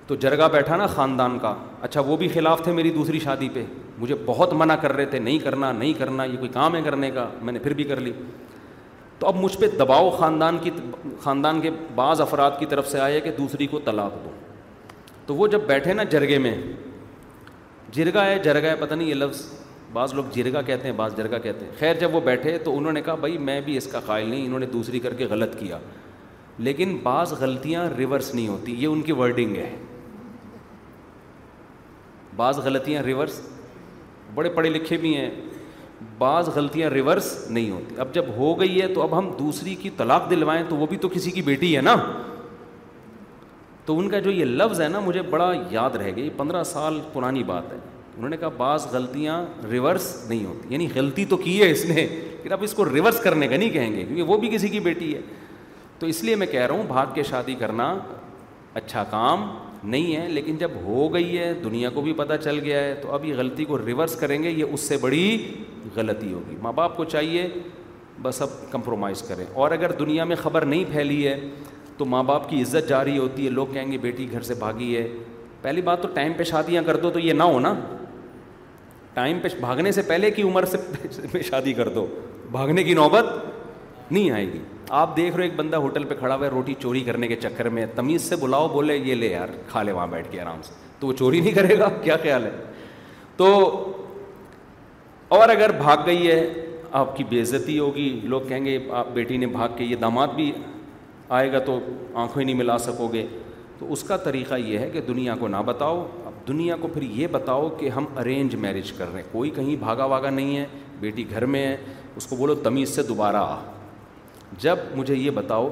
تو 0.06 0.14
جرگا 0.24 0.46
بیٹھا 0.52 0.76
نا 0.76 0.86
خاندان 0.94 1.38
کا 1.38 1.54
اچھا 1.82 2.00
وہ 2.06 2.16
بھی 2.16 2.28
خلاف 2.28 2.62
تھے 2.64 2.72
میری 2.72 2.90
دوسری 2.92 3.18
شادی 3.24 3.48
پہ 3.54 3.64
مجھے 3.98 4.14
بہت 4.26 4.52
منع 4.54 4.74
کر 4.82 4.92
رہے 4.92 5.04
تھے 5.06 5.18
نہیں 5.18 5.38
کرنا 5.38 5.70
نہیں 5.72 5.92
کرنا 5.98 6.24
یہ 6.24 6.36
کوئی 6.38 6.50
کام 6.52 6.76
ہے 6.76 6.80
کرنے 6.82 7.10
کا 7.14 7.28
میں 7.42 7.52
نے 7.52 7.58
پھر 7.58 7.74
بھی 7.74 7.84
کر 7.84 8.00
لی 8.00 8.12
تو 9.18 9.26
اب 9.26 9.36
مجھ 9.36 9.56
پہ 9.58 9.66
دباؤ 9.78 10.10
خاندان 10.18 10.58
کی 10.62 10.70
خاندان 11.22 11.60
کے 11.60 11.70
بعض 11.94 12.20
افراد 12.20 12.50
کی 12.58 12.66
طرف 12.66 12.88
سے 12.90 13.00
آیا 13.00 13.18
کہ 13.24 13.30
دوسری 13.38 13.66
کو 13.66 13.78
طلاق 13.84 14.12
دو 14.24 14.30
تو 15.26 15.34
وہ 15.36 15.46
جب 15.48 15.60
بیٹھے 15.66 15.92
نا 15.94 16.02
جرگے 16.12 16.38
میں 16.46 16.56
جرگا 17.92 18.24
ہے 18.24 18.38
جرگا 18.44 18.70
ہے 18.70 18.76
پتہ 18.80 18.94
نہیں 18.94 19.08
یہ 19.08 19.14
لفظ 19.14 19.42
بعض 19.94 20.12
لوگ 20.14 20.24
جرگا 20.32 20.60
کہتے 20.66 20.88
ہیں 20.88 20.94
بعض 20.96 21.16
جرگا 21.16 21.38
کہتے 21.44 21.64
ہیں 21.66 21.72
خیر 21.78 21.94
جب 22.00 22.14
وہ 22.14 22.20
بیٹھے 22.24 22.56
تو 22.64 22.76
انہوں 22.78 22.92
نے 22.92 23.00
کہا 23.02 23.14
بھائی 23.22 23.38
میں 23.46 23.60
بھی 23.68 23.76
اس 23.76 23.86
کا 23.92 24.00
قائل 24.06 24.28
نہیں 24.28 24.44
انہوں 24.46 24.58
نے 24.60 24.66
دوسری 24.72 24.98
کر 25.06 25.14
کے 25.20 25.26
غلط 25.30 25.58
کیا 25.58 25.78
لیکن 26.68 26.96
بعض 27.02 27.32
غلطیاں 27.40 27.88
ریورس 27.96 28.34
نہیں 28.34 28.48
ہوتی 28.48 28.74
یہ 28.82 28.86
ان 28.86 29.02
کی 29.02 29.12
ورڈنگ 29.20 29.56
ہے 29.56 29.70
بعض 32.36 32.58
غلطیاں 32.64 33.02
ریورس 33.02 33.40
بڑے 34.34 34.50
پڑھے 34.54 34.70
لکھے 34.70 34.96
بھی 35.04 35.16
ہیں 35.16 35.30
بعض 36.18 36.48
غلطیاں 36.54 36.90
ریورس 36.90 37.32
نہیں 37.50 37.70
ہوتی 37.70 37.94
اب 38.00 38.14
جب 38.14 38.24
ہو 38.36 38.58
گئی 38.60 38.80
ہے 38.80 38.86
تو 38.94 39.02
اب 39.02 39.18
ہم 39.18 39.30
دوسری 39.38 39.74
کی 39.82 39.90
طلاق 39.96 40.28
دلوائیں 40.30 40.62
تو 40.68 40.76
وہ 40.76 40.86
بھی 40.90 40.96
تو 40.98 41.08
کسی 41.14 41.30
کی 41.30 41.42
بیٹی 41.50 41.76
ہے 41.76 41.80
نا 41.90 41.96
تو 43.86 43.98
ان 43.98 44.08
کا 44.10 44.18
جو 44.18 44.30
یہ 44.30 44.44
لفظ 44.44 44.80
ہے 44.80 44.88
نا 44.88 45.00
مجھے 45.04 45.22
بڑا 45.30 45.52
یاد 45.70 45.96
رہ 45.96 46.10
گیا 46.16 46.24
یہ 46.24 46.30
پندرہ 46.36 46.62
سال 46.72 47.00
پرانی 47.12 47.42
بات 47.46 47.72
ہے 47.72 47.78
انہوں 48.16 48.30
نے 48.30 48.36
کہا 48.36 48.48
بعض 48.56 48.86
غلطیاں 48.92 49.44
ریورس 49.70 50.06
نہیں 50.28 50.44
ہوتی 50.44 50.72
یعنی 50.74 50.86
غلطی 50.94 51.24
تو 51.32 51.36
کی 51.44 51.60
ہے 51.62 51.70
اس 51.70 51.84
نے 51.88 51.94
لیکن 52.06 52.52
اب 52.52 52.62
اس 52.62 52.74
کو 52.74 52.84
ریورس 52.92 53.20
کرنے 53.22 53.48
کا 53.48 53.56
نہیں 53.56 53.70
کہیں 53.70 53.92
گے 53.96 54.04
کیونکہ 54.04 54.32
وہ 54.32 54.36
بھی 54.38 54.48
کسی 54.52 54.68
کی 54.68 54.80
بیٹی 54.86 55.14
ہے 55.14 55.20
تو 55.98 56.06
اس 56.06 56.22
لیے 56.24 56.36
میں 56.42 56.46
کہہ 56.50 56.66
رہا 56.66 56.74
ہوں 56.74 56.82
بھاگ 56.88 57.06
کے 57.14 57.22
شادی 57.30 57.54
کرنا 57.58 57.94
اچھا 58.80 59.04
کام 59.10 59.48
نہیں 59.82 60.16
ہے 60.16 60.28
لیکن 60.28 60.56
جب 60.58 60.70
ہو 60.84 61.12
گئی 61.12 61.38
ہے 61.38 61.52
دنیا 61.64 61.90
کو 61.90 62.00
بھی 62.02 62.12
پتہ 62.16 62.32
چل 62.44 62.58
گیا 62.64 62.78
ہے 62.80 62.94
تو 63.02 63.12
اب 63.12 63.24
یہ 63.24 63.34
غلطی 63.36 63.64
کو 63.64 63.78
ریورس 63.86 64.16
کریں 64.20 64.42
گے 64.42 64.50
یہ 64.50 64.64
اس 64.72 64.80
سے 64.88 64.96
بڑی 65.00 65.24
غلطی 65.94 66.32
ہوگی 66.32 66.56
ماں 66.62 66.72
باپ 66.72 66.96
کو 66.96 67.04
چاہیے 67.14 67.48
بس 68.22 68.40
اب 68.42 68.48
کمپرومائز 68.70 69.22
کریں 69.28 69.44
اور 69.52 69.70
اگر 69.76 69.92
دنیا 69.98 70.24
میں 70.32 70.36
خبر 70.42 70.64
نہیں 70.64 70.84
پھیلی 70.90 71.26
ہے 71.26 71.38
تو 71.98 72.04
ماں 72.14 72.22
باپ 72.32 72.48
کی 72.50 72.62
عزت 72.62 72.88
جاری 72.88 73.16
ہوتی 73.18 73.44
ہے 73.44 73.50
لوگ 73.50 73.66
کہیں 73.72 73.90
گے 73.92 73.98
بیٹی 74.00 74.30
گھر 74.32 74.42
سے 74.48 74.54
بھاگی 74.58 74.94
ہے 74.96 75.06
پہلی 75.62 75.80
بات 75.84 76.02
تو 76.02 76.08
ٹائم 76.14 76.32
پہ 76.36 76.42
شادیاں 76.52 76.82
کر 76.82 76.96
دو 77.00 77.10
تو 77.10 77.18
یہ 77.18 77.32
نہ 77.32 77.42
ہو 77.52 77.58
نا 77.60 77.72
ٹائم 79.14 79.38
پہ 79.42 79.48
بھاگنے 79.60 79.92
سے 79.92 80.02
پہلے 80.08 80.30
کی 80.30 80.42
عمر 80.42 80.64
سے 80.72 81.42
شادی 81.50 81.72
کر 81.74 81.88
دو 81.94 82.06
بھاگنے 82.52 82.82
کی 82.84 82.94
نوبت 82.94 83.26
نہیں 84.12 84.30
آئے 84.30 84.46
گی 84.52 84.58
آپ 85.00 85.16
دیکھ 85.16 85.34
رہے 85.36 85.44
ہو 85.46 85.50
ایک 85.50 85.58
بندہ 85.58 85.76
ہوٹل 85.86 86.04
پہ 86.04 86.14
کھڑا 86.18 86.34
ہوا 86.34 86.44
ہے 86.44 86.50
روٹی 86.50 86.74
چوری 86.82 87.00
کرنے 87.04 87.26
کے 87.28 87.36
چکر 87.42 87.68
میں 87.74 87.84
تمیز 87.94 88.22
سے 88.28 88.36
بلاؤ 88.36 88.68
بولے 88.68 88.96
یہ 88.96 89.14
لے 89.14 89.28
یار 89.30 89.48
کھا 89.68 89.82
لے 89.82 89.92
وہاں 89.92 90.06
بیٹھ 90.10 90.30
کے 90.30 90.40
آرام 90.40 90.62
سے 90.66 90.72
تو 91.00 91.06
وہ 91.06 91.12
چوری 91.18 91.40
نہیں 91.40 91.54
کرے 91.54 91.78
گا 91.78 91.88
کیا 92.02 92.16
خیال 92.22 92.44
ہے 92.44 92.50
تو 93.36 93.46
اور 95.36 95.48
اگر 95.48 95.72
بھاگ 95.82 95.96
گئی 96.06 96.30
ہے 96.30 96.42
آپ 97.00 97.16
کی 97.16 97.24
بےزتی 97.28 97.78
ہوگی 97.78 98.08
لوگ 98.22 98.48
کہیں 98.48 98.64
گے 98.64 98.78
آپ 99.00 99.10
بیٹی 99.14 99.36
نے 99.38 99.46
بھاگ 99.46 99.68
کے 99.76 99.84
یہ 99.84 99.96
داماد 99.96 100.28
بھی 100.36 100.50
آئے 101.38 101.52
گا 101.52 101.58
تو 101.66 101.78
آنکھوں 102.22 102.40
ہی 102.40 102.44
نہیں 102.46 102.56
ملا 102.56 102.78
سکو 102.86 103.06
گے 103.12 103.26
تو 103.80 103.86
اس 103.92 104.02
کا 104.04 104.16
طریقہ 104.24 104.54
یہ 104.64 104.78
ہے 104.78 104.88
کہ 104.92 105.00
دنیا 105.08 105.34
کو 105.40 105.48
نہ 105.48 105.56
بتاؤ 105.66 106.00
اب 106.26 106.32
دنیا 106.48 106.74
کو 106.80 106.88
پھر 106.94 107.02
یہ 107.20 107.26
بتاؤ 107.32 107.68
کہ 107.78 107.88
ہم 107.96 108.04
ارینج 108.20 108.54
میرج 108.64 108.90
کر 108.96 109.12
رہے 109.12 109.20
ہیں 109.20 109.28
کوئی 109.30 109.50
کہیں 109.58 109.74
بھاگا 109.80 110.04
واگا 110.12 110.30
نہیں 110.30 110.56
ہے 110.56 110.66
بیٹی 111.00 111.24
گھر 111.30 111.44
میں 111.54 111.66
ہے 111.66 111.76
اس 112.16 112.26
کو 112.26 112.36
بولو 112.36 112.54
تمیز 112.66 112.88
سے 112.94 113.02
دوبارہ 113.08 113.36
آ 113.36 113.56
جب 114.62 114.78
مجھے 114.96 115.14
یہ 115.14 115.30
بتاؤ 115.34 115.68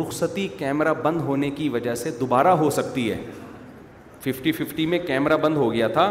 رخصتی 0.00 0.46
کیمرہ 0.58 0.92
بند 1.02 1.20
ہونے 1.28 1.50
کی 1.60 1.68
وجہ 1.76 1.94
سے 2.02 2.10
دوبارہ 2.20 2.48
ہو 2.62 2.68
سکتی 2.80 3.10
ہے 3.10 3.16
ففٹی 4.24 4.52
ففٹی 4.52 4.86
میں 4.92 4.98
کیمرہ 5.06 5.36
بند 5.42 5.56
ہو 5.56 5.72
گیا 5.72 5.88
تھا 5.98 6.10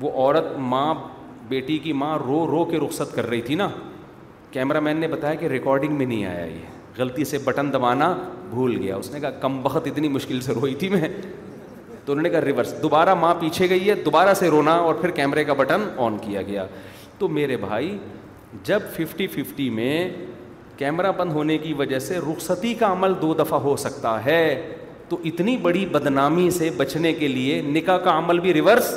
وہ 0.00 0.10
عورت 0.12 0.52
ماں 0.72 0.92
بیٹی 1.48 1.78
کی 1.86 1.92
ماں 2.04 2.16
رو 2.26 2.46
رو 2.50 2.64
کے 2.70 2.78
رخصت 2.86 3.14
کر 3.14 3.26
رہی 3.28 3.40
تھی 3.50 3.54
نا 3.54 3.68
کیمرہ 4.52 4.80
مین 4.86 4.96
نے 5.00 5.08
بتایا 5.16 5.34
کہ 5.42 5.46
ریکارڈنگ 5.56 5.96
میں 5.98 6.06
نہیں 6.06 6.24
آیا 6.24 6.44
یہ 6.44 6.72
غلطی 6.98 7.24
سے 7.24 7.38
بٹن 7.44 7.72
دبانا 7.72 8.12
بھول 8.50 8.76
گیا 8.82 8.96
اس 8.96 9.10
نے 9.12 9.20
کہا 9.20 9.30
کم 9.40 9.60
بخت 9.62 9.86
اتنی 9.86 10.08
مشکل 10.08 10.40
سے 10.40 10.52
روئی 10.54 10.74
تھی 10.80 10.88
میں 10.88 11.08
تو 12.04 12.12
انہوں 12.12 12.22
نے 12.22 12.28
کہا 12.30 12.40
ریورس 12.44 12.74
دوبارہ 12.82 13.14
ماں 13.20 13.34
پیچھے 13.40 13.68
گئی 13.70 13.88
ہے 13.88 13.94
دوبارہ 14.04 14.34
سے 14.38 14.48
رونا 14.50 14.74
اور 14.88 14.94
پھر 15.00 15.10
کیمرے 15.18 15.44
کا 15.44 15.52
بٹن 15.58 15.88
آن 16.06 16.18
کیا 16.22 16.42
گیا 16.46 16.66
تو 17.18 17.28
میرے 17.38 17.56
بھائی 17.56 17.96
جب 18.64 18.82
ففٹی 18.96 19.26
ففٹی 19.26 19.68
میں 19.78 20.08
کیمرہ 20.78 21.12
بند 21.16 21.32
ہونے 21.32 21.58
کی 21.58 21.72
وجہ 21.78 21.98
سے 22.08 22.18
رخصتی 22.30 22.74
کا 22.78 22.92
عمل 22.92 23.12
دو 23.22 23.32
دفعہ 23.38 23.58
ہو 23.60 23.76
سکتا 23.78 24.16
ہے 24.24 24.40
تو 25.08 25.16
اتنی 25.30 25.56
بڑی 25.62 25.84
بدنامی 25.92 26.50
سے 26.50 26.70
بچنے 26.76 27.12
کے 27.14 27.28
لیے 27.28 27.60
نکاح 27.66 27.98
کا 28.04 28.16
عمل 28.18 28.40
بھی 28.46 28.52
ریورس 28.54 28.94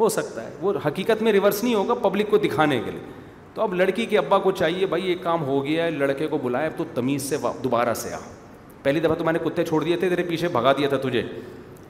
ہو 0.00 0.08
سکتا 0.08 0.42
ہے 0.44 0.50
وہ 0.60 0.72
حقیقت 0.86 1.22
میں 1.22 1.32
ریورس 1.32 1.62
نہیں 1.64 1.74
ہوگا 1.74 1.94
پبلک 2.02 2.30
کو 2.30 2.38
دکھانے 2.38 2.80
کے 2.84 2.90
لیے 2.90 3.20
تو 3.54 3.62
اب 3.62 3.74
لڑکی 3.74 4.04
کے 4.10 4.18
ابا 4.18 4.38
کو 4.44 4.50
چاہیے 4.58 4.86
بھائی 4.92 5.06
ایک 5.08 5.22
کام 5.22 5.42
ہو 5.46 5.64
گیا 5.64 5.84
ہے 5.84 5.90
لڑکے 5.90 6.26
کو 6.26 6.38
بلایا 6.42 6.66
اب 6.66 6.76
تو 6.76 6.84
تمیز 6.94 7.22
سے 7.28 7.36
دوبارہ 7.64 7.94
سے 8.02 8.12
آ 8.14 8.18
پہلی 8.82 9.00
دفعہ 9.00 9.14
تو 9.16 9.24
میں 9.24 9.32
نے 9.32 9.38
کتے 9.44 9.64
چھوڑ 9.64 9.82
دیے 9.84 9.96
تھے 9.96 10.08
تیرے 10.08 10.22
پیچھے 10.28 10.48
بھگا 10.52 10.72
دیا 10.78 10.88
تھا 10.88 10.96
تجھے 11.02 11.22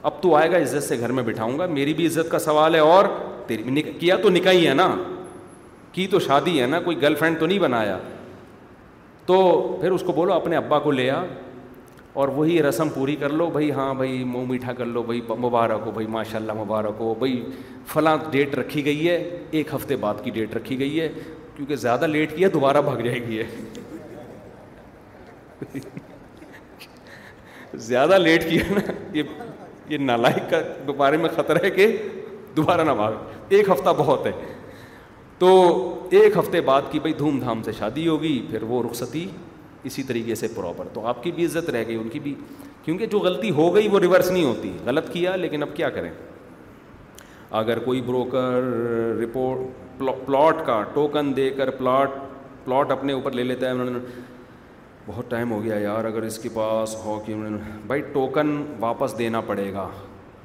اب 0.09 0.21
تو 0.21 0.35
آئے 0.35 0.51
گا 0.51 0.57
عزت 0.61 0.83
سے 0.83 0.97
گھر 0.99 1.11
میں 1.19 1.23
بٹھاؤں 1.23 1.57
گا 1.59 1.65
میری 1.77 1.93
بھی 1.99 2.07
عزت 2.07 2.29
کا 2.31 2.39
سوال 2.39 2.75
ہے 2.75 2.79
اور 2.79 3.05
تیری 3.47 3.81
کیا 3.99 4.15
تو 4.23 4.29
نکاح 4.29 4.53
ہی 4.53 4.67
ہے 4.67 4.73
نا 4.73 4.93
کی 5.91 6.07
تو 6.11 6.19
شادی 6.27 6.61
ہے 6.61 6.65
نا 6.67 6.79
کوئی 6.81 7.01
گرل 7.01 7.15
فرینڈ 7.15 7.39
تو 7.39 7.45
نہیں 7.47 7.59
بنایا 7.59 7.97
تو 9.25 9.39
پھر 9.81 9.91
اس 9.91 10.03
کو 10.05 10.11
بولو 10.13 10.33
اپنے 10.33 10.55
ابا 10.55 10.79
کو 10.79 10.91
لے 10.91 11.09
آ 11.11 11.23
اور 12.21 12.27
وہی 12.35 12.61
رسم 12.63 12.89
پوری 12.93 13.15
کر 13.19 13.29
لو 13.29 13.49
بھائی 13.51 13.69
ہاں 13.71 13.93
بھائی 13.99 14.23
منہ 14.27 14.43
میٹھا 14.49 14.73
کر 14.77 14.85
لو 14.85 15.03
بھائی 15.03 15.21
مبارک 15.45 15.81
ہو 15.85 15.91
بھائی 15.91 16.07
ماشاء 16.15 16.37
اللہ 16.39 16.53
مبارک 16.57 16.95
ہو 16.99 17.13
بھائی 17.19 17.41
فلاں 17.93 18.17
ڈیٹ 18.31 18.53
رکھی 18.55 18.83
گئی 18.85 19.07
ہے 19.09 19.23
ایک 19.51 19.73
ہفتے 19.75 19.95
بعد 20.03 20.23
کی 20.23 20.31
ڈیٹ 20.31 20.55
رکھی 20.55 20.77
گئی 20.79 20.99
ہے 20.99 21.07
کیونکہ 21.55 21.75
زیادہ 21.85 22.07
لیٹ 22.07 22.35
کیا 22.37 22.47
دوبارہ 22.53 22.81
بھاگ 22.85 22.97
جائے 23.05 23.19
گی 23.25 23.41
زیادہ 27.89 28.17
لیٹ 28.17 28.49
کیا 28.49 28.63
نا 28.73 28.81
یہ 29.17 29.33
یہ 29.89 29.97
نالائک 29.97 30.49
کا 30.49 30.91
بارے 30.97 31.17
میں 31.17 31.29
خطرہ 31.35 31.63
ہے 31.63 31.69
کہ 31.71 31.87
دوبارہ 32.57 32.83
نہ 32.85 32.91
بھاگ 33.01 33.13
ایک 33.57 33.69
ہفتہ 33.69 33.89
بہت 33.97 34.25
ہے 34.25 34.31
تو 35.39 35.49
ایک 36.19 36.37
ہفتے 36.37 36.61
بعد 36.71 36.81
کی 36.91 36.99
بھائی 36.99 37.13
دھوم 37.17 37.39
دھام 37.39 37.61
سے 37.63 37.71
شادی 37.79 38.07
ہوگی 38.07 38.39
پھر 38.49 38.63
وہ 38.73 38.81
رخصتی 38.83 39.25
اسی 39.89 40.03
طریقے 40.09 40.35
سے 40.41 40.47
پراپر 40.55 40.87
تو 40.93 41.05
آپ 41.07 41.23
کی 41.23 41.31
بھی 41.37 41.45
عزت 41.45 41.69
رہ 41.75 41.83
گئی 41.87 41.95
ان 41.95 42.09
کی 42.09 42.19
بھی 42.27 42.33
کیونکہ 42.83 43.05
جو 43.15 43.19
غلطی 43.19 43.49
ہو 43.57 43.73
گئی 43.75 43.87
وہ 43.91 43.99
ریورس 43.99 44.31
نہیں 44.31 44.43
ہوتی 44.45 44.71
غلط 44.85 45.11
کیا 45.13 45.35
لیکن 45.35 45.63
اب 45.63 45.75
کیا 45.75 45.89
کریں 45.97 46.11
اگر 47.63 47.79
کوئی 47.79 48.01
بروکر 48.05 48.61
رپورٹ 49.21 49.71
پلاٹ 49.99 50.65
کا 50.65 50.81
ٹوکن 50.93 51.35
دے 51.35 51.49
کر 51.57 51.69
پلاٹ 51.77 52.09
پلاٹ 52.65 52.91
اپنے 52.91 53.13
اوپر 53.13 53.31
لے 53.31 53.43
لیتا 53.43 53.65
ہے 53.65 53.71
انہوں 53.71 53.89
نے 53.89 53.99
بہت 55.07 55.29
ٹائم 55.29 55.51
ہو 55.51 55.63
گیا 55.63 55.75
یار 55.79 56.05
اگر 56.05 56.21
اس 56.23 56.37
کے 56.39 56.49
پاس 56.53 56.95
ہو 57.03 57.19
کہ 57.25 57.31
انہوں 57.31 57.49
نے 57.49 57.57
بھائی 57.87 58.01
ٹوکن 58.13 58.55
واپس 58.79 59.17
دینا 59.19 59.41
پڑے 59.47 59.71
گا 59.73 59.87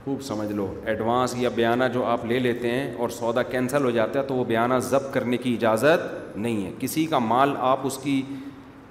خوب 0.04 0.22
سمجھ 0.22 0.50
لو 0.52 0.66
ایڈوانس 0.86 1.34
یا 1.38 1.48
بیانہ 1.54 1.84
جو 1.94 2.04
آپ 2.04 2.24
لے 2.26 2.38
لیتے 2.38 2.70
ہیں 2.70 2.92
اور 3.00 3.08
سودا 3.18 3.42
کینسل 3.50 3.84
ہو 3.84 3.90
جاتا 3.90 4.18
ہے 4.18 4.24
تو 4.26 4.34
وہ 4.34 4.44
بیانہ 4.48 4.74
ضبط 4.90 5.12
کرنے 5.14 5.36
کی 5.36 5.54
اجازت 5.54 6.36
نہیں 6.36 6.64
ہے 6.64 6.70
کسی 6.78 7.06
کا 7.10 7.18
مال 7.18 7.54
آپ 7.72 7.86
اس 7.86 7.98
کی 8.02 8.20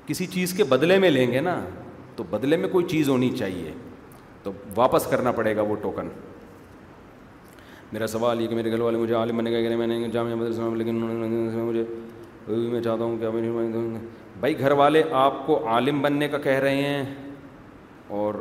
کسی 0.07 0.25
چیز 0.35 0.53
کے 0.57 0.63
بدلے 0.69 0.97
میں 0.99 1.09
لیں 1.09 1.31
گے 1.31 1.39
نا 1.41 1.59
تو 2.15 2.23
بدلے 2.29 2.57
میں 2.57 2.69
کوئی 2.71 2.85
چیز 2.89 3.09
ہونی 3.09 3.29
چاہیے 3.37 3.71
تو 4.43 4.51
واپس 4.75 5.07
کرنا 5.11 5.31
پڑے 5.39 5.55
گا 5.55 5.61
وہ 5.71 5.75
ٹوکن 5.81 6.09
میرا 7.91 8.07
سوال 8.07 8.41
یہ 8.41 8.47
کہ 8.47 8.55
میرے 8.55 8.71
گھر 8.71 8.79
والے 8.81 8.97
مجھے 8.97 9.13
عالم 9.15 9.37
بننے 9.37 9.51
گئے 9.51 9.67
کہ 9.67 9.75
میں 9.77 9.85
نے 9.87 10.07
جامعہ 10.13 10.35
مدرسہ 10.35 10.61
میں 10.61 10.77
لیکن 10.77 11.01
انہوں 11.03 11.17
نے 11.29 11.61
مجھے 11.63 11.83
میں 12.71 12.81
چاہتا 12.83 13.03
ہوں 13.03 13.17
کہ 13.19 13.97
بھائی 14.39 14.57
گھر 14.59 14.71
والے 14.79 15.01
آپ 15.19 15.45
کو 15.45 15.59
عالم 15.69 16.01
بننے 16.01 16.27
کا 16.29 16.37
کہہ 16.43 16.59
رہے 16.61 16.81
ہیں 16.81 17.03
اور 18.21 18.33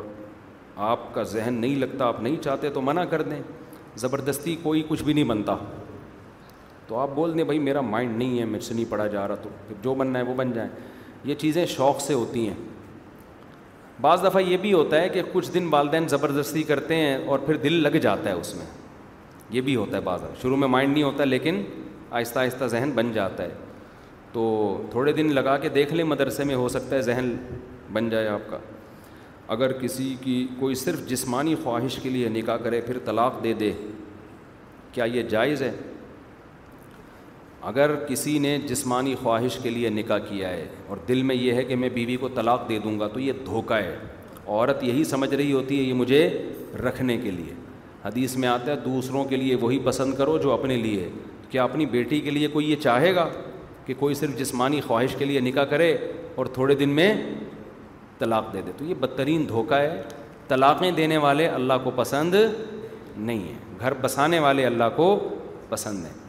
آپ 0.89 1.13
کا 1.13 1.23
ذہن 1.33 1.53
نہیں 1.61 1.75
لگتا 1.79 2.05
آپ 2.05 2.21
نہیں 2.21 2.35
چاہتے 2.43 2.69
تو 2.73 2.81
منع 2.81 3.03
کر 3.09 3.21
دیں 3.29 3.41
زبردستی 4.01 4.55
کوئی 4.63 4.83
کچھ 4.87 5.03
بھی 5.03 5.13
نہیں 5.13 5.23
بنتا 5.29 5.55
تو 6.87 6.97
آپ 6.99 7.09
بول 7.15 7.33
دیں 7.37 7.43
بھائی 7.43 7.59
میرا 7.59 7.81
مائنڈ 7.81 8.17
نہیں 8.17 8.39
ہے 8.39 8.45
میرے 8.45 8.63
سے 8.65 8.73
نہیں 8.73 8.85
پڑھا 8.89 9.05
جا 9.15 9.27
رہا 9.27 9.35
تو 9.43 9.49
پھر 9.67 9.75
جو 9.83 9.93
بننا 10.01 10.19
ہے 10.19 10.23
وہ 10.23 10.33
بن 10.35 10.51
جائیں 10.55 10.69
یہ 11.25 11.35
چیزیں 11.39 11.65
شوق 11.75 12.01
سے 12.01 12.13
ہوتی 12.13 12.47
ہیں 12.47 12.55
بعض 14.01 14.23
دفعہ 14.23 14.41
یہ 14.41 14.57
بھی 14.61 14.73
ہوتا 14.73 15.01
ہے 15.01 15.09
کہ 15.09 15.21
کچھ 15.33 15.51
دن 15.53 15.67
والدین 15.71 16.07
زبردستی 16.07 16.63
کرتے 16.63 16.95
ہیں 16.95 17.17
اور 17.27 17.39
پھر 17.45 17.57
دل 17.63 17.81
لگ 17.83 17.97
جاتا 18.01 18.29
ہے 18.29 18.35
اس 18.35 18.53
میں 18.55 18.65
یہ 19.51 19.61
بھی 19.61 19.75
ہوتا 19.75 19.97
ہے 19.97 20.01
بعض 20.01 20.21
شروع 20.41 20.57
میں 20.57 20.67
مائنڈ 20.67 20.93
نہیں 20.93 21.03
ہوتا 21.03 21.23
لیکن 21.25 21.61
آہستہ 22.11 22.39
آہستہ 22.39 22.65
ذہن 22.71 22.89
بن 22.95 23.11
جاتا 23.13 23.43
ہے 23.43 23.49
تو 24.31 24.41
تھوڑے 24.91 25.11
دن 25.19 25.33
لگا 25.35 25.57
کے 25.57 25.69
دیکھ 25.75 25.93
لیں 25.93 26.03
مدرسے 26.05 26.43
میں 26.43 26.55
ہو 26.55 26.67
سکتا 26.69 26.95
ہے 26.95 27.01
ذہن 27.01 27.33
بن 27.93 28.09
جائے 28.09 28.27
آپ 28.27 28.49
کا 28.51 28.57
اگر 29.53 29.71
کسی 29.81 30.15
کی 30.21 30.45
کوئی 30.59 30.75
صرف 30.75 31.05
جسمانی 31.09 31.55
خواہش 31.63 31.97
کے 32.03 32.09
لیے 32.09 32.29
نکاح 32.29 32.57
کرے 32.63 32.81
پھر 32.85 32.97
طلاق 33.05 33.43
دے 33.43 33.53
دے 33.59 33.71
کیا 34.93 35.05
یہ 35.13 35.21
جائز 35.29 35.61
ہے 35.63 35.71
اگر 37.71 37.93
کسی 38.07 38.37
نے 38.39 38.57
جسمانی 38.67 39.13
خواہش 39.21 39.57
کے 39.63 39.69
لیے 39.69 39.89
نکاح 39.89 40.17
کیا 40.27 40.49
ہے 40.49 40.67
اور 40.89 40.97
دل 41.07 41.23
میں 41.29 41.35
یہ 41.35 41.53
ہے 41.53 41.63
کہ 41.65 41.75
میں 41.75 41.89
بیوی 41.93 42.15
کو 42.19 42.27
طلاق 42.35 42.67
دے 42.69 42.79
دوں 42.83 42.99
گا 42.99 43.07
تو 43.13 43.19
یہ 43.19 43.33
دھوکہ 43.45 43.73
ہے 43.73 43.95
عورت 44.47 44.83
یہی 44.83 45.03
سمجھ 45.03 45.33
رہی 45.33 45.51
ہوتی 45.53 45.77
ہے 45.79 45.83
یہ 45.83 45.93
مجھے 46.03 46.27
رکھنے 46.85 47.17
کے 47.23 47.31
لیے 47.31 47.53
حدیث 48.07 48.35
میں 48.41 48.47
آتا 48.49 48.71
ہے 48.71 48.75
دوسروں 48.85 49.23
کے 49.29 49.35
لیے 49.37 49.55
وہی 49.61 49.77
پسند 49.83 50.13
کرو 50.17 50.37
جو 50.43 50.51
اپنے 50.51 50.75
لیے 50.77 51.09
کیا 51.49 51.63
اپنی 51.63 51.85
بیٹی 51.95 52.19
کے 52.21 52.29
لیے 52.31 52.47
کوئی 52.53 52.69
یہ 52.71 52.75
چاہے 52.83 53.13
گا 53.15 53.27
کہ 53.85 53.93
کوئی 53.99 54.15
صرف 54.15 54.37
جسمانی 54.39 54.81
خواہش 54.87 55.15
کے 55.19 55.25
لیے 55.25 55.39
نکاح 55.47 55.63
کرے 55.73 55.91
اور 56.37 56.45
تھوڑے 56.57 56.75
دن 56.81 56.89
میں 56.99 57.13
طلاق 58.19 58.53
دے 58.53 58.61
دے 58.65 58.71
تو 58.77 58.85
یہ 58.85 58.93
بدترین 58.99 59.47
دھوکہ 59.47 59.75
ہے 59.81 60.01
طلاقیں 60.47 60.89
دینے 60.97 61.17
والے 61.27 61.47
اللہ 61.57 61.83
کو 61.83 61.91
پسند 61.95 62.35
نہیں 62.35 63.39
ہیں 63.47 63.57
گھر 63.79 63.93
بسانے 64.01 64.39
والے 64.45 64.65
اللہ 64.65 64.89
کو 64.95 65.07
پسند 65.69 66.05
ہیں 66.05 66.26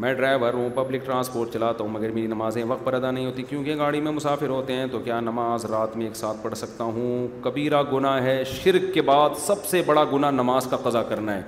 میں 0.00 0.12
ڈرائیور 0.14 0.54
ہوں 0.54 0.68
پبلک 0.74 1.04
ٹرانسپورٹ 1.04 1.52
چلاتا 1.52 1.84
ہوں 1.84 1.90
مگر 1.92 2.10
میری 2.10 2.26
نمازیں 2.26 2.62
وقت 2.68 2.84
پر 2.84 2.92
ادا 2.94 3.10
نہیں 3.10 3.26
ہوتی 3.26 3.42
کیونکہ 3.48 3.76
گاڑی 3.78 4.00
میں 4.00 4.12
مسافر 4.12 4.48
ہوتے 4.48 4.72
ہیں 4.72 4.84
تو 4.92 4.98
کیا 5.04 5.18
نماز 5.20 5.64
رات 5.70 5.96
میں 5.96 6.06
ایک 6.06 6.14
ساتھ 6.16 6.36
پڑھ 6.42 6.54
سکتا 6.58 6.84
ہوں 6.96 7.26
کبیرہ 7.44 7.82
گناہ 7.92 8.22
ہے 8.24 8.42
شرک 8.52 8.92
کے 8.94 9.02
بعد 9.10 9.36
سب 9.46 9.64
سے 9.70 9.82
بڑا 9.86 10.04
گناہ 10.12 10.30
نماز 10.34 10.66
کا 10.70 10.76
قضا 10.84 11.02
کرنا 11.08 11.34
ہے 11.36 11.42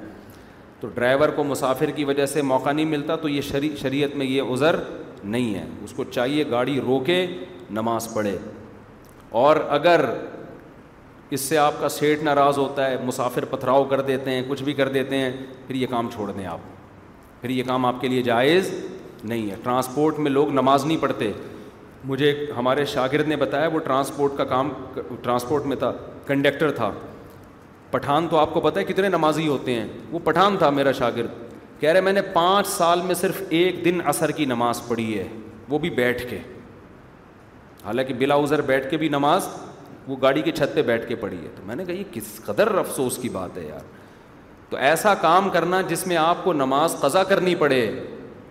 تو 0.81 0.89
ڈرائیور 0.95 1.29
کو 1.37 1.45
مسافر 1.55 1.91
کی 1.97 2.05
وجہ 2.05 2.27
سے 2.35 2.43
موقع 2.51 2.73
نہیں 2.73 2.87
ملتا 2.95 3.17
تو 3.25 3.29
یہ 3.29 3.41
شریعت 3.81 4.17
میں 4.17 4.27
یہ 4.27 4.53
عذر 4.53 4.77
نہیں 5.25 5.55
ہے 5.55 5.65
اس 5.85 5.93
کو 5.97 6.05
چاہیے 6.11 6.45
گاڑی 6.51 6.79
روکے 6.87 7.25
نماز 7.81 8.13
پڑھے 8.15 8.37
اور 9.45 9.57
اگر 9.79 10.05
اس 11.37 11.41
سے 11.41 11.59
آپ 11.59 11.81
کا 11.81 11.89
سیٹ 11.89 12.23
ناراض 12.23 12.59
ہوتا 12.59 12.91
ہے 12.91 12.97
مسافر 13.07 13.45
پتھراؤ 13.51 13.85
کر 13.95 14.01
دیتے 14.13 14.31
ہیں 14.31 14.43
کچھ 14.49 14.63
بھی 14.63 14.73
کر 14.83 14.89
دیتے 14.99 15.19
ہیں 15.19 15.31
پھر 15.67 15.75
یہ 15.75 15.87
کام 15.91 16.09
چھوڑ 16.15 16.31
دیں 16.33 16.47
آپ 16.57 16.71
پھر 17.43 17.51
یہ 17.51 17.63
کام 17.67 17.87
آپ 17.87 18.01
کے 18.01 18.09
لیے 18.09 18.23
جائز 18.23 18.71
نہیں 19.23 19.51
ہے 19.51 19.55
ٹرانسپورٹ 19.63 20.19
میں 20.19 20.31
لوگ 20.31 20.51
نماز 20.53 20.85
نہیں 20.87 20.97
پڑھتے 21.01 21.31
مجھے 22.11 22.35
ہمارے 22.57 22.85
شاگرد 22.93 23.29
نے 23.29 23.37
بتایا 23.37 23.69
وہ 23.73 23.79
ٹرانسپورٹ 23.85 24.37
کا 24.39 24.45
کام 24.53 24.69
ٹرانسپورٹ 25.23 25.65
میں 25.73 25.77
تھا 25.77 25.93
کنڈکٹر 26.27 26.71
تھا 26.77 26.91
پٹھان 27.91 28.29
تو 28.31 28.37
آپ 28.39 28.53
کو 28.55 28.61
پتہ 28.61 28.79
ہے 28.79 28.85
کتنے 28.93 29.09
نمازی 29.09 29.47
ہوتے 29.49 29.75
ہیں 29.75 29.87
وہ 30.11 30.19
پٹھان 30.25 30.57
تھا 30.59 30.69
میرا 30.79 30.93
شاگرد 30.99 31.81
کہہ 31.81 31.91
رہے 31.93 32.01
میں 32.01 32.13
نے 32.13 32.23
پانچ 32.33 32.67
سال 32.69 33.03
میں 33.07 33.15
صرف 33.15 33.43
ایک 33.49 33.85
دن 33.85 33.99
عصر 34.09 34.31
کی 34.39 34.45
نماز 34.53 34.81
پڑھی 34.89 35.19
ہے 35.19 35.27
وہ 35.69 35.79
بھی 35.79 35.91
بیٹھ 35.97 36.23
کے 36.31 36.39
حالانکہ 37.85 38.15
بلا 38.19 38.35
ازر 38.43 38.61
بیٹھ 38.71 38.91
کے 38.91 38.97
بھی 38.97 39.09
نماز 39.17 39.49
وہ 40.09 40.17
گاڑی 40.23 40.43
کی 40.43 40.53
چھت 40.53 40.75
پہ 40.75 40.83
بیٹھ 40.93 41.09
کے 41.09 41.15
پڑھی 41.25 41.37
ہے 41.43 41.49
تو 41.57 41.63
میں 41.67 41.77
نے 41.77 41.85
کہا 41.85 41.95
یہ 41.95 42.05
کس 42.13 42.35
قدر 42.45 42.75
افسوس 42.79 43.19
کی 43.23 43.29
بات 43.33 43.57
ہے 43.59 43.67
یار 43.69 43.91
تو 44.73 44.79
ایسا 44.89 45.13
کام 45.21 45.49
کرنا 45.55 45.81
جس 45.89 46.07
میں 46.07 46.17
آپ 46.17 46.37
کو 46.45 46.53
نماز 46.53 46.95
قضا 47.01 47.23
کرنی 47.31 47.55
پڑے 47.63 47.81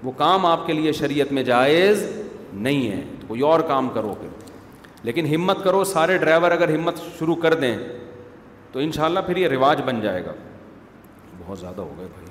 وہ 0.03 0.11
کام 0.17 0.45
آپ 0.45 0.65
کے 0.65 0.73
لیے 0.73 0.91
شریعت 0.97 1.31
میں 1.33 1.43
جائز 1.43 2.03
نہیں 2.67 2.91
ہے 2.91 3.01
تو 3.19 3.27
کوئی 3.27 3.41
اور 3.51 3.59
کام 3.71 3.87
کرو 3.93 4.13
پھر 4.19 4.27
لیکن 5.09 5.33
ہمت 5.33 5.63
کرو 5.63 5.83
سارے 5.93 6.17
ڈرائیور 6.23 6.51
اگر 6.51 6.73
ہمت 6.75 6.97
شروع 7.19 7.35
کر 7.45 7.53
دیں 7.63 7.75
تو 8.71 8.79
انشاءاللہ 8.79 9.19
پھر 9.27 9.37
یہ 9.37 9.47
رواج 9.55 9.81
بن 9.85 10.01
جائے 10.01 10.23
گا 10.25 10.33
بہت 11.39 11.59
زیادہ 11.59 11.81
ہو 11.81 11.93
گئے 11.97 12.07
بھائی 12.11 12.29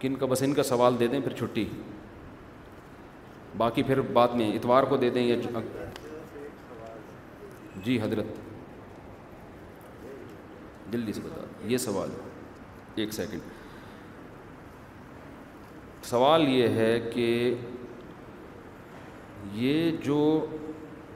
کن 0.00 0.14
کا 0.20 0.26
بس 0.30 0.42
ان 0.46 0.54
کا 0.54 0.62
سوال 0.72 1.00
دے 1.00 1.06
دیں 1.14 1.20
پھر 1.24 1.32
چھٹی 1.38 1.64
باقی 3.64 3.82
پھر 3.82 4.00
بعد 4.18 4.34
میں 4.42 4.52
اتوار 4.56 4.82
کو 4.92 4.96
دے 4.96 5.10
دیں 5.10 5.22
یا 5.26 5.36
جی, 5.42 5.48
جی، 7.84 8.00
حضرت 8.02 8.38
جلدی 10.92 11.12
سے 11.12 11.20
بتا 11.24 11.40
یہ 11.72 11.76
سوال 11.78 12.10
ایک 13.00 13.12
سیکنڈ 13.14 13.40
سوال 16.06 16.48
یہ 16.48 16.68
ہے 16.78 16.98
کہ 17.12 17.54
یہ 19.54 19.90
جو 20.04 20.20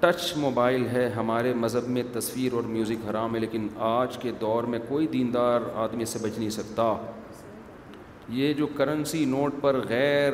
ٹچ 0.00 0.32
موبائل 0.36 0.86
ہے 0.92 1.08
ہمارے 1.16 1.52
مذہب 1.64 1.88
میں 1.96 2.02
تصویر 2.12 2.52
اور 2.54 2.62
میوزک 2.76 3.08
حرام 3.10 3.34
ہے 3.34 3.40
لیکن 3.40 3.66
آج 3.90 4.16
کے 4.22 4.32
دور 4.40 4.64
میں 4.72 4.78
کوئی 4.88 5.06
دیندار 5.12 5.60
آدمی 5.84 6.04
سے 6.12 6.18
بچ 6.22 6.38
نہیں 6.38 6.50
سکتا 6.58 6.92
یہ 8.40 8.52
جو 8.58 8.66
کرنسی 8.76 9.24
نوٹ 9.34 9.54
پر 9.60 9.78
غیر 9.88 10.32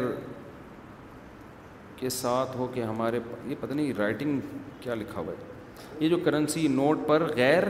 کے 1.97 2.09
ساتھ 2.17 2.57
ہو 2.57 2.67
کہ 2.75 2.81
ہمارے 2.85 3.21
یہ 3.47 3.55
پتہ 3.61 3.73
نہیں 3.75 3.93
رائٹنگ 3.99 4.41
کیا 4.81 4.95
لکھا 4.95 5.21
ہوا 5.21 5.33
ہے 5.39 6.05
یہ 6.05 6.09
جو 6.09 6.17
کرنسی 6.25 6.67
نوٹ 6.81 7.07
پر 7.07 7.27
غیر 7.37 7.65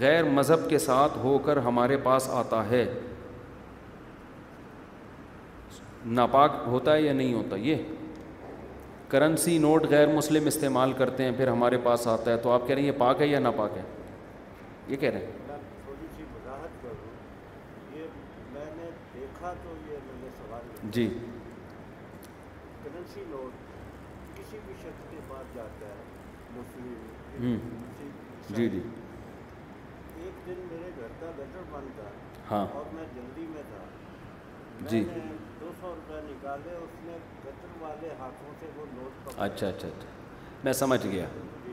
غیر 0.00 0.24
مذہب 0.38 0.68
کے 0.70 0.78
ساتھ 0.78 1.16
ہو 1.22 1.36
کر 1.44 1.56
ہمارے 1.64 1.96
پاس 2.02 2.28
آتا 2.34 2.68
ہے 2.70 2.84
ناپاک 6.16 6.52
ہوتا 6.66 6.94
ہے 6.94 7.00
یا 7.02 7.12
نہیں 7.12 7.34
ہوتا 7.34 7.56
یہ 7.56 7.76
کرنسی 9.08 9.56
نوٹ 9.58 9.86
غیر 9.90 10.08
مسلم 10.14 10.46
استعمال 10.46 10.92
کرتے 10.98 11.24
ہیں 11.24 11.30
پھر 11.36 11.48
ہمارے 11.48 11.78
پاس 11.82 12.06
آتا 12.08 12.30
ہے 12.30 12.36
تو 12.42 12.50
آپ 12.52 12.66
کہہ 12.66 12.74
رہے 12.74 12.82
ہیں 12.82 12.88
یہ 12.88 12.98
پاک 12.98 13.20
ہے 13.22 13.26
یا 13.26 13.38
ناپاک 13.46 13.76
ہے 13.76 13.82
یہ 14.88 14.96
کہہ 15.00 15.10
رہے 15.10 15.26
ہیں 15.26 15.42
جی 20.94 21.06
کرنسی 22.84 23.22
نوٹ 23.28 23.52
کسی 24.38 24.58
بھی 24.66 24.74
شخص 24.82 25.08
کے 25.10 25.20
پاس 25.28 25.54
جاتا 25.54 25.86
ہے 25.86 27.56
جی 28.56 28.68
جی 28.68 28.80
ہاں 32.50 32.66
جلدی 33.14 33.44
جی 34.90 34.98
اچھا 39.36 39.44
اچھا 39.44 39.66
اچھا 39.68 39.88
میں 40.64 40.72
سمجھ 40.72 41.00
گیا 41.06 41.24
جی۔ 41.66 41.72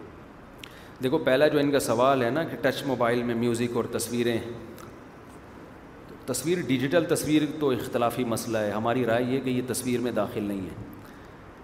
دیکھو 1.03 1.17
پہلا 1.25 1.47
جو 1.47 1.59
ان 1.59 1.71
کا 1.71 1.79
سوال 1.87 2.23
ہے 2.23 2.29
نا 2.29 2.43
کہ 2.51 2.57
ٹچ 2.61 2.83
موبائل 2.87 3.23
میں 3.23 3.35
میوزک 3.35 3.75
اور 3.77 3.85
تصویریں 3.97 4.37
تصویر 6.25 6.61
ڈیجیٹل 6.67 7.05
تصویر 7.15 7.41
تو 7.59 7.69
اختلافی 7.79 8.23
مسئلہ 8.33 8.57
ہے 8.57 8.71
ہماری 8.71 9.05
رائے 9.05 9.23
یہ 9.23 9.39
کہ 9.43 9.49
یہ 9.49 9.61
تصویر 9.67 9.99
میں 10.01 10.11
داخل 10.21 10.43
نہیں 10.43 10.61
ہے 10.69 10.83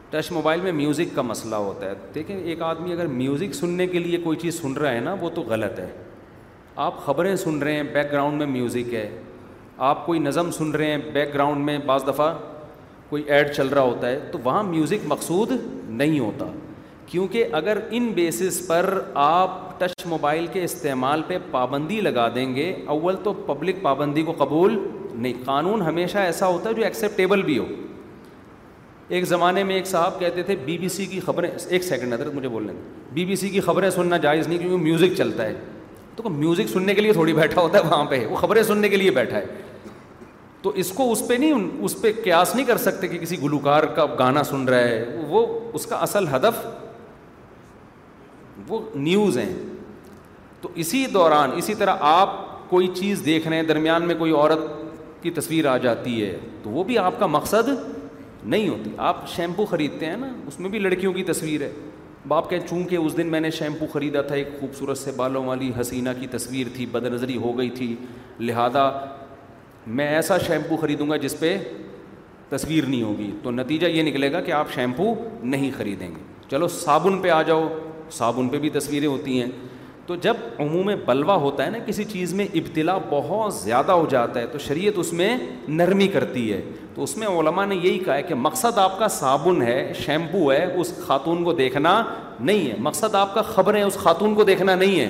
ٹچ 0.10 0.32
موبائل 0.32 0.62
میں 0.62 0.72
میوزک 0.72 1.16
کا 1.16 1.22
مسئلہ 1.22 1.56
ہوتا 1.66 1.86
ہے 1.90 1.94
دیکھیں 2.16 2.36
ایک 2.40 2.62
آدمی 2.72 2.92
اگر 2.94 3.08
میوزک 3.22 3.56
سننے 3.56 3.88
کے 3.88 4.00
لیے 4.00 4.18
کوئی 4.24 4.38
چیز 4.42 4.62
سن 4.62 4.74
رہا 4.78 4.92
ہے 4.94 5.00
نا 5.10 5.14
وہ 5.22 5.30
تو 5.36 5.42
غلط 5.48 5.80
ہے 5.80 5.90
آپ 6.86 6.94
خبریں 7.06 7.36
سن 7.36 7.58
رہے 7.64 7.76
ہیں 7.76 7.84
بیک 7.94 8.12
گراؤنڈ 8.12 8.38
میں 8.38 8.46
میوزک 8.48 8.94
ہے 8.94 9.10
آپ 9.92 10.06
کوئی 10.06 10.20
نظم 10.20 10.50
سن 10.58 10.72
رہے 10.72 10.90
ہیں 10.90 10.98
بیک 11.14 11.34
گراؤنڈ 11.34 11.66
میں 11.66 11.78
بعض 11.86 12.04
دفعہ 12.08 12.34
کوئی 13.10 13.24
ایڈ 13.34 13.52
چل 13.56 13.68
رہا 13.68 13.82
ہوتا 13.82 14.10
ہے 14.10 14.20
تو 14.32 14.40
وہاں 14.44 14.62
میوزک 14.64 15.06
مقصود 15.08 15.52
نہیں 15.90 16.20
ہوتا 16.20 16.46
کیونکہ 17.06 17.48
اگر 17.60 17.78
ان 17.90 18.12
بیسس 18.16 18.62
پر 18.68 19.02
آپ 19.24 19.80
ٹچ 19.80 20.06
موبائل 20.08 20.46
کے 20.54 20.64
استعمال 20.64 21.22
پہ 21.28 21.38
پابندی 21.52 22.00
لگا 22.02 22.28
دیں 22.36 22.46
گے 22.56 22.72
اول 22.98 23.16
تو 23.24 23.34
پبلک 23.46 23.82
پابندی 23.84 24.24
کو 24.30 24.34
قبول 24.38 24.78
نہیں 25.14 25.34
قانون 25.46 25.82
ہمیشہ 25.82 26.18
ایسا 26.18 26.48
ہوتا 26.48 26.70
ہے 26.70 26.74
جو 26.76 26.84
ایکسیپٹیبل 26.84 27.42
بھی 27.50 27.58
ہو 27.58 27.66
ایک 29.10 29.26
زمانے 29.28 29.64
میں 29.64 29.76
ایک 29.76 29.88
صاحب 29.88 30.20
کہتے 30.20 30.44
تھے 30.44 30.56
بی 30.66 30.78
بی 30.78 30.90
سی 31.00 31.06
کی 31.16 31.20
خبریں 31.26 31.50
ایک 31.68 31.84
سیکنڈ 31.84 32.14
حضرت 32.14 32.34
مجھے 32.36 32.50
بول 32.50 32.68
لیں 32.68 32.76
بی 33.14 33.26
بی 33.26 33.36
سی 33.46 33.50
کی 33.50 33.62
خبریں 33.70 33.90
سننا 33.90 34.18
جائز 34.30 34.48
نہیں 34.48 34.58
کیونکہ 34.60 34.84
میوزک 34.84 35.18
چلتا 35.18 35.46
ہے 35.46 35.54
تو 36.18 36.30
میوزک 36.30 36.68
سننے 36.74 36.94
کے 36.96 37.02
لیے 37.02 37.14
تھوڑی 37.14 37.34
بیٹھا 37.34 37.62
ہوتا 37.62 37.78
ہے 37.78 37.84
وہاں 37.90 38.04
پہ 38.10 38.26
وہ 38.30 38.36
خبریں 38.36 38.62
سننے 38.64 38.90
کے 38.90 38.96
لیے 38.98 39.10
بیٹھا 39.12 39.38
ہے 39.38 39.46
تو 40.62 40.70
اس 40.84 40.92
کو 40.96 41.12
اس 41.12 41.22
پہ 41.28 41.34
نہیں 41.40 41.68
اس 41.86 41.96
پہ 42.02 42.12
قیاس 42.24 42.54
نہیں 42.56 42.66
کر 42.66 42.78
سکتے 42.86 43.08
کہ 43.08 43.18
کسی 43.18 43.40
گلوکار 43.42 43.84
کا 43.96 44.06
گانا 44.20 44.44
سن 44.44 44.64
رہا 44.70 44.88
ہے 44.88 45.06
وہ 45.28 45.46
اس 45.78 45.86
کا 45.90 45.96
اصل 46.08 46.28
ہدف 46.36 46.66
وہ 48.68 48.80
نیوز 48.96 49.38
ہیں 49.38 49.54
تو 50.62 50.70
اسی 50.84 51.06
دوران 51.14 51.50
اسی 51.56 51.76
طرح 51.82 51.96
آپ 52.14 52.36
کوئی 52.70 52.88
چیز 52.96 53.22
دیکھ 53.26 53.48
رہے 53.48 53.56
ہیں 53.56 53.64
درمیان 53.64 54.08
میں 54.08 54.16
کوئی 54.20 54.32
عورت 54.34 54.60
کی 55.22 55.32
تصویر 55.36 55.68
آ 55.74 55.78
جاتی 55.86 56.22
ہے 56.26 56.38
تو 56.64 56.70
وہ 56.70 56.84
بھی 56.90 56.98
آپ 56.98 57.20
کا 57.20 57.26
مقصد 57.36 57.70
نہیں 58.44 58.68
ہوتی 58.70 58.92
آپ 59.12 59.28
شیمپو 59.36 59.66
خریدتے 59.66 60.06
ہیں 60.06 60.18
نا 60.18 60.28
اس 60.48 60.60
میں 60.60 60.70
بھی 60.70 60.80
لڑکیوں 60.80 61.14
کی 61.14 61.24
تصویر 61.30 61.62
ہے 61.62 61.72
باپ 62.28 62.50
کہ 62.50 62.60
چونکہ 62.70 62.96
اس 62.96 63.16
دن 63.18 63.28
میں 63.32 63.40
نے 63.40 63.50
شیمپو 63.58 63.86
خریدا 63.94 64.22
تھا 64.30 64.36
ایک 64.36 64.48
خوبصورت 64.60 64.98
سے 64.98 65.12
بالوں 65.16 65.44
والی 65.46 65.72
حسینہ 65.80 66.10
کی 66.20 66.28
تصویر 66.32 66.68
تھی 66.76 66.86
بد 66.92 67.06
نظری 67.14 67.38
ہو 67.42 67.58
گئی 67.58 67.70
تھی 67.78 67.94
لہٰذا 68.40 68.90
میں 70.00 70.08
ایسا 70.16 70.38
شیمپو 70.46 70.78
خریدوں 70.78 71.10
گا 71.10 71.16
جس 71.26 71.40
پہ 71.40 71.58
تصویر 72.50 72.86
نہیں 72.86 73.04
ہوگی 73.04 73.30
تو 73.44 73.52
نتیجہ 73.52 73.88
یہ 73.96 74.04
نکلے 74.04 74.32
گا 74.32 74.42
کہ 74.42 74.52
آپ 74.60 74.72
شیمپو 74.74 75.14
نہیں 75.54 75.72
خریدیں 75.78 76.08
گے 76.08 76.22
چلو 76.52 76.68
صابن 76.82 77.20
پہ 77.22 77.30
آ 77.38 77.42
جاؤ 77.50 77.68
صابن 78.18 78.50
پہ 78.50 78.60
بھی 78.66 78.70
تصویریں 78.80 79.08
ہوتی 79.08 79.42
ہیں 79.42 79.50
تو 80.08 80.16
جب 80.24 80.36
عموم 80.60 80.90
بلوا 81.08 81.34
ہوتا 81.42 81.66
ہے 81.66 81.70
نا 81.70 81.78
کسی 81.86 82.04
چیز 82.12 82.34
میں 82.34 82.46
ابتلا 82.56 82.98
بہت 83.10 83.54
زیادہ 83.54 83.92
ہو 83.92 84.06
جاتا 84.10 84.40
ہے 84.40 84.46
تو 84.52 84.58
شریعت 84.66 84.98
اس 85.00 85.12
میں 85.14 85.36
نرمی 85.68 86.08
کرتی 86.14 86.52
ہے 86.52 86.62
تو 86.96 87.04
اس 87.04 87.16
میں 87.18 87.28
علماء 87.40 87.66
نے 87.66 87.76
یہی 87.76 87.98
کہا 88.06 88.16
ہے 88.16 88.22
کہ 88.24 88.36
مقصد 88.36 88.78
آپ 88.84 88.98
کا 89.00 89.08
صابن 89.16 89.62
ہے 89.62 89.92
شیمپو 90.06 90.52
ہے 90.52 90.64
اس 90.82 90.94
خاتون 91.08 91.44
کو 91.44 91.54
دیکھنا 91.54 92.02
نہیں 92.40 92.70
ہے 92.72 92.76
مقصد 92.88 93.16
آپ 93.16 93.34
کا 93.36 93.42
خبریں 93.50 93.82
اس 93.84 93.98
خاتون 94.04 94.36
کو 94.36 94.44
دیکھنا 94.52 94.76
نہیں 94.76 95.00
ہے 95.00 95.08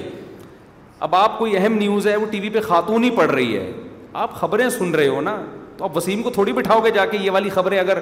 اب 1.05 1.15
آپ 1.15 1.37
کوئی 1.39 1.55
اہم 1.57 1.73
نیوز 1.77 2.07
ہے 2.07 2.15
وہ 2.15 2.25
ٹی 2.31 2.39
وی 2.39 2.49
پہ 2.53 2.61
خاتون 2.67 3.03
ہی 3.03 3.09
پڑھ 3.17 3.31
رہی 3.31 3.57
ہے 3.57 3.71
آپ 4.23 4.33
خبریں 4.39 4.67
سن 4.77 4.95
رہے 4.95 5.07
ہو 5.07 5.19
نا 5.21 5.35
تو 5.77 5.83
آپ 5.85 5.97
وسیم 5.97 6.23
کو 6.23 6.29
تھوڑی 6.39 6.53
بٹھاؤ 6.53 6.79
گے 6.85 6.91
جا 6.91 7.05
کے 7.05 7.17
یہ 7.21 7.31
والی 7.31 7.49
خبریں 7.49 7.77
اگر 7.79 7.99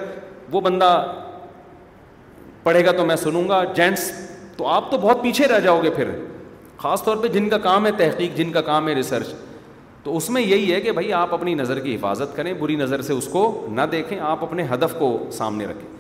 وہ 0.52 0.62
بندہ 0.62 0.94
پڑھے 2.64 2.86
گا 2.86 2.92
تو 2.98 3.06
میں 3.06 3.16
سنوں 3.26 3.48
گا 3.50 3.64
جینٹس 3.76 4.10
تو 4.58 4.68
آپ 4.68 4.90
تو 4.92 4.98
بہت 5.02 5.22
پیچھے 5.24 5.48
رہ 5.48 5.60
جاؤ 5.64 5.82
گے 5.84 5.90
پھر 5.96 6.10
خاص 6.78 7.04
طور 7.04 7.18
پہ 7.18 7.28
جن 7.34 7.50
کا 7.50 7.58
کام 7.58 7.86
ہے 7.86 7.92
تحقیق 7.98 8.36
جن 8.38 8.52
کا 8.52 8.62
کام 8.62 8.88
ہے 8.88 8.94
ریسرچ 8.96 9.28
تو 10.04 10.16
اس 10.18 10.30
میں 10.30 10.42
یہی 10.42 10.74
ہے 10.74 10.80
کہ 10.82 10.92
بھائی 10.92 11.14
آپ 11.20 11.34
اپنی 11.34 11.54
نظر 11.56 11.80
کی 11.80 11.96
حفاظت 11.96 12.36
کریں 12.36 12.54
بری 12.60 12.76
نظر 12.76 13.02
سے 13.02 13.14
اس 13.14 13.28
کو 13.32 13.44
نہ 13.74 13.82
دیکھیں 13.92 14.18
آپ 14.20 14.44
اپنے 14.44 14.66
ہدف 14.74 14.94
کو 15.00 15.18
سامنے 15.34 15.66
رکھیں 15.66 15.94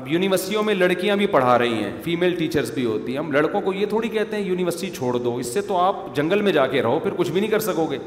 اب 0.00 0.08
یونیورسٹیوں 0.08 0.62
میں 0.62 0.74
لڑکیاں 0.74 1.16
بھی 1.16 1.26
پڑھا 1.26 1.58
رہی 1.58 1.82
ہیں 1.84 1.90
فیمیل 2.02 2.34
ٹیچرس 2.38 2.70
بھی 2.74 2.84
ہوتی 2.84 3.12
ہیں 3.12 3.18
ہم 3.18 3.32
لڑکوں 3.32 3.60
کو 3.60 3.72
یہ 3.72 3.86
تھوڑی 3.88 4.08
کہتے 4.08 4.36
ہیں 4.36 4.42
یونیورسٹی 4.44 4.90
چھوڑ 4.96 5.16
دو 5.18 5.36
اس 5.36 5.52
سے 5.54 5.60
تو 5.68 5.76
آپ 5.78 5.96
جنگل 6.16 6.42
میں 6.42 6.52
جا 6.52 6.66
کے 6.66 6.82
رہو 6.82 6.98
پھر 7.02 7.12
کچھ 7.16 7.30
بھی 7.30 7.40
نہیں 7.40 7.50
کر 7.50 7.58
سکو 7.60 7.86
گے 7.90 7.98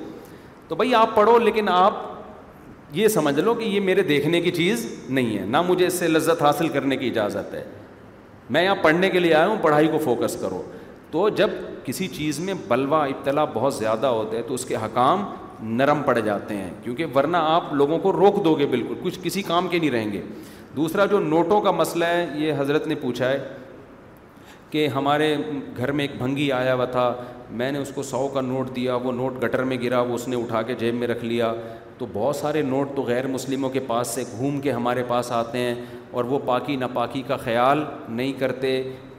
تو 0.67 0.75
بھائی 0.75 0.95
آپ 0.95 1.15
پڑھو 1.15 1.37
لیکن 1.39 1.69
آپ 1.69 1.95
یہ 2.97 3.07
سمجھ 3.07 3.39
لو 3.39 3.53
کہ 3.53 3.63
یہ 3.63 3.79
میرے 3.81 4.03
دیکھنے 4.03 4.41
کی 4.41 4.51
چیز 4.51 4.85
نہیں 5.09 5.37
ہے 5.37 5.45
نہ 5.45 5.61
مجھے 5.67 5.85
اس 5.87 5.93
سے 5.99 6.07
لذت 6.07 6.41
حاصل 6.43 6.69
کرنے 6.73 6.97
کی 6.97 7.07
اجازت 7.09 7.53
ہے 7.53 7.63
میں 8.53 8.63
یہاں 8.63 8.75
پڑھنے 8.81 9.09
کے 9.09 9.19
لیے 9.19 9.33
آیا 9.33 9.47
ہوں 9.47 9.57
پڑھائی 9.61 9.87
کو 9.91 9.97
فوکس 10.03 10.35
کرو 10.41 10.61
تو 11.13 11.27
جب 11.37 11.49
کسی 11.85 12.07
چیز 12.11 12.39
میں 12.45 12.53
بلوا 12.67 13.03
ابتلا 13.05 13.43
بہت 13.53 13.73
زیادہ 13.73 14.07
ہوتا 14.17 14.35
ہے 14.37 14.41
تو 14.47 14.53
اس 14.53 14.63
کے 14.65 14.75
حکام 14.83 15.23
نرم 15.81 16.01
پڑ 16.05 16.17
جاتے 16.19 16.55
ہیں 16.57 16.69
کیونکہ 16.83 17.05
ورنہ 17.15 17.37
آپ 17.49 17.73
لوگوں 17.81 17.99
کو 18.05 18.11
روک 18.13 18.43
دو 18.45 18.53
گے 18.59 18.65
بالکل 18.69 18.95
کچھ 19.03 19.19
کسی 19.23 19.41
کام 19.49 19.67
کے 19.73 19.79
نہیں 19.79 19.91
رہیں 19.91 20.11
گے 20.11 20.21
دوسرا 20.75 21.05
جو 21.11 21.19
نوٹوں 21.19 21.59
کا 21.61 21.71
مسئلہ 21.81 22.05
ہے 22.13 22.25
یہ 22.35 22.53
حضرت 22.57 22.87
نے 22.87 22.95
پوچھا 23.01 23.29
ہے 23.29 23.37
کہ 24.69 24.87
ہمارے 24.95 25.35
گھر 25.77 25.91
میں 25.97 26.07
ایک 26.07 26.17
بھنگی 26.21 26.51
آیا 26.51 26.73
ہوا 26.73 26.85
تھا 26.97 27.05
میں 27.61 27.71
نے 27.71 27.79
اس 27.79 27.91
کو 27.95 28.03
سو 28.03 28.27
کا 28.33 28.41
نوٹ 28.41 28.75
دیا 28.75 28.95
وہ 29.03 29.11
نوٹ 29.13 29.41
گٹر 29.43 29.63
میں 29.71 29.77
گرا 29.83 29.99
وہ 30.07 30.13
اس 30.15 30.27
نے 30.27 30.35
اٹھا 30.35 30.61
کے 30.69 30.75
جیب 30.79 30.95
میں 31.01 31.07
رکھ 31.07 31.23
لیا 31.25 31.53
تو 31.97 32.05
بہت 32.13 32.35
سارے 32.35 32.61
نوٹ 32.69 32.95
تو 32.95 33.01
غیر 33.07 33.27
مسلموں 33.35 33.69
کے 33.69 33.79
پاس 33.87 34.07
سے 34.15 34.23
گھوم 34.37 34.59
کے 34.61 34.71
ہمارے 34.71 35.03
پاس 35.07 35.31
آتے 35.31 35.57
ہیں 35.59 35.75
اور 36.13 36.23
وہ 36.31 36.39
پاکی 36.45 36.75
ناپاکی 36.75 37.21
کا 37.27 37.37
خیال 37.43 37.83
نہیں 38.09 38.33
کرتے 38.39 38.71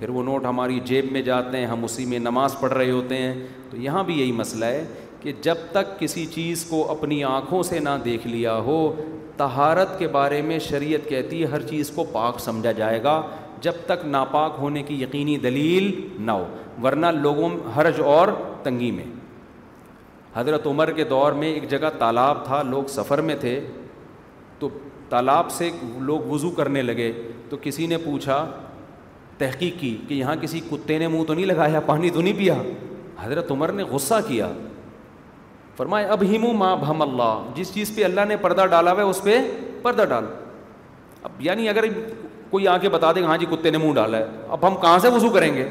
پھر 0.05 0.11
وہ 0.13 0.23
نوٹ 0.23 0.47
ہماری 0.47 0.79
جیب 0.85 1.07
میں 1.13 1.21
جاتے 1.27 1.59
ہیں 1.59 1.67
ہم 1.67 1.85
اسی 1.85 2.05
میں 2.07 2.19
نماز 2.19 2.55
پڑھ 2.61 2.73
رہے 2.73 2.91
ہوتے 2.91 3.17
ہیں 3.19 3.35
تو 3.71 3.77
یہاں 3.81 4.03
بھی 4.05 4.19
یہی 4.19 4.33
مسئلہ 4.41 4.65
ہے 4.65 4.85
کہ 5.21 5.33
جب 5.43 5.59
تک 5.73 5.99
کسی 5.99 6.25
چیز 6.35 6.65
کو 6.71 6.81
اپنی 6.91 7.23
آنکھوں 7.25 7.63
سے 7.69 7.79
نہ 7.81 7.95
دیکھ 8.05 8.27
لیا 8.27 8.57
ہو 8.67 8.75
تہارت 9.37 9.99
کے 9.99 10.09
بارے 10.17 10.41
میں 10.49 10.59
شریعت 10.67 11.09
کہتی 11.09 11.41
ہے 11.43 11.47
ہر 11.51 11.63
چیز 11.69 11.91
کو 11.95 12.05
پاک 12.13 12.41
سمجھا 12.41 12.73
جائے 12.83 13.03
گا 13.03 13.21
جب 13.63 13.77
تک 13.87 14.05
ناپاک 14.07 14.57
ہونے 14.61 14.83
کی 14.89 15.01
یقینی 15.03 15.37
دلیل 15.47 15.91
نہ 16.27 16.31
ہو 16.33 16.45
ورنہ 16.85 17.07
لوگوں 17.21 17.49
حرج 17.77 18.01
اور 18.17 18.29
تنگی 18.63 18.91
میں 18.99 19.05
حضرت 20.35 20.67
عمر 20.67 20.91
کے 21.01 21.05
دور 21.15 21.33
میں 21.43 21.53
ایک 21.53 21.69
جگہ 21.71 21.91
تالاب 21.99 22.45
تھا 22.47 22.61
لوگ 22.77 22.85
سفر 22.99 23.21
میں 23.31 23.37
تھے 23.41 23.59
تو 24.59 24.69
تالاب 25.09 25.51
سے 25.57 25.71
لوگ 26.13 26.31
وضو 26.33 26.51
کرنے 26.61 26.83
لگے 26.83 27.11
تو 27.49 27.57
کسی 27.63 27.87
نے 27.87 27.99
پوچھا 28.05 28.41
تحقیق 29.39 29.79
کی 29.81 29.97
کہ 30.09 30.15
یہاں 30.15 30.35
کسی 30.41 30.61
کتے 30.71 30.99
نے 30.99 31.09
منہ 31.09 31.25
تو 31.27 31.35
نہیں 31.35 31.47
لگایا 31.47 31.81
پانی 31.87 32.11
تو 32.11 32.21
نہیں 32.21 32.39
پیا 32.39 32.55
حضرت 33.21 33.51
عمر 33.51 33.73
نے 33.73 33.83
غصہ 33.91 34.15
کیا 34.27 34.51
فرمائے 35.77 36.05
اب 36.17 36.23
ہی 36.31 36.39
منہ 36.39 36.53
ماں 36.57 36.77
بھم 36.77 37.03
اللہ 37.03 37.47
جس 37.55 37.73
چیز 37.75 37.95
پہ 37.95 38.05
اللہ 38.05 38.25
نے 38.29 38.37
پردہ 38.43 38.67
ڈالا 38.71 38.93
ہوا 38.93 39.03
ہے 39.03 39.09
اس 39.09 39.23
پہ 39.23 39.39
پردہ 39.83 40.05
ڈال 40.09 40.25
اب 41.23 41.41
یعنی 41.47 41.69
اگر 41.69 41.85
کوئی 42.51 42.69
آ 42.69 42.77
کے 42.79 42.89
بتا 42.89 43.11
دے 43.15 43.21
کہ 43.21 43.27
ہاں 43.27 43.37
جی 43.39 43.47
کتے 43.51 43.71
نے 43.71 43.79
منہ 43.79 43.95
ڈالا 43.95 44.19
ہے 44.19 44.25
اب 44.55 44.67
ہم 44.67 44.75
کہاں 44.81 44.99
سے 45.03 45.09
وضو 45.15 45.29
کریں 45.37 45.55
گے 45.55 45.69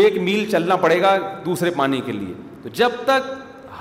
ایک 0.00 0.16
میل 0.22 0.50
چلنا 0.50 0.76
پڑے 0.84 1.00
گا 1.02 1.16
دوسرے 1.44 1.70
پانی 1.76 2.00
کے 2.06 2.12
لیے 2.12 2.34
تو 2.62 2.68
جب 2.78 2.92
تک 3.06 3.32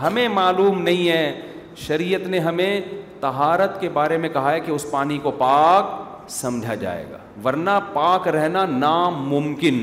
ہمیں 0.02 0.28
معلوم 0.34 0.82
نہیں 0.82 1.10
ہے 1.10 1.42
شریعت 1.88 2.28
نے 2.30 2.40
ہمیں 2.40 2.80
تہارت 3.20 3.80
کے 3.82 3.90
بارے 3.94 4.18
میں 4.26 4.30
کہا 4.34 4.52
ہے 4.54 4.60
کہ 4.60 4.72
اس 4.72 4.86
پانی 4.92 5.18
کو 5.24 5.32
پاک 5.38 6.30
سمجھا 6.32 6.76
جائے 6.76 7.06
گا 7.12 7.18
ورنہ 7.44 7.72
پاک 7.94 8.28
رہنا 8.36 8.66
ناممکن 8.70 9.80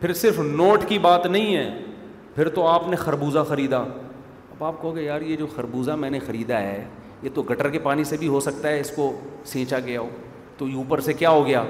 پھر 0.00 0.12
صرف 0.14 0.38
نوٹ 0.44 0.84
کی 0.88 0.98
بات 1.02 1.26
نہیں 1.26 1.56
ہے 1.56 1.68
پھر 2.34 2.48
تو 2.54 2.66
آپ 2.66 2.88
نے 2.88 2.96
خربوزہ 2.96 3.38
خریدا 3.48 3.78
اب 3.78 4.64
آپ 4.64 4.80
کہو 4.82 4.94
گے 4.96 5.02
یار 5.02 5.20
یہ 5.20 5.36
جو 5.36 5.46
خربوزہ 5.54 5.92
میں 6.00 6.10
نے 6.10 6.18
خریدا 6.26 6.60
ہے 6.60 6.84
یہ 7.22 7.30
تو 7.34 7.42
گٹر 7.50 7.68
کے 7.70 7.78
پانی 7.82 8.04
سے 8.04 8.16
بھی 8.16 8.28
ہو 8.28 8.40
سکتا 8.40 8.68
ہے 8.68 8.80
اس 8.80 8.90
کو 8.96 9.12
سینچا 9.52 9.78
گیا 9.86 10.00
ہو 10.00 10.08
تو 10.58 10.68
یہ 10.68 10.76
اوپر 10.76 11.00
سے 11.08 11.12
کیا 11.12 11.30
ہو 11.30 11.46
گیا 11.46 11.62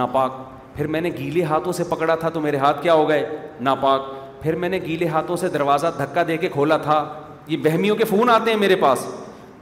ناپاک 0.00 0.32
پھر 0.76 0.86
میں 0.86 1.00
نے 1.00 1.10
گیلے 1.18 1.42
ہاتھوں 1.44 1.72
سے 1.72 1.84
پکڑا 1.88 2.14
تھا 2.14 2.28
تو 2.30 2.40
میرے 2.40 2.56
ہاتھ 2.56 2.82
کیا 2.82 2.94
ہو 2.94 3.08
گئے 3.08 3.38
ناپاک 3.68 4.02
پھر 4.42 4.54
میں 4.64 4.68
نے 4.68 4.78
گیلے 4.86 5.06
ہاتھوں 5.08 5.36
سے 5.36 5.48
دروازہ 5.54 5.86
دھکا 5.98 6.22
دے 6.28 6.36
کے 6.38 6.48
کھولا 6.48 6.76
تھا 6.82 7.04
یہ 7.46 7.56
بہمیوں 7.62 7.96
کے 7.96 8.04
فون 8.04 8.30
آتے 8.30 8.50
ہیں 8.50 8.58
میرے 8.58 8.76
پاس 8.80 9.06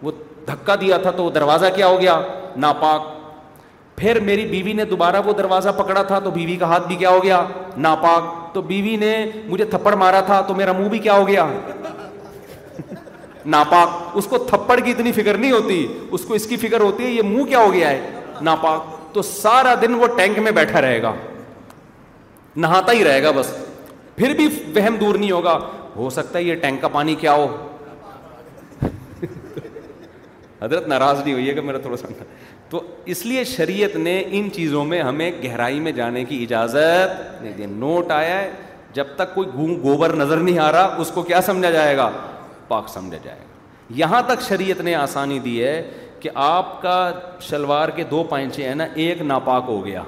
وہ 0.03 0.13
دھکا 0.47 0.75
دیا 0.81 0.97
تھا 1.03 1.11
تو 1.11 1.25
وہ 1.25 1.31
دروازہ 1.31 1.67
کیا 1.75 1.87
ہو 1.87 2.01
گیا 2.01 2.21
ناپاک 2.57 3.03
پھر 3.97 4.19
میری 4.21 4.45
بیوی 4.47 4.73
نے 4.73 4.85
دوبارہ 4.85 5.21
وہ 5.25 5.33
دروازہ 5.39 5.69
پکڑا 5.77 6.03
تھا 6.09 6.19
تو 6.25 6.31
بیوی 6.31 6.57
کا 6.61 6.67
ہاتھ 6.69 6.87
بھی 6.89 6.97
کیا 6.97 7.11
ہو 7.11 7.23
گیا 7.25 7.41
ناپاک 7.85 8.25
تو 8.55 8.63
بیوی 8.71 8.97
نے 9.01 9.15
مجھے 9.49 9.65
تھپڑ 9.71 9.95
مارا 9.97 10.21
تھا 10.27 10.41
تو 10.49 10.55
میرا 10.55 10.73
منہ 10.79 10.89
بھی 10.89 10.99
کیا 11.07 11.13
ہو 11.17 11.27
گیا 11.29 11.47
ناپاک 13.55 14.17
اس 14.19 14.27
کو 14.31 14.39
تھپڑ 14.49 14.79
کی 14.81 14.91
اتنی 14.91 15.13
فکر 15.17 15.37
نہیں 15.39 15.53
ہوتی 15.53 15.87
اس 16.11 16.25
کو 16.29 16.35
اس 16.35 16.47
کی 16.47 16.57
فکر 16.67 16.81
ہوتی 16.81 17.05
ہے 17.05 17.09
یہ 17.11 17.23
منہ 17.29 17.45
کیا 17.49 17.59
ہو 17.65 17.73
گیا 17.73 17.91
ہے 17.91 18.11
ناپاک 18.51 19.15
تو 19.15 19.23
سارا 19.23 19.75
دن 19.83 19.95
وہ 20.01 20.07
ٹینک 20.17 20.39
میں 20.47 20.53
بیٹھا 20.61 20.81
رہے 20.81 21.03
گا 21.03 21.13
نہاتا 22.65 22.93
ہی 22.93 23.05
رہے 23.05 23.23
گا 23.23 23.31
بس 23.37 23.53
پھر 24.17 24.35
بھی 24.37 24.47
وہم 24.77 24.97
دور 25.01 25.15
نہیں 25.15 25.31
ہوگا 25.31 25.59
ہو 25.97 26.11
سکتا 26.11 26.39
ہے 26.39 26.43
یہ 26.45 26.55
ٹینک 26.63 26.81
کا 26.83 26.89
پانی 26.99 27.15
کیا 27.21 27.35
ہو 27.35 27.47
حضرت 30.63 30.87
ناراض 30.89 31.19
نہیں 31.25 31.33
ہوئی 31.33 31.49
ہے 31.49 31.55
کہ 31.55 31.61
میرا 31.61 31.79
تھوڑا 31.79 31.97
سا 31.97 32.07
تو 32.71 32.81
اس 33.13 33.25
لیے 33.27 33.43
شریعت 33.45 33.97
نے 33.97 34.23
ان 34.39 34.49
چیزوں 34.55 34.85
میں 34.85 35.01
ہمیں 35.03 35.31
گہرائی 35.45 35.81
میں 35.81 35.93
جانے 35.93 36.25
کی 36.29 36.43
اجازت 36.43 37.43
نہیں 37.43 37.53
دی 37.59 37.67
نوٹ 37.71 38.11
آیا 38.11 38.39
ہے 38.39 38.51
جب 38.95 39.07
تک 39.17 39.35
کوئی 39.35 39.49
گون 39.55 39.75
گوبر 39.83 40.13
نظر 40.17 40.37
نہیں 40.37 40.59
آ 40.59 40.71
رہا 40.73 40.95
اس 41.01 41.11
کو 41.15 41.23
کیا 41.23 41.41
سمجھا 41.47 41.71
جائے 41.71 41.97
گا 41.97 42.11
پاک 42.69 42.89
سمجھا 42.89 43.19
جائے 43.25 43.39
گا 43.41 43.95
یہاں 43.99 44.21
تک 44.27 44.43
شریعت 44.49 44.81
نے 44.85 44.95
آسانی 44.95 45.39
دی 45.39 45.63
ہے 45.65 45.83
کہ 46.21 46.31
آپ 46.45 46.81
کا 46.83 46.99
شلوار 47.49 47.89
کے 47.97 48.05
دو 48.11 48.23
پائنچے 48.31 48.69
ہیں 48.69 48.75
نا 48.75 48.87
ایک 49.05 49.21
ناپاک 49.23 49.65
ہو 49.69 49.85
گیا 49.85 50.03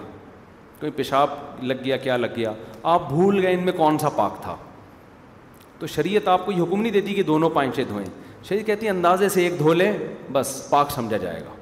کوئی 0.81 0.93
پیشاب 0.97 1.29
لگ 1.63 1.85
گیا 1.85 1.97
کیا 2.07 2.17
لگ 2.17 2.35
گیا 2.37 2.53
آپ 2.95 3.09
بھول 3.09 3.39
گئے 3.45 3.53
ان 3.55 3.63
میں 3.65 3.73
کون 3.77 3.99
سا 3.99 4.09
پاک 4.17 4.43
تھا 4.43 4.57
تو 5.79 5.87
شریعت 5.95 6.29
آپ 6.29 6.47
کو 6.47 6.53
یہ 6.53 6.61
حکم 6.63 6.81
نہیں 6.83 6.93
دیتی 6.93 7.15
کہ 7.15 7.23
دونوں 7.23 7.51
پائنچے 7.55 7.85
دھوئیں 7.89 8.07
شریعت 8.49 8.67
کہتی 8.67 8.87
ہے 8.87 8.91
اندازے 8.91 9.29
سے 9.35 9.43
ایک 9.45 9.59
دھو 9.59 9.73
لیں 9.73 9.93
بس 10.33 10.57
پاک 10.71 10.91
سمجھا 10.95 11.17
جائے 11.17 11.41
گا 11.41 11.58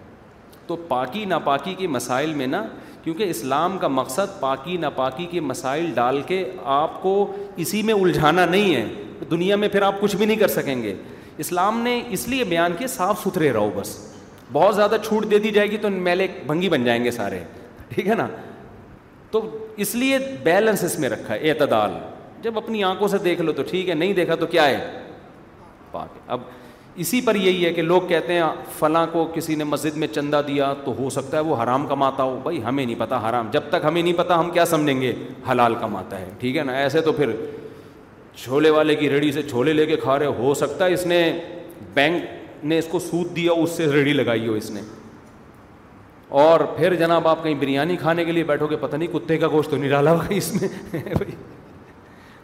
تو 0.67 0.77
پاکی 0.89 1.25
ناپاکی 1.25 1.75
کے 1.79 1.87
مسائل 1.89 2.33
میں 2.35 2.47
نا 2.47 2.65
کیونکہ 3.03 3.31
اسلام 3.31 3.77
کا 3.79 3.89
مقصد 3.89 4.39
پاکی 4.41 4.77
ناپاکی 4.85 5.27
کے 5.31 5.41
مسائل 5.41 5.91
ڈال 5.95 6.21
کے 6.27 6.43
آپ 6.77 7.01
کو 7.03 7.13
اسی 7.65 7.83
میں 7.91 7.95
الجھانا 7.95 8.45
نہیں 8.45 8.75
ہے 8.75 9.25
دنیا 9.31 9.57
میں 9.57 9.69
پھر 9.69 9.83
آپ 9.83 10.01
کچھ 10.01 10.17
بھی 10.17 10.27
نہیں 10.27 10.37
کر 10.39 10.49
سکیں 10.49 10.83
گے 10.83 10.95
اسلام 11.45 11.81
نے 11.83 12.01
اس 12.17 12.27
لیے 12.29 12.45
بیان 12.49 12.73
کیا 12.79 12.89
صاف 12.89 13.21
ستھرے 13.25 13.53
رہو 13.53 13.71
بس 13.75 13.97
بہت 14.53 14.75
زیادہ 14.77 14.97
چھوٹ 15.07 15.31
دے 15.31 15.39
دی 15.47 15.51
جائے 15.53 15.71
گی 15.71 15.77
تو 15.79 15.91
میلے 15.91 16.27
بھنگی 16.47 16.69
بن 16.69 16.85
جائیں 16.85 17.03
گے 17.05 17.11
سارے 17.11 17.39
ٹھیک 17.89 18.09
ہے 18.09 18.15
نا 18.19 18.27
تو 19.31 19.41
اس 19.85 19.95
لیے 19.95 20.19
بیلنس 20.45 20.85
اس 20.85 20.99
میں 20.99 21.09
رکھا 21.09 21.35
ہے 21.35 21.51
اعتدال 21.51 21.93
جب 22.43 22.59
اپنی 22.59 22.83
آنکھوں 22.85 23.09
سے 23.09 23.19
دیکھ 23.25 23.41
لو 23.43 23.53
تو 23.53 23.63
ٹھیک 23.71 23.89
ہے 23.89 23.95
نہیں 23.95 24.13
دیکھا 24.15 24.35
تو 24.35 24.47
کیا 24.47 24.67
ہے 24.69 24.87
پاک 25.93 26.19
اب 26.31 26.41
اسی 27.03 27.21
پر 27.25 27.35
یہی 27.35 27.65
ہے 27.65 27.73
کہ 27.75 27.83
لوگ 27.83 28.03
کہتے 28.09 28.33
ہیں 28.35 28.43
فلاں 28.79 29.07
کو 29.13 29.25
کسی 29.35 29.55
نے 29.55 29.65
مسجد 29.65 29.97
میں 30.03 30.07
چندہ 30.15 30.41
دیا 30.47 30.73
تو 30.85 30.95
ہو 30.99 31.11
سکتا 31.11 31.37
ہے 31.37 31.43
وہ 31.43 31.57
حرام 31.63 31.87
کماتا 31.87 32.23
ہو 32.23 32.39
بھائی 32.43 32.63
ہمیں 32.65 32.85
نہیں 32.85 32.99
پتہ 32.99 33.15
حرام 33.29 33.51
جب 33.53 33.63
تک 33.71 33.85
ہمیں 33.85 34.03
نہیں 34.03 34.13
پتہ 34.19 34.33
ہم 34.33 34.51
کیا 34.51 34.65
سمجھیں 34.67 35.01
گے 35.01 35.13
حلال 35.51 35.75
کماتا 35.81 36.19
ہے 36.21 36.31
ٹھیک 36.41 36.57
ہے 36.57 36.63
نا 36.65 36.73
ایسے 36.79 37.01
تو 37.09 37.13
پھر 37.13 37.31
چھولے 38.43 38.71
والے 38.71 38.95
کی 38.97 39.11
ریڑھی 39.11 39.31
سے 39.33 39.43
چھولے 39.51 39.73
لے 39.73 39.87
کے 39.87 39.97
کھا 40.03 40.19
رہے 40.19 40.27
ہو 40.39 40.55
سکتا 40.55 40.85
ہے 40.87 40.93
اس 40.95 41.07
نے 41.07 41.21
بینک 41.95 42.65
نے 42.65 42.79
اس 42.79 42.87
کو 42.91 42.99
سود 42.99 43.37
دیا 43.37 43.53
اس 43.63 43.71
سے 43.77 43.87
ریڑھی 43.93 44.13
لگائی 44.13 44.49
ہو 44.49 44.53
اس 44.55 44.71
نے 44.71 44.81
اور 46.43 46.61
پھر 46.77 46.95
جناب 46.99 47.29
آپ 47.29 47.43
کہیں 47.43 47.55
بریانی 47.61 47.97
کھانے 47.97 48.25
کے 48.25 48.33
لیے 48.33 48.45
بیٹھو 48.45 48.67
گے 48.71 48.77
پتہ 48.81 48.97
نہیں 48.97 49.13
کتے 49.13 49.37
کا 49.39 49.49
گوشت 49.53 49.71
تو 49.71 49.77
نہیں 49.77 49.91
ڈالا 49.91 50.13
ہوگا 50.13 50.35
اس 50.35 50.53
میں 50.63 51.05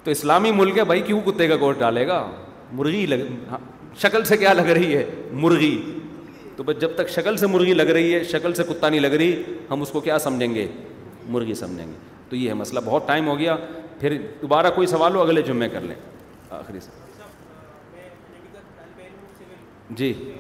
تو 0.05 0.11
اسلامی 0.11 0.51
ملک 0.55 0.79
ہے 0.79 0.85
بھائی 0.93 1.01
کیوں 1.07 1.21
کتے 1.27 1.49
کا 1.49 1.57
گوشت 1.61 1.79
ڈالے 1.81 2.07
گا 2.09 2.27
مرغی 2.77 3.05
لگ 3.07 3.25
ہاں۔ 3.51 3.59
شکل 4.01 4.25
سے 4.25 4.37
کیا 4.37 4.53
لگ 4.53 4.69
رہی 4.77 4.97
ہے 4.97 5.05
مرغی 5.41 5.77
تو 6.57 6.63
بس 6.65 6.81
جب 6.81 6.95
تک 6.97 7.09
شکل 7.11 7.37
سے 7.37 7.47
مرغی 7.47 7.75
لگ 7.75 7.87
رہی 7.97 8.15
ہے 8.15 8.23
شکل 8.31 8.55
سے 8.55 8.63
کتا 8.69 8.89
نہیں 8.89 9.01
لگ 9.01 9.15
رہی 9.21 9.43
ہم 9.71 9.83
اس 9.83 9.91
کو 9.93 10.01
کیا 10.01 10.19
سمجھیں 10.19 10.55
گے 10.55 10.67
مرغی 11.35 11.55
سمجھیں 11.55 11.87
گے 11.87 11.97
تو 12.29 12.37
یہ 12.37 12.49
ہے 12.49 12.55
مسئلہ 12.55 12.81
بہت 12.85 13.07
ٹائم 13.09 13.29
ہو 13.29 13.39
گیا 13.39 13.57
پھر 14.01 14.17
دوبارہ 14.43 14.71
کوئی 14.75 14.87
سوال 14.87 15.15
ہو 15.15 15.23
اگلے 15.23 15.43
جمعے 15.49 15.69
کر 15.69 15.81
لیں 15.81 15.95
آخری 16.61 16.79
جی۔ 19.97 20.13
سے 20.13 20.31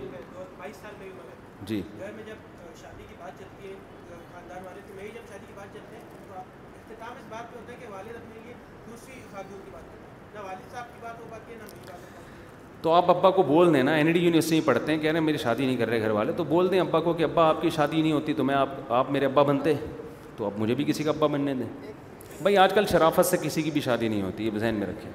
جی 1.66 1.82
جی 1.82 1.82
تو 12.82 12.90
آپ 12.90 13.10
ابا 13.10 13.30
کو 13.30 13.42
بول 13.48 13.72
دیں 13.74 13.82
نا 13.82 13.92
این 13.94 14.10
ڈی 14.12 14.20
یونیورسٹی 14.20 14.54
میں 14.60 14.66
پڑھتے 14.66 14.92
ہیں 14.92 14.98
کہہ 15.00 15.10
رہے 15.10 15.18
ہیں 15.18 15.24
میری 15.26 15.38
شادی 15.38 15.66
نہیں 15.66 15.76
کر 15.76 15.88
رہے 15.88 16.00
گھر 16.02 16.10
والے 16.10 16.32
تو 16.36 16.44
بول 16.44 16.70
دیں 16.70 16.80
ابا 16.80 17.00
کو 17.00 17.12
کہ 17.18 17.22
ابا 17.24 17.44
آپ 17.48 17.60
کی 17.62 17.70
شادی 17.76 18.00
نہیں 18.02 18.12
ہوتی 18.12 18.32
تو 18.34 18.44
میں 18.44 18.54
آپ 18.54 18.92
آپ 18.98 19.10
میرے 19.16 19.24
ابا 19.26 19.42
بنتے 19.50 19.74
تو 20.36 20.46
آپ 20.46 20.58
مجھے 20.60 20.74
بھی 20.74 20.84
کسی 20.86 21.04
کا 21.04 21.10
ابا 21.10 21.26
بننے 21.34 21.54
دیں 21.54 21.66
بھائی 22.42 22.56
آج 22.56 22.72
کل 22.74 22.86
شرافت 22.92 23.26
سے 23.26 23.36
کسی 23.42 23.62
کی 23.62 23.70
بھی 23.70 23.80
شادی 23.80 24.08
نہیں 24.08 24.22
ہوتی 24.22 24.46
یہ 24.46 24.58
ذہن 24.58 24.74
میں 24.78 24.86
رکھے 24.86 25.10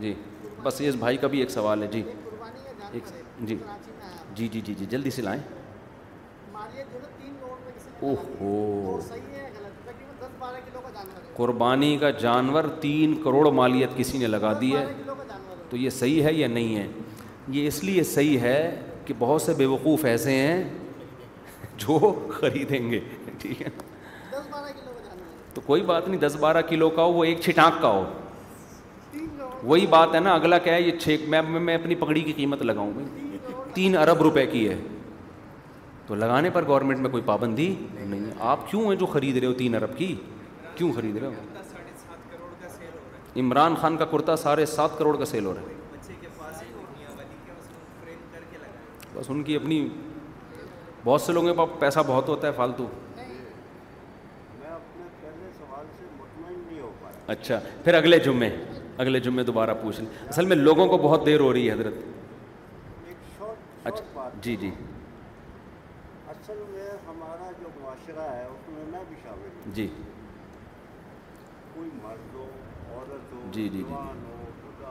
جی 0.00 0.14
بس 0.62 0.80
اس 0.86 0.94
بھائی 1.04 1.16
کا 1.16 1.26
بھی 1.34 1.38
ایک 1.40 1.50
سوال 1.50 1.82
ہے 1.82 1.86
جی 1.92 2.02
ایک 2.92 3.04
جی 3.40 3.56
جی 4.36 4.48
جی 4.52 4.60
جی 4.66 4.74
جی 4.78 4.84
جلدی 4.90 5.10
سے 5.10 5.22
لائیں 5.22 5.40
او 8.00 8.14
ہو 8.40 8.98
قربانی 11.36 11.96
کا 12.00 12.10
جانور 12.24 12.64
تین 12.80 13.14
کروڑ 13.22 13.48
مالیت 13.54 13.96
کسی 13.96 14.18
نے 14.18 14.26
لگا 14.34 14.52
دی 14.60 14.74
ہے 14.74 14.84
تو 15.74 15.78
یہ 15.80 15.90
صحیح 15.90 16.22
ہے 16.22 16.32
یا 16.32 16.46
نہیں 16.48 16.76
ہے 16.76 16.86
یہ 17.54 17.66
اس 17.68 17.82
لیے 17.84 18.02
صحیح 18.08 18.38
ہے 18.40 18.58
کہ 19.04 19.14
بہت 19.18 19.42
سے 19.42 19.52
بے 19.56 19.64
وقوف 19.66 20.04
ایسے 20.10 20.32
ہیں 20.36 20.62
جو 21.84 21.98
خریدیں 22.40 22.90
گے 22.90 23.00
ٹھیک 23.38 23.62
ہے 23.62 23.68
تو 25.54 25.60
کوئی 25.66 25.82
بات 25.88 26.06
نہیں 26.08 26.20
دس 26.20 26.36
بارہ 26.40 26.60
کلو 26.68 26.90
کا 26.98 27.02
ہو 27.02 27.12
وہ 27.12 27.24
ایک 27.24 27.40
چھٹانک 27.44 27.80
کا 27.82 27.88
ہو 27.96 28.04
وہی 29.72 29.86
بات 29.96 30.14
ہے 30.14 30.20
نا 30.20 30.34
اگلا 30.34 30.58
کیا 30.66 30.74
ہے 30.74 30.82
یہ 30.82 30.98
چھ 30.98 31.24
میں 31.34 31.42
میں 31.68 31.74
اپنی 31.74 31.94
پگڑی 32.04 32.20
کی 32.24 32.32
قیمت 32.36 32.62
لگاؤں 32.70 32.92
گی 32.98 33.38
تین 33.74 33.96
ارب 33.98 34.22
روپے 34.22 34.46
کی 34.52 34.68
ہے 34.68 34.76
تو 36.06 36.14
لگانے 36.14 36.50
پر 36.58 36.66
گورنمنٹ 36.66 37.00
میں 37.06 37.10
کوئی 37.10 37.22
پابندی 37.26 37.72
نہیں 38.04 38.24
ہے 38.26 38.32
آپ 38.54 38.70
کیوں 38.70 38.84
ہیں 38.86 38.94
جو 39.00 39.06
خرید 39.16 39.36
رہے 39.36 39.46
ہو 39.46 39.52
تین 39.64 39.74
ارب 39.80 39.98
کی 39.98 40.14
کیوں 40.76 40.92
خرید 40.96 41.16
رہے 41.16 41.26
ہو 41.26 41.53
عمران 43.40 43.74
خان 43.80 43.96
کا 43.96 44.04
کرتا 44.10 44.36
سارے 44.36 44.66
سات 44.66 44.98
کروڑ 44.98 45.16
کا 45.18 45.24
سیل 45.26 45.46
ہو 45.46 45.54
رہا 45.54 45.62
ہے 45.68 45.72
بس 49.14 49.30
ان 49.30 49.42
کی 49.44 49.56
اپنی 49.56 49.88
بہت 51.04 51.20
سے 51.20 51.32
لوگوں 51.32 51.48
کے 51.48 51.54
پاس 51.58 51.78
پیسہ 51.80 52.00
بہت 52.06 52.28
ہوتا 52.28 52.46
ہے 52.46 52.52
فالتو 52.56 52.86
اچھا 57.32 57.58
پھر 57.84 57.94
اگلے 57.94 58.18
جمعے 58.24 58.48
اگلے 59.02 59.20
جمعے 59.20 59.44
دوبارہ 59.44 59.74
پوچھ 59.82 60.00
لیں 60.00 60.08
اصل 60.28 60.46
میں 60.46 60.56
لوگوں 60.56 60.86
کو 60.88 60.98
بہت 61.02 61.26
دیر 61.26 61.40
ہو 61.40 61.52
رہی 61.52 61.66
ہے 61.68 61.72
حضرت 61.74 61.94
اچھا 63.86 64.28
جی 64.42 64.56
جی 64.60 64.70
اصل 66.30 66.52
میں 66.54 66.66
میں 66.66 66.84
میں 66.84 66.90
ہمارا 67.08 67.50
جو 67.60 67.68
معاشرہ 67.80 68.30
ہے 68.32 68.44
اس 68.44 68.68
بھی 69.08 69.16
شامل 69.24 69.72
جی 69.74 69.88
جی، 73.54 73.68
جی،, 73.72 73.82
جی 73.88 74.90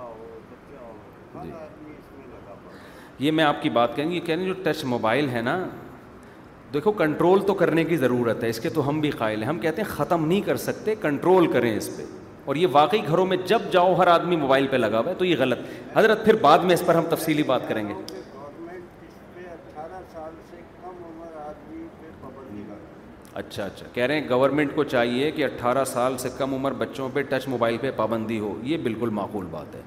جی 1.34 1.50
جی 1.50 3.26
یہ 3.26 3.32
میں 3.38 3.44
آپ 3.44 3.62
کی 3.62 3.70
بات 3.78 3.96
کہیں 3.96 4.10
گے 4.12 4.16
یہ 4.16 4.36
ہیں 4.36 4.46
جو 4.46 4.54
ٹچ 4.64 4.84
موبائل 4.92 5.30
ہے 5.34 5.42
نا 5.48 5.58
دیکھو 6.74 6.92
کنٹرول 7.02 7.42
تو 7.48 7.54
کرنے 7.54 7.84
کی 7.90 7.98
ضرورت 7.98 8.44
ہے 8.44 8.50
اس 8.50 8.60
کے 8.60 8.70
تو 8.76 8.88
ہم 8.88 9.00
بھی 9.00 9.10
قائل 9.18 9.42
ہیں 9.42 9.50
ہم 9.50 9.60
کہتے 9.66 9.82
ہیں 9.82 9.90
ختم 9.98 10.26
نہیں 10.28 10.42
کر 10.46 10.58
سکتے 10.68 10.96
کنٹرول 11.02 11.48
کریں 11.54 11.76
اس 11.76 11.90
پہ 11.98 12.04
اور 12.46 12.56
یہ 12.62 12.68
واقعی 12.72 13.00
گھروں 13.08 13.26
میں 13.26 13.38
جب 13.48 13.72
جاؤ 13.72 13.94
ہر 13.98 14.08
آدمی 14.14 14.36
موبائل 14.46 14.68
پہ 14.72 14.78
لگا 14.78 15.00
ہوا 15.00 15.10
ہے 15.10 15.16
تو 15.18 15.26
یہ 15.26 15.36
غلط 15.40 15.60
حضرت 15.98 16.26
پھر 16.26 16.36
بعد 16.48 16.60
میں 16.68 16.74
اس 16.74 16.84
پر 16.86 16.96
ہم 16.96 17.04
تفصیلی 17.12 17.44
بات 17.54 17.68
کریں 17.68 17.88
گے 17.88 17.94
اچھا 23.40 23.66
اچھا 23.66 23.86
کہہ 23.94 24.04
رہے 24.06 24.20
ہیں 24.20 24.28
گورنمنٹ 24.30 24.74
کو 24.76 24.84
چاہیے 24.84 25.30
کہ 25.32 25.46
اٹھارہ 25.46 25.84
سال 25.92 26.18
سے 26.18 26.30
کم 26.38 26.54
عمر 26.54 26.72
بچوں 26.78 27.08
پہ 27.14 27.22
ٹچ 27.30 27.48
موبائل 27.48 27.78
پہ 27.82 27.92
پابندی 27.96 28.40
ہو 28.40 28.54
یہ 28.64 28.78
بالکل 28.84 29.10
معقول 29.20 29.46
بات 29.52 29.76
ہے 29.76 29.82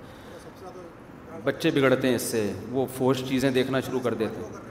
بچے 1.45 1.71
بگڑتے 1.75 2.09
ہیں 2.09 2.15
اس 2.15 2.23
سے 2.31 2.51
وہ 2.71 2.87
فوج 2.97 3.23
چیزیں 3.29 3.51
دیکھنا 3.51 3.81
شروع 3.87 4.01
کر 4.05 4.15
دیتے 4.23 4.43
ہیں 4.43 4.65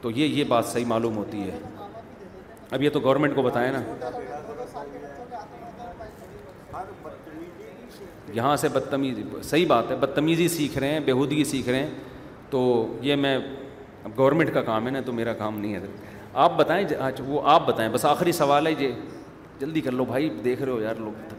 تو 0.00 0.10
یہ 0.10 0.26
یہ 0.26 0.44
بات 0.48 0.66
صحیح 0.66 0.86
معلوم 0.86 1.16
ہوتی 1.16 1.40
ہے 1.50 1.58
اب 2.70 2.82
یہ 2.82 2.90
تو 2.92 3.00
گورنمنٹ 3.04 3.34
کو 3.34 3.42
بتائیں 3.42 3.70
نا 3.72 3.80
یہاں 8.34 8.56
سے 8.60 8.68
بدتمیزی 8.72 9.22
صحیح 9.42 9.66
بات 9.68 9.90
ہے 9.90 9.96
بدتمیزی 10.00 10.48
سیکھ 10.56 10.78
رہے 10.78 10.88
ہیں 10.92 11.00
بےحودگی 11.04 11.44
سیکھ 11.50 11.68
رہے 11.68 11.78
ہیں 11.82 11.90
تو 12.50 12.62
یہ 13.02 13.16
میں 13.16 13.38
گورنمنٹ 14.18 14.52
کا 14.54 14.62
کام 14.62 14.86
ہے 14.86 14.90
نا 14.90 15.00
تو 15.06 15.12
میرا 15.12 15.32
کام 15.38 15.58
نہیں 15.60 15.74
ہے 15.74 15.80
آپ 16.44 16.52
بتائیں 16.56 16.82
جی، 16.88 16.94
وہ 17.26 17.40
آپ 17.50 17.66
بتائیں 17.66 17.88
بس 17.92 18.04
آخری 18.04 18.32
سوال 18.38 18.66
ہے 18.66 18.72
یہ 18.78 18.92
جلدی 19.60 19.80
کر 19.80 19.92
لو 19.92 20.04
بھائی 20.04 20.28
دیکھ 20.44 20.62
رہے 20.62 20.72
ہو 20.72 20.80
یار 20.80 20.96
لوگ 21.00 21.34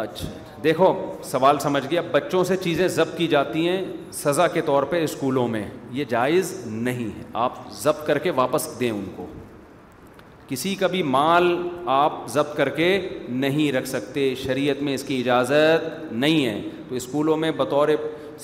اچھا 0.00 0.28
دیکھو 0.64 0.90
سوال 1.24 1.58
سمجھ 1.58 1.82
گیا 1.90 2.00
بچوں 2.12 2.42
سے 2.44 2.56
چیزیں 2.64 2.86
ضبط 2.96 3.16
کی 3.18 3.26
جاتی 3.34 3.68
ہیں 3.68 3.82
سزا 4.12 4.46
کے 4.56 4.60
طور 4.66 4.82
پہ 4.90 5.02
اسکولوں 5.04 5.46
میں 5.48 5.64
یہ 5.98 6.04
جائز 6.08 6.52
نہیں 6.66 7.08
ہے 7.16 7.22
آپ 7.44 7.54
ضبط 7.82 8.06
کر 8.06 8.18
کے 8.26 8.30
واپس 8.40 8.68
دیں 8.80 8.90
ان 8.90 9.04
کو 9.16 9.26
کسی 10.48 10.74
کا 10.80 10.86
بھی 10.86 11.02
مال 11.16 11.52
آپ 11.96 12.18
ضبط 12.32 12.56
کر 12.56 12.68
کے 12.76 12.98
نہیں 13.46 13.72
رکھ 13.72 13.88
سکتے 13.88 14.34
شریعت 14.44 14.82
میں 14.82 14.94
اس 14.94 15.02
کی 15.04 15.20
اجازت 15.20 16.12
نہیں 16.12 16.46
ہے 16.46 16.60
تو 16.88 16.94
اسکولوں 16.94 17.36
میں 17.36 17.50
بطور 17.56 17.88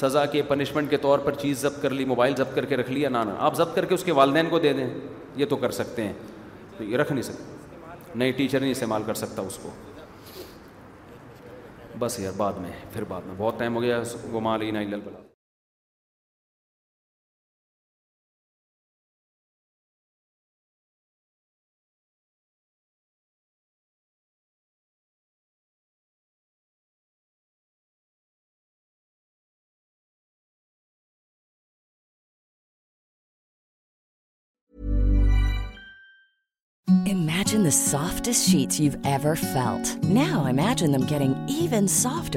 سزا 0.01 0.25
کے 0.33 0.43
پنشمنٹ 0.49 0.91
کے 0.91 0.97
طور 1.03 1.19
پر 1.25 1.35
چیز 1.41 1.61
ضبط 1.63 1.83
کر 1.83 1.91
لی 1.91 2.05
موبائل 2.05 2.35
ضبط 2.37 2.55
کر 2.55 2.65
کے 2.67 2.77
رکھ 2.77 2.91
لیا 2.91 3.09
نانا 3.09 3.35
آپ 3.47 3.55
ضبط 3.57 3.75
کر 3.77 3.85
کے 3.85 3.95
اس 3.95 4.05
کے 4.05 4.13
والدین 4.21 4.49
کو 4.51 4.59
دے 4.59 4.73
دیں 4.73 4.87
یہ 5.37 5.47
تو 5.49 5.57
کر 5.57 5.71
سکتے 5.81 6.05
ہیں 6.07 6.13
تو 6.79 6.85
یہ 6.85 6.97
رکھ 6.97 7.13
نہیں 7.13 7.23
سکتے 7.23 7.53
نہیں 8.15 8.33
ٹیچر 8.37 8.61
نہیں 8.61 8.71
استعمال 8.71 9.03
کر 9.07 9.15
سکتا 9.25 9.43
اس 9.43 9.59
کو 9.63 9.71
بس 11.99 12.19
یار 12.21 12.33
بعد 12.37 12.53
میں 12.61 12.71
پھر 12.93 13.05
بعد 13.09 13.27
میں 13.27 13.35
بہت 13.39 13.59
ٹائم 13.59 13.77
ہو 13.77 13.83
گیا 13.83 14.03
گو 14.33 14.41
مالین 14.41 14.77
softs 37.73 38.47
new 38.55 40.43
I 40.61 41.05
even 41.11 41.87
soft 41.89 42.37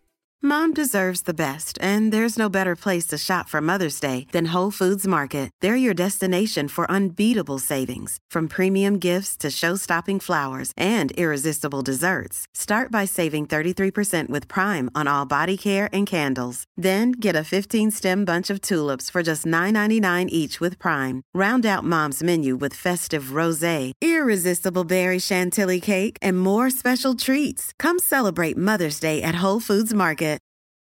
Deserves 0.75 1.21
best 1.37 1.77
and 1.83 2.11
there 2.11 2.23
is 2.23 2.37
no 2.39 2.47
better 2.49 2.73
place 2.83 3.05
to 3.07 3.17
shop 3.19 3.47
from 3.49 3.65
Mother's 3.67 3.99
Day 4.01 4.19
than 4.33 4.45
Foods 4.77 5.05
Market 5.07 5.51
there 5.63 5.75
your 5.75 5.93
destination 5.95 6.65
special 26.71 27.13
treats 27.25 27.73
come 27.83 27.97
celebrate 28.09 28.57
Mother's 28.71 29.01
Day 29.01 29.09
at 29.19 29.35
foods 29.67 29.93
market 29.93 30.29